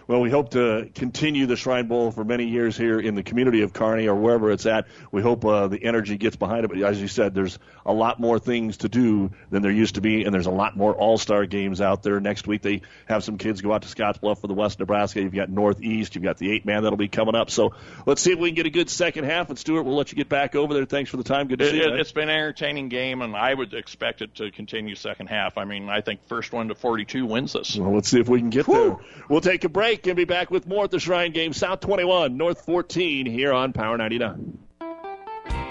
Well, 0.07 0.21
we 0.21 0.29
hope 0.29 0.51
to 0.51 0.89
continue 0.95 1.45
the 1.45 1.55
Shrine 1.55 1.87
Bowl 1.87 2.11
for 2.11 2.23
many 2.23 2.45
years 2.45 2.75
here 2.75 2.99
in 2.99 3.15
the 3.15 3.23
community 3.23 3.61
of 3.61 3.73
Kearney 3.73 4.07
or 4.07 4.15
wherever 4.15 4.51
it's 4.51 4.65
at. 4.65 4.87
We 5.11 5.21
hope 5.21 5.45
uh, 5.45 5.67
the 5.67 5.83
energy 5.83 6.17
gets 6.17 6.35
behind 6.35 6.65
it. 6.65 6.69
But 6.69 6.81
as 6.81 7.01
you 7.01 7.07
said, 7.07 7.33
there's 7.33 7.57
a 7.85 7.93
lot 7.93 8.19
more 8.19 8.39
things 8.39 8.77
to 8.77 8.89
do 8.89 9.31
than 9.49 9.61
there 9.61 9.71
used 9.71 9.95
to 9.95 10.01
be, 10.01 10.23
and 10.23 10.33
there's 10.33 10.45
a 10.45 10.51
lot 10.51 10.75
more 10.75 10.93
All-Star 10.93 11.45
games 11.45 11.81
out 11.81 12.03
there. 12.03 12.19
Next 12.19 12.47
week 12.47 12.61
they 12.61 12.81
have 13.05 13.23
some 13.23 13.37
kids 13.37 13.61
go 13.61 13.73
out 13.73 13.83
to 13.83 13.87
Scottsbluff 13.87 14.39
for 14.39 14.47
the 14.47 14.53
West 14.53 14.79
Nebraska. 14.79 15.21
You've 15.21 15.33
got 15.33 15.49
Northeast. 15.49 16.15
You've 16.15 16.23
got 16.23 16.37
the 16.37 16.51
eight-man 16.51 16.83
that'll 16.83 16.97
be 16.97 17.07
coming 17.07 17.35
up. 17.35 17.49
So 17.49 17.73
let's 18.05 18.21
see 18.21 18.31
if 18.31 18.39
we 18.39 18.49
can 18.49 18.55
get 18.55 18.65
a 18.65 18.71
good 18.71 18.89
second 18.89 19.25
half. 19.25 19.49
And 19.49 19.57
Stuart, 19.57 19.83
we'll 19.83 19.95
let 19.95 20.11
you 20.11 20.15
get 20.15 20.29
back 20.29 20.55
over 20.55 20.73
there. 20.73 20.85
Thanks 20.85 21.09
for 21.09 21.17
the 21.17 21.23
time. 21.23 21.47
Good 21.47 21.59
to 21.59 21.65
it, 21.65 21.71
see 21.71 21.77
you. 21.77 21.93
It, 21.93 21.99
it's 21.99 22.11
been 22.11 22.29
an 22.29 22.35
entertaining 22.35 22.89
game, 22.89 23.21
and 23.21 23.35
I 23.35 23.53
would 23.53 23.73
expect 23.73 24.21
it 24.21 24.35
to 24.35 24.51
continue 24.51 24.95
second 24.95 25.27
half. 25.27 25.57
I 25.57 25.65
mean, 25.65 25.89
I 25.89 26.01
think 26.01 26.23
first 26.27 26.51
one 26.51 26.67
to 26.69 26.75
42 26.75 27.25
wins 27.25 27.53
this. 27.53 27.77
Well, 27.77 27.93
let's 27.93 28.09
see 28.09 28.19
if 28.19 28.27
we 28.27 28.39
can 28.39 28.49
get 28.49 28.65
there. 28.65 28.97
We'll 29.29 29.41
take 29.41 29.63
a 29.63 29.69
break 29.73 30.07
and 30.07 30.15
be 30.15 30.25
back 30.25 30.51
with 30.51 30.67
more 30.67 30.85
at 30.85 30.91
the 30.91 30.99
Shrine 30.99 31.31
Game, 31.31 31.51
South 31.51 31.79
21, 31.81 32.37
North 32.37 32.63
14, 32.65 33.25
here 33.25 33.51
on 33.51 33.73
Power 33.73 33.97
99. 33.97 34.59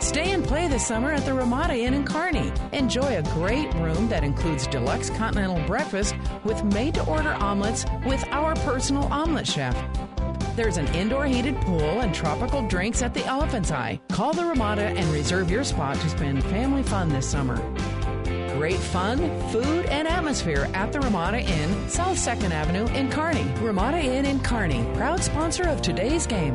Stay 0.01 0.33
and 0.33 0.45
play 0.45 0.67
this 0.67 0.85
summer 0.85 1.13
at 1.13 1.25
the 1.25 1.33
Ramada 1.33 1.75
Inn 1.75 1.95
in 1.95 2.05
Kearney. 2.05 2.53
Enjoy 2.73 3.17
a 3.17 3.23
great 3.23 3.73
room 3.75 4.09
that 4.09 4.25
includes 4.25 4.67
deluxe 4.67 5.11
continental 5.11 5.65
breakfast 5.65 6.17
with 6.43 6.63
made 6.65 6.95
to 6.95 7.07
order 7.07 7.33
omelets 7.35 7.87
with 8.05 8.23
our 8.31 8.57
personal 8.57 9.05
omelet 9.13 9.47
chef. 9.47 9.77
There's 10.57 10.77
an 10.77 10.89
indoor 10.89 11.25
heated 11.25 11.55
pool 11.61 12.01
and 12.01 12.13
tropical 12.13 12.67
drinks 12.67 13.01
at 13.01 13.15
the 13.15 13.25
Elephant's 13.25 13.71
Eye. 13.71 14.01
Call 14.11 14.33
the 14.33 14.45
Ramada 14.45 14.83
and 14.83 15.09
reserve 15.13 15.51
your 15.51 15.65
spot 15.65 15.97
to 16.01 16.11
spend 16.11 16.43
family 16.45 16.83
fun 16.83 17.09
this 17.09 17.27
summer. 17.27 17.57
Great 18.55 18.79
fun, 18.79 19.19
food, 19.51 19.87
and 19.87 20.07
atmosphere 20.07 20.69
at 20.75 20.93
the 20.93 21.01
Ramada 21.01 21.41
Inn, 21.41 21.89
South 21.89 22.17
2nd 22.17 22.51
Avenue 22.51 22.87
in 22.95 23.11
Kearney. 23.11 23.51
Ramada 23.61 23.99
Inn 23.99 24.27
in 24.27 24.41
Kearney, 24.41 24.85
proud 24.95 25.23
sponsor 25.23 25.65
of 25.65 25.81
today's 25.81 26.27
game. 26.27 26.55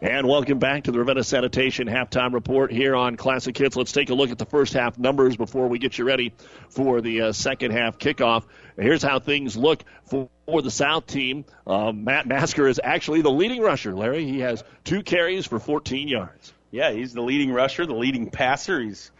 And 0.00 0.28
welcome 0.28 0.60
back 0.60 0.84
to 0.84 0.92
the 0.92 1.00
Ravenna 1.00 1.24
Sanitation 1.24 1.88
halftime 1.88 2.32
report 2.32 2.70
here 2.70 2.94
on 2.94 3.16
Classic 3.16 3.58
Hits. 3.58 3.74
Let's 3.74 3.90
take 3.90 4.10
a 4.10 4.14
look 4.14 4.30
at 4.30 4.38
the 4.38 4.46
first 4.46 4.72
half 4.72 4.96
numbers 4.96 5.36
before 5.36 5.66
we 5.66 5.80
get 5.80 5.98
you 5.98 6.04
ready 6.04 6.32
for 6.68 7.00
the 7.00 7.22
uh, 7.22 7.32
second 7.32 7.72
half 7.72 7.98
kickoff. 7.98 8.44
Here's 8.76 9.02
how 9.02 9.18
things 9.18 9.56
look 9.56 9.82
for, 10.04 10.28
for 10.46 10.62
the 10.62 10.70
South 10.70 11.08
team. 11.08 11.44
Uh, 11.66 11.90
Matt 11.90 12.28
Masker 12.28 12.68
is 12.68 12.80
actually 12.82 13.22
the 13.22 13.30
leading 13.32 13.60
rusher, 13.60 13.92
Larry. 13.92 14.24
He 14.24 14.38
has 14.38 14.62
two 14.84 15.02
carries 15.02 15.46
for 15.46 15.58
14 15.58 16.06
yards. 16.06 16.52
Yeah, 16.70 16.92
he's 16.92 17.12
the 17.12 17.22
leading 17.22 17.50
rusher, 17.50 17.84
the 17.84 17.96
leading 17.96 18.30
passer. 18.30 18.80
He's 18.80 19.10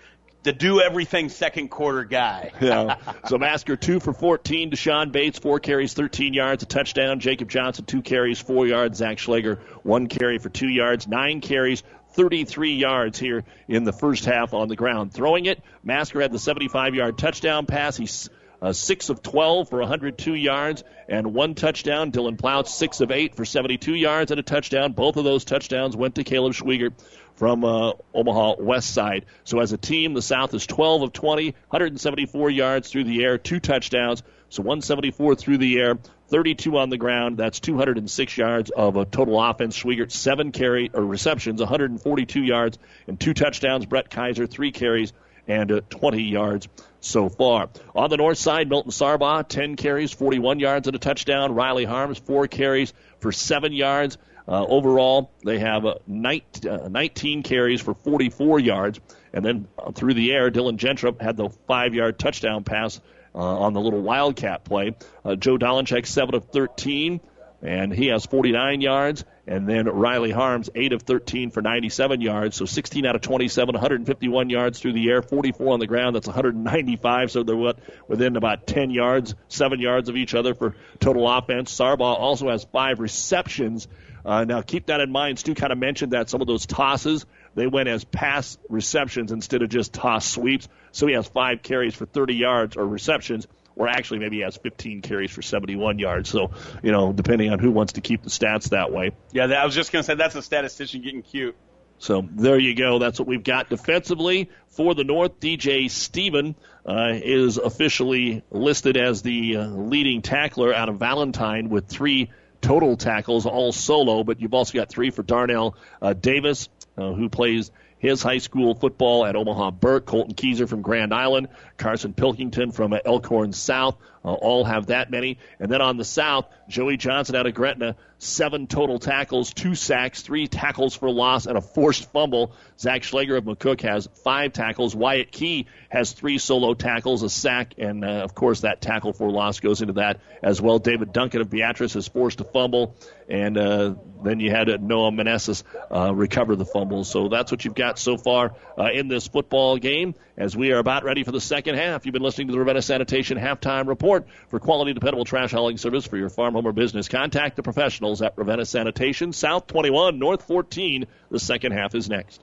the 0.42 0.52
do 0.52 0.80
everything 0.80 1.28
second 1.28 1.68
quarter 1.68 2.04
guy. 2.04 2.52
yeah. 2.60 2.96
So 3.26 3.38
Masker 3.38 3.76
two 3.76 4.00
for 4.00 4.12
14. 4.12 4.70
Deshaun 4.70 5.12
Bates 5.12 5.38
four 5.38 5.60
carries, 5.60 5.94
13 5.94 6.34
yards, 6.34 6.62
a 6.62 6.66
touchdown. 6.66 7.20
Jacob 7.20 7.48
Johnson 7.48 7.84
two 7.84 8.02
carries, 8.02 8.40
four 8.40 8.66
yards. 8.66 8.98
Zach 8.98 9.18
Schlager 9.18 9.56
one 9.82 10.06
carry 10.06 10.38
for 10.38 10.48
two 10.48 10.68
yards, 10.68 11.06
nine 11.06 11.40
carries. 11.40 11.82
33 12.12 12.74
yards 12.74 13.18
here 13.18 13.44
in 13.68 13.84
the 13.84 13.92
first 13.92 14.24
half 14.24 14.54
on 14.54 14.68
the 14.68 14.74
ground. 14.74 15.12
Throwing 15.12 15.46
it, 15.46 15.62
Masker 15.84 16.20
had 16.20 16.32
the 16.32 16.38
75 16.38 16.94
yard 16.94 17.18
touchdown 17.18 17.66
pass. 17.66 17.96
He's 17.96 18.28
uh, 18.60 18.72
6 18.72 19.08
of 19.08 19.22
12 19.22 19.68
for 19.68 19.78
102 19.80 20.34
yards 20.34 20.84
and 21.08 21.34
one 21.34 21.54
touchdown. 21.54 22.12
Dylan 22.12 22.38
Plouts, 22.38 22.74
6 22.74 23.00
of 23.00 23.10
8 23.10 23.34
for 23.34 23.44
72 23.44 23.94
yards 23.94 24.30
and 24.30 24.40
a 24.40 24.42
touchdown. 24.42 24.92
Both 24.92 25.16
of 25.16 25.24
those 25.24 25.44
touchdowns 25.44 25.96
went 25.96 26.16
to 26.16 26.24
Caleb 26.24 26.54
Schweigert 26.54 26.94
from 27.34 27.64
uh, 27.64 27.92
Omaha 28.12 28.56
West 28.58 28.92
Side. 28.92 29.26
So 29.44 29.60
as 29.60 29.72
a 29.72 29.78
team, 29.78 30.12
the 30.12 30.22
South 30.22 30.52
is 30.54 30.66
12 30.66 31.02
of 31.02 31.12
20, 31.12 31.52
174 31.68 32.50
yards 32.50 32.90
through 32.90 33.04
the 33.04 33.22
air, 33.22 33.38
two 33.38 33.60
touchdowns. 33.60 34.22
So 34.50 34.62
174 34.62 35.36
through 35.36 35.58
the 35.58 35.78
air, 35.78 35.98
32 36.28 36.76
on 36.76 36.90
the 36.90 36.96
ground. 36.96 37.36
That's 37.36 37.60
206 37.60 38.36
yards 38.36 38.70
of 38.70 38.96
a 38.96 39.04
total 39.04 39.40
offense. 39.40 39.76
Schweigert 39.76 40.10
seven 40.10 40.52
carry 40.52 40.90
or 40.92 41.04
receptions, 41.04 41.60
142 41.60 42.42
yards 42.42 42.78
and 43.06 43.20
two 43.20 43.34
touchdowns. 43.34 43.86
Brett 43.86 44.10
Kaiser 44.10 44.46
three 44.46 44.72
carries 44.72 45.12
and 45.46 45.70
uh, 45.70 45.80
20 45.90 46.22
yards 46.22 46.68
so 47.00 47.28
far. 47.28 47.68
On 47.94 48.10
the 48.10 48.16
north 48.16 48.38
side, 48.38 48.68
Milton 48.68 48.90
Sargbah 48.90 49.46
10 49.48 49.76
carries, 49.76 50.12
41 50.12 50.58
yards 50.58 50.88
and 50.88 50.96
a 50.96 50.98
touchdown. 50.98 51.54
Riley 51.54 51.84
Harms 51.84 52.18
four 52.18 52.46
carries 52.48 52.92
for 53.20 53.32
seven 53.32 53.72
yards. 53.72 54.18
Uh, 54.46 54.64
overall, 54.64 55.30
they 55.44 55.58
have 55.58 55.84
uh, 55.84 55.96
19, 56.06 56.70
uh, 56.70 56.88
19 56.88 57.42
carries 57.42 57.80
for 57.80 57.94
44 57.94 58.60
yards. 58.60 59.00
And 59.32 59.44
then 59.44 59.68
uh, 59.78 59.92
through 59.92 60.14
the 60.14 60.32
air, 60.32 60.50
Dylan 60.50 60.78
Gentrup 60.78 61.20
had 61.20 61.36
the 61.36 61.50
five 61.66 61.94
yard 61.94 62.18
touchdown 62.18 62.64
pass 62.64 63.00
uh, 63.34 63.38
on 63.38 63.74
the 63.74 63.80
little 63.80 64.00
Wildcat 64.00 64.64
play. 64.64 64.96
Uh, 65.24 65.36
Joe 65.36 65.58
Dolenchek, 65.58 66.06
7 66.06 66.34
of 66.34 66.46
13, 66.46 67.20
and 67.62 67.92
he 67.92 68.06
has 68.08 68.24
49 68.26 68.80
yards. 68.80 69.24
And 69.46 69.66
then 69.66 69.86
Riley 69.86 70.30
Harms, 70.30 70.68
8 70.74 70.92
of 70.92 71.02
13 71.02 71.50
for 71.50 71.62
97 71.62 72.20
yards. 72.20 72.56
So 72.56 72.66
16 72.66 73.06
out 73.06 73.16
of 73.16 73.22
27, 73.22 73.72
151 73.72 74.50
yards 74.50 74.78
through 74.78 74.92
the 74.92 75.08
air, 75.08 75.22
44 75.22 75.72
on 75.72 75.80
the 75.80 75.86
ground. 75.86 76.14
That's 76.14 76.26
195. 76.26 77.30
So 77.30 77.42
they're 77.42 77.74
within 78.06 78.36
about 78.36 78.66
10 78.66 78.90
yards, 78.90 79.34
7 79.48 79.80
yards 79.80 80.08
of 80.08 80.16
each 80.16 80.34
other 80.34 80.54
for 80.54 80.76
total 81.00 81.28
offense. 81.28 81.74
Sargbah 81.74 82.18
also 82.18 82.50
has 82.50 82.64
five 82.64 83.00
receptions 83.00 83.88
uh, 84.28 84.44
now, 84.44 84.60
keep 84.60 84.86
that 84.86 85.00
in 85.00 85.10
mind. 85.10 85.38
Stu 85.38 85.54
kind 85.54 85.72
of 85.72 85.78
mentioned 85.78 86.12
that 86.12 86.28
some 86.28 86.42
of 86.42 86.46
those 86.46 86.66
tosses, 86.66 87.24
they 87.54 87.66
went 87.66 87.88
as 87.88 88.04
pass 88.04 88.58
receptions 88.68 89.32
instead 89.32 89.62
of 89.62 89.70
just 89.70 89.94
toss 89.94 90.28
sweeps. 90.28 90.68
So 90.92 91.06
he 91.06 91.14
has 91.14 91.26
five 91.28 91.62
carries 91.62 91.94
for 91.94 92.04
30 92.04 92.34
yards 92.34 92.76
or 92.76 92.86
receptions, 92.86 93.46
or 93.78 93.88
actually 93.88 94.18
maybe 94.18 94.36
he 94.36 94.42
has 94.42 94.56
15 94.56 95.00
carries 95.00 95.30
for 95.30 95.40
71 95.40 95.98
yards. 95.98 96.28
So, 96.28 96.50
you 96.82 96.92
know, 96.92 97.12
depending 97.12 97.52
on 97.52 97.60
who 97.60 97.70
wants 97.70 97.94
to 97.94 98.00
keep 98.00 98.22
the 98.22 98.30
stats 98.30 98.70
that 98.70 98.92
way. 98.92 99.12
Yeah, 99.32 99.44
I 99.44 99.64
was 99.64 99.74
just 99.74 99.92
going 99.92 100.02
to 100.02 100.06
say 100.06 100.14
that's 100.16 100.34
a 100.34 100.42
statistician 100.42 101.00
getting 101.02 101.22
cute. 101.22 101.56
So 102.00 102.26
there 102.30 102.58
you 102.58 102.74
go. 102.74 102.98
That's 102.98 103.18
what 103.18 103.26
we've 103.26 103.42
got 103.42 103.70
defensively 103.70 104.50
for 104.68 104.94
the 104.94 105.04
North. 105.04 105.40
DJ 105.40 105.90
Steven 105.90 106.54
uh, 106.86 107.12
is 107.14 107.56
officially 107.56 108.42
listed 108.50 108.96
as 108.96 109.22
the 109.22 109.56
uh, 109.56 109.66
leading 109.66 110.22
tackler 110.22 110.72
out 110.72 110.88
of 110.88 110.98
Valentine 110.98 111.70
with 111.70 111.88
three 111.88 112.30
total 112.60 112.96
tackles, 112.96 113.46
all 113.46 113.72
solo, 113.72 114.24
but 114.24 114.40
you've 114.40 114.54
also 114.54 114.78
got 114.78 114.88
three 114.88 115.10
for 115.10 115.22
Darnell 115.22 115.76
uh, 116.00 116.12
Davis, 116.12 116.68
uh, 116.96 117.12
who 117.12 117.28
plays 117.28 117.70
his 117.98 118.22
high 118.22 118.38
school 118.38 118.74
football 118.74 119.26
at 119.26 119.36
Omaha 119.36 119.72
Burke, 119.72 120.06
Colton 120.06 120.34
Keyser 120.34 120.68
from 120.68 120.82
Grand 120.82 121.12
Island, 121.12 121.48
Carson 121.76 122.12
Pilkington 122.12 122.72
from 122.72 122.94
Elkhorn 123.04 123.52
South, 123.52 123.96
uh, 124.24 124.32
all 124.32 124.64
have 124.64 124.86
that 124.86 125.10
many. 125.10 125.38
And 125.60 125.70
then 125.70 125.80
on 125.80 125.96
the 125.96 126.04
South, 126.04 126.46
Joey 126.68 126.96
Johnson 126.96 127.34
out 127.34 127.46
of 127.46 127.54
Gretna, 127.54 127.96
seven 128.18 128.66
total 128.66 128.98
tackles, 128.98 129.52
two 129.52 129.74
sacks, 129.74 130.22
three 130.22 130.48
tackles 130.48 130.94
for 130.94 131.10
loss, 131.10 131.46
and 131.46 131.56
a 131.56 131.60
forced 131.60 132.10
fumble. 132.12 132.52
Zach 132.78 133.02
Schlager 133.02 133.36
of 133.36 133.44
McCook 133.44 133.80
has 133.82 134.08
five 134.24 134.52
tackles. 134.52 134.94
Wyatt 134.94 135.30
Key 135.32 135.66
has 135.88 136.12
three 136.12 136.38
solo 136.38 136.74
tackles, 136.74 137.22
a 137.22 137.30
sack, 137.30 137.74
and 137.78 138.04
uh, 138.04 138.08
of 138.08 138.34
course 138.34 138.60
that 138.62 138.80
tackle 138.80 139.12
for 139.12 139.30
loss 139.30 139.60
goes 139.60 139.80
into 139.80 139.94
that 139.94 140.20
as 140.42 140.60
well. 140.60 140.78
David 140.78 141.12
Duncan 141.12 141.40
of 141.40 141.50
Beatrice 141.50 141.94
has 141.94 142.08
forced 142.08 142.40
a 142.40 142.44
fumble, 142.44 142.96
and 143.28 143.56
uh, 143.56 143.94
then 144.22 144.40
you 144.40 144.50
had 144.50 144.68
uh, 144.68 144.78
Noah 144.80 145.12
Meneses 145.12 145.62
uh, 145.90 146.14
recover 146.14 146.56
the 146.56 146.66
fumble. 146.66 147.04
So 147.04 147.28
that's 147.28 147.50
what 147.50 147.64
you've 147.64 147.74
got 147.74 147.98
so 147.98 148.16
far 148.16 148.54
uh, 148.76 148.90
in 148.92 149.08
this 149.08 149.26
football 149.28 149.78
game. 149.78 150.14
As 150.36 150.56
we 150.56 150.72
are 150.72 150.78
about 150.78 151.02
ready 151.02 151.24
for 151.24 151.32
the 151.32 151.40
second 151.40 151.76
half, 151.76 152.06
you've 152.06 152.12
been 152.12 152.22
listening 152.22 152.46
to 152.48 152.52
the 152.52 152.58
Ravenna 152.60 152.82
Sanitation 152.82 153.38
halftime 153.38 153.88
report 153.88 154.17
for 154.48 154.58
quality, 154.58 154.92
dependable 154.92 155.24
trash 155.24 155.52
hauling 155.52 155.76
service 155.76 156.06
for 156.06 156.16
your 156.16 156.28
farm, 156.28 156.54
home, 156.54 156.66
or 156.66 156.72
business. 156.72 157.08
Contact 157.08 157.56
the 157.56 157.62
professionals 157.62 158.22
at 158.22 158.34
Ravenna 158.36 158.64
Sanitation, 158.64 159.32
South 159.32 159.66
21, 159.66 160.18
North 160.18 160.42
14. 160.46 161.06
The 161.30 161.40
second 161.40 161.72
half 161.72 161.94
is 161.94 162.08
next. 162.08 162.42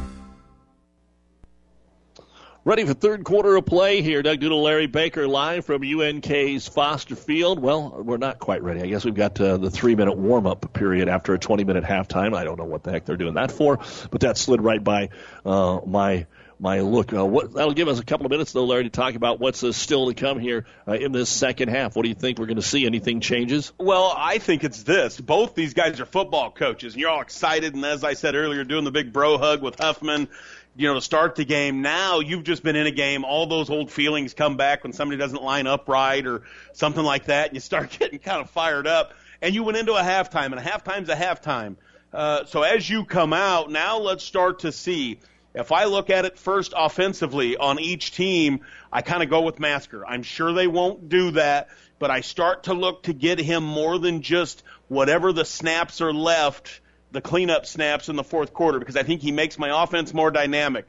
Ready 2.63 2.85
for 2.85 2.93
third 2.93 3.23
quarter 3.23 3.55
of 3.55 3.65
play 3.65 4.03
here. 4.03 4.21
Doug 4.21 4.39
Doodle, 4.39 4.61
Larry 4.61 4.85
Baker 4.85 5.27
live 5.27 5.65
from 5.65 5.81
UNK's 5.81 6.67
Foster 6.67 7.15
Field. 7.15 7.57
Well, 7.57 8.03
we're 8.05 8.17
not 8.17 8.37
quite 8.37 8.61
ready. 8.61 8.83
I 8.83 8.85
guess 8.85 9.03
we've 9.03 9.15
got 9.15 9.41
uh, 9.41 9.57
the 9.57 9.71
three 9.71 9.95
minute 9.95 10.15
warm 10.15 10.45
up 10.45 10.71
period 10.71 11.09
after 11.09 11.33
a 11.33 11.39
20 11.39 11.63
minute 11.63 11.83
halftime. 11.83 12.37
I 12.37 12.43
don't 12.43 12.59
know 12.59 12.65
what 12.65 12.83
the 12.83 12.91
heck 12.91 13.05
they're 13.05 13.17
doing 13.17 13.33
that 13.33 13.51
for, 13.51 13.79
but 14.11 14.21
that 14.21 14.37
slid 14.37 14.61
right 14.61 14.83
by 14.83 15.09
uh, 15.43 15.79
my 15.87 16.27
my 16.59 16.81
look. 16.81 17.11
Uh, 17.11 17.25
what, 17.25 17.51
that'll 17.51 17.73
give 17.73 17.87
us 17.87 17.99
a 17.99 18.05
couple 18.05 18.27
of 18.27 18.31
minutes, 18.31 18.51
though, 18.51 18.65
Larry, 18.65 18.83
to 18.83 18.89
talk 18.91 19.15
about 19.15 19.39
what's 19.39 19.63
uh, 19.63 19.71
still 19.71 20.05
to 20.05 20.13
come 20.13 20.39
here 20.39 20.67
uh, 20.87 20.91
in 20.91 21.11
this 21.11 21.29
second 21.29 21.69
half. 21.69 21.95
What 21.95 22.03
do 22.03 22.09
you 22.09 22.15
think 22.15 22.37
we're 22.37 22.45
going 22.45 22.57
to 22.57 22.61
see? 22.61 22.85
Anything 22.85 23.21
changes? 23.21 23.73
Well, 23.79 24.13
I 24.15 24.37
think 24.37 24.63
it's 24.63 24.83
this. 24.83 25.19
Both 25.19 25.55
these 25.55 25.73
guys 25.73 25.99
are 25.99 26.05
football 26.05 26.51
coaches, 26.51 26.93
and 26.93 27.01
you're 27.01 27.09
all 27.09 27.21
excited. 27.21 27.73
And 27.73 27.83
as 27.83 28.03
I 28.03 28.13
said 28.13 28.35
earlier, 28.35 28.63
doing 28.63 28.83
the 28.83 28.91
big 28.91 29.11
bro 29.11 29.39
hug 29.39 29.63
with 29.63 29.79
Huffman 29.79 30.27
you 30.75 30.87
know, 30.87 30.93
to 30.93 31.01
start 31.01 31.35
the 31.35 31.45
game. 31.45 31.81
Now 31.81 32.19
you've 32.19 32.43
just 32.43 32.63
been 32.63 32.75
in 32.75 32.87
a 32.87 32.91
game. 32.91 33.25
All 33.25 33.45
those 33.47 33.69
old 33.69 33.91
feelings 33.91 34.33
come 34.33 34.57
back 34.57 34.83
when 34.83 34.93
somebody 34.93 35.17
doesn't 35.17 35.41
line 35.41 35.67
up 35.67 35.87
right 35.89 36.25
or 36.25 36.43
something 36.73 37.03
like 37.03 37.25
that, 37.25 37.47
and 37.47 37.55
you 37.55 37.61
start 37.61 37.89
getting 37.99 38.19
kind 38.19 38.41
of 38.41 38.49
fired 38.49 38.87
up. 38.87 39.13
And 39.41 39.55
you 39.55 39.63
went 39.63 39.77
into 39.77 39.93
a 39.93 40.01
halftime, 40.01 40.45
and 40.47 40.55
a 40.55 40.61
halftime's 40.61 41.09
a 41.09 41.15
halftime. 41.15 41.75
Uh, 42.13 42.45
so 42.45 42.61
as 42.63 42.89
you 42.89 43.05
come 43.05 43.33
out, 43.33 43.71
now 43.71 43.97
let's 43.99 44.23
start 44.23 44.59
to 44.59 44.71
see. 44.71 45.19
If 45.53 45.71
I 45.71 45.85
look 45.85 46.09
at 46.09 46.25
it 46.25 46.37
first 46.37 46.73
offensively 46.75 47.57
on 47.57 47.79
each 47.79 48.11
team, 48.11 48.61
I 48.91 49.01
kind 49.01 49.23
of 49.23 49.29
go 49.29 49.41
with 49.41 49.59
Masker. 49.59 50.05
I'm 50.05 50.23
sure 50.23 50.53
they 50.53 50.67
won't 50.67 51.09
do 51.09 51.31
that, 51.31 51.69
but 51.99 52.11
I 52.11 52.21
start 52.21 52.63
to 52.63 52.73
look 52.73 53.03
to 53.03 53.13
get 53.13 53.39
him 53.39 53.63
more 53.63 53.97
than 53.97 54.21
just 54.21 54.63
whatever 54.87 55.33
the 55.33 55.45
snaps 55.45 56.01
are 56.01 56.13
left 56.13 56.80
the 57.11 57.21
cleanup 57.21 57.65
snaps 57.65 58.09
in 58.09 58.15
the 58.15 58.23
fourth 58.23 58.53
quarter 58.53 58.79
because 58.79 58.95
I 58.95 59.03
think 59.03 59.21
he 59.21 59.31
makes 59.31 59.59
my 59.59 59.83
offense 59.83 60.13
more 60.13 60.31
dynamic. 60.31 60.87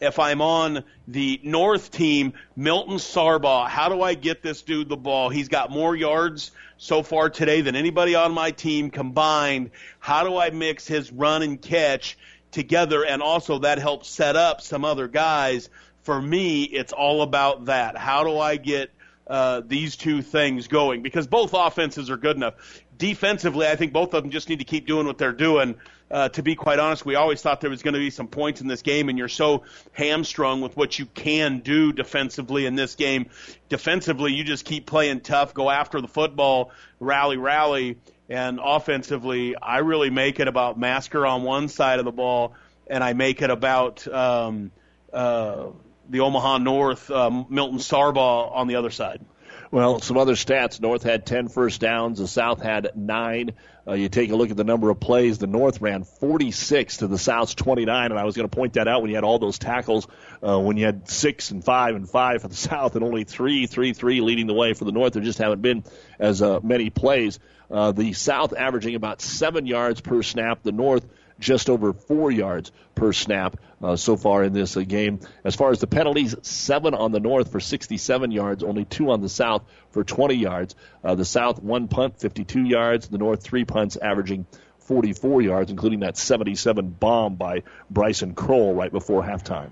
If 0.00 0.18
I'm 0.18 0.40
on 0.40 0.84
the 1.06 1.40
North 1.42 1.90
team, 1.90 2.32
Milton 2.56 2.96
Sargbah, 2.96 3.68
how 3.68 3.90
do 3.90 4.00
I 4.00 4.14
get 4.14 4.42
this 4.42 4.62
dude 4.62 4.88
the 4.88 4.96
ball? 4.96 5.28
He's 5.28 5.48
got 5.48 5.70
more 5.70 5.94
yards 5.94 6.52
so 6.78 7.02
far 7.02 7.28
today 7.28 7.60
than 7.60 7.76
anybody 7.76 8.14
on 8.14 8.32
my 8.32 8.50
team 8.50 8.90
combined. 8.90 9.70
How 9.98 10.24
do 10.24 10.38
I 10.38 10.50
mix 10.50 10.86
his 10.86 11.12
run 11.12 11.42
and 11.42 11.60
catch 11.60 12.16
together? 12.50 13.04
And 13.04 13.20
also 13.20 13.58
that 13.58 13.78
helps 13.78 14.08
set 14.08 14.36
up 14.36 14.62
some 14.62 14.86
other 14.86 15.06
guys. 15.06 15.68
For 16.02 16.20
me, 16.20 16.62
it's 16.62 16.94
all 16.94 17.20
about 17.20 17.66
that. 17.66 17.98
How 17.98 18.24
do 18.24 18.38
I 18.38 18.56
get 18.56 18.90
uh, 19.30 19.62
these 19.64 19.94
two 19.94 20.22
things 20.22 20.66
going 20.66 21.02
because 21.02 21.28
both 21.28 21.52
offenses 21.54 22.10
are 22.10 22.16
good 22.16 22.36
enough. 22.36 22.54
Defensively, 23.00 23.66
I 23.66 23.76
think 23.76 23.94
both 23.94 24.12
of 24.12 24.22
them 24.22 24.30
just 24.30 24.50
need 24.50 24.58
to 24.58 24.66
keep 24.66 24.86
doing 24.86 25.06
what 25.06 25.16
they're 25.16 25.32
doing. 25.32 25.76
Uh, 26.10 26.28
to 26.28 26.42
be 26.42 26.54
quite 26.54 26.78
honest, 26.78 27.06
we 27.06 27.14
always 27.14 27.40
thought 27.40 27.62
there 27.62 27.70
was 27.70 27.82
going 27.82 27.94
to 27.94 27.98
be 27.98 28.10
some 28.10 28.28
points 28.28 28.60
in 28.60 28.66
this 28.66 28.82
game, 28.82 29.08
and 29.08 29.16
you're 29.16 29.26
so 29.26 29.62
hamstrung 29.92 30.60
with 30.60 30.76
what 30.76 30.98
you 30.98 31.06
can 31.06 31.60
do 31.60 31.94
defensively 31.94 32.66
in 32.66 32.74
this 32.74 32.96
game. 32.96 33.30
Defensively, 33.70 34.34
you 34.34 34.44
just 34.44 34.66
keep 34.66 34.84
playing 34.84 35.20
tough, 35.20 35.54
go 35.54 35.70
after 35.70 36.02
the 36.02 36.08
football, 36.08 36.72
rally, 36.98 37.38
rally, 37.38 37.96
and 38.28 38.60
offensively, 38.62 39.56
I 39.56 39.78
really 39.78 40.10
make 40.10 40.38
it 40.38 40.46
about 40.46 40.78
Masker 40.78 41.26
on 41.26 41.42
one 41.42 41.68
side 41.68 42.00
of 42.00 42.04
the 42.04 42.12
ball, 42.12 42.52
and 42.86 43.02
I 43.02 43.14
make 43.14 43.40
it 43.40 43.48
about 43.48 44.06
um, 44.08 44.72
uh, 45.10 45.68
the 46.10 46.20
Omaha 46.20 46.58
North, 46.58 47.10
um, 47.10 47.46
Milton 47.48 47.78
Sargbah 47.78 48.54
on 48.54 48.66
the 48.66 48.76
other 48.76 48.90
side. 48.90 49.24
Well, 49.72 50.00
some 50.00 50.16
other 50.16 50.34
stats. 50.34 50.80
North 50.80 51.04
had 51.04 51.24
10 51.24 51.48
first 51.48 51.80
downs. 51.80 52.18
The 52.18 52.26
South 52.26 52.60
had 52.60 52.90
nine. 52.96 53.52
Uh, 53.86 53.92
you 53.92 54.08
take 54.08 54.32
a 54.32 54.36
look 54.36 54.50
at 54.50 54.56
the 54.56 54.64
number 54.64 54.90
of 54.90 54.98
plays. 54.98 55.38
The 55.38 55.46
North 55.46 55.80
ran 55.80 56.02
46 56.02 56.98
to 56.98 57.06
the 57.06 57.18
South's 57.18 57.54
29, 57.54 58.10
and 58.10 58.18
I 58.18 58.24
was 58.24 58.34
going 58.34 58.48
to 58.48 58.54
point 58.54 58.72
that 58.72 58.88
out 58.88 59.00
when 59.00 59.10
you 59.10 59.16
had 59.16 59.22
all 59.22 59.38
those 59.38 59.60
tackles. 59.60 60.08
Uh, 60.42 60.58
when 60.58 60.76
you 60.76 60.86
had 60.86 61.08
six 61.08 61.52
and 61.52 61.64
five 61.64 61.94
and 61.94 62.08
five 62.08 62.42
for 62.42 62.48
the 62.48 62.54
South, 62.70 62.96
and 62.96 63.04
only 63.04 63.22
three, 63.22 63.66
three, 63.66 63.92
three 63.92 64.20
leading 64.20 64.48
the 64.48 64.54
way 64.54 64.74
for 64.74 64.84
the 64.84 64.92
North. 64.92 65.12
There 65.12 65.22
just 65.22 65.38
haven't 65.38 65.62
been 65.62 65.84
as 66.18 66.42
uh, 66.42 66.58
many 66.64 66.90
plays. 66.90 67.38
Uh, 67.70 67.92
the 67.92 68.12
South 68.12 68.52
averaging 68.52 68.96
about 68.96 69.20
seven 69.20 69.66
yards 69.66 70.00
per 70.00 70.24
snap. 70.24 70.64
The 70.64 70.72
North 70.72 71.06
just 71.40 71.68
over 71.68 71.92
four 71.92 72.30
yards 72.30 72.70
per 72.94 73.12
snap 73.12 73.56
uh, 73.82 73.96
so 73.96 74.16
far 74.16 74.44
in 74.44 74.52
this 74.52 74.76
uh, 74.76 74.80
game. 74.80 75.20
As 75.42 75.56
far 75.56 75.70
as 75.70 75.80
the 75.80 75.86
penalties, 75.86 76.36
seven 76.42 76.94
on 76.94 77.12
the 77.12 77.20
North 77.20 77.50
for 77.50 77.58
67 77.58 78.30
yards, 78.30 78.62
only 78.62 78.84
two 78.84 79.10
on 79.10 79.20
the 79.22 79.28
South 79.28 79.62
for 79.90 80.04
20 80.04 80.34
yards. 80.34 80.74
Uh, 81.02 81.14
the 81.14 81.24
South 81.24 81.62
one 81.62 81.88
punt, 81.88 82.20
52 82.20 82.64
yards. 82.64 83.08
The 83.08 83.18
North 83.18 83.42
three 83.42 83.64
punts, 83.64 83.96
averaging 83.96 84.46
44 84.80 85.42
yards, 85.42 85.70
including 85.70 86.00
that 86.00 86.16
77 86.16 86.90
bomb 86.90 87.36
by 87.36 87.62
Bryson 87.90 88.34
Kroll 88.34 88.74
right 88.74 88.92
before 88.92 89.22
halftime. 89.22 89.70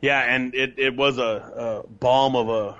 Yeah, 0.00 0.20
and 0.20 0.54
it, 0.54 0.74
it 0.78 0.96
was 0.96 1.18
a, 1.18 1.82
a 1.84 1.88
bomb 1.88 2.36
of 2.36 2.48
a 2.48 2.76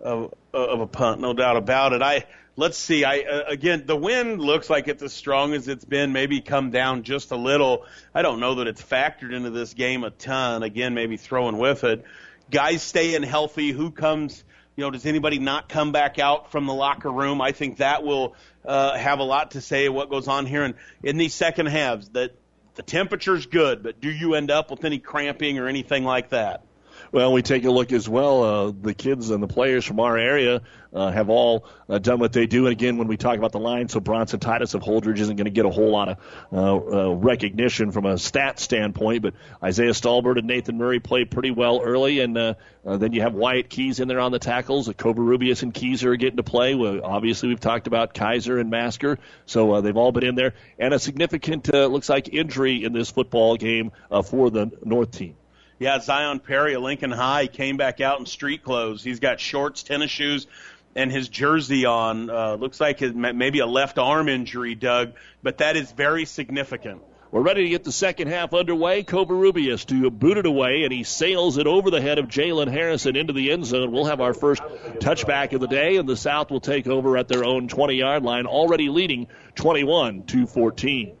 of, 0.00 0.34
of 0.52 0.80
a 0.80 0.86
punt, 0.86 1.20
no 1.20 1.32
doubt 1.32 1.56
about 1.56 1.92
it. 1.92 2.02
I 2.02 2.24
let's 2.58 2.76
see. 2.76 3.04
I 3.04 3.20
uh, 3.20 3.44
again, 3.46 3.84
the 3.86 3.96
wind 3.96 4.40
looks 4.40 4.68
like 4.68 4.88
it's 4.88 5.02
as 5.02 5.14
strong 5.14 5.54
as 5.54 5.68
it's 5.68 5.84
been. 5.84 6.12
Maybe 6.12 6.40
come 6.40 6.70
down 6.70 7.04
just 7.04 7.30
a 7.30 7.36
little. 7.36 7.86
I 8.14 8.20
don't 8.20 8.40
know 8.40 8.56
that 8.56 8.66
it's 8.66 8.82
factored 8.82 9.32
into 9.32 9.50
this 9.50 9.72
game 9.72 10.04
a 10.04 10.10
ton. 10.10 10.62
Again, 10.62 10.92
maybe 10.92 11.16
throwing 11.16 11.56
with 11.56 11.84
it. 11.84 12.04
Guys 12.50 12.82
staying 12.82 13.22
healthy. 13.22 13.70
Who 13.70 13.90
comes? 13.90 14.44
You 14.76 14.84
know, 14.84 14.90
does 14.90 15.06
anybody 15.06 15.38
not 15.38 15.68
come 15.68 15.92
back 15.92 16.18
out 16.18 16.50
from 16.50 16.66
the 16.66 16.74
locker 16.74 17.10
room? 17.10 17.40
I 17.40 17.52
think 17.52 17.78
that 17.78 18.02
will 18.02 18.34
uh, 18.64 18.96
have 18.96 19.20
a 19.20 19.24
lot 19.24 19.52
to 19.52 19.60
say 19.60 19.88
what 19.88 20.10
goes 20.10 20.28
on 20.28 20.44
here. 20.44 20.64
And 20.64 20.74
in 21.02 21.16
these 21.16 21.34
second 21.34 21.66
halves, 21.66 22.08
that 22.10 22.36
the 22.74 22.82
temperature's 22.82 23.46
good, 23.46 23.82
but 23.82 24.00
do 24.00 24.08
you 24.08 24.34
end 24.34 24.50
up 24.50 24.70
with 24.70 24.84
any 24.84 24.98
cramping 24.98 25.58
or 25.58 25.66
anything 25.66 26.04
like 26.04 26.30
that? 26.30 26.64
Well, 27.10 27.32
we 27.32 27.42
take 27.42 27.64
a 27.64 27.70
look 27.70 27.92
as 27.92 28.06
well. 28.06 28.42
Uh, 28.42 28.72
the 28.78 28.92
kids 28.92 29.30
and 29.30 29.42
the 29.42 29.48
players 29.48 29.84
from 29.84 29.98
our 29.98 30.18
area 30.18 30.60
uh, 30.92 31.10
have 31.10 31.30
all 31.30 31.66
uh, 31.88 31.98
done 31.98 32.18
what 32.18 32.34
they 32.34 32.46
do. 32.46 32.66
And 32.66 32.72
again, 32.72 32.98
when 32.98 33.08
we 33.08 33.16
talk 33.16 33.38
about 33.38 33.52
the 33.52 33.58
line, 33.58 33.88
so 33.88 33.98
Bronson 33.98 34.40
Titus 34.40 34.74
of 34.74 34.82
Holdrege 34.82 35.18
isn't 35.18 35.36
going 35.36 35.46
to 35.46 35.50
get 35.50 35.64
a 35.64 35.70
whole 35.70 35.90
lot 35.90 36.08
of 36.10 36.18
uh, 36.52 36.76
uh, 36.76 37.14
recognition 37.14 37.92
from 37.92 38.04
a 38.04 38.18
stat 38.18 38.58
standpoint, 38.58 39.22
but 39.22 39.34
Isaiah 39.62 39.92
Stalbird 39.92 40.36
and 40.36 40.46
Nathan 40.46 40.76
Murray 40.76 41.00
played 41.00 41.30
pretty 41.30 41.50
well 41.50 41.80
early. 41.82 42.20
And 42.20 42.36
uh, 42.36 42.54
then 42.84 43.12
you 43.12 43.22
have 43.22 43.32
Wyatt 43.32 43.70
Keys 43.70 44.00
in 44.00 44.08
there 44.08 44.20
on 44.20 44.32
the 44.32 44.38
tackles. 44.38 44.88
Uh, 44.88 44.92
Rubius 44.92 45.62
and 45.62 45.72
Keys 45.72 46.04
are 46.04 46.16
getting 46.16 46.36
to 46.36 46.42
play. 46.42 46.74
Well, 46.74 47.00
obviously, 47.02 47.48
we've 47.48 47.60
talked 47.60 47.86
about 47.86 48.12
Kaiser 48.12 48.58
and 48.58 48.68
Masker, 48.68 49.18
so 49.46 49.80
they've 49.80 49.96
all 49.96 50.12
been 50.12 50.24
in 50.24 50.34
there. 50.34 50.54
And 50.78 50.92
a 50.92 50.98
significant, 50.98 51.72
looks 51.72 52.10
like, 52.10 52.28
injury 52.34 52.84
in 52.84 52.92
this 52.92 53.10
football 53.10 53.56
game 53.56 53.92
for 54.24 54.50
the 54.50 54.70
North 54.84 55.12
team. 55.12 55.36
Yeah, 55.78 56.00
Zion 56.00 56.40
Perry 56.40 56.74
of 56.74 56.82
Lincoln 56.82 57.12
High 57.12 57.46
came 57.46 57.76
back 57.76 58.00
out 58.00 58.18
in 58.18 58.26
street 58.26 58.64
clothes. 58.64 59.04
He's 59.04 59.20
got 59.20 59.38
shorts, 59.38 59.84
tennis 59.84 60.10
shoes, 60.10 60.48
and 60.96 61.12
his 61.12 61.28
jersey 61.28 61.84
on. 61.86 62.28
Uh, 62.28 62.56
looks 62.56 62.80
like 62.80 62.98
his, 62.98 63.14
maybe 63.14 63.60
a 63.60 63.66
left 63.66 63.96
arm 63.96 64.28
injury, 64.28 64.74
Doug, 64.74 65.12
but 65.42 65.58
that 65.58 65.76
is 65.76 65.92
very 65.92 66.24
significant. 66.24 67.02
We're 67.30 67.42
ready 67.42 67.64
to 67.64 67.68
get 67.68 67.84
the 67.84 67.92
second 67.92 68.28
half 68.28 68.54
underway. 68.54 69.04
Covarrubias 69.04 69.84
to 69.86 70.10
boot 70.10 70.38
it 70.38 70.46
away, 70.46 70.84
and 70.84 70.92
he 70.92 71.04
sails 71.04 71.58
it 71.58 71.66
over 71.66 71.90
the 71.90 72.00
head 72.00 72.18
of 72.18 72.26
Jalen 72.26 72.72
Harrison 72.72 73.16
into 73.16 73.34
the 73.34 73.52
end 73.52 73.66
zone. 73.66 73.92
We'll 73.92 74.06
have 74.06 74.22
our 74.22 74.32
first 74.32 74.62
touchback 74.62 75.52
of 75.52 75.60
the 75.60 75.68
day, 75.68 75.96
and 75.96 76.08
the 76.08 76.16
South 76.16 76.50
will 76.50 76.60
take 76.60 76.88
over 76.88 77.18
at 77.18 77.28
their 77.28 77.44
own 77.44 77.68
20 77.68 77.94
yard 77.94 78.22
line, 78.24 78.46
already 78.46 78.88
leading 78.88 79.28
21 79.56 80.22
to 80.24 80.46
14. 80.46 81.14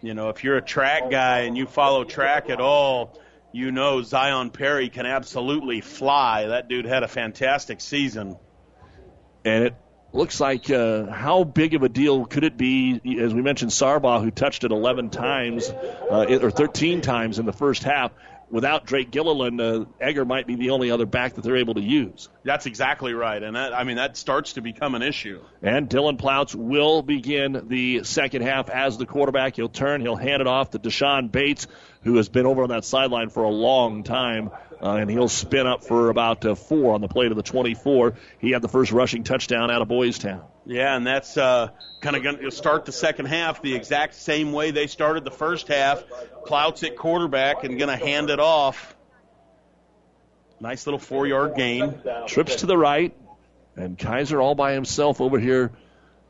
You 0.00 0.14
know, 0.14 0.30
if 0.30 0.42
you're 0.42 0.56
a 0.56 0.62
track 0.62 1.10
guy 1.10 1.40
and 1.40 1.58
you 1.58 1.66
follow 1.66 2.04
track 2.04 2.48
at 2.48 2.58
all, 2.58 3.20
you 3.52 3.72
know 3.72 4.02
Zion 4.02 4.50
Perry 4.50 4.88
can 4.88 5.06
absolutely 5.06 5.80
fly. 5.80 6.46
That 6.46 6.68
dude 6.68 6.84
had 6.84 7.02
a 7.02 7.08
fantastic 7.08 7.80
season. 7.80 8.36
And 9.44 9.64
it 9.64 9.74
looks 10.12 10.40
like 10.40 10.70
uh, 10.70 11.06
how 11.06 11.44
big 11.44 11.74
of 11.74 11.82
a 11.82 11.88
deal 11.88 12.26
could 12.26 12.44
it 12.44 12.56
be? 12.56 13.00
As 13.20 13.32
we 13.34 13.42
mentioned, 13.42 13.70
Sargbah, 13.70 14.22
who 14.22 14.30
touched 14.30 14.64
it 14.64 14.70
11 14.70 15.10
times 15.10 15.68
uh, 15.68 16.38
or 16.42 16.50
13 16.50 17.00
times 17.00 17.38
in 17.38 17.46
the 17.46 17.52
first 17.52 17.82
half, 17.82 18.12
without 18.50 18.86
Drake 18.86 19.10
Gilliland, 19.10 19.60
uh, 19.60 19.84
Egger 20.00 20.24
might 20.24 20.46
be 20.46 20.56
the 20.56 20.70
only 20.70 20.90
other 20.90 21.06
back 21.06 21.34
that 21.34 21.42
they're 21.42 21.56
able 21.56 21.74
to 21.74 21.80
use. 21.80 22.28
That's 22.44 22.66
exactly 22.66 23.12
right, 23.14 23.42
and 23.42 23.56
that 23.56 23.72
I 23.72 23.84
mean 23.84 23.96
that 23.96 24.16
starts 24.16 24.54
to 24.54 24.60
become 24.60 24.94
an 24.94 25.02
issue. 25.02 25.40
And 25.62 25.88
Dylan 25.88 26.18
Plouts 26.18 26.54
will 26.54 27.02
begin 27.02 27.68
the 27.68 28.04
second 28.04 28.42
half 28.42 28.68
as 28.70 28.98
the 28.98 29.06
quarterback. 29.06 29.56
He'll 29.56 29.68
turn, 29.68 30.00
he'll 30.00 30.16
hand 30.16 30.40
it 30.40 30.46
off 30.46 30.70
to 30.70 30.78
Deshaun 30.78 31.30
Bates, 31.30 31.66
who 32.02 32.16
has 32.16 32.28
been 32.28 32.46
over 32.46 32.62
on 32.62 32.70
that 32.70 32.84
sideline 32.84 33.30
for 33.30 33.44
a 33.44 33.50
long 33.50 34.02
time. 34.02 34.50
Uh, 34.82 34.96
and 34.96 35.10
he'll 35.10 35.28
spin 35.28 35.66
up 35.66 35.84
for 35.84 36.08
about 36.08 36.44
uh, 36.46 36.54
four 36.54 36.94
on 36.94 37.02
the 37.02 37.08
play 37.08 37.28
to 37.28 37.34
the 37.34 37.42
24. 37.42 38.14
He 38.38 38.50
had 38.50 38.62
the 38.62 38.68
first 38.68 38.92
rushing 38.92 39.24
touchdown 39.24 39.70
out 39.70 39.82
of 39.82 39.88
Boys 39.88 40.18
Town. 40.18 40.42
Yeah, 40.64 40.96
and 40.96 41.06
that's 41.06 41.36
uh, 41.36 41.68
kind 42.00 42.16
of 42.16 42.22
going 42.22 42.38
to 42.38 42.50
start 42.50 42.86
the 42.86 42.92
second 42.92 43.26
half 43.26 43.60
the 43.60 43.74
exact 43.74 44.14
same 44.14 44.52
way 44.52 44.70
they 44.70 44.86
started 44.86 45.24
the 45.24 45.30
first 45.30 45.68
half. 45.68 46.02
Plouts 46.46 46.82
at 46.82 46.96
quarterback 46.96 47.64
and 47.64 47.78
going 47.78 47.90
to 47.90 48.02
hand 48.02 48.30
it 48.30 48.40
off. 48.40 48.96
Nice 50.60 50.86
little 50.86 50.98
four 50.98 51.26
yard 51.26 51.56
gain. 51.56 52.00
Trips 52.26 52.56
to 52.56 52.66
the 52.66 52.76
right, 52.76 53.14
and 53.76 53.98
Kaiser 53.98 54.40
all 54.40 54.54
by 54.54 54.72
himself 54.72 55.20
over 55.20 55.38
here 55.38 55.72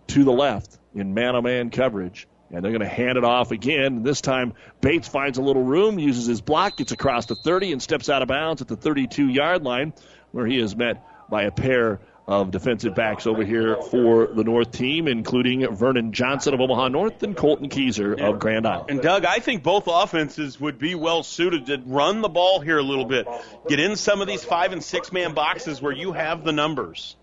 to 0.09 0.25
the 0.25 0.33
left 0.33 0.79
in 0.95 1.15
man 1.15 1.35
on 1.37 1.45
man 1.45 1.71
coverage. 1.71 2.27
And 2.53 2.65
they're 2.65 2.73
going 2.73 2.81
to 2.81 2.89
hand 2.89 3.17
it 3.17 3.25
off 3.25 3.53
again. 3.53 4.03
This 4.03 4.21
time, 4.21 4.55
Bates 4.81 5.07
finds 5.07 5.39
a 5.39 5.43
little 5.43 5.63
room, 5.63 5.99
uses 5.99 6.27
his 6.27 6.41
block, 6.41 6.79
gets 6.79 6.93
across 6.93 7.27
the 7.27 7.37
30, 7.37 7.73
and 7.73 7.83
steps 7.83 8.09
out 8.09 8.23
of 8.23 8.29
bounds 8.29 8.61
at 8.61 8.69
the 8.69 8.77
32 8.77 9.29
yard 9.29 9.63
line, 9.63 9.93
where 10.33 10.47
he 10.47 10.59
is 10.59 10.75
met 10.75 11.05
by 11.29 11.45
a 11.45 11.53
pair 11.53 12.01
of 12.31 12.53
defensive 12.53 12.95
backs 12.95 13.27
over 13.27 13.45
here 13.45 13.77
for 13.91 14.29
the 14.29 14.45
North 14.45 14.71
team, 14.71 15.09
including 15.09 15.75
Vernon 15.75 16.13
Johnson 16.13 16.55
of 16.55 16.61
Omaha 16.61 16.89
North 16.89 17.23
and 17.25 17.37
Colton 17.37 17.69
Keyser 17.69 18.21
of 18.21 18.39
Grand 18.39 18.67
Island. 18.67 18.91
And 18.91 19.03
Doug, 19.03 19.25
I 19.25 19.41
think 19.41 19.65
both 19.65 19.89
offenses 19.89 20.61
would 20.61 20.79
be 20.79 20.95
well 20.95 21.25
suited 21.25 21.67
to 21.67 21.83
run 21.85 22.21
the 22.21 22.29
ball 22.29 22.61
here 22.61 22.79
a 22.79 22.83
little 22.83 23.05
bit. 23.05 23.27
Get 23.69 23.81
in 23.81 23.97
some 23.97 24.21
of 24.21 24.29
these 24.29 24.45
five 24.45 24.73
and 24.73 24.83
six 24.83 25.13
man 25.13 25.35
boxes 25.35 25.83
where 25.83 25.93
you 25.93 26.13
have 26.13 26.45
the 26.45 26.53
numbers. 26.53 27.17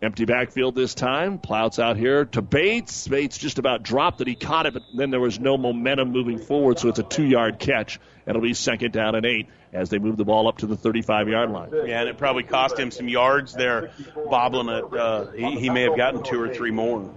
Empty 0.00 0.26
backfield 0.26 0.76
this 0.76 0.94
time. 0.94 1.38
Plouts 1.38 1.80
out 1.80 1.96
here 1.96 2.24
to 2.26 2.40
Bates. 2.40 3.08
Bates 3.08 3.36
just 3.36 3.58
about 3.58 3.82
dropped 3.82 4.20
it. 4.20 4.28
He 4.28 4.36
caught 4.36 4.66
it, 4.66 4.74
but 4.74 4.84
then 4.94 5.10
there 5.10 5.18
was 5.18 5.40
no 5.40 5.56
momentum 5.56 6.12
moving 6.12 6.38
forward, 6.38 6.78
so 6.78 6.88
it's 6.88 7.00
a 7.00 7.02
two 7.02 7.24
yard 7.24 7.58
catch. 7.58 7.98
And 8.24 8.36
it'll 8.36 8.42
be 8.42 8.54
second 8.54 8.92
down 8.92 9.16
and 9.16 9.26
eight 9.26 9.48
as 9.72 9.90
they 9.90 9.98
move 9.98 10.16
the 10.16 10.24
ball 10.24 10.46
up 10.46 10.58
to 10.58 10.66
the 10.66 10.76
35 10.76 11.28
yard 11.28 11.50
line. 11.50 11.70
Yeah, 11.72 12.00
and 12.00 12.08
it 12.08 12.16
probably 12.16 12.44
cost 12.44 12.78
him 12.78 12.92
some 12.92 13.08
yards 13.08 13.54
there, 13.54 13.90
bobbling 14.30 14.68
it. 14.68 14.84
Uh, 14.94 15.32
he, 15.32 15.60
he 15.62 15.70
may 15.70 15.82
have 15.82 15.96
gotten 15.96 16.22
two 16.22 16.40
or 16.40 16.54
three 16.54 16.70
more. 16.70 17.12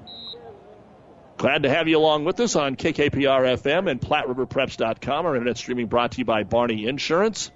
Glad 1.38 1.64
to 1.64 1.70
have 1.70 1.88
you 1.88 1.98
along 1.98 2.26
with 2.26 2.40
us 2.40 2.56
on 2.56 2.76
KKPR 2.76 3.60
FM 3.60 3.90
and 3.90 4.02
PlatteRiverPreps.com. 4.02 5.26
Our 5.26 5.36
internet 5.36 5.58
streaming 5.58 5.86
brought 5.88 6.14
to 6.14 6.18
you 6.20 6.26
by 6.26 6.44
Barney 6.44 6.88
Insurance. 6.88 7.52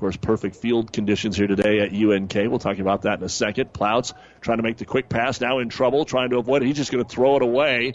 Of 0.00 0.02
course, 0.02 0.16
perfect 0.16 0.56
field 0.56 0.94
conditions 0.94 1.36
here 1.36 1.46
today 1.46 1.80
at 1.80 1.92
UNK. 1.92 2.32
We'll 2.32 2.58
talk 2.58 2.78
about 2.78 3.02
that 3.02 3.18
in 3.18 3.24
a 3.26 3.28
second. 3.28 3.74
Plouts 3.74 4.14
trying 4.40 4.56
to 4.56 4.62
make 4.62 4.78
the 4.78 4.86
quick 4.86 5.10
pass, 5.10 5.42
now 5.42 5.58
in 5.58 5.68
trouble, 5.68 6.06
trying 6.06 6.30
to 6.30 6.38
avoid 6.38 6.62
it. 6.62 6.66
He's 6.68 6.78
just 6.78 6.90
going 6.90 7.04
to 7.04 7.10
throw 7.10 7.36
it 7.36 7.42
away. 7.42 7.92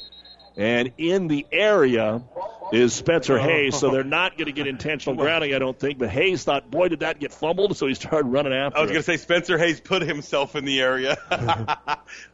And 0.55 0.91
in 0.99 1.27
the 1.27 1.47
area 1.51 2.23
is 2.71 2.93
Spencer 2.93 3.39
Hayes, 3.39 3.75
so 3.75 3.89
they're 3.89 4.03
not 4.03 4.37
going 4.37 4.45
to 4.45 4.51
get 4.51 4.67
intentional 4.67 5.15
grounding, 5.15 5.55
I 5.55 5.57
don't 5.57 5.79
think. 5.79 5.97
But 5.97 6.09
Hayes 6.09 6.43
thought, 6.43 6.69
boy, 6.69 6.89
did 6.89 6.99
that 6.99 7.19
get 7.19 7.33
fumbled, 7.33 7.75
so 7.75 7.87
he 7.87 7.95
started 7.95 8.27
running 8.27 8.53
after 8.53 8.77
I 8.77 8.81
was 8.81 8.91
going 8.91 9.01
to 9.01 9.03
say 9.03 9.17
Spencer 9.17 9.57
Hayes 9.57 9.81
put 9.81 10.03
himself 10.03 10.55
in 10.55 10.63
the 10.63 10.81
area. 10.81 11.17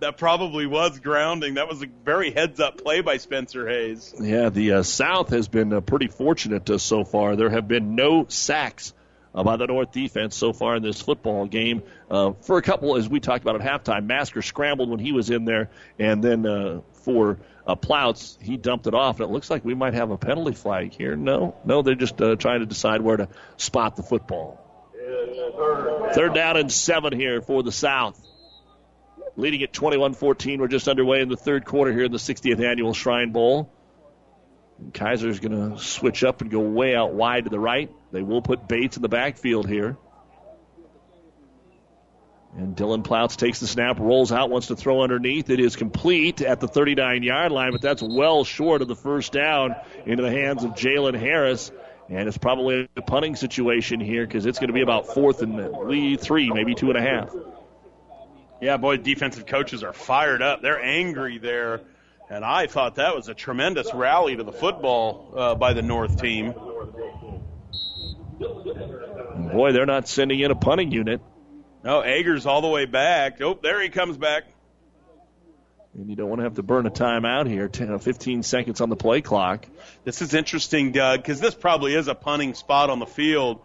that 0.01 0.17
probably 0.17 0.66
was 0.66 1.00
grounding. 1.00 1.53
That 1.53 1.69
was 1.69 1.82
a 1.82 1.88
very 2.03 2.32
heads 2.32 2.59
up 2.59 2.77
play 2.77 3.00
by 3.00 3.16
Spencer 3.16 3.69
Hayes. 3.69 4.14
Yeah, 4.19 4.50
the 4.50 4.74
uh, 4.74 4.83
South 4.83 5.30
has 5.30 5.48
been 5.48 5.72
uh, 5.72 5.80
pretty 5.80 6.09
fortunate 6.09 6.69
uh, 6.69 6.77
so 6.77 7.06
far. 7.06 7.38
There 7.38 7.50
have 7.50 7.69
been 7.69 7.95
no 7.95 8.25
sacks 8.27 8.93
uh, 9.34 9.43
by 9.43 9.58
the 9.58 9.68
North 9.68 9.92
defense 9.92 10.35
so 10.35 10.53
far 10.53 10.76
in 10.76 10.84
this 10.84 11.01
football 11.01 11.45
game. 11.45 11.84
Uh, 12.10 12.34
for 12.42 12.58
a 12.58 12.61
couple, 12.61 12.95
as 12.98 13.08
we 13.08 13.19
talked 13.19 13.43
about 13.43 13.61
at 13.61 13.85
halftime, 13.85 14.06
Masker 14.06 14.42
scrambled 14.42 14.90
when 14.90 15.00
he 15.00 15.11
was 15.11 15.30
in 15.30 15.45
there, 15.45 15.69
and 16.00 16.24
then 16.24 16.45
uh, 16.45 16.82
for 16.93 17.40
uh, 17.66 17.76
Plouts, 17.76 18.38
he 18.42 18.58
dumped 18.58 18.88
it 18.88 18.93
off, 18.93 19.19
and 19.19 19.30
it 19.30 19.32
looks 19.32 19.50
like 19.50 19.64
we 19.64 19.74
might 19.74 19.93
have 19.93 20.11
a 20.11 20.18
penalty 20.18 20.53
flag 20.53 20.93
here. 20.93 21.16
No, 21.16 21.56
no, 21.66 21.82
they're 21.82 21.95
just 21.95 22.22
uh, 22.22 22.35
trying 22.35 22.60
to 22.60 22.66
decide 22.66 23.01
where 23.01 23.18
to 23.18 23.27
spot 23.58 23.95
the 23.95 24.03
football. 24.03 24.60
Third 26.14 26.34
down 26.34 26.58
and 26.58 26.72
seven 26.72 27.14
here 27.14 27.42
for 27.42 27.64
the 27.64 27.72
South. 27.72 28.19
Leading 29.38 29.64
at 29.64 29.72
21 29.72 30.14
14. 30.14 30.60
We're 30.60 30.68
just 30.68 30.88
underway 30.88 31.22
in 31.22 31.30
the 31.30 31.38
third 31.38 31.66
quarter 31.66 31.92
here 31.92 32.03
in 32.03 32.11
the 32.11 32.18
60th 32.18 32.61
annual 32.64 32.93
Shrine 32.93 33.32
Bowl. 33.32 33.72
And 34.77 34.93
Kaiser's 34.93 35.40
going 35.40 35.72
to 35.72 35.82
switch 35.82 36.24
up 36.24 36.42
and 36.42 36.51
go 36.51 36.60
way 36.60 36.95
out 36.95 37.14
wide 37.14 37.45
to 37.45 37.50
the 37.50 37.60
right. 37.60 37.90
They 38.11 38.22
will 38.22 38.41
put 38.41 38.67
Bates 38.67 38.98
in 38.98 39.01
the 39.01 39.09
backfield 39.09 39.67
here. 39.67 39.98
And 42.57 42.75
Dylan 42.75 43.06
Plouts 43.06 43.38
takes 43.38 43.61
the 43.61 43.67
snap, 43.67 43.99
rolls 43.99 44.33
out, 44.33 44.49
wants 44.49 44.67
to 44.67 44.75
throw 44.75 45.01
underneath. 45.01 45.49
It 45.49 45.61
is 45.61 45.77
complete 45.77 46.41
at 46.41 46.59
the 46.59 46.67
39 46.67 47.23
yard 47.23 47.51
line, 47.51 47.72
but 47.72 47.81
that's 47.81 48.01
well 48.01 48.43
short 48.43 48.81
of 48.81 48.90
the 48.90 48.95
first 48.95 49.31
down 49.31 49.75
into 50.06 50.22
the 50.22 50.31
hands 50.31 50.64
of 50.65 50.72
Jalen 50.72 51.17
Harris. 51.17 51.72
And 52.09 52.27
it's 52.27 52.38
probably 52.38 52.90
a 52.98 53.01
punting 53.01 53.38
situation 53.38 54.01
here 54.01 54.25
because 54.27 54.45
it's 54.45 54.59
going 54.59 54.67
to 54.67 54.73
be 54.73 54.81
about 54.81 55.07
fourth 55.07 55.41
and 55.41 56.19
three, 56.19 56.51
maybe 56.51 56.75
two 56.75 56.90
and 56.90 56.98
a 56.98 57.01
half. 57.01 57.33
Yeah, 58.59 58.75
boy, 58.75 58.98
defensive 58.98 59.45
coaches 59.45 59.81
are 59.81 59.93
fired 59.93 60.41
up. 60.41 60.61
They're 60.61 60.81
angry 60.81 61.38
there. 61.38 61.81
And 62.30 62.43
I 62.43 62.67
thought 62.67 62.95
that 62.95 63.15
was 63.15 63.30
a 63.30 63.33
tremendous 63.33 63.93
rally 63.93 64.35
to 64.35 64.43
the 64.43 64.51
football 64.51 65.33
uh, 65.35 65.56
by 65.56 65.73
the 65.73 65.81
North 65.81 66.22
team. 66.22 66.53
Boy, 68.42 69.72
they're 69.72 69.86
not 69.86 70.08
sending 70.08 70.40
in 70.40 70.52
a 70.52 70.56
punting 70.56 70.92
unit. 70.92 71.22
No, 71.84 72.03
Agers 72.03 72.45
all 72.45 72.61
the 72.61 72.68
way 72.68 72.86
back. 72.86 73.42
Oh, 73.42 73.58
there 73.61 73.82
he 73.82 73.90
comes 73.90 74.18
back. 74.18 74.44
And 75.94 76.10
you 76.10 76.16
don't 76.16 76.30
want 76.30 76.40
to 76.40 76.44
have 76.44 76.56
to 76.56 76.64
burn 76.64 76.86
a 76.86 76.92
timeout 76.92 77.48
here. 77.50 77.68
10, 77.68 78.00
15 78.00 78.44
seconds 78.44 78.80
on 78.80 78.90
the 78.90 78.95
play 78.95 79.22
clock. 79.22 79.66
This 80.06 80.22
is 80.22 80.34
interesting, 80.34 80.92
Doug, 80.94 81.22
because 81.22 81.42
this 81.42 81.53
probably 81.53 81.95
is 81.95 82.08
a 82.08 82.16
punting 82.16 82.53
spot 82.53 82.90
on 82.90 83.00
the 83.00 83.06
field, 83.06 83.60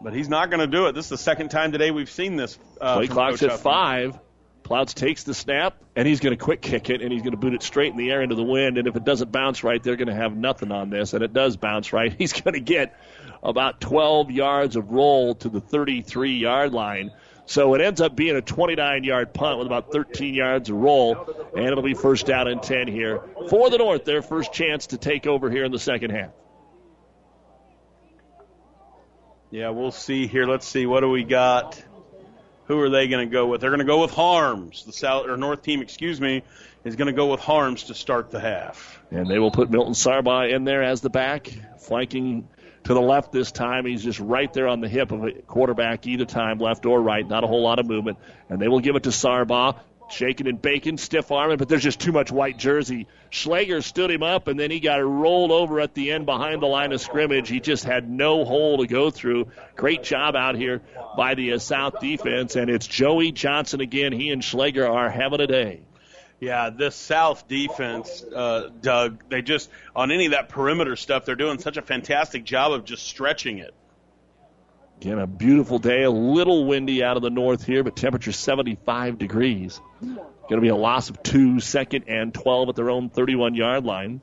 but 0.00 0.12
he's 0.14 0.28
not 0.28 0.50
going 0.50 0.60
to 0.60 0.68
do 0.68 0.86
it. 0.86 0.92
This 0.94 1.06
is 1.06 1.10
the 1.10 1.18
second 1.18 1.48
time 1.48 1.72
today 1.72 1.90
we've 1.90 2.10
seen 2.10 2.36
this. 2.36 2.56
Uh, 2.80 2.96
Play 2.96 3.08
clock's 3.08 3.40
Coach 3.40 3.42
at 3.44 3.50
Huffman. 3.50 3.72
five. 3.72 4.18
Plouts 4.62 4.94
takes 4.94 5.24
the 5.24 5.34
snap, 5.34 5.74
and 5.96 6.06
he's 6.06 6.20
going 6.20 6.38
to 6.38 6.42
quick 6.42 6.62
kick 6.62 6.88
it, 6.88 7.02
and 7.02 7.12
he's 7.12 7.22
going 7.22 7.32
to 7.32 7.36
boot 7.36 7.52
it 7.52 7.64
straight 7.64 7.90
in 7.90 7.98
the 7.98 8.12
air 8.12 8.22
into 8.22 8.36
the 8.36 8.44
wind. 8.44 8.78
And 8.78 8.86
if 8.86 8.94
it 8.94 9.04
doesn't 9.04 9.32
bounce 9.32 9.64
right, 9.64 9.82
they're 9.82 9.96
going 9.96 10.06
to 10.06 10.14
have 10.14 10.36
nothing 10.36 10.70
on 10.70 10.88
this. 10.88 11.14
And 11.14 11.24
it 11.24 11.32
does 11.32 11.56
bounce 11.56 11.92
right. 11.92 12.12
He's 12.18 12.32
going 12.32 12.54
to 12.54 12.60
get 12.60 12.96
about 13.42 13.80
12 13.80 14.30
yards 14.30 14.76
of 14.76 14.90
roll 14.90 15.34
to 15.36 15.48
the 15.48 15.60
33 15.60 16.36
yard 16.36 16.72
line. 16.72 17.10
So 17.46 17.74
it 17.74 17.80
ends 17.80 18.00
up 18.00 18.14
being 18.14 18.36
a 18.36 18.42
29 18.42 19.04
yard 19.04 19.34
punt 19.34 19.58
with 19.58 19.66
about 19.66 19.90
13 19.92 20.34
yards 20.34 20.70
of 20.70 20.76
roll, 20.76 21.50
and 21.56 21.66
it'll 21.66 21.82
be 21.82 21.94
first 21.94 22.26
down 22.26 22.48
and 22.48 22.62
10 22.62 22.88
here 22.88 23.20
for 23.48 23.68
the 23.68 23.78
North. 23.78 24.04
Their 24.04 24.22
first 24.22 24.52
chance 24.52 24.88
to 24.88 24.98
take 24.98 25.26
over 25.26 25.50
here 25.50 25.64
in 25.64 25.72
the 25.72 25.78
second 25.78 26.10
half. 26.10 26.30
Yeah, 29.50 29.68
we'll 29.70 29.90
see 29.90 30.26
here. 30.26 30.46
Let's 30.46 30.66
see. 30.66 30.86
What 30.86 31.00
do 31.00 31.10
we 31.10 31.24
got? 31.24 31.82
Who 32.66 32.80
are 32.80 32.88
they 32.88 33.08
going 33.08 33.28
to 33.28 33.30
go 33.30 33.46
with? 33.46 33.60
They're 33.60 33.70
going 33.70 33.80
to 33.80 33.84
go 33.84 34.00
with 34.00 34.12
Harms. 34.12 34.84
The 34.84 34.94
South 34.94 35.26
or 35.26 35.36
North 35.36 35.62
team, 35.62 35.82
excuse 35.82 36.18
me, 36.20 36.42
is 36.84 36.96
going 36.96 37.08
to 37.08 37.12
go 37.12 37.30
with 37.30 37.40
Harms 37.40 37.84
to 37.84 37.94
start 37.94 38.30
the 38.30 38.40
half. 38.40 38.98
And 39.10 39.28
they 39.28 39.38
will 39.38 39.50
put 39.50 39.68
Milton 39.68 39.92
Sargbah 39.92 40.50
in 40.50 40.64
there 40.64 40.82
as 40.82 41.02
the 41.02 41.10
back, 41.10 41.48
flanking 41.80 42.48
to 42.84 42.94
the 42.94 43.00
left 43.00 43.32
this 43.32 43.52
time. 43.52 43.86
He's 43.86 44.02
just 44.02 44.20
right 44.20 44.52
there 44.52 44.68
on 44.68 44.80
the 44.80 44.88
hip 44.88 45.12
of 45.12 45.24
a 45.24 45.32
quarterback 45.32 46.06
either 46.06 46.24
time, 46.24 46.58
left 46.58 46.86
or 46.86 47.00
right. 47.00 47.26
Not 47.26 47.44
a 47.44 47.46
whole 47.46 47.62
lot 47.62 47.78
of 47.78 47.86
movement. 47.86 48.18
And 48.48 48.60
they 48.60 48.68
will 48.68 48.80
give 48.80 48.96
it 48.96 49.04
to 49.04 49.10
Sargbah. 49.10 49.76
Shaking 50.10 50.46
and 50.46 50.60
baking, 50.60 50.98
stiff 50.98 51.32
arming, 51.32 51.56
but 51.56 51.70
there's 51.70 51.82
just 51.82 51.98
too 51.98 52.12
much 52.12 52.30
white 52.30 52.58
jersey. 52.58 53.06
Schlager 53.30 53.80
stood 53.80 54.10
him 54.10 54.22
up, 54.22 54.46
and 54.46 54.60
then 54.60 54.70
he 54.70 54.78
got 54.78 54.96
rolled 54.96 55.50
over 55.50 55.80
at 55.80 55.94
the 55.94 56.12
end 56.12 56.26
behind 56.26 56.60
the 56.60 56.66
line 56.66 56.92
of 56.92 57.00
scrimmage. 57.00 57.48
He 57.48 57.60
just 57.60 57.84
had 57.84 58.10
no 58.10 58.44
hole 58.44 58.78
to 58.78 58.86
go 58.86 59.08
through. 59.08 59.46
Great 59.74 60.02
job 60.02 60.36
out 60.36 60.54
here 60.54 60.82
by 61.16 61.34
the 61.34 61.54
uh, 61.54 61.58
South 61.58 61.98
defense, 62.00 62.56
and 62.56 62.68
it's 62.68 62.86
Joey 62.86 63.32
Johnson 63.32 63.80
again. 63.80 64.12
He 64.12 64.30
and 64.30 64.44
Schlager 64.44 64.86
are 64.86 65.08
having 65.08 65.40
a 65.40 65.46
day. 65.46 65.80
Yeah, 66.42 66.70
this 66.70 66.96
South 66.96 67.46
defense, 67.46 68.24
uh, 68.24 68.70
Doug, 68.80 69.22
they 69.28 69.42
just, 69.42 69.70
on 69.94 70.10
any 70.10 70.26
of 70.26 70.32
that 70.32 70.48
perimeter 70.48 70.96
stuff, 70.96 71.24
they're 71.24 71.36
doing 71.36 71.60
such 71.60 71.76
a 71.76 71.82
fantastic 71.82 72.42
job 72.42 72.72
of 72.72 72.84
just 72.84 73.06
stretching 73.06 73.58
it. 73.58 73.72
Again, 75.00 75.20
a 75.20 75.28
beautiful 75.28 75.78
day, 75.78 76.02
a 76.02 76.10
little 76.10 76.64
windy 76.64 77.04
out 77.04 77.16
of 77.16 77.22
the 77.22 77.30
north 77.30 77.64
here, 77.64 77.84
but 77.84 77.94
temperature 77.94 78.32
75 78.32 79.18
degrees. 79.18 79.80
Going 80.00 80.18
to 80.50 80.60
be 80.60 80.66
a 80.66 80.74
loss 80.74 81.10
of 81.10 81.22
two, 81.22 81.60
second 81.60 82.06
and 82.08 82.34
12 82.34 82.70
at 82.70 82.74
their 82.74 82.90
own 82.90 83.08
31 83.08 83.54
yard 83.54 83.84
line. 83.84 84.20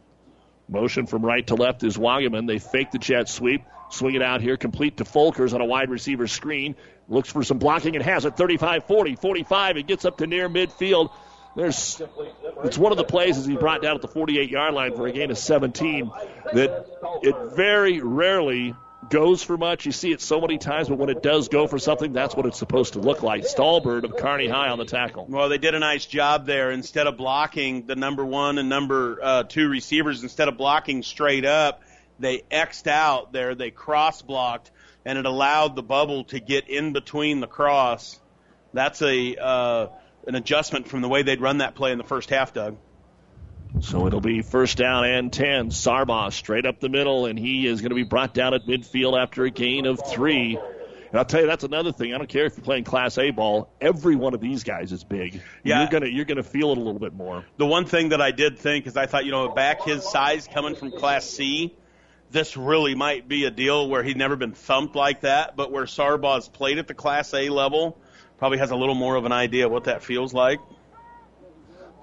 Motion 0.68 1.06
from 1.06 1.24
right 1.24 1.48
to 1.48 1.56
left 1.56 1.86
is 1.86 1.96
Wagaman. 1.96 2.48
They 2.48 2.60
fake 2.60 2.92
the 2.92 2.98
jet 3.00 3.30
sweep, 3.30 3.64
swing 3.92 4.16
it 4.16 4.22
out 4.22 4.42
here, 4.42 4.58
complete 4.58 4.98
to 4.98 5.06
Folkers 5.06 5.54
on 5.54 5.62
a 5.62 5.66
wide 5.66 5.90
receiver 5.90 6.28
screen. 6.28 6.76
Looks 7.08 7.32
for 7.32 7.46
some 7.46 7.60
blocking 7.60 7.96
and 7.96 8.04
has 8.04 8.26
it 8.26 8.36
35 8.36 8.84
40, 8.84 9.16
45. 9.16 9.78
It 9.78 9.88
gets 9.88 10.04
up 10.04 10.18
to 10.18 10.28
near 10.28 10.50
midfield. 10.50 11.12
There's, 11.60 12.02
it's 12.64 12.78
one 12.78 12.94
of 12.94 12.98
the 12.98 13.04
plays 13.04 13.38
as 13.38 13.46
he 13.46 13.58
brought 13.58 13.82
down 13.82 13.96
at 13.96 14.02
the 14.02 14.08
48 14.08 14.50
yard 14.50 14.74
line 14.74 14.96
for 14.96 15.08
a 15.08 15.12
gain 15.12 15.30
of 15.30 15.38
17 15.38 16.10
that 16.54 16.86
it 17.22 17.36
very 17.54 18.00
rarely 18.00 18.76
goes 19.10 19.44
for 19.44 19.58
much. 19.58 19.86
You 19.86 19.92
see 19.92 20.14
it 20.14 20.22
so 20.22 20.40
many 20.40 20.58
times, 20.58 20.88
but 20.88 20.98
when 20.98 21.10
it 21.10 21.22
does 21.22 21.50
go 21.50 21.68
for 21.68 21.78
something, 21.78 22.14
that's 22.14 22.34
what 22.34 22.46
it's 22.46 22.58
supposed 22.58 22.94
to 22.94 23.00
look 23.00 23.24
like. 23.24 23.44
Stalbird 23.44 24.06
of 24.06 24.16
Kearney 24.16 24.48
High 24.48 24.70
on 24.70 24.78
the 24.78 24.86
tackle. 24.86 25.26
Well, 25.28 25.50
they 25.50 25.58
did 25.58 25.76
a 25.76 25.80
nice 25.80 26.06
job 26.06 26.46
there. 26.46 26.72
Instead 26.72 27.08
of 27.08 27.18
blocking 27.18 27.86
the 27.86 27.98
number 27.98 28.24
one 28.24 28.58
and 28.58 28.70
number 28.70 29.20
uh, 29.22 29.44
two 29.44 29.68
receivers, 29.68 30.24
instead 30.24 30.48
of 30.48 30.56
blocking 30.58 31.04
straight 31.04 31.44
up, 31.44 31.82
they 32.20 32.44
X'd 32.50 32.88
out 32.88 33.34
there. 33.34 33.54
They 33.54 33.70
cross 33.70 34.22
blocked, 34.22 34.72
and 35.04 35.18
it 35.18 35.26
allowed 35.26 35.76
the 35.76 35.84
bubble 35.84 36.24
to 36.26 36.40
get 36.40 36.70
in 36.70 36.94
between 36.94 37.42
the 37.42 37.48
cross. 37.48 38.18
That's 38.72 39.02
a 39.02 39.36
uh, 39.36 39.88
an 40.30 40.36
adjustment 40.36 40.88
from 40.88 41.02
the 41.02 41.10
way 41.10 41.24
they'd 41.24 41.42
run 41.42 41.58
that 41.58 41.76
play 41.76 41.92
in 41.92 41.98
the 41.98 42.04
first 42.04 42.30
half, 42.30 42.54
Doug. 42.54 42.78
So 43.82 44.08
it'll 44.08 44.22
be 44.22 44.42
first 44.42 44.78
down 44.78 45.06
and 45.06 45.34
10. 45.34 45.70
Sargbah 45.70 46.32
straight 46.32 46.66
up 46.66 46.80
the 46.80 46.90
middle, 46.90 47.26
and 47.26 47.38
he 47.38 47.68
is 47.68 47.82
going 47.82 47.90
to 47.90 47.96
be 47.96 48.04
brought 48.04 48.34
down 48.34 48.54
at 48.54 48.66
midfield 48.66 49.22
after 49.22 49.44
a 49.44 49.50
gain 49.50 49.86
of 49.86 50.00
three. 50.08 50.58
And 50.58 51.18
I'll 51.18 51.26
tell 51.26 51.42
you, 51.42 51.48
that's 51.48 51.64
another 51.64 51.92
thing. 51.92 52.14
I 52.14 52.18
don't 52.18 52.30
care 52.30 52.46
if 52.46 52.56
you're 52.56 52.64
playing 52.64 52.84
Class 52.84 53.18
A 53.18 53.32
ball. 53.32 53.72
Every 53.82 54.16
one 54.16 54.34
of 54.34 54.42
these 54.42 54.64
guys 54.64 54.92
is 54.92 55.04
big. 55.04 55.42
Yeah. 55.64 55.80
You're 55.80 55.90
gonna 55.90 56.06
you're 56.06 56.26
gonna 56.26 56.44
feel 56.44 56.72
it 56.72 56.78
a 56.78 56.82
little 56.82 57.00
bit 57.00 57.14
more. 57.14 57.46
The 57.58 57.66
one 57.66 57.86
thing 57.86 58.10
that 58.10 58.22
I 58.22 58.30
did 58.30 58.60
think 58.60 58.86
is 58.86 58.96
I 58.96 59.08
thought, 59.08 59.26
you 59.26 59.32
know, 59.32 59.50
back 59.50 59.84
his 59.84 60.08
size 60.08 60.48
coming 60.52 60.76
from 60.76 60.92
Class 60.92 61.26
C, 61.26 61.76
this 62.30 62.56
really 62.56 62.94
might 62.94 63.28
be 63.28 63.46
a 63.46 63.52
deal 63.52 63.90
where 63.90 64.04
he'd 64.04 64.18
never 64.18 64.36
been 64.36 64.52
thumped 64.52 64.96
like 64.96 65.22
that, 65.22 65.56
but 65.56 65.72
where 65.72 65.86
Sargbah's 65.86 66.48
played 66.48 66.78
at 66.78 66.88
the 66.88 66.94
Class 66.94 67.34
A 67.34 67.50
level, 67.50 67.98
probably 68.40 68.58
has 68.58 68.72
a 68.72 68.76
little 68.76 68.96
more 68.96 69.16
of 69.16 69.26
an 69.26 69.32
idea 69.32 69.70
what 69.70 69.84
that 69.84 70.04
feels 70.04 70.34
like. 70.34 70.60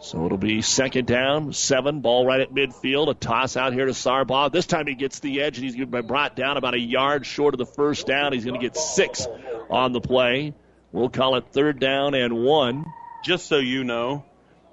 So 0.00 0.26
it'll 0.26 0.36
be 0.36 0.60
second 0.60 1.06
down, 1.06 1.54
seven, 1.54 2.02
ball 2.02 2.26
right 2.26 2.40
at 2.40 2.52
midfield. 2.52 3.10
A 3.10 3.14
toss 3.14 3.56
out 3.56 3.72
here 3.72 3.86
to 3.86 3.92
Sargbah. 3.92 4.52
This 4.52 4.66
time 4.66 4.86
he 4.86 4.94
gets 4.94 5.20
the 5.20 5.40
edge, 5.40 5.56
and 5.56 5.64
he's 5.64 5.74
going 5.74 5.90
to 5.90 6.02
be 6.02 6.06
brought 6.06 6.36
down 6.36 6.58
about 6.58 6.74
a 6.74 6.78
yard 6.78 7.24
short 7.24 7.54
of 7.54 7.58
the 7.58 7.66
first 7.66 8.06
down. 8.06 8.34
He's 8.34 8.44
going 8.44 8.60
to 8.60 8.64
get 8.64 8.76
six 8.76 9.26
on 9.70 9.92
the 9.92 10.00
play. 10.00 10.54
We'll 10.92 11.08
call 11.08 11.36
it 11.36 11.46
third 11.52 11.80
down 11.80 12.14
and 12.14 12.44
one. 12.44 12.84
Just 13.24 13.46
so 13.46 13.56
you 13.56 13.84
know, 13.84 14.24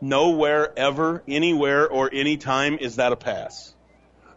nowhere, 0.01 0.77
ever, 0.77 1.23
anywhere, 1.27 1.89
or 1.89 2.09
anytime 2.13 2.77
is 2.77 2.97
that 2.97 3.13
a 3.13 3.15
pass. 3.15 3.73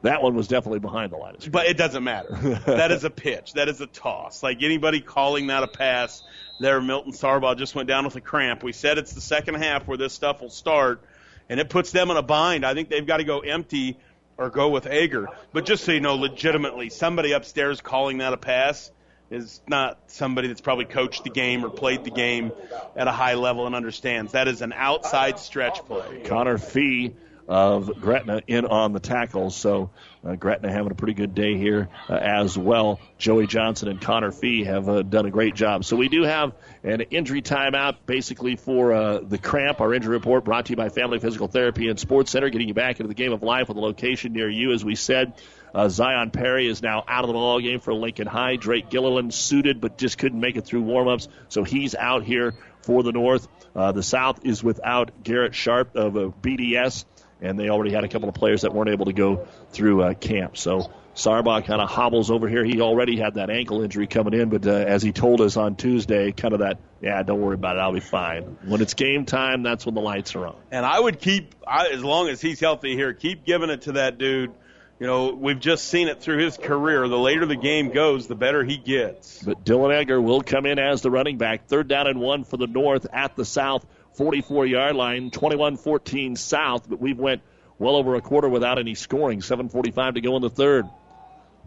That 0.02 0.22
one 0.22 0.36
was 0.36 0.46
definitely 0.46 0.78
behind 0.78 1.10
the 1.10 1.16
line 1.16 1.34
of 1.34 1.42
scrimmage. 1.42 1.52
But 1.52 1.66
it 1.66 1.76
doesn't 1.76 2.04
matter. 2.04 2.60
that 2.66 2.92
is 2.92 3.02
a 3.02 3.10
pitch. 3.10 3.54
That 3.54 3.68
is 3.68 3.80
a 3.80 3.86
toss. 3.86 4.42
Like 4.42 4.62
anybody 4.62 5.00
calling 5.00 5.48
that 5.48 5.64
a 5.64 5.66
pass, 5.68 6.22
there 6.60 6.80
Milton 6.80 7.12
Sargbah 7.12 7.56
just 7.56 7.74
went 7.74 7.88
down 7.88 8.04
with 8.04 8.16
a 8.16 8.20
cramp. 8.20 8.62
We 8.62 8.72
said 8.72 8.98
it's 8.98 9.12
the 9.12 9.20
second 9.20 9.54
half 9.56 9.86
where 9.86 9.98
this 9.98 10.12
stuff 10.12 10.40
will 10.40 10.50
start, 10.50 11.02
and 11.48 11.60
it 11.60 11.68
puts 11.68 11.92
them 11.92 12.10
in 12.10 12.16
a 12.16 12.22
bind. 12.22 12.64
I 12.64 12.74
think 12.74 12.88
they've 12.88 13.06
got 13.06 13.18
to 13.18 13.24
go 13.24 13.40
empty 13.40 13.98
or 14.38 14.50
go 14.50 14.68
with 14.68 14.86
Egger. 14.86 15.28
But 15.52 15.66
just 15.66 15.84
so 15.84 15.92
you 15.92 16.00
know, 16.00 16.14
legitimately, 16.14 16.90
somebody 16.90 17.32
upstairs 17.32 17.80
calling 17.80 18.18
that 18.18 18.32
a 18.32 18.36
pass 18.36 18.90
is 19.30 19.60
not 19.66 19.98
somebody 20.06 20.48
that's 20.48 20.60
probably 20.60 20.84
coached 20.84 21.24
the 21.24 21.30
game 21.30 21.64
or 21.64 21.70
played 21.70 22.04
the 22.04 22.10
game 22.10 22.52
at 22.94 23.08
a 23.08 23.12
high 23.12 23.34
level 23.34 23.66
and 23.66 23.74
understands. 23.74 24.32
That 24.32 24.46
is 24.46 24.62
an 24.62 24.72
outside 24.72 25.38
stretch 25.38 25.84
play. 25.84 26.22
Connor 26.24 26.58
Fee 26.58 27.14
of 27.48 28.00
Gretna 28.00 28.42
in 28.46 28.64
on 28.66 28.92
the 28.92 29.00
tackle. 29.00 29.50
So 29.50 29.90
uh, 30.24 30.34
Gretna 30.34 30.70
having 30.72 30.90
a 30.90 30.94
pretty 30.94 31.14
good 31.14 31.34
day 31.34 31.56
here 31.56 31.88
uh, 32.08 32.14
as 32.14 32.58
well. 32.58 33.00
Joey 33.18 33.46
Johnson 33.46 33.88
and 33.88 34.00
Connor 34.00 34.32
Fee 34.32 34.64
have 34.64 34.88
uh, 34.88 35.02
done 35.02 35.26
a 35.26 35.30
great 35.30 35.54
job. 35.54 35.84
So 35.84 35.96
we 35.96 36.08
do 36.08 36.22
have 36.22 36.54
an 36.82 37.02
injury 37.02 37.42
timeout 37.42 37.96
basically 38.06 38.56
for 38.56 38.92
uh, 38.92 39.20
the 39.20 39.38
cramp. 39.38 39.80
Our 39.80 39.94
injury 39.94 40.14
report 40.14 40.44
brought 40.44 40.66
to 40.66 40.72
you 40.72 40.76
by 40.76 40.88
Family 40.88 41.20
Physical 41.20 41.46
Therapy 41.46 41.88
and 41.88 41.98
Sports 41.98 42.32
Center, 42.32 42.50
getting 42.50 42.68
you 42.68 42.74
back 42.74 42.98
into 42.98 43.08
the 43.08 43.14
game 43.14 43.32
of 43.32 43.42
life 43.42 43.68
with 43.68 43.76
a 43.76 43.80
location 43.80 44.32
near 44.32 44.48
you. 44.48 44.72
As 44.72 44.84
we 44.84 44.96
said, 44.96 45.34
uh, 45.74 45.88
Zion 45.88 46.30
Perry 46.30 46.66
is 46.66 46.82
now 46.82 47.04
out 47.06 47.22
of 47.22 47.28
the 47.28 47.34
ball 47.34 47.60
game 47.60 47.80
for 47.80 47.94
Lincoln 47.94 48.26
High. 48.26 48.56
Drake 48.56 48.90
Gilliland 48.90 49.32
suited 49.32 49.80
but 49.80 49.98
just 49.98 50.18
couldn't 50.18 50.40
make 50.40 50.56
it 50.56 50.64
through 50.64 50.84
warmups, 50.84 51.28
so 51.48 51.62
he's 51.62 51.94
out 51.94 52.24
here 52.24 52.54
for 52.82 53.02
the 53.02 53.12
North. 53.12 53.46
Uh, 53.74 53.92
the 53.92 54.02
South 54.02 54.46
is 54.46 54.64
without 54.64 55.22
Garrett 55.22 55.54
Sharp 55.54 55.94
of 55.94 56.16
uh, 56.16 56.30
BDS 56.40 57.04
and 57.40 57.58
they 57.58 57.68
already 57.68 57.92
had 57.92 58.04
a 58.04 58.08
couple 58.08 58.28
of 58.28 58.34
players 58.34 58.62
that 58.62 58.72
weren't 58.72 58.90
able 58.90 59.06
to 59.06 59.12
go 59.12 59.46
through 59.70 60.02
uh, 60.02 60.14
camp. 60.14 60.56
So 60.56 60.90
Sargbah 61.14 61.64
kind 61.64 61.80
of 61.80 61.88
hobbles 61.88 62.30
over 62.30 62.48
here. 62.48 62.64
He 62.64 62.80
already 62.80 63.16
had 63.16 63.34
that 63.34 63.50
ankle 63.50 63.82
injury 63.82 64.06
coming 64.06 64.34
in, 64.34 64.50
but 64.50 64.66
uh, 64.66 64.70
as 64.70 65.02
he 65.02 65.12
told 65.12 65.40
us 65.40 65.56
on 65.56 65.76
Tuesday, 65.76 66.32
kind 66.32 66.54
of 66.54 66.60
that, 66.60 66.78
yeah, 67.00 67.22
don't 67.22 67.40
worry 67.40 67.54
about 67.54 67.76
it, 67.76 67.80
I'll 67.80 67.92
be 67.92 68.00
fine. 68.00 68.58
When 68.64 68.80
it's 68.82 68.94
game 68.94 69.24
time, 69.24 69.62
that's 69.62 69.86
when 69.86 69.94
the 69.94 70.00
lights 70.00 70.34
are 70.34 70.46
on. 70.46 70.56
And 70.70 70.84
I 70.84 70.98
would 70.98 71.20
keep, 71.20 71.54
I, 71.66 71.88
as 71.88 72.04
long 72.04 72.28
as 72.28 72.40
he's 72.40 72.60
healthy 72.60 72.94
here, 72.94 73.12
keep 73.12 73.44
giving 73.44 73.70
it 73.70 73.82
to 73.82 73.92
that 73.92 74.18
dude. 74.18 74.52
You 74.98 75.06
know, 75.06 75.34
we've 75.34 75.60
just 75.60 75.88
seen 75.88 76.08
it 76.08 76.22
through 76.22 76.38
his 76.38 76.56
career. 76.56 77.06
The 77.06 77.18
later 77.18 77.44
the 77.44 77.56
game 77.56 77.90
goes, 77.90 78.28
the 78.28 78.34
better 78.34 78.64
he 78.64 78.78
gets. 78.78 79.42
But 79.42 79.62
Dylan 79.62 79.94
Egger 79.94 80.20
will 80.20 80.40
come 80.40 80.64
in 80.64 80.78
as 80.78 81.02
the 81.02 81.10
running 81.10 81.36
back. 81.36 81.66
Third 81.66 81.86
down 81.86 82.06
and 82.06 82.18
one 82.18 82.44
for 82.44 82.56
the 82.56 82.66
North 82.66 83.06
at 83.12 83.36
the 83.36 83.44
South 83.44 83.84
44 84.16 84.66
yard 84.66 84.96
line, 84.96 85.30
21 85.30 85.76
14 85.76 86.36
South. 86.36 86.88
But 86.88 87.00
we've 87.00 87.18
went 87.18 87.42
well 87.78 87.96
over 87.96 88.14
a 88.14 88.20
quarter 88.20 88.48
without 88.48 88.78
any 88.78 88.94
scoring. 88.94 89.40
7.45 89.40 90.14
to 90.14 90.20
go 90.20 90.36
in 90.36 90.42
the 90.42 90.50
third. 90.50 90.86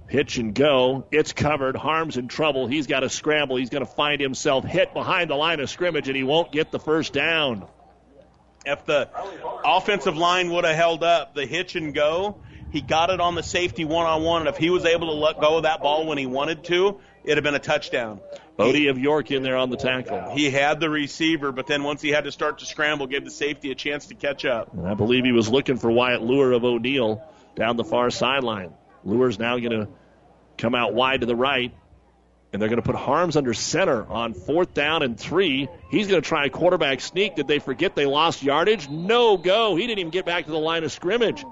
Hitch 0.07 0.37
and 0.37 0.55
go. 0.55 1.05
It's 1.11 1.33
covered. 1.33 1.75
Harm's 1.75 2.17
in 2.17 2.27
trouble. 2.27 2.65
He's 2.65 2.87
got 2.87 3.01
to 3.01 3.09
scramble. 3.09 3.57
He's 3.57 3.69
going 3.69 3.85
to 3.85 3.91
find 3.91 4.19
himself 4.19 4.65
hit 4.65 4.93
behind 4.93 5.29
the 5.29 5.35
line 5.35 5.59
of 5.59 5.69
scrimmage, 5.69 6.07
and 6.07 6.17
he 6.17 6.23
won't 6.23 6.51
get 6.51 6.71
the 6.71 6.79
first 6.79 7.13
down. 7.13 7.67
If 8.65 8.85
the 8.85 9.07
offensive 9.63 10.17
line 10.17 10.49
would 10.49 10.65
have 10.65 10.75
held 10.75 11.03
up 11.03 11.35
the 11.35 11.45
hitch 11.45 11.75
and 11.75 11.93
go, 11.93 12.41
he 12.71 12.81
got 12.81 13.11
it 13.11 13.19
on 13.19 13.35
the 13.35 13.43
safety 13.43 13.85
one 13.85 14.05
on 14.05 14.23
one, 14.23 14.41
and 14.41 14.49
if 14.49 14.57
he 14.57 14.71
was 14.71 14.85
able 14.85 15.07
to 15.07 15.13
let 15.13 15.39
go 15.39 15.57
of 15.57 15.63
that 15.63 15.81
ball 15.81 16.07
when 16.07 16.17
he 16.17 16.25
wanted 16.25 16.63
to, 16.65 16.99
it'd 17.23 17.37
have 17.37 17.43
been 17.43 17.55
a 17.55 17.59
touchdown. 17.59 18.19
Bodie 18.59 18.87
of 18.87 18.99
York 18.99 19.31
in 19.31 19.41
there 19.41 19.57
on 19.57 19.69
the 19.69 19.77
tackle. 19.77 20.31
He 20.35 20.49
had 20.49 20.79
the 20.79 20.89
receiver, 20.89 21.51
but 21.51 21.65
then 21.65 21.83
once 21.83 22.01
he 22.01 22.09
had 22.09 22.25
to 22.25 22.31
start 22.31 22.59
to 22.59 22.65
scramble, 22.65 23.07
gave 23.07 23.23
the 23.23 23.31
safety 23.31 23.71
a 23.71 23.75
chance 23.75 24.07
to 24.07 24.15
catch 24.15 24.45
up. 24.45 24.73
And 24.73 24.87
I 24.87 24.93
believe 24.93 25.23
he 25.23 25.31
was 25.31 25.49
looking 25.49 25.77
for 25.77 25.89
Wyatt 25.89 26.21
Lure 26.21 26.51
of 26.51 26.63
O'Neill 26.63 27.23
down 27.55 27.77
the 27.77 27.83
far 27.83 28.09
sideline. 28.09 28.73
Lure's 29.03 29.39
now 29.39 29.57
going 29.57 29.71
to 29.71 29.87
come 30.57 30.75
out 30.75 30.93
wide 30.93 31.21
to 31.21 31.25
the 31.25 31.35
right, 31.35 31.73
and 32.51 32.61
they're 32.61 32.69
going 32.69 32.81
to 32.81 32.85
put 32.85 32.95
Harms 32.95 33.37
under 33.37 33.53
center 33.53 34.05
on 34.05 34.33
fourth 34.33 34.73
down 34.73 35.03
and 35.03 35.17
three. 35.17 35.69
He's 35.89 36.07
going 36.07 36.21
to 36.21 36.27
try 36.27 36.45
a 36.45 36.49
quarterback 36.49 36.99
sneak. 36.99 37.35
Did 37.35 37.47
they 37.47 37.59
forget 37.59 37.95
they 37.95 38.05
lost 38.05 38.43
yardage? 38.43 38.89
No 38.89 39.37
go. 39.37 39.75
He 39.75 39.87
didn't 39.87 39.99
even 39.99 40.11
get 40.11 40.25
back 40.25 40.45
to 40.45 40.51
the 40.51 40.57
line 40.57 40.83
of 40.83 40.91
scrimmage. 40.91 41.45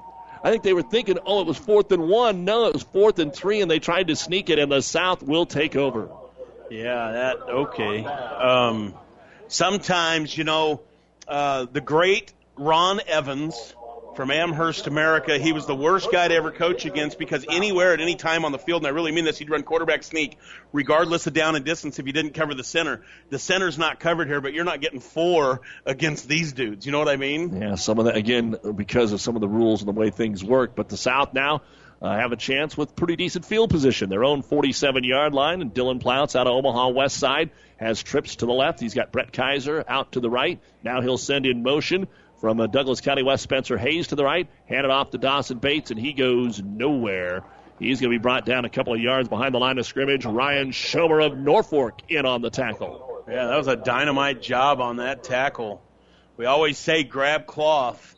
I 0.44 0.52
think 0.52 0.64
they 0.64 0.74
were 0.74 0.84
thinking, 0.84 1.18
oh, 1.26 1.42
it 1.42 1.48
was 1.48 1.58
fourth 1.58 1.92
and 1.92 2.10
one. 2.10 2.46
No, 2.46 2.68
it 2.68 2.74
was 2.74 2.84
fourth 2.84 3.20
and 3.20 3.34
three, 3.34 3.62
and 3.62 3.72
they 3.72 3.80
tried 3.80 4.08
to 4.08 4.16
sneak 4.16 4.50
it, 4.50 4.60
and 4.60 4.72
the 4.72 4.82
South 4.82 5.24
will 5.24 5.46
take 5.46 5.76
over. 5.76 6.10
Yeah, 6.70 7.12
that 7.12 7.42
okay. 7.42 8.04
Um, 8.06 8.94
sometimes 9.48 10.38
you 10.38 10.44
know 10.44 10.82
uh, 11.28 11.66
the 11.72 11.82
great 11.82 12.34
Ron 12.58 13.00
Evans 13.08 13.76
from 14.18 14.32
Amherst, 14.32 14.88
America. 14.88 15.38
He 15.38 15.54
was 15.54 15.68
the 15.68 15.76
worst 15.76 16.12
guy 16.12 16.28
to 16.28 16.34
ever 16.34 16.52
coach 16.52 16.86
against 16.86 17.20
because 17.20 17.46
anywhere 17.48 17.94
at 17.94 18.02
any 18.02 18.16
time 18.16 18.46
on 18.46 18.52
the 18.52 18.58
field, 18.58 18.82
and 18.82 18.88
I 18.88 18.90
really 18.90 19.12
mean 19.12 19.26
this, 19.26 19.38
he'd 19.38 19.50
run 19.50 19.62
quarterback 19.62 20.02
sneak 20.02 20.40
regardless 20.74 21.28
of 21.28 21.34
down 21.34 21.56
and 21.56 21.64
distance 21.64 22.00
if 22.00 22.08
you 22.08 22.14
didn't 22.14 22.34
cover 22.34 22.56
the 22.56 22.64
center. 22.64 23.04
The 23.30 23.38
center's 23.38 23.78
not 23.78 24.00
covered 24.00 24.28
here, 24.28 24.42
but 24.42 24.54
you're 24.54 24.66
not 24.66 24.82
getting 24.82 25.02
four 25.02 25.62
against 25.86 26.28
these 26.28 26.54
dudes. 26.54 26.86
You 26.88 26.92
know 26.94 27.00
what 27.00 27.10
I 27.10 27.16
mean? 27.16 27.62
Yeah, 27.62 27.76
some 27.76 28.00
of 28.00 28.06
that 28.06 28.18
again 28.18 28.56
because 28.76 29.12
of 29.12 29.22
some 29.22 29.36
of 29.36 29.42
the 29.42 29.48
rules 29.48 29.82
and 29.82 29.88
the 29.88 30.00
way 30.00 30.10
things 30.10 30.44
work. 30.44 30.76
But 30.76 30.90
the 30.90 30.98
South 30.98 31.36
now 31.36 31.62
uh, 32.02 32.16
have 32.16 32.32
a 32.32 32.36
chance 32.36 32.78
with 32.78 32.96
pretty 32.96 33.16
decent 33.16 33.46
field 33.46 33.70
position. 33.70 34.10
Their 34.10 34.24
own 34.24 34.42
47 34.42 35.04
yard 35.04 35.34
line, 35.34 35.62
and 35.62 35.74
Dylan 35.74 36.00
Plouts 36.00 36.36
out 36.36 36.48
of 36.48 36.54
Omaha 36.54 36.90
West 36.90 37.18
Side 37.18 37.52
has 37.78 38.02
trips 38.02 38.38
to 38.38 38.46
the 38.46 38.54
left. 38.54 38.80
He's 38.80 38.94
got 38.94 39.12
Brett 39.12 39.32
Kaiser 39.32 39.84
out 39.88 40.14
to 40.14 40.20
the 40.20 40.30
right. 40.30 40.60
Now 40.84 41.02
he'll 41.02 41.18
send 41.18 41.46
in 41.46 41.64
motion 41.64 42.08
from 42.40 42.60
uh, 42.60 42.68
Douglas 42.68 43.02
County 43.02 43.24
West 43.24 43.44
Spencer 43.44 43.78
Hayes 43.78 44.08
to 44.08 44.16
the 44.16 44.24
right, 44.24 44.48
hand 44.68 44.86
it 44.86 44.92
off 44.92 45.12
to 45.12 45.18
Dawson 45.18 45.58
Bates, 45.58 45.92
and 45.92 46.00
he 46.00 46.14
goes 46.14 46.62
nowhere. 46.62 47.44
He's 47.80 48.02
going 48.02 48.12
to 48.12 48.18
be 48.18 48.22
brought 48.22 48.46
down 48.46 48.66
a 48.66 48.70
couple 48.70 48.94
of 48.94 49.00
yards 49.00 49.30
behind 49.30 49.54
the 49.54 49.60
line 49.60 49.78
of 49.78 49.86
scrimmage. 49.86 50.26
Ryan 50.26 50.72
Schomer 50.72 51.24
of 51.24 51.38
Norfolk 51.38 52.02
in 52.10 52.26
on 52.26 52.42
the 52.42 52.50
tackle. 52.50 53.24
Yeah, 53.28 53.48
that 53.48 53.58
was 53.58 53.68
a 53.68 53.76
dynamite 53.76 54.42
job 54.42 54.82
on 54.82 54.98
that 54.98 55.24
tackle. 55.24 55.82
We 56.38 56.46
always 56.46 56.78
say 56.78 57.04
grab 57.04 57.46
cloth 57.46 58.16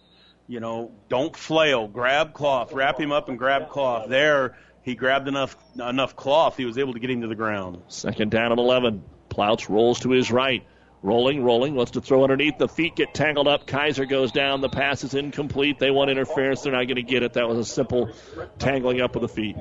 you 0.50 0.60
know, 0.60 0.92
don't 1.08 1.36
flail. 1.38 1.88
Grab 1.88 2.34
cloth, 2.34 2.74
wrap 2.74 3.00
him 3.00 3.12
up 3.12 3.30
and 3.30 3.38
grab 3.38 3.70
cloth. 3.70 4.10
There, 4.10 4.58
he 4.82 4.96
grabbed 4.96 5.28
enough 5.28 5.56
enough 5.76 6.16
cloth. 6.16 6.58
He 6.58 6.66
was 6.66 6.78
able 6.78 6.94
to 6.94 7.00
get 7.00 7.12
him 7.12 7.22
to 7.22 7.28
the 7.28 7.36
ground. 7.36 7.84
Second 7.88 8.32
down 8.32 8.52
and 8.52 8.60
11. 8.60 9.04
Plouts 9.30 9.70
rolls 9.70 10.00
to 10.02 10.10
his 10.10 10.32
right. 10.32 10.66
Rolling, 11.02 11.44
rolling, 11.44 11.76
wants 11.76 11.92
to 11.92 12.02
throw 12.02 12.24
underneath. 12.24 12.58
The 12.58 12.68
feet 12.68 12.96
get 12.96 13.14
tangled 13.14 13.48
up. 13.48 13.68
Kaiser 13.68 14.06
goes 14.06 14.34
down. 14.34 14.60
The 14.60 14.70
pass 14.70 15.04
is 15.06 15.14
incomplete. 15.14 15.80
They 15.80 15.92
want 15.92 16.10
interference. 16.10 16.64
They're 16.64 16.74
not 16.74 16.86
going 16.86 16.96
to 16.96 17.04
get 17.04 17.24
it. 17.24 17.34
That 17.34 17.48
was 17.48 17.60
a 17.60 17.64
simple 17.64 18.10
tangling 18.58 19.00
up 19.00 19.16
of 19.16 19.22
the 19.22 19.30
feet. 19.30 19.56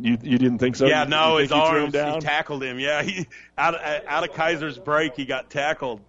You 0.00 0.18
you 0.22 0.38
didn't 0.38 0.58
think 0.58 0.76
so? 0.76 0.86
Yeah, 0.86 1.04
you, 1.04 1.10
no, 1.10 1.36
you 1.36 1.42
his 1.42 1.52
arms. 1.52 1.94
He 1.94 2.20
tackled 2.20 2.62
him. 2.62 2.80
Yeah, 2.80 3.02
he 3.02 3.26
out 3.56 3.74
out 3.84 4.24
of 4.24 4.34
Kaiser's 4.34 4.78
break, 4.78 5.14
he 5.14 5.26
got 5.26 5.50
tackled. 5.50 6.00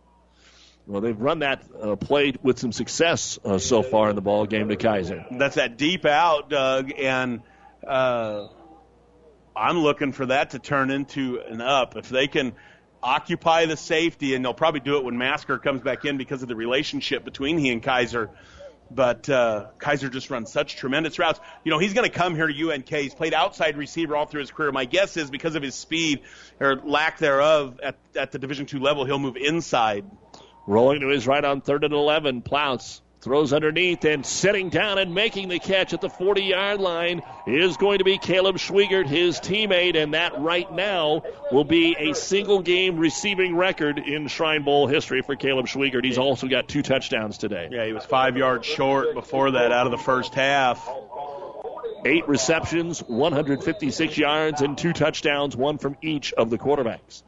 Well, 0.89 1.01
they've 1.01 1.21
run 1.21 1.39
that 1.39 1.63
uh, 1.79 1.95
play 1.97 2.33
with 2.41 2.57
some 2.57 2.71
success 2.71 3.37
uh, 3.45 3.59
so 3.59 3.83
far 3.83 4.09
in 4.09 4.15
the 4.15 4.23
ball 4.23 4.47
game 4.47 4.69
to 4.69 4.75
Kaiser. 4.75 5.23
That's 5.29 5.53
that 5.53 5.77
deep 5.77 6.03
out, 6.03 6.49
Doug, 6.49 6.91
and 6.97 7.41
uh, 7.87 8.47
I'm 9.55 9.77
looking 9.77 10.13
for 10.13 10.25
that 10.25 10.49
to 10.51 10.59
turn 10.59 10.89
into 10.89 11.41
an 11.47 11.61
up. 11.61 11.95
If 11.95 12.09
they 12.09 12.27
can 12.27 12.53
occupy 13.03 13.67
the 13.67 13.77
safety, 13.77 14.33
and 14.33 14.43
they'll 14.43 14.55
probably 14.55 14.79
do 14.79 14.97
it 14.97 15.03
when 15.03 15.15
Masker 15.15 15.59
comes 15.59 15.81
back 15.81 16.05
in 16.05 16.17
because 16.17 16.41
of 16.41 16.47
the 16.47 16.55
relationship 16.55 17.23
between 17.23 17.59
he 17.59 17.69
and 17.69 17.83
Kaiser. 17.83 18.31
But 18.89 19.29
uh, 19.29 19.67
Kaiser 19.77 20.09
just 20.09 20.31
runs 20.31 20.51
such 20.51 20.75
tremendous 20.75 21.19
routes. 21.19 21.39
You 21.63 21.69
know, 21.69 21.77
he's 21.77 21.93
going 21.93 22.09
to 22.09 22.17
come 22.17 22.33
here 22.33 22.47
to 22.47 22.71
UNK. 22.71 22.89
He's 22.89 23.13
played 23.13 23.35
outside 23.35 23.77
receiver 23.77 24.15
all 24.15 24.25
through 24.25 24.41
his 24.41 24.49
career. 24.49 24.71
My 24.71 24.85
guess 24.85 25.17
is 25.17 25.29
because 25.29 25.53
of 25.53 25.61
his 25.61 25.75
speed 25.75 26.21
or 26.59 26.77
lack 26.77 27.19
thereof 27.19 27.79
at, 27.83 27.97
at 28.15 28.31
the 28.31 28.39
Division 28.39 28.65
two 28.65 28.79
level, 28.79 29.05
he'll 29.05 29.19
move 29.19 29.37
inside. 29.37 30.05
Rolling 30.67 31.01
to 31.01 31.07
his 31.07 31.27
right 31.27 31.43
on 31.43 31.61
third 31.61 31.83
and 31.83 31.93
11. 31.93 32.41
Plouts 32.41 33.01
Throws 33.21 33.51
underneath 33.51 34.05
and 34.05 34.25
sitting 34.25 34.69
down 34.69 34.97
and 34.97 35.13
making 35.13 35.49
the 35.49 35.59
catch 35.59 35.93
at 35.93 35.99
the 35.99 36.09
40 36.09 36.41
yard 36.41 36.79
line 36.79 37.21
is 37.45 37.75
going 37.75 37.97
to 37.97 38.05
be 38.05 38.17
Caleb 38.17 38.55
Schweigert, 38.55 39.07
his 39.07 39.41
teammate, 39.41 40.01
and 40.01 40.13
that 40.13 40.39
right 40.39 40.71
now 40.71 41.23
will 41.51 41.65
be 41.65 41.97
a 41.99 42.15
single 42.15 42.61
game 42.61 42.97
receiving 42.97 43.57
record 43.57 43.99
in 43.99 44.29
Shrine 44.29 44.63
Bowl 44.63 44.87
history 44.87 45.21
for 45.21 45.35
Caleb 45.35 45.67
Schweigert. 45.67 46.05
He's 46.05 46.17
also 46.17 46.47
got 46.47 46.69
two 46.69 46.81
touchdowns 46.81 47.37
today. 47.37 47.67
Yeah, 47.69 47.85
he 47.85 47.91
was 47.91 48.05
five 48.05 48.37
yards 48.37 48.65
short 48.65 49.13
before 49.13 49.51
that 49.51 49.73
out 49.73 49.85
of 49.85 49.91
the 49.91 49.97
first 49.97 50.33
half. 50.33 50.87
Eight 52.05 52.25
receptions, 52.29 53.01
156 53.01 54.17
yards, 54.17 54.61
and 54.61 54.77
two 54.77 54.93
touchdowns, 54.93 55.57
one 55.57 55.77
from 55.77 55.97
each 56.01 56.31
of 56.31 56.49
the 56.49 56.57
quarterbacks. 56.57 57.23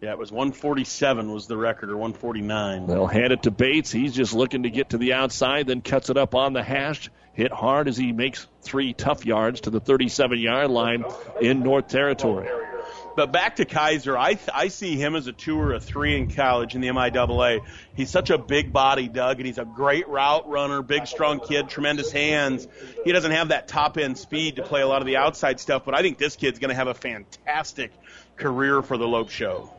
Yeah, 0.00 0.10
it 0.10 0.18
was 0.18 0.30
147 0.30 1.32
was 1.32 1.46
the 1.46 1.56
record, 1.56 1.90
or 1.90 1.96
149. 1.96 2.86
They'll 2.86 3.06
hand 3.06 3.32
it 3.32 3.44
to 3.44 3.50
Bates. 3.50 3.90
He's 3.90 4.14
just 4.14 4.34
looking 4.34 4.64
to 4.64 4.70
get 4.70 4.90
to 4.90 4.98
the 4.98 5.14
outside, 5.14 5.66
then 5.66 5.80
cuts 5.80 6.10
it 6.10 6.16
up 6.16 6.34
on 6.34 6.52
the 6.52 6.62
hash. 6.62 7.10
Hit 7.32 7.52
hard 7.52 7.88
as 7.88 7.96
he 7.96 8.12
makes 8.12 8.46
three 8.62 8.92
tough 8.92 9.24
yards 9.24 9.62
to 9.62 9.70
the 9.70 9.80
37 9.80 10.38
yard 10.38 10.70
line 10.70 11.04
in 11.40 11.60
North 11.60 11.88
Territory. 11.88 12.48
But 13.16 13.32
back 13.32 13.56
to 13.56 13.64
Kaiser, 13.64 14.18
I 14.18 14.38
I 14.52 14.68
see 14.68 14.96
him 14.96 15.14
as 15.14 15.26
a 15.26 15.32
two 15.32 15.58
or 15.58 15.72
a 15.72 15.80
three 15.80 16.16
in 16.16 16.30
college 16.30 16.74
in 16.74 16.80
the 16.80 16.88
MIAA. 16.88 17.60
He's 17.94 18.10
such 18.10 18.30
a 18.30 18.38
big 18.38 18.72
body, 18.72 19.08
Doug, 19.08 19.38
and 19.38 19.46
he's 19.46 19.58
a 19.58 19.64
great 19.64 20.08
route 20.08 20.48
runner, 20.48 20.82
big 20.82 21.06
strong 21.06 21.40
kid, 21.40 21.68
tremendous 21.68 22.10
hands. 22.10 22.66
He 23.04 23.12
doesn't 23.12 23.30
have 23.30 23.48
that 23.48 23.68
top 23.68 23.98
end 23.98 24.18
speed 24.18 24.56
to 24.56 24.62
play 24.62 24.82
a 24.82 24.86
lot 24.88 25.00
of 25.00 25.06
the 25.06 25.16
outside 25.16 25.60
stuff, 25.60 25.84
but 25.84 25.94
I 25.94 26.02
think 26.02 26.18
this 26.18 26.36
kid's 26.36 26.58
going 26.58 26.70
to 26.70 26.74
have 26.74 26.88
a 26.88 26.94
fantastic 26.94 27.92
career 28.36 28.82
for 28.82 28.96
the 28.98 29.06
Lope 29.06 29.30
Show. 29.30 29.70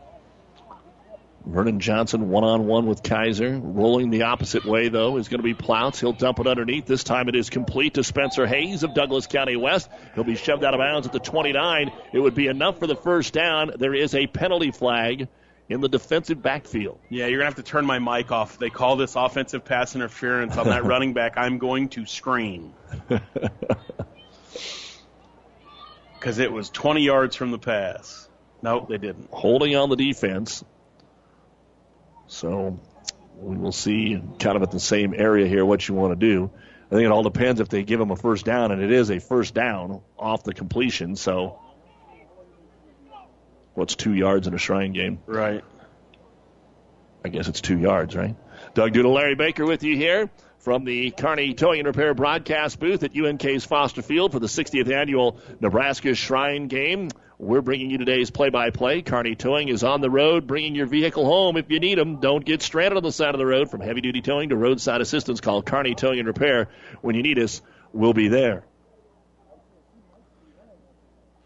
Vernon 1.46 1.80
Johnson 1.80 2.30
one 2.30 2.44
on 2.44 2.66
one 2.66 2.88
with 2.88 3.04
Kaiser. 3.04 3.60
Rolling 3.62 4.10
the 4.10 4.24
opposite 4.24 4.66
way, 4.66 4.90
though, 4.90 5.18
is 5.18 5.28
going 5.28 5.40
to 5.40 5.44
be 5.44 5.54
Plouts. 5.54 6.00
He'll 6.00 6.14
dump 6.14 6.40
it 6.40 6.48
underneath. 6.48 6.86
This 6.86 7.04
time 7.04 7.30
it 7.30 7.36
is 7.36 7.50
complete 7.50 7.96
to 7.96 8.04
Spencer 8.04 8.48
Hayes 8.48 8.84
of 8.84 8.94
Douglas 8.94 9.28
County 9.28 9.56
West. 9.56 9.90
He'll 10.16 10.24
be 10.24 10.36
shoved 10.36 10.64
out 10.64 10.74
of 10.74 10.80
bounds 10.80 11.06
at 11.08 11.14
the 11.14 11.20
29. 11.20 11.92
It 12.14 12.20
would 12.20 12.36
be 12.36 12.48
enough 12.48 12.80
for 12.80 12.88
the 12.88 12.96
first 12.96 13.34
down. 13.34 13.72
There 13.78 13.94
is 13.94 14.16
a 14.16 14.28
penalty 14.28 14.72
flag 14.72 15.28
in 15.70 15.82
the 15.82 15.90
defensive 15.90 16.42
backfield. 16.42 17.00
Yeah, 17.10 17.28
you're 17.28 17.40
going 17.40 17.52
to 17.52 17.56
have 17.58 17.66
to 17.66 17.72
turn 17.72 17.86
my 17.86 18.00
mic 18.00 18.32
off. 18.32 18.58
They 18.58 18.70
call 18.70 18.96
this 18.96 19.16
offensive 19.16 19.66
pass 19.66 19.96
interference 19.96 20.58
on 20.58 20.68
that 20.68 20.84
running 20.86 21.14
back. 21.14 21.38
I'm 21.38 21.58
going 21.58 21.90
to 21.90 22.06
scream. 22.06 22.74
Because 26.26 26.40
it 26.40 26.52
was 26.52 26.72
20 26.72 27.04
yards 27.04 27.36
from 27.36 27.52
the 27.52 27.60
pass. 27.60 28.28
Nope, 28.64 28.90
they 28.90 28.98
didn't. 28.98 29.30
Holding 29.30 29.76
on 29.76 29.90
the 29.90 29.96
defense. 29.96 30.64
So 32.28 32.80
we 33.38 33.58
will 33.58 33.72
see 33.72 34.22
kind 34.40 34.56
of 34.56 34.64
at 34.64 34.72
the 34.72 34.80
same 34.80 35.14
area 35.16 35.48
here 35.48 35.66
what 35.66 35.88
you 35.88 35.96
want 35.96 36.20
to 36.20 36.28
do. 36.28 36.50
I 36.92 36.96
think 36.96 37.06
it 37.06 37.12
all 37.12 37.24
depends 37.24 37.62
if 37.62 37.70
they 37.70 37.84
give 37.84 38.00
him 38.00 38.12
a 38.12 38.16
first 38.16 38.46
down, 38.46 38.72
and 38.72 38.82
it 38.82 38.92
is 38.92 39.10
a 39.10 39.20
first 39.20 39.54
down 39.54 40.02
off 40.18 40.44
the 40.44 40.54
completion. 40.54 41.16
So 41.16 41.60
what's 43.74 43.96
two 43.96 44.14
yards 44.14 44.48
in 44.48 44.54
a 44.54 44.58
Shrine 44.58 44.94
game? 44.94 45.20
Right. 45.26 45.64
I 47.24 47.30
guess 47.30 47.48
it's 47.48 47.62
two 47.62 47.80
yards, 47.80 48.16
right? 48.16 48.36
Doug 48.76 48.94
Duda, 48.94 49.12
Larry 49.12 49.36
Baker 49.36 49.66
with 49.66 49.84
you 49.84 49.96
here 49.98 50.30
from 50.60 50.86
the 50.86 51.12
Kearney 51.12 51.54
Towing 51.54 51.80
and 51.80 51.88
Repair 51.88 52.14
broadcast 52.14 52.80
booth 52.80 53.04
at 53.04 53.16
UNK's 53.16 53.66
Foster 53.66 54.02
Field 54.02 54.32
for 54.32 54.40
the 54.40 54.48
60th 54.48 54.92
annual 54.92 55.40
Nebraska 55.60 56.14
Shrine 56.14 56.68
Game. 56.68 57.10
We're 57.38 57.62
bringing 57.62 57.90
you 57.90 57.98
today's 57.98 58.32
play-by-play. 58.32 59.02
Kearney 59.02 59.36
Towing 59.36 59.68
is 59.68 59.84
on 59.84 60.00
the 60.00 60.10
road, 60.10 60.48
bringing 60.48 60.74
your 60.74 60.86
vehicle 60.86 61.26
home 61.26 61.58
if 61.58 61.70
you 61.70 61.82
need 61.82 61.98
them. 61.98 62.22
Don't 62.22 62.46
get 62.46 62.62
stranded 62.62 62.96
on 62.96 63.04
the 63.04 63.12
side 63.12 63.36
of 63.36 63.40
the 63.40 63.46
road. 63.46 63.70
From 63.70 63.82
heavy-duty 63.82 64.22
towing 64.22 64.50
to 64.50 64.56
roadside 64.56 65.02
assistance, 65.02 65.42
call 65.42 65.62
Kearney 65.62 65.96
Towing 65.96 66.20
and 66.20 66.28
Repair. 66.28 66.70
When 67.02 67.16
you 67.16 67.24
need 67.24 67.38
us, 67.40 67.62
we'll 67.92 68.14
be 68.14 68.30
there. 68.30 68.64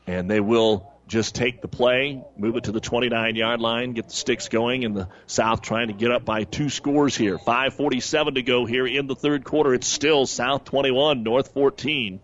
And 0.05 0.29
they 0.29 0.39
will 0.39 0.93
just 1.07 1.33
take 1.33 1.59
the 1.61 1.67
play, 1.67 2.23
move 2.37 2.55
it 2.55 2.65
to 2.65 2.71
the 2.71 2.79
29 2.79 3.35
yard 3.35 3.59
line, 3.59 3.93
get 3.93 4.09
the 4.09 4.13
sticks 4.13 4.47
going, 4.47 4.85
and 4.85 4.95
the 4.95 5.09
South 5.25 5.63
trying 5.63 5.87
to 5.87 5.93
get 5.93 6.11
up 6.11 6.23
by 6.23 6.43
two 6.43 6.69
scores 6.69 7.17
here. 7.17 7.39
5.47 7.39 8.35
to 8.35 8.43
go 8.43 8.65
here 8.65 8.85
in 8.85 9.07
the 9.07 9.15
third 9.15 9.43
quarter. 9.43 9.73
It's 9.73 9.87
still 9.87 10.27
South 10.27 10.65
21, 10.65 11.23
North 11.23 11.51
14. 11.53 12.19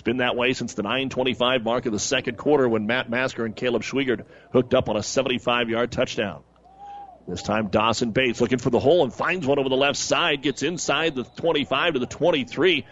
It's 0.00 0.04
been 0.06 0.16
that 0.16 0.34
way 0.34 0.54
since 0.54 0.72
the 0.72 0.82
9:25 0.82 1.62
mark 1.62 1.84
of 1.84 1.92
the 1.92 1.98
second 1.98 2.38
quarter 2.38 2.66
when 2.66 2.86
Matt 2.86 3.10
Masker 3.10 3.44
and 3.44 3.54
Caleb 3.54 3.82
Schweigert 3.82 4.24
hooked 4.50 4.72
up 4.72 4.88
on 4.88 4.96
a 4.96 5.00
75-yard 5.00 5.92
touchdown. 5.92 6.42
This 7.28 7.42
time 7.42 7.66
Dawson 7.66 8.12
Bates 8.12 8.40
looking 8.40 8.56
for 8.56 8.70
the 8.70 8.78
hole 8.78 9.04
and 9.04 9.12
finds 9.12 9.46
one 9.46 9.58
over 9.58 9.68
the 9.68 9.76
left 9.76 9.98
side, 9.98 10.40
gets 10.40 10.62
inside 10.62 11.16
the 11.16 11.24
25 11.24 11.92
to 11.92 11.98
the 11.98 12.06
23. 12.06 12.86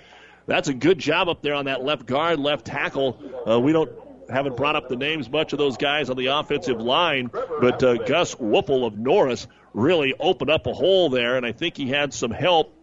That's 0.44 0.68
a 0.68 0.74
good 0.74 0.98
job 0.98 1.30
up 1.30 1.40
there 1.40 1.54
on 1.54 1.64
that 1.64 1.82
left 1.82 2.04
guard, 2.04 2.40
left 2.40 2.66
tackle. 2.66 3.18
Uh, 3.48 3.58
we 3.58 3.72
don't 3.72 3.90
haven't 4.28 4.58
brought 4.58 4.76
up 4.76 4.90
the 4.90 4.96
names 4.96 5.30
much 5.30 5.54
of 5.54 5.58
those 5.58 5.78
guys 5.78 6.10
on 6.10 6.18
the 6.18 6.26
offensive 6.26 6.78
line, 6.78 7.30
but 7.32 7.82
uh, 7.82 7.94
Gus 8.04 8.34
Whoople 8.34 8.84
of 8.84 8.98
Norris 8.98 9.46
really 9.72 10.12
opened 10.20 10.50
up 10.50 10.66
a 10.66 10.74
hole 10.74 11.08
there, 11.08 11.38
and 11.38 11.46
I 11.46 11.52
think 11.52 11.78
he 11.78 11.88
had 11.88 12.12
some 12.12 12.32
help 12.32 12.74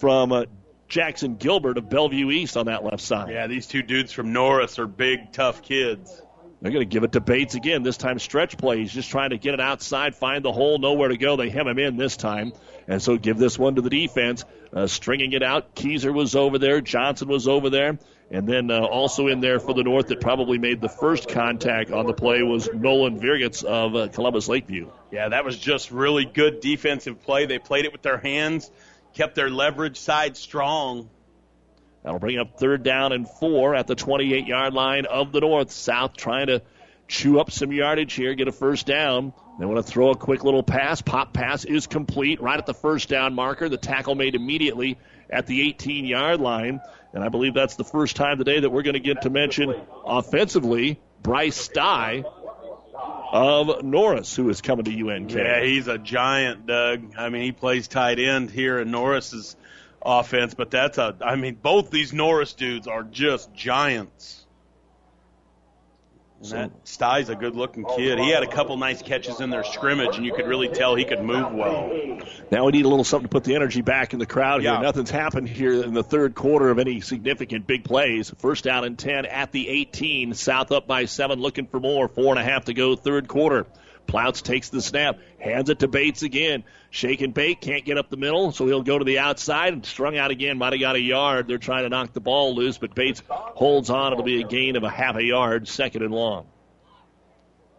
from 0.00 0.32
uh, 0.32 0.46
Jackson 0.90 1.36
Gilbert 1.36 1.78
of 1.78 1.88
Bellevue 1.88 2.30
East 2.30 2.56
on 2.56 2.66
that 2.66 2.84
left 2.84 3.00
side. 3.00 3.30
Yeah, 3.30 3.46
these 3.46 3.66
two 3.66 3.82
dudes 3.82 4.12
from 4.12 4.32
Norris 4.32 4.78
are 4.78 4.86
big, 4.86 5.32
tough 5.32 5.62
kids. 5.62 6.20
They're 6.60 6.72
going 6.72 6.86
to 6.86 6.92
give 6.92 7.04
it 7.04 7.12
to 7.12 7.20
Bates 7.20 7.54
again. 7.54 7.82
This 7.82 7.96
time, 7.96 8.18
stretch 8.18 8.58
play. 8.58 8.80
He's 8.80 8.92
just 8.92 9.10
trying 9.10 9.30
to 9.30 9.38
get 9.38 9.54
it 9.54 9.60
outside, 9.60 10.14
find 10.14 10.44
the 10.44 10.52
hole, 10.52 10.78
nowhere 10.78 11.08
to 11.08 11.16
go. 11.16 11.36
They 11.36 11.48
hem 11.48 11.66
him 11.66 11.78
in 11.78 11.96
this 11.96 12.18
time. 12.18 12.52
And 12.86 13.00
so 13.00 13.16
give 13.16 13.38
this 13.38 13.58
one 13.58 13.76
to 13.76 13.82
the 13.82 13.88
defense. 13.88 14.44
Uh, 14.72 14.86
stringing 14.86 15.32
it 15.32 15.42
out. 15.42 15.74
Keyser 15.74 16.12
was 16.12 16.36
over 16.36 16.58
there. 16.58 16.80
Johnson 16.80 17.28
was 17.28 17.48
over 17.48 17.70
there. 17.70 17.98
And 18.30 18.46
then 18.46 18.70
uh, 18.70 18.80
also 18.80 19.26
in 19.26 19.40
there 19.40 19.58
for 19.58 19.74
the 19.74 19.82
North 19.82 20.08
that 20.08 20.20
probably 20.20 20.58
made 20.58 20.80
the 20.80 20.88
first 20.88 21.28
contact 21.28 21.90
on 21.90 22.06
the 22.06 22.12
play 22.12 22.42
was 22.42 22.68
Nolan 22.72 23.18
Virgits 23.18 23.62
of 23.62 23.96
uh, 23.96 24.08
Columbus 24.08 24.46
Lakeview. 24.46 24.90
Yeah, 25.10 25.30
that 25.30 25.44
was 25.44 25.58
just 25.58 25.90
really 25.90 26.26
good 26.26 26.60
defensive 26.60 27.22
play. 27.22 27.46
They 27.46 27.58
played 27.58 27.86
it 27.86 27.92
with 27.92 28.02
their 28.02 28.18
hands, 28.18 28.70
kept 29.14 29.34
their 29.34 29.50
leverage 29.50 29.98
side 29.98 30.36
strong. 30.36 31.08
That'll 32.02 32.18
bring 32.18 32.38
up 32.38 32.58
third 32.58 32.82
down 32.82 33.12
and 33.12 33.28
four 33.28 33.74
at 33.74 33.86
the 33.86 33.94
28 33.94 34.46
yard 34.46 34.74
line 34.74 35.06
of 35.06 35.32
the 35.32 35.40
North. 35.40 35.70
South 35.70 36.16
trying 36.16 36.46
to 36.46 36.62
chew 37.08 37.40
up 37.40 37.50
some 37.50 37.72
yardage 37.72 38.14
here, 38.14 38.34
get 38.34 38.48
a 38.48 38.52
first 38.52 38.86
down. 38.86 39.32
They 39.58 39.66
want 39.66 39.84
to 39.84 39.92
throw 39.92 40.10
a 40.10 40.16
quick 40.16 40.42
little 40.42 40.62
pass. 40.62 41.02
Pop 41.02 41.34
pass 41.34 41.64
is 41.64 41.86
complete 41.86 42.40
right 42.40 42.58
at 42.58 42.64
the 42.64 42.72
first 42.72 43.10
down 43.10 43.34
marker. 43.34 43.68
The 43.68 43.76
tackle 43.76 44.14
made 44.14 44.34
immediately 44.34 44.96
at 45.28 45.46
the 45.46 45.60
18 45.68 46.06
yard 46.06 46.40
line. 46.40 46.80
And 47.12 47.22
I 47.22 47.28
believe 47.28 47.52
that's 47.52 47.76
the 47.76 47.84
first 47.84 48.16
time 48.16 48.38
today 48.38 48.60
that 48.60 48.70
we're 48.70 48.82
going 48.82 48.94
to 48.94 49.00
get 49.00 49.22
to 49.22 49.30
mention 49.30 49.74
offensively 50.06 50.98
Bryce 51.22 51.56
Stye 51.56 52.24
of 53.30 53.84
Norris, 53.84 54.34
who 54.34 54.48
is 54.48 54.60
coming 54.60 54.84
to 54.84 55.10
UNK. 55.10 55.32
Yeah, 55.32 55.62
he's 55.62 55.86
a 55.88 55.98
giant, 55.98 56.66
Doug. 56.66 57.14
I 57.16 57.28
mean, 57.28 57.42
he 57.42 57.52
plays 57.52 57.88
tight 57.88 58.18
end 58.18 58.50
here 58.50 58.80
in 58.80 58.90
Norris's 58.90 59.56
offense, 60.02 60.54
but 60.54 60.70
that's 60.70 60.98
a, 60.98 61.16
I 61.20 61.36
mean, 61.36 61.56
both 61.60 61.90
these 61.90 62.12
Norris 62.12 62.54
dudes 62.54 62.88
are 62.88 63.04
just 63.04 63.54
giants. 63.54 64.39
And 66.42 66.50
that 66.52 66.70
Stye's 66.84 67.28
a 67.28 67.34
good 67.34 67.54
looking 67.54 67.84
kid. 67.84 68.18
He 68.18 68.30
had 68.30 68.42
a 68.42 68.46
couple 68.46 68.76
nice 68.78 69.02
catches 69.02 69.40
in 69.40 69.50
their 69.50 69.62
scrimmage, 69.62 70.16
and 70.16 70.24
you 70.24 70.32
could 70.32 70.46
really 70.46 70.68
tell 70.68 70.94
he 70.94 71.04
could 71.04 71.22
move 71.22 71.52
well. 71.52 71.90
Now 72.50 72.64
we 72.64 72.72
need 72.72 72.86
a 72.86 72.88
little 72.88 73.04
something 73.04 73.28
to 73.28 73.30
put 73.30 73.44
the 73.44 73.54
energy 73.54 73.82
back 73.82 74.14
in 74.14 74.18
the 74.18 74.26
crowd 74.26 74.62
here. 74.62 74.72
Yeah. 74.72 74.80
Nothing's 74.80 75.10
happened 75.10 75.48
here 75.48 75.82
in 75.82 75.92
the 75.92 76.02
third 76.02 76.34
quarter 76.34 76.70
of 76.70 76.78
any 76.78 77.02
significant 77.02 77.66
big 77.66 77.84
plays. 77.84 78.32
First 78.38 78.64
down 78.64 78.84
and 78.84 78.98
10 78.98 79.26
at 79.26 79.52
the 79.52 79.68
18. 79.68 80.32
South 80.34 80.72
up 80.72 80.86
by 80.86 81.04
seven, 81.04 81.40
looking 81.40 81.66
for 81.66 81.78
more. 81.78 82.08
Four 82.08 82.30
and 82.30 82.38
a 82.38 82.44
half 82.44 82.64
to 82.66 82.74
go, 82.74 82.96
third 82.96 83.28
quarter. 83.28 83.66
Plouts 84.10 84.42
takes 84.42 84.70
the 84.70 84.82
snap, 84.82 85.20
hands 85.38 85.70
it 85.70 85.78
to 85.78 85.88
Bates 85.88 86.22
again. 86.22 86.64
Shake 86.90 87.20
and 87.20 87.32
bake, 87.32 87.60
can't 87.60 87.84
get 87.84 87.96
up 87.96 88.10
the 88.10 88.16
middle, 88.16 88.50
so 88.50 88.66
he'll 88.66 88.82
go 88.82 88.98
to 88.98 89.04
the 89.04 89.20
outside 89.20 89.72
and 89.72 89.86
strung 89.86 90.18
out 90.18 90.32
again. 90.32 90.58
Might 90.58 90.72
have 90.72 90.80
got 90.80 90.96
a 90.96 91.00
yard. 91.00 91.46
They're 91.46 91.58
trying 91.58 91.84
to 91.84 91.90
knock 91.90 92.12
the 92.12 92.20
ball 92.20 92.56
loose, 92.56 92.76
but 92.76 92.96
Bates 92.96 93.22
holds 93.28 93.88
on. 93.88 94.12
It'll 94.12 94.24
be 94.24 94.40
a 94.40 94.46
gain 94.46 94.74
of 94.74 94.82
a 94.82 94.90
half 94.90 95.14
a 95.14 95.22
yard, 95.22 95.68
second 95.68 96.02
and 96.02 96.12
long. 96.12 96.46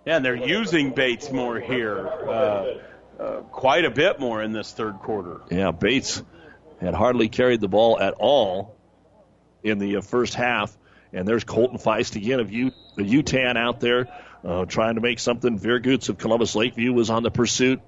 Yeah, 0.05 0.15
and 0.15 0.25
they're 0.25 0.35
using 0.35 0.91
Bates 0.91 1.29
more 1.31 1.59
here, 1.59 2.07
uh, 2.07 2.77
uh, 3.19 3.41
quite 3.51 3.83
a 3.83 3.91
bit 3.91 4.19
more 4.19 4.41
in 4.41 4.53
this 4.53 4.71
third 4.71 4.99
quarter. 4.99 5.41
Yeah, 5.51 5.71
Bates 5.71 6.23
had 6.79 6.93
hardly 6.93 7.27
carried 7.27 7.59
the 7.59 7.67
ball 7.67 7.99
at 7.99 8.13
all 8.17 8.77
in 9.63 9.79
the 9.79 9.97
uh, 9.97 10.01
first 10.01 10.33
half. 10.33 10.75
And 11.13 11.27
there's 11.27 11.43
Colton 11.43 11.77
Feist 11.77 12.15
again 12.15 12.39
of 12.39 12.51
U- 12.53 12.71
the 12.95 13.03
Yutan 13.03 13.57
out 13.57 13.81
there 13.81 14.07
uh, 14.43 14.65
trying 14.65 14.95
to 14.95 15.01
make 15.01 15.19
something. 15.19 15.59
Virgoots 15.59 16.09
of 16.09 16.17
Columbus 16.17 16.55
Lakeview 16.55 16.93
was 16.93 17.09
on 17.09 17.23
the 17.23 17.31
pursuit. 17.31 17.81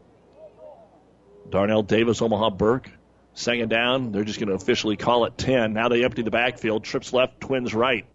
Darnell 1.49 1.83
Davis, 1.83 2.21
Omaha 2.21 2.51
Burke. 2.51 2.89
Second 3.33 3.69
down. 3.69 4.11
They're 4.11 4.23
just 4.23 4.39
going 4.39 4.49
to 4.49 4.55
officially 4.55 4.95
call 4.95 5.25
it 5.25 5.37
10. 5.37 5.73
Now 5.73 5.89
they 5.89 6.03
empty 6.03 6.21
the 6.21 6.31
backfield. 6.31 6.83
Trips 6.83 7.13
left, 7.13 7.41
twins 7.41 7.73
right. 7.73 8.05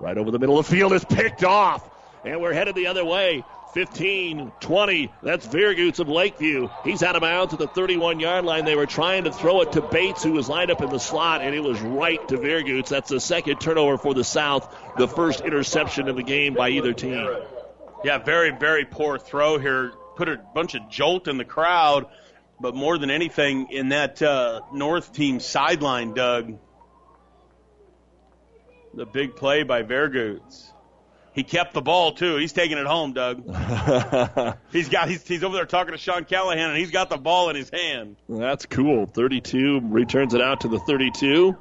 Right 0.00 0.16
over 0.16 0.30
the 0.30 0.38
middle 0.38 0.58
of 0.58 0.66
the 0.66 0.74
field 0.74 0.92
is 0.94 1.04
picked 1.04 1.44
off. 1.44 1.88
And 2.24 2.40
we're 2.40 2.54
headed 2.54 2.74
the 2.74 2.86
other 2.86 3.04
way. 3.04 3.44
15, 3.72 4.52
20. 4.60 5.12
That's 5.22 5.46
Virgoots 5.46 6.00
of 6.00 6.08
Lakeview. 6.08 6.68
He's 6.84 7.02
out 7.02 7.16
of 7.16 7.22
bounds 7.22 7.52
at 7.52 7.58
the 7.58 7.68
31 7.68 8.20
yard 8.20 8.44
line. 8.44 8.64
They 8.64 8.74
were 8.74 8.86
trying 8.86 9.24
to 9.24 9.32
throw 9.32 9.60
it 9.62 9.72
to 9.72 9.82
Bates, 9.82 10.22
who 10.22 10.32
was 10.32 10.48
lined 10.48 10.70
up 10.70 10.82
in 10.82 10.90
the 10.90 10.98
slot, 10.98 11.42
and 11.42 11.54
it 11.54 11.60
was 11.60 11.80
right 11.80 12.26
to 12.28 12.36
Virgoots. 12.36 12.88
That's 12.88 13.10
the 13.10 13.20
second 13.20 13.60
turnover 13.60 13.98
for 13.98 14.14
the 14.14 14.24
South, 14.24 14.74
the 14.96 15.08
first 15.08 15.40
interception 15.40 16.08
of 16.08 16.16
the 16.16 16.22
game 16.22 16.54
by 16.54 16.70
either 16.70 16.92
team. 16.92 17.28
Yeah, 18.02 18.18
very, 18.18 18.50
very 18.50 18.84
poor 18.84 19.18
throw 19.18 19.58
here. 19.58 19.92
Put 20.16 20.28
a 20.28 20.40
bunch 20.54 20.74
of 20.74 20.88
jolt 20.90 21.28
in 21.28 21.36
the 21.36 21.44
crowd, 21.44 22.06
but 22.60 22.74
more 22.74 22.98
than 22.98 23.10
anything, 23.10 23.68
in 23.70 23.90
that 23.90 24.20
uh, 24.20 24.62
North 24.72 25.12
team 25.12 25.40
sideline, 25.40 26.14
Doug. 26.14 26.58
The 28.94 29.06
big 29.06 29.36
play 29.36 29.62
by 29.62 29.82
Vergoots. 29.82 30.72
He 31.40 31.44
kept 31.44 31.72
the 31.72 31.80
ball 31.80 32.12
too. 32.12 32.36
He's 32.36 32.52
taking 32.52 32.76
it 32.76 32.84
home, 32.84 33.14
Doug. 33.14 33.44
he's 34.72 34.90
got 34.90 35.08
he's, 35.08 35.26
he's 35.26 35.42
over 35.42 35.56
there 35.56 35.64
talking 35.64 35.92
to 35.92 35.98
Sean 35.98 36.26
Callahan, 36.26 36.68
and 36.68 36.78
he's 36.78 36.90
got 36.90 37.08
the 37.08 37.16
ball 37.16 37.48
in 37.48 37.56
his 37.56 37.70
hand. 37.70 38.16
That's 38.28 38.66
cool. 38.66 39.06
32 39.06 39.80
returns 39.84 40.34
it 40.34 40.42
out 40.42 40.60
to 40.60 40.68
the 40.68 40.78
32. 40.78 41.56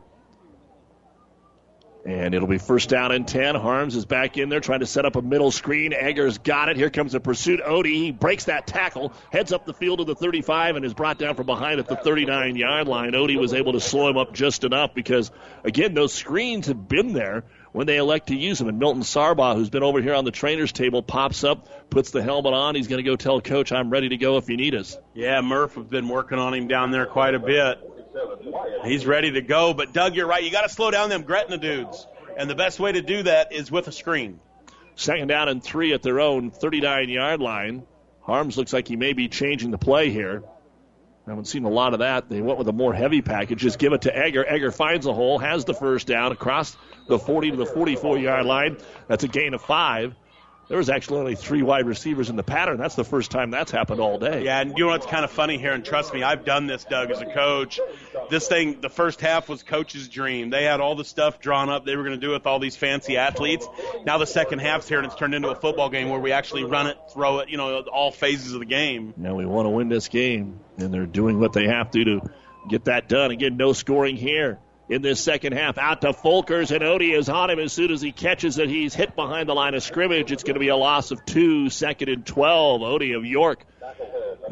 And 2.05 2.33
it'll 2.33 2.49
be 2.49 2.57
first 2.57 2.89
down 2.89 3.13
and 3.13 3.25
10. 3.25 3.55
Harms 3.55 3.95
is 3.95 4.05
back 4.05 4.37
in 4.37 4.49
there 4.49 4.59
trying 4.59 4.81
to 4.81 4.85
set 4.85 5.05
up 5.05 5.15
a 5.15 5.21
middle 5.21 5.51
screen. 5.51 5.93
Egger's 5.93 6.39
got 6.39 6.67
it. 6.67 6.75
Here 6.75 6.89
comes 6.89 7.13
the 7.13 7.21
pursuit. 7.21 7.61
Odie, 7.65 7.93
he 7.93 8.11
breaks 8.11 8.45
that 8.45 8.67
tackle, 8.67 9.13
heads 9.31 9.53
up 9.53 9.65
the 9.65 9.73
field 9.73 9.99
to 9.99 10.05
the 10.05 10.15
35, 10.15 10.75
and 10.75 10.83
is 10.83 10.93
brought 10.93 11.19
down 11.19 11.35
from 11.35 11.45
behind 11.45 11.79
at 11.79 11.87
the 11.87 11.95
39 11.95 12.57
yard 12.57 12.89
line. 12.89 13.13
Odie 13.13 13.39
was 13.39 13.53
able 13.53 13.73
to 13.73 13.79
slow 13.79 14.09
him 14.09 14.17
up 14.17 14.33
just 14.33 14.65
enough 14.65 14.93
because, 14.93 15.31
again, 15.63 15.93
those 15.93 16.13
screens 16.13 16.67
have 16.67 16.89
been 16.89 17.13
there 17.13 17.45
when 17.71 17.87
they 17.87 17.97
elect 17.97 18.27
to 18.27 18.35
use 18.35 18.59
them. 18.59 18.67
And 18.67 18.79
Milton 18.79 19.03
Sargbah, 19.03 19.55
who's 19.55 19.69
been 19.69 19.83
over 19.83 20.01
here 20.01 20.13
on 20.13 20.25
the 20.25 20.31
trainer's 20.31 20.71
table, 20.71 21.01
pops 21.01 21.43
up, 21.43 21.89
puts 21.89 22.11
the 22.11 22.21
helmet 22.21 22.53
on. 22.53 22.75
He's 22.75 22.87
going 22.87 23.03
to 23.03 23.09
go 23.09 23.15
tell 23.15 23.41
coach, 23.41 23.71
I'm 23.71 23.89
ready 23.89 24.09
to 24.09 24.17
go 24.17 24.37
if 24.37 24.49
you 24.49 24.57
need 24.57 24.75
us. 24.75 24.97
Yeah, 25.13 25.41
Murph 25.41 25.75
has 25.75 25.85
been 25.85 26.07
working 26.07 26.39
on 26.39 26.53
him 26.53 26.67
down 26.67 26.91
there 26.91 27.05
quite 27.05 27.35
a 27.35 27.39
bit. 27.39 27.79
He's 28.83 29.05
ready 29.05 29.31
to 29.31 29.41
go. 29.41 29.73
But 29.73 29.93
Doug, 29.93 30.15
you're 30.15 30.27
right. 30.27 30.43
You 30.43 30.51
got 30.51 30.63
to 30.63 30.69
slow 30.69 30.91
down 30.91 31.09
them 31.09 31.23
Gretna 31.23 31.57
dudes. 31.57 32.07
And 32.37 32.49
the 32.49 32.55
best 32.55 32.79
way 32.79 32.91
to 32.91 33.01
do 33.01 33.23
that 33.23 33.51
is 33.51 33.71
with 33.71 33.87
a 33.87 33.91
screen. 33.91 34.39
Second 34.95 35.27
down 35.27 35.49
and 35.49 35.63
three 35.63 35.93
at 35.93 36.01
their 36.01 36.19
own 36.19 36.51
39 36.51 37.09
yard 37.09 37.39
line. 37.39 37.83
Harms 38.21 38.57
looks 38.57 38.73
like 38.73 38.87
he 38.87 38.95
may 38.95 39.13
be 39.13 39.27
changing 39.27 39.71
the 39.71 39.77
play 39.77 40.09
here. 40.09 40.43
I 41.25 41.31
haven't 41.31 41.45
seen 41.45 41.63
a 41.63 41.69
lot 41.69 41.93
of 41.93 41.99
that. 41.99 42.29
They 42.29 42.41
went 42.41 42.57
with 42.57 42.67
a 42.67 42.73
more 42.73 42.93
heavy 42.93 43.21
package. 43.21 43.59
Just 43.59 43.77
give 43.77 43.93
it 43.93 44.01
to 44.01 44.17
Egger. 44.17 44.43
Egger 44.47 44.71
finds 44.71 45.05
a 45.05 45.13
hole, 45.13 45.37
has 45.37 45.63
the 45.63 45.73
first 45.73 46.07
down 46.07 46.31
across 46.31 46.75
the 47.09 47.19
40 47.19 47.51
to 47.51 47.57
the 47.57 47.65
44 47.65 48.17
yard 48.19 48.45
line. 48.45 48.77
That's 49.07 49.23
a 49.23 49.27
gain 49.27 49.53
of 49.53 49.61
five. 49.61 50.15
There 50.69 50.77
was 50.77 50.87
actually 50.87 51.21
only 51.21 51.35
three 51.35 51.63
wide 51.63 51.87
receivers 51.87 52.29
in 52.29 52.35
the 52.35 52.43
pattern. 52.43 52.77
That's 52.77 52.93
the 52.93 53.03
first 53.03 53.31
time 53.31 53.49
that's 53.49 53.71
happened 53.71 53.99
all 53.99 54.19
day. 54.19 54.43
Yeah, 54.45 54.61
and 54.61 54.77
you 54.77 54.85
know 54.85 54.91
what's 54.91 55.07
kind 55.07 55.25
of 55.25 55.31
funny 55.31 55.57
here, 55.57 55.73
and 55.73 55.83
trust 55.83 56.13
me, 56.13 56.21
I've 56.21 56.45
done 56.45 56.67
this, 56.67 56.83
Doug, 56.83 57.09
as 57.09 57.21
a 57.21 57.25
coach. 57.25 57.79
This 58.29 58.47
thing, 58.47 58.79
the 58.79 58.89
first 58.89 59.19
half 59.19 59.49
was 59.49 59.63
coach's 59.63 60.07
dream. 60.07 60.51
They 60.51 60.65
had 60.65 60.79
all 60.79 60.93
the 60.93 61.03
stuff 61.03 61.41
drawn 61.41 61.69
up 61.69 61.85
they 61.85 61.95
were 61.95 62.03
going 62.03 62.19
to 62.19 62.23
do 62.23 62.33
with 62.33 62.45
all 62.45 62.59
these 62.59 62.75
fancy 62.75 63.17
athletes. 63.17 63.67
Now 64.05 64.19
the 64.19 64.27
second 64.27 64.59
half's 64.59 64.87
here, 64.87 64.99
and 64.99 65.07
it's 65.07 65.15
turned 65.15 65.33
into 65.33 65.49
a 65.49 65.55
football 65.55 65.89
game 65.89 66.09
where 66.09 66.19
we 66.19 66.33
actually 66.33 66.65
run 66.65 66.85
it, 66.85 66.99
throw 67.13 67.39
it, 67.39 67.49
you 67.49 67.57
know, 67.57 67.79
all 67.91 68.11
phases 68.11 68.53
of 68.53 68.59
the 68.59 68.67
game. 68.67 69.15
Now 69.17 69.33
we 69.33 69.47
want 69.47 69.65
to 69.65 69.71
win 69.71 69.89
this 69.89 70.07
game, 70.07 70.59
and 70.77 70.93
they're 70.93 71.07
doing 71.07 71.39
what 71.39 71.53
they 71.53 71.65
have 71.65 71.89
to 71.91 72.03
to 72.03 72.21
get 72.69 72.85
that 72.85 73.09
done. 73.09 73.31
Again, 73.31 73.57
no 73.57 73.73
scoring 73.73 74.17
here 74.17 74.59
in 74.89 75.01
this 75.01 75.19
second 75.19 75.53
half. 75.53 75.77
Out 75.77 76.01
to 76.01 76.13
Folkers, 76.13 76.71
and 76.71 76.83
Odie 76.83 77.17
is 77.17 77.29
on 77.29 77.49
him 77.49 77.59
as 77.59 77.71
soon 77.71 77.91
as 77.91 78.01
he 78.01 78.11
catches 78.11 78.57
it. 78.57 78.69
He's 78.69 78.93
hit 78.93 79.15
behind 79.15 79.47
the 79.47 79.53
line 79.53 79.75
of 79.75 79.83
scrimmage. 79.83 80.31
It's 80.31 80.43
going 80.43 80.55
to 80.55 80.59
be 80.59 80.69
a 80.69 80.75
loss 80.75 81.11
of 81.11 81.23
two, 81.25 81.69
second 81.69 82.09
and 82.09 82.25
12. 82.25 82.81
Odie 82.81 83.15
of 83.15 83.25
York 83.25 83.65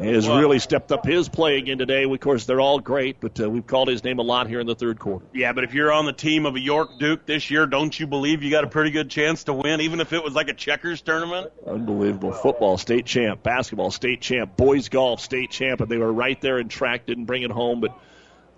has 0.00 0.28
really 0.28 0.58
stepped 0.58 0.92
up 0.92 1.04
his 1.04 1.28
play 1.28 1.58
again 1.58 1.78
today. 1.78 2.04
Of 2.04 2.20
course, 2.20 2.44
they're 2.44 2.60
all 2.60 2.78
great, 2.78 3.20
but 3.20 3.40
uh, 3.40 3.50
we've 3.50 3.66
called 3.66 3.88
his 3.88 4.04
name 4.04 4.18
a 4.18 4.22
lot 4.22 4.46
here 4.46 4.60
in 4.60 4.66
the 4.66 4.74
third 4.74 4.98
quarter. 4.98 5.24
Yeah, 5.34 5.52
but 5.52 5.64
if 5.64 5.74
you're 5.74 5.92
on 5.92 6.06
the 6.06 6.12
team 6.12 6.46
of 6.46 6.54
a 6.54 6.60
York 6.60 6.98
Duke 6.98 7.26
this 7.26 7.50
year, 7.50 7.66
don't 7.66 7.98
you 7.98 8.06
believe 8.06 8.42
you 8.42 8.50
got 8.50 8.64
a 8.64 8.68
pretty 8.68 8.90
good 8.90 9.10
chance 9.10 9.44
to 9.44 9.52
win, 9.52 9.80
even 9.80 10.00
if 10.00 10.12
it 10.12 10.22
was 10.22 10.34
like 10.34 10.48
a 10.48 10.54
checkers 10.54 11.00
tournament? 11.00 11.50
Unbelievable. 11.66 12.32
Football 12.32 12.78
state 12.78 13.06
champ, 13.06 13.42
basketball 13.42 13.90
state 13.90 14.20
champ, 14.20 14.56
boys 14.56 14.88
golf 14.88 15.20
state 15.20 15.50
champ, 15.50 15.80
and 15.80 15.90
they 15.90 15.98
were 15.98 16.12
right 16.12 16.40
there 16.40 16.58
in 16.58 16.68
track, 16.68 17.06
didn't 17.06 17.24
bring 17.24 17.42
it 17.42 17.50
home, 17.50 17.80
but 17.80 17.98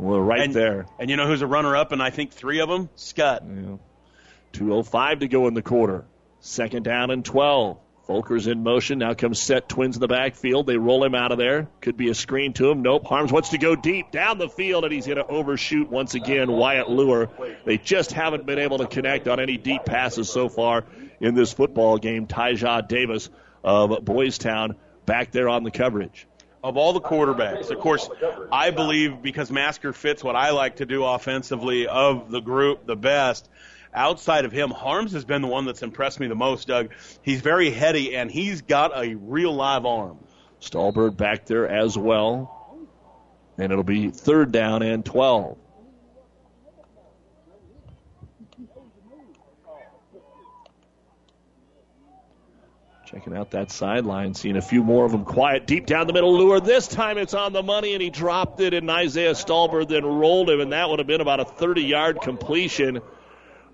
we're 0.01 0.21
right 0.21 0.41
and, 0.41 0.55
there. 0.55 0.87
And 0.99 1.11
you 1.11 1.17
know 1.17 1.27
who's 1.27 1.43
a 1.43 1.47
runner 1.47 1.77
up, 1.77 1.93
and 1.93 2.03
I 2.03 2.11
think 2.11 2.33
three 2.33 2.61
of 2.61 2.69
them? 2.69 2.89
Scott. 2.97 3.43
Yeah. 3.47 3.77
2.05 4.55 5.21
to 5.21 5.29
go 5.29 5.47
in 5.47 5.55
the 5.55 5.63
quarter. 5.63 6.05
Second 6.41 6.85
down 6.85 7.11
and 7.11 7.25
12. 7.25 7.79
Folkers 8.09 8.51
in 8.51 8.65
motion. 8.65 8.99
Now 8.99 9.15
comes 9.15 9.39
set 9.39 9.69
twins 9.69 9.97
in 9.97 10.01
the 10.01 10.09
backfield. 10.09 10.67
They 10.67 10.77
roll 10.79 11.05
him 11.05 11.15
out 11.15 11.31
of 11.31 11.39
there. 11.39 11.69
Could 11.81 11.97
be 11.97 12.09
a 12.09 12.15
screen 12.15 12.55
to 12.55 12.69
him. 12.69 12.83
Nope. 12.83 13.07
Harms 13.07 13.31
wants 13.31 13.51
to 13.51 13.59
go 13.59 13.77
deep 13.77 14.11
down 14.11 14.39
the 14.39 14.49
field, 14.49 14.85
and 14.85 14.93
he's 14.93 15.07
going 15.07 15.19
to 15.19 15.27
overshoot 15.27 15.89
once 15.89 16.15
again. 16.15 16.51
Wyatt 16.51 16.89
Lure. 16.89 17.29
They 17.65 17.79
just 17.79 18.11
haven't 18.11 18.47
been 18.47 18.59
able 18.59 18.79
to 18.79 18.87
connect 18.87 19.29
on 19.29 19.39
any 19.39 19.59
deep 19.59 19.85
passes 19.85 20.29
so 20.29 20.49
far 20.49 20.87
in 21.21 21.37
this 21.37 21.53
football 21.53 21.99
game. 21.99 22.27
Tyja 22.27 22.89
Davis 22.89 23.29
of 23.63 24.05
Boys 24.05 24.39
Town 24.39 24.77
back 25.07 25.31
there 25.31 25.49
on 25.49 25.63
the 25.63 25.71
coverage 25.71 26.27
of 26.63 26.77
all 26.77 26.93
the 26.93 27.01
quarterbacks. 27.01 27.71
Of 27.71 27.79
course, 27.79 28.09
I 28.53 28.71
believe 28.71 29.23
because 29.23 29.51
Masker 29.51 29.93
fits 29.93 30.23
what 30.23 30.37
I 30.37 30.51
like 30.51 30.77
to 30.77 30.87
do 30.87 31.05
offensively 31.05 31.87
of 31.87 32.31
the 32.31 32.41
group 32.41 32.87
the 32.87 32.97
best. 32.97 33.49
Outside 33.93 34.45
of 34.45 34.53
him, 34.53 34.71
Harms 34.71 35.13
has 35.13 35.25
been 35.25 35.43
the 35.43 35.49
one 35.49 35.65
that's 35.65 35.83
impressed 35.83 36.21
me 36.21 36.29
the 36.29 36.37
most, 36.37 36.69
Doug. 36.69 36.91
He's 37.23 37.41
very 37.41 37.71
heady 37.71 38.15
and 38.15 38.31
he's 38.31 38.63
got 38.63 38.93
a 38.97 39.15
real 39.15 39.55
live 39.55 39.85
arm. 39.85 40.19
Stalbird 40.61 41.17
back 41.17 41.47
there 41.47 41.69
as 41.69 41.99
well. 41.99 42.79
And 43.59 43.73
it'll 43.73 43.85
be 43.85 44.11
third 44.11 44.53
down 44.53 44.83
and 44.83 45.05
12. 45.05 45.59
Checking 53.11 53.37
out 53.37 53.51
that 53.51 53.73
sideline, 53.73 54.35
seeing 54.35 54.57
a 54.57 54.63
few 54.63 54.85
more 54.85 55.05
of 55.05 55.11
them 55.11 55.25
quiet 55.25 55.67
deep 55.67 55.85
down 55.85 56.07
the 56.07 56.13
middle. 56.13 56.39
Lure. 56.39 56.61
This 56.61 56.87
time 56.87 57.19
it's 57.19 57.35
on 57.35 57.53
the 57.53 57.63
money, 57.63 57.95
and 57.95 58.01
he 58.01 58.09
dropped 58.09 58.61
it, 58.61 58.73
and 58.73 58.89
Isaiah 58.89 59.33
Stalbird 59.33 59.89
then 59.89 60.07
rolled 60.07 60.49
him, 60.49 60.61
and 60.61 60.73
that 60.73 60.89
would 60.89 61.01
have 61.01 61.09
been 61.09 61.21
about 61.21 61.41
a 61.41 61.45
30 61.45 61.83
yard 61.83 62.21
completion. 62.21 63.01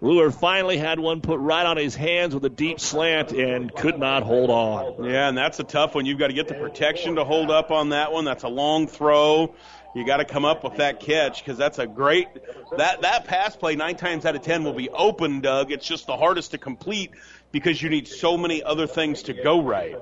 Lure 0.01 0.31
finally 0.31 0.79
had 0.79 0.99
one 0.99 1.21
put 1.21 1.39
right 1.39 1.67
on 1.67 1.77
his 1.77 1.95
hands 1.95 2.33
with 2.33 2.47
a 2.47 2.51
deep 2.51 2.81
slant 2.81 3.33
and 3.33 3.75
could 3.75 3.99
not 3.99 4.23
hold 4.23 4.49
on. 4.49 5.05
Yeah, 5.05 5.29
and 5.29 5.37
that's 5.37 5.61
a 5.61 5.65
tough 5.65 5.95
one. 5.95 6.07
You've 6.07 6.19
got 6.19 6.29
to 6.29 6.33
get 6.33 6.49
the 6.49 6.55
protection 6.55 7.17
to 7.17 7.25
hold 7.25 7.51
up 7.51 7.71
on 7.71 7.91
that 7.91 8.13
one. 8.13 8.25
That's 8.25 8.45
a 8.45 8.49
long 8.49 8.87
throw. 8.87 9.55
You 9.95 10.05
got 10.05 10.19
to 10.19 10.27
come 10.27 10.45
up 10.45 10.63
with 10.65 10.77
that 10.77 11.01
catch 11.01 11.43
because 11.43 11.57
that's 11.57 11.79
a 11.79 11.87
great 11.87 12.29
that 12.77 13.01
that 13.01 13.25
pass 13.25 13.57
play 13.57 13.77
nine 13.77 13.97
times 13.97 14.27
out 14.27 14.37
of 14.37 14.43
ten 14.43 14.63
will 14.63 14.75
be 14.75 14.91
open, 14.91 15.41
Doug. 15.41 15.73
It's 15.73 15.87
just 15.87 16.07
the 16.07 16.19
hardest 16.19 16.51
to 16.51 16.59
complete 16.59 17.13
because 17.53 17.81
you 17.81 17.89
need 17.89 18.09
so 18.09 18.37
many 18.37 18.63
other 18.63 18.87
things 18.87 19.25
to 19.25 19.33
go 19.33 19.63
right. 19.63 19.97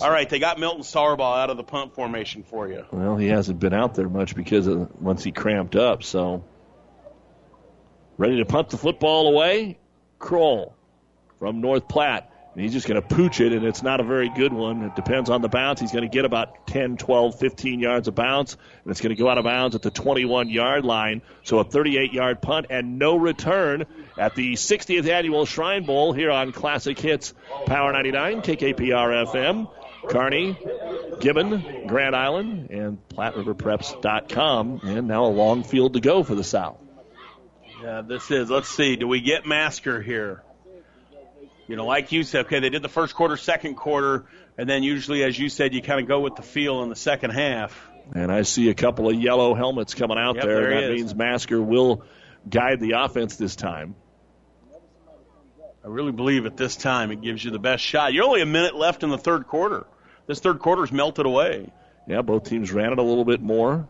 All 0.00 0.10
right, 0.10 0.28
they 0.28 0.38
got 0.38 0.60
Milton 0.60 0.82
Sargbah 0.82 1.42
out 1.42 1.50
of 1.50 1.56
the 1.56 1.64
punt 1.64 1.94
formation 1.94 2.44
for 2.44 2.68
you. 2.68 2.84
Well, 2.92 3.16
he 3.16 3.26
hasn't 3.26 3.58
been 3.58 3.74
out 3.74 3.94
there 3.94 4.08
much 4.08 4.36
because 4.36 4.66
of 4.68 5.00
once 5.00 5.24
he 5.24 5.32
cramped 5.32 5.74
up. 5.74 6.04
So, 6.04 6.44
ready 8.16 8.36
to 8.36 8.44
punt 8.44 8.70
the 8.70 8.78
football 8.78 9.28
away. 9.28 9.78
Kroll 10.20 10.76
from 11.38 11.60
North 11.60 11.88
Platte. 11.88 12.30
And 12.58 12.64
he's 12.64 12.72
just 12.72 12.88
going 12.88 13.00
to 13.00 13.06
pooch 13.06 13.40
it, 13.40 13.52
and 13.52 13.64
it's 13.64 13.84
not 13.84 14.00
a 14.00 14.02
very 14.02 14.30
good 14.30 14.52
one. 14.52 14.82
It 14.82 14.96
depends 14.96 15.30
on 15.30 15.42
the 15.42 15.48
bounce. 15.48 15.78
He's 15.78 15.92
going 15.92 16.02
to 16.02 16.08
get 16.08 16.24
about 16.24 16.66
10, 16.66 16.96
12, 16.96 17.38
15 17.38 17.78
yards 17.78 18.08
of 18.08 18.16
bounce, 18.16 18.54
and 18.82 18.90
it's 18.90 19.00
going 19.00 19.14
to 19.14 19.22
go 19.22 19.28
out 19.28 19.38
of 19.38 19.44
bounds 19.44 19.76
at 19.76 19.82
the 19.82 19.92
21 19.92 20.48
yard 20.48 20.84
line. 20.84 21.22
So 21.44 21.60
a 21.60 21.64
38 21.64 22.12
yard 22.12 22.42
punt 22.42 22.66
and 22.68 22.98
no 22.98 23.14
return 23.14 23.86
at 24.18 24.34
the 24.34 24.54
60th 24.54 25.08
annual 25.08 25.46
Shrine 25.46 25.86
Bowl 25.86 26.12
here 26.12 26.32
on 26.32 26.50
Classic 26.50 26.98
Hits 26.98 27.32
Power 27.66 27.92
99, 27.92 28.42
KKPR 28.42 29.26
FM. 29.28 29.70
Kearney, 30.08 30.58
Gibbon, 31.20 31.86
Grand 31.86 32.16
Island, 32.16 32.70
and 32.70 32.98
PlatteRiverPreps.com. 33.10 34.80
And 34.82 35.06
now 35.06 35.26
a 35.26 35.30
long 35.30 35.62
field 35.62 35.92
to 35.92 36.00
go 36.00 36.24
for 36.24 36.34
the 36.34 36.42
South. 36.42 36.78
Yeah, 37.80 38.00
this 38.00 38.32
is. 38.32 38.50
Let's 38.50 38.68
see. 38.68 38.96
Do 38.96 39.06
we 39.06 39.20
get 39.20 39.46
Masker 39.46 40.02
here? 40.02 40.42
You 41.68 41.76
know, 41.76 41.84
like 41.86 42.12
you 42.12 42.22
said, 42.22 42.46
okay, 42.46 42.60
they 42.60 42.70
did 42.70 42.82
the 42.82 42.88
first 42.88 43.14
quarter, 43.14 43.36
second 43.36 43.74
quarter, 43.74 44.24
and 44.56 44.68
then 44.68 44.82
usually, 44.82 45.22
as 45.22 45.38
you 45.38 45.48
said, 45.50 45.74
you 45.74 45.82
kind 45.82 46.00
of 46.00 46.08
go 46.08 46.20
with 46.20 46.34
the 46.34 46.42
feel 46.42 46.82
in 46.82 46.88
the 46.88 46.96
second 46.96 47.30
half. 47.30 47.78
And 48.14 48.32
I 48.32 48.42
see 48.42 48.70
a 48.70 48.74
couple 48.74 49.08
of 49.10 49.14
yellow 49.14 49.54
helmets 49.54 49.94
coming 49.94 50.16
out 50.18 50.36
Yep, 50.36 50.44
there. 50.44 50.60
there 50.62 50.70
he 50.70 50.80
that 50.80 50.90
is. 50.92 51.00
means 51.02 51.14
Masker 51.14 51.60
will 51.62 52.04
guide 52.48 52.80
the 52.80 52.92
offense 52.92 53.36
this 53.36 53.54
time. 53.54 53.94
I 55.84 55.88
really 55.88 56.12
believe 56.12 56.46
at 56.46 56.56
this 56.56 56.74
time 56.76 57.10
it 57.12 57.20
gives 57.22 57.44
you 57.44 57.50
the 57.50 57.58
best 57.58 57.82
shot. 57.84 58.12
You're 58.12 58.24
only 58.24 58.40
a 58.42 58.46
minute 58.46 58.74
left 58.74 59.02
in 59.02 59.10
the 59.10 59.18
third 59.18 59.46
quarter. 59.46 59.86
This 60.26 60.40
third 60.40 60.58
quarter's 60.58 60.90
melted 60.90 61.26
away. 61.26 61.70
Yeah, 62.06 62.22
both 62.22 62.44
teams 62.44 62.72
ran 62.72 62.92
it 62.92 62.98
a 62.98 63.02
little 63.02 63.24
bit 63.24 63.40
more. 63.42 63.86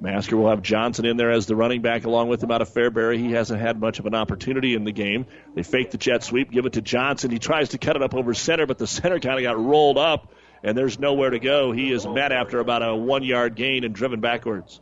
Masker 0.00 0.36
will 0.36 0.48
have 0.48 0.62
Johnson 0.62 1.04
in 1.04 1.16
there 1.16 1.30
as 1.30 1.46
the 1.46 1.56
running 1.56 1.82
back 1.82 2.04
along 2.04 2.28
with 2.28 2.42
him 2.42 2.52
out 2.52 2.62
of 2.62 2.68
Fairbury. 2.68 3.18
He 3.18 3.32
hasn't 3.32 3.60
had 3.60 3.80
much 3.80 3.98
of 3.98 4.06
an 4.06 4.14
opportunity 4.14 4.74
in 4.74 4.84
the 4.84 4.92
game. 4.92 5.26
They 5.54 5.64
fake 5.64 5.90
the 5.90 5.98
jet 5.98 6.22
sweep, 6.22 6.52
give 6.52 6.66
it 6.66 6.74
to 6.74 6.82
Johnson. 6.82 7.30
He 7.30 7.40
tries 7.40 7.70
to 7.70 7.78
cut 7.78 7.96
it 7.96 8.02
up 8.02 8.14
over 8.14 8.32
center, 8.32 8.66
but 8.66 8.78
the 8.78 8.86
center 8.86 9.18
kind 9.20 9.36
of 9.36 9.42
got 9.42 9.58
rolled 9.58 9.98
up, 9.98 10.32
and 10.62 10.78
there's 10.78 10.98
nowhere 10.98 11.30
to 11.30 11.40
go. 11.40 11.72
He 11.72 11.90
is 11.90 12.06
met 12.06 12.30
after 12.30 12.60
about 12.60 12.82
a 12.82 12.94
one 12.94 13.24
yard 13.24 13.56
gain 13.56 13.82
and 13.84 13.94
driven 13.94 14.20
backwards. 14.20 14.80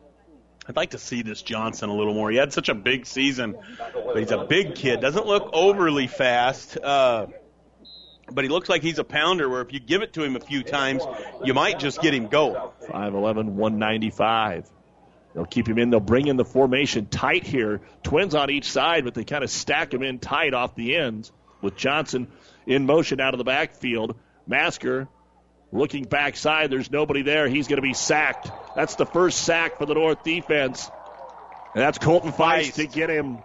I'd 0.68 0.76
like 0.76 0.90
to 0.90 0.98
see 0.98 1.22
this 1.22 1.42
Johnson 1.42 1.88
a 1.88 1.94
little 1.94 2.12
more. 2.12 2.30
He 2.30 2.36
had 2.36 2.52
such 2.52 2.68
a 2.68 2.74
big 2.74 3.06
season, 3.06 3.56
but 3.94 4.18
he's 4.18 4.32
a 4.32 4.44
big 4.44 4.74
kid. 4.74 5.00
Doesn't 5.00 5.24
look 5.24 5.50
overly 5.52 6.08
fast, 6.08 6.76
uh, 6.76 7.28
but 8.32 8.42
he 8.42 8.50
looks 8.50 8.68
like 8.68 8.82
he's 8.82 8.98
a 8.98 9.04
pounder. 9.04 9.48
Where 9.48 9.62
if 9.62 9.72
you 9.72 9.78
give 9.78 10.02
it 10.02 10.14
to 10.14 10.24
him 10.24 10.34
a 10.34 10.40
few 10.40 10.64
times, 10.64 11.04
you 11.44 11.54
might 11.54 11.78
just 11.78 12.02
get 12.02 12.12
him 12.12 12.26
going. 12.26 12.60
5'11", 12.88 13.50
195. 13.50 14.68
They'll 15.36 15.44
keep 15.44 15.68
him 15.68 15.76
in. 15.76 15.90
They'll 15.90 16.00
bring 16.00 16.28
in 16.28 16.38
the 16.38 16.46
formation 16.46 17.08
tight 17.08 17.46
here. 17.46 17.82
Twins 18.02 18.34
on 18.34 18.48
each 18.48 18.72
side, 18.72 19.04
but 19.04 19.12
they 19.12 19.22
kind 19.22 19.44
of 19.44 19.50
stack 19.50 19.92
him 19.92 20.02
in 20.02 20.18
tight 20.18 20.54
off 20.54 20.74
the 20.74 20.96
ends 20.96 21.30
with 21.60 21.76
Johnson 21.76 22.28
in 22.66 22.86
motion 22.86 23.20
out 23.20 23.34
of 23.34 23.38
the 23.38 23.44
backfield. 23.44 24.16
Masker 24.46 25.08
looking 25.72 26.04
backside. 26.04 26.70
There's 26.70 26.90
nobody 26.90 27.20
there. 27.20 27.48
He's 27.48 27.68
going 27.68 27.76
to 27.76 27.82
be 27.82 27.92
sacked. 27.92 28.50
That's 28.74 28.94
the 28.94 29.04
first 29.04 29.42
sack 29.42 29.76
for 29.76 29.84
the 29.84 29.92
North 29.92 30.24
defense. 30.24 30.90
And 31.74 31.82
that's 31.82 31.98
Colton 31.98 32.32
Feist 32.32 32.76
to 32.76 32.86
get 32.86 33.10
him 33.10 33.40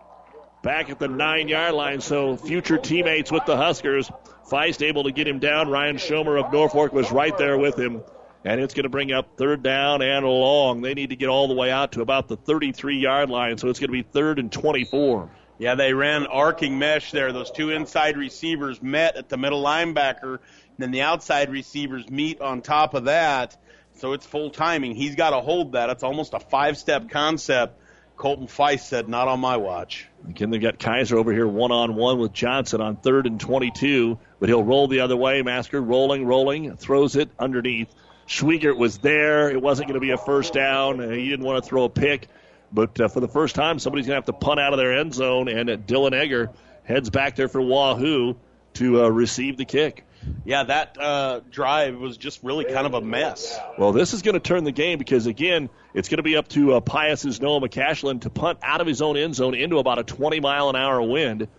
back 0.63 0.89
at 0.89 0.97
the 0.97 1.09
nine 1.09 1.49
yard 1.49 1.73
line. 1.73 1.99
So 1.99 2.37
future 2.37 2.77
teammates 2.77 3.33
with 3.33 3.45
the 3.45 3.57
Huskers. 3.57 4.09
Feist 4.49 4.81
able 4.81 5.03
to 5.03 5.11
get 5.11 5.27
him 5.27 5.39
down. 5.39 5.67
Ryan 5.67 5.97
Schomer 5.97 6.41
of 6.41 6.53
Norfolk 6.53 6.93
was 6.93 7.11
right 7.11 7.37
there 7.37 7.57
with 7.57 7.77
him. 7.77 8.01
And 8.43 8.59
it's 8.59 8.73
going 8.73 8.83
to 8.83 8.89
bring 8.89 9.11
up 9.11 9.37
third 9.37 9.61
down 9.61 10.01
and 10.01 10.25
long. 10.25 10.81
They 10.81 10.93
need 10.93 11.11
to 11.11 11.15
get 11.15 11.29
all 11.29 11.47
the 11.47 11.53
way 11.53 11.69
out 11.69 11.91
to 11.93 12.01
about 12.01 12.27
the 12.27 12.37
33 12.37 12.97
yard 12.97 13.29
line. 13.29 13.57
So 13.57 13.69
it's 13.69 13.79
going 13.79 13.89
to 13.89 13.93
be 13.93 14.01
third 14.03 14.39
and 14.39 14.51
24. 14.51 15.29
Yeah, 15.59 15.75
they 15.75 15.93
ran 15.93 16.25
arcing 16.25 16.79
mesh 16.79 17.11
there. 17.11 17.31
Those 17.31 17.51
two 17.51 17.69
inside 17.69 18.17
receivers 18.17 18.81
met 18.81 19.15
at 19.15 19.29
the 19.29 19.37
middle 19.37 19.63
linebacker. 19.63 20.39
And 20.39 20.77
then 20.79 20.89
the 20.89 21.01
outside 21.01 21.51
receivers 21.51 22.09
meet 22.09 22.41
on 22.41 22.61
top 22.61 22.95
of 22.95 23.05
that. 23.05 23.55
So 23.97 24.13
it's 24.13 24.25
full 24.25 24.49
timing. 24.49 24.95
He's 24.95 25.15
got 25.15 25.29
to 25.31 25.41
hold 25.41 25.73
that. 25.73 25.91
It's 25.91 26.01
almost 26.01 26.33
a 26.33 26.39
five 26.39 26.79
step 26.79 27.09
concept. 27.09 27.77
Colton 28.17 28.47
Feist 28.47 28.81
said, 28.81 29.09
not 29.09 29.27
on 29.27 29.39
my 29.39 29.57
watch. 29.57 30.07
Again, 30.29 30.51
they've 30.51 30.61
got 30.61 30.77
Kaiser 30.77 31.17
over 31.17 31.31
here 31.31 31.47
one 31.47 31.71
on 31.71 31.95
one 31.95 32.19
with 32.19 32.33
Johnson 32.33 32.79
on 32.79 32.95
third 32.95 33.25
and 33.25 33.39
22, 33.39 34.19
but 34.39 34.47
he'll 34.47 34.63
roll 34.63 34.87
the 34.87 34.99
other 34.99 35.17
way. 35.17 35.41
Masker 35.41 35.81
rolling, 35.81 36.25
rolling, 36.25 36.75
throws 36.77 37.15
it 37.15 37.29
underneath. 37.39 37.87
Schweigert 38.31 38.77
was 38.77 38.97
there. 38.99 39.49
It 39.49 39.61
wasn't 39.61 39.89
going 39.89 39.99
to 39.99 40.05
be 40.05 40.11
a 40.11 40.17
first 40.17 40.53
down. 40.53 40.99
He 40.99 41.29
didn't 41.29 41.45
want 41.45 41.61
to 41.61 41.69
throw 41.69 41.83
a 41.83 41.89
pick. 41.89 42.29
But 42.71 42.99
uh, 43.01 43.07
for 43.09 43.19
the 43.19 43.27
first 43.27 43.55
time, 43.55 43.77
somebody's 43.77 44.07
going 44.07 44.13
to 44.13 44.25
have 44.25 44.39
to 44.39 44.45
punt 44.45 44.57
out 44.57 44.71
of 44.71 44.79
their 44.79 44.97
end 44.97 45.13
zone, 45.13 45.49
and 45.49 45.69
uh, 45.69 45.75
Dylan 45.75 46.13
Egger 46.13 46.49
heads 46.85 47.09
back 47.09 47.35
there 47.35 47.49
for 47.49 47.61
Wahoo 47.61 48.37
to 48.75 49.03
uh, 49.03 49.09
receive 49.09 49.57
the 49.57 49.65
kick. 49.65 50.05
Yeah, 50.45 50.63
that 50.63 50.97
uh, 50.97 51.41
drive 51.49 51.97
was 51.97 52.15
just 52.15 52.41
really 52.41 52.63
kind 52.63 52.87
of 52.87 52.93
a 52.93 53.01
mess. 53.01 53.59
Well, 53.77 53.91
this 53.91 54.13
is 54.13 54.21
going 54.21 54.35
to 54.35 54.39
turn 54.39 54.63
the 54.63 54.71
game 54.71 54.97
because, 54.97 55.25
again, 55.25 55.69
it's 55.93 56.07
going 56.07 56.19
to 56.19 56.23
be 56.23 56.37
up 56.37 56.47
to 56.49 56.75
uh, 56.75 56.79
Pius's 56.79 57.41
Noah 57.41 57.59
McCashlin 57.59 58.21
to 58.21 58.29
punt 58.29 58.59
out 58.63 58.79
of 58.79 58.87
his 58.87 59.01
own 59.01 59.17
end 59.17 59.35
zone 59.35 59.55
into 59.55 59.77
about 59.77 59.99
a 59.99 60.03
20 60.03 60.39
mile 60.39 60.69
an 60.69 60.77
hour 60.77 61.01
wind. 61.01 61.49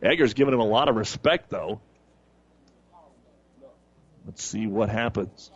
Egger's 0.00 0.34
giving 0.34 0.54
him 0.54 0.60
a 0.60 0.66
lot 0.66 0.88
of 0.88 0.94
respect, 0.94 1.50
though. 1.50 1.80
Let's 4.26 4.44
see 4.44 4.68
what 4.68 4.90
happens. 4.90 5.50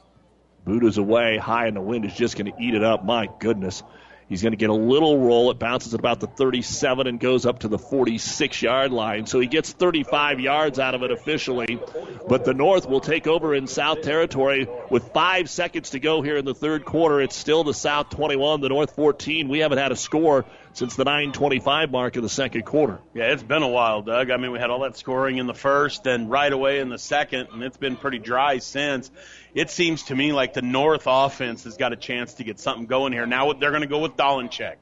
Buddha's 0.65 0.99
away, 0.99 1.36
high, 1.36 1.67
and 1.67 1.76
the 1.76 1.81
wind 1.81 2.05
is 2.05 2.15
just 2.15 2.36
going 2.36 2.51
to 2.51 2.62
eat 2.62 2.75
it 2.75 2.83
up. 2.83 3.05
My 3.05 3.28
goodness. 3.39 3.83
He's 4.28 4.41
going 4.41 4.52
to 4.52 4.57
get 4.57 4.70
a 4.70 4.75
little 4.75 5.18
roll. 5.18 5.51
It 5.51 5.59
bounces 5.59 5.93
at 5.93 6.01
about 6.01 6.20
the 6.20 6.26
37 6.26 7.07
and 7.07 7.20
goes 7.20 7.44
up 7.44 7.60
to 7.60 7.68
the 7.68 7.78
46 7.78 8.62
yard 8.62 8.91
line. 8.91 9.26
So 9.26 9.39
he 9.39 9.47
gets 9.47 9.73
35 9.73 10.41
yards 10.41 10.78
out 10.78 10.94
of 10.94 11.02
it 11.02 11.10
officially. 11.10 11.78
But 12.26 12.47
the 12.47 12.55
North 12.55 12.89
will 12.89 13.01
take 13.01 13.26
over 13.26 13.55
in 13.55 13.67
South 13.67 14.01
Territory 14.01 14.67
with 14.91 15.12
five 15.12 15.51
seconds 15.51 15.91
to 15.91 16.01
go 16.01 16.23
here 16.23 16.39
in 16.39 16.47
the 16.47 16.55
third 16.55 16.86
quarter. 16.86 17.20
It's 17.20 17.36
still 17.36 17.65
the 17.65 17.75
South 17.75 18.09
21, 18.10 18.62
the 18.62 18.70
North 18.70 18.97
14. 18.97 19.49
We 19.49 19.59
haven't 19.59 19.78
had 19.78 19.93
a 19.93 19.97
score 19.97 20.47
since 20.73 20.97
the 20.97 21.05
9:25 21.05 21.91
mark 21.91 22.17
of 22.17 22.23
the 22.23 22.28
second 22.28 22.65
quarter. 22.65 23.01
Yeah, 23.12 23.33
it's 23.33 23.43
been 23.43 23.62
a 23.62 23.68
while, 23.68 24.02
Doug. 24.02 24.31
I 24.31 24.39
mean, 24.39 24.52
we 24.52 24.59
had 24.59 24.70
all 24.70 24.81
that 24.81 24.97
scoring 24.97 25.39
in 25.39 25.47
the 25.47 25.55
first 25.55 26.07
and 26.07 26.31
right 26.31 26.52
away 26.52 26.81
in 26.81 26.89
the 26.89 26.99
second, 26.99 27.49
and 27.52 27.62
it's 27.62 27.76
been 27.76 27.97
pretty 27.97 28.18
dry 28.18 28.59
since. 28.59 29.10
It 29.55 29.70
seems 29.70 30.02
to 30.05 30.16
me 30.16 30.33
like 30.33 30.52
the 30.52 30.62
North 30.62 31.05
offense 31.07 31.62
has 31.65 31.76
got 31.76 31.92
a 31.92 31.97
chance 31.97 32.34
to 32.34 32.44
get 32.44 32.58
something 32.58 32.86
going 32.86 33.12
here. 33.12 33.24
Now 33.24 33.52
they're 33.52 33.70
going 33.70 33.83
to 33.83 33.89
go 33.89 34.00
with 34.00 34.16
Dolenchek. 34.16 34.76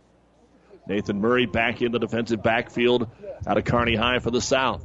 Nathan 0.88 1.20
Murray 1.20 1.46
back 1.46 1.82
in 1.82 1.92
the 1.92 1.98
defensive 1.98 2.42
backfield 2.42 3.08
out 3.46 3.58
of 3.58 3.64
Kearney 3.64 3.94
High 3.94 4.18
for 4.18 4.30
the 4.30 4.40
South. 4.40 4.84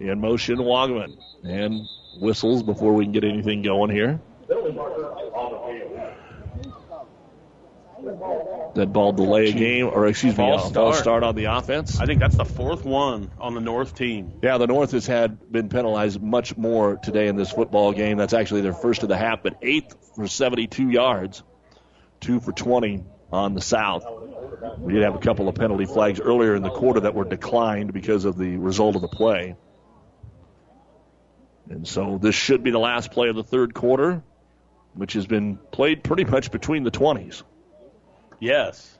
In 0.00 0.20
motion, 0.20 0.56
Wagaman. 0.56 1.18
And 1.44 1.86
whistles 2.18 2.62
before 2.62 2.94
we 2.94 3.04
can 3.04 3.12
get 3.12 3.24
anything 3.24 3.62
going 3.62 3.90
here. 3.90 4.20
That 8.74 8.92
ball 8.92 9.12
delay 9.12 9.48
a 9.48 9.52
game, 9.52 9.86
or 9.86 10.06
excuse 10.06 10.36
me, 10.36 10.44
False 10.44 10.66
uh, 10.66 10.68
start. 10.68 10.94
start 10.96 11.22
on 11.22 11.34
the 11.34 11.44
offense. 11.46 11.98
I 11.98 12.04
think 12.04 12.20
that's 12.20 12.36
the 12.36 12.44
fourth 12.44 12.84
one 12.84 13.30
on 13.38 13.54
the 13.54 13.60
North 13.60 13.94
team. 13.94 14.40
Yeah, 14.42 14.58
the 14.58 14.66
North 14.66 14.92
has 14.92 15.06
had 15.06 15.50
been 15.50 15.70
penalized 15.70 16.20
much 16.20 16.56
more 16.56 16.96
today 16.96 17.28
in 17.28 17.36
this 17.36 17.50
football 17.50 17.92
game. 17.92 18.18
That's 18.18 18.34
actually 18.34 18.60
their 18.60 18.74
first 18.74 19.02
of 19.02 19.08
the 19.08 19.16
half, 19.16 19.42
but 19.42 19.56
eighth 19.62 19.96
for 20.14 20.26
72 20.26 20.90
yards, 20.90 21.42
two 22.20 22.38
for 22.40 22.52
20 22.52 23.04
on 23.32 23.54
the 23.54 23.62
South. 23.62 24.04
We 24.78 24.92
did 24.92 25.02
have 25.02 25.14
a 25.14 25.20
couple 25.20 25.48
of 25.48 25.54
penalty 25.54 25.86
flags 25.86 26.20
earlier 26.20 26.54
in 26.54 26.62
the 26.62 26.70
quarter 26.70 27.00
that 27.00 27.14
were 27.14 27.24
declined 27.24 27.92
because 27.92 28.24
of 28.24 28.36
the 28.36 28.56
result 28.56 28.96
of 28.96 29.02
the 29.02 29.08
play. 29.08 29.56
And 31.70 31.88
so 31.88 32.18
this 32.20 32.34
should 32.34 32.62
be 32.62 32.70
the 32.70 32.78
last 32.78 33.10
play 33.10 33.28
of 33.28 33.36
the 33.36 33.42
third 33.42 33.74
quarter, 33.74 34.22
which 34.94 35.14
has 35.14 35.26
been 35.26 35.58
played 35.72 36.04
pretty 36.04 36.24
much 36.24 36.50
between 36.50 36.84
the 36.84 36.90
20s. 36.90 37.42
Yes. 38.40 38.98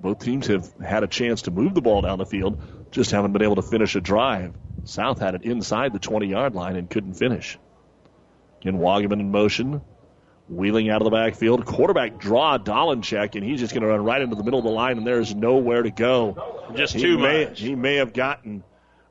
Both 0.00 0.18
teams 0.20 0.46
have 0.48 0.70
had 0.74 1.02
a 1.02 1.06
chance 1.06 1.42
to 1.42 1.50
move 1.50 1.74
the 1.74 1.80
ball 1.80 2.02
down 2.02 2.18
the 2.18 2.26
field, 2.26 2.60
just 2.90 3.10
haven't 3.10 3.32
been 3.32 3.42
able 3.42 3.56
to 3.56 3.62
finish 3.62 3.96
a 3.96 4.00
drive. 4.00 4.54
South 4.84 5.18
had 5.18 5.34
it 5.34 5.42
inside 5.42 5.92
the 5.92 5.98
20 5.98 6.26
yard 6.26 6.54
line 6.54 6.76
and 6.76 6.88
couldn't 6.88 7.14
finish. 7.14 7.58
Again, 8.60 8.78
Wagaman 8.78 9.20
in 9.20 9.30
motion, 9.30 9.80
wheeling 10.48 10.90
out 10.90 11.00
of 11.00 11.04
the 11.06 11.10
backfield. 11.10 11.64
Quarterback 11.64 12.18
draw 12.18 12.58
Dolenchek, 12.58 13.34
and 13.34 13.44
he's 13.44 13.58
just 13.60 13.72
going 13.72 13.82
to 13.82 13.88
run 13.88 14.04
right 14.04 14.20
into 14.20 14.36
the 14.36 14.44
middle 14.44 14.58
of 14.60 14.64
the 14.64 14.70
line, 14.70 14.98
and 14.98 15.06
there's 15.06 15.34
nowhere 15.34 15.82
to 15.82 15.90
go. 15.90 16.70
Just 16.76 16.94
He 16.94 17.00
too 17.02 17.18
may- 17.18 17.46
much. 17.46 17.60
He 17.60 17.74
may 17.74 17.96
have 17.96 18.12
gotten 18.12 18.62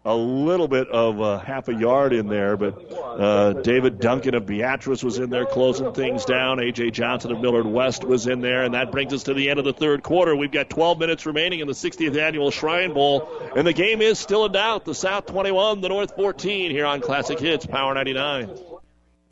a 0.06 0.16
little 0.16 0.68
bit 0.68 0.88
of 0.90 1.20
uh, 1.20 1.40
half 1.40 1.68
a 1.68 1.74
yard 1.74 2.14
in 2.14 2.28
there, 2.28 2.56
but 2.56 2.92
uh, 2.94 3.54
David 3.54 4.00
Duncan 4.00 4.36
of 4.36 4.46
Beatrice 4.46 5.04
was 5.04 5.18
in 5.18 5.32
there 5.32 5.48
closing 5.48 5.92
things 5.94 6.26
down. 6.26 6.60
A.J. 6.60 6.92
Johnson 6.92 7.32
of 7.32 7.42
Millard 7.42 7.66
West 7.66 8.04
was 8.04 8.28
in 8.28 8.42
there, 8.42 8.64
and 8.64 8.76
that 8.76 8.92
brings 8.92 9.14
us 9.14 9.24
to 9.24 9.34
the 9.34 9.50
end 9.50 9.58
of 9.58 9.66
the 9.66 9.74
third 9.74 10.04
quarter. 10.04 10.36
We've 10.36 10.52
got 10.52 10.70
12 10.70 11.00
minutes 11.00 11.26
remaining 11.26 11.60
in 11.60 11.68
the 11.68 11.74
60th 11.74 12.16
annual 12.16 12.52
Shrine 12.52 12.94
Bowl, 12.94 13.28
and 13.56 13.66
the 13.66 13.74
game 13.74 14.02
is 14.02 14.20
still 14.20 14.46
in 14.46 14.52
doubt. 14.52 14.86
The 14.86 14.94
South 14.94 15.26
21, 15.26 15.82
the 15.82 15.90
North 15.90 16.16
14 16.16 16.70
here 16.70 16.86
on 16.86 17.02
Classic 17.02 17.40
Hits, 17.40 17.66
Power 17.66 17.96
99. 17.96 18.75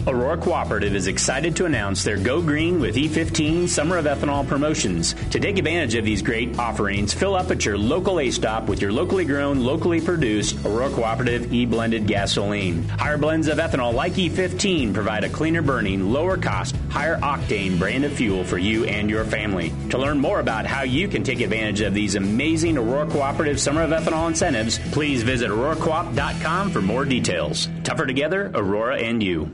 Aurora 0.05 0.35
Cooperative 0.35 0.95
is 0.95 1.07
excited 1.07 1.55
to 1.55 1.65
announce 1.65 2.03
their 2.03 2.17
Go 2.17 2.41
Green 2.41 2.81
with 2.81 2.95
E15 2.97 3.69
Summer 3.69 3.97
of 3.97 4.03
Ethanol 4.03 4.45
promotions. 4.45 5.13
To 5.29 5.39
take 5.39 5.57
advantage 5.57 5.95
of 5.95 6.03
these 6.03 6.21
great 6.21 6.59
offerings, 6.59 7.13
fill 7.13 7.35
up 7.35 7.51
at 7.51 7.63
your 7.63 7.77
local 7.77 8.19
A 8.19 8.29
stop 8.29 8.67
with 8.67 8.81
your 8.81 8.91
locally 8.91 9.23
grown, 9.23 9.61
locally 9.61 10.01
produced 10.01 10.57
Aurora 10.65 10.89
Cooperative 10.89 11.53
E 11.53 11.65
blended 11.65 12.05
gasoline. 12.05 12.83
Higher 12.89 13.17
blends 13.17 13.47
of 13.47 13.59
ethanol 13.59 13.93
like 13.93 14.13
E15 14.13 14.93
provide 14.93 15.23
a 15.23 15.29
cleaner 15.29 15.61
burning, 15.61 16.11
lower 16.11 16.35
cost, 16.35 16.75
higher 16.89 17.17
octane 17.19 17.79
brand 17.79 18.03
of 18.03 18.11
fuel 18.11 18.43
for 18.43 18.57
you 18.57 18.83
and 18.83 19.09
your 19.09 19.23
family. 19.23 19.71
To 19.91 19.97
learn 19.97 20.19
more 20.19 20.41
about 20.41 20.65
how 20.65 20.81
you 20.81 21.07
can 21.07 21.23
take 21.23 21.39
advantage 21.39 21.79
of 21.79 21.93
these 21.93 22.15
amazing 22.15 22.77
Aurora 22.77 23.09
Cooperative 23.09 23.57
Summer 23.57 23.83
of 23.83 23.91
Ethanol 23.91 24.27
incentives, 24.27 24.79
please 24.91 25.23
visit 25.23 25.49
auroracoop.com 25.49 26.71
for 26.71 26.81
more 26.81 27.05
details. 27.05 27.69
Tougher 27.85 28.05
together, 28.05 28.51
Aurora 28.53 28.97
and 28.97 29.23
you. 29.23 29.53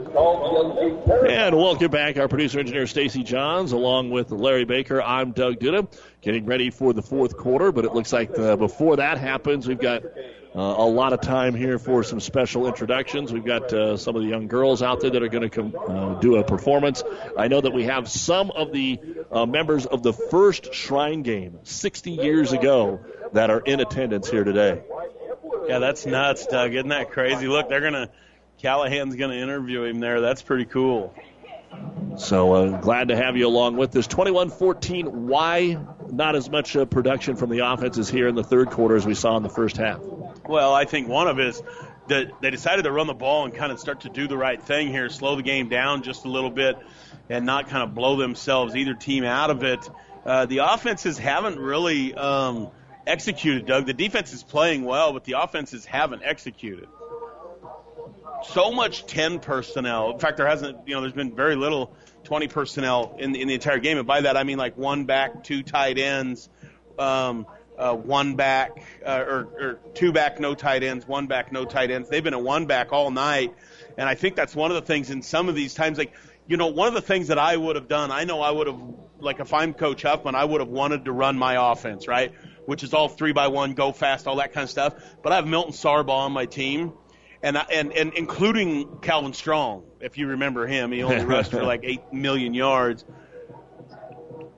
And 0.00 1.56
welcome 1.56 1.90
back, 1.90 2.16
our 2.16 2.26
producer 2.26 2.58
engineer 2.58 2.86
Stacy 2.86 3.22
Johns, 3.22 3.72
along 3.72 4.10
with 4.10 4.30
Larry 4.30 4.64
Baker. 4.64 5.02
I'm 5.02 5.32
Doug 5.32 5.58
Duda, 5.58 5.92
getting 6.22 6.46
ready 6.46 6.70
for 6.70 6.94
the 6.94 7.02
fourth 7.02 7.36
quarter. 7.36 7.70
But 7.70 7.84
it 7.84 7.92
looks 7.92 8.10
like 8.10 8.36
uh, 8.38 8.56
before 8.56 8.96
that 8.96 9.18
happens, 9.18 9.68
we've 9.68 9.78
got 9.78 10.04
uh, 10.04 10.08
a 10.54 10.88
lot 10.88 11.12
of 11.12 11.20
time 11.20 11.54
here 11.54 11.78
for 11.78 12.02
some 12.02 12.18
special 12.18 12.66
introductions. 12.66 13.30
We've 13.30 13.44
got 13.44 13.72
uh, 13.74 13.98
some 13.98 14.16
of 14.16 14.22
the 14.22 14.28
young 14.28 14.48
girls 14.48 14.82
out 14.82 15.02
there 15.02 15.10
that 15.10 15.22
are 15.22 15.28
going 15.28 15.48
to 15.48 15.50
come 15.50 15.74
uh, 15.76 16.14
do 16.14 16.36
a 16.36 16.44
performance. 16.44 17.02
I 17.36 17.48
know 17.48 17.60
that 17.60 17.72
we 17.72 17.84
have 17.84 18.08
some 18.08 18.50
of 18.50 18.72
the 18.72 18.98
uh, 19.30 19.44
members 19.44 19.84
of 19.84 20.02
the 20.02 20.14
first 20.14 20.72
Shrine 20.72 21.22
game 21.22 21.58
60 21.64 22.12
years 22.12 22.52
ago 22.52 23.00
that 23.34 23.50
are 23.50 23.60
in 23.60 23.80
attendance 23.80 24.30
here 24.30 24.44
today. 24.44 24.82
Yeah, 25.68 25.78
that's 25.78 26.06
nuts, 26.06 26.46
Doug. 26.46 26.74
Isn't 26.74 26.88
that 26.88 27.10
crazy? 27.10 27.46
Look, 27.48 27.68
they're 27.68 27.82
gonna 27.82 28.08
Callahan's 28.60 29.16
gonna 29.16 29.34
interview 29.34 29.84
him 29.84 30.00
there. 30.00 30.20
That's 30.20 30.42
pretty 30.42 30.66
cool. 30.66 31.14
So 32.16 32.52
uh, 32.52 32.80
glad 32.80 33.08
to 33.08 33.16
have 33.16 33.36
you 33.36 33.46
along 33.46 33.76
with 33.76 33.94
us. 33.96 34.06
21-14. 34.08 35.06
Why 35.06 35.78
not 36.10 36.36
as 36.36 36.50
much 36.50 36.76
uh, 36.76 36.84
production 36.84 37.36
from 37.36 37.50
the 37.50 37.60
offenses 37.60 38.10
here 38.10 38.28
in 38.28 38.34
the 38.34 38.42
third 38.42 38.70
quarter 38.70 38.96
as 38.96 39.06
we 39.06 39.14
saw 39.14 39.36
in 39.36 39.42
the 39.42 39.48
first 39.48 39.76
half? 39.76 40.00
Well, 40.46 40.74
I 40.74 40.84
think 40.84 41.08
one 41.08 41.28
of 41.28 41.38
it 41.38 41.46
is 41.46 41.62
that 42.08 42.40
they 42.40 42.50
decided 42.50 42.82
to 42.82 42.92
run 42.92 43.06
the 43.06 43.14
ball 43.14 43.44
and 43.44 43.54
kind 43.54 43.72
of 43.72 43.78
start 43.78 44.00
to 44.00 44.08
do 44.08 44.26
the 44.26 44.36
right 44.36 44.60
thing 44.60 44.88
here, 44.88 45.08
slow 45.08 45.36
the 45.36 45.42
game 45.42 45.68
down 45.68 46.02
just 46.02 46.24
a 46.24 46.28
little 46.28 46.50
bit, 46.50 46.76
and 47.28 47.46
not 47.46 47.68
kind 47.68 47.84
of 47.84 47.94
blow 47.94 48.16
themselves 48.16 48.74
either 48.74 48.94
team 48.94 49.24
out 49.24 49.50
of 49.50 49.62
it. 49.62 49.88
Uh, 50.26 50.46
the 50.46 50.58
offenses 50.58 51.16
haven't 51.16 51.58
really 51.58 52.12
um, 52.14 52.70
executed, 53.06 53.64
Doug. 53.64 53.86
The 53.86 53.94
defense 53.94 54.32
is 54.32 54.42
playing 54.42 54.84
well, 54.84 55.12
but 55.12 55.24
the 55.24 55.40
offenses 55.40 55.86
haven't 55.86 56.22
executed. 56.24 56.88
So 58.44 58.72
much 58.72 59.06
10 59.06 59.40
personnel. 59.40 60.12
In 60.12 60.18
fact, 60.18 60.36
there 60.36 60.46
hasn't, 60.46 60.88
you 60.88 60.94
know, 60.94 61.00
there's 61.00 61.12
been 61.12 61.34
very 61.34 61.56
little 61.56 61.94
20 62.24 62.48
personnel 62.48 63.16
in, 63.18 63.34
in 63.34 63.48
the 63.48 63.54
entire 63.54 63.78
game. 63.78 63.98
And 63.98 64.06
by 64.06 64.22
that, 64.22 64.36
I 64.36 64.44
mean 64.44 64.58
like 64.58 64.76
one 64.76 65.04
back, 65.04 65.44
two 65.44 65.62
tight 65.62 65.98
ends, 65.98 66.48
um, 66.98 67.46
uh, 67.78 67.94
one 67.94 68.36
back, 68.36 68.82
uh, 69.04 69.24
or, 69.26 69.48
or 69.58 69.80
two 69.94 70.12
back, 70.12 70.38
no 70.38 70.54
tight 70.54 70.82
ends, 70.82 71.06
one 71.06 71.26
back, 71.26 71.52
no 71.52 71.64
tight 71.64 71.90
ends. 71.90 72.08
They've 72.08 72.24
been 72.24 72.34
a 72.34 72.38
one 72.38 72.66
back 72.66 72.92
all 72.92 73.10
night. 73.10 73.54
And 73.96 74.08
I 74.08 74.14
think 74.14 74.36
that's 74.36 74.54
one 74.54 74.70
of 74.70 74.74
the 74.74 74.82
things 74.82 75.10
in 75.10 75.22
some 75.22 75.48
of 75.48 75.54
these 75.54 75.74
times, 75.74 75.98
like, 75.98 76.12
you 76.46 76.56
know, 76.56 76.68
one 76.68 76.88
of 76.88 76.94
the 76.94 77.00
things 77.00 77.28
that 77.28 77.38
I 77.38 77.56
would 77.56 77.76
have 77.76 77.88
done, 77.88 78.10
I 78.10 78.24
know 78.24 78.40
I 78.40 78.50
would 78.50 78.66
have, 78.66 78.80
like, 79.20 79.40
if 79.40 79.54
I'm 79.54 79.72
Coach 79.72 80.02
Huffman, 80.02 80.34
I 80.34 80.44
would 80.44 80.60
have 80.60 80.68
wanted 80.68 81.04
to 81.04 81.12
run 81.12 81.38
my 81.38 81.72
offense, 81.72 82.08
right? 82.08 82.34
Which 82.66 82.82
is 82.82 82.92
all 82.92 83.08
three 83.08 83.32
by 83.32 83.48
one, 83.48 83.74
go 83.74 83.92
fast, 83.92 84.26
all 84.26 84.36
that 84.36 84.52
kind 84.52 84.64
of 84.64 84.70
stuff. 84.70 84.94
But 85.22 85.32
I 85.32 85.36
have 85.36 85.46
Milton 85.46 85.72
Sargbah 85.72 86.10
on 86.10 86.32
my 86.32 86.46
team, 86.46 86.92
and 87.42 87.56
and 87.56 87.92
and 87.92 88.12
including 88.14 88.98
Calvin 89.00 89.32
Strong, 89.32 89.84
if 90.00 90.18
you 90.18 90.28
remember 90.28 90.66
him, 90.66 90.92
he 90.92 91.02
only 91.02 91.24
rushed 91.24 91.50
for 91.50 91.62
like 91.62 91.80
eight 91.84 92.12
million 92.12 92.54
yards. 92.54 93.04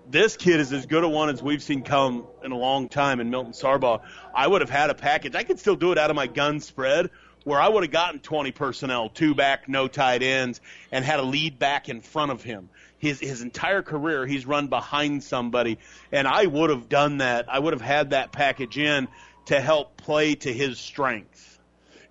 This 0.09 0.37
kid 0.37 0.61
is 0.61 0.73
as 0.73 0.85
good 0.85 1.05
a 1.05 1.09
one 1.09 1.31
as 1.31 1.43
we've 1.43 1.63
seen 1.63 1.83
come 1.83 2.27
in 2.45 2.53
a 2.53 2.57
long 2.57 2.91
time 2.91 3.21
in 3.21 3.31
Milton 3.31 3.53
Sargbah. 3.53 4.03
I 4.35 4.47
would 4.47 4.61
have 4.61 4.69
had 4.69 4.91
a 4.91 4.95
package. 4.95 5.35
I 5.35 5.43
could 5.43 5.59
still 5.59 5.77
do 5.77 5.93
it 5.93 5.99
out 5.99 6.11
of 6.11 6.17
my 6.17 6.27
gun 6.27 6.61
spread 6.61 7.11
where 7.45 7.61
I 7.61 7.69
would 7.69 7.83
have 7.83 7.91
gotten 7.91 8.21
20 8.21 8.53
personnel, 8.53 9.09
two 9.09 9.35
back, 9.35 9.69
no 9.69 9.89
tight 9.89 10.23
ends, 10.23 10.61
and 10.91 11.05
had 11.05 11.19
a 11.19 11.23
lead 11.23 11.59
back 11.59 11.89
in 11.89 12.01
front 12.01 12.31
of 12.31 12.43
him. 12.43 12.69
His 12.99 13.19
his 13.19 13.43
entire 13.43 13.83
career, 13.83 14.27
he's 14.27 14.47
run 14.47 14.69
behind 14.69 15.25
somebody, 15.25 15.79
and 16.13 16.29
I 16.29 16.47
would 16.47 16.71
have 16.71 16.89
done 16.89 17.19
that. 17.19 17.47
I 17.49 17.59
would 17.59 17.73
have 17.73 17.83
had 17.83 18.11
that 18.11 18.31
package 18.31 18.79
in 18.79 19.09
to 19.47 19.61
help 19.61 19.97
play 19.97 20.37
to 20.37 20.53
his 20.53 20.79
strength. 20.79 21.52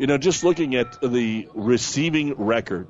You 0.01 0.07
know, 0.07 0.17
just 0.17 0.43
looking 0.43 0.73
at 0.73 0.99
the 0.99 1.47
receiving 1.53 2.33
record 2.33 2.87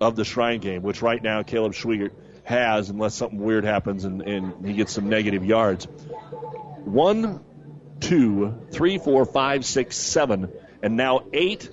of 0.00 0.14
the 0.14 0.24
Shrine 0.24 0.60
game, 0.60 0.82
which 0.82 1.02
right 1.02 1.20
now 1.20 1.42
Caleb 1.42 1.72
Schweigert 1.72 2.12
has, 2.44 2.88
unless 2.88 3.16
something 3.16 3.40
weird 3.40 3.64
happens 3.64 4.04
and, 4.04 4.22
and 4.22 4.64
he 4.64 4.74
gets 4.74 4.92
some 4.92 5.08
negative 5.08 5.44
yards. 5.44 5.86
One, 6.84 7.44
two, 7.98 8.54
three, 8.70 8.98
four, 8.98 9.24
five, 9.24 9.64
six, 9.64 9.96
seven, 9.96 10.52
and 10.84 10.96
now 10.96 11.24
eight 11.32 11.68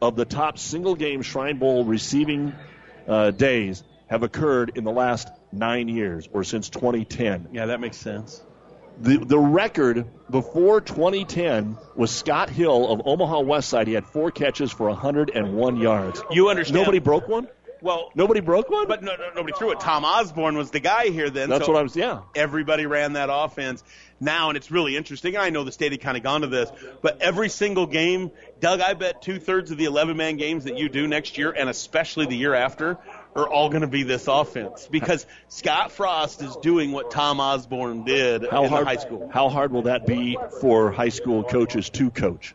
of 0.00 0.16
the 0.16 0.24
top 0.24 0.58
single 0.58 0.96
game 0.96 1.22
Shrine 1.22 1.58
Bowl 1.60 1.84
receiving 1.84 2.52
uh, 3.06 3.30
days 3.30 3.84
have 4.08 4.24
occurred 4.24 4.72
in 4.74 4.82
the 4.82 4.90
last 4.90 5.28
nine 5.52 5.86
years 5.86 6.28
or 6.32 6.42
since 6.42 6.68
2010. 6.68 7.50
Yeah, 7.52 7.66
that 7.66 7.78
makes 7.78 7.96
sense. 7.96 8.42
The, 9.02 9.18
the 9.18 9.38
record 9.38 10.06
before 10.30 10.80
2010 10.80 11.76
was 11.96 12.12
Scott 12.12 12.48
Hill 12.48 12.88
of 12.88 13.02
Omaha 13.04 13.40
West 13.40 13.68
Side. 13.68 13.88
He 13.88 13.94
had 13.94 14.06
four 14.06 14.30
catches 14.30 14.70
for 14.70 14.88
101 14.88 15.76
yards. 15.76 16.22
You 16.30 16.50
understand? 16.50 16.76
Nobody 16.76 17.00
broke 17.00 17.26
one? 17.26 17.48
Well, 17.80 18.12
nobody 18.14 18.38
broke 18.38 18.70
one, 18.70 18.86
but 18.86 19.02
no, 19.02 19.16
no, 19.16 19.30
nobody 19.34 19.54
threw 19.58 19.72
it. 19.72 19.80
Tom 19.80 20.04
Osborne 20.04 20.56
was 20.56 20.70
the 20.70 20.78
guy 20.78 21.08
here 21.08 21.30
then. 21.30 21.50
That's 21.50 21.66
so 21.66 21.72
what 21.72 21.80
I 21.80 21.82
was. 21.82 21.96
Yeah, 21.96 22.20
everybody 22.36 22.86
ran 22.86 23.14
that 23.14 23.28
offense 23.30 23.82
now, 24.20 24.50
and 24.50 24.56
it's 24.56 24.70
really 24.70 24.96
interesting. 24.96 25.36
I 25.36 25.50
know 25.50 25.64
the 25.64 25.72
state 25.72 25.90
had 25.90 26.00
kind 26.00 26.16
of 26.16 26.22
gone 26.22 26.42
to 26.42 26.46
this, 26.46 26.70
but 27.02 27.20
every 27.20 27.48
single 27.48 27.86
game, 27.86 28.30
Doug, 28.60 28.80
I 28.80 28.94
bet 28.94 29.20
two 29.20 29.40
thirds 29.40 29.72
of 29.72 29.78
the 29.78 29.86
11 29.86 30.16
man 30.16 30.36
games 30.36 30.62
that 30.64 30.78
you 30.78 30.88
do 30.88 31.08
next 31.08 31.36
year, 31.36 31.50
and 31.50 31.68
especially 31.68 32.26
the 32.26 32.36
year 32.36 32.54
after, 32.54 32.98
are 33.34 33.48
all 33.48 33.68
going 33.68 33.82
to 33.82 33.86
be 33.86 34.02
this 34.02 34.28
offense 34.28 34.88
because 34.90 35.26
Scott 35.48 35.92
Frost 35.92 36.42
is 36.42 36.54
doing 36.56 36.92
what 36.92 37.10
Tom 37.10 37.40
Osborne 37.40 38.04
did 38.04 38.46
how 38.50 38.64
in 38.64 38.70
hard, 38.70 38.86
high 38.86 38.96
school. 38.96 39.30
How 39.32 39.48
hard 39.48 39.72
will 39.72 39.82
that 39.82 40.06
be 40.06 40.36
for 40.60 40.90
high 40.92 41.08
school 41.08 41.42
coaches 41.42 41.88
to 41.90 42.10
coach, 42.10 42.54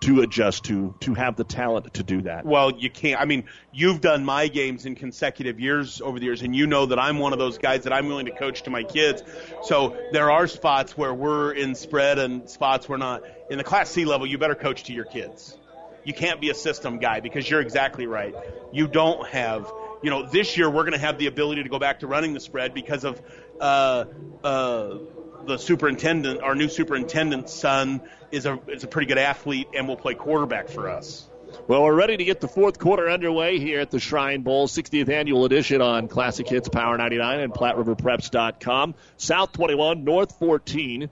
to 0.00 0.20
adjust 0.20 0.66
to, 0.66 0.94
to 1.00 1.14
have 1.14 1.34
the 1.34 1.42
talent 1.42 1.94
to 1.94 2.04
do 2.04 2.22
that? 2.22 2.44
Well, 2.44 2.70
you 2.70 2.90
can't. 2.90 3.20
I 3.20 3.24
mean, 3.24 3.44
you've 3.72 4.00
done 4.00 4.24
my 4.24 4.46
games 4.46 4.86
in 4.86 4.94
consecutive 4.94 5.58
years 5.58 6.00
over 6.00 6.18
the 6.18 6.26
years, 6.26 6.42
and 6.42 6.54
you 6.54 6.68
know 6.68 6.86
that 6.86 6.98
I'm 6.98 7.18
one 7.18 7.32
of 7.32 7.40
those 7.40 7.58
guys 7.58 7.84
that 7.84 7.92
I'm 7.92 8.06
willing 8.06 8.26
to 8.26 8.32
coach 8.32 8.62
to 8.62 8.70
my 8.70 8.84
kids. 8.84 9.22
So 9.64 9.96
there 10.12 10.30
are 10.30 10.46
spots 10.46 10.96
where 10.96 11.12
we're 11.12 11.52
in 11.52 11.74
spread 11.74 12.18
and 12.18 12.48
spots 12.48 12.88
we're 12.88 12.98
not. 12.98 13.22
In 13.50 13.58
the 13.58 13.64
Class 13.64 13.90
C 13.90 14.04
level, 14.04 14.26
you 14.26 14.38
better 14.38 14.54
coach 14.54 14.84
to 14.84 14.92
your 14.92 15.06
kids. 15.06 15.56
You 16.04 16.14
can't 16.14 16.40
be 16.40 16.48
a 16.48 16.54
system 16.54 17.00
guy 17.00 17.20
because 17.20 17.50
you're 17.50 17.60
exactly 17.60 18.06
right. 18.06 18.34
You 18.72 18.86
don't 18.86 19.26
have. 19.28 19.70
You 20.02 20.10
know, 20.10 20.26
this 20.26 20.56
year 20.56 20.70
we're 20.70 20.82
going 20.82 20.92
to 20.92 20.98
have 20.98 21.18
the 21.18 21.26
ability 21.26 21.62
to 21.64 21.68
go 21.68 21.78
back 21.78 22.00
to 22.00 22.06
running 22.06 22.32
the 22.32 22.40
spread 22.40 22.74
because 22.74 23.04
of 23.04 23.20
uh, 23.60 24.04
uh, 24.44 24.98
the 25.44 25.58
superintendent. 25.58 26.40
Our 26.40 26.54
new 26.54 26.68
superintendent's 26.68 27.52
son 27.52 28.02
is 28.30 28.46
a 28.46 28.60
is 28.68 28.84
a 28.84 28.86
pretty 28.86 29.06
good 29.06 29.18
athlete 29.18 29.68
and 29.74 29.88
will 29.88 29.96
play 29.96 30.14
quarterback 30.14 30.68
for 30.68 30.88
us. 30.88 31.28
Well, 31.66 31.82
we're 31.82 31.94
ready 31.94 32.16
to 32.16 32.24
get 32.24 32.40
the 32.40 32.48
fourth 32.48 32.78
quarter 32.78 33.08
underway 33.08 33.58
here 33.58 33.80
at 33.80 33.90
the 33.90 33.98
Shrine 33.98 34.42
Bowl 34.42 34.68
60th 34.68 35.08
annual 35.08 35.44
edition 35.44 35.80
on 35.80 36.08
Classic 36.08 36.46
Hits 36.46 36.68
Power 36.68 36.96
99 36.96 37.40
and 37.40 37.52
PlatteRiverPreps.com. 37.52 38.94
South 39.16 39.52
21, 39.52 40.04
North 40.04 40.38
14, 40.38 41.08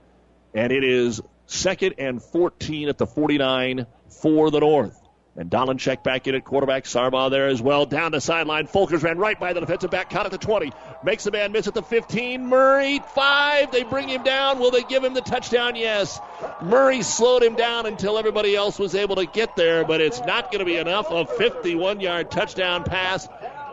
and 0.53 0.71
it 0.71 0.83
is 0.83 1.21
second 1.47 1.95
and 1.97 2.21
14 2.21 2.89
at 2.89 2.97
the 2.97 3.07
49 3.07 3.87
for 4.09 4.51
the 4.51 4.59
North. 4.59 4.99
And 5.37 5.51
Dolenchek 5.51 6.01
back 6.01 6.27
in 6.27 6.33
at 6.33 6.43
quarterback. 6.43 6.85
Sargbah 6.85 7.29
there 7.29 7.47
as 7.47 7.61
well. 7.61 7.85
Down 7.85 8.11
the 8.11 8.19
sideline. 8.19 8.67
Folkers 8.67 9.03
ran 9.03 9.19
right 9.19 9.39
by 9.39 9.53
the 9.53 9.59
defensive 9.59 9.91
back. 9.91 10.09
Caught 10.09 10.25
at 10.25 10.31
the 10.31 10.37
20. 10.39 10.73
Makes 11.03 11.25
the 11.25 11.31
man 11.31 11.51
miss 11.51 11.67
at 11.67 11.75
the 11.75 11.83
15. 11.83 12.43
Murray, 12.47 12.99
5. 13.13 13.71
They 13.71 13.83
bring 13.83 14.09
him 14.09 14.23
down. 14.23 14.57
Will 14.57 14.71
they 14.71 14.81
give 14.81 15.03
him 15.03 15.13
the 15.13 15.21
touchdown? 15.21 15.75
Yes. 15.75 16.19
Murray 16.63 17.03
slowed 17.03 17.43
him 17.43 17.53
down 17.53 17.85
until 17.85 18.17
everybody 18.17 18.55
else 18.55 18.79
was 18.79 18.95
able 18.95 19.15
to 19.17 19.27
get 19.27 19.55
there, 19.55 19.85
but 19.85 20.01
it's 20.01 20.21
not 20.21 20.51
going 20.51 20.59
to 20.59 20.65
be 20.65 20.77
enough. 20.77 21.11
A 21.11 21.27
51 21.27 21.99
yard 21.99 22.31
touchdown 22.31 22.83
pass 22.83 23.27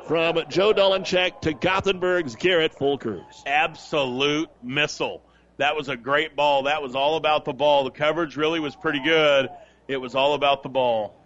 from 0.07 0.39
Joe 0.51 0.75
Dolenchek 0.75 1.41
to 1.43 1.55
Gothenburg's 1.55 2.37
Garrett 2.37 2.75
Folkers. 2.75 3.43
Absolute 3.47 4.51
missile. 4.63 5.23
That 5.57 5.77
was 5.77 5.89
a 5.89 5.97
great 5.97 6.37
ball. 6.37 6.65
That 6.65 6.83
was 6.83 6.95
all 6.95 7.17
about 7.17 7.47
the 7.47 7.55
ball. 7.55 7.85
The 7.85 7.91
coverage 7.91 8.37
really 8.37 8.61
was 8.61 8.77
pretty 8.77 9.03
good. 9.03 9.49
It 9.89 9.97
was 9.97 10.15
all 10.15 10.35
about 10.35 10.63
the 10.63 10.69
ball. 10.69 11.24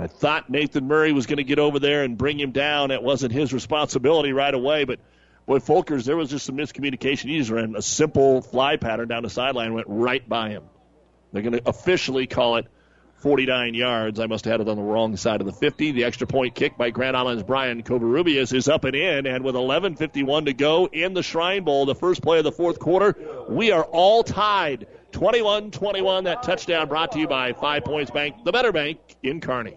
I 0.00 0.06
thought 0.06 0.48
Nathan 0.48 0.88
Murray 0.88 1.12
was 1.12 1.26
going 1.26 1.36
to 1.36 1.44
get 1.44 1.58
over 1.58 1.78
there 1.78 2.04
and 2.04 2.16
bring 2.16 2.40
him 2.40 2.52
down. 2.52 2.90
It 2.90 3.02
wasn't 3.02 3.32
his 3.32 3.52
responsibility 3.52 4.32
right 4.32 4.54
away, 4.54 4.84
but 4.84 4.98
boy, 5.46 5.58
Folkers, 5.58 6.04
there 6.04 6.16
was 6.16 6.30
just 6.30 6.46
some 6.46 6.56
miscommunication. 6.56 7.28
He 7.28 7.38
just 7.38 7.50
ran 7.50 7.76
a 7.76 7.82
simple 7.82 8.40
fly 8.40 8.76
pattern 8.76 9.08
down 9.08 9.24
the 9.24 9.30
sideline 9.30 9.74
went 9.74 9.88
right 9.90 10.26
by 10.26 10.48
him. 10.48 10.64
They're 11.32 11.42
going 11.42 11.52
to 11.52 11.68
officially 11.68 12.26
call 12.26 12.56
it 12.56 12.66
49 13.16 13.74
yards. 13.74 14.18
I 14.18 14.26
must 14.26 14.46
have 14.46 14.52
had 14.52 14.60
it 14.62 14.68
on 14.70 14.76
the 14.76 14.82
wrong 14.82 15.14
side 15.18 15.42
of 15.42 15.46
the 15.46 15.52
50. 15.52 15.92
The 15.92 16.04
extra 16.04 16.26
point 16.26 16.54
kick 16.54 16.78
by 16.78 16.88
Grand 16.88 17.14
Island's 17.14 17.42
Brian 17.42 17.82
Covarrubias 17.82 18.54
is 18.54 18.68
up 18.68 18.84
and 18.84 18.96
in, 18.96 19.26
and 19.26 19.44
with 19.44 19.54
11.51 19.54 20.46
to 20.46 20.54
go 20.54 20.86
in 20.86 21.12
the 21.12 21.22
Shrine 21.22 21.64
Bowl, 21.64 21.84
the 21.84 21.94
first 21.94 22.22
play 22.22 22.38
of 22.38 22.44
the 22.44 22.52
fourth 22.52 22.78
quarter, 22.78 23.14
we 23.50 23.70
are 23.70 23.84
all 23.84 24.22
tied. 24.22 24.86
21-21, 25.12 26.24
that 26.24 26.42
touchdown 26.42 26.88
brought 26.88 27.12
to 27.12 27.18
you 27.18 27.28
by 27.28 27.52
Five 27.52 27.84
Points 27.84 28.10
Bank, 28.10 28.36
the 28.44 28.52
better 28.52 28.72
bank 28.72 28.98
in 29.22 29.40
Kearney. 29.40 29.76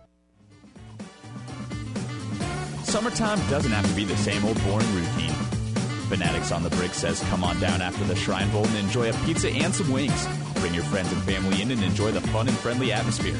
Summertime 2.91 3.39
doesn't 3.49 3.71
have 3.71 3.87
to 3.87 3.95
be 3.95 4.03
the 4.03 4.17
same 4.17 4.43
old 4.43 4.61
boring 4.65 4.93
routine. 4.93 5.31
Fanatics 6.09 6.51
on 6.51 6.61
the 6.61 6.69
Brick 6.71 6.93
says 6.93 7.23
come 7.29 7.41
on 7.41 7.57
down 7.61 7.81
after 7.81 8.03
the 8.03 8.17
Shrine 8.17 8.51
Bowl 8.51 8.65
and 8.65 8.75
enjoy 8.75 9.09
a 9.09 9.13
pizza 9.25 9.49
and 9.49 9.73
some 9.73 9.89
wings. 9.93 10.27
Bring 10.55 10.73
your 10.73 10.83
friends 10.83 11.09
and 11.13 11.23
family 11.23 11.61
in 11.61 11.71
and 11.71 11.81
enjoy 11.81 12.11
the 12.11 12.19
fun 12.19 12.49
and 12.49 12.57
friendly 12.57 12.91
atmosphere. 12.91 13.37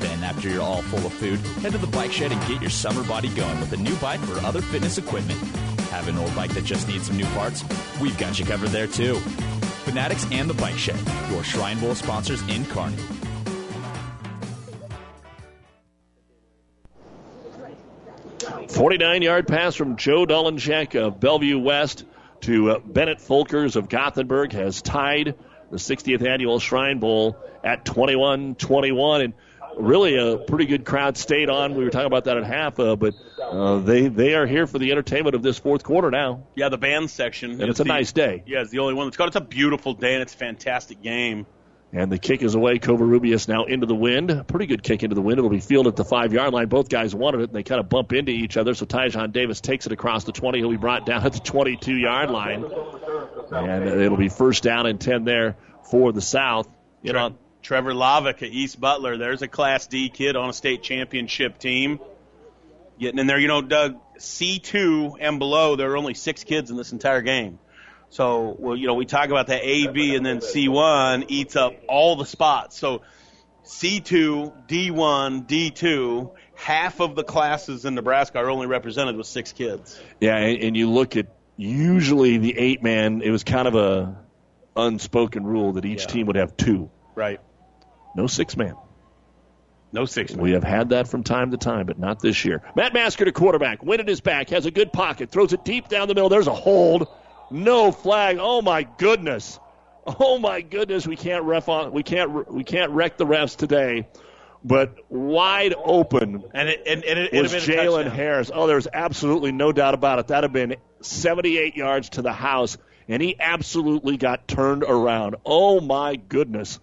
Then, 0.00 0.22
after 0.22 0.50
you're 0.50 0.60
all 0.60 0.82
full 0.82 1.06
of 1.06 1.14
food, 1.14 1.38
head 1.62 1.72
to 1.72 1.78
the 1.78 1.86
bike 1.86 2.12
shed 2.12 2.30
and 2.30 2.46
get 2.46 2.60
your 2.60 2.68
summer 2.68 3.02
body 3.04 3.30
going 3.30 3.58
with 3.58 3.72
a 3.72 3.78
new 3.78 3.96
bike 3.96 4.20
or 4.28 4.38
other 4.40 4.60
fitness 4.60 4.98
equipment. 4.98 5.40
Have 5.88 6.08
an 6.08 6.18
old 6.18 6.36
bike 6.36 6.52
that 6.52 6.64
just 6.66 6.86
needs 6.88 7.06
some 7.06 7.16
new 7.16 7.24
parts? 7.28 7.64
We've 8.02 8.18
got 8.18 8.38
you 8.38 8.44
covered 8.44 8.68
there 8.68 8.86
too. 8.86 9.14
Fanatics 9.86 10.26
and 10.30 10.50
the 10.50 10.54
Bike 10.54 10.76
Shed, 10.76 11.00
your 11.30 11.42
Shrine 11.42 11.80
Bowl 11.80 11.94
sponsors 11.94 12.42
in 12.50 12.66
Kearney. 12.66 12.98
Forty-nine 18.68 19.22
yard 19.22 19.46
pass 19.46 19.74
from 19.74 19.96
Joe 19.96 20.24
Dolenchek 20.26 20.94
of 21.00 21.20
Bellevue 21.20 21.58
West 21.58 22.04
to 22.42 22.70
uh, 22.72 22.78
Bennett 22.80 23.18
Folkers 23.18 23.76
of 23.76 23.88
Gothenburg 23.88 24.52
has 24.52 24.82
tied 24.82 25.34
the 25.70 25.76
60th 25.78 26.26
annual 26.26 26.58
Shrine 26.58 26.98
Bowl 26.98 27.36
at 27.64 27.84
21-21 27.84 29.24
and 29.24 29.34
really 29.78 30.16
a 30.16 30.36
pretty 30.36 30.66
good 30.66 30.84
crowd 30.84 31.16
stayed 31.16 31.48
on. 31.48 31.74
We 31.74 31.84
were 31.84 31.90
talking 31.90 32.06
about 32.06 32.24
that 32.24 32.36
at 32.36 32.44
half, 32.44 32.78
uh, 32.78 32.96
but 32.96 33.14
uh, 33.42 33.78
they 33.78 34.08
they 34.08 34.34
are 34.34 34.46
here 34.46 34.66
for 34.66 34.78
the 34.78 34.90
entertainment 34.92 35.34
of 35.34 35.42
this 35.42 35.58
fourth 35.58 35.82
quarter 35.82 36.10
now. 36.10 36.44
Yeah, 36.54 36.68
the 36.68 36.78
band 36.78 37.10
section. 37.10 37.52
And 37.52 37.62
it's 37.70 37.80
a 37.80 37.84
the- 37.84 37.88
nice 37.88 38.12
day. 38.12 38.42
Yeah, 38.46 38.62
it's 38.62 38.70
the 38.70 38.80
only 38.80 38.94
one 38.94 39.06
that's 39.06 39.16
got. 39.16 39.28
It's 39.28 39.36
a 39.36 39.40
beautiful 39.40 39.94
day 39.94 40.14
and 40.14 40.22
it's 40.22 40.34
a 40.34 40.38
fantastic 40.38 41.02
game. 41.02 41.46
And 41.94 42.10
the 42.10 42.18
kick 42.18 42.42
is 42.42 42.54
away. 42.54 42.78
Covarrubias 42.78 43.48
now 43.48 43.64
into 43.64 43.84
the 43.84 43.94
wind. 43.94 44.46
Pretty 44.46 44.64
good 44.64 44.82
kick 44.82 45.02
into 45.02 45.14
the 45.14 45.20
wind. 45.20 45.38
It'll 45.38 45.50
be 45.50 45.60
fielded 45.60 45.92
at 45.92 45.96
the 45.96 46.06
five 46.06 46.32
yard 46.32 46.54
line. 46.54 46.68
Both 46.68 46.88
guys 46.88 47.14
wanted 47.14 47.42
it, 47.42 47.44
and 47.50 47.52
they 47.52 47.62
kind 47.62 47.80
of 47.80 47.90
bump 47.90 48.14
into 48.14 48.32
each 48.32 48.56
other. 48.56 48.72
So 48.72 48.86
Tyjon 48.86 49.32
Davis 49.32 49.60
takes 49.60 49.84
it 49.84 49.92
across 49.92 50.24
the 50.24 50.32
20. 50.32 50.58
He'll 50.58 50.70
be 50.70 50.76
brought 50.78 51.04
down 51.04 51.22
at 51.24 51.34
the 51.34 51.40
22 51.40 51.94
yard 51.94 52.30
line. 52.30 52.64
And 53.52 53.84
it'll 54.00 54.16
be 54.16 54.30
first 54.30 54.62
down 54.62 54.86
and 54.86 54.98
10 54.98 55.24
there 55.24 55.56
for 55.90 56.12
the 56.12 56.22
South. 56.22 56.66
You 57.02 57.12
know, 57.12 57.36
Trevor 57.60 57.92
Lavick 57.92 58.42
at 58.42 58.44
East 58.44 58.80
Butler. 58.80 59.18
There's 59.18 59.42
a 59.42 59.48
Class 59.48 59.86
D 59.86 60.08
kid 60.08 60.34
on 60.34 60.48
a 60.48 60.52
state 60.54 60.82
championship 60.82 61.58
team. 61.58 62.00
Getting 62.98 63.18
in 63.18 63.26
there. 63.26 63.38
You 63.38 63.48
know, 63.48 63.60
Doug, 63.60 63.98
C2 64.18 65.16
and 65.20 65.38
below, 65.38 65.76
there 65.76 65.90
are 65.90 65.96
only 65.98 66.14
six 66.14 66.42
kids 66.42 66.70
in 66.70 66.78
this 66.78 66.92
entire 66.92 67.20
game. 67.20 67.58
So, 68.12 68.54
well, 68.58 68.76
you 68.76 68.86
know, 68.86 68.92
we 68.92 69.06
talk 69.06 69.30
about 69.30 69.46
that 69.46 69.62
A, 69.64 69.86
B, 69.86 70.14
and 70.14 70.24
then 70.24 70.40
C1 70.40 71.24
eats 71.28 71.56
up 71.56 71.72
all 71.88 72.14
the 72.16 72.26
spots. 72.26 72.78
So, 72.78 73.00
C2, 73.64 74.68
D1, 74.68 75.48
D2, 75.48 76.30
half 76.54 77.00
of 77.00 77.14
the 77.14 77.24
classes 77.24 77.86
in 77.86 77.94
Nebraska 77.94 78.36
are 78.36 78.50
only 78.50 78.66
represented 78.66 79.16
with 79.16 79.26
six 79.26 79.52
kids. 79.52 79.98
Yeah, 80.20 80.36
and, 80.36 80.76
you 80.76 80.90
look 80.90 81.16
at 81.16 81.28
usually 81.56 82.36
the 82.36 82.58
eight 82.58 82.82
man. 82.82 83.22
It 83.22 83.30
was 83.30 83.44
kind 83.44 83.66
of 83.66 83.76
a 83.76 84.14
unspoken 84.76 85.44
rule 85.46 85.72
that 85.72 85.86
each 85.86 86.06
team 86.06 86.26
would 86.26 86.36
have 86.36 86.54
two. 86.54 86.90
Right. 87.14 87.40
No 88.14 88.26
six 88.26 88.58
man. 88.58 88.74
No 89.90 90.04
six 90.04 90.34
man. 90.34 90.42
We 90.42 90.50
have 90.50 90.64
had 90.64 90.90
that 90.90 91.08
from 91.08 91.22
time 91.22 91.50
to 91.52 91.56
time, 91.56 91.86
but 91.86 91.98
not 91.98 92.20
this 92.20 92.44
year. 92.44 92.62
Matt 92.76 92.92
Masker 92.92 93.24
to 93.24 93.32
quarterback. 93.32 93.82
Wind 93.82 94.02
at 94.02 94.08
his 94.08 94.20
back. 94.20 94.50
Has 94.50 94.66
a 94.66 94.70
good 94.70 94.92
pocket. 94.92 95.30
Throws 95.30 95.54
it 95.54 95.64
deep 95.64 95.88
down 95.88 96.08
the 96.08 96.14
middle. 96.14 96.28
There's 96.28 96.46
a 96.46 96.54
hold. 96.54 97.08
No 97.52 97.92
flag. 97.92 98.38
Oh 98.40 98.62
my 98.62 98.82
goodness. 98.82 99.58
Oh 100.04 100.38
my 100.38 100.62
goodness. 100.62 101.06
We 101.06 101.16
can't 101.16 101.44
ref 101.44 101.68
on. 101.68 101.92
We 101.92 102.02
can't. 102.02 102.50
We 102.52 102.64
can't 102.64 102.90
wreck 102.90 103.16
the 103.16 103.26
refs 103.26 103.56
today. 103.56 104.08
But 104.64 104.94
wide 105.08 105.74
open 105.76 106.44
And 106.54 106.68
it, 106.68 106.82
and, 106.86 107.04
and 107.04 107.18
it, 107.18 107.42
was 107.42 107.52
had 107.52 107.66
been 107.66 107.78
a 107.78 107.82
Jalen. 107.82 108.12
Harris. 108.12 108.50
Oh, 108.52 108.66
there's 108.66 108.86
absolutely 108.92 109.50
no 109.50 109.72
doubt 109.72 109.94
about 109.94 110.20
it. 110.20 110.28
That'd 110.28 110.44
have 110.44 110.52
been 110.52 110.76
78 111.00 111.76
yards 111.76 112.10
to 112.10 112.22
the 112.22 112.32
house, 112.32 112.78
and 113.08 113.20
he 113.20 113.36
absolutely 113.38 114.16
got 114.16 114.46
turned 114.46 114.84
around. 114.84 115.36
Oh 115.44 115.80
my 115.80 116.14
goodness. 116.16 116.78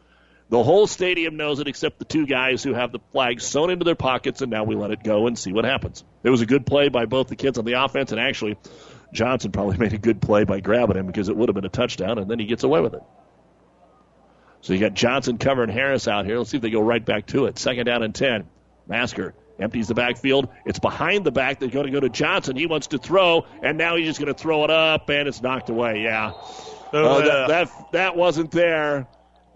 The 0.50 0.62
whole 0.64 0.88
stadium 0.88 1.38
knows 1.38 1.60
it 1.60 1.68
except 1.68 2.00
the 2.00 2.06
two 2.06 2.26
guys 2.26 2.64
who 2.64 2.74
have 2.74 2.92
the 2.92 3.00
flag 3.12 3.40
sewn 3.40 3.70
into 3.70 3.86
their 3.86 3.96
pockets, 3.96 4.42
and 4.42 4.52
now 4.52 4.64
we 4.64 4.76
let 4.76 4.92
it 4.92 5.04
go 5.04 5.28
and 5.28 5.38
see 5.38 5.54
what 5.54 5.64
happens. 5.64 6.04
It 6.24 6.32
was 6.32 6.42
a 6.42 6.48
good 6.48 6.66
play 6.66 6.90
by 6.90 7.06
both 7.06 7.28
the 7.28 7.36
kids 7.36 7.60
on 7.60 7.66
the 7.66 7.74
offense, 7.74 8.12
and 8.12 8.20
actually, 8.20 8.58
Johnson 9.14 9.52
probably 9.52 9.78
made 9.80 9.94
a 9.94 9.98
good 9.98 10.22
play 10.22 10.44
by 10.44 10.60
grabbing 10.60 10.98
him 10.98 11.08
because 11.08 11.30
it 11.30 11.36
would 11.36 11.50
have 11.50 11.56
been 11.56 11.66
a 11.66 11.70
touchdown, 11.70 12.18
and 12.18 12.30
then 12.30 12.40
he 12.40 12.46
gets 12.46 12.64
away 12.64 12.82
with 12.82 12.94
it. 12.94 13.04
So 14.62 14.74
you 14.74 14.80
got 14.80 14.94
Johnson 14.94 15.38
covering 15.38 15.70
Harris 15.70 16.08
out 16.08 16.26
here. 16.26 16.38
Let's 16.38 16.50
see 16.50 16.58
if 16.58 16.64
they 16.64 16.70
go 16.70 16.82
right 16.82 17.04
back 17.04 17.28
to 17.28 17.46
it. 17.46 17.58
Second 17.58 17.86
down 17.86 18.04
and 18.04 18.14
10. 18.14 18.46
Masker 18.88 19.34
empties 19.60 19.88
the 19.88 19.94
backfield. 19.94 20.50
It's 20.66 20.80
behind 20.80 21.26
the 21.26 21.32
back. 21.32 21.60
They're 21.60 21.70
going 21.70 21.86
to 21.86 21.92
go 21.92 22.00
to 22.00 22.10
Johnson. 22.10 22.56
He 22.56 22.66
wants 22.66 22.88
to 22.88 22.98
throw, 22.98 23.46
and 23.62 23.78
now 23.78 23.96
he's 23.96 24.08
just 24.08 24.20
going 24.20 24.34
to 24.34 24.40
throw 24.40 24.64
it 24.64 24.72
up, 24.72 25.10
and 25.10 25.28
it's 25.28 25.42
knocked 25.42 25.70
away. 25.70 26.02
Yeah. 26.04 26.34
Uh, 26.92 27.20
that, 27.20 27.48
that, 27.48 27.92
that 27.92 28.16
wasn't 28.16 28.52
there. 28.52 29.08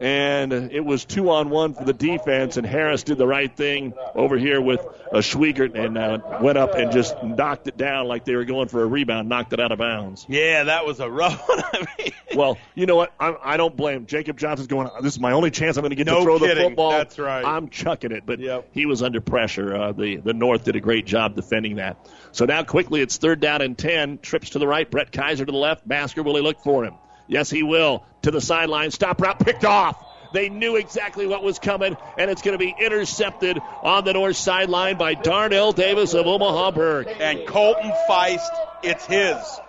And 0.04 0.52
it 0.52 0.84
was 0.84 1.06
two 1.06 1.30
on 1.30 1.50
one 1.50 1.74
for 1.76 1.86
the 1.86 1.94
defense, 1.94 2.58
and 2.58 2.68
Harris 2.68 3.04
did 3.04 3.18
the 3.18 3.26
right 3.26 3.56
thing 3.56 3.94
over 4.14 4.38
here 4.38 4.60
with 4.60 4.82
a 5.10 5.20
Schweigert 5.20 5.76
and 5.76 5.98
uh, 5.98 6.40
went 6.42 6.58
up 6.58 6.76
and 6.76 6.92
just 6.92 7.16
knocked 7.24 7.70
it 7.70 7.78
down 7.78 8.10
like 8.10 8.26
they 8.26 8.36
were 8.36 8.44
going 8.44 8.68
for 8.68 8.82
a 8.84 8.86
rebound, 8.86 9.30
knocked 9.30 9.54
it 9.54 9.62
out 9.62 9.72
of 9.72 9.78
bounds. 9.80 10.26
Yeah, 10.28 10.66
that 10.66 10.86
was 10.86 11.00
a 11.00 11.10
rough 11.10 11.48
one. 11.50 11.60
I 11.62 11.86
mean, 11.98 12.12
Well, 12.36 12.58
you 12.76 12.86
know 12.86 12.98
what? 12.98 13.14
I'm, 13.18 13.38
I 13.42 13.56
don't 13.56 13.78
blame. 13.78 14.06
Jacob 14.06 14.38
Johnson's 14.38 14.68
going. 14.68 14.90
This 15.02 15.14
is 15.14 15.22
my 15.22 15.32
only 15.32 15.52
chance 15.52 15.78
I'm 15.78 15.84
going 15.84 15.92
to 15.92 15.96
get 15.96 16.08
No 16.08 16.18
to 16.18 16.24
throw 16.24 16.38
the 16.38 16.48
kidding. 16.48 16.72
football. 16.72 16.92
That's 16.92 17.18
right. 17.18 17.46
I'm 17.46 17.70
chucking 17.70 18.12
it, 18.12 18.26
but 18.26 18.42
he 18.74 18.86
was 18.86 19.02
under 19.04 19.22
pressure. 19.22 19.74
Uh, 19.74 19.92
the 19.94 20.18
the 20.18 20.34
North 20.34 20.66
did 20.66 20.76
a 20.76 20.82
great 20.82 21.06
job 21.06 21.36
defending 21.38 21.78
that. 21.78 21.96
So 22.34 22.44
now 22.44 22.64
quickly, 22.64 23.00
it's 23.00 23.16
third 23.16 23.40
down 23.40 23.62
and 23.62 23.78
ten. 23.78 24.18
Trips 24.18 24.50
to 24.50 24.60
the 24.60 24.68
right. 24.68 24.90
Brett 24.92 25.14
Kaiser 25.14 25.46
to 25.46 25.52
the 25.52 25.58
left. 25.58 25.88
Masker 25.88 26.24
will 26.24 26.36
he 26.36 26.42
look 26.42 26.60
for 26.60 26.84
him? 26.84 26.96
Yes, 27.34 27.50
he 27.50 27.64
will. 27.64 28.04
To 28.22 28.32
the 28.32 28.40
sideline. 28.40 28.92
Stop 28.92 29.20
route 29.20 29.40
picked 29.40 29.66
off. 29.66 29.98
They 30.32 30.50
knew 30.50 30.76
exactly 30.76 31.26
what 31.26 31.42
was 31.44 31.58
coming, 31.58 31.98
and 32.16 32.30
it's 32.30 32.44
going 32.44 32.54
to 32.54 32.60
be 32.60 32.70
intercepted 32.70 33.64
on 33.82 34.04
the 34.04 34.14
north 34.14 34.36
sideline 34.36 34.98
by 34.98 35.16
Darnell 35.16 35.72
Davis 35.72 36.14
of 36.14 36.28
Omaha 36.28 36.72
Burke. 36.72 37.08
and 37.20 37.48
Colton 37.48 37.92
Feist, 38.08 38.40
it's 38.84 39.06
his. 39.06 39.60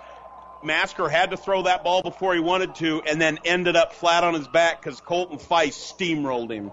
Masker 0.62 1.08
had 1.08 1.30
to 1.30 1.38
throw 1.38 1.62
that 1.62 1.84
ball 1.84 2.02
before 2.02 2.34
he 2.34 2.40
wanted 2.40 2.74
to, 2.76 3.02
and 3.06 3.18
then 3.18 3.38
ended 3.46 3.76
up 3.76 3.94
flat 3.94 4.24
on 4.24 4.34
his 4.34 4.46
back 4.48 4.82
because 4.82 5.00
Colton 5.00 5.38
Feist 5.38 5.94
steamrolled 5.96 6.50
him. 6.50 6.70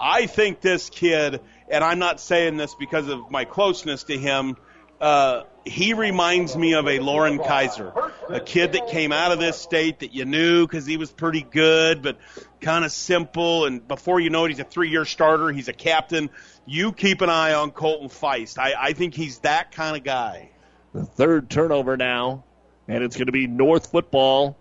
I 0.00 0.26
think 0.26 0.60
this 0.60 0.90
kid, 0.90 1.40
and 1.68 1.84
I'm 1.84 2.00
not 2.00 2.18
saying 2.20 2.56
this 2.56 2.74
because 2.74 3.06
of 3.06 3.30
my 3.30 3.44
closeness 3.44 4.02
to 4.04 4.18
him, 4.18 4.56
uh, 5.02 5.42
he 5.64 5.94
reminds 5.94 6.56
me 6.56 6.74
of 6.74 6.86
a 6.86 7.00
Lauren 7.00 7.38
Kaiser, 7.38 7.92
a 8.28 8.38
kid 8.38 8.72
that 8.72 8.86
came 8.86 9.10
out 9.10 9.32
of 9.32 9.40
this 9.40 9.58
state 9.58 9.98
that 9.98 10.14
you 10.14 10.24
knew 10.24 10.64
because 10.64 10.86
he 10.86 10.96
was 10.96 11.10
pretty 11.10 11.42
good, 11.42 12.02
but 12.02 12.18
kind 12.60 12.84
of 12.84 12.92
simple. 12.92 13.66
And 13.66 13.86
before 13.86 14.20
you 14.20 14.30
know 14.30 14.44
it, 14.44 14.50
he's 14.50 14.60
a 14.60 14.64
three-year 14.64 15.04
starter. 15.04 15.50
He's 15.50 15.66
a 15.66 15.72
captain. 15.72 16.30
You 16.66 16.92
keep 16.92 17.20
an 17.20 17.30
eye 17.30 17.52
on 17.54 17.72
Colton 17.72 18.08
Feist. 18.08 18.58
I, 18.58 18.74
I 18.78 18.92
think 18.92 19.14
he's 19.14 19.40
that 19.40 19.72
kind 19.72 19.96
of 19.96 20.04
guy. 20.04 20.50
The 20.94 21.04
third 21.04 21.50
turnover 21.50 21.96
now, 21.96 22.44
and 22.86 23.02
it's 23.02 23.16
going 23.16 23.26
to 23.26 23.32
be 23.32 23.48
North 23.48 23.90
football 23.90 24.56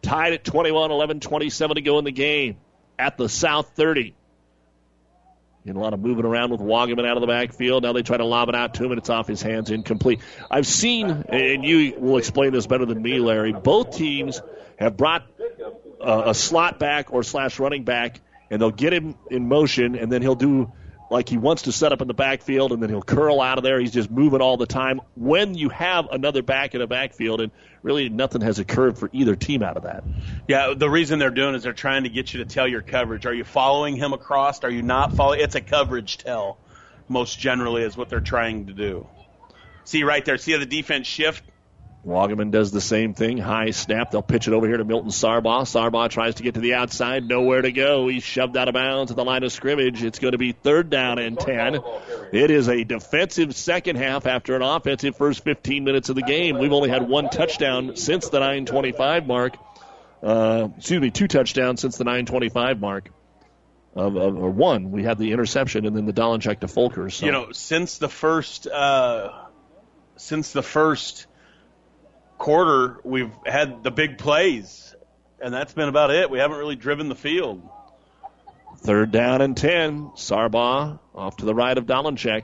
tied 0.00 0.32
at 0.32 0.44
21 0.44 0.92
11 0.92 1.20
27 1.20 1.74
to 1.74 1.80
go 1.82 1.98
in 1.98 2.04
the 2.04 2.12
game 2.12 2.56
at 2.98 3.18
the 3.18 3.28
South 3.28 3.72
30. 3.74 4.14
Getting 5.64 5.80
a 5.80 5.82
lot 5.82 5.94
of 5.94 6.00
moving 6.00 6.26
around 6.26 6.50
with 6.50 6.60
Wagaman 6.60 7.06
out 7.06 7.16
of 7.16 7.22
the 7.22 7.26
backfield. 7.26 7.84
Now 7.84 7.94
they 7.94 8.02
try 8.02 8.18
to 8.18 8.24
lob 8.26 8.50
it 8.50 8.54
out 8.54 8.74
to 8.74 8.84
him, 8.84 8.92
and 8.92 8.98
it's 8.98 9.08
off 9.08 9.26
his 9.26 9.40
hands, 9.40 9.70
incomplete. 9.70 10.20
I've 10.50 10.66
seen, 10.66 11.08
and 11.10 11.64
you 11.64 11.94
will 11.96 12.18
explain 12.18 12.52
this 12.52 12.66
better 12.66 12.84
than 12.84 13.00
me, 13.00 13.18
Larry. 13.18 13.54
Both 13.54 13.96
teams 13.96 14.42
have 14.78 14.98
brought 14.98 15.24
uh, 16.02 16.24
a 16.26 16.34
slot 16.34 16.78
back 16.78 17.14
or 17.14 17.22
slash 17.22 17.58
running 17.58 17.84
back, 17.84 18.20
and 18.50 18.60
they'll 18.60 18.70
get 18.70 18.92
him 18.92 19.14
in 19.30 19.48
motion, 19.48 19.94
and 19.96 20.12
then 20.12 20.20
he'll 20.20 20.34
do 20.34 20.70
like 21.10 21.28
he 21.28 21.36
wants 21.36 21.62
to 21.62 21.72
set 21.72 21.92
up 21.92 22.00
in 22.00 22.08
the 22.08 22.14
backfield, 22.14 22.72
and 22.72 22.82
then 22.82 22.90
he'll 22.90 23.02
curl 23.02 23.40
out 23.40 23.58
of 23.58 23.64
there. 23.64 23.78
He's 23.78 23.92
just 23.92 24.10
moving 24.10 24.40
all 24.40 24.56
the 24.56 24.66
time. 24.66 25.00
When 25.14 25.54
you 25.54 25.68
have 25.68 26.08
another 26.10 26.42
back 26.42 26.74
in 26.74 26.80
a 26.80 26.86
backfield, 26.86 27.40
and 27.40 27.52
really 27.82 28.08
nothing 28.08 28.40
has 28.40 28.58
occurred 28.58 28.98
for 28.98 29.10
either 29.12 29.36
team 29.36 29.62
out 29.62 29.76
of 29.76 29.84
that. 29.84 30.04
Yeah, 30.48 30.74
the 30.76 30.88
reason 30.88 31.18
they're 31.18 31.30
doing 31.30 31.54
is 31.54 31.62
they're 31.62 31.72
trying 31.72 32.04
to 32.04 32.08
get 32.08 32.32
you 32.32 32.42
to 32.42 32.46
tell 32.46 32.66
your 32.66 32.82
coverage. 32.82 33.26
Are 33.26 33.34
you 33.34 33.44
following 33.44 33.96
him 33.96 34.12
across? 34.12 34.64
Are 34.64 34.70
you 34.70 34.82
not 34.82 35.12
following? 35.14 35.40
It's 35.40 35.54
a 35.54 35.60
coverage 35.60 36.18
tell, 36.18 36.58
most 37.08 37.38
generally, 37.38 37.82
is 37.82 37.96
what 37.96 38.08
they're 38.08 38.20
trying 38.20 38.66
to 38.66 38.72
do. 38.72 39.06
See 39.84 40.02
right 40.02 40.24
there. 40.24 40.38
See 40.38 40.52
how 40.52 40.58
the 40.58 40.66
defense 40.66 41.06
shift? 41.06 41.44
Wagaman 42.06 42.50
does 42.50 42.70
the 42.70 42.82
same 42.82 43.14
thing. 43.14 43.38
High 43.38 43.70
snap. 43.70 44.10
They'll 44.10 44.22
pitch 44.22 44.46
it 44.46 44.52
over 44.52 44.66
here 44.66 44.76
to 44.76 44.84
Milton 44.84 45.10
Sargbah. 45.10 45.62
Sargbah 45.64 46.10
tries 46.10 46.34
to 46.34 46.42
get 46.42 46.54
to 46.54 46.60
the 46.60 46.74
outside. 46.74 47.26
Nowhere 47.26 47.62
to 47.62 47.72
go. 47.72 48.08
He's 48.08 48.22
shoved 48.22 48.56
out 48.56 48.68
of 48.68 48.74
bounds 48.74 49.10
at 49.10 49.16
the 49.16 49.24
line 49.24 49.42
of 49.42 49.52
scrimmage. 49.52 50.04
It's 50.04 50.18
going 50.18 50.32
to 50.32 50.38
be 50.38 50.52
third 50.52 50.90
down 50.90 51.18
and 51.18 51.38
10. 51.38 51.80
It 52.32 52.50
is 52.50 52.68
a 52.68 52.84
defensive 52.84 53.56
second 53.56 53.96
half 53.96 54.26
after 54.26 54.54
an 54.54 54.60
offensive 54.60 55.16
first 55.16 55.44
15 55.44 55.84
minutes 55.84 56.10
of 56.10 56.16
the 56.16 56.22
game. 56.22 56.58
We've 56.58 56.72
only 56.72 56.90
had 56.90 57.08
one 57.08 57.30
touchdown 57.30 57.96
since 57.96 58.28
the 58.28 58.38
925 58.38 59.26
mark. 59.26 59.56
Uh, 60.22 60.68
excuse 60.76 61.00
me, 61.00 61.10
two 61.10 61.28
touchdowns 61.28 61.80
since 61.80 61.96
the 61.96 62.04
925 62.04 62.80
mark. 62.80 63.10
Of, 63.94 64.16
of, 64.16 64.36
or 64.36 64.50
one, 64.50 64.90
we 64.90 65.04
had 65.04 65.18
the 65.18 65.30
interception 65.30 65.86
and 65.86 65.96
then 65.96 66.04
the 66.04 66.12
Dolenchek 66.12 66.60
to 66.60 66.66
Fulker. 66.66 67.12
So. 67.12 67.26
You 67.26 67.32
know, 67.32 67.52
since 67.52 67.98
the 67.98 68.08
first, 68.08 68.66
uh, 68.66 69.30
since 70.16 70.50
the 70.52 70.64
first 70.64 71.28
quarter, 72.38 73.00
we've 73.04 73.32
had 73.46 73.82
the 73.82 73.90
big 73.90 74.18
plays, 74.18 74.94
and 75.40 75.52
that's 75.52 75.72
been 75.72 75.88
about 75.88 76.10
it. 76.10 76.30
We 76.30 76.38
haven't 76.38 76.58
really 76.58 76.76
driven 76.76 77.08
the 77.08 77.14
field. 77.14 77.68
Third 78.78 79.12
down 79.12 79.40
and 79.40 79.56
10. 79.56 80.10
Sargbah 80.16 80.98
off 81.14 81.36
to 81.38 81.44
the 81.44 81.54
right 81.54 81.76
of 81.76 81.86
Dolenchek. 81.86 82.42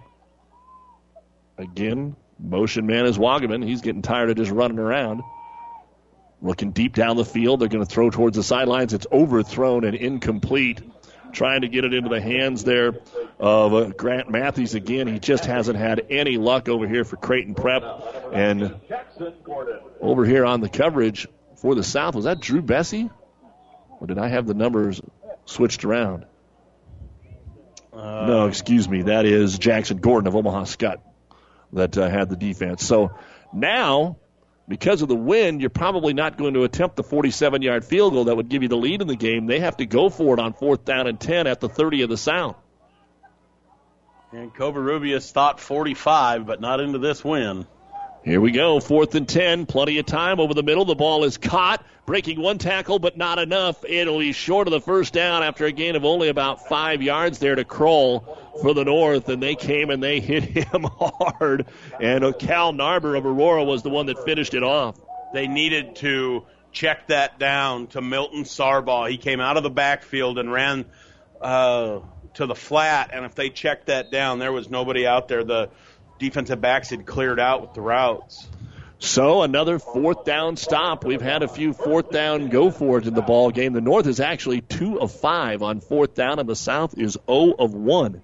Again, 1.58 2.16
motion 2.38 2.86
man 2.86 3.04
is 3.04 3.18
Wagaman. 3.18 3.64
He's 3.64 3.82
getting 3.82 4.02
tired 4.02 4.30
of 4.30 4.36
just 4.36 4.50
running 4.50 4.78
around. 4.78 5.22
Looking 6.40 6.70
deep 6.70 6.94
down 6.94 7.16
the 7.18 7.24
field. 7.24 7.60
They're 7.60 7.68
going 7.68 7.84
to 7.84 7.90
throw 7.90 8.08
towards 8.08 8.36
the 8.36 8.42
sidelines. 8.42 8.94
It's 8.94 9.06
overthrown 9.12 9.84
and 9.84 9.94
incomplete. 9.94 10.80
Trying 11.32 11.62
to 11.62 11.68
get 11.68 11.84
it 11.84 11.94
into 11.94 12.08
the 12.08 12.20
hands 12.20 12.64
there 12.64 12.92
of 13.38 13.74
uh, 13.74 13.84
Grant 13.90 14.30
Matthews 14.30 14.74
again. 14.74 15.06
He 15.06 15.18
just 15.18 15.44
hasn't 15.44 15.78
had 15.78 16.06
any 16.10 16.36
luck 16.36 16.68
over 16.68 16.86
here 16.86 17.04
for 17.04 17.16
Creighton 17.16 17.54
Prep. 17.54 17.82
And 18.32 18.74
over 20.00 20.24
here 20.24 20.44
on 20.44 20.60
the 20.60 20.68
coverage 20.68 21.26
for 21.56 21.74
the 21.74 21.82
South, 21.82 22.14
was 22.14 22.24
that 22.24 22.40
Drew 22.40 22.62
Bessie? 22.62 23.10
Or 24.00 24.06
did 24.06 24.18
I 24.18 24.28
have 24.28 24.46
the 24.46 24.54
numbers 24.54 25.00
switched 25.44 25.84
around? 25.84 26.24
Uh, 27.92 28.26
no, 28.26 28.46
excuse 28.46 28.88
me. 28.88 29.02
That 29.02 29.26
is 29.26 29.58
Jackson 29.58 29.98
Gordon 29.98 30.28
of 30.28 30.36
Omaha 30.36 30.62
Skutt 30.64 30.98
that 31.72 31.98
uh, 31.98 32.08
had 32.08 32.30
the 32.30 32.36
defense. 32.36 32.84
So 32.86 33.12
now, 33.52 34.16
because 34.70 35.02
of 35.02 35.08
the 35.08 35.16
wind, 35.16 35.60
you're 35.60 35.68
probably 35.68 36.14
not 36.14 36.38
going 36.38 36.54
to 36.54 36.62
attempt 36.62 36.94
the 36.94 37.02
47 37.02 37.60
yard 37.60 37.84
field 37.84 38.12
goal 38.12 38.24
that 38.26 38.36
would 38.36 38.48
give 38.48 38.62
you 38.62 38.68
the 38.68 38.76
lead 38.76 39.02
in 39.02 39.08
the 39.08 39.16
game. 39.16 39.46
They 39.46 39.58
have 39.58 39.76
to 39.78 39.84
go 39.84 40.08
for 40.08 40.34
it 40.34 40.40
on 40.40 40.52
fourth 40.52 40.84
down 40.84 41.08
and 41.08 41.18
10 41.18 41.48
at 41.48 41.60
the 41.60 41.68
30 41.68 42.02
of 42.02 42.08
the 42.08 42.16
South. 42.16 42.56
And 44.30 44.54
Covarrubias 44.54 45.32
thought 45.32 45.58
45, 45.58 46.46
but 46.46 46.60
not 46.60 46.78
into 46.78 46.98
this 46.98 47.24
win. 47.24 47.66
Here 48.24 48.40
we 48.40 48.52
go, 48.52 48.78
fourth 48.78 49.16
and 49.16 49.28
10. 49.28 49.66
Plenty 49.66 49.98
of 49.98 50.06
time 50.06 50.38
over 50.38 50.54
the 50.54 50.62
middle. 50.62 50.84
The 50.84 50.94
ball 50.94 51.24
is 51.24 51.36
caught, 51.36 51.84
breaking 52.06 52.40
one 52.40 52.58
tackle, 52.58 53.00
but 53.00 53.16
not 53.16 53.40
enough. 53.40 53.84
It'll 53.84 54.20
be 54.20 54.30
short 54.30 54.68
of 54.68 54.72
the 54.72 54.80
first 54.80 55.12
down 55.12 55.42
after 55.42 55.64
a 55.64 55.72
gain 55.72 55.96
of 55.96 56.04
only 56.04 56.28
about 56.28 56.68
five 56.68 57.02
yards 57.02 57.40
there 57.40 57.56
to 57.56 57.64
Kroll 57.64 58.38
for 58.60 58.74
the 58.74 58.84
North, 58.84 59.28
and 59.28 59.42
they 59.42 59.54
came 59.54 59.90
and 59.90 60.02
they 60.02 60.20
hit 60.20 60.44
him 60.44 60.84
hard. 60.84 61.66
And 62.00 62.38
Cal 62.38 62.72
Narber 62.72 63.16
of 63.16 63.26
Aurora 63.26 63.64
was 63.64 63.82
the 63.82 63.90
one 63.90 64.06
that 64.06 64.24
finished 64.24 64.54
it 64.54 64.62
off. 64.62 64.96
They 65.32 65.46
needed 65.46 65.96
to 65.96 66.44
check 66.72 67.08
that 67.08 67.38
down 67.38 67.88
to 67.88 68.00
Milton 68.00 68.44
Sargbah. 68.44 69.10
He 69.10 69.16
came 69.16 69.40
out 69.40 69.56
of 69.56 69.62
the 69.62 69.70
backfield 69.70 70.38
and 70.38 70.52
ran 70.52 70.84
uh, 71.40 72.00
to 72.34 72.46
the 72.46 72.54
flat, 72.54 73.10
and 73.12 73.24
if 73.24 73.34
they 73.34 73.50
checked 73.50 73.86
that 73.86 74.10
down, 74.10 74.38
there 74.38 74.52
was 74.52 74.70
nobody 74.70 75.06
out 75.06 75.28
there. 75.28 75.44
The 75.44 75.70
defensive 76.18 76.60
backs 76.60 76.90
had 76.90 77.06
cleared 77.06 77.40
out 77.40 77.62
with 77.62 77.74
the 77.74 77.80
routes. 77.80 78.46
So 78.98 79.42
another 79.42 79.78
fourth 79.78 80.26
down 80.26 80.56
stop. 80.56 81.04
We've 81.04 81.22
had 81.22 81.42
a 81.42 81.48
few 81.48 81.72
fourth 81.72 82.10
down 82.10 82.50
go 82.50 82.70
for 82.70 82.98
it 82.98 83.06
in 83.06 83.14
the 83.14 83.22
ball 83.22 83.50
game. 83.50 83.72
The 83.72 83.80
North 83.80 84.06
is 84.06 84.20
actually 84.20 84.60
two 84.60 85.00
of 85.00 85.10
five 85.10 85.62
on 85.62 85.80
fourth 85.80 86.14
down, 86.14 86.38
and 86.38 86.46
the 86.46 86.54
South 86.54 86.98
is 86.98 87.16
0 87.26 87.54
of 87.58 87.72
one. 87.72 88.22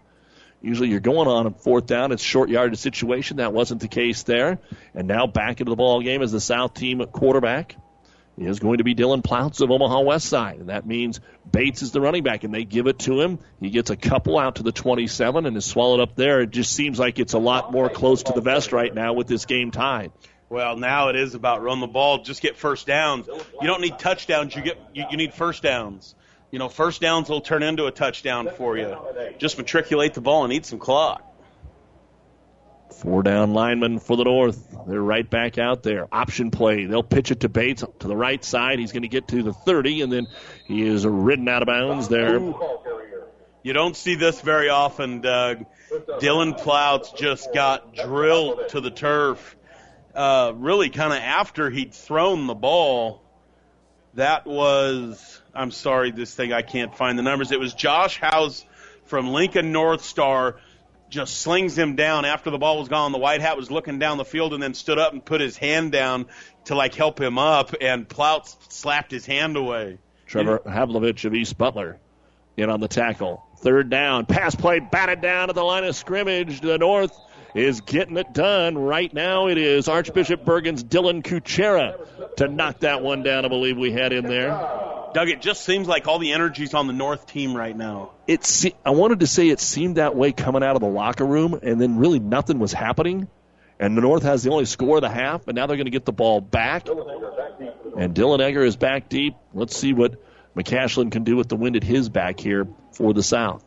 Usually 0.66 0.88
you're 0.88 0.98
going 0.98 1.28
on 1.28 1.46
a 1.46 1.52
fourth 1.52 1.86
down. 1.86 2.10
It's 2.10 2.20
short 2.20 2.50
yardage 2.50 2.80
situation. 2.80 3.36
That 3.36 3.52
wasn't 3.52 3.80
the 3.80 3.86
case 3.86 4.24
there. 4.24 4.58
And 4.94 5.06
now 5.06 5.28
back 5.28 5.60
into 5.60 5.70
the 5.70 5.76
ball 5.76 6.02
game 6.02 6.22
as 6.22 6.32
the 6.32 6.40
South 6.40 6.74
team 6.74 7.06
quarterback 7.06 7.76
is 8.36 8.58
going 8.58 8.78
to 8.78 8.84
be 8.84 8.92
Dylan 8.92 9.22
Ploutz 9.22 9.60
of 9.60 9.70
Omaha 9.70 10.00
West 10.00 10.26
Side. 10.26 10.58
And 10.58 10.68
that 10.68 10.84
means 10.84 11.20
Bates 11.48 11.82
is 11.82 11.92
the 11.92 12.00
running 12.00 12.24
back, 12.24 12.42
and 12.42 12.52
they 12.52 12.64
give 12.64 12.88
it 12.88 12.98
to 13.00 13.20
him. 13.20 13.38
He 13.60 13.70
gets 13.70 13.90
a 13.90 13.96
couple 13.96 14.40
out 14.40 14.56
to 14.56 14.64
the 14.64 14.72
27 14.72 15.46
and 15.46 15.56
is 15.56 15.64
swallowed 15.64 16.00
up 16.00 16.16
there. 16.16 16.40
It 16.40 16.50
just 16.50 16.72
seems 16.72 16.98
like 16.98 17.20
it's 17.20 17.34
a 17.34 17.38
lot 17.38 17.70
more 17.70 17.88
close 17.88 18.24
to 18.24 18.32
the 18.32 18.40
vest 18.40 18.72
right 18.72 18.92
now 18.92 19.12
with 19.12 19.28
this 19.28 19.44
game 19.44 19.70
tied. 19.70 20.10
Well, 20.48 20.76
now 20.76 21.10
it 21.10 21.16
is 21.16 21.36
about 21.36 21.62
run 21.62 21.78
the 21.78 21.86
ball, 21.86 22.24
just 22.24 22.42
get 22.42 22.56
first 22.56 22.88
downs. 22.88 23.28
You 23.28 23.68
don't 23.68 23.82
need 23.82 24.00
touchdowns. 24.00 24.54
You 24.56 24.62
get 24.62 24.80
you, 24.94 25.04
you 25.12 25.16
need 25.16 25.32
first 25.32 25.62
downs. 25.62 26.16
You 26.50 26.58
know, 26.58 26.68
first 26.68 27.00
downs 27.00 27.28
will 27.28 27.40
turn 27.40 27.62
into 27.62 27.86
a 27.86 27.90
touchdown 27.90 28.48
for 28.56 28.76
you. 28.76 28.96
Just 29.38 29.58
matriculate 29.58 30.14
the 30.14 30.20
ball 30.20 30.44
and 30.44 30.52
eat 30.52 30.64
some 30.66 30.78
clock. 30.78 31.22
Four 32.92 33.22
down 33.22 33.52
linemen 33.52 33.98
for 33.98 34.16
the 34.16 34.24
North. 34.24 34.74
They're 34.86 35.02
right 35.02 35.28
back 35.28 35.58
out 35.58 35.82
there. 35.82 36.06
Option 36.10 36.50
play. 36.50 36.86
They'll 36.86 37.02
pitch 37.02 37.30
it 37.30 37.40
to 37.40 37.48
Bates 37.48 37.84
to 37.98 38.08
the 38.08 38.16
right 38.16 38.42
side. 38.42 38.78
He's 38.78 38.92
going 38.92 39.02
to 39.02 39.08
get 39.08 39.28
to 39.28 39.42
the 39.42 39.52
30, 39.52 40.02
and 40.02 40.12
then 40.12 40.28
he 40.66 40.82
is 40.82 41.04
ridden 41.04 41.48
out 41.48 41.62
of 41.62 41.66
bounds 41.66 42.08
there. 42.08 42.38
You 43.62 43.72
don't 43.72 43.96
see 43.96 44.14
this 44.14 44.40
very 44.40 44.68
often, 44.68 45.20
Doug. 45.20 45.66
Dylan 46.20 46.56
Plouts 46.56 47.10
just 47.12 47.52
got 47.52 47.94
drilled 47.96 48.68
to 48.68 48.80
the 48.80 48.92
turf, 48.92 49.56
uh, 50.14 50.52
really 50.54 50.88
kind 50.88 51.12
of 51.12 51.18
after 51.18 51.68
he'd 51.68 51.92
thrown 51.92 52.46
the 52.46 52.54
ball. 52.54 53.22
That 54.16 54.46
was, 54.46 55.42
I'm 55.54 55.70
sorry, 55.70 56.10
this 56.10 56.34
thing, 56.34 56.52
I 56.52 56.62
can't 56.62 56.94
find 56.96 57.18
the 57.18 57.22
numbers. 57.22 57.52
It 57.52 57.60
was 57.60 57.74
Josh 57.74 58.18
House 58.18 58.64
from 59.04 59.28
Lincoln 59.28 59.72
North 59.72 60.02
Star 60.02 60.56
just 61.10 61.38
slings 61.38 61.76
him 61.76 61.96
down 61.96 62.24
after 62.24 62.50
the 62.50 62.56
ball 62.56 62.78
was 62.78 62.88
gone. 62.88 63.12
The 63.12 63.18
white 63.18 63.42
hat 63.42 63.58
was 63.58 63.70
looking 63.70 63.98
down 63.98 64.16
the 64.16 64.24
field 64.24 64.54
and 64.54 64.62
then 64.62 64.72
stood 64.72 64.98
up 64.98 65.12
and 65.12 65.24
put 65.24 65.42
his 65.42 65.56
hand 65.58 65.92
down 65.92 66.26
to 66.64 66.74
like 66.74 66.94
help 66.94 67.20
him 67.20 67.38
up, 67.38 67.74
and 67.80 68.08
Ploutz 68.08 68.56
slapped 68.72 69.10
his 69.10 69.26
hand 69.26 69.56
away. 69.56 69.98
Trevor 70.26 70.62
Havlovich 70.66 71.26
of 71.26 71.34
East 71.34 71.56
Butler 71.58 71.98
in 72.56 72.70
on 72.70 72.80
the 72.80 72.88
tackle. 72.88 73.44
Third 73.58 73.90
down. 73.90 74.24
Pass 74.24 74.54
play 74.54 74.80
batted 74.80 75.20
down 75.20 75.50
at 75.50 75.54
the 75.54 75.62
line 75.62 75.84
of 75.84 75.94
scrimmage. 75.94 76.60
To 76.62 76.66
the 76.66 76.78
North 76.78 77.16
is 77.56 77.80
getting 77.80 78.16
it 78.16 78.32
done. 78.32 78.76
Right 78.76 79.12
now 79.12 79.48
it 79.48 79.56
is 79.58 79.88
Archbishop 79.88 80.44
Bergan's 80.44 80.84
Dylan 80.84 81.22
Kuchera 81.22 82.34
to 82.36 82.48
knock 82.48 82.80
that 82.80 83.02
one 83.02 83.22
down, 83.22 83.44
I 83.44 83.48
believe 83.48 83.78
we 83.78 83.92
had 83.92 84.12
in 84.12 84.26
there. 84.26 84.50
Doug, 85.14 85.30
it 85.30 85.40
just 85.40 85.64
seems 85.64 85.88
like 85.88 86.06
all 86.06 86.18
the 86.18 86.34
energy's 86.34 86.74
on 86.74 86.86
the 86.86 86.92
North 86.92 87.26
team 87.26 87.56
right 87.56 87.74
now. 87.74 88.10
It's 88.26 88.66
I 88.84 88.90
wanted 88.90 89.20
to 89.20 89.26
say 89.26 89.48
it 89.48 89.60
seemed 89.60 89.96
that 89.96 90.14
way 90.14 90.32
coming 90.32 90.62
out 90.62 90.76
of 90.76 90.80
the 90.80 90.88
locker 90.88 91.24
room, 91.24 91.58
and 91.62 91.80
then 91.80 91.96
really 91.96 92.18
nothing 92.18 92.58
was 92.58 92.74
happening. 92.74 93.26
And 93.78 93.96
the 93.96 94.02
North 94.02 94.22
has 94.24 94.42
the 94.42 94.50
only 94.50 94.66
score 94.66 94.96
of 94.96 95.02
the 95.02 95.10
half, 95.10 95.48
and 95.48 95.56
now 95.56 95.66
they're 95.66 95.76
going 95.76 95.86
to 95.86 95.90
get 95.90 96.04
the 96.04 96.12
ball 96.12 96.40
back. 96.40 96.88
And 96.88 98.14
Dylan 98.14 98.40
Egger 98.40 98.62
is 98.62 98.76
back 98.76 99.08
deep. 99.08 99.34
Let's 99.54 99.76
see 99.76 99.94
what 99.94 100.22
McCashlin 100.54 101.10
can 101.10 101.24
do 101.24 101.36
with 101.36 101.48
the 101.48 101.56
wind 101.56 101.76
at 101.76 101.84
his 101.84 102.08
back 102.08 102.38
here 102.38 102.66
for 102.92 103.14
the 103.14 103.22
South. 103.22 103.64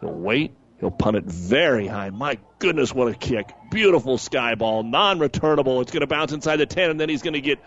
He'll 0.00 0.12
wait. 0.12 0.54
He'll 0.80 0.90
punt 0.90 1.16
it 1.16 1.24
very 1.24 1.86
high. 1.86 2.10
My 2.10 2.38
goodness, 2.58 2.94
what 2.94 3.08
a 3.08 3.14
kick. 3.14 3.52
Beautiful 3.70 4.16
sky 4.16 4.54
ball. 4.54 4.82
Non 4.82 5.18
returnable. 5.18 5.82
It's 5.82 5.92
going 5.92 6.00
to 6.00 6.06
bounce 6.06 6.32
inside 6.32 6.56
the 6.56 6.66
10, 6.66 6.90
and 6.90 6.98
then 6.98 7.08
he's 7.08 7.22
going 7.22 7.34
to 7.34 7.40
get 7.42 7.58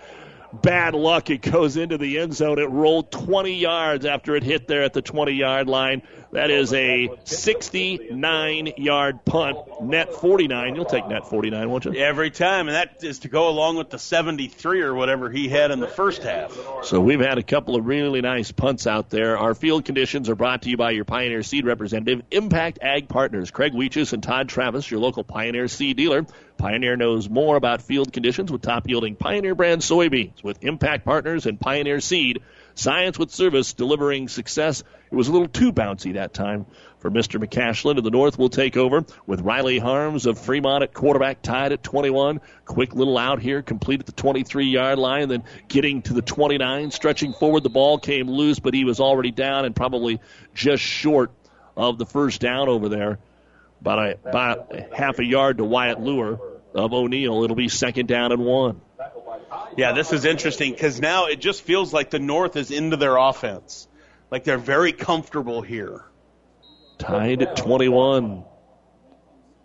bad 0.52 0.96
luck. 0.96 1.30
It 1.30 1.42
goes 1.42 1.78
into 1.78 1.98
the 1.98 2.20
end 2.20 2.36
zone. 2.36 2.60
It 2.60 2.70
rolled 2.70 3.12
20 3.12 3.54
yards 3.54 4.06
after 4.06 4.36
it 4.36 4.44
hit 4.44 4.68
there 4.68 4.84
at 4.84 4.94
the 4.94 5.02
20 5.02 5.32
yard 5.32 5.68
line. 5.68 6.02
That 6.34 6.50
is 6.50 6.74
a 6.74 7.10
69 7.26 8.74
yard 8.78 9.24
punt. 9.24 9.58
Net 9.84 10.14
49. 10.16 10.76
You'll 10.76 10.86
take 10.86 11.08
net 11.08 11.28
49, 11.28 11.70
won't 11.70 11.86
you? 11.86 11.94
Every 11.94 12.32
time, 12.32 12.68
and 12.68 12.76
that 12.76 13.04
is 13.04 13.20
to 13.20 13.28
go 13.28 13.50
along 13.50 13.78
with 13.78 13.92
the 13.92 14.00
73 14.00 14.82
or 14.82 14.96
whatever 14.96 15.30
he 15.30 15.48
had 15.48 15.70
in 15.70 15.80
the 15.80 15.88
first 15.88 16.24
half. 16.24 16.58
So 16.84 17.00
we've 17.00 17.20
had 17.20 17.38
a 17.38 17.44
couple 17.44 17.76
of 17.76 17.86
really 17.86 18.22
nice 18.22 18.52
punts 18.52 18.88
out 18.88 19.12
there. 19.12 19.38
Our 19.38 19.54
field 19.54 19.86
conditions 19.86 20.28
are 20.28 20.36
brought 20.36 20.64
to 20.64 20.70
you 20.70 20.78
by 20.78 20.92
your 20.92 21.06
Pioneer 21.06 21.44
Seed 21.44 21.66
representative, 21.66 22.24
Impact 22.32 22.80
Ag 22.82 23.08
Partners, 23.10 23.52
Craig 23.52 23.74
Weeches 23.74 24.14
and 24.14 24.24
Todd 24.24 24.50
Travis, 24.50 24.90
your 24.90 25.00
local 25.00 25.24
Pioneer 25.24 25.68
Seed 25.68 25.98
dealer. 25.98 26.26
Pioneer 26.58 26.98
knows 26.98 27.30
more 27.30 27.56
about 27.58 27.84
field 27.84 28.12
conditions 28.12 28.52
with 28.52 28.62
top 28.62 28.88
yielding 28.88 29.16
Pioneer 29.16 29.54
brand 29.54 29.82
soybeans 29.82 30.44
with 30.44 30.64
Impact 30.64 31.06
Partners 31.06 31.46
and 31.46 31.60
Pioneer 31.60 32.00
Seed. 32.00 32.42
Science 32.76 33.20
with 33.20 33.32
service, 33.32 33.74
delivering 33.74 34.28
success. 34.28 34.84
It 35.12 35.16
was 35.16 35.28
a 35.28 35.32
little 35.32 35.48
too 35.48 35.72
bouncy 35.72 36.14
that 36.14 36.34
time 36.34 36.66
for 37.00 37.12
Mr. 37.12 37.44
McCashlin. 37.44 37.98
And 37.98 38.06
the 38.06 38.10
North 38.10 38.40
will 38.40 38.50
take 38.50 38.78
over 38.78 39.06
with 39.28 39.42
Riley 39.42 39.78
Harms 39.78 40.26
of 40.26 40.40
Fremont 40.40 40.84
at 40.84 40.94
quarterback, 40.94 41.42
tied 41.42 41.72
at 41.72 41.84
21. 41.84 42.42
Quick 42.66 42.96
little 42.96 43.18
out 43.18 43.40
here, 43.40 43.62
complete 43.62 44.00
at 44.00 44.06
the 44.08 44.12
23 44.12 44.66
yard 44.66 44.98
line, 44.98 45.30
then 45.30 45.44
getting 45.68 46.02
to 46.04 46.14
the 46.14 46.22
29. 46.22 46.92
Stretching 46.92 47.34
forward, 47.34 47.62
the 47.62 47.70
ball 47.70 48.00
came 48.00 48.28
loose, 48.28 48.60
but 48.60 48.74
he 48.74 48.86
was 48.86 49.00
already 49.00 49.32
down 49.32 49.66
and 49.66 49.76
probably 49.76 50.20
just 50.56 50.82
short 50.82 51.32
of 51.78 51.98
the 51.98 52.06
first 52.06 52.42
down 52.42 52.70
over 52.70 52.90
there. 52.90 53.20
About 53.82 54.00
a, 54.00 54.30
about 54.30 54.94
half 54.94 55.20
a 55.20 55.26
yard 55.26 55.58
to 55.58 55.66
Wyatt 55.66 56.00
Lure 56.00 56.40
of 56.74 56.94
O'Neill. 56.94 57.44
It'll 57.44 57.56
be 57.56 57.70
second 57.70 58.08
down 58.08 58.32
and 58.32 58.44
one. 58.44 58.82
Yeah, 59.78 59.94
this 59.94 60.14
is 60.14 60.26
interesting 60.26 60.72
because 60.74 61.00
now 61.00 61.26
it 61.26 61.40
just 61.40 61.64
feels 61.64 61.94
like 61.94 62.10
the 62.10 62.20
North 62.20 62.56
is 62.56 62.72
into 62.72 62.98
their 62.98 63.18
offense. 63.18 63.88
Like 64.32 64.44
they're 64.44 64.58
very 64.58 64.94
comfortable 64.94 65.62
here. 65.62 66.06
Tied 66.98 67.42
at 67.42 67.56
21. 67.56 68.46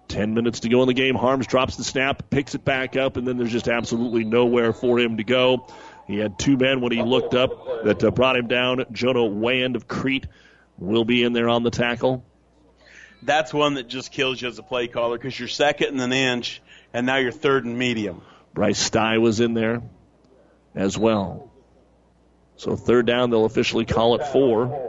10 0.08 0.34
minutes 0.34 0.60
to 0.60 0.68
go 0.68 0.82
in 0.82 0.88
the 0.88 0.94
game. 0.94 1.14
Harms 1.14 1.46
drops 1.46 1.76
the 1.76 1.84
snap, 1.84 2.30
picks 2.30 2.54
it 2.54 2.64
back 2.64 2.96
up, 2.96 3.16
and 3.16 3.28
then 3.28 3.36
there's 3.36 3.52
just 3.52 3.68
absolutely 3.68 4.24
nowhere 4.24 4.72
for 4.72 4.98
him 4.98 5.18
to 5.18 5.24
go. 5.24 5.66
He 6.06 6.16
had 6.16 6.38
two 6.38 6.56
men 6.56 6.80
when 6.80 6.92
he 6.92 7.02
looked 7.02 7.34
up 7.34 7.84
that 7.84 8.02
uh, 8.02 8.10
brought 8.10 8.36
him 8.36 8.48
down. 8.48 8.84
Jonah 8.92 9.24
Wand 9.24 9.76
of 9.76 9.86
Crete 9.86 10.26
will 10.78 11.04
be 11.04 11.22
in 11.22 11.34
there 11.34 11.48
on 11.48 11.62
the 11.62 11.70
tackle. 11.70 12.24
That's 13.22 13.52
one 13.52 13.74
that 13.74 13.88
just 13.88 14.12
kills 14.12 14.40
you 14.40 14.48
as 14.48 14.58
a 14.58 14.62
play 14.62 14.88
caller 14.88 15.18
because 15.18 15.38
you're 15.38 15.48
second 15.48 15.88
and 15.88 16.00
an 16.00 16.12
inch, 16.12 16.62
and 16.94 17.04
now 17.04 17.16
you're 17.16 17.32
third 17.32 17.66
and 17.66 17.78
medium. 17.78 18.22
Bryce 18.54 18.78
Stye 18.78 19.18
was 19.18 19.40
in 19.40 19.54
there 19.54 19.82
as 20.74 20.96
well. 20.98 21.50
So 22.56 22.76
third 22.76 23.06
down, 23.06 23.30
they'll 23.30 23.44
officially 23.44 23.84
call 23.84 24.16
it 24.16 24.26
four. 24.26 24.86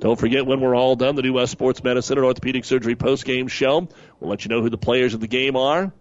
Don't 0.00 0.18
forget 0.18 0.46
when 0.46 0.60
we're 0.60 0.76
all 0.76 0.96
done, 0.96 1.14
the 1.14 1.22
New 1.22 1.32
West 1.32 1.52
Sports 1.52 1.82
Medicine 1.82 2.18
and 2.18 2.24
Orthopedic 2.24 2.64
Surgery 2.64 2.94
post-game 2.94 3.48
show. 3.48 3.88
We'll 4.20 4.30
let 4.30 4.44
you 4.44 4.48
know 4.48 4.60
who 4.60 4.70
the 4.70 4.78
players 4.78 5.14
of 5.14 5.20
the 5.20 5.26
game 5.26 5.56
are. 5.56 5.92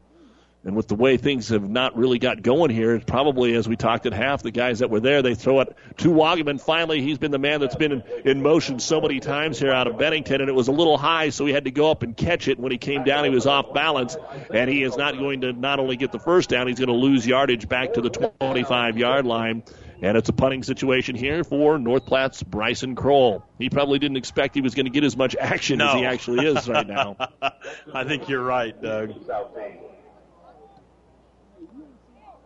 And 0.66 0.78
with 0.78 0.88
the 0.88 0.96
way 0.96 1.18
things 1.18 1.50
have 1.50 1.70
not 1.70 1.98
really 1.98 2.20
got 2.20 2.42
going 2.42 2.72
here, 2.72 2.96
it's 2.96 3.04
probably 3.04 3.54
as 3.54 3.68
we 3.68 3.76
talked 3.76 4.06
at 4.06 4.14
half, 4.14 4.44
the 4.44 4.52
guys 4.52 4.80
that 4.80 4.90
were 4.90 5.02
there, 5.02 5.22
they 5.22 5.36
throw 5.36 5.60
it 5.60 5.76
to 5.98 6.08
Wagaman. 6.08 6.62
Finally, 6.62 7.02
he's 7.02 7.18
been 7.18 7.32
the 7.32 7.40
man 7.40 7.60
that's 7.60 7.76
been 7.76 7.92
in, 7.92 8.04
in 8.24 8.42
motion 8.42 8.80
so 8.80 9.02
many 9.02 9.20
times 9.20 9.60
here 9.60 9.74
out 9.74 9.88
of 9.88 9.98
Bennington, 9.98 10.40
and 10.40 10.50
it 10.50 10.54
was 10.54 10.70
a 10.70 10.72
little 10.72 10.98
high, 10.98 11.30
so 11.30 11.46
he 11.46 11.52
had 11.52 11.66
to 11.66 11.72
go 11.72 11.92
up 11.92 12.02
and 12.02 12.16
catch 12.16 12.48
it. 12.48 12.58
When 12.60 12.72
he 12.72 12.78
came 12.78 13.04
down, 13.04 13.26
he 13.26 13.30
was 13.30 13.46
off 13.46 13.74
balance, 13.74 14.16
and 14.54 14.70
he 14.70 14.84
is 14.84 14.96
not 14.96 15.18
going 15.18 15.42
to 15.42 15.52
not 15.52 15.80
only 15.80 15.98
get 15.98 16.14
the 16.14 16.20
first 16.20 16.50
down, 16.50 16.68
he's 16.68 16.80
going 16.80 16.88
to 16.88 16.96
lose 16.96 17.28
yardage 17.28 17.68
back 17.68 17.94
to 17.94 18.02
the 18.02 18.10
25 18.10 18.98
yard 18.98 19.26
line. 19.26 19.64
And 20.02 20.18
it's 20.18 20.28
a 20.28 20.34
punting 20.34 20.64
situation 20.64 21.16
here 21.16 21.44
for 21.44 21.78
North 21.78 22.06
Platte's 22.06 22.44
Bryson 22.44 22.96
Kroll. 22.96 23.46
He 23.58 23.70
probably 23.70 24.00
didn't 24.00 24.18
expect 24.18 24.54
he 24.56 24.62
was 24.62 24.76
going 24.76 24.86
to 24.86 24.92
get 24.92 25.04
as 25.04 25.16
much 25.16 25.36
action 25.38 25.78
no. 25.80 25.90
as 25.90 25.94
he 25.96 26.06
actually 26.06 26.46
is 26.46 26.68
right 26.68 26.88
now. 26.88 27.16
I 27.94 28.04
think 28.04 28.28
you're 28.28 28.44
right, 28.44 28.82
Doug. 28.82 29.14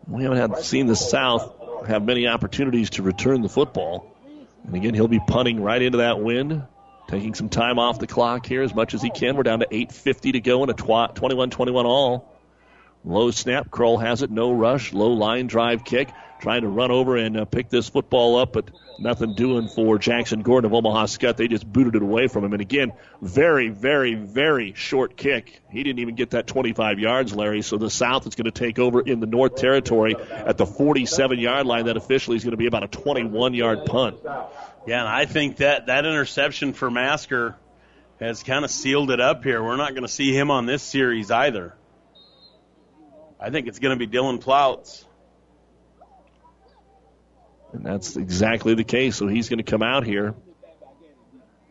We 0.08 0.24
haven't 0.24 0.38
had, 0.38 0.58
seen 0.60 0.88
the 0.88 0.96
South 0.96 1.54
have 1.86 2.04
many 2.04 2.28
opportunities 2.28 2.92
to 2.92 3.04
return 3.04 3.42
the 3.42 3.50
football. 3.50 4.14
And 4.66 4.76
again, 4.76 4.94
he'll 4.94 5.08
be 5.08 5.20
punting 5.20 5.62
right 5.62 5.82
into 5.82 6.00
that 6.00 6.20
wind, 6.20 6.64
taking 7.08 7.34
some 7.34 7.50
time 7.50 7.78
off 7.78 8.00
the 8.00 8.08
clock 8.08 8.46
here 8.46 8.62
as 8.62 8.74
much 8.74 8.94
as 8.94 9.02
he 9.02 9.10
can. 9.10 9.36
We're 9.36 9.44
down 9.44 9.60
to 9.60 9.68
8.50 9.68 10.34
to 10.34 10.40
go 10.40 10.64
in 10.64 10.70
a 10.70 10.74
21 10.74 11.50
21 11.50 11.86
all. 11.86 12.34
Low 13.04 13.32
snap. 13.32 13.70
Kroll 13.70 13.98
has 13.98 14.22
it. 14.22 14.32
No 14.32 14.52
rush. 14.52 14.94
Low 14.94 15.12
line 15.12 15.48
drive 15.48 15.84
kick. 15.84 16.10
Trying 16.40 16.62
to 16.62 16.68
run 16.68 16.92
over 16.92 17.18
and 17.18 17.36
uh, 17.36 17.46
pick 17.46 17.70
this 17.70 17.90
football 17.90 18.38
up, 18.38 18.54
but 18.54 18.70
nothing 19.00 19.34
doing 19.34 19.68
for 19.68 19.98
Jackson 19.98 20.44
Gordon 20.44 20.70
of 20.70 20.74
Omaha 20.74 21.06
Skutt. 21.06 21.36
They 21.36 21.48
just 21.48 21.66
booted 21.72 21.96
it 21.96 22.02
away 22.02 22.28
from 22.28 22.44
him. 22.44 22.54
And 22.54 22.62
again, 22.62 22.94
very, 23.22 23.70
very, 23.70 24.14
very 24.14 24.74
short 24.74 25.18
kick. 25.18 25.62
He 25.72 25.84
didn't 25.84 26.00
even 26.00 26.16
get 26.16 26.32
that 26.32 26.46
25 26.46 27.00
yards, 27.00 27.36
Larry. 27.36 27.64
So 27.64 27.78
the 27.78 27.90
South 27.90 28.28
is 28.28 28.36
going 28.36 28.46
to 28.46 28.52
take 28.52 28.78
over 28.78 29.02
in 29.02 29.20
the 29.20 29.26
North 29.26 29.56
Territory 29.56 30.16
at 30.32 30.58
the 30.58 30.66
47 30.66 31.40
yard 31.40 31.66
line. 31.66 31.86
That 31.86 31.98
officially 31.98 32.38
is 32.38 32.44
going 32.44 32.52
to 32.52 32.58
be 32.58 32.68
about 32.68 32.84
a 32.84 32.88
21 32.88 33.54
yard 33.56 33.86
punt. 33.86 34.18
Yeah, 34.24 35.00
and 35.00 35.08
I 35.08 35.26
think 35.26 35.58
that 35.58 35.88
that 35.88 36.06
interception 36.06 36.74
for 36.74 36.90
Masker 36.92 37.56
has 38.20 38.44
kind 38.44 38.64
of 38.64 38.72
sealed 38.72 39.12
it 39.12 39.20
up 39.20 39.44
here. 39.44 39.64
We're 39.64 39.76
not 39.76 39.92
going 39.92 40.04
to 40.04 40.08
see 40.08 40.34
him 40.34 40.50
on 40.52 40.66
this 40.66 40.82
series 40.84 41.30
either. 41.30 41.76
I 43.40 43.50
think 43.50 43.68
it's 43.68 43.80
going 43.80 43.98
to 43.98 44.08
be 44.08 44.12
Dylan 44.12 44.42
Plouts. 44.42 45.06
And 47.78 47.86
that's 47.86 48.18
exactly 48.18 48.74
the 48.74 48.84
case. 48.84 49.16
So 49.16 49.28
he's 49.28 49.50
going 49.50 49.60
to 49.60 49.64
come 49.64 49.84
out 49.84 50.04
here. 50.04 50.34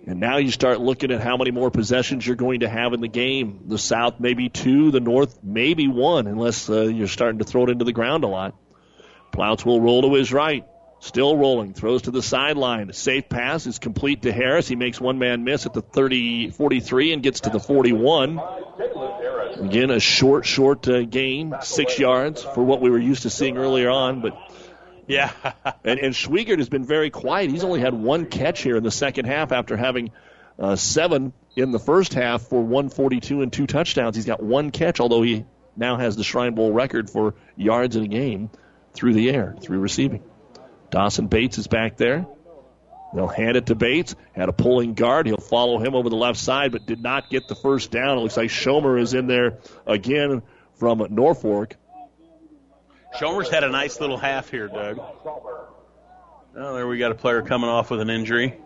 And 0.07 0.20
now 0.20 0.36
you 0.36 0.52
start 0.52 0.81
looking 0.81 1.10
at 1.10 1.20
how 1.20 1.36
many 1.36 1.51
more 1.51 1.68
possessions 1.68 2.25
you're 2.25 2.36
going 2.36 2.60
to 2.60 2.68
have 2.68 2.93
in 2.93 3.01
the 3.01 3.09
game. 3.09 3.62
The 3.67 3.76
South 3.76 4.20
maybe 4.20 4.49
two, 4.49 4.93
the 4.93 5.01
North 5.01 5.41
maybe 5.43 5.89
one, 5.89 6.28
unless 6.28 6.70
uh, 6.70 6.83
you're 6.83 7.09
starting 7.09 7.41
to 7.41 7.44
throw 7.44 7.65
it 7.65 7.70
into 7.70 7.85
the 7.85 7.93
ground 7.93 8.23
a 8.23 8.28
lot. 8.28 8.55
Plouts 9.33 9.67
will 9.67 9.81
roll 9.81 10.02
to 10.02 10.15
his 10.15 10.33
right. 10.33 10.65
Still 11.01 11.36
rolling. 11.36 11.75
Throws 11.75 12.02
to 12.02 12.12
the 12.12 12.23
sideline. 12.23 12.93
Safe 12.93 13.28
pass 13.28 13.67
is 13.67 13.81
complete 13.81 14.23
to 14.23 14.33
Harris. 14.33 14.68
He 14.68 14.76
makes 14.76 15.01
one 15.01 15.18
man 15.18 15.43
miss 15.43 15.67
at 15.67 15.75
the 15.75 15.83
30, 15.83 16.51
43 16.51 17.15
and 17.15 17.23
gets 17.23 17.41
to 17.41 17.51
the 17.51 17.60
41. 17.60 18.41
Again, 19.60 19.91
a 19.91 19.99
short, 19.99 20.47
short 20.47 20.86
uh, 20.86 21.02
gain, 21.02 21.52
six 21.62 21.99
yards 21.99 22.44
for 22.44 22.62
what 22.62 22.81
we 22.81 22.91
were 22.91 22.99
used 22.99 23.23
to 23.23 23.31
seeing 23.31 23.59
earlier 23.59 23.91
on. 23.91 24.20
But 24.20 24.39
yeah, 25.07 25.33
and 25.85 26.01
and 26.01 26.15
Schweigert 26.15 26.59
has 26.59 26.68
been 26.68 26.85
very 26.85 27.10
quiet. 27.10 27.51
He's 27.51 27.65
only 27.65 27.81
had 27.81 27.94
one 27.94 28.26
catch 28.26 28.62
here 28.62 28.76
in 28.76 28.83
the 28.83 28.91
second 28.91 29.26
half 29.26 29.52
after 29.52 29.76
having 29.76 30.10
uh, 30.59 30.76
seven 30.76 31.33
in 31.55 31.70
the 31.70 31.78
first 31.78 32.15
half 32.15 32.43
for 32.43 32.60
142 32.60 33.43
and 33.43 33.52
two 33.52 33.67
touchdowns. 33.67 34.17
He's 34.17 34.26
got 34.26 34.43
one 34.43 34.70
catch, 34.70 35.01
although 35.01 35.23
he 35.23 35.44
now 35.76 35.97
has 35.97 36.17
the 36.17 36.25
Shrine 36.25 36.55
Bowl 36.55 36.73
record 36.73 37.10
for 37.10 37.35
yards 37.57 37.97
in 37.97 38.05
a 38.05 38.09
game 38.09 38.51
through 38.94 39.15
the 39.15 39.31
air, 39.31 39.55
through 39.60 39.78
receiving. 39.78 40.23
Dawson 40.91 41.26
Bates 41.26 41.59
is 41.59 41.67
back 41.67 41.97
there. 41.97 42.26
They'll 43.15 43.28
hand 43.28 43.57
it 43.57 43.67
to 43.67 43.75
Bates. 43.75 44.15
Had 44.33 44.49
a 44.49 44.52
pulling 44.52 44.94
guard. 44.94 45.26
He'll 45.26 45.36
follow 45.36 45.78
him 45.78 45.94
over 45.94 46.09
the 46.09 46.17
left 46.17 46.39
side, 46.39 46.73
but 46.73 46.86
did 46.86 47.01
not 47.01 47.31
get 47.31 47.49
the 47.49 47.55
first 47.55 47.91
down. 47.91 48.18
It 48.18 48.20
looks 48.20 48.36
like 48.36 48.51
Schomer 48.51 49.01
is 49.01 49.15
in 49.15 49.26
there 49.26 49.59
again 49.86 50.43
from 50.75 51.07
Norfolk. 51.10 51.76
Schomer's 53.19 53.49
had 53.49 53.65
a 53.65 53.70
nice 53.70 54.01
little 54.01 54.19
half 54.19 54.51
here, 54.51 54.69
Doug. 54.69 54.99
Oh, 56.59 56.75
there 56.75 56.86
we 56.86 56.99
got 56.99 57.12
a 57.12 57.15
player 57.15 57.43
coming 57.43 57.69
off 57.69 57.91
with 57.91 58.01
an 58.01 58.11
injury. 58.11 58.59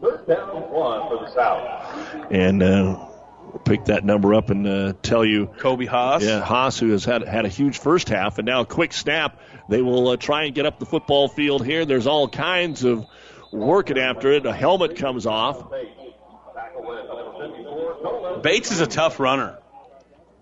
Third 0.00 0.26
down 0.26 0.56
and 0.56 0.70
one 0.70 1.08
for 1.08 1.24
the 1.24 1.34
South. 1.34 2.26
And 2.30 2.62
uh, 2.62 3.08
we'll 3.44 3.62
pick 3.64 3.86
that 3.86 4.04
number 4.04 4.34
up 4.34 4.50
and 4.50 4.66
uh, 4.66 4.92
tell 5.02 5.24
you. 5.24 5.46
Kobe 5.58 5.86
Haas. 5.86 6.22
Yeah, 6.22 6.40
Haas, 6.40 6.78
who 6.78 6.90
has 6.90 7.04
had 7.04 7.22
had 7.22 7.44
a 7.44 7.48
huge 7.48 7.78
first 7.78 8.08
half, 8.08 8.38
and 8.38 8.46
now 8.46 8.60
a 8.60 8.66
quick 8.66 8.92
snap. 8.92 9.40
They 9.68 9.82
will 9.82 10.08
uh, 10.08 10.16
try 10.16 10.44
and 10.44 10.54
get 10.54 10.66
up 10.66 10.78
the 10.78 10.86
football 10.86 11.28
field 11.28 11.64
here. 11.64 11.84
There's 11.84 12.06
all 12.06 12.28
kinds 12.28 12.84
of 12.84 13.06
working 13.52 13.98
after 13.98 14.32
it. 14.32 14.46
A 14.46 14.52
helmet 14.52 14.96
comes 14.96 15.26
off. 15.26 15.72
Bates 18.42 18.70
is 18.70 18.80
a 18.80 18.86
tough 18.86 19.18
runner. 19.18 19.58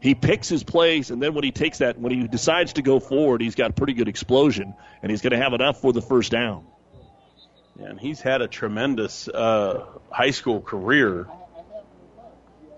He 0.00 0.14
picks 0.14 0.48
his 0.48 0.62
place, 0.62 1.10
and 1.10 1.22
then 1.22 1.34
when 1.34 1.44
he 1.44 1.52
takes 1.52 1.78
that, 1.78 1.98
when 1.98 2.12
he 2.12 2.28
decides 2.28 2.74
to 2.74 2.82
go 2.82 3.00
forward, 3.00 3.40
he's 3.40 3.54
got 3.54 3.70
a 3.70 3.72
pretty 3.72 3.94
good 3.94 4.08
explosion, 4.08 4.74
and 5.02 5.10
he's 5.10 5.22
going 5.22 5.32
to 5.32 5.38
have 5.38 5.52
enough 5.52 5.80
for 5.80 5.92
the 5.92 6.02
first 6.02 6.30
down. 6.30 6.66
And 7.78 7.98
he's 7.98 8.20
had 8.20 8.42
a 8.42 8.48
tremendous 8.48 9.28
uh, 9.28 9.84
high 10.10 10.30
school 10.30 10.60
career. 10.60 11.26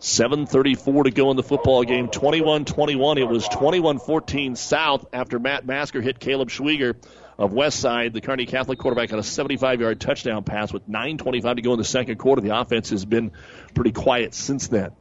7.34 0.00 1.04
to 1.04 1.10
go 1.10 1.30
in 1.30 1.36
the 1.36 1.42
football 1.42 1.82
game. 1.82 2.08
21 2.08 2.64
21. 2.64 3.18
It 3.18 3.28
was 3.28 3.48
21 3.48 3.98
14 3.98 4.54
South 4.54 5.06
after 5.12 5.40
Matt 5.40 5.66
Masker 5.66 6.00
hit 6.00 6.20
Caleb 6.20 6.50
Schwieger 6.50 6.94
of 7.36 7.52
Westside. 7.52 8.12
The 8.12 8.20
Kearney 8.20 8.46
Catholic 8.46 8.78
quarterback 8.78 9.10
had 9.10 9.18
a 9.18 9.24
75 9.24 9.80
yard 9.80 10.00
touchdown 10.00 10.44
pass 10.44 10.72
with 10.72 10.88
9.25 10.88 11.56
to 11.56 11.62
go 11.62 11.72
in 11.72 11.78
the 11.78 11.84
second 11.84 12.18
quarter. 12.18 12.40
The 12.40 12.56
offense 12.56 12.90
has 12.90 13.04
been 13.04 13.32
pretty 13.74 13.92
quiet 13.92 14.34
since 14.34 14.68
then. 14.68 14.92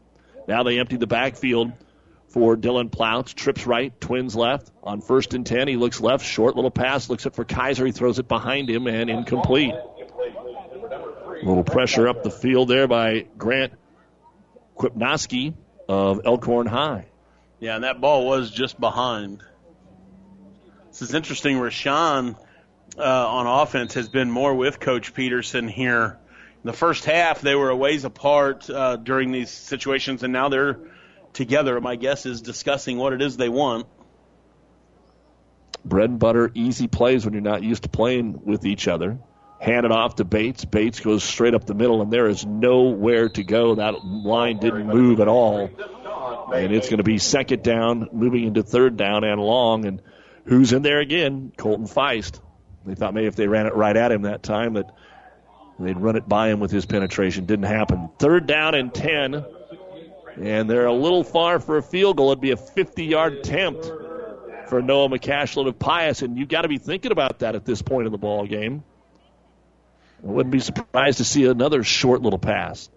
Now 0.48 0.64
they 0.64 0.80
empty 0.80 0.98
the 0.98 1.08
backfield 1.08 1.74
for 2.38 2.56
Dylan 2.56 2.92
Plouts. 2.92 3.34
Trips 3.34 3.66
right, 3.66 4.00
twins 4.00 4.36
left. 4.36 4.70
On 4.84 5.02
first 5.02 5.34
and 5.34 5.44
10, 5.44 5.68
he 5.68 5.76
looks 5.76 6.00
left. 6.00 6.24
Short 6.24 6.56
little 6.56 6.70
pass, 6.70 7.10
looks 7.10 7.26
up 7.26 7.34
for 7.34 7.44
Kaiser. 7.44 7.84
He 7.84 7.92
throws 7.92 8.20
it 8.20 8.28
behind 8.28 8.70
him 8.70 8.86
and 8.86 9.10
incomplete. 9.10 9.74
A 9.74 11.44
little 11.44 11.64
pressure 11.64 12.08
up 12.08 12.22
the 12.22 12.30
field 12.30 12.68
there 12.68 12.88
by 12.88 13.26
Grant 13.40 13.74
Kwipnoski 14.78 15.56
of 15.90 16.22
Elkhorn 16.26 16.68
High. 16.68 17.08
Yeah, 17.60 17.74
and 17.74 17.84
that 17.84 18.00
ball 18.02 18.28
was 18.28 18.52
just 18.52 18.80
behind. 18.80 19.42
This 20.90 21.02
is 21.02 21.16
interesting. 21.16 21.58
Rashawn 21.58 22.38
uh, 23.00 23.02
on 23.02 23.48
offense 23.48 23.96
has 23.96 24.10
been 24.10 24.30
more 24.30 24.54
with 24.54 24.80
Coach 24.80 25.16
Peterson 25.16 25.68
here. 25.68 26.20
In 26.64 26.68
the 26.68 26.74
first 26.74 27.04
half, 27.04 27.42
they 27.42 27.56
were 27.56 27.72
a 27.72 27.76
ways 27.76 28.06
apart 28.06 28.70
uh, 28.70 28.98
during 28.98 29.32
these 29.32 29.50
situations, 29.50 30.22
and 30.22 30.32
now 30.32 30.50
they're 30.50 30.78
together. 31.38 31.80
My 31.80 31.96
guess 31.96 32.26
is 32.26 32.42
discussing 32.42 32.98
what 32.98 33.14
it 33.14 33.22
is 33.22 33.38
they 33.38 33.48
want. 33.48 33.86
Bread 35.86 36.10
and 36.10 36.20
butter, 36.20 36.52
easy 36.54 36.88
plays 36.88 37.24
when 37.24 37.34
you're 37.34 37.42
not 37.42 37.64
used 37.64 37.84
to 37.84 37.90
playing 37.90 38.42
with 38.44 38.66
each 38.66 38.88
other. 38.88 39.20
Hand 39.62 39.86
it 39.86 39.92
off 39.92 40.16
to 40.16 40.26
Bates. 40.26 40.66
Bates 40.66 41.00
goes 41.00 41.24
straight 41.24 41.54
up 41.54 41.66
the 41.66 41.74
middle, 41.74 42.02
and 42.02 42.12
there 42.12 42.28
is 42.28 42.46
nowhere 42.46 43.30
to 43.30 43.44
go. 43.44 43.76
That 43.76 44.04
line 44.04 44.58
didn't 44.60 44.88
move 44.88 45.20
at 45.20 45.28
all. 45.28 45.70
And 46.54 46.74
it's 46.74 46.90
going 46.90 46.98
to 46.98 47.04
be 47.04 47.18
second 47.20 47.64
down, 47.64 48.10
moving 48.12 48.44
into 48.44 48.64
third 48.64 48.98
down 48.98 49.24
and 49.24 49.40
long. 49.40 49.86
And 49.86 50.02
who's 50.46 50.74
in 50.74 50.82
there 50.82 51.00
again? 51.00 51.54
Colton 51.56 51.86
Feist. 51.86 52.40
They 52.86 52.96
thought 52.96 53.14
maybe 53.14 53.28
if 53.28 53.36
they 53.36 53.48
ran 53.48 53.66
it 53.68 53.76
right 53.76 53.96
at 53.96 54.12
him 54.12 54.24
that 54.24 54.44
time 54.44 54.74
that 54.74 54.94
they'd 55.80 55.98
run 55.98 56.16
it 56.16 56.28
by 56.28 56.50
him 56.50 56.60
with 56.60 56.72
his 56.72 56.86
penetration. 56.86 57.46
Didn't 57.46 57.66
happen. 57.66 58.10
Third 58.20 58.48
down 58.48 58.76
and 58.76 58.94
10 58.94 59.46
And 60.40 60.70
they're 60.70 60.86
a 60.86 60.94
little 60.94 61.24
far 61.24 61.60
for 61.60 61.78
a 61.78 61.84
field 61.84 62.18
goal. 62.18 62.32
It'd 62.32 62.42
be 62.42 62.52
a 62.52 62.58
50 62.58 63.06
yard 63.06 63.34
attempt 63.34 63.86
for 64.70 64.82
Noah 64.82 65.10
McCashlin 65.10 65.68
of 65.68 65.80
Pius, 65.80 66.22
and 66.22 66.38
you've 66.38 66.50
got 66.50 66.62
to 66.62 66.68
be 66.68 66.78
thinking 66.78 67.12
about 67.12 67.40
that 67.40 67.56
at 67.56 67.66
this 67.66 67.82
point 67.82 68.06
in 68.06 68.12
the 68.12 68.18
ball 68.18 68.46
game. 68.46 68.84
I 70.24 70.28
wouldn't 70.28 70.52
be 70.52 70.60
surprised 70.60 71.20
to 71.20 71.24
see 71.24 71.46
another 71.46 71.84
short 71.84 72.22
little 72.22 72.40
pass. 72.40 72.90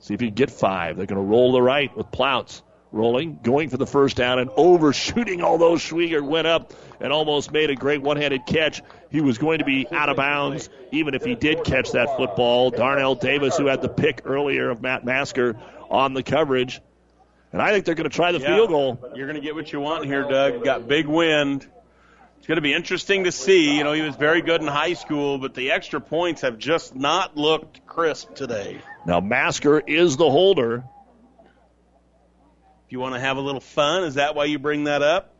See 0.00 0.14
if 0.14 0.22
you 0.22 0.30
get 0.30 0.50
five. 0.50 0.96
They're 0.96 1.06
going 1.06 1.20
to 1.20 1.28
roll 1.28 1.52
the 1.52 1.62
right 1.62 1.94
with 1.96 2.10
Plouts 2.10 2.62
rolling, 2.92 3.38
going 3.42 3.68
for 3.68 3.76
the 3.76 3.86
first 3.86 4.16
down, 4.16 4.38
and 4.38 4.50
overshooting. 4.56 5.42
Although 5.42 5.74
Schwieger 5.74 6.22
went 6.22 6.46
up 6.46 6.72
and 7.00 7.12
almost 7.12 7.52
made 7.52 7.70
a 7.70 7.74
great 7.74 8.02
one-handed 8.02 8.46
catch, 8.46 8.82
he 9.10 9.20
was 9.20 9.38
going 9.38 9.58
to 9.58 9.64
be 9.64 9.86
out 9.90 10.08
of 10.08 10.16
bounds 10.16 10.68
even 10.90 11.14
if 11.14 11.24
he 11.24 11.34
did 11.34 11.64
catch 11.64 11.92
that 11.92 12.16
football. 12.16 12.70
Darnell 12.70 13.14
Davis, 13.14 13.56
who 13.56 13.66
had 13.66 13.82
the 13.82 13.88
pick 13.88 14.22
earlier 14.24 14.70
of 14.70 14.82
Matt 14.82 15.04
Masker 15.04 15.56
on 15.90 16.14
the 16.14 16.22
coverage, 16.22 16.80
and 17.52 17.60
I 17.60 17.72
think 17.72 17.84
they're 17.84 17.94
going 17.96 18.08
to 18.08 18.14
try 18.14 18.32
the 18.32 18.38
Yeah. 18.38 18.54
field 18.54 18.68
goal. 18.70 19.10
You're 19.14 19.26
going 19.26 19.40
to 19.40 19.42
get 19.44 19.54
what 19.54 19.72
you 19.72 19.80
want 19.80 20.04
here, 20.06 20.22
Doug. 20.28 20.62
Got 20.64 20.86
big 20.86 21.06
wind. 21.06 21.66
It's 22.38 22.46
going 22.46 22.56
to 22.56 22.62
be 22.62 22.72
interesting 22.72 23.24
to 23.24 23.32
see. 23.32 23.76
You 23.76 23.84
know, 23.84 23.92
he 23.92 24.02
was 24.02 24.16
very 24.16 24.40
good 24.40 24.60
in 24.62 24.66
high 24.66 24.94
school, 24.94 25.36
but 25.38 25.54
the 25.54 25.72
extra 25.72 26.00
points 26.00 26.40
have 26.42 26.56
just 26.58 26.94
not 26.94 27.36
looked 27.36 27.84
crisp 27.86 28.34
today. 28.34 28.80
Now 29.04 29.20
Masker 29.20 29.78
is 29.80 30.16
the 30.16 30.30
holder. 30.30 30.84
If 32.86 32.92
you 32.92 33.00
want 33.00 33.14
to 33.14 33.20
have 33.20 33.36
a 33.36 33.40
little 33.40 33.60
fun, 33.60 34.04
is 34.04 34.14
that 34.14 34.34
why 34.34 34.46
you 34.46 34.58
bring 34.58 34.84
that 34.84 35.02
up? 35.02 35.34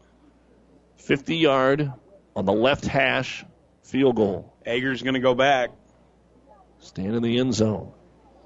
50 0.99 1.37
yard 1.37 1.91
on 2.37 2.45
the 2.45 2.53
left 2.53 2.85
hash 2.85 3.45
field 3.83 4.17
goal. 4.17 4.55
Egger's 4.67 5.03
going 5.03 5.15
to 5.15 5.21
go 5.21 5.35
back. 5.35 5.71
Stand 6.81 7.15
in 7.17 7.23
the 7.23 7.39
end 7.39 7.55
zone. 7.55 7.93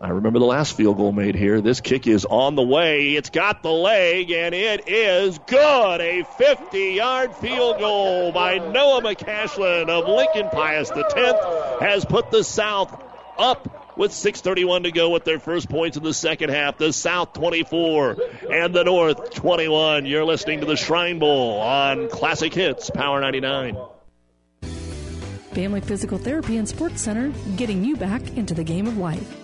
I 0.05 0.11
remember 0.11 0.39
the 0.39 0.45
last 0.45 0.77
field 0.77 0.99
goal 0.99 1.13
made 1.13 1.35
here. 1.35 1.63
This 1.63 1.81
kick 1.81 2.07
is 2.07 2.27
on 2.27 2.57
the 2.57 2.63
way. 2.63 3.13
It's 3.13 3.31
got 3.31 3.63
the 3.63 3.73
leg, 3.73 4.31
and 4.31 4.55
it 4.55 4.87
is 4.87 5.39
good. 5.39 6.01
A 6.03 6.25
50 6.37 6.79
yard 6.91 7.35
field 7.37 7.79
goal 7.79 8.31
by 8.31 8.59
Noah 8.59 9.01
McCashlin 9.01 9.89
of 9.89 10.07
Lincoln 10.07 10.51
Pius. 10.53 10.91
The 10.91 11.05
10th 11.05 11.81
has 11.81 12.05
put 12.05 12.31
the 12.31 12.45
South 12.45 13.03
up 13.39 13.97
with 13.97 14.11
6.31 14.11 14.83
to 14.83 14.93
go 14.93 15.09
with 15.09 15.25
their 15.25 15.41
first 15.41 15.71
points 15.71 15.97
in 15.97 16.03
the 16.03 16.13
second 16.13 16.51
half. 16.51 16.77
The 16.77 16.93
South 16.93 17.33
24 17.33 18.19
and 18.51 18.75
the 18.75 18.85
North 18.85 19.33
21. 19.33 20.05
You're 20.05 20.27
listening 20.27 20.61
to 20.61 20.67
the 20.67 20.77
Shrine 20.77 21.19
Bowl 21.19 21.61
on 21.61 22.11
Classic 22.11 22.53
Hits, 22.53 22.91
Power 22.91 23.23
99. 23.23 23.79
Family 25.53 25.81
Physical 25.81 26.19
Therapy 26.19 26.59
and 26.59 26.69
Sports 26.69 27.01
Center, 27.01 27.33
getting 27.57 27.83
you 27.83 27.97
back 27.97 28.37
into 28.37 28.53
the 28.53 28.65
game 28.65 28.87
of 28.87 28.99
life. 28.99 29.44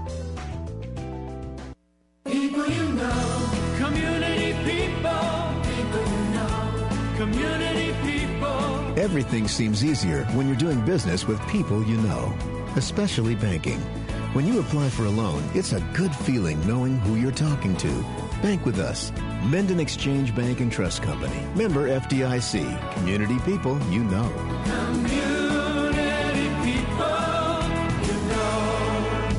Everything 9.11 9.45
seems 9.45 9.83
easier 9.83 10.23
when 10.27 10.47
you're 10.47 10.55
doing 10.55 10.79
business 10.85 11.27
with 11.27 11.45
people 11.49 11.83
you 11.83 11.97
know, 11.97 12.33
especially 12.77 13.35
banking. 13.35 13.81
When 14.31 14.47
you 14.47 14.61
apply 14.61 14.87
for 14.87 15.03
a 15.03 15.09
loan, 15.09 15.43
it's 15.53 15.73
a 15.73 15.81
good 15.91 16.15
feeling 16.15 16.65
knowing 16.65 16.97
who 16.99 17.15
you're 17.15 17.33
talking 17.33 17.75
to. 17.75 18.05
Bank 18.41 18.65
with 18.65 18.79
us. 18.79 19.11
Minden 19.43 19.81
Exchange 19.81 20.33
Bank 20.33 20.61
and 20.61 20.71
Trust 20.71 21.03
Company. 21.03 21.45
Member 21.57 21.89
FDIC. 21.89 22.93
Community 22.93 23.37
people 23.39 23.77
you 23.89 24.05
know. 24.05 24.31
Community 24.63 26.47
people, 26.63 27.67
you 28.07 28.13
know. 28.29 29.33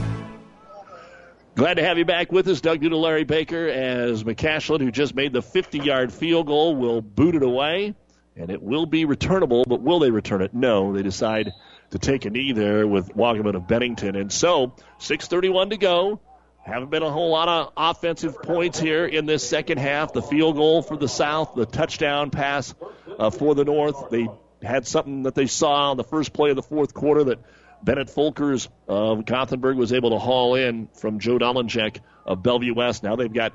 Glad 1.54 1.74
to 1.78 1.82
have 1.82 1.96
you 1.96 2.04
back 2.04 2.30
with 2.30 2.46
us, 2.46 2.60
Doug 2.60 2.82
Duda, 2.82 3.00
Larry 3.00 3.24
Baker, 3.24 3.68
as 3.68 4.22
McCashlin, 4.22 4.82
who 4.82 4.90
just 4.90 5.14
made 5.14 5.32
the 5.32 5.40
50 5.40 5.78
yard 5.78 6.12
field 6.12 6.48
goal, 6.48 6.76
will 6.76 7.00
boot 7.00 7.34
it 7.34 7.42
away. 7.42 7.94
And 8.36 8.50
it 8.50 8.62
will 8.62 8.86
be 8.86 9.04
returnable, 9.04 9.64
but 9.66 9.82
will 9.82 9.98
they 9.98 10.10
return 10.10 10.42
it? 10.42 10.54
No. 10.54 10.92
They 10.92 11.02
decide 11.02 11.52
to 11.90 11.98
take 11.98 12.24
a 12.24 12.30
knee 12.30 12.52
there 12.52 12.86
with 12.86 13.14
Wagaman 13.14 13.54
of 13.54 13.68
Bennington. 13.68 14.16
And 14.16 14.32
so, 14.32 14.74
6.31 15.00 15.70
to 15.70 15.76
go. 15.76 16.20
Haven't 16.64 16.90
been 16.90 17.02
a 17.02 17.10
whole 17.10 17.30
lot 17.30 17.48
of 17.48 17.72
offensive 17.76 18.40
points 18.40 18.78
here 18.78 19.04
in 19.04 19.26
this 19.26 19.46
second 19.46 19.78
half. 19.78 20.12
The 20.12 20.22
field 20.22 20.56
goal 20.56 20.80
for 20.80 20.96
the 20.96 21.08
South, 21.08 21.54
the 21.56 21.66
touchdown 21.66 22.30
pass 22.30 22.72
uh, 23.18 23.30
for 23.30 23.54
the 23.54 23.64
North. 23.64 24.10
They 24.10 24.28
had 24.62 24.86
something 24.86 25.24
that 25.24 25.34
they 25.34 25.46
saw 25.46 25.90
on 25.90 25.96
the 25.96 26.04
first 26.04 26.32
play 26.32 26.50
of 26.50 26.56
the 26.56 26.62
fourth 26.62 26.94
quarter 26.94 27.24
that 27.24 27.40
Bennett 27.82 28.08
Folkers 28.08 28.68
of 28.86 29.26
Gothenburg 29.26 29.76
was 29.76 29.92
able 29.92 30.10
to 30.10 30.18
haul 30.18 30.54
in 30.54 30.88
from 30.94 31.18
Joe 31.18 31.36
Dolenchek 31.36 31.98
of 32.24 32.42
Bellevue 32.44 32.74
West. 32.74 33.02
Now 33.02 33.16
they've 33.16 33.32
got 33.32 33.52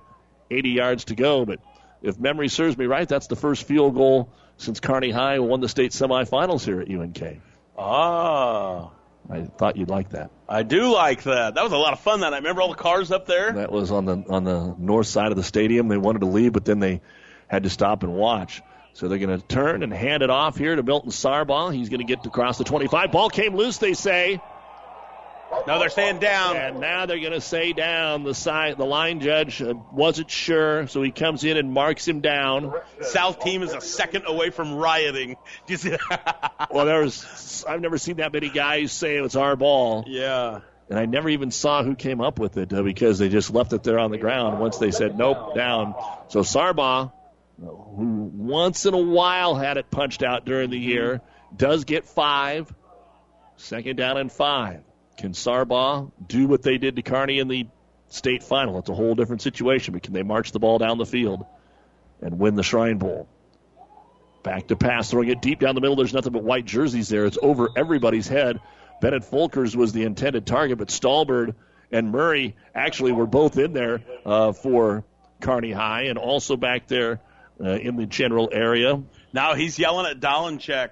80 0.51 0.69
yards 0.69 1.05
to 1.05 1.15
go, 1.15 1.45
but 1.45 1.61
if 2.01 2.19
memory 2.19 2.49
serves 2.49 2.77
me 2.77 2.85
right, 2.85 3.07
that's 3.07 3.27
the 3.27 3.37
first 3.37 3.63
field 3.63 3.95
goal 3.95 4.33
since 4.57 4.79
Kearney 4.79 5.11
High 5.11 5.39
won 5.39 5.61
the 5.61 5.69
state 5.69 5.91
semifinals 5.91 6.65
here 6.65 6.81
at 6.81 6.89
UNK. 6.89 7.41
Ah. 7.77 8.89
I 9.29 9.41
thought 9.41 9.75
you'd 9.75 9.89
like 9.89 10.09
that. 10.11 10.31
I 10.47 10.63
do 10.63 10.93
like 10.93 11.23
that. 11.23 11.55
That 11.55 11.63
was 11.63 11.73
a 11.73 11.77
lot 11.77 11.93
of 11.93 11.99
fun 11.99 12.21
that 12.21 12.33
I 12.33 12.37
Remember 12.37 12.61
all 12.61 12.69
the 12.69 12.75
cars 12.75 13.11
up 13.11 13.25
there? 13.25 13.51
That 13.51 13.71
was 13.71 13.91
on 13.91 14.05
the 14.05 14.23
on 14.29 14.45
the 14.45 14.73
north 14.77 15.07
side 15.07 15.31
of 15.31 15.37
the 15.37 15.43
stadium. 15.43 15.89
They 15.89 15.97
wanted 15.97 16.19
to 16.19 16.27
leave, 16.27 16.53
but 16.53 16.63
then 16.63 16.79
they 16.79 17.01
had 17.47 17.63
to 17.63 17.69
stop 17.69 18.03
and 18.03 18.13
watch. 18.13 18.61
So 18.93 19.07
they're 19.07 19.19
going 19.19 19.37
to 19.37 19.45
turn 19.45 19.83
and 19.83 19.93
hand 19.93 20.23
it 20.23 20.29
off 20.29 20.57
here 20.57 20.75
to 20.75 20.81
Milton 20.81 21.11
Sargbah. 21.11 21.73
He's 21.73 21.89
going 21.89 21.99
to 21.99 22.05
get 22.05 22.25
across 22.25 22.57
the 22.57 22.63
25. 22.63 23.11
Ball 23.11 23.29
came 23.29 23.55
loose, 23.55 23.77
they 23.77 23.93
say. 23.93 24.41
No, 25.65 25.79
they're 25.79 25.89
saying 25.89 26.19
down. 26.19 26.55
And 26.55 26.79
now 26.79 27.05
they're 27.05 27.19
going 27.19 27.33
to 27.33 27.41
say 27.41 27.73
down. 27.73 28.23
The 28.23 28.33
side, 28.33 28.77
the 28.77 28.85
line 28.85 29.19
judge 29.19 29.61
uh, 29.61 29.73
wasn't 29.91 30.29
sure, 30.29 30.87
so 30.87 31.01
he 31.01 31.11
comes 31.11 31.43
in 31.43 31.57
and 31.57 31.71
marks 31.73 32.07
him 32.07 32.21
down. 32.21 32.73
South 33.01 33.41
team 33.41 33.63
is 33.63 33.73
a 33.73 33.81
second 33.81 34.25
away 34.27 34.49
from 34.49 34.75
rioting. 34.75 35.35
Do 35.65 35.73
you 35.73 35.77
see 35.77 35.89
that? 35.89 36.53
Well, 36.71 36.85
there 36.85 37.01
was 37.01 37.63
I've 37.67 37.81
never 37.81 37.97
seen 37.97 38.17
that 38.17 38.33
many 38.33 38.49
guys 38.49 38.91
say 38.91 39.17
it's 39.17 39.35
our 39.35 39.55
ball. 39.55 40.03
Yeah. 40.07 40.59
And 40.89 40.99
I 40.99 41.05
never 41.05 41.29
even 41.29 41.51
saw 41.51 41.83
who 41.83 41.95
came 41.95 42.19
up 42.19 42.39
with 42.39 42.57
it 42.57 42.73
uh, 42.73 42.81
because 42.83 43.19
they 43.19 43.29
just 43.29 43.53
left 43.53 43.73
it 43.73 43.83
there 43.83 43.99
on 43.99 44.11
the 44.11 44.17
ground 44.17 44.59
once 44.59 44.77
they 44.77 44.91
said 44.91 45.17
nope 45.17 45.55
down. 45.55 45.95
So 46.29 46.41
Sargbah, 46.41 47.11
who 47.59 48.31
once 48.33 48.85
in 48.85 48.93
a 48.93 48.99
while 48.99 49.55
had 49.55 49.77
it 49.77 49.89
punched 49.89 50.23
out 50.23 50.45
during 50.45 50.69
the 50.69 50.79
year, 50.79 51.21
does 51.55 51.85
get 51.85 52.05
five. 52.05 52.73
Second 53.55 53.95
down 53.95 54.17
and 54.17 54.31
five. 54.31 54.83
Can 55.17 55.33
Sargbah 55.33 56.11
do 56.25 56.47
what 56.47 56.61
they 56.61 56.77
did 56.77 56.95
to 56.95 57.01
Kearney 57.01 57.39
in 57.39 57.47
the 57.47 57.67
state 58.09 58.43
final? 58.43 58.77
It's 58.79 58.89
a 58.89 58.93
whole 58.93 59.15
different 59.15 59.41
situation, 59.41 59.93
but 59.93 60.03
can 60.03 60.13
they 60.13 60.23
march 60.23 60.51
the 60.51 60.59
ball 60.59 60.77
down 60.77 60.97
the 60.97 61.05
field 61.05 61.45
and 62.21 62.39
win 62.39 62.55
the 62.55 62.63
Shrine 62.63 62.97
Bowl? 62.97 63.27
Back 64.43 64.67
to 64.67 64.75
pass, 64.75 65.09
throwing 65.09 65.29
it 65.29 65.41
deep 65.41 65.59
down 65.59 65.75
the 65.75 65.81
middle. 65.81 65.95
There's 65.95 66.13
nothing 66.13 66.33
but 66.33 66.43
white 66.43 66.65
jerseys 66.65 67.09
there. 67.09 67.25
It's 67.25 67.37
over 67.41 67.69
everybody's 67.75 68.27
head. 68.27 68.61
Bennett 69.01 69.23
Folkers 69.23 69.75
was 69.75 69.91
the 69.91 70.03
intended 70.03 70.45
target, 70.45 70.77
but 70.77 70.87
Stalbird 70.87 71.55
and 71.91 72.11
Murray 72.11 72.55
actually 72.73 73.11
were 73.11 73.27
both 73.27 73.57
in 73.57 73.73
there 73.73 74.03
uh, 74.25 74.53
for 74.53 75.03
Kearney 75.41 75.71
High 75.71 76.03
and 76.03 76.17
also 76.17 76.57
back 76.57 76.87
there 76.87 77.19
uh, 77.59 77.71
in 77.71 77.95
the 77.95 78.05
general 78.05 78.49
area. 78.51 79.01
Now 79.33 79.55
he's 79.55 79.77
yelling 79.77 80.05
at 80.05 80.19
Dolenchek. 80.19 80.89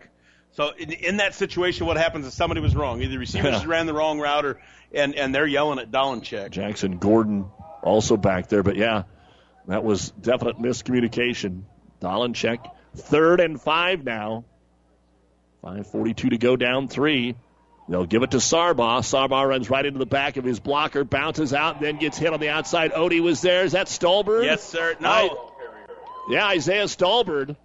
So 0.56 0.72
in, 0.78 0.92
in 0.92 1.18
that 1.18 1.36
situation, 1.36 1.86
what 1.86 1.98
happens 1.98 2.26
is 2.26 2.34
somebody 2.34 2.62
was 2.62 2.76
wrong. 2.76 3.02
Either 3.02 3.12
the 3.12 3.18
receivers 3.20 3.62
Yeah. 3.62 3.68
ran 3.68 3.86
the 3.86 3.94
wrong 3.94 4.20
route, 4.20 4.46
or 4.46 4.62
and 4.94 5.14
and 5.16 5.36
they're 5.36 5.46
yelling 5.48 5.80
at 5.80 5.92
Dolenchek. 5.92 6.50
Jackson 6.52 6.98
Gordon 6.98 7.46
also 7.84 8.16
back 8.18 8.48
there, 8.48 8.64
but 8.64 8.76
yeah, 8.78 9.04
that 9.68 9.84
was 9.84 10.10
definite 10.12 10.58
miscommunication. 10.58 11.64
Dolenchek, 12.02 12.60
third 12.96 13.40
and 13.42 13.60
five 13.62 14.04
now. 14.04 14.46
5.42 15.64 16.30
to 16.30 16.38
go 16.38 16.56
down 16.56 16.88
three. 16.88 17.36
They'll 17.90 18.06
give 18.06 18.24
it 18.24 18.32
to 18.32 18.38
Sargbah. 18.38 19.02
Sargbah 19.02 19.48
runs 19.48 19.70
right 19.70 19.86
into 19.86 20.00
the 20.00 20.06
back 20.06 20.38
of 20.38 20.44
his 20.44 20.60
blocker, 20.60 21.04
bounces 21.04 21.54
out, 21.54 21.82
then 21.82 21.98
gets 21.98 22.18
hit 22.18 22.32
on 22.34 22.40
the 22.40 22.50
outside. 22.50 22.92
Odie 22.94 23.22
was 23.22 23.42
there. 23.42 23.64
Is 23.64 23.72
that 23.74 23.88
Stalbird? 23.88 24.44
Yes, 24.46 24.64
sir. 24.64 24.96
No. 25.00 25.10
I- 25.10 25.30
yeah, 26.30 26.48
Isaiah 26.48 26.86
Stalbird 26.86 27.56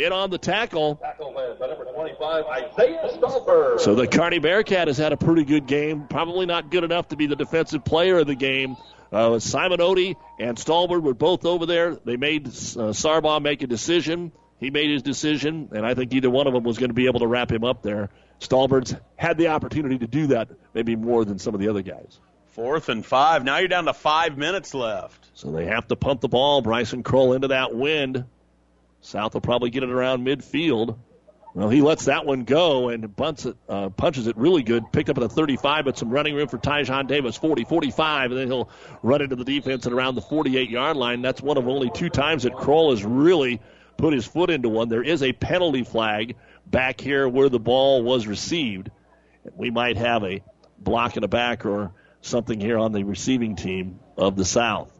in 0.00 0.12
on 0.12 0.30
the 0.30 0.38
tackle. 0.38 0.96
Tackle 0.96 1.32
led 1.34 1.58
by 1.58 1.66
number 1.68 1.84
25, 1.84 2.44
Isaiah 2.46 3.10
Stolper. 3.16 3.80
So 3.80 3.94
the 3.94 4.06
Kearney 4.06 4.38
Bearcat 4.38 4.88
has 4.88 4.98
had 4.98 5.12
a 5.12 5.16
pretty 5.16 5.44
good 5.44 5.66
game. 5.66 6.06
Probably 6.08 6.46
not 6.46 6.70
good 6.70 6.84
enough 6.84 7.08
to 7.08 7.16
be 7.16 7.26
the 7.26 7.36
defensive 7.36 7.84
player 7.84 8.18
of 8.18 8.26
the 8.26 8.34
game. 8.34 8.76
Uh, 9.12 9.38
Simon 9.38 9.80
Odie 9.80 10.14
and 10.38 10.56
Stalbird 10.56 11.02
were 11.02 11.14
both 11.14 11.44
over 11.44 11.66
there. 11.66 11.96
They 11.96 12.16
made 12.16 12.46
uh, 12.46 12.92
Sargbah 12.92 13.42
make 13.42 13.62
a 13.62 13.66
decision. 13.66 14.30
he 14.60 14.70
made 14.70 14.90
his 14.90 15.02
decision, 15.02 15.70
and 15.72 15.84
I 15.84 15.94
think 15.94 16.12
either 16.14 16.30
one 16.30 16.46
of 16.46 16.52
them 16.52 16.62
was 16.62 16.78
going 16.78 16.90
to 16.90 16.94
be 16.94 17.06
able 17.06 17.20
to 17.20 17.26
wrap 17.26 17.50
him 17.50 17.64
up 17.64 17.82
there. 17.82 18.10
Stalbird's 18.40 18.94
had 19.16 19.36
the 19.36 19.48
opportunity 19.48 19.98
to 19.98 20.06
do 20.06 20.28
that, 20.28 20.48
maybe 20.74 20.96
more 20.96 21.24
than 21.24 21.38
some 21.38 21.54
of 21.54 21.60
the 21.60 21.68
other 21.68 21.82
guys. 21.82 22.20
Fourth 22.52 22.88
and 22.88 23.04
five. 23.04 23.44
Now 23.44 23.58
you're 23.58 23.68
down 23.68 23.84
to 23.86 23.94
five 23.94 24.36
minutes 24.36 24.74
left. 24.74 25.28
So 25.34 25.50
they 25.50 25.66
have 25.66 25.88
to 25.88 25.96
pump 25.96 26.20
the 26.20 26.28
ball. 26.28 26.62
Bryson 26.62 27.02
Kroll 27.02 27.32
into 27.32 27.48
that 27.48 27.74
wind. 27.74 28.24
South 29.00 29.34
will 29.34 29.40
probably 29.40 29.70
get 29.70 29.82
it 29.82 29.90
around 29.90 30.26
midfield. 30.26 30.98
Well, 31.52 31.68
he 31.68 31.80
lets 31.80 32.04
that 32.04 32.26
one 32.26 32.44
go 32.44 32.90
and 32.90 33.04
it, 33.04 33.56
uh, 33.68 33.88
punches 33.90 34.28
it 34.28 34.36
really 34.36 34.62
good. 34.62 34.92
Picked 34.92 35.10
up 35.10 35.18
at 35.18 35.22
the 35.22 35.28
35, 35.28 35.84
but 35.84 35.98
some 35.98 36.10
running 36.10 36.34
room 36.34 36.46
for 36.46 36.58
Tyjon 36.58 37.08
Davis, 37.08 37.36
40, 37.36 37.64
45, 37.64 38.30
and 38.30 38.40
then 38.40 38.46
he'll 38.46 38.68
run 39.02 39.20
into 39.20 39.34
the 39.34 39.44
defense 39.44 39.84
at 39.86 39.92
around 39.92 40.14
the 40.14 40.20
48 40.20 40.70
yard 40.70 40.96
line. 40.96 41.22
That's 41.22 41.42
one 41.42 41.56
of 41.58 41.66
only 41.66 41.90
two 41.90 42.08
times 42.08 42.44
that 42.44 42.54
Kroll 42.54 42.90
has 42.90 43.04
really 43.04 43.60
put 43.96 44.12
his 44.12 44.26
foot 44.26 44.50
into 44.50 44.68
one. 44.68 44.88
There 44.88 45.02
is 45.02 45.24
a 45.24 45.32
penalty 45.32 45.82
flag 45.82 46.36
back 46.66 47.00
here 47.00 47.28
where 47.28 47.48
the 47.48 47.58
ball 47.58 48.02
was 48.02 48.28
received. 48.28 48.90
We 49.56 49.70
might 49.70 49.96
have 49.96 50.22
a 50.22 50.42
block 50.78 51.16
in 51.16 51.22
the 51.22 51.28
back 51.28 51.66
or 51.66 51.92
something 52.20 52.60
here 52.60 52.78
on 52.78 52.92
the 52.92 53.02
receiving 53.02 53.56
team 53.56 53.98
of 54.16 54.36
the 54.36 54.44
South. 54.44 54.99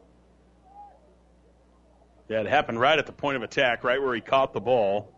Yeah, 2.31 2.43
it 2.43 2.47
happened 2.47 2.79
right 2.79 2.97
at 2.97 3.07
the 3.07 3.13
point 3.13 3.37
of 3.37 3.43
attack, 3.43 3.83
right 3.83 4.01
where 4.01 4.15
he 4.15 4.21
caught 4.21 4.53
the 4.53 4.61
ball. 4.61 5.13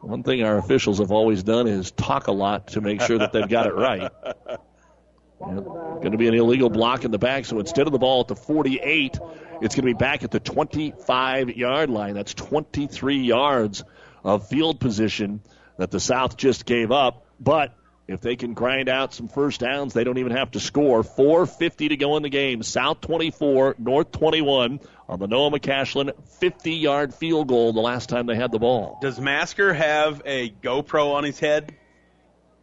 One 0.00 0.22
thing 0.22 0.44
our 0.44 0.56
officials 0.56 1.00
have 1.00 1.10
always 1.10 1.42
done 1.42 1.66
is 1.66 1.90
talk 1.90 2.28
a 2.28 2.32
lot 2.32 2.68
to 2.68 2.80
make 2.80 3.00
sure 3.00 3.18
that 3.18 3.32
they've 3.32 3.48
got 3.48 3.66
it 3.66 3.74
right. 3.74 4.08
Going 5.40 6.12
to 6.12 6.16
be 6.16 6.28
an 6.28 6.34
illegal 6.34 6.70
block 6.70 7.04
in 7.04 7.10
the 7.10 7.18
back, 7.18 7.44
so 7.44 7.58
instead 7.58 7.88
of 7.88 7.92
the 7.92 7.98
ball 7.98 8.20
at 8.20 8.28
the 8.28 8.36
48, 8.36 9.18
it's 9.60 9.74
going 9.74 9.82
to 9.82 9.82
be 9.82 9.92
back 9.92 10.22
at 10.22 10.30
the 10.30 10.40
25 10.40 11.50
yard 11.50 11.90
line. 11.90 12.14
That's 12.14 12.32
23 12.32 13.18
yards 13.18 13.82
of 14.22 14.48
field 14.48 14.80
position 14.80 15.42
that 15.76 15.90
the 15.90 16.00
South 16.00 16.36
just 16.36 16.64
gave 16.64 16.92
up. 16.92 17.26
But 17.38 17.74
if 18.08 18.20
they 18.20 18.36
can 18.36 18.54
grind 18.54 18.88
out 18.88 19.14
some 19.14 19.28
first 19.28 19.60
downs, 19.60 19.92
they 19.92 20.04
don't 20.04 20.18
even 20.18 20.32
have 20.32 20.52
to 20.52 20.60
score. 20.60 21.02
4.50 21.02 21.88
to 21.88 21.96
go 21.96 22.16
in 22.16 22.22
the 22.22 22.28
game. 22.28 22.62
South 22.62 23.00
24, 23.00 23.76
North 23.78 24.12
21 24.12 24.80
on 25.08 25.18
the 25.18 25.26
Noah 25.26 25.50
McCashlin 25.50 26.12
50 26.38 26.72
yard 26.72 27.14
field 27.14 27.48
goal 27.48 27.72
the 27.72 27.80
last 27.80 28.08
time 28.08 28.26
they 28.26 28.36
had 28.36 28.52
the 28.52 28.58
ball. 28.58 28.98
Does 29.02 29.18
Masker 29.20 29.72
have 29.72 30.22
a 30.24 30.50
GoPro 30.50 31.14
on 31.14 31.24
his 31.24 31.40
head? 31.40 31.74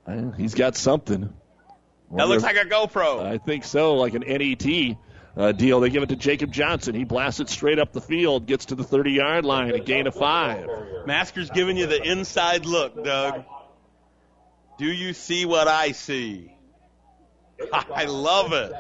Uh, 0.08 0.32
he's 0.32 0.54
got 0.54 0.76
something. 0.76 1.34
That 2.12 2.28
looks 2.28 2.44
like 2.44 2.58
a 2.58 2.66
GoPro. 2.66 3.26
I 3.26 3.38
think 3.38 3.64
so, 3.64 3.96
like 3.96 4.14
an 4.14 4.24
NET 4.28 4.98
uh, 5.36 5.52
deal. 5.52 5.80
They 5.80 5.90
give 5.90 6.04
it 6.04 6.10
to 6.10 6.16
Jacob 6.16 6.52
Johnson. 6.52 6.94
He 6.94 7.06
blasts 7.06 7.40
it 7.40 7.50
straight 7.50 7.80
up 7.80 7.92
the 7.92 8.02
field, 8.02 8.46
gets 8.46 8.66
to 8.66 8.76
the 8.76 8.84
30 8.84 9.12
yard 9.12 9.46
line, 9.46 9.72
a 9.72 9.80
gain 9.80 10.08
of 10.08 10.14
five. 10.14 10.68
Masker's 11.06 11.50
giving 11.50 11.76
you 11.76 11.88
the 11.88 12.02
inside 12.02 12.66
look, 12.66 13.04
Doug. 13.04 13.46
Do 14.78 14.86
you 14.86 15.14
see 15.14 15.46
what 15.46 15.68
I 15.68 15.92
see? 15.92 16.54
I 17.72 18.06
love 18.06 18.54
it. 18.54 18.74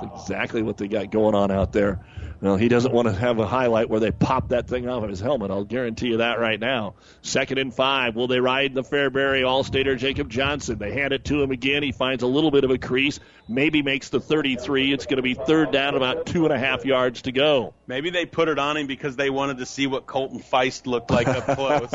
That's 0.00 0.22
exactly 0.22 0.62
what 0.62 0.76
they 0.76 0.88
got 0.88 1.10
going 1.10 1.34
on 1.34 1.50
out 1.50 1.72
there. 1.72 2.00
Well, 2.40 2.56
he 2.56 2.68
doesn't 2.68 2.94
want 2.94 3.08
to 3.08 3.14
have 3.14 3.40
a 3.40 3.46
highlight 3.46 3.90
where 3.90 3.98
they 3.98 4.12
pop 4.12 4.50
that 4.50 4.68
thing 4.68 4.88
off 4.88 5.02
of 5.02 5.10
his 5.10 5.18
helmet. 5.18 5.50
I'll 5.50 5.64
guarantee 5.64 6.08
you 6.08 6.16
that 6.18 6.38
right 6.38 6.60
now. 6.60 6.94
Second 7.20 7.58
and 7.58 7.74
five. 7.74 8.14
Will 8.14 8.28
they 8.28 8.38
ride 8.38 8.74
the 8.74 8.84
Fairbury 8.84 9.44
All-Stater 9.44 9.96
Jacob 9.96 10.28
Johnson? 10.28 10.78
They 10.78 10.92
hand 10.92 11.12
it 11.12 11.24
to 11.26 11.42
him 11.42 11.50
again. 11.50 11.82
He 11.82 11.90
finds 11.90 12.22
a 12.22 12.28
little 12.28 12.52
bit 12.52 12.62
of 12.62 12.70
a 12.70 12.78
crease. 12.78 13.18
Maybe 13.48 13.82
makes 13.82 14.10
the 14.10 14.20
33. 14.20 14.92
It's 14.92 15.06
going 15.06 15.16
to 15.16 15.22
be 15.22 15.34
third 15.34 15.72
down, 15.72 15.96
about 15.96 16.26
two 16.26 16.44
and 16.44 16.52
a 16.52 16.58
half 16.58 16.84
yards 16.84 17.22
to 17.22 17.32
go. 17.32 17.74
Maybe 17.88 18.10
they 18.10 18.24
put 18.24 18.48
it 18.48 18.58
on 18.58 18.76
him 18.76 18.86
because 18.86 19.16
they 19.16 19.30
wanted 19.30 19.58
to 19.58 19.66
see 19.66 19.88
what 19.88 20.06
Colton 20.06 20.38
Feist 20.38 20.86
looked 20.86 21.10
like 21.10 21.26
up 21.26 21.44
close. 21.44 21.90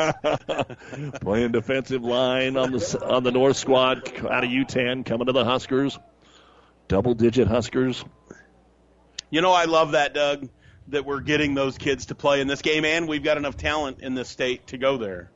Playing 1.22 1.52
defensive 1.52 2.02
line 2.02 2.58
on 2.58 2.72
the 2.72 3.06
on 3.06 3.22
the 3.22 3.32
North 3.32 3.56
squad 3.56 4.08
out 4.26 4.44
of 4.44 4.50
Yutan, 4.50 5.06
coming 5.06 5.26
to 5.26 5.32
the 5.32 5.44
Huskers. 5.44 5.98
Double-digit 6.88 7.48
Huskers. 7.48 8.04
You 9.30 9.40
know, 9.40 9.52
I 9.52 9.64
love 9.64 9.92
that, 9.92 10.14
Doug, 10.14 10.48
that 10.88 11.04
we're 11.04 11.20
getting 11.20 11.54
those 11.54 11.78
kids 11.78 12.06
to 12.06 12.14
play 12.14 12.40
in 12.40 12.46
this 12.46 12.62
game, 12.62 12.84
and 12.84 13.08
we've 13.08 13.24
got 13.24 13.36
enough 13.36 13.56
talent 13.56 14.00
in 14.00 14.14
this 14.14 14.28
state 14.28 14.66
to 14.68 14.78
go 14.78 14.96
there. 14.96 15.30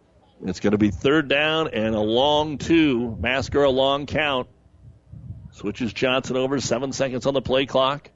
It's 0.45 0.61
going 0.61 0.73
to 0.73 0.79
be 0.79 0.91
third 0.91 1.29
down 1.29 1.69
and 1.69 1.95
a 1.95 2.01
long 2.01 2.59
two. 2.59 3.17
Masker 3.21 3.65
a 3.65 3.71
long 3.71 4.07
count. 4.07 4.49
Switches 5.53 5.93
Johnson 5.93 6.37
over. 6.37 6.61
Seven 6.61 6.93
seconds 6.93 7.27
on 7.27 7.35
the 7.35 7.43
play 7.43 7.67
clock. 7.67 8.11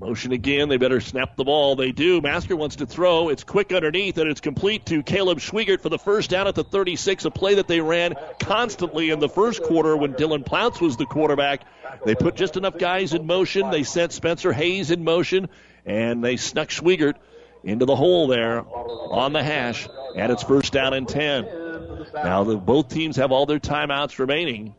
Motion 0.00 0.30
again. 0.30 0.68
They 0.68 0.76
better 0.76 1.00
snap 1.00 1.34
the 1.34 1.42
ball. 1.42 1.74
They 1.74 1.90
do. 1.90 2.20
Masker 2.20 2.54
wants 2.54 2.76
to 2.76 2.86
throw. 2.86 3.30
It's 3.30 3.42
quick 3.42 3.72
underneath, 3.72 4.16
and 4.18 4.30
it's 4.30 4.40
complete 4.40 4.86
to 4.86 5.02
Caleb 5.02 5.40
Schweigert 5.40 5.80
for 5.80 5.88
the 5.88 5.98
first 5.98 6.30
down 6.30 6.46
at 6.46 6.54
the 6.54 6.62
36. 6.62 7.24
A 7.24 7.30
play 7.32 7.56
that 7.56 7.66
they 7.66 7.80
ran 7.80 8.14
constantly 8.38 9.10
in 9.10 9.18
the 9.18 9.28
first 9.28 9.60
quarter 9.64 9.96
when 9.96 10.14
Dylan 10.14 10.44
Ploutz 10.44 10.80
was 10.80 10.96
the 10.96 11.06
quarterback. 11.06 11.62
They 12.04 12.14
put 12.14 12.36
just 12.36 12.56
enough 12.56 12.78
guys 12.78 13.12
in 13.12 13.26
motion. 13.26 13.70
They 13.70 13.82
sent 13.82 14.12
Spencer 14.12 14.52
Hayes 14.52 14.92
in 14.92 15.02
motion, 15.02 15.48
and 15.84 16.22
they 16.22 16.36
snuck 16.36 16.68
Schweigert 16.68 17.14
into 17.64 17.84
the 17.84 17.96
hole 17.96 18.28
there 18.28 18.64
on 18.64 19.32
the 19.32 19.42
hash, 19.42 19.88
and 20.14 20.30
it's 20.30 20.44
first 20.44 20.72
down 20.72 20.94
and 20.94 21.08
10. 21.08 21.44
Now, 22.14 22.44
the, 22.44 22.56
both 22.56 22.88
teams 22.88 23.16
have 23.16 23.32
all 23.32 23.46
their 23.46 23.58
timeouts 23.58 24.20
remaining. 24.20 24.76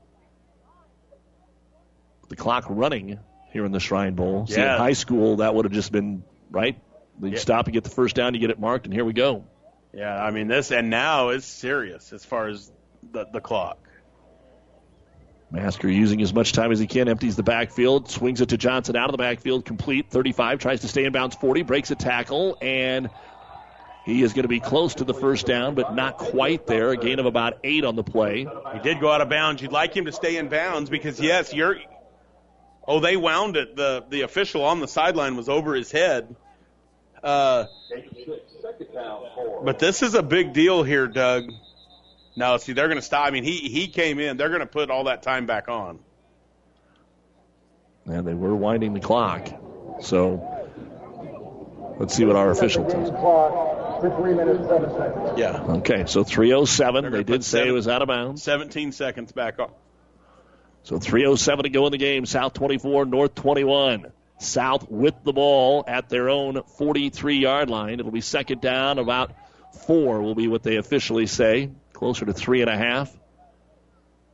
The 2.29 2.37
clock 2.37 2.65
running 2.69 3.19
here 3.51 3.65
in 3.65 3.71
the 3.71 3.79
Shrine 3.79 4.15
Bowl. 4.15 4.47
See, 4.47 4.55
Yeah. 4.55 4.73
in 4.75 4.79
high 4.79 4.93
school, 4.93 5.37
that 5.37 5.53
would 5.55 5.65
have 5.65 5.71
just 5.73 5.91
been, 5.91 6.23
right? 6.51 6.79
You 7.21 7.35
stop 7.37 7.65
and 7.65 7.73
get 7.73 7.83
the 7.83 7.89
first 7.89 8.15
down, 8.15 8.33
you 8.33 8.39
get 8.39 8.49
it 8.49 8.59
marked, 8.59 8.85
and 8.85 8.93
here 8.93 9.03
we 9.03 9.13
go. 9.13 9.43
Yeah, 9.93 10.15
I 10.23 10.31
mean 10.31 10.47
this, 10.47 10.71
and 10.71 10.89
now 10.89 11.29
it's 11.29 11.45
serious 11.45 12.13
as 12.13 12.23
far 12.23 12.47
as 12.47 12.71
the 13.11 13.25
the 13.31 13.41
clock. 13.41 13.77
Masker 15.51 15.89
using 15.89 16.21
as 16.21 16.31
much 16.31 16.53
time 16.53 16.71
as 16.71 16.79
he 16.79 16.85
can, 16.85 17.07
empties 17.07 17.35
the 17.35 17.43
backfield, 17.43 18.09
swings 18.09 18.39
it 18.39 18.49
to 18.49 18.57
Johnson 18.57 18.95
out 18.95 19.05
of 19.09 19.13
the 19.13 19.17
backfield, 19.17 19.65
complete 19.65 20.11
35, 20.11 20.59
tries 20.59 20.81
to 20.81 20.87
stay 20.87 21.05
in 21.05 21.11
bounds 21.11 21.35
40, 21.35 21.63
breaks 21.63 21.89
a 21.89 21.95
tackle, 21.95 22.55
and 22.61 23.09
he 24.05 24.21
is 24.21 24.33
going 24.33 24.43
to 24.43 24.47
be 24.49 24.59
close 24.59 24.95
to 24.95 25.05
the 25.05 25.13
first 25.13 25.47
down, 25.47 25.73
but 25.73 25.95
not 25.95 26.17
quite 26.19 26.67
there. 26.67 26.91
A 26.91 26.97
gain 26.97 27.17
of 27.17 27.25
about 27.25 27.57
eight 27.63 27.83
on 27.83 27.95
the 27.95 28.03
play. 28.03 28.47
He 28.73 28.79
did 28.83 28.99
go 28.99 29.11
out 29.11 29.21
of 29.21 29.29
bounds. 29.29 29.61
You'd 29.61 29.71
like 29.71 29.95
him 29.95 30.05
to 30.05 30.11
stay 30.11 30.37
in 30.37 30.49
bounds 30.49 30.89
because 30.91 31.19
yes, 31.19 31.51
you're. 31.51 31.77
Oh, 32.89 32.99
they 32.99 33.15
wound 33.15 33.55
it. 33.55 33.75
The 33.75 34.03
the 34.09 34.21
official 34.21 34.65
on 34.65 34.79
the 34.79 34.87
sideline 34.87 35.35
was 35.35 35.47
over 35.47 35.75
his 35.75 35.91
head. 35.91 36.35
Uh, 37.23 37.65
but 39.63 39.77
this 39.77 40.01
is 40.01 40.15
a 40.15 40.23
big 40.23 40.53
deal 40.53 40.81
here, 40.81 41.07
Doug. 41.07 41.51
No, 42.35 42.57
see, 42.57 42.73
they're 42.73 42.87
going 42.87 42.97
to 42.97 43.03
stop. 43.03 43.27
I 43.27 43.29
mean, 43.29 43.43
he 43.43 43.57
he 43.57 43.89
came 43.89 44.17
in. 44.19 44.37
They're 44.37 44.49
going 44.49 44.61
to 44.61 44.65
put 44.65 44.89
all 44.89 45.03
that 45.03 45.21
time 45.21 45.45
back 45.45 45.69
on. 45.69 45.99
And 48.05 48.25
they 48.25 48.33
were 48.33 48.55
winding 48.55 48.95
the 48.95 49.01
clock. 49.01 49.47
So 50.01 50.41
let's 51.99 52.15
see 52.15 52.25
what 52.25 52.37
our 52.37 52.49
official 52.49 52.89
tells 52.89 53.11
us. 53.11 54.01
For 54.01 54.15
three 54.19 54.33
minutes, 54.33 54.67
seven 54.67 54.89
seconds. 54.97 55.37
Yeah. 55.37 55.61
Okay, 55.61 56.05
so 56.07 56.23
307. 56.23 57.11
They 57.11 57.23
did 57.23 57.43
say 57.43 57.67
it 57.67 57.71
was 57.71 57.87
out 57.87 58.01
of 58.01 58.07
bounds. 58.07 58.41
17 58.41 58.93
seconds 58.93 59.31
back 59.31 59.59
on. 59.59 59.69
So 60.83 60.97
307 60.97 61.63
to 61.63 61.69
go 61.69 61.85
in 61.85 61.91
the 61.91 61.97
game. 61.97 62.25
South 62.25 62.53
24, 62.53 63.05
North 63.05 63.35
21. 63.35 64.11
South 64.39 64.89
with 64.89 65.15
the 65.23 65.33
ball 65.33 65.83
at 65.87 66.09
their 66.09 66.29
own 66.29 66.63
43 66.63 67.37
yard 67.37 67.69
line. 67.69 67.99
It'll 67.99 68.11
be 68.11 68.21
second 68.21 68.61
down. 68.61 68.97
About 68.97 69.33
four 69.85 70.21
will 70.21 70.35
be 70.35 70.47
what 70.47 70.63
they 70.63 70.77
officially 70.77 71.27
say. 71.27 71.69
Closer 71.93 72.25
to 72.25 72.33
three 72.33 72.61
and 72.61 72.69
a 72.69 72.77
half. 72.77 73.15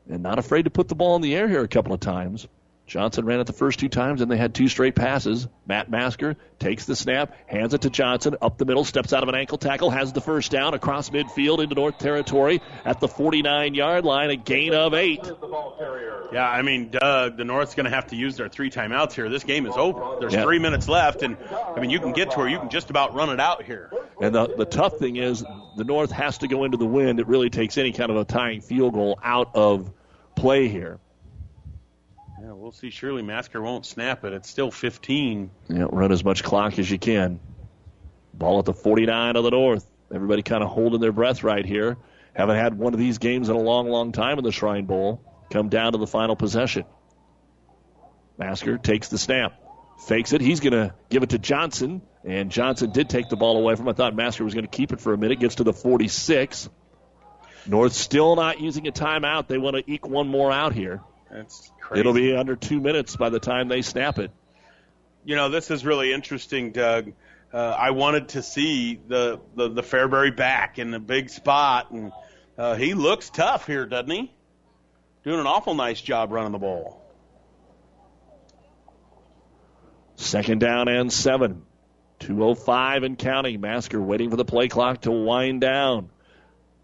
And 0.08 0.22
not 0.22 0.38
afraid 0.38 0.64
to 0.64 0.70
put 0.70 0.88
the 0.88 0.96
ball 0.96 1.16
in 1.16 1.24
the 1.24 1.36
air 1.36 1.50
here 1.50 1.64
a 1.64 1.68
couple 1.68 1.94
of 1.94 2.00
times. 2.00 2.48
Johnson 2.88 3.26
ran 3.26 3.40
it 3.40 3.48
the 3.48 3.54
first 3.54 3.80
two 3.80 3.90
times, 3.90 4.22
and 4.22 4.30
they 4.30 4.38
had 4.38 4.54
two 4.54 4.68
straight 4.68 4.94
passes. 4.96 5.48
Matt 5.66 5.90
Masker 5.90 6.36
takes 6.60 6.86
the 6.86 6.96
snap, 6.96 7.34
hands 7.48 7.74
it 7.74 7.82
to 7.82 7.90
Johnson, 7.90 8.36
up 8.42 8.60
the 8.60 8.66
middle, 8.66 8.86
steps 8.86 9.12
out 9.12 9.24
of 9.24 9.30
an 9.30 9.34
ankle 9.34 9.58
tackle, 9.58 9.90
has 9.90 10.14
the 10.14 10.22
first 10.22 10.52
down 10.52 10.76
across 10.76 11.10
midfield 11.10 11.64
into 11.64 11.74
North 11.74 11.98
Territory 11.98 12.62
at 12.86 13.00
the 13.00 13.08
49 13.08 13.74
yard 13.74 14.06
line, 14.06 14.30
a 14.30 14.36
gain 14.36 14.74
of 14.76 14.94
eight. 14.94 15.26
Yeah, 16.32 16.48
I 16.48 16.62
mean, 16.62 16.90
Doug, 16.90 17.38
the 17.38 17.44
North's 17.46 17.74
going 17.76 17.86
to 17.86 17.90
have 17.90 18.08
to 18.08 18.16
use 18.16 18.36
their 18.38 18.50
three 18.50 18.70
timeouts 18.70 19.14
here. 19.14 19.30
This 19.30 19.44
game 19.44 19.66
is 19.66 19.76
over. 19.76 20.18
There's 20.20 20.34
Yeah. 20.34 20.44
three 20.44 20.60
minutes 20.60 20.88
left, 20.88 21.24
and 21.24 21.38
I 21.76 21.80
mean, 21.80 21.90
you 21.90 22.00
can 22.00 22.12
get 22.14 22.32
to 22.32 22.38
where 22.40 22.48
you 22.48 22.60
can 22.60 22.70
just 22.70 22.90
about 22.92 23.16
run 23.16 23.30
it 23.30 23.40
out 23.40 23.64
here. 23.64 23.92
And 24.22 24.34
the, 24.36 24.48
the 24.56 24.66
tough 24.66 24.98
thing 24.98 25.16
is, 25.16 25.44
the 25.76 25.84
North 25.84 26.12
has 26.12 26.38
to 26.40 26.48
go 26.48 26.64
into 26.66 26.78
the 26.78 26.86
wind. 26.86 27.20
It 27.20 27.28
really 27.28 27.50
takes 27.50 27.78
any 27.78 27.92
kind 27.94 28.12
of 28.12 28.18
a 28.18 28.26
tying 28.26 28.62
field 28.62 28.94
goal 28.94 29.20
out 29.24 29.52
of 29.56 29.92
play 30.36 30.68
here. 30.68 31.00
Yeah, 32.42 32.52
we'll 32.52 32.72
see. 32.72 32.90
Surely 32.90 33.22
Masker 33.22 33.62
won't 33.62 33.86
snap 33.86 34.26
it. 34.26 34.34
It's 34.34 34.50
still 34.50 34.72
15. 34.72 35.50
You 35.70 35.76
know, 35.76 35.88
run 35.88 36.12
as 36.12 36.24
much 36.24 36.44
clock 36.44 36.78
as 36.80 36.90
you 36.90 37.00
can. 37.00 37.40
Ball 38.34 38.60
at 38.60 38.66
the 38.66 38.74
49 38.74 39.36
of 39.36 39.44
the 39.44 39.52
North. 39.52 39.90
Everybody 40.14 40.44
kind 40.44 40.64
of 40.64 40.70
holding 40.70 41.00
their 41.00 41.14
breath 41.14 41.44
right 41.44 41.66
here. 41.66 41.98
Haven't 42.34 42.58
had 42.58 42.78
one 42.78 42.94
of 42.94 43.00
these 43.00 43.18
games 43.18 43.48
in 43.50 43.56
a 43.56 43.60
long, 43.60 43.88
long 43.90 44.12
time 44.12 44.38
in 44.38 44.44
the 44.44 44.52
Shrine 44.52 44.86
Bowl. 44.86 45.22
Come 45.50 45.70
down 45.70 45.94
to 45.94 45.98
the 45.98 46.08
final 46.08 46.36
possession. 46.36 46.84
Masker 48.38 48.78
takes 48.78 49.08
the 49.08 49.18
snap. 49.18 49.54
fakes 50.06 50.34
it. 50.34 50.42
He's 50.42 50.60
going 50.60 50.74
to 50.74 50.94
give 51.10 51.24
it 51.24 51.30
to 51.30 51.40
Johnson, 51.40 52.02
and 52.26 52.52
Johnson 52.52 52.92
did 52.92 53.10
take 53.10 53.30
the 53.30 53.38
ball 53.38 53.58
away 53.58 53.76
from 53.76 53.86
him. 53.86 53.90
I 53.90 53.94
thought 53.94 54.16
Masker 54.16 54.44
was 54.44 54.54
going 54.54 54.66
to 54.66 54.72
keep 54.72 54.92
it 54.92 55.00
for 55.00 55.14
a 55.14 55.18
minute. 55.18 55.40
Gets 55.40 55.56
to 55.56 55.64
the 55.64 55.74
46. 55.74 56.70
North 57.68 57.94
still 57.94 58.36
not 58.36 58.60
using 58.60 58.88
a 58.88 58.92
timeout. 58.92 59.48
They 59.48 59.58
want 59.58 59.78
to 59.78 59.92
eke 59.92 60.06
one 60.06 60.28
more 60.28 60.52
out 60.52 60.74
here. 60.74 61.02
That's 61.32 61.72
crazy. 61.82 62.00
It'll 62.00 62.14
be 62.14 62.36
under 62.36 62.56
two 62.56 62.80
minutes 62.80 63.16
by 63.16 63.30
the 63.30 63.40
time 63.40 63.68
they 63.68 63.82
snap 63.82 64.20
it. 64.20 64.32
You 65.24 65.36
know, 65.36 65.50
this 65.50 65.72
is 65.72 65.86
really 65.86 66.14
interesting, 66.14 66.72
Doug. 66.72 67.14
Uh, 67.52 67.58
I 67.58 67.92
wanted 67.92 68.30
to 68.30 68.44
see 68.44 69.00
the, 69.08 69.40
the, 69.56 69.70
the 69.70 69.82
Fairbury 69.82 70.36
back 70.36 70.78
in 70.78 70.92
the 70.92 71.00
big 71.00 71.30
spot, 71.30 71.92
and 71.92 72.12
uh, 72.58 72.76
he 72.76 72.94
looks 72.94 73.30
tough 73.30 73.66
here, 73.66 73.86
doesn't 73.86 74.10
he? 74.10 74.32
Doing 75.24 75.40
an 75.40 75.48
awful 75.48 75.74
nice 75.74 76.00
job 76.02 76.32
running 76.32 76.52
the 76.52 76.60
ball. 76.60 77.02
Second 80.16 80.60
down 80.60 80.88
and 80.88 81.12
seven. 81.12 81.64
205 82.20 83.04
and 83.04 83.18
counting. 83.18 83.60
Masker 83.60 84.02
waiting 84.02 84.30
for 84.30 84.38
the 84.38 84.46
play 84.46 84.68
clock 84.68 85.02
to 85.02 85.12
wind 85.12 85.62
down. 85.62 86.10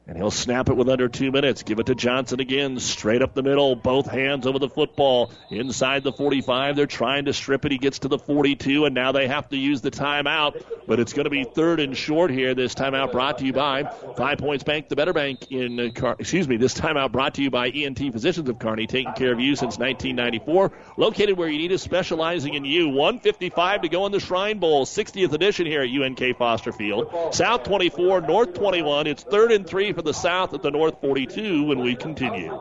And 0.08 0.18
he'll 0.18 0.32
snap 0.32 0.68
it 0.68 0.76
with 0.76 0.90
under 0.90 1.08
two 1.08 1.32
minutes. 1.32 1.62
Give 1.64 1.80
it 1.80 1.86
to 1.86 1.96
Johnson 1.96 2.40
again. 2.40 2.80
Straight 2.80 3.22
up 3.22 3.36
the 3.36 3.44
middle. 3.44 3.76
Both 3.76 4.08
hands 4.08 4.48
over 4.48 4.58
the 4.58 4.68
football. 4.68 5.32
Inside 5.52 6.04
the 6.04 6.12
45. 6.12 6.76
They're 6.76 6.88
trying 6.88 7.26
to 7.26 7.34
strip 7.34 7.66
it. 7.66 7.72
He 7.72 7.78
gets 7.78 8.00
to 8.00 8.08
the 8.08 8.18
42, 8.18 8.86
and 8.86 8.96
now 8.96 9.12
they 9.12 9.28
have 9.28 9.48
to 9.50 9.58
use 9.58 9.82
the 9.82 9.92
timeout. 9.92 10.64
But 10.88 11.00
it's 11.00 11.14
going 11.14 11.26
to 11.26 11.30
be 11.30 11.44
third 11.44 11.80
and 11.80 11.96
short 11.96 12.32
here. 12.32 12.56
This 12.56 12.74
timeout 12.74 13.12
brought 13.12 13.38
to 13.38 13.46
you 13.46 13.54
by 13.54 13.84
Five 14.18 14.40
Points 14.40 14.64
Bank, 14.64 14.90
the 14.90 14.96
better 14.96 15.14
bank 15.14 15.52
in, 15.52 15.80
uh, 15.80 15.90
Car- 15.94 16.16
excuse 16.18 16.48
me, 16.48 16.58
this 16.58 16.74
timeout 16.74 17.12
brought 17.12 17.36
to 17.36 17.44
you 17.44 17.52
by 17.52 17.70
ENT 17.70 18.00
Physicians 18.12 18.50
of 18.50 18.58
Kearney, 18.58 18.88
taking 18.88 19.14
care 19.14 19.32
of 19.32 19.40
you 19.40 19.56
since 19.56 19.78
1994. 19.78 20.72
Located 20.98 21.38
where 21.38 21.48
you 21.48 21.60
need 21.60 21.72
us, 21.72 21.84
specializing 21.84 22.56
in 22.56 22.66
you. 22.66 22.90
155 22.90 23.84
to 23.84 23.90
go 23.90 24.08
in 24.08 24.12
the 24.12 24.20
Shrine 24.20 24.58
Bowl, 24.58 24.86
60th 24.86 25.32
edition 25.32 25.68
here 25.68 25.84
at 25.84 25.90
UNK 25.90 26.38
Foster 26.38 26.72
Field. 26.72 27.34
South 27.36 27.64
24, 27.64 28.22
North 28.22 28.56
21. 28.56 29.06
It's 29.08 29.24
third 29.24 29.52
and 29.52 29.66
three 29.68 29.91
for 29.94 30.02
the 30.02 30.14
South 30.14 30.54
at 30.54 30.62
the 30.62 30.72
North 30.72 31.02
42 31.02 31.64
when 31.64 31.80
we 31.80 31.96
continue. 31.96 32.58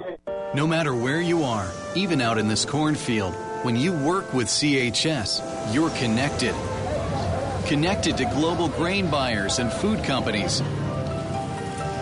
No 0.55 0.67
matter 0.67 0.94
where 0.94 1.20
you 1.20 1.44
are, 1.44 1.70
even 1.94 2.20
out 2.20 2.39
in 2.39 2.49
this 2.49 2.65
cornfield, 2.65 3.34
when 3.62 3.76
you 3.76 3.92
work 3.92 4.33
with 4.33 4.49
CHS, 4.49 5.75
you're 5.75 5.91
connected. 5.91 6.55
Connected 7.67 8.17
to 8.17 8.25
global 8.25 8.68
grain 8.68 9.10
buyers 9.10 9.59
and 9.59 9.73
food 9.73 10.02
companies. 10.02 10.60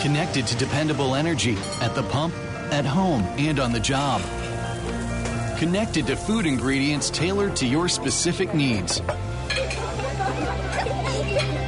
Connected 0.00 0.46
to 0.46 0.56
dependable 0.56 1.14
energy 1.14 1.56
at 1.80 1.94
the 1.94 2.04
pump, 2.04 2.34
at 2.72 2.86
home, 2.86 3.22
and 3.36 3.58
on 3.60 3.72
the 3.72 3.80
job. 3.80 4.22
Connected 5.58 6.06
to 6.06 6.16
food 6.16 6.46
ingredients 6.46 7.10
tailored 7.10 7.56
to 7.56 7.66
your 7.66 7.88
specific 7.88 8.54
needs. 8.54 9.02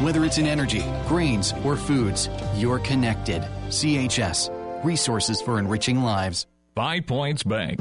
Whether 0.03 0.25
it's 0.25 0.39
in 0.39 0.47
energy, 0.47 0.85
grains, 1.09 1.55
or 1.65 1.77
foods, 1.77 2.29
you're 2.57 2.79
connected. 2.79 3.43
CHS, 3.69 4.85
resources 4.85 5.41
for 5.41 5.59
enriching 5.59 6.03
lives. 6.03 6.47
Five 6.77 7.07
Points 7.07 7.43
Bank. 7.43 7.81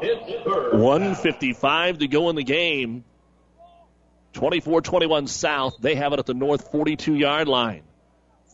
155 0.00 1.98
to 1.98 2.08
go 2.08 2.30
in 2.30 2.36
the 2.36 2.44
game. 2.44 3.04
24 4.34 4.82
21 4.82 5.26
South. 5.28 5.76
They 5.80 5.94
have 5.94 6.12
it 6.12 6.18
at 6.18 6.26
the 6.26 6.34
North 6.34 6.70
42 6.70 7.14
yard 7.14 7.48
line. 7.48 7.82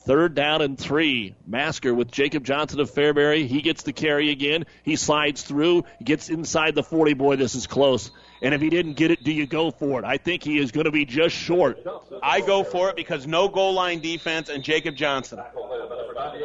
Third 0.04 0.34
down 0.34 0.62
and 0.62 0.76
three. 0.78 1.36
Masker 1.46 1.94
with 1.94 2.10
Jacob 2.10 2.44
Johnson 2.44 2.80
of 2.80 2.90
Fairbury. 2.90 3.46
He 3.46 3.62
gets 3.62 3.84
the 3.84 3.92
carry 3.92 4.30
again. 4.30 4.64
He 4.82 4.96
slides 4.96 5.42
through, 5.42 5.84
gets 6.02 6.28
inside 6.28 6.74
the 6.74 6.82
40. 6.82 7.14
Boy, 7.14 7.36
this 7.36 7.54
is 7.54 7.68
close. 7.68 8.10
And 8.42 8.52
if 8.52 8.60
he 8.60 8.68
didn't 8.68 8.94
get 8.94 9.12
it, 9.12 9.22
do 9.22 9.30
you 9.32 9.46
go 9.46 9.70
for 9.70 10.00
it? 10.00 10.04
I 10.04 10.16
think 10.16 10.42
he 10.42 10.58
is 10.58 10.72
going 10.72 10.86
to 10.86 10.90
be 10.90 11.04
just 11.04 11.36
short. 11.36 11.78
I 12.20 12.40
go 12.40 12.64
for 12.64 12.90
it 12.90 12.96
because 12.96 13.28
no 13.28 13.48
goal 13.48 13.74
line 13.74 14.00
defense 14.00 14.48
and 14.48 14.64
Jacob 14.64 14.96
Johnson. 14.96 15.40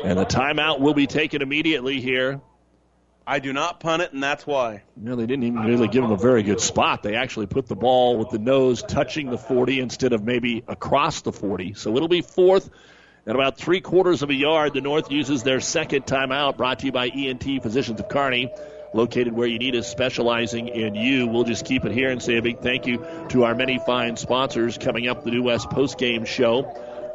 And 0.03 0.19
the 0.19 0.25
timeout 0.25 0.79
will 0.79 0.93
be 0.93 1.07
taken 1.07 1.41
immediately 1.41 1.99
here. 1.99 2.41
I 3.29 3.39
do 3.39 3.51
not 3.51 3.81
punt 3.81 4.01
it, 4.01 4.13
and 4.13 4.23
that's 4.23 4.47
why. 4.47 4.83
No, 4.95 5.17
they 5.17 5.25
didn't 5.25 5.43
even 5.43 5.59
really 5.65 5.89
give 5.89 6.01
him 6.01 6.11
a 6.11 6.17
very 6.17 6.43
good 6.43 6.61
spot. 6.61 7.03
They 7.03 7.15
actually 7.15 7.47
put 7.47 7.67
the 7.67 7.75
ball 7.75 8.17
with 8.17 8.29
the 8.29 8.39
nose 8.39 8.81
touching 8.81 9.29
the 9.29 9.37
40 9.37 9.81
instead 9.81 10.13
of 10.13 10.23
maybe 10.23 10.63
across 10.65 11.21
the 11.23 11.33
40. 11.33 11.73
So 11.73 11.93
it'll 11.97 12.07
be 12.07 12.21
fourth 12.21 12.69
at 13.27 13.35
about 13.35 13.57
three 13.57 13.81
quarters 13.81 14.21
of 14.23 14.29
a 14.29 14.33
yard. 14.33 14.73
The 14.73 14.79
North 14.79 15.11
uses 15.11 15.43
their 15.43 15.59
second 15.59 16.05
timeout, 16.05 16.55
brought 16.55 16.79
to 16.79 16.85
you 16.85 16.93
by 16.93 17.09
ENT 17.09 17.43
Physicians 17.61 17.99
of 17.99 18.07
Kearney. 18.07 18.49
Located 18.93 19.33
where 19.33 19.47
you 19.47 19.59
need 19.59 19.75
us, 19.75 19.91
specializing 19.91 20.69
in 20.69 20.95
you. 20.95 21.27
We'll 21.27 21.43
just 21.43 21.65
keep 21.65 21.83
it 21.83 21.91
here 21.91 22.09
and 22.09 22.23
say 22.23 22.37
a 22.37 22.41
big 22.41 22.61
thank 22.61 22.87
you 22.87 23.05
to 23.29 23.43
our 23.43 23.53
many 23.53 23.77
fine 23.85 24.15
sponsors 24.15 24.77
coming 24.77 25.09
up 25.09 25.25
the 25.25 25.31
New 25.31 25.43
West 25.43 25.69
postgame 25.69 26.25
show. 26.25 26.63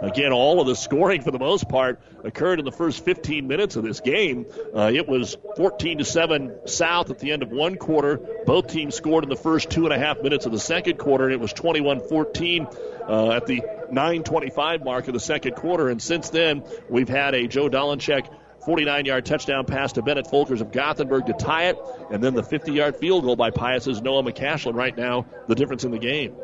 Again, 0.02 0.32
all 0.32 0.60
of 0.60 0.66
the 0.66 0.74
scoring 0.74 1.22
for 1.22 1.30
the 1.30 1.38
most 1.38 1.68
part 1.68 2.00
occurred 2.24 2.58
in 2.58 2.64
the 2.64 2.72
first 2.72 3.04
15 3.04 3.46
minutes 3.46 3.76
of 3.76 3.84
this 3.84 4.00
game. 4.00 4.46
Uh, 4.74 4.90
it 4.92 5.06
was 5.06 5.36
14 5.56 5.98
to 5.98 6.04
7 6.04 6.66
South 6.66 7.10
at 7.10 7.20
the 7.20 7.30
end 7.30 7.44
of 7.44 7.52
one 7.52 7.76
quarter. 7.76 8.20
Both 8.44 8.66
teams 8.66 8.96
scored 8.96 9.22
in 9.22 9.30
the 9.30 9.36
first 9.36 9.70
two 9.70 9.84
and 9.84 9.92
a 9.92 9.98
half 9.98 10.20
minutes 10.20 10.44
of 10.44 10.50
the 10.50 10.58
second 10.58 10.98
quarter, 10.98 11.24
and 11.24 11.32
it 11.32 11.40
was 11.40 11.52
21 11.52 12.00
14 12.08 12.66
uh, 13.08 13.30
at 13.30 13.46
the 13.46 13.62
9:25 13.92 14.84
mark 14.84 15.06
of 15.06 15.14
the 15.14 15.20
second 15.20 15.54
quarter. 15.54 15.88
And 15.88 16.02
since 16.02 16.30
then, 16.30 16.64
we've 16.88 17.08
had 17.08 17.34
a 17.34 17.46
Joe 17.46 17.68
Dolenchek 17.68 18.28
49 18.64 19.04
yard 19.04 19.26
touchdown 19.26 19.66
pass 19.66 19.92
to 19.92 20.02
Bennett 20.02 20.26
Folkers 20.26 20.60
of 20.60 20.72
Gothenburg 20.72 21.26
to 21.26 21.32
tie 21.32 21.68
it, 21.68 21.78
and 22.10 22.22
then 22.22 22.34
the 22.34 22.42
50 22.42 22.72
yard 22.72 22.96
field 22.96 23.24
goal 23.24 23.36
by 23.36 23.50
Pius's 23.50 24.02
Noah 24.02 24.22
McCashlin 24.22 24.74
right 24.74 24.96
now, 24.96 25.26
the 25.46 25.54
difference 25.54 25.84
in 25.84 25.90
the 25.90 25.98
game. 25.98 26.34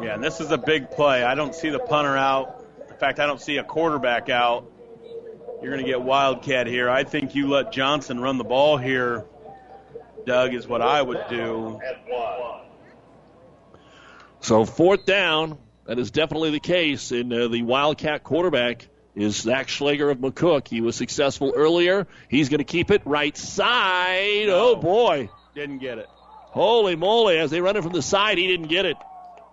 Yeah, 0.00 0.14
and 0.14 0.22
this 0.22 0.40
is 0.40 0.50
a 0.52 0.58
big 0.58 0.90
play. 0.90 1.24
I 1.24 1.34
don't 1.34 1.54
see 1.54 1.70
the 1.70 1.78
punter 1.80 2.16
out. 2.16 2.64
In 2.88 2.96
fact, 2.96 3.18
I 3.18 3.26
don't 3.26 3.40
see 3.40 3.56
a 3.58 3.64
quarterback 3.64 4.28
out. 4.28 4.70
You're 5.60 5.72
going 5.72 5.84
to 5.84 5.90
get 5.90 6.00
Wildcat 6.02 6.66
here. 6.68 6.88
I 6.88 7.02
think 7.04 7.34
you 7.34 7.48
let 7.48 7.72
Johnson 7.72 8.20
run 8.20 8.38
the 8.38 8.44
ball 8.44 8.76
here, 8.76 9.24
Doug, 10.24 10.54
is 10.54 10.68
what 10.68 10.82
I 10.82 11.02
would 11.02 11.24
do. 11.28 11.80
So 14.40 14.64
fourth 14.64 15.04
down, 15.04 15.58
that 15.86 15.98
is 15.98 16.10
definitely 16.12 16.50
the 16.50 16.60
case. 16.60 17.10
And 17.10 17.32
uh, 17.32 17.48
the 17.48 17.62
Wildcat 17.62 18.22
quarterback 18.22 18.86
is 19.16 19.36
Zach 19.36 19.68
Schlager 19.68 20.10
of 20.10 20.18
McCook. 20.18 20.68
He 20.68 20.80
was 20.80 20.94
successful 20.94 21.52
earlier. 21.56 22.06
He's 22.28 22.48
going 22.48 22.58
to 22.58 22.64
keep 22.64 22.92
it 22.92 23.02
right 23.04 23.36
side. 23.36 24.46
Oh 24.48 24.76
boy, 24.76 25.28
Didn't 25.56 25.78
get 25.78 25.98
it. 25.98 26.06
holy 26.08 26.94
moly! 26.94 27.36
As 27.38 27.50
they 27.50 27.60
run 27.60 27.76
it 27.76 27.82
from 27.82 27.92
the 27.92 28.02
side, 28.02 28.38
he 28.38 28.46
didn't 28.46 28.68
get 28.68 28.86
it. 28.86 28.96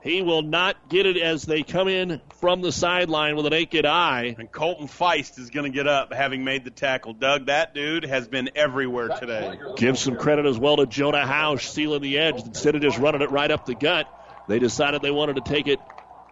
He 0.05 0.21
will 0.21 0.43
not 0.43 0.87
get 0.87 1.07
it 1.07 1.17
as 1.17 1.45
they 1.45 1.63
come 1.63 1.87
in 1.87 2.21
from 2.39 2.61
the 2.61 2.71
sideline 2.71 3.35
with 3.35 3.47
a 3.47 3.49
naked 3.49 3.87
eye. 3.87 4.35
And 4.37 4.51
Colton 4.51 4.87
Feist 4.87 5.39
is 5.39 5.49
going 5.49 5.63
to 5.69 5.75
get 5.75 5.87
up 5.87 6.13
having 6.13 6.43
made 6.43 6.63
the 6.63 6.69
tackle. 6.69 7.13
Doug, 7.13 7.47
that 7.47 7.73
dude 7.73 8.05
has 8.05 8.27
been 8.27 8.51
everywhere 8.55 9.07
today. 9.19 9.57
Give 9.77 9.97
some 9.97 10.15
credit 10.15 10.45
as 10.45 10.59
well 10.59 10.77
to 10.77 10.85
Jonah 10.85 11.25
Hausch 11.25 11.67
sealing 11.67 12.03
the 12.03 12.19
edge 12.19 12.39
instead 12.45 12.75
of 12.75 12.83
just 12.83 12.99
running 12.99 13.23
it 13.23 13.31
right 13.31 13.49
up 13.49 13.65
the 13.65 13.73
gut. 13.73 14.07
They 14.47 14.59
decided 14.59 15.01
they 15.01 15.09
wanted 15.09 15.37
to 15.37 15.41
take 15.41 15.65
it 15.65 15.79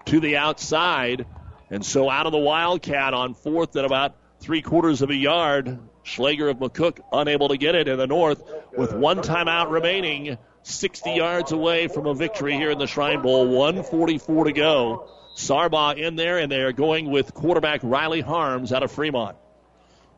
to 0.05 0.19
the 0.19 0.37
outside. 0.37 1.25
And 1.71 1.83
so 1.83 2.11
out 2.11 2.27
of 2.27 2.31
the 2.31 2.37
Wildcat 2.37 3.15
on 3.15 3.33
fourth 3.33 3.75
at 3.75 3.85
about 3.85 4.15
three 4.39 4.61
quarters 4.61 5.01
of 5.01 5.09
a 5.09 5.15
yard. 5.15 5.79
Schlager 6.03 6.47
of 6.47 6.57
McCook 6.57 6.99
unable 7.11 7.47
to 7.47 7.57
get 7.57 7.73
it 7.73 7.87
in 7.87 7.97
the 7.97 8.05
north 8.05 8.43
with 8.77 8.93
one 8.93 9.19
timeout 9.21 9.71
remaining. 9.71 10.37
60 10.63 11.11
yards 11.11 11.51
away 11.51 11.87
from 11.87 12.05
a 12.05 12.13
victory 12.13 12.55
here 12.55 12.71
in 12.71 12.77
the 12.77 12.87
Shrine 12.87 13.21
Bowl. 13.21 13.47
144 13.47 14.45
to 14.45 14.53
go. 14.53 15.09
Sargbah 15.35 15.97
in 15.97 16.15
there, 16.15 16.37
and 16.37 16.51
they 16.51 16.61
are 16.61 16.71
going 16.71 17.09
with 17.09 17.33
quarterback 17.33 17.81
Riley 17.83 18.21
Harms 18.21 18.71
out 18.71 18.83
of 18.83 18.91
Fremont. 18.91 19.35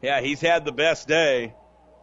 Yeah, 0.02 0.22
he's 0.22 0.42
had 0.42 0.66
the 0.66 0.72
best 0.72 1.08
day. 1.08 1.54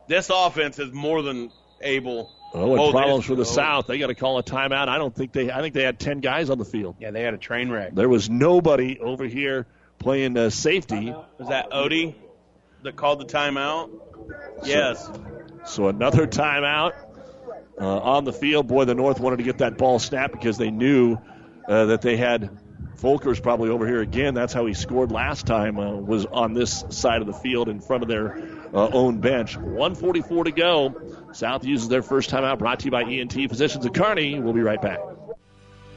This 0.08 0.30
offense 0.30 0.78
is 0.78 0.92
more 0.92 1.22
than 1.22 1.50
able. 1.80 2.32
Oh, 2.54 2.70
and 2.70 2.78
Hold 2.78 2.92
problems 2.92 3.24
for 3.26 3.34
the 3.34 3.42
oh. 3.42 3.44
South. 3.44 3.86
They 3.86 3.98
got 3.98 4.08
to 4.08 4.14
call 4.14 4.38
a 4.38 4.42
timeout. 4.42 4.88
I 4.88 4.98
don't 4.98 5.14
think 5.14 5.32
they. 5.32 5.50
I 5.50 5.60
think 5.60 5.74
they 5.74 5.84
had 5.84 5.98
10 5.98 6.20
guys 6.20 6.50
on 6.50 6.58
the 6.58 6.64
field. 6.64 6.96
Yeah, 6.98 7.10
they 7.10 7.22
had 7.22 7.34
a 7.34 7.38
train 7.38 7.70
wreck. 7.70 7.94
There 7.94 8.08
was 8.08 8.28
nobody 8.28 8.98
over 8.98 9.24
here 9.24 9.66
playing 9.98 10.36
uh, 10.36 10.50
safety. 10.50 11.14
Was 11.38 11.48
that 11.48 11.70
Odie 11.70 12.14
that 12.82 12.96
called 12.96 13.20
the 13.20 13.26
timeout? 13.26 13.90
Yes. 14.64 15.10
So 15.64 15.88
another 15.88 16.26
timeout 16.26 16.92
uh, 17.82 17.98
on 17.98 18.24
the 18.24 18.32
field. 18.32 18.68
Boy, 18.68 18.84
the 18.84 18.94
North 18.94 19.18
wanted 19.18 19.38
to 19.38 19.42
get 19.42 19.58
that 19.58 19.76
ball 19.76 19.98
snapped 19.98 20.32
because 20.32 20.56
they 20.56 20.70
knew 20.70 21.18
uh, 21.68 21.86
that 21.86 22.00
they 22.00 22.16
had 22.16 22.50
Folkers 22.96 23.42
probably 23.42 23.70
over 23.70 23.86
here 23.86 24.00
again. 24.00 24.34
That's 24.34 24.52
how 24.52 24.64
he 24.66 24.74
scored 24.74 25.10
last 25.10 25.46
time. 25.46 25.78
Uh, 25.78 25.96
was 25.96 26.24
on 26.24 26.54
this 26.54 26.84
side 26.90 27.20
of 27.20 27.26
the 27.26 27.32
field 27.32 27.68
in 27.68 27.80
front 27.80 28.04
of 28.04 28.08
their 28.08 28.38
uh, 28.72 28.88
own 28.92 29.18
bench. 29.18 29.56
144 29.56 30.44
to 30.44 30.52
go. 30.52 30.94
South 31.32 31.64
uses 31.64 31.88
their 31.88 32.02
first 32.02 32.30
timeout. 32.30 32.60
Brought 32.60 32.80
to 32.80 32.84
you 32.84 32.92
by 32.92 33.02
ENT 33.02 33.32
Physicians 33.32 33.84
of 33.84 33.92
Kearney. 33.92 34.38
We'll 34.38 34.52
be 34.52 34.60
right 34.60 34.80
back. 34.80 35.00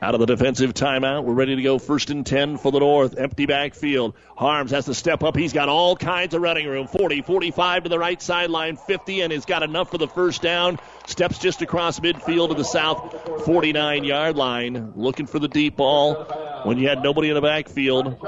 Out 0.00 0.14
of 0.14 0.20
the 0.20 0.26
defensive 0.26 0.74
timeout, 0.74 1.24
we're 1.24 1.34
ready 1.34 1.56
to 1.56 1.62
go 1.62 1.80
first 1.80 2.10
and 2.10 2.24
10 2.24 2.58
for 2.58 2.70
the 2.70 2.78
North. 2.78 3.18
Empty 3.18 3.46
backfield. 3.46 4.14
Harms 4.36 4.70
has 4.70 4.84
to 4.84 4.94
step 4.94 5.24
up. 5.24 5.36
He's 5.36 5.52
got 5.52 5.68
all 5.68 5.96
kinds 5.96 6.34
of 6.34 6.40
running 6.40 6.68
room. 6.68 6.86
40, 6.86 7.22
45 7.22 7.82
to 7.82 7.88
the 7.88 7.98
right 7.98 8.22
sideline, 8.22 8.76
50, 8.76 9.22
and 9.22 9.32
he's 9.32 9.44
got 9.44 9.64
enough 9.64 9.90
for 9.90 9.98
the 9.98 10.06
first 10.06 10.40
down. 10.40 10.78
Steps 11.06 11.38
just 11.38 11.62
across 11.62 11.98
midfield 11.98 12.50
to 12.50 12.54
the 12.54 12.64
south 12.64 13.44
49 13.44 14.04
yard 14.04 14.36
line. 14.36 14.92
Looking 14.94 15.26
for 15.26 15.40
the 15.40 15.48
deep 15.48 15.76
ball 15.76 16.14
when 16.62 16.78
you 16.78 16.88
had 16.88 17.02
nobody 17.02 17.30
in 17.30 17.34
the 17.34 17.40
backfield. 17.40 18.24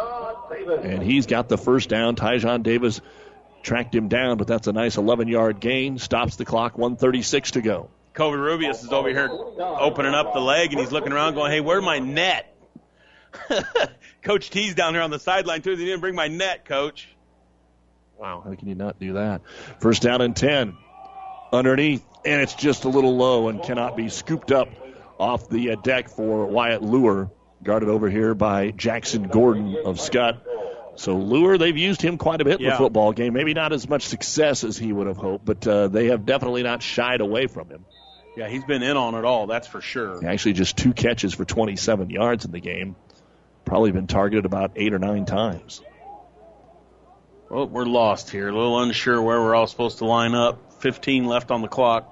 And 0.83 1.01
he's 1.01 1.27
got 1.27 1.49
the 1.49 1.59
first 1.59 1.89
down. 1.89 2.17
Tyjon 2.17 2.65
Davis 2.65 3.01
tracked 3.63 3.95
him 3.95 4.09
down, 4.09 4.39
but 4.39 4.49
that's 4.49 4.67
a 4.67 4.73
nice 4.73 4.97
11 4.97 5.29
yard 5.29 5.61
gain. 5.61 5.99
Stops 5.99 6.35
the 6.35 6.45
clock, 6.45 6.77
136 6.77 7.53
to 7.53 7.63
go. 7.63 7.91
Kobe 8.21 8.37
Rubius 8.37 8.85
is 8.85 8.93
over 8.93 9.09
here 9.09 9.31
opening 9.59 10.13
up 10.13 10.35
the 10.35 10.41
leg, 10.41 10.73
and 10.73 10.79
he's 10.81 10.93
looking 10.93 11.11
around, 11.11 11.33
going, 11.37 11.51
"Hey, 11.51 11.61
where's 11.63 11.83
my 11.83 12.01
net?" 12.01 12.55
Coach 14.23 14.51
T's 14.51 14.75
down 14.75 14.93
here 14.93 15.01
on 15.03 15.09
the 15.09 15.19
sideline 15.19 15.63
too. 15.63 15.71
He 15.75 15.87
didn't 15.87 16.01
bring 16.01 16.15
my 16.15 16.29
net, 16.29 16.67
Coach. 16.67 17.09
Wow, 18.19 18.43
how 18.45 18.55
can 18.55 18.69
you 18.69 18.75
not 18.75 19.01
do 19.01 19.15
that? 19.15 19.41
First 19.79 20.03
down 20.03 20.21
and 20.21 20.37
ten, 20.37 20.77
underneath, 21.51 22.05
and 22.27 22.43
it's 22.43 22.53
just 22.53 22.85
a 22.85 22.91
little 22.91 23.17
low 23.17 23.49
and 23.49 23.63
cannot 23.63 23.97
be 23.97 24.11
scooped 24.11 24.53
up 24.53 24.69
off 25.19 25.49
the 25.49 25.71
uh, 25.71 25.77
deck 25.77 26.11
for 26.11 26.45
Wyatt 26.45 26.83
Lure, 26.83 27.31
guarded 27.63 27.89
over 27.89 28.11
here 28.11 28.35
by 28.35 28.71
Jackson 28.71 29.29
Gordon 29.29 29.79
of 29.87 29.97
Skutt. 29.97 30.41
So 30.97 31.17
Lure, 31.17 31.57
they've 31.57 31.75
used 31.75 32.03
him 32.03 32.19
quite 32.19 32.43
a 32.43 32.45
bit 32.45 32.61
in 32.61 32.67
Yeah. 32.67 32.73
the 32.73 32.77
football 32.77 33.13
game. 33.13 33.33
Maybe 33.33 33.55
not 33.55 33.73
as 33.73 33.89
much 33.89 34.03
success 34.03 34.63
as 34.63 34.77
he 34.77 34.93
would 34.93 35.07
have 35.07 35.17
hoped, 35.17 35.47
but 35.47 35.67
uh, 35.67 35.89
they 35.89 36.09
have 36.09 36.27
definitely 36.27 36.63
not 36.63 36.83
shied 36.83 37.23
away 37.23 37.47
from 37.47 37.71
him. 37.71 37.87
Yeah, 38.37 38.49
he's 38.49 38.65
been 38.65 38.83
in 38.83 38.97
on 38.97 39.15
it 39.15 39.25
all. 39.25 39.47
That's 39.47 39.67
for 39.67 39.81
sure. 39.81 40.25
Actually, 40.27 40.55
just 40.55 40.77
two 40.77 40.93
catches 40.93 41.35
for 41.35 41.45
27 41.45 42.11
yards 42.11 42.45
in 42.45 42.53
the 42.53 42.61
game. 42.61 42.97
Probably 43.65 43.93
been 43.93 44.07
targeted 44.07 44.47
about 44.47 44.73
eight 44.77 44.95
or 44.95 44.99
nine 44.99 45.27
times. 45.27 45.83
Well, 47.51 47.67
we're 47.67 47.85
lost 47.85 48.31
here. 48.31 48.49
A 48.49 48.53
little 48.53 48.81
unsure 48.81 49.21
where 49.21 49.41
we're 49.41 49.55
all 49.55 49.67
supposed 49.67 49.99
to 49.99 50.05
line 50.05 50.35
up. 50.35 50.81
15 50.83 51.27
left 51.27 51.51
on 51.51 51.63
the 51.63 51.69
clock. 51.69 52.09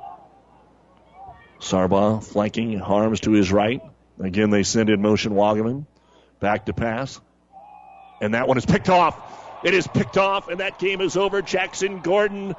Sargbah 1.61 2.25
flanking 2.25 2.79
Harms 2.79 3.21
to 3.21 3.33
his 3.33 3.51
right. 3.53 3.81
Again, 4.21 4.51
they 4.51 4.65
send 4.65 4.91
in 4.91 5.01
motion 5.01 5.33
Wagaman. 5.33 5.87
Back 6.41 6.67
to 6.67 6.73
pass. 6.73 7.21
And 8.21 8.35
that 8.35 8.49
one 8.49 8.59
is 8.59 8.67
picked 8.67 8.89
off. 8.89 9.17
It 9.65 9.75
is 9.75 9.87
picked 9.87 10.19
off, 10.19 10.49
and 10.49 10.61
that 10.61 10.79
game 10.79 11.01
is 11.01 11.17
over. 11.17 11.43
Jackson 11.43 12.01
Gordon, 12.01 12.55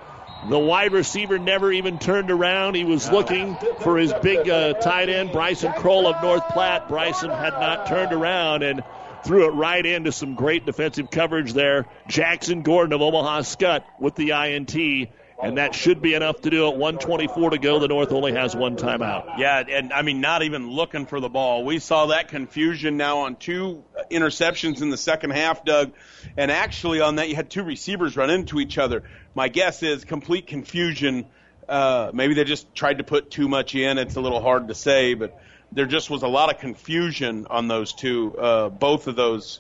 the 0.48 0.60
wide 0.60 0.94
receiver, 0.94 1.38
never 1.38 1.72
even 1.72 2.00
turned 2.00 2.32
around. 2.32 2.76
He 2.76 2.86
was 2.86 3.12
looking 3.12 3.58
for 3.82 3.98
his 3.98 4.14
big 4.22 4.50
uh, 4.50 4.74
tight 4.74 5.10
end, 5.10 5.32
Bryson 5.32 5.74
Kroll 5.74 6.08
of 6.08 6.22
North 6.22 6.48
Platte. 6.50 6.88
Bryson 6.88 7.30
had 7.30 7.54
not 7.54 7.88
turned 7.88 8.14
around 8.14 8.64
and 8.64 8.84
threw 9.24 9.48
it 9.48 9.52
right 9.52 9.86
into 9.86 10.12
some 10.12 10.36
great 10.36 10.66
defensive 10.66 11.12
coverage 11.12 11.54
there. 11.54 11.88
Jackson 12.08 12.62
Gordon 12.62 12.94
of 12.94 13.02
Omaha 13.02 13.42
Skutt 13.42 13.84
with 14.00 14.16
the 14.16 14.32
INT. 14.32 15.10
And 15.42 15.58
that 15.58 15.74
should 15.74 16.02
be 16.02 16.16
enough 16.16 16.42
to 16.42 16.50
do 16.50 16.68
it. 16.68 16.76
124 16.76 17.52
to 17.52 17.58
go. 17.58 17.80
The 17.80 17.88
North 17.88 18.12
only 18.12 18.34
has 18.34 18.54
one 18.56 18.76
timeout. 18.76 19.38
Yeah, 19.38 19.64
and 19.70 19.94
I 19.94 20.02
mean, 20.02 20.20
not 20.20 20.44
even 20.44 20.70
looking 20.70 21.06
for 21.06 21.22
the 21.22 21.30
ball. 21.30 21.64
We 21.64 21.80
saw 21.80 22.08
that 22.08 22.28
confusion 22.28 22.98
now 22.98 23.20
on 23.20 23.38
two 23.38 23.86
interceptions 24.12 24.82
in 24.82 24.90
the 24.90 24.98
second 24.98 25.30
half, 25.30 25.64
Doug. 25.64 25.94
And 26.36 26.52
actually, 26.52 27.00
on 27.00 27.16
that, 27.16 27.30
you 27.30 27.36
had 27.36 27.50
two 27.50 27.64
receivers 27.64 28.18
run 28.18 28.30
into 28.30 28.60
each 28.60 28.78
other. 28.78 29.04
My 29.36 29.48
guess 29.48 29.84
is 29.84 30.06
complete 30.06 30.48
confusion. 30.48 31.28
Uh, 31.68 32.12
maybe 32.14 32.34
they 32.34 32.44
just 32.44 32.74
tried 32.74 32.98
to 32.98 33.04
put 33.04 33.30
too 33.30 33.48
much 33.48 33.76
in. 33.76 33.98
It's 33.98 34.16
a 34.16 34.22
little 34.22 34.42
hard 34.42 34.70
to 34.70 34.76
say, 34.76 35.14
but 35.14 35.40
there 35.72 35.86
just 35.86 36.10
was 36.10 36.24
a 36.24 36.28
lot 36.28 36.54
of 36.54 36.60
confusion 36.60 37.48
on 37.50 37.68
those 37.68 37.94
two, 37.94 38.36
uh, 38.38 38.70
both 38.70 39.08
of 39.08 39.16
those 39.16 39.60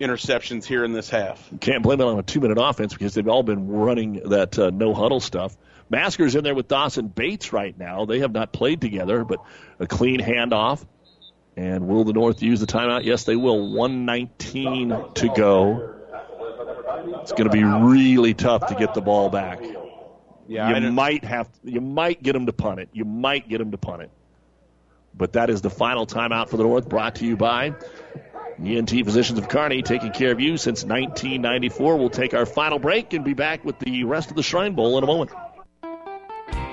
interceptions 0.00 0.64
here 0.64 0.84
in 0.84 0.92
this 0.92 1.08
half. 1.08 1.48
Can't 1.60 1.82
blame 1.82 2.00
it 2.00 2.04
on 2.04 2.18
a 2.18 2.22
two 2.22 2.40
minute 2.40 2.58
offense 2.60 2.92
because 2.92 3.14
they've 3.14 3.28
all 3.28 3.42
been 3.42 3.68
running 3.68 4.28
that 4.28 4.58
uh, 4.58 4.70
no 4.70 4.92
huddle 4.92 5.20
stuff. 5.20 5.56
Masker's 5.88 6.34
in 6.34 6.44
there 6.44 6.54
with 6.54 6.68
Dawson 6.68 7.08
Bates 7.08 7.52
right 7.52 7.76
now. 7.76 8.04
They 8.04 8.18
have 8.18 8.32
not 8.32 8.52
played 8.52 8.80
together, 8.80 9.24
but 9.24 9.38
a 9.78 9.86
clean 9.86 10.20
handoff. 10.20 10.84
And 11.56 11.88
will 11.88 12.04
the 12.04 12.12
North 12.12 12.42
use 12.42 12.60
the 12.60 12.66
timeout? 12.66 13.04
Yes, 13.04 13.24
they 13.24 13.36
will. 13.36 13.72
119 13.72 15.12
to 15.14 15.28
go. 15.34 15.95
It's 17.22 17.32
going 17.32 17.44
to 17.44 17.50
be 17.50 17.64
really 17.64 18.34
tough 18.34 18.68
to 18.68 18.74
get 18.74 18.94
the 18.94 19.00
ball 19.00 19.28
back. 19.30 19.60
Yeah, 20.48 20.78
you 20.78 20.92
might 20.92 21.24
have 21.24 21.48
you 21.64 21.80
might 21.80 22.22
get 22.22 22.34
them 22.34 22.46
to 22.46 22.52
punt 22.52 22.80
it. 22.80 22.88
You 22.92 23.04
might 23.04 23.48
get 23.48 23.58
them 23.58 23.72
to 23.72 23.78
punt 23.78 24.02
it. 24.02 24.10
But 25.12 25.32
that 25.32 25.50
is 25.50 25.62
the 25.62 25.70
final 25.70 26.06
timeout 26.06 26.50
for 26.50 26.56
the 26.56 26.62
North, 26.62 26.88
brought 26.88 27.16
to 27.16 27.26
you 27.26 27.36
by 27.36 27.74
ENT 28.62 28.90
Physicians 28.90 29.38
of 29.38 29.48
Kearney, 29.48 29.82
taking 29.82 30.12
care 30.12 30.30
of 30.30 30.40
you 30.40 30.56
since 30.56 30.84
1994. 30.84 31.96
We'll 31.96 32.10
take 32.10 32.34
our 32.34 32.46
final 32.46 32.78
break 32.78 33.12
and 33.12 33.24
be 33.24 33.34
back 33.34 33.64
with 33.64 33.78
the 33.78 34.04
rest 34.04 34.30
of 34.30 34.36
the 34.36 34.42
Shrine 34.42 34.74
Bowl 34.74 34.98
in 34.98 35.04
a 35.04 35.06
moment. 35.06 35.30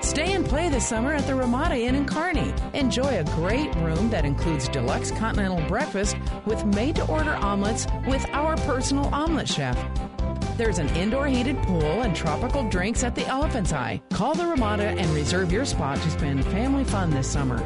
Stay 0.04 0.34
and 0.34 0.44
play 0.44 0.68
this 0.68 0.86
summer 0.86 1.14
at 1.14 1.26
the 1.26 1.34
Ramada 1.34 1.76
Inn 1.76 1.94
in 1.94 2.04
Kearney. 2.04 2.52
Enjoy 2.74 3.18
a 3.18 3.24
great 3.24 3.74
room 3.76 4.10
that 4.10 4.26
includes 4.26 4.68
deluxe 4.68 5.10
continental 5.10 5.66
breakfast 5.66 6.18
with 6.44 6.62
made 6.66 6.96
to 6.96 7.06
order 7.06 7.34
omelets 7.36 7.86
with 8.06 8.24
our 8.32 8.54
personal 8.58 9.06
omelet 9.14 9.48
chef. 9.48 9.82
There's 10.58 10.78
an 10.78 10.90
indoor 10.90 11.26
heated 11.26 11.56
pool 11.62 12.02
and 12.02 12.14
tropical 12.14 12.68
drinks 12.68 13.02
at 13.02 13.14
the 13.14 13.26
Elephant's 13.26 13.72
Eye. 13.72 14.02
Call 14.10 14.34
the 14.34 14.46
Ramada 14.46 14.88
and 14.88 15.10
reserve 15.14 15.50
your 15.50 15.64
spot 15.64 15.96
to 15.96 16.10
spend 16.10 16.44
family 16.44 16.84
fun 16.84 17.08
this 17.08 17.28
summer. 17.28 17.58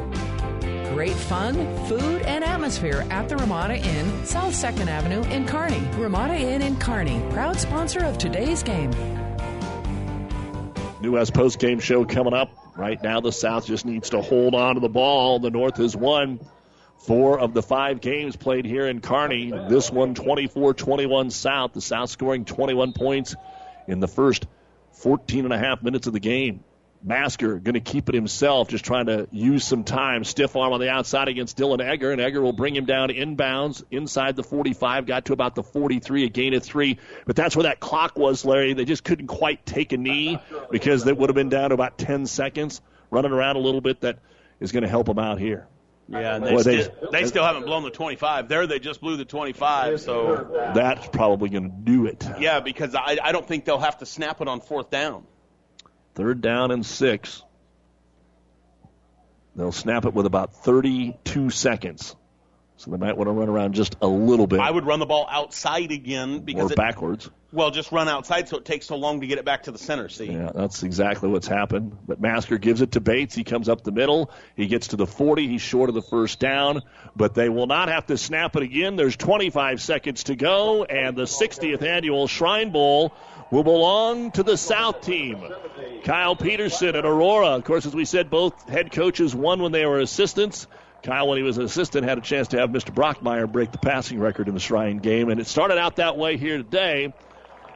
Great 0.93 1.17
fun, 1.17 1.55
food, 1.87 2.21
and 2.21 2.45
atmosphere 2.45 3.05
at 3.09 3.27
the 3.27 3.35
Ramada 3.35 3.75
Inn, 3.75 4.25
South 4.25 4.53
2nd 4.53 4.87
Avenue 4.87 5.23
in 5.29 5.45
Kearney. 5.45 5.85
Ramada 5.97 6.35
Inn 6.35 6.61
in 6.61 6.77
Kearney, 6.77 7.21
proud 7.31 7.59
sponsor 7.59 7.99
of 8.05 8.17
today's 8.17 8.63
game. 8.63 8.91
New 11.01 11.13
West 11.13 11.33
post 11.33 11.59
game 11.59 11.79
show 11.79 12.05
coming 12.05 12.33
up. 12.33 12.51
Right 12.75 13.01
now, 13.01 13.21
the 13.21 13.31
South 13.31 13.65
just 13.65 13.85
needs 13.85 14.09
to 14.11 14.21
hold 14.21 14.53
on 14.53 14.75
to 14.75 14.81
the 14.81 14.89
ball. 14.89 15.39
The 15.39 15.49
North 15.49 15.77
has 15.77 15.95
won 15.95 16.39
four 16.97 17.39
of 17.39 17.53
the 17.53 17.61
five 17.61 18.01
games 18.01 18.35
played 18.35 18.65
here 18.65 18.87
in 18.87 18.99
Kearney. 18.99 19.51
This 19.69 19.89
one 19.89 20.13
24 20.13 20.73
21 20.73 21.31
South. 21.31 21.73
The 21.73 21.81
South 21.81 22.09
scoring 22.09 22.45
21 22.45 22.93
points 22.93 23.35
in 23.87 23.99
the 23.99 24.07
first 24.07 24.45
14 24.93 25.45
and 25.45 25.53
a 25.53 25.57
half 25.57 25.81
minutes 25.81 26.07
of 26.07 26.13
the 26.13 26.19
game. 26.19 26.63
Masker 27.01 27.59
going 27.59 27.75
to 27.75 27.79
keep 27.79 28.09
it 28.09 28.15
himself, 28.15 28.67
just 28.67 28.83
trying 28.83 29.05
to 29.05 29.27
use 29.31 29.65
some 29.65 29.83
time. 29.83 30.23
Stiff 30.23 30.55
arm 30.55 30.73
on 30.73 30.79
the 30.79 30.89
outside 30.89 31.27
against 31.29 31.57
Dylan 31.57 31.81
Egger, 31.81 32.11
and 32.11 32.19
Egger 32.19 32.41
will 32.41 32.53
bring 32.53 32.75
him 32.75 32.85
down 32.85 33.09
inbounds 33.09 33.83
inside 33.89 34.35
the 34.35 34.43
45. 34.43 35.05
Got 35.05 35.25
to 35.25 35.33
about 35.33 35.55
the 35.55 35.63
43, 35.63 36.25
a 36.25 36.29
gain 36.29 36.53
of 36.53 36.63
three. 36.63 36.99
But 37.25 37.35
that's 37.35 37.55
where 37.55 37.63
that 37.63 37.79
clock 37.79 38.17
was, 38.17 38.43
Larry. 38.43 38.73
They 38.73 38.85
just 38.85 39.03
couldn't 39.03 39.27
quite 39.27 39.65
take 39.65 39.93
a 39.93 39.97
knee 39.97 40.39
because 40.71 41.03
they 41.03 41.13
would 41.13 41.29
have 41.29 41.35
been 41.35 41.49
down 41.49 41.69
to 41.69 41.73
about 41.73 41.97
10 41.97 42.25
seconds. 42.25 42.81
Running 43.11 43.31
around 43.31 43.55
a 43.55 43.59
little 43.59 43.81
bit, 43.81 44.01
that 44.01 44.19
is 44.59 44.71
going 44.71 44.83
to 44.83 44.89
help 44.89 45.07
them 45.07 45.19
out 45.19 45.39
here. 45.39 45.67
Yeah, 46.09 46.35
and 46.35 46.45
they, 46.45 46.51
Boy, 46.51 46.63
they- 46.63 46.81
still, 46.83 47.11
they 47.11 47.25
still 47.25 47.43
haven't 47.45 47.65
blown 47.65 47.83
the 47.83 47.91
25. 47.91 48.47
There, 48.49 48.67
they 48.67 48.79
just 48.79 48.99
blew 48.99 49.15
the 49.15 49.25
25. 49.25 50.01
So 50.01 50.71
That's 50.75 51.07
probably 51.07 51.49
going 51.49 51.69
to 51.69 51.75
do 51.91 52.05
it. 52.07 52.25
yeah, 52.39 52.59
because 52.59 52.93
I, 52.95 53.17
I 53.23 53.31
don't 53.31 53.47
think 53.47 53.65
they'll 53.65 53.77
have 53.79 53.99
to 53.99 54.05
snap 54.05 54.41
it 54.41 54.47
on 54.47 54.59
fourth 54.59 54.89
down. 54.89 55.23
Third 56.19 56.41
down 56.41 56.71
and 56.71 56.85
six. 56.85 57.41
They'll 59.55 59.71
snap 59.71 60.03
it 60.03 60.13
with 60.13 60.25
about 60.25 60.53
32 60.53 61.49
seconds. 61.49 62.13
So 62.75 62.91
they 62.91 62.97
might 62.97 63.15
want 63.15 63.29
to 63.29 63.31
run 63.31 63.47
around 63.47 63.73
just 63.73 63.95
a 64.01 64.07
little 64.07 64.45
bit 64.47 64.59
I 64.59 64.71
would 64.71 64.85
run 64.85 64.99
the 64.99 65.05
ball 65.05 65.27
outside 65.29 65.91
again 65.91 66.39
because 66.39 66.71
or 66.71 66.73
it, 66.73 66.75
backwards. 66.75 67.29
Well, 67.53 67.71
just 67.71 67.93
run 67.93 68.09
outside 68.09 68.49
so 68.49 68.57
it 68.57 68.65
takes 68.65 68.87
so 68.87 68.97
long 68.97 69.21
to 69.21 69.27
get 69.27 69.37
it 69.37 69.45
back 69.45 69.63
to 69.63 69.71
the 69.71 69.77
center. 69.77 70.09
See? 70.09 70.31
Yeah, 70.31 70.51
that's 70.53 70.83
exactly 70.83 71.29
what's 71.29 71.47
happened. 71.47 71.97
But 72.05 72.19
Masker 72.19 72.57
gives 72.57 72.81
it 72.81 72.91
to 72.93 73.01
Bates. 73.01 73.33
He 73.33 73.45
comes 73.45 73.69
up 73.69 73.83
the 73.83 73.91
middle. 73.93 74.31
He 74.55 74.67
gets 74.67 74.89
to 74.89 74.97
the 74.97 75.07
40. 75.07 75.47
He's 75.47 75.61
short 75.61 75.87
of 75.87 75.95
the 75.95 76.01
first 76.01 76.39
down, 76.39 76.81
but 77.15 77.33
they 77.33 77.47
will 77.47 77.67
not 77.67 77.87
have 77.87 78.07
to 78.07 78.17
snap 78.17 78.57
it 78.57 78.63
again. 78.63 78.97
There's 78.97 79.15
25 79.15 79.81
seconds 79.81 80.25
to 80.25 80.35
go, 80.35 80.83
and 80.83 81.17
the 81.17 81.23
60th 81.23 81.81
annual 81.81 82.27
Shrine 82.27 82.71
Bowl 82.71 83.13
will 83.51 83.63
belong 83.63 84.31
to 84.31 84.43
the 84.43 84.57
South 84.57 85.01
team. 85.01 85.43
Kyle 86.03 86.35
Peterson 86.35 86.95
and 86.95 87.05
Aurora. 87.05 87.49
Of 87.49 87.63
course, 87.63 87.85
as 87.85 87.95
we 87.95 88.05
said, 88.05 88.29
both 88.29 88.67
head 88.69 88.91
coaches 88.91 89.35
won 89.35 89.61
when 89.61 89.71
they 89.71 89.85
were 89.85 89.99
assistants. 89.99 90.67
Kyle, 91.03 91.27
when 91.27 91.37
he 91.37 91.43
was 91.43 91.57
an 91.57 91.63
assistant, 91.63 92.05
had 92.05 92.17
a 92.17 92.21
chance 92.21 92.49
to 92.49 92.59
have 92.59 92.71
Mr. 92.71 92.93
Brockmeyer 92.93 93.49
break 93.49 93.71
the 93.71 93.77
passing 93.77 94.19
record 94.19 94.47
in 94.47 94.53
the 94.53 94.59
Shrine 94.59 94.97
game, 94.97 95.29
and 95.29 95.39
it 95.39 95.47
started 95.47 95.77
out 95.77 95.95
that 95.95 96.17
way 96.17 96.37
here 96.37 96.57
today. 96.57 97.13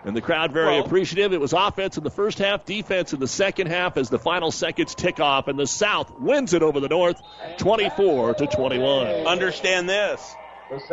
And 0.06 0.14
the 0.14 0.22
crowd 0.22 0.52
very 0.52 0.66
Well- 0.76 0.86
appreciative. 0.86 1.32
It 1.32 1.40
was 1.40 1.54
offense 1.54 1.98
in 1.98 2.04
the 2.04 2.10
first 2.10 2.38
half, 2.38 2.66
defense 2.66 3.14
in 3.14 3.22
the 3.22 3.28
second 3.28 3.68
half 3.68 3.96
as 3.96 4.10
the 4.10 4.20
final 4.20 4.52
seconds 4.52 4.94
tick 4.94 5.22
off, 5.22 5.48
and 5.48 5.58
the 5.58 5.66
South 5.66 6.12
wins 6.20 6.54
it 6.54 6.62
over 6.62 6.82
the 6.82 6.90
North, 6.90 7.22
24 7.58 8.34
to 8.34 8.48
21. 8.48 9.08
Understand 9.26 9.88
this. 9.88 10.36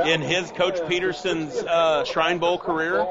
In 0.05 0.21
his 0.21 0.51
Coach 0.53 0.79
Peterson's 0.89 1.57
uh, 1.57 2.05
Shrine 2.05 2.39
Bowl 2.39 2.59
career, 2.59 3.07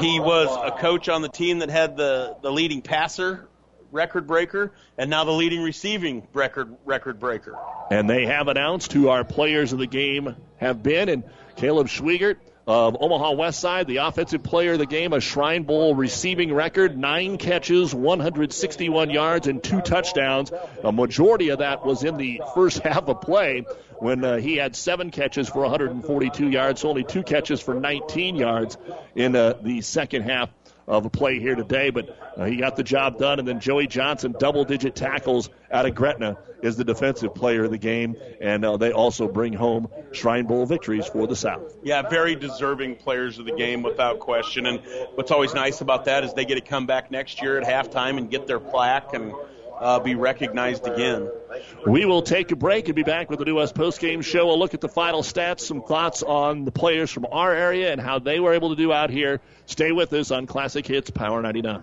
he 0.00 0.20
was 0.20 0.48
a 0.48 0.78
coach 0.78 1.08
on 1.08 1.22
the 1.22 1.28
team 1.28 1.60
that 1.60 1.70
had 1.70 1.96
the, 1.96 2.36
the 2.42 2.50
leading 2.50 2.82
passer 2.82 3.48
record 3.92 4.26
breaker 4.26 4.72
and 4.98 5.10
now 5.10 5.24
the 5.24 5.32
leading 5.32 5.62
receiving 5.62 6.26
record 6.32 6.76
record 6.84 7.18
breaker. 7.18 7.56
And 7.90 8.08
they 8.08 8.26
have 8.26 8.48
announced 8.48 8.92
who 8.92 9.08
our 9.08 9.24
players 9.24 9.72
of 9.72 9.78
the 9.78 9.86
game 9.86 10.36
have 10.58 10.82
been. 10.82 11.08
And 11.08 11.24
Caleb 11.56 11.88
Schweigert 11.88 12.38
of 12.66 12.96
Omaha 13.00 13.32
West 13.32 13.60
Side, 13.60 13.86
the 13.86 13.98
offensive 13.98 14.42
player 14.42 14.72
of 14.72 14.80
the 14.80 14.86
game, 14.86 15.12
a 15.12 15.20
Shrine 15.20 15.62
Bowl 15.62 15.94
receiving 15.94 16.52
record, 16.52 16.98
nine 16.98 17.38
catches, 17.38 17.94
161 17.94 19.10
yards, 19.10 19.46
and 19.46 19.62
two 19.62 19.80
touchdowns. 19.80 20.52
A 20.82 20.90
majority 20.90 21.50
of 21.50 21.60
that 21.60 21.86
was 21.86 22.02
in 22.02 22.16
the 22.16 22.42
first 22.54 22.78
half 22.84 23.08
of 23.08 23.20
play 23.20 23.64
when 23.98 24.24
uh, 24.24 24.36
he 24.38 24.56
had 24.56 24.74
seven 24.74 25.10
catches 25.10 25.48
for 25.48 25.60
142 25.60 26.48
yards, 26.48 26.84
only 26.84 27.04
two 27.04 27.22
catches 27.22 27.60
for 27.60 27.74
19 27.74 28.34
yards 28.34 28.76
in 29.14 29.36
uh, 29.36 29.54
the 29.62 29.80
second 29.80 30.22
half 30.22 30.50
of 30.88 31.04
a 31.04 31.10
play 31.10 31.40
here 31.40 31.54
today, 31.54 31.90
but 31.90 32.16
uh, 32.36 32.44
he 32.44 32.56
got 32.56 32.76
the 32.76 32.82
job 32.82 33.18
done. 33.18 33.38
And 33.38 33.46
then 33.46 33.60
Joey 33.60 33.86
Johnson, 33.86 34.34
double 34.38 34.64
digit 34.64 34.94
tackles 34.94 35.50
out 35.70 35.86
of 35.86 35.94
Gretna, 35.94 36.38
is 36.66 36.76
the 36.76 36.84
defensive 36.84 37.34
player 37.34 37.64
of 37.64 37.70
the 37.70 37.78
game. 37.78 38.16
And 38.40 38.64
uh, 38.64 38.76
they 38.76 38.92
also 38.92 39.28
bring 39.28 39.52
home 39.52 39.88
Shrine 40.12 40.46
Bowl 40.46 40.66
victories 40.66 41.06
for 41.06 41.26
the 41.26 41.36
South. 41.36 41.76
Yeah, 41.82 42.02
very 42.08 42.34
deserving 42.34 42.96
players 42.96 43.38
of 43.38 43.46
the 43.46 43.52
game 43.52 43.82
without 43.82 44.18
question. 44.18 44.66
And 44.66 44.80
what's 45.14 45.30
always 45.30 45.54
nice 45.54 45.80
about 45.80 46.06
that 46.06 46.24
is 46.24 46.34
they 46.34 46.44
get 46.44 46.56
to 46.56 46.60
come 46.60 46.86
back 46.86 47.10
next 47.10 47.40
year 47.40 47.58
at 47.58 47.66
halftime 47.66 48.18
and 48.18 48.30
get 48.30 48.46
their 48.46 48.60
plaque 48.60 49.14
and 49.14 49.32
uh, 49.78 50.00
be 50.00 50.14
recognized 50.14 50.86
again. 50.86 51.30
We 51.86 52.04
will 52.04 52.22
take 52.22 52.50
a 52.50 52.56
break 52.56 52.86
and 52.86 52.94
be 52.94 53.02
back 53.02 53.30
with 53.30 53.38
the 53.38 53.44
New 53.44 53.56
West 53.56 53.74
postgame 53.74 54.24
show. 54.24 54.50
A 54.50 54.56
look 54.56 54.74
at 54.74 54.80
the 54.80 54.88
final 54.88 55.22
stats, 55.22 55.60
some 55.60 55.82
thoughts 55.82 56.22
on 56.22 56.64
the 56.64 56.72
players 56.72 57.10
from 57.10 57.26
our 57.30 57.52
area 57.52 57.92
and 57.92 58.00
how 58.00 58.18
they 58.18 58.40
were 58.40 58.54
able 58.54 58.70
to 58.70 58.76
do 58.76 58.92
out 58.92 59.10
here. 59.10 59.40
Stay 59.66 59.92
with 59.92 60.12
us 60.12 60.30
on 60.30 60.46
Classic 60.46 60.86
Hits 60.86 61.10
Power 61.10 61.42
99. 61.42 61.82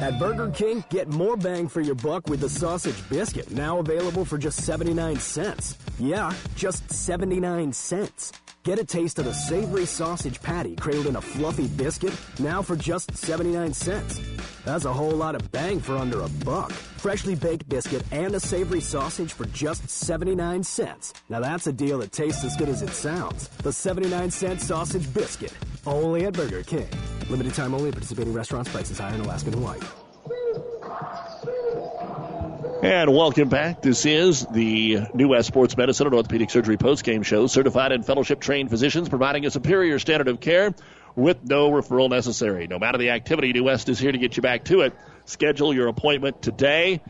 At 0.00 0.16
Burger 0.20 0.48
King, 0.50 0.84
get 0.90 1.08
more 1.08 1.36
bang 1.36 1.66
for 1.66 1.80
your 1.80 1.96
buck 1.96 2.28
with 2.28 2.38
the 2.38 2.48
sausage 2.48 2.96
biscuit, 3.08 3.50
now 3.50 3.80
available 3.80 4.24
for 4.24 4.38
just 4.38 4.62
79 4.62 5.18
cents. 5.18 5.76
Yeah, 5.98 6.32
just 6.54 6.88
79 6.92 7.72
cents. 7.72 8.32
Get 8.62 8.78
a 8.78 8.84
taste 8.84 9.18
of 9.18 9.24
the 9.24 9.34
savory 9.34 9.86
sausage 9.86 10.40
patty 10.40 10.76
cradled 10.76 11.06
in 11.06 11.16
a 11.16 11.20
fluffy 11.20 11.66
biscuit, 11.66 12.14
now 12.38 12.62
for 12.62 12.76
just 12.76 13.16
79 13.16 13.74
cents. 13.74 14.20
That's 14.64 14.84
a 14.84 14.92
whole 14.92 15.10
lot 15.10 15.34
of 15.34 15.50
bang 15.50 15.80
for 15.80 15.96
under 15.96 16.20
a 16.20 16.28
buck. 16.44 16.70
Freshly 16.70 17.34
baked 17.34 17.68
biscuit 17.68 18.04
and 18.12 18.36
a 18.36 18.40
savory 18.40 18.80
sausage 18.80 19.32
for 19.32 19.46
just 19.46 19.88
79 19.88 20.62
cents. 20.62 21.12
Now 21.28 21.40
that's 21.40 21.66
a 21.66 21.72
deal 21.72 21.98
that 21.98 22.12
tastes 22.12 22.44
as 22.44 22.56
good 22.56 22.68
as 22.68 22.82
it 22.82 22.90
sounds. 22.90 23.48
The 23.48 23.72
79 23.72 24.30
cent 24.30 24.60
sausage 24.60 25.12
biscuit. 25.12 25.54
Only 25.88 26.26
at 26.26 26.34
Burger 26.34 26.62
King. 26.62 26.86
Limited 27.30 27.54
time 27.54 27.72
only. 27.72 27.90
Participating 27.90 28.34
restaurants. 28.34 28.70
Prices 28.70 28.98
higher 28.98 29.14
in 29.14 29.22
Alaska 29.22 29.50
and 29.50 29.58
Hawaii. 29.58 29.80
And 32.82 33.14
welcome 33.14 33.48
back. 33.48 33.80
This 33.80 34.04
is 34.04 34.44
the 34.46 35.00
New 35.14 35.28
West 35.28 35.48
Sports 35.48 35.78
Medicine 35.78 36.06
and 36.06 36.14
Orthopedic 36.14 36.50
Surgery 36.50 36.76
postgame 36.76 37.24
show. 37.24 37.46
Certified 37.46 37.92
and 37.92 38.04
fellowship 38.04 38.38
trained 38.38 38.68
physicians 38.68 39.08
providing 39.08 39.46
a 39.46 39.50
superior 39.50 39.98
standard 39.98 40.28
of 40.28 40.40
care 40.40 40.74
with 41.16 41.42
no 41.42 41.70
referral 41.70 42.10
necessary. 42.10 42.66
No 42.66 42.78
matter 42.78 42.98
the 42.98 43.10
activity, 43.10 43.54
New 43.54 43.64
West 43.64 43.88
is 43.88 43.98
here 43.98 44.12
to 44.12 44.18
get 44.18 44.36
you 44.36 44.42
back 44.42 44.64
to 44.64 44.82
it. 44.82 44.94
Schedule 45.24 45.72
your 45.72 45.88
appointment 45.88 46.42
today. 46.42 47.00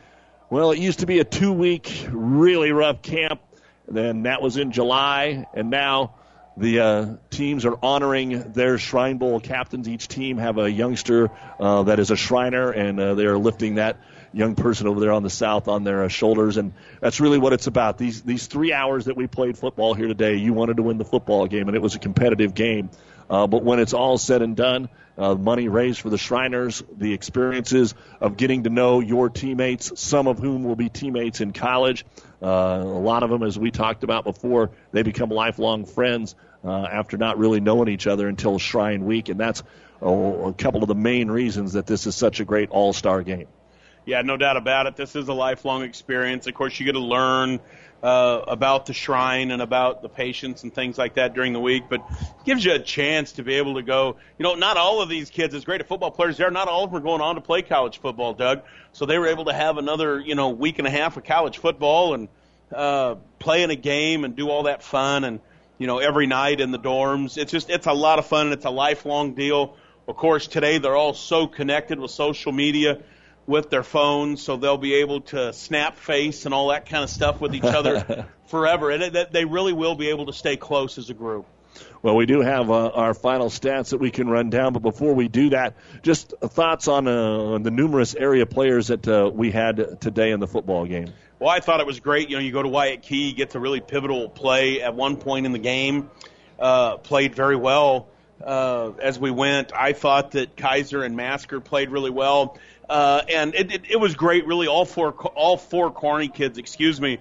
Well, 0.51 0.71
it 0.71 0.79
used 0.79 1.01
to 1.01 1.07
be 1.07 1.19
a 1.19 1.25
two 1.25 1.53
week, 1.53 2.07
really 2.11 2.71
rough 2.71 3.03
camp. 3.03 3.41
And 3.89 3.97
then 3.97 4.23
that 4.23 4.41
was 4.41 4.57
in 4.57 4.71
July, 4.71 5.47
and 5.53 5.69
now 5.69 6.15
the 6.59 6.81
uh, 6.81 7.07
teams 7.31 7.65
are 7.65 7.79
honoring 7.83 8.53
their 8.53 8.79
Shrine 8.79 9.19
Bowl 9.19 9.39
captains. 9.39 9.89
Each 9.89 10.09
team 10.09 10.39
have 10.39 10.59
a 10.59 10.71
youngster 10.71 11.31
uh, 11.61 11.85
that 11.85 12.01
is 12.01 12.11
a 12.11 12.17
Shriner, 12.17 12.71
and 12.71 12.99
uh, 12.99 13.15
they 13.15 13.27
are 13.27 13.39
lifting 13.39 13.77
that 13.77 13.99
young 14.33 14.57
person 14.57 14.87
over 14.87 15.01
there 15.01 15.13
on 15.13 15.23
the 15.23 15.31
south 15.31 15.69
on 15.69 15.85
their 15.85 16.05
uh, 16.05 16.09
shoulders, 16.09 16.57
and 16.57 16.73
that's 17.01 17.21
really 17.21 17.39
what 17.39 17.53
it's 17.53 17.69
about. 17.69 17.97
These 17.97 18.23
these 18.23 18.47
three 18.47 18.73
hours 18.73 19.05
that 19.05 19.17
we 19.17 19.29
played 19.29 19.57
football 19.57 19.95
here 19.95 20.09
today, 20.09 20.35
you 20.35 20.53
wanted 20.53 20.79
to 20.79 20.83
win 20.83 20.99
the 20.99 21.05
football 21.05 21.47
game, 21.47 21.69
and 21.69 21.77
it 21.77 21.81
was 21.81 21.95
a 21.95 22.01
competitive 22.01 22.55
game. 22.55 22.91
Uh, 23.31 23.47
but 23.47 23.63
when 23.63 23.79
it's 23.79 23.93
all 23.93 24.19
said 24.19 24.43
and 24.43 24.57
done, 24.57 24.89
uh, 25.17 25.35
money 25.35 25.69
raised 25.69 26.01
for 26.01 26.11
the 26.11 26.19
Shriners, 26.19 26.83
the 26.97 27.13
experiences 27.13 27.95
of 28.21 28.37
getting 28.37 28.65
to 28.65 28.71
know 28.71 29.01
your 29.01 29.29
teammates, 29.29 30.01
some 30.01 30.27
of 30.27 30.39
whom 30.39 30.65
will 30.65 30.77
be 30.77 30.89
teammates 30.89 31.41
in 31.41 31.53
college. 31.53 32.07
A 32.41 32.47
lot 32.47 33.23
of 33.23 33.31
them, 33.31 33.43
as 33.43 33.59
we 33.59 33.71
talked 33.71 34.03
about 34.03 34.25
before, 34.25 34.71
they 34.93 35.03
become 35.03 35.29
lifelong 35.29 35.85
friends 35.85 36.35
uh, 36.65 36.71
after 36.71 37.17
not 37.17 37.39
really 37.39 37.61
knowing 37.61 37.89
each 37.89 38.07
other 38.07 38.29
until 38.29 38.59
Shrine 38.59 39.05
Week, 39.05 39.29
and 39.29 39.39
that's 39.39 39.63
oh, 40.03 40.49
a 40.49 40.53
couple 40.53 40.83
of 40.83 40.89
the 40.89 40.95
main 40.95 41.31
reasons 41.31 41.75
that 41.75 41.87
this 41.87 42.07
is 42.07 42.17
such 42.17 42.41
a 42.41 42.45
great 42.45 42.71
All 42.71 42.93
Star 42.93 43.23
game. 43.23 43.47
Yeah, 44.05 44.23
no 44.23 44.37
doubt 44.39 44.57
about 44.57 44.87
it. 44.87 44.97
This 44.97 45.15
is 45.17 45.29
a 45.29 45.35
lifelong 45.35 45.83
experience. 45.83 46.47
Of 46.47 46.55
course, 46.55 46.79
you 46.81 46.87
get 46.87 46.93
to 46.93 46.99
learn 46.99 47.61
uh, 48.03 48.43
about 48.47 48.87
the 48.87 48.95
shrine 48.95 49.51
and 49.51 49.61
about 49.61 50.03
the 50.03 50.09
patients 50.09 50.63
and 50.63 50.73
things 50.73 50.97
like 50.97 51.15
that 51.15 51.35
during 51.35 51.53
the 51.53 51.61
week, 51.61 51.85
but 51.89 52.01
it 52.01 52.45
gives 52.45 52.65
you 52.65 52.73
a 52.73 52.79
chance 52.79 53.33
to 53.33 53.43
be 53.43 53.55
able 53.55 53.75
to 53.75 53.83
go. 53.83 54.17
You 54.39 54.45
know, 54.45 54.55
not 54.55 54.77
all 54.77 55.03
of 55.03 55.09
these 55.09 55.31
kids, 55.31 55.55
as 55.55 55.65
great 55.65 55.81
at 55.81 55.89
football 55.89 56.11
players 56.11 56.37
they 56.37 56.45
are, 56.45 56.51
not 56.51 56.69
all 56.69 56.85
of 56.85 56.91
them 56.91 57.01
are 57.01 57.05
going 57.05 57.21
on 57.21 57.35
to 57.35 57.41
play 57.41 57.63
college 57.63 57.99
football, 57.99 58.35
Doug. 58.35 58.63
So 58.93 59.05
they 59.05 59.19
were 59.19 59.27
able 59.27 59.47
to 59.47 59.53
have 59.53 59.79
another, 59.79 60.21
you 60.21 60.35
know, 60.35 60.51
week 60.51 60.79
and 60.79 60.87
a 60.87 60.91
half 60.91 61.17
of 61.17 61.25
college 61.25 61.59
football 61.59 62.15
and 62.15 62.29
uh, 62.75 63.17
play 63.39 63.63
in 63.63 63.71
a 63.71 63.77
game 63.77 64.25
and 64.25 64.37
do 64.37 64.49
all 64.49 64.65
that 64.65 64.83
fun 64.83 65.25
and 65.25 65.41
you 65.79 65.87
know 65.87 65.99
every 65.99 66.27
night 66.27 66.61
in 66.61 66.71
the 66.71 66.79
dorms. 66.79 67.39
It's 67.39 67.53
just 67.53 67.71
it's 67.71 67.87
a 67.87 67.93
lot 67.93 68.19
of 68.19 68.27
fun 68.27 68.47
and 68.47 68.55
it's 68.55 68.65
a 68.65 68.71
lifelong 68.71 69.35
deal. 69.35 69.77
Of 70.07 70.17
course, 70.17 70.47
today 70.47 70.79
they're 70.79 70.97
all 70.97 71.15
so 71.15 71.47
connected 71.47 71.99
with 71.99 72.11
social 72.11 72.53
media 72.53 73.03
with 73.47 73.71
their 73.71 73.83
phones, 73.83 74.43
so 74.43 74.57
they'll 74.57 74.77
be 74.77 74.95
able 74.97 75.23
to 75.23 75.53
snap 75.55 75.97
face 75.97 76.45
and 76.45 76.55
all 76.55 76.69
that 76.69 76.87
kind 76.87 77.03
of 77.03 77.11
stuff 77.11 77.41
with 77.41 77.55
each 77.55 77.65
other 77.65 78.27
forever. 78.47 78.91
And 78.91 79.03
it, 79.03 79.33
they 79.33 79.47
really 79.47 79.73
will 79.73 79.95
be 79.95 80.11
able 80.11 80.27
to 80.27 80.35
stay 80.35 80.57
close 80.57 80.99
as 80.99 81.09
a 81.09 81.15
group. 81.15 81.47
Well, 82.03 82.15
we 82.15 82.27
do 82.27 82.41
have 82.41 82.71
uh, 82.71 82.89
our 82.89 83.15
final 83.15 83.49
stats 83.49 83.91
that 83.91 83.99
we 83.99 84.11
can 84.11 84.29
run 84.29 84.51
down, 84.51 84.73
but 84.73 84.83
before 84.83 85.15
we 85.15 85.29
do 85.29 85.51
that, 85.51 85.77
just 86.03 86.35
thoughts 86.41 86.89
on, 86.89 87.09
uh, 87.09 87.13
on 87.13 87.63
the 87.63 87.71
numerous 87.71 88.15
area 88.15 88.47
players 88.47 88.89
that 88.89 89.07
uh, 89.09 89.31
we 89.33 89.51
had 89.51 90.01
today 90.01 90.31
in 90.31 90.41
the 90.41 90.47
football 90.47 90.87
game. 90.87 91.13
Well, 91.41 91.51
I 91.51 91.61
thought 91.61 91.81
it 91.81 91.87
was 91.87 92.01
great. 92.01 92.31
You 92.31 92.37
know, 92.37 92.43
you 92.43 92.51
go 92.51 92.63
to 92.63 92.69
Wyatt 92.69 93.03
Key, 93.03 93.33
gets 93.33 93.55
a 93.55 93.61
really 93.61 93.81
pivotal 93.81 94.29
play 94.29 94.83
at 94.83 94.95
one 94.95 95.17
point 95.17 95.47
in 95.47 95.53
the 95.53 95.61
game, 95.61 96.11
uh, 96.59 96.97
played 96.97 97.35
very 97.35 97.55
well 97.55 98.09
uh, 98.45 98.91
as 99.01 99.19
we 99.21 99.31
went. 99.31 99.73
I 99.73 99.93
thought 99.93 100.33
that 100.33 100.57
Kaiser 100.57 101.05
and 101.05 101.17
Masker 101.17 101.61
played 101.61 101.91
really 101.91 102.11
well, 102.11 102.59
uh, 102.89 103.23
and 103.29 103.55
it, 103.55 103.73
it, 103.73 103.83
it 103.91 103.97
was 103.97 104.17
great. 104.17 104.47
Really, 104.49 104.67
all 104.67 104.85
four 104.85 105.13
all 105.13 105.57
four 105.57 105.93
Kearney 105.93 106.29
kids, 106.29 106.59
excuse 106.59 107.01
me, 107.01 107.19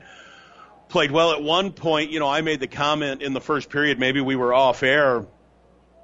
played 0.90 1.12
well. 1.12 1.32
At 1.32 1.44
one 1.44 1.72
point, 1.72 2.10
you 2.10 2.20
know, 2.20 2.28
I 2.28 2.42
made 2.42 2.60
the 2.60 2.68
comment 2.68 3.22
in 3.22 3.34
the 3.34 3.42
first 3.42 3.70
period, 3.70 4.00
maybe 4.00 4.20
we 4.20 4.36
were 4.36 4.52
off 4.54 4.82
air. 4.82 5.26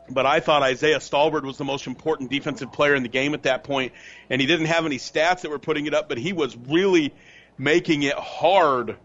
but 0.10 0.26
I 0.26 0.40
thought 0.40 0.64
Isaiah 0.64 1.00
Stalbird 1.00 1.44
was 1.44 1.58
the 1.58 1.64
most 1.64 1.88
important 1.88 2.30
defensive 2.30 2.72
player 2.72 2.94
in 2.94 3.04
the 3.04 3.10
game 3.10 3.34
at 3.34 3.44
that 3.44 3.64
point, 3.64 3.94
and 4.30 4.40
he 4.42 4.48
didn't 4.48 4.68
have 4.68 4.86
any 4.86 4.98
stats 4.98 5.42
that 5.42 5.50
were 5.50 5.60
putting 5.60 5.86
it 5.86 5.94
up, 5.94 6.10
but 6.10 6.18
he 6.18 6.34
was 6.34 6.56
really 6.56 7.14
making 7.58 8.04
it 8.04 8.16
hard 8.16 8.98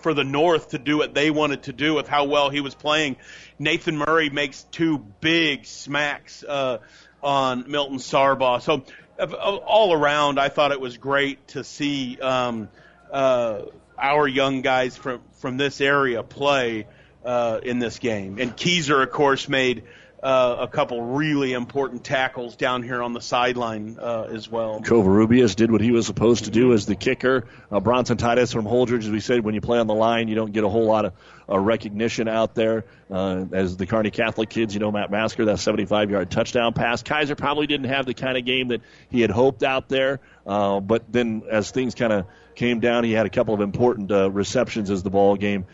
for 0.00 0.14
the 0.14 0.24
North 0.24 0.70
to 0.70 0.78
do 0.78 0.98
what 0.98 1.14
they 1.14 1.30
wanted 1.30 1.64
to 1.64 1.72
do 1.72 1.94
with 1.94 2.06
how 2.06 2.24
well 2.24 2.50
he 2.50 2.60
was 2.60 2.74
playing. 2.74 3.16
Nathan 3.58 3.96
Murray 3.96 4.30
makes 4.30 4.62
two 4.64 4.98
big 4.98 5.66
smacks 5.66 6.44
uh, 6.44 6.78
on 7.22 7.70
Milton 7.70 7.98
Sargbah. 7.98 8.60
So 8.62 8.84
all 9.18 9.92
around, 9.92 10.38
I 10.38 10.48
thought 10.48 10.72
it 10.72 10.80
was 10.80 10.98
great 10.98 11.48
to 11.48 11.64
see 11.64 12.18
um, 12.20 12.68
uh, 13.10 13.62
our 13.98 14.28
young 14.28 14.62
guys 14.62 14.96
from 14.96 15.22
from 15.38 15.56
this 15.56 15.80
area 15.80 16.22
play 16.22 16.86
uh, 17.24 17.60
in 17.62 17.78
this 17.78 17.98
game. 17.98 18.38
And 18.38 18.56
Keezer, 18.56 19.02
of 19.02 19.10
course, 19.10 19.48
made 19.48 19.84
uh, 20.26 20.56
a 20.62 20.66
couple 20.66 21.00
really 21.00 21.52
important 21.52 22.02
tackles 22.02 22.56
down 22.56 22.82
here 22.82 23.00
on 23.00 23.12
the 23.12 23.20
sideline 23.20 23.96
uh, 24.00 24.22
as 24.24 24.50
well. 24.50 24.80
Covarrubias 24.80 25.54
did 25.54 25.70
what 25.70 25.80
he 25.80 25.92
was 25.92 26.04
supposed 26.04 26.46
to 26.46 26.50
do 26.50 26.72
as 26.72 26.84
the 26.84 26.96
kicker. 26.96 27.46
Uh, 27.70 27.78
Bronson 27.78 28.16
Titus 28.16 28.52
from 28.52 28.64
Holdrege, 28.64 29.04
as 29.04 29.10
we 29.10 29.20
said, 29.20 29.44
when 29.44 29.54
you 29.54 29.60
play 29.60 29.78
on 29.78 29.86
the 29.86 29.94
line, 29.94 30.26
you 30.26 30.34
don't 30.34 30.50
get 30.50 30.64
a 30.64 30.68
whole 30.68 30.84
lot 30.84 31.04
of 31.04 31.12
uh, 31.48 31.56
recognition 31.56 32.26
out 32.26 32.56
there. 32.56 32.86
Uh, 33.08 33.44
as 33.52 33.76
the 33.76 33.86
Kearney 33.86 34.10
Catholic 34.10 34.50
kids, 34.50 34.74
you 34.74 34.80
know, 34.80 34.90
Matt 34.90 35.12
Masker, 35.12 35.44
that 35.44 35.60
75 35.60 36.10
yard 36.10 36.28
touchdown 36.28 36.72
pass. 36.72 37.04
Kaiser 37.04 37.36
probably 37.36 37.68
didn't 37.68 37.86
have 37.86 38.04
the 38.04 38.14
kind 38.14 38.36
of 38.36 38.44
game 38.44 38.68
that 38.68 38.80
he 39.08 39.20
had 39.20 39.30
hoped 39.30 39.62
out 39.62 39.88
there, 39.88 40.18
uh, 40.44 40.80
but 40.80 41.04
then 41.12 41.44
as 41.48 41.70
things 41.70 41.94
kind 41.94 42.12
of 42.12 42.26
came 42.56 42.80
down, 42.80 43.04
he 43.04 43.12
had 43.12 43.26
a 43.26 43.30
couple 43.30 43.54
of 43.54 43.60
important 43.60 44.10
receptions 44.34 44.90
as 44.90 45.04
the 45.04 45.10
ball 45.10 45.36
game 45.36 45.66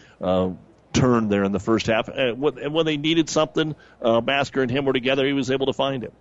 turn 0.92 1.28
there 1.28 1.44
in 1.44 1.52
the 1.52 1.60
first 1.60 1.86
half. 1.86 2.08
And 2.08 2.40
when 2.40 2.86
they 2.86 2.96
needed 2.96 3.28
something, 3.28 3.74
uh, 4.00 4.20
Masker 4.20 4.62
and 4.62 4.70
him 4.70 4.84
were 4.84 4.92
together. 4.92 5.26
He 5.26 5.32
was 5.32 5.50
able 5.50 5.66
to 5.66 5.72
find 5.72 6.04
it. 6.04 6.12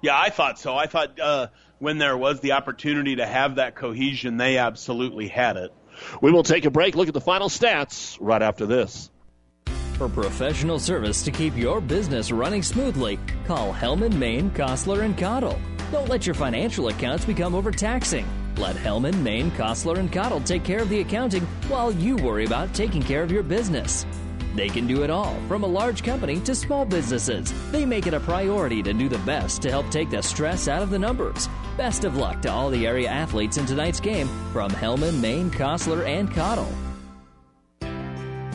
Yeah, 0.00 0.18
I 0.18 0.30
thought 0.30 0.58
so. 0.58 0.76
I 0.76 0.86
thought 0.86 1.18
uh, 1.18 1.48
when 1.78 1.98
there 1.98 2.16
was 2.16 2.40
the 2.40 2.52
opportunity 2.52 3.16
to 3.16 3.26
have 3.26 3.56
that 3.56 3.74
cohesion, 3.74 4.36
they 4.36 4.58
absolutely 4.58 5.28
had 5.28 5.56
it. 5.56 5.72
We 6.20 6.30
will 6.30 6.44
take 6.44 6.64
a 6.64 6.70
break, 6.70 6.94
look 6.94 7.08
at 7.08 7.14
the 7.14 7.20
final 7.20 7.48
stats 7.48 8.16
right 8.20 8.42
after 8.42 8.66
this. 8.66 9.10
For 9.94 10.08
professional 10.08 10.78
service 10.78 11.24
to 11.24 11.32
keep 11.32 11.56
your 11.56 11.80
business 11.80 12.30
running 12.30 12.62
smoothly, 12.62 13.18
call 13.46 13.72
Hellman, 13.72 14.14
Maine, 14.14 14.50
Kostler, 14.50 15.02
and 15.02 15.18
Cottle. 15.18 15.58
Don't 15.90 16.08
let 16.08 16.24
your 16.24 16.34
financial 16.34 16.86
accounts 16.86 17.24
become 17.24 17.56
overtaxing. 17.56 18.26
Let 18.58 18.74
Hellman, 18.74 19.22
Maine, 19.22 19.52
Kostler, 19.52 19.98
and 19.98 20.12
Cottle 20.12 20.40
take 20.40 20.64
care 20.64 20.82
of 20.82 20.88
the 20.88 21.00
accounting 21.00 21.46
while 21.68 21.92
you 21.92 22.16
worry 22.16 22.44
about 22.44 22.74
taking 22.74 23.00
care 23.00 23.22
of 23.22 23.30
your 23.30 23.44
business. 23.44 24.04
They 24.56 24.68
can 24.68 24.88
do 24.88 25.04
it 25.04 25.10
all, 25.10 25.36
from 25.46 25.62
a 25.62 25.66
large 25.68 26.02
company 26.02 26.40
to 26.40 26.56
small 26.56 26.84
businesses. 26.84 27.54
They 27.70 27.86
make 27.86 28.08
it 28.08 28.14
a 28.14 28.20
priority 28.20 28.82
to 28.82 28.92
do 28.92 29.08
the 29.08 29.18
best 29.18 29.62
to 29.62 29.70
help 29.70 29.88
take 29.90 30.10
the 30.10 30.22
stress 30.22 30.66
out 30.66 30.82
of 30.82 30.90
the 30.90 30.98
numbers. 30.98 31.48
Best 31.76 32.02
of 32.02 32.16
luck 32.16 32.42
to 32.42 32.50
all 32.50 32.68
the 32.68 32.84
area 32.84 33.08
athletes 33.08 33.58
in 33.58 33.66
tonight's 33.66 34.00
game 34.00 34.26
from 34.52 34.72
Hellman, 34.72 35.20
Maine, 35.20 35.52
Kostler, 35.52 36.04
and 36.04 36.28
Cottle. 36.34 36.72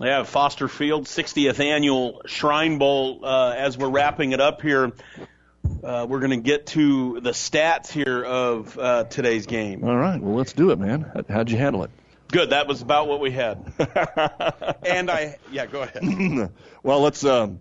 Yeah, 0.00 0.24
Foster 0.24 0.66
Field 0.66 1.04
60th 1.04 1.60
annual 1.60 2.22
Shrine 2.26 2.78
Bowl. 2.78 3.20
Uh, 3.24 3.54
as 3.56 3.78
we're 3.78 3.90
wrapping 3.90 4.32
it 4.32 4.40
up 4.40 4.60
here, 4.60 4.92
uh, 5.84 6.06
we're 6.08 6.18
going 6.18 6.30
to 6.30 6.36
get 6.36 6.66
to 6.68 7.20
the 7.20 7.30
stats 7.30 7.92
here 7.92 8.24
of 8.24 8.76
uh, 8.76 9.04
today's 9.04 9.46
game. 9.46 9.84
All 9.84 9.96
right, 9.96 10.20
well, 10.20 10.34
let's 10.34 10.52
do 10.52 10.70
it, 10.72 10.80
man. 10.80 11.24
How'd 11.28 11.50
you 11.50 11.58
handle 11.58 11.84
it? 11.84 11.90
Good. 12.28 12.50
That 12.50 12.66
was 12.66 12.82
about 12.82 13.06
what 13.06 13.20
we 13.20 13.30
had. 13.30 13.72
and 14.84 15.08
I, 15.08 15.38
yeah, 15.52 15.66
go 15.66 15.82
ahead. 15.82 16.50
well, 16.82 17.00
let's. 17.00 17.24
Um, 17.24 17.60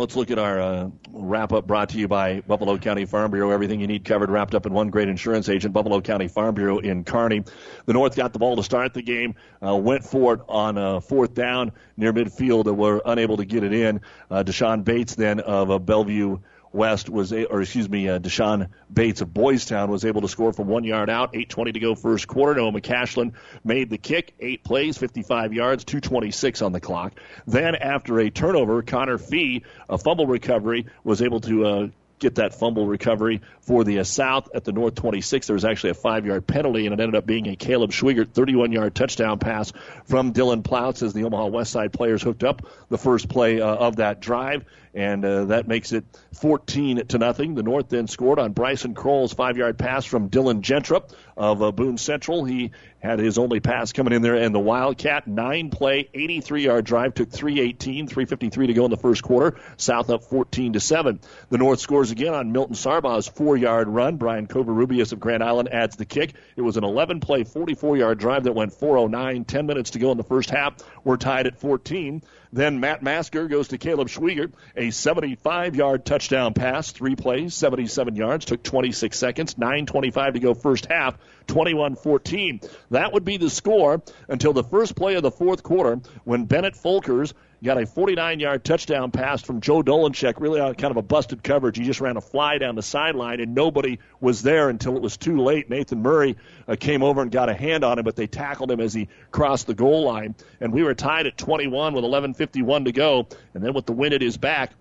Let's 0.00 0.16
look 0.16 0.30
at 0.30 0.38
our 0.38 0.58
uh, 0.58 0.88
wrap 1.10 1.52
up 1.52 1.66
brought 1.66 1.90
to 1.90 1.98
you 1.98 2.08
by 2.08 2.40
Buffalo 2.40 2.78
County 2.78 3.04
Farm 3.04 3.30
Bureau. 3.30 3.50
Everything 3.50 3.80
you 3.80 3.86
need 3.86 4.02
covered, 4.02 4.30
wrapped 4.30 4.54
up 4.54 4.64
in 4.64 4.72
one 4.72 4.88
great 4.88 5.10
insurance 5.10 5.46
agent, 5.50 5.74
Buffalo 5.74 6.00
County 6.00 6.26
Farm 6.26 6.54
Bureau 6.54 6.78
in 6.78 7.04
Kearney. 7.04 7.44
The 7.84 7.92
North 7.92 8.16
got 8.16 8.32
the 8.32 8.38
ball 8.38 8.56
to 8.56 8.62
start 8.62 8.94
the 8.94 9.02
game, 9.02 9.34
uh, 9.62 9.76
went 9.76 10.02
for 10.02 10.32
it 10.32 10.40
on 10.48 10.78
uh, 10.78 11.00
fourth 11.00 11.34
down 11.34 11.72
near 11.98 12.14
midfield, 12.14 12.66
and 12.66 12.78
were 12.78 13.02
unable 13.04 13.36
to 13.36 13.44
get 13.44 13.62
it 13.62 13.74
in. 13.74 14.00
Uh, 14.30 14.42
Deshaun 14.42 14.84
Bates 14.84 15.16
then 15.16 15.40
of 15.40 15.70
uh, 15.70 15.78
Bellevue 15.78 16.38
West 16.72 17.08
was, 17.08 17.32
a, 17.32 17.46
or 17.46 17.62
excuse 17.62 17.88
me, 17.88 18.08
uh, 18.08 18.18
Deshaun 18.18 18.68
Bates 18.92 19.20
of 19.20 19.32
Boys 19.32 19.64
Town 19.64 19.90
was 19.90 20.04
able 20.04 20.20
to 20.22 20.28
score 20.28 20.52
from 20.52 20.68
one 20.68 20.84
yard 20.84 21.10
out. 21.10 21.32
8:20 21.34 21.72
to 21.72 21.80
go 21.80 21.94
first 21.94 22.28
quarter. 22.28 22.60
Noah 22.60 22.72
McCashlin 22.72 23.32
made 23.64 23.90
the 23.90 23.98
kick. 23.98 24.34
Eight 24.38 24.62
plays, 24.62 24.96
55 24.96 25.52
yards, 25.52 25.84
2:26 25.84 26.64
on 26.64 26.72
the 26.72 26.80
clock. 26.80 27.14
Then 27.46 27.74
after 27.74 28.20
a 28.20 28.30
turnover, 28.30 28.82
Connor 28.82 29.18
Fee, 29.18 29.64
a 29.88 29.98
fumble 29.98 30.26
recovery, 30.26 30.86
was 31.02 31.22
able 31.22 31.40
to 31.40 31.66
uh, 31.66 31.88
get 32.20 32.36
that 32.36 32.54
fumble 32.54 32.86
recovery 32.86 33.40
for 33.62 33.82
the 33.82 33.98
uh, 33.98 34.04
South 34.04 34.50
at 34.54 34.62
the 34.62 34.72
North 34.72 34.94
26. 34.94 35.46
There 35.48 35.54
was 35.54 35.64
actually 35.64 35.90
a 35.90 35.94
five 35.94 36.24
yard 36.24 36.46
penalty, 36.46 36.86
and 36.86 36.92
it 36.92 37.02
ended 37.02 37.16
up 37.16 37.26
being 37.26 37.48
a 37.48 37.56
Caleb 37.56 37.90
Schweigert 37.90 38.28
31 38.28 38.70
yard 38.70 38.94
touchdown 38.94 39.38
pass 39.38 39.72
from 40.04 40.32
Dylan 40.32 40.62
Plouts 40.62 41.02
as 41.02 41.12
the 41.14 41.24
Omaha 41.24 41.46
West 41.46 41.72
Side 41.72 41.92
players 41.92 42.22
hooked 42.22 42.44
up 42.44 42.62
the 42.88 42.98
first 42.98 43.28
play 43.28 43.60
uh, 43.60 43.66
of 43.66 43.96
that 43.96 44.20
drive 44.20 44.64
and 44.94 45.24
uh, 45.24 45.44
that 45.46 45.68
makes 45.68 45.92
it 45.92 46.04
14 46.40 47.06
to 47.08 47.18
nothing. 47.18 47.54
The 47.54 47.62
North 47.62 47.88
then 47.88 48.08
scored 48.08 48.38
on 48.38 48.52
Bryson 48.52 48.94
Kroll's 48.94 49.32
five-yard 49.32 49.78
pass 49.78 50.04
from 50.04 50.30
Dylan 50.30 50.62
Gentrup 50.62 51.12
of 51.36 51.62
uh, 51.62 51.72
Boone 51.72 51.98
Central. 51.98 52.44
He 52.44 52.72
had 52.98 53.18
his 53.18 53.38
only 53.38 53.60
pass 53.60 53.92
coming 53.92 54.12
in 54.12 54.20
there, 54.20 54.34
and 54.34 54.54
the 54.54 54.60
Wildcat 54.60 55.26
nine-play, 55.26 56.10
83-yard 56.14 56.84
drive 56.84 57.14
took 57.14 57.30
318, 57.30 58.08
353 58.08 58.66
to 58.66 58.72
go 58.74 58.84
in 58.84 58.90
the 58.90 58.96
first 58.96 59.22
quarter. 59.22 59.58
South 59.76 60.10
up 60.10 60.24
14 60.24 60.74
to 60.74 60.80
seven. 60.80 61.20
The 61.48 61.58
North 61.58 61.80
scores 61.80 62.10
again 62.10 62.34
on 62.34 62.52
Milton 62.52 62.74
Sargbah's 62.74 63.28
four-yard 63.28 63.88
run. 63.88 64.16
Brian 64.16 64.46
Covarrubias 64.46 65.12
of 65.12 65.20
Grand 65.20 65.42
Island 65.42 65.70
adds 65.72 65.96
the 65.96 66.04
kick. 66.04 66.34
It 66.56 66.62
was 66.62 66.76
an 66.76 66.84
11-play, 66.84 67.44
44-yard 67.44 68.18
drive 68.18 68.44
that 68.44 68.52
went 68.52 68.72
409. 68.72 69.44
10 69.44 69.66
minutes 69.66 69.90
to 69.90 69.98
go 69.98 70.10
in 70.10 70.18
the 70.18 70.24
first 70.24 70.50
half. 70.50 70.74
We're 71.04 71.16
tied 71.16 71.46
at 71.46 71.58
14. 71.58 72.22
Then 72.52 72.80
Matt 72.80 73.02
Masker 73.02 73.46
goes 73.46 73.68
to 73.68 73.78
Caleb 73.78 74.08
Schweigert, 74.08 74.52
a 74.76 74.90
75 74.90 75.76
yard 75.76 76.04
touchdown 76.04 76.52
pass, 76.52 76.90
three 76.90 77.14
plays, 77.14 77.54
77 77.54 78.16
yards, 78.16 78.44
took 78.44 78.62
26 78.62 79.16
seconds, 79.16 79.54
9.25 79.54 80.32
to 80.32 80.40
go 80.40 80.54
first 80.54 80.86
half, 80.86 81.16
21 81.46 81.94
14. 81.94 82.60
That 82.90 83.12
would 83.12 83.24
be 83.24 83.36
the 83.36 83.50
score 83.50 84.02
until 84.28 84.52
the 84.52 84.64
first 84.64 84.96
play 84.96 85.14
of 85.14 85.22
the 85.22 85.30
fourth 85.30 85.62
quarter 85.62 86.00
when 86.24 86.46
Bennett 86.46 86.74
Folkers 86.74 87.34
got 87.64 87.80
a 87.80 87.86
49 87.86 88.40
yard 88.40 88.64
touchdown 88.64 89.10
pass 89.10 89.42
from 89.42 89.60
Joe 89.60 89.82
Dolenchek, 89.82 90.40
really 90.40 90.60
on 90.60 90.74
kind 90.74 90.90
of 90.90 90.96
a 90.96 91.02
busted 91.02 91.42
coverage. 91.42 91.76
He 91.76 91.84
just 91.84 92.00
ran 92.00 92.16
a 92.16 92.20
fly 92.20 92.58
down 92.58 92.74
the 92.74 92.82
sideline, 92.82 93.40
and 93.40 93.54
nobody 93.54 93.98
was 94.20 94.42
there 94.42 94.68
until 94.68 94.96
it 94.96 95.02
was 95.02 95.16
too 95.16 95.40
late. 95.40 95.68
Nathan 95.68 96.02
Murray 96.02 96.36
uh, 96.66 96.76
came 96.78 97.02
over 97.02 97.22
and 97.22 97.30
got 97.30 97.48
a 97.48 97.54
hand 97.54 97.84
on 97.84 97.98
him, 97.98 98.04
but 98.04 98.16
they 98.16 98.26
tackled 98.26 98.70
him 98.70 98.80
as 98.80 98.94
he 98.94 99.08
crossed 99.30 99.66
the 99.66 99.74
goal 99.74 100.04
line. 100.04 100.34
And 100.60 100.72
we 100.72 100.82
were 100.82 100.94
tied 100.94 101.26
at 101.26 101.36
21 101.36 101.94
with 101.94 102.04
11.51 102.04 102.86
to 102.86 102.92
go. 102.92 103.28
And 103.54 103.62
then 103.64 103.74
with 103.74 103.86
the 103.86 103.92
wind 103.92 104.14
at 104.14 104.22
his 104.22 104.36
back, 104.36 104.72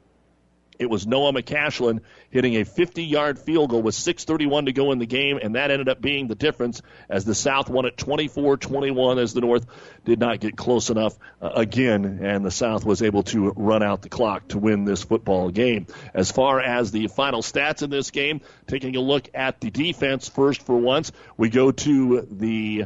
It 0.80 0.90
was 0.90 1.06
Noah 1.06 1.34
McCashlin 1.34 2.00
hitting 2.30 2.56
a 2.56 2.64
50 2.64 3.04
yard 3.04 3.38
field 3.38 3.70
goal 3.72 3.82
with 3.82 3.96
6.31 3.96 4.68
to 4.68 4.72
go 4.72 4.94
in 4.94 5.00
the 5.00 5.06
game, 5.06 5.38
and 5.38 5.56
that 5.56 5.72
ended 5.72 5.90
up 5.90 6.00
being 6.00 6.30
the 6.30 6.36
difference 6.36 6.82
as 7.10 7.26
the 7.26 7.36
South 7.36 7.70
won 7.70 7.86
at 7.86 7.98
24 7.98 8.56
21 8.56 9.20
as 9.20 9.34
the 9.34 9.42
North 9.42 9.66
did 10.06 10.20
not 10.20 10.40
get 10.40 10.56
close 10.56 10.90
enough 10.90 11.18
uh, 11.42 11.50
again, 11.54 12.20
and 12.24 12.46
the 12.46 12.52
South 12.52 12.86
was 12.86 13.02
able 13.02 13.24
to 13.24 13.52
run 13.58 13.84
out 13.84 14.02
the 14.02 14.10
clock 14.10 14.48
to 14.48 14.58
win 14.58 14.86
this 14.86 15.04
football 15.04 15.50
game. 15.50 15.86
As 16.14 16.32
far 16.32 16.62
as 16.62 16.92
the 16.92 17.08
final 17.08 17.42
stats 17.42 17.84
in 17.84 17.90
this 17.90 18.12
game, 18.12 18.40
taking 18.66 18.96
a 18.96 19.02
look 19.02 19.28
at 19.34 19.60
the 19.60 19.72
defense 19.72 20.30
first 20.30 20.62
for 20.62 20.78
once, 20.78 21.12
we 21.36 21.50
go 21.50 21.72
to 21.72 22.26
the 22.32 22.86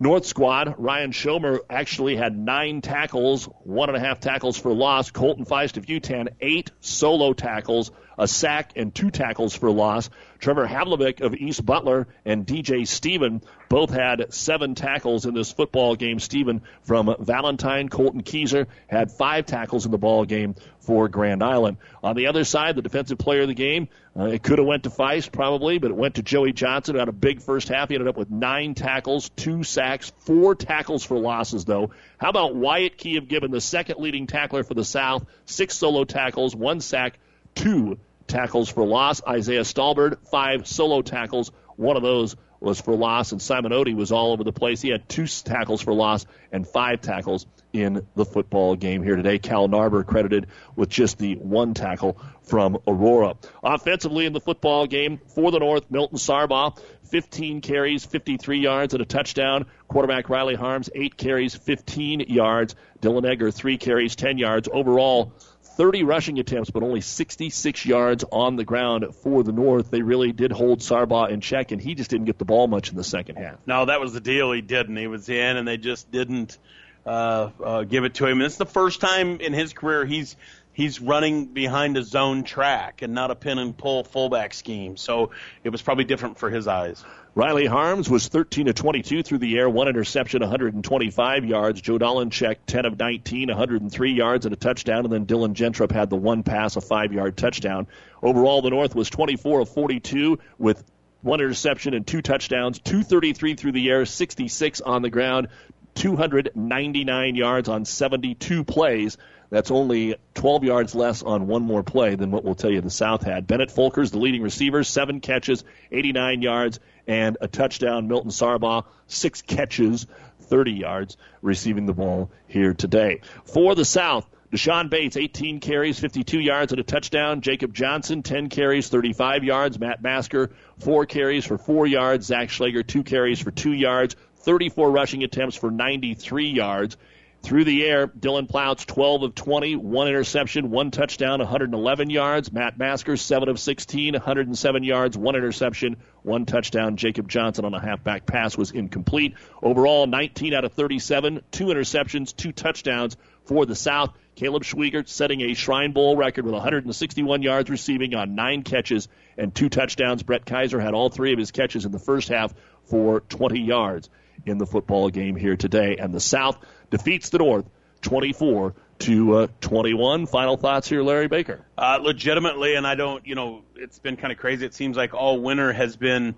North 0.00 0.26
squad, 0.26 0.76
Ryan 0.78 1.10
Schomer 1.10 1.58
actually 1.68 2.14
had 2.14 2.38
nine 2.38 2.82
tackles, 2.82 3.46
one 3.64 3.88
and 3.88 3.96
a 3.96 4.00
half 4.00 4.20
tackles 4.20 4.56
for 4.56 4.72
loss. 4.72 5.10
Colton 5.10 5.44
Feist 5.44 5.76
of 5.76 5.86
Yutan, 5.86 6.28
eight 6.40 6.70
solo 6.80 7.32
tackles, 7.32 7.90
a 8.18 8.26
sack, 8.26 8.72
and 8.76 8.94
two 8.94 9.10
tackles 9.10 9.54
for 9.54 9.70
loss. 9.70 10.10
Trevor 10.40 10.66
Havlovic 10.66 11.20
of 11.20 11.34
East 11.34 11.64
Butler 11.64 12.06
and 12.24 12.46
DJ 12.46 12.86
Steven 12.86 13.42
both 13.68 13.90
had 13.90 14.32
seven 14.32 14.74
tackles 14.74 15.26
in 15.26 15.34
this 15.34 15.52
football 15.52 15.96
game. 15.96 16.20
Steven 16.20 16.62
from 16.82 17.14
Valentine, 17.18 17.88
Colton 17.88 18.22
Keyser 18.22 18.66
had 18.86 19.10
five 19.10 19.46
tackles 19.46 19.84
in 19.84 19.90
the 19.90 19.98
ball 19.98 20.24
game 20.24 20.54
for 20.80 21.08
Grand 21.08 21.42
Island. 21.42 21.76
On 22.02 22.16
the 22.16 22.28
other 22.28 22.44
side, 22.44 22.76
the 22.76 22.82
defensive 22.82 23.18
player 23.18 23.42
of 23.42 23.48
the 23.48 23.54
game, 23.54 23.88
uh, 24.18 24.24
it 24.24 24.42
could 24.42 24.58
have 24.58 24.66
went 24.66 24.84
to 24.84 24.90
Feist 24.90 25.32
probably, 25.32 25.78
but 25.78 25.90
it 25.90 25.96
went 25.96 26.14
to 26.16 26.22
Joey 26.22 26.52
Johnson 26.52 26.94
who 26.94 26.98
had 26.98 27.08
a 27.08 27.12
big 27.12 27.42
first 27.42 27.68
half. 27.68 27.88
He 27.88 27.94
ended 27.94 28.08
up 28.08 28.16
with 28.16 28.30
nine 28.30 28.74
tackles, 28.74 29.28
two 29.30 29.62
sacks, 29.64 30.12
four 30.20 30.54
tackles 30.54 31.04
for 31.04 31.18
losses 31.18 31.64
though. 31.64 31.90
How 32.16 32.30
about 32.30 32.54
Wyatt 32.54 32.96
Key 32.96 33.16
of 33.16 33.28
Gibbon, 33.28 33.50
the 33.50 33.60
second 33.60 33.98
leading 33.98 34.26
tackler 34.26 34.62
for 34.62 34.74
the 34.74 34.84
South, 34.84 35.26
six 35.46 35.76
solo 35.76 36.04
tackles, 36.04 36.54
one 36.54 36.80
sack, 36.80 37.18
two 37.54 37.98
tackles 38.28 38.68
for 38.68 38.84
loss. 38.84 39.22
Isaiah 39.26 39.62
Stalbird, 39.62 40.28
five 40.28 40.66
solo 40.66 41.02
tackles. 41.02 41.50
One 41.76 41.96
of 41.96 42.02
those 42.02 42.36
was 42.60 42.80
for 42.80 42.94
loss, 42.94 43.32
and 43.32 43.40
Simon 43.40 43.72
Odie 43.72 43.94
was 43.94 44.10
all 44.12 44.32
over 44.32 44.44
the 44.44 44.52
place. 44.52 44.80
He 44.80 44.88
had 44.88 45.08
two 45.08 45.26
tackles 45.26 45.80
for 45.80 45.92
loss 45.94 46.26
and 46.50 46.66
five 46.66 47.00
tackles 47.00 47.46
in 47.72 48.06
the 48.14 48.24
football 48.24 48.74
game 48.74 49.02
here 49.02 49.16
today. 49.16 49.38
Cal 49.38 49.68
Narber 49.68 50.04
credited 50.04 50.48
with 50.74 50.88
just 50.88 51.18
the 51.18 51.36
one 51.36 51.74
tackle 51.74 52.20
from 52.42 52.78
Aurora. 52.86 53.36
Offensively 53.62 54.26
in 54.26 54.32
the 54.32 54.40
football 54.40 54.86
game 54.86 55.20
for 55.34 55.50
the 55.50 55.58
North, 55.58 55.90
Milton 55.90 56.18
Sargbah, 56.18 56.76
15 57.04 57.60
carries, 57.60 58.04
53 58.04 58.58
yards, 58.58 58.94
and 58.94 59.02
a 59.02 59.06
touchdown. 59.06 59.66
Quarterback 59.86 60.28
Riley 60.28 60.54
Harms, 60.54 60.90
8 60.94 61.16
carries, 61.16 61.54
15 61.54 62.20
yards. 62.20 62.74
Dylan 63.00 63.28
Egger, 63.28 63.50
3 63.50 63.78
carries, 63.78 64.16
10 64.16 64.38
yards. 64.38 64.68
Overall, 64.72 65.32
30 65.78 66.02
rushing 66.02 66.40
attempts, 66.40 66.70
but 66.70 66.82
only 66.82 67.00
66 67.00 67.86
yards 67.86 68.24
on 68.32 68.56
the 68.56 68.64
ground 68.64 69.14
for 69.22 69.44
the 69.44 69.52
North. 69.52 69.92
They 69.92 70.02
really 70.02 70.32
did 70.32 70.50
hold 70.50 70.80
Sargbah 70.80 71.30
in 71.30 71.40
check, 71.40 71.70
and 71.70 71.80
he 71.80 71.94
just 71.94 72.10
didn't 72.10 72.26
get 72.26 72.36
the 72.36 72.44
ball 72.44 72.66
much 72.66 72.90
in 72.90 72.96
the 72.96 73.04
second 73.04 73.36
half. 73.36 73.58
No, 73.64 73.84
that 73.84 74.00
was 74.00 74.12
the 74.12 74.20
deal. 74.20 74.50
He 74.50 74.60
didn't. 74.60 74.96
He 74.96 75.06
was 75.06 75.28
in, 75.28 75.56
and 75.56 75.68
they 75.68 75.76
just 75.76 76.10
didn't 76.10 76.58
uh, 77.06 77.50
uh, 77.64 77.84
give 77.84 78.02
it 78.02 78.14
to 78.14 78.26
him. 78.26 78.38
And 78.38 78.42
it's 78.42 78.56
the 78.56 78.66
first 78.66 79.00
time 79.00 79.40
in 79.40 79.52
his 79.52 79.72
career 79.72 80.04
he's 80.04 80.34
he's 80.72 81.00
running 81.00 81.46
behind 81.46 81.96
a 81.96 82.02
zone 82.02 82.42
track 82.42 83.02
and 83.02 83.14
not 83.14 83.30
a 83.30 83.36
pin 83.36 83.58
and 83.58 83.76
pull 83.76 84.02
fullback 84.02 84.54
scheme. 84.54 84.96
So 84.96 85.30
it 85.62 85.70
was 85.70 85.80
probably 85.80 86.04
different 86.04 86.38
for 86.38 86.50
his 86.50 86.66
eyes. 86.66 87.04
Riley 87.38 87.66
Harms 87.66 88.10
was 88.10 88.26
13 88.26 88.66
to 88.66 88.72
22 88.72 89.22
through 89.22 89.38
the 89.38 89.58
air, 89.58 89.70
one 89.70 89.86
interception, 89.86 90.40
125 90.40 91.44
yards. 91.44 91.80
Joe 91.80 91.96
Dolenchek, 91.96 92.56
10 92.66 92.84
of 92.84 92.98
19, 92.98 93.46
103 93.46 94.12
yards 94.12 94.44
and 94.44 94.52
a 94.52 94.56
touchdown. 94.56 95.04
And 95.04 95.12
then 95.12 95.24
Dylan 95.24 95.54
Gentrup 95.54 95.92
had 95.92 96.10
the 96.10 96.16
one 96.16 96.42
pass, 96.42 96.74
a 96.74 96.80
five 96.80 97.12
yard 97.12 97.36
touchdown. 97.36 97.86
Overall, 98.24 98.60
the 98.60 98.70
North 98.70 98.96
was 98.96 99.08
24 99.08 99.60
of 99.60 99.68
42 99.68 100.40
with 100.58 100.82
one 101.22 101.40
interception 101.40 101.94
and 101.94 102.04
two 102.04 102.22
touchdowns, 102.22 102.80
233 102.80 103.54
through 103.54 103.70
the 103.70 103.88
air, 103.88 104.04
66 104.04 104.80
on 104.80 105.02
the 105.02 105.10
ground, 105.10 105.46
299 105.94 107.36
yards 107.36 107.68
on 107.68 107.84
72 107.84 108.64
plays. 108.64 109.16
That's 109.50 109.70
only 109.70 110.16
12 110.34 110.64
yards 110.64 110.94
less 110.94 111.22
on 111.22 111.46
one 111.46 111.62
more 111.62 111.82
play 111.82 112.14
than 112.14 112.30
what 112.30 112.44
we'll 112.44 112.54
tell 112.54 112.70
you 112.70 112.80
the 112.80 112.90
South 112.90 113.22
had. 113.22 113.46
Bennett 113.46 113.70
Folkers, 113.70 114.10
the 114.10 114.18
leading 114.18 114.42
receiver, 114.42 114.84
seven 114.84 115.20
catches, 115.20 115.64
89 115.90 116.42
yards, 116.42 116.80
and 117.06 117.38
a 117.40 117.48
touchdown. 117.48 118.08
Milton 118.08 118.30
Sargbah, 118.30 118.84
six 119.06 119.40
catches, 119.40 120.06
30 120.42 120.72
yards, 120.72 121.16
receiving 121.40 121.86
the 121.86 121.94
ball 121.94 122.30
here 122.46 122.74
today. 122.74 123.20
For 123.44 123.74
the 123.74 123.84
South, 123.84 124.28
Deshaun 124.52 124.88
Bates, 124.88 125.16
18 125.16 125.60
carries, 125.60 125.98
52 125.98 126.40
yards, 126.40 126.72
and 126.72 126.80
a 126.80 126.84
touchdown. 126.84 127.42
Jacob 127.42 127.74
Johnson, 127.74 128.22
10 128.22 128.48
carries, 128.48 128.88
35 128.88 129.44
yards. 129.44 129.78
Matt 129.78 130.02
Masker, 130.02 130.50
4 130.78 131.06
carries 131.06 131.44
for 131.44 131.58
4 131.58 131.86
yards. 131.86 132.26
Zach 132.26 132.48
Schlager, 132.48 132.82
2 132.82 133.02
carries 133.02 133.40
for 133.40 133.50
2 133.50 133.72
yards. 133.72 134.16
34 134.36 134.90
rushing 134.90 135.22
attempts 135.22 135.56
for 135.56 135.70
93 135.70 136.50
yards. 136.50 136.96
Through 137.42 137.64
the 137.64 137.84
air, 137.86 138.08
Dylan 138.08 138.48
Plouts, 138.48 138.84
12 138.84 139.22
of 139.22 139.34
20, 139.34 139.76
one 139.76 140.08
interception, 140.08 140.70
one 140.70 140.90
touchdown, 140.90 141.38
111 141.38 142.10
yards. 142.10 142.52
Matt 142.52 142.78
Masker, 142.78 143.16
7 143.16 143.48
of 143.48 143.60
16, 143.60 144.14
107 144.14 144.82
yards, 144.82 145.16
one 145.16 145.36
interception, 145.36 145.96
one 146.22 146.46
touchdown. 146.46 146.96
Jacob 146.96 147.28
Johnson 147.28 147.64
on 147.64 147.74
a 147.74 147.80
halfback 147.80 148.26
pass 148.26 148.56
was 148.58 148.72
incomplete. 148.72 149.34
Overall, 149.62 150.06
19 150.06 150.52
out 150.52 150.64
of 150.64 150.72
37, 150.72 151.42
two 151.50 151.66
interceptions, 151.66 152.36
two 152.36 152.52
touchdowns 152.52 153.16
for 153.44 153.64
the 153.64 153.76
South. 153.76 154.12
Caleb 154.34 154.62
Schweigert 154.62 155.08
setting 155.08 155.40
a 155.40 155.54
Shrine 155.54 155.92
Bowl 155.92 156.16
record 156.16 156.44
with 156.44 156.54
161 156.54 157.42
yards 157.42 157.70
receiving 157.70 158.14
on 158.14 158.34
nine 158.34 158.62
catches 158.62 159.08
and 159.36 159.54
two 159.54 159.68
touchdowns. 159.68 160.22
Brett 160.22 160.44
Kaiser 160.44 160.80
had 160.80 160.92
all 160.92 161.08
three 161.08 161.32
of 161.32 161.38
his 161.38 161.50
catches 161.50 161.84
in 161.84 161.92
the 161.92 161.98
first 161.98 162.28
half 162.28 162.52
for 162.84 163.20
20 163.20 163.60
yards 163.60 164.10
in 164.46 164.58
the 164.58 164.66
football 164.66 165.08
game 165.08 165.36
here 165.36 165.56
today. 165.56 165.96
And 165.98 166.14
the 166.14 166.20
South 166.20 166.58
defeats 166.90 167.30
the 167.30 167.38
North 167.38 167.66
24 168.02 168.74
to 169.00 169.34
uh, 169.34 169.46
21. 169.60 170.26
Final 170.26 170.56
thoughts 170.56 170.88
here, 170.88 171.02
Larry 171.02 171.28
Baker. 171.28 171.64
Uh, 171.76 171.98
legitimately, 172.02 172.74
and 172.74 172.86
I 172.86 172.94
don't, 172.94 173.26
you 173.26 173.34
know, 173.34 173.62
it's 173.76 173.98
been 173.98 174.16
kind 174.16 174.32
of 174.32 174.38
crazy. 174.38 174.66
It 174.66 174.74
seems 174.74 174.96
like 174.96 175.14
all 175.14 175.40
winter 175.40 175.72
has 175.72 175.96
been 175.96 176.34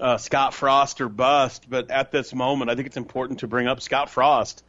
uh, 0.00 0.16
Scott 0.16 0.54
Frost 0.54 1.00
or 1.00 1.08
bust, 1.08 1.66
but 1.68 1.90
at 1.90 2.10
this 2.10 2.34
moment, 2.34 2.70
I 2.70 2.74
think 2.74 2.86
it's 2.86 2.96
important 2.96 3.40
to 3.40 3.46
bring 3.46 3.66
up 3.66 3.80
Scott 3.80 4.10
Frost. 4.10 4.64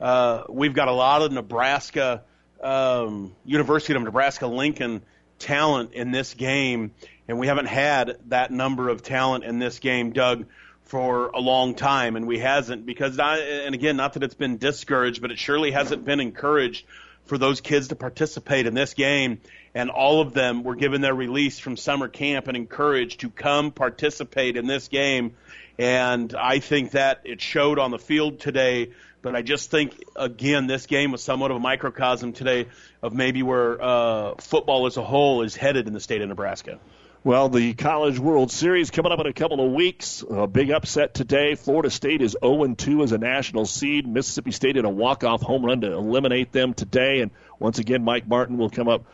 Uh, 0.00 0.44
we've 0.48 0.74
got 0.74 0.88
a 0.88 0.92
lot 0.92 1.22
of 1.22 1.32
Nebraska, 1.32 2.22
um, 2.62 3.34
University 3.44 3.94
of 3.94 4.02
Nebraska 4.02 4.46
Lincoln 4.46 5.02
talent 5.38 5.92
in 5.92 6.10
this 6.10 6.34
game, 6.34 6.92
and 7.28 7.38
we 7.38 7.46
haven't 7.46 7.66
had 7.66 8.16
that 8.28 8.50
number 8.50 8.88
of 8.88 9.02
talent 9.02 9.44
in 9.44 9.58
this 9.58 9.78
game, 9.78 10.12
Doug 10.12 10.46
for 10.90 11.28
a 11.28 11.38
long 11.38 11.76
time, 11.76 12.16
and 12.16 12.26
we 12.26 12.40
hasn't 12.40 12.84
because 12.84 13.16
not, 13.16 13.38
and 13.38 13.76
again, 13.76 13.96
not 13.96 14.14
that 14.14 14.24
it's 14.24 14.34
been 14.34 14.58
discouraged, 14.58 15.22
but 15.22 15.30
it 15.30 15.38
surely 15.38 15.70
hasn't 15.70 16.04
been 16.04 16.18
encouraged 16.18 16.84
for 17.26 17.38
those 17.38 17.60
kids 17.60 17.88
to 17.88 17.94
participate 17.94 18.66
in 18.66 18.74
this 18.74 18.94
game. 18.94 19.40
And 19.72 19.88
all 19.88 20.20
of 20.20 20.34
them 20.34 20.64
were 20.64 20.74
given 20.74 21.00
their 21.00 21.14
release 21.14 21.60
from 21.60 21.76
summer 21.76 22.08
camp 22.08 22.48
and 22.48 22.56
encouraged 22.56 23.20
to 23.20 23.30
come 23.30 23.70
participate 23.70 24.56
in 24.56 24.66
this 24.66 24.88
game. 24.88 25.36
And 25.78 26.34
I 26.34 26.58
think 26.58 26.90
that 26.90 27.20
it 27.22 27.40
showed 27.40 27.78
on 27.78 27.92
the 27.92 27.98
field 28.00 28.40
today. 28.40 28.90
But 29.22 29.36
I 29.36 29.42
just 29.42 29.70
think 29.70 30.02
again, 30.16 30.66
this 30.66 30.86
game 30.86 31.12
was 31.12 31.22
somewhat 31.22 31.52
of 31.52 31.58
a 31.58 31.60
microcosm 31.60 32.32
today 32.32 32.66
of 33.00 33.14
maybe 33.14 33.44
where 33.44 33.80
uh, 33.80 34.34
football 34.38 34.86
as 34.86 34.96
a 34.96 35.04
whole 35.04 35.42
is 35.42 35.54
headed 35.54 35.86
in 35.86 35.92
the 35.92 36.00
state 36.00 36.20
of 36.20 36.28
Nebraska. 36.28 36.80
Well, 37.22 37.50
the 37.50 37.74
College 37.74 38.18
World 38.18 38.50
Series 38.50 38.90
coming 38.90 39.12
up 39.12 39.20
in 39.20 39.26
a 39.26 39.34
couple 39.34 39.62
of 39.62 39.72
weeks. 39.72 40.24
A 40.30 40.46
big 40.46 40.70
upset 40.70 41.12
today. 41.12 41.54
Florida 41.54 41.90
State 41.90 42.22
is 42.22 42.34
0 42.42 42.74
2 42.74 43.02
as 43.02 43.12
a 43.12 43.18
national 43.18 43.66
seed. 43.66 44.08
Mississippi 44.08 44.52
State 44.52 44.78
in 44.78 44.86
a 44.86 44.90
walk-off 44.90 45.42
home 45.42 45.62
run 45.62 45.82
to 45.82 45.92
eliminate 45.92 46.50
them 46.50 46.72
today. 46.72 47.20
And 47.20 47.30
once 47.58 47.78
again, 47.78 48.04
Mike 48.04 48.26
Martin 48.26 48.56
will 48.56 48.70
come 48.70 48.88
up 48.88 49.04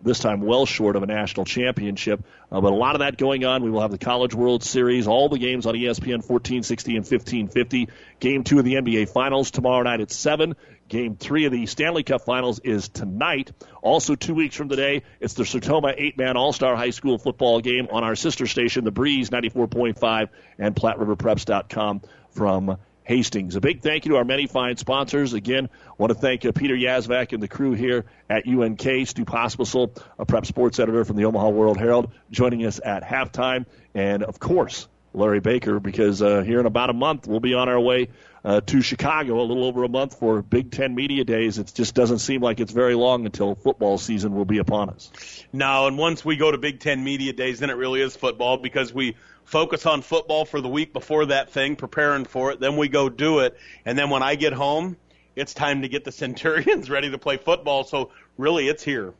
this 0.00 0.20
time 0.20 0.42
well 0.42 0.64
short 0.64 0.94
of 0.94 1.02
a 1.02 1.06
national 1.06 1.44
championship. 1.44 2.22
Uh, 2.52 2.60
but 2.60 2.72
a 2.72 2.76
lot 2.76 2.94
of 2.94 3.00
that 3.00 3.16
going 3.16 3.44
on. 3.44 3.64
We 3.64 3.70
will 3.70 3.80
have 3.80 3.90
the 3.90 3.98
College 3.98 4.32
World 4.32 4.62
Series, 4.62 5.08
all 5.08 5.28
the 5.28 5.38
games 5.38 5.66
on 5.66 5.74
ESPN 5.74 6.22
1460 6.22 6.96
and 6.96 7.04
1550. 7.04 7.88
Game 8.20 8.44
two 8.44 8.60
of 8.60 8.64
the 8.64 8.74
NBA 8.74 9.08
Finals 9.08 9.50
tomorrow 9.50 9.82
night 9.82 10.00
at 10.00 10.12
7. 10.12 10.54
Game 10.88 11.16
three 11.16 11.46
of 11.46 11.52
the 11.52 11.66
Stanley 11.66 12.04
Cup 12.04 12.22
Finals 12.22 12.60
is 12.60 12.88
tonight. 12.88 13.50
Also, 13.82 14.14
two 14.14 14.34
weeks 14.34 14.54
from 14.54 14.68
today, 14.68 15.02
it's 15.20 15.34
the 15.34 15.42
Sertoma 15.42 15.92
eight 15.96 16.16
man 16.16 16.36
All 16.36 16.52
Star 16.52 16.76
High 16.76 16.90
School 16.90 17.18
football 17.18 17.60
game 17.60 17.88
on 17.90 18.04
our 18.04 18.14
sister 18.14 18.46
station, 18.46 18.84
The 18.84 18.92
Breeze 18.92 19.30
94.5 19.30 20.28
and 20.58 20.76
PlatteRiverPreps.com 20.76 22.02
from 22.30 22.78
Hastings. 23.02 23.56
A 23.56 23.60
big 23.60 23.82
thank 23.82 24.04
you 24.04 24.12
to 24.12 24.16
our 24.18 24.24
many 24.24 24.46
fine 24.46 24.76
sponsors. 24.76 25.32
Again, 25.32 25.70
want 25.98 26.12
to 26.12 26.18
thank 26.18 26.44
uh, 26.44 26.52
Peter 26.52 26.74
Yazvac 26.74 27.32
and 27.32 27.42
the 27.42 27.48
crew 27.48 27.72
here 27.72 28.04
at 28.30 28.46
UNK, 28.46 28.80
Stu 28.80 29.24
Pospisil, 29.24 30.00
a 30.20 30.24
prep 30.24 30.46
sports 30.46 30.78
editor 30.78 31.04
from 31.04 31.16
the 31.16 31.24
Omaha 31.24 31.48
World 31.48 31.78
Herald, 31.78 32.12
joining 32.30 32.64
us 32.64 32.80
at 32.84 33.02
halftime. 33.02 33.66
And 33.94 34.22
of 34.22 34.38
course, 34.38 34.86
Larry 35.14 35.40
Baker, 35.40 35.80
because 35.80 36.20
uh, 36.20 36.42
here 36.42 36.60
in 36.60 36.66
about 36.66 36.90
a 36.90 36.92
month, 36.92 37.26
we'll 37.26 37.40
be 37.40 37.54
on 37.54 37.68
our 37.68 37.80
way 37.80 38.08
uh, 38.46 38.60
to 38.60 38.80
Chicago 38.80 39.40
a 39.40 39.42
little 39.42 39.64
over 39.64 39.82
a 39.82 39.88
month 39.88 40.20
for 40.20 40.40
Big 40.40 40.70
Ten 40.70 40.94
Media 40.94 41.24
Days. 41.24 41.58
It 41.58 41.72
just 41.74 41.96
doesn't 41.96 42.20
seem 42.20 42.40
like 42.40 42.60
it's 42.60 42.70
very 42.70 42.94
long 42.94 43.26
until 43.26 43.56
football 43.56 43.98
season 43.98 44.36
will 44.36 44.44
be 44.44 44.58
upon 44.58 44.88
us. 44.88 45.10
No, 45.52 45.88
and 45.88 45.98
once 45.98 46.24
we 46.24 46.36
go 46.36 46.52
to 46.52 46.56
Big 46.56 46.78
Ten 46.78 47.02
Media 47.02 47.32
Days, 47.32 47.58
then 47.58 47.70
it 47.70 47.72
really 47.72 48.00
is 48.00 48.14
football 48.14 48.56
because 48.56 48.94
we 48.94 49.16
focus 49.44 49.84
on 49.84 50.00
football 50.00 50.44
for 50.44 50.60
the 50.60 50.68
week 50.68 50.92
before 50.92 51.26
that 51.26 51.50
thing, 51.50 51.74
preparing 51.74 52.24
for 52.24 52.52
it. 52.52 52.60
Then 52.60 52.76
we 52.76 52.86
go 52.86 53.08
do 53.08 53.40
it, 53.40 53.58
and 53.84 53.98
then 53.98 54.10
when 54.10 54.22
I 54.22 54.36
get 54.36 54.52
home, 54.52 54.96
it's 55.34 55.52
time 55.52 55.82
to 55.82 55.88
get 55.88 56.04
the 56.04 56.12
Centurions 56.22 56.88
ready 56.88 57.10
to 57.10 57.18
play 57.18 57.38
football. 57.38 57.82
So 57.82 58.12
really, 58.38 58.68
it's 58.68 58.84
here. 58.84 59.12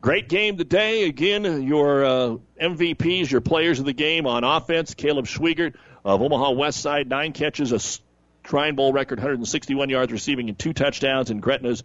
Great 0.00 0.28
game 0.28 0.56
today. 0.56 1.04
Again, 1.04 1.62
your 1.62 2.04
uh, 2.04 2.36
MVPs, 2.60 3.30
your 3.30 3.42
players 3.42 3.78
of 3.78 3.86
the 3.86 3.92
game 3.92 4.26
on 4.26 4.42
offense. 4.42 4.94
Caleb 4.94 5.26
Schweigert 5.26 5.76
of 6.04 6.20
Omaha 6.20 6.50
West 6.50 6.80
Side, 6.80 7.08
nine 7.08 7.32
catches, 7.32 7.70
a 7.70 7.78
Shrine 8.44 8.74
Bowl 8.74 8.92
record, 8.92 9.18
161 9.18 9.90
yards 9.90 10.12
receiving 10.12 10.48
and 10.48 10.58
two 10.58 10.72
touchdowns. 10.72 11.30
And 11.30 11.42
Gretna's 11.42 11.82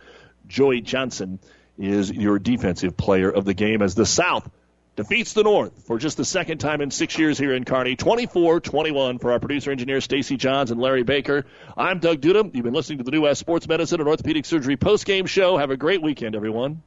Joey 0.47 0.81
Johnson 0.81 1.39
is 1.77 2.11
your 2.11 2.39
defensive 2.39 2.97
player 2.97 3.29
of 3.29 3.45
the 3.45 3.53
game 3.53 3.81
as 3.81 3.95
the 3.95 4.05
South 4.05 4.49
defeats 4.95 5.33
the 5.33 5.43
North 5.43 5.85
for 5.85 5.99
just 5.99 6.17
the 6.17 6.25
second 6.25 6.57
time 6.57 6.81
in 6.81 6.89
six 6.89 7.17
years 7.19 7.37
here 7.37 7.53
in 7.53 7.63
Kearney. 7.63 7.95
24-21 7.95 9.21
for 9.21 9.31
our 9.31 9.39
producer 9.39 9.71
engineer 9.71 10.01
Stacy 10.01 10.37
Johns 10.37 10.71
and 10.71 10.81
Larry 10.81 11.03
Baker. 11.03 11.45
I'm 11.77 11.99
Doug 11.99 12.19
Duda. 12.19 12.53
You've 12.53 12.65
been 12.65 12.73
listening 12.73 12.97
to 12.97 13.03
the 13.03 13.11
New 13.11 13.21
West 13.21 13.39
Sports 13.39 13.67
Medicine 13.67 13.99
and 13.99 14.09
Orthopedic 14.09 14.45
Surgery 14.45 14.75
post-game 14.75 15.27
show. 15.27 15.55
Have 15.57 15.69
a 15.69 15.77
great 15.77 16.01
weekend, 16.01 16.35
everyone. 16.35 16.81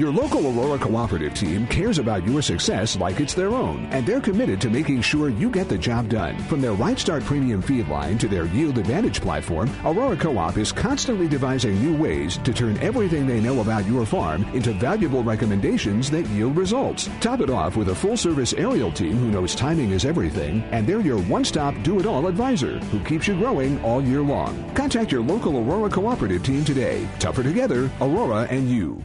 Your 0.00 0.10
local 0.10 0.46
Aurora 0.46 0.78
Cooperative 0.78 1.34
team 1.34 1.66
cares 1.66 1.98
about 1.98 2.26
your 2.26 2.40
success 2.40 2.96
like 2.96 3.20
it's 3.20 3.34
their 3.34 3.50
own, 3.50 3.84
and 3.92 4.06
they're 4.06 4.18
committed 4.18 4.58
to 4.62 4.70
making 4.70 5.02
sure 5.02 5.28
you 5.28 5.50
get 5.50 5.68
the 5.68 5.76
job 5.76 6.08
done. 6.08 6.38
From 6.44 6.62
their 6.62 6.72
Right 6.72 6.98
Start 6.98 7.22
Premium 7.22 7.60
feed 7.60 7.86
line 7.86 8.16
to 8.16 8.26
their 8.26 8.46
Yield 8.46 8.78
Advantage 8.78 9.20
platform, 9.20 9.70
Aurora 9.84 10.16
Co-op 10.16 10.56
is 10.56 10.72
constantly 10.72 11.28
devising 11.28 11.78
new 11.82 11.94
ways 11.94 12.38
to 12.38 12.54
turn 12.54 12.78
everything 12.78 13.26
they 13.26 13.42
know 13.42 13.60
about 13.60 13.84
your 13.84 14.06
farm 14.06 14.44
into 14.54 14.72
valuable 14.72 15.22
recommendations 15.22 16.10
that 16.12 16.26
yield 16.28 16.56
results. 16.56 17.10
Top 17.20 17.42
it 17.42 17.50
off 17.50 17.76
with 17.76 17.90
a 17.90 17.94
full-service 17.94 18.54
aerial 18.54 18.90
team 18.90 19.18
who 19.18 19.30
knows 19.30 19.54
timing 19.54 19.90
is 19.90 20.06
everything, 20.06 20.62
and 20.70 20.86
they're 20.86 21.02
your 21.02 21.20
one-stop 21.24 21.74
do-it-all 21.82 22.26
advisor 22.26 22.78
who 22.86 23.04
keeps 23.04 23.28
you 23.28 23.36
growing 23.36 23.78
all 23.84 24.02
year 24.02 24.22
long. 24.22 24.72
Contact 24.72 25.12
your 25.12 25.20
local 25.20 25.58
Aurora 25.58 25.90
Cooperative 25.90 26.42
team 26.42 26.64
today. 26.64 27.06
Tougher 27.18 27.42
together, 27.42 27.90
Aurora 28.00 28.46
and 28.48 28.66
you. 28.66 29.04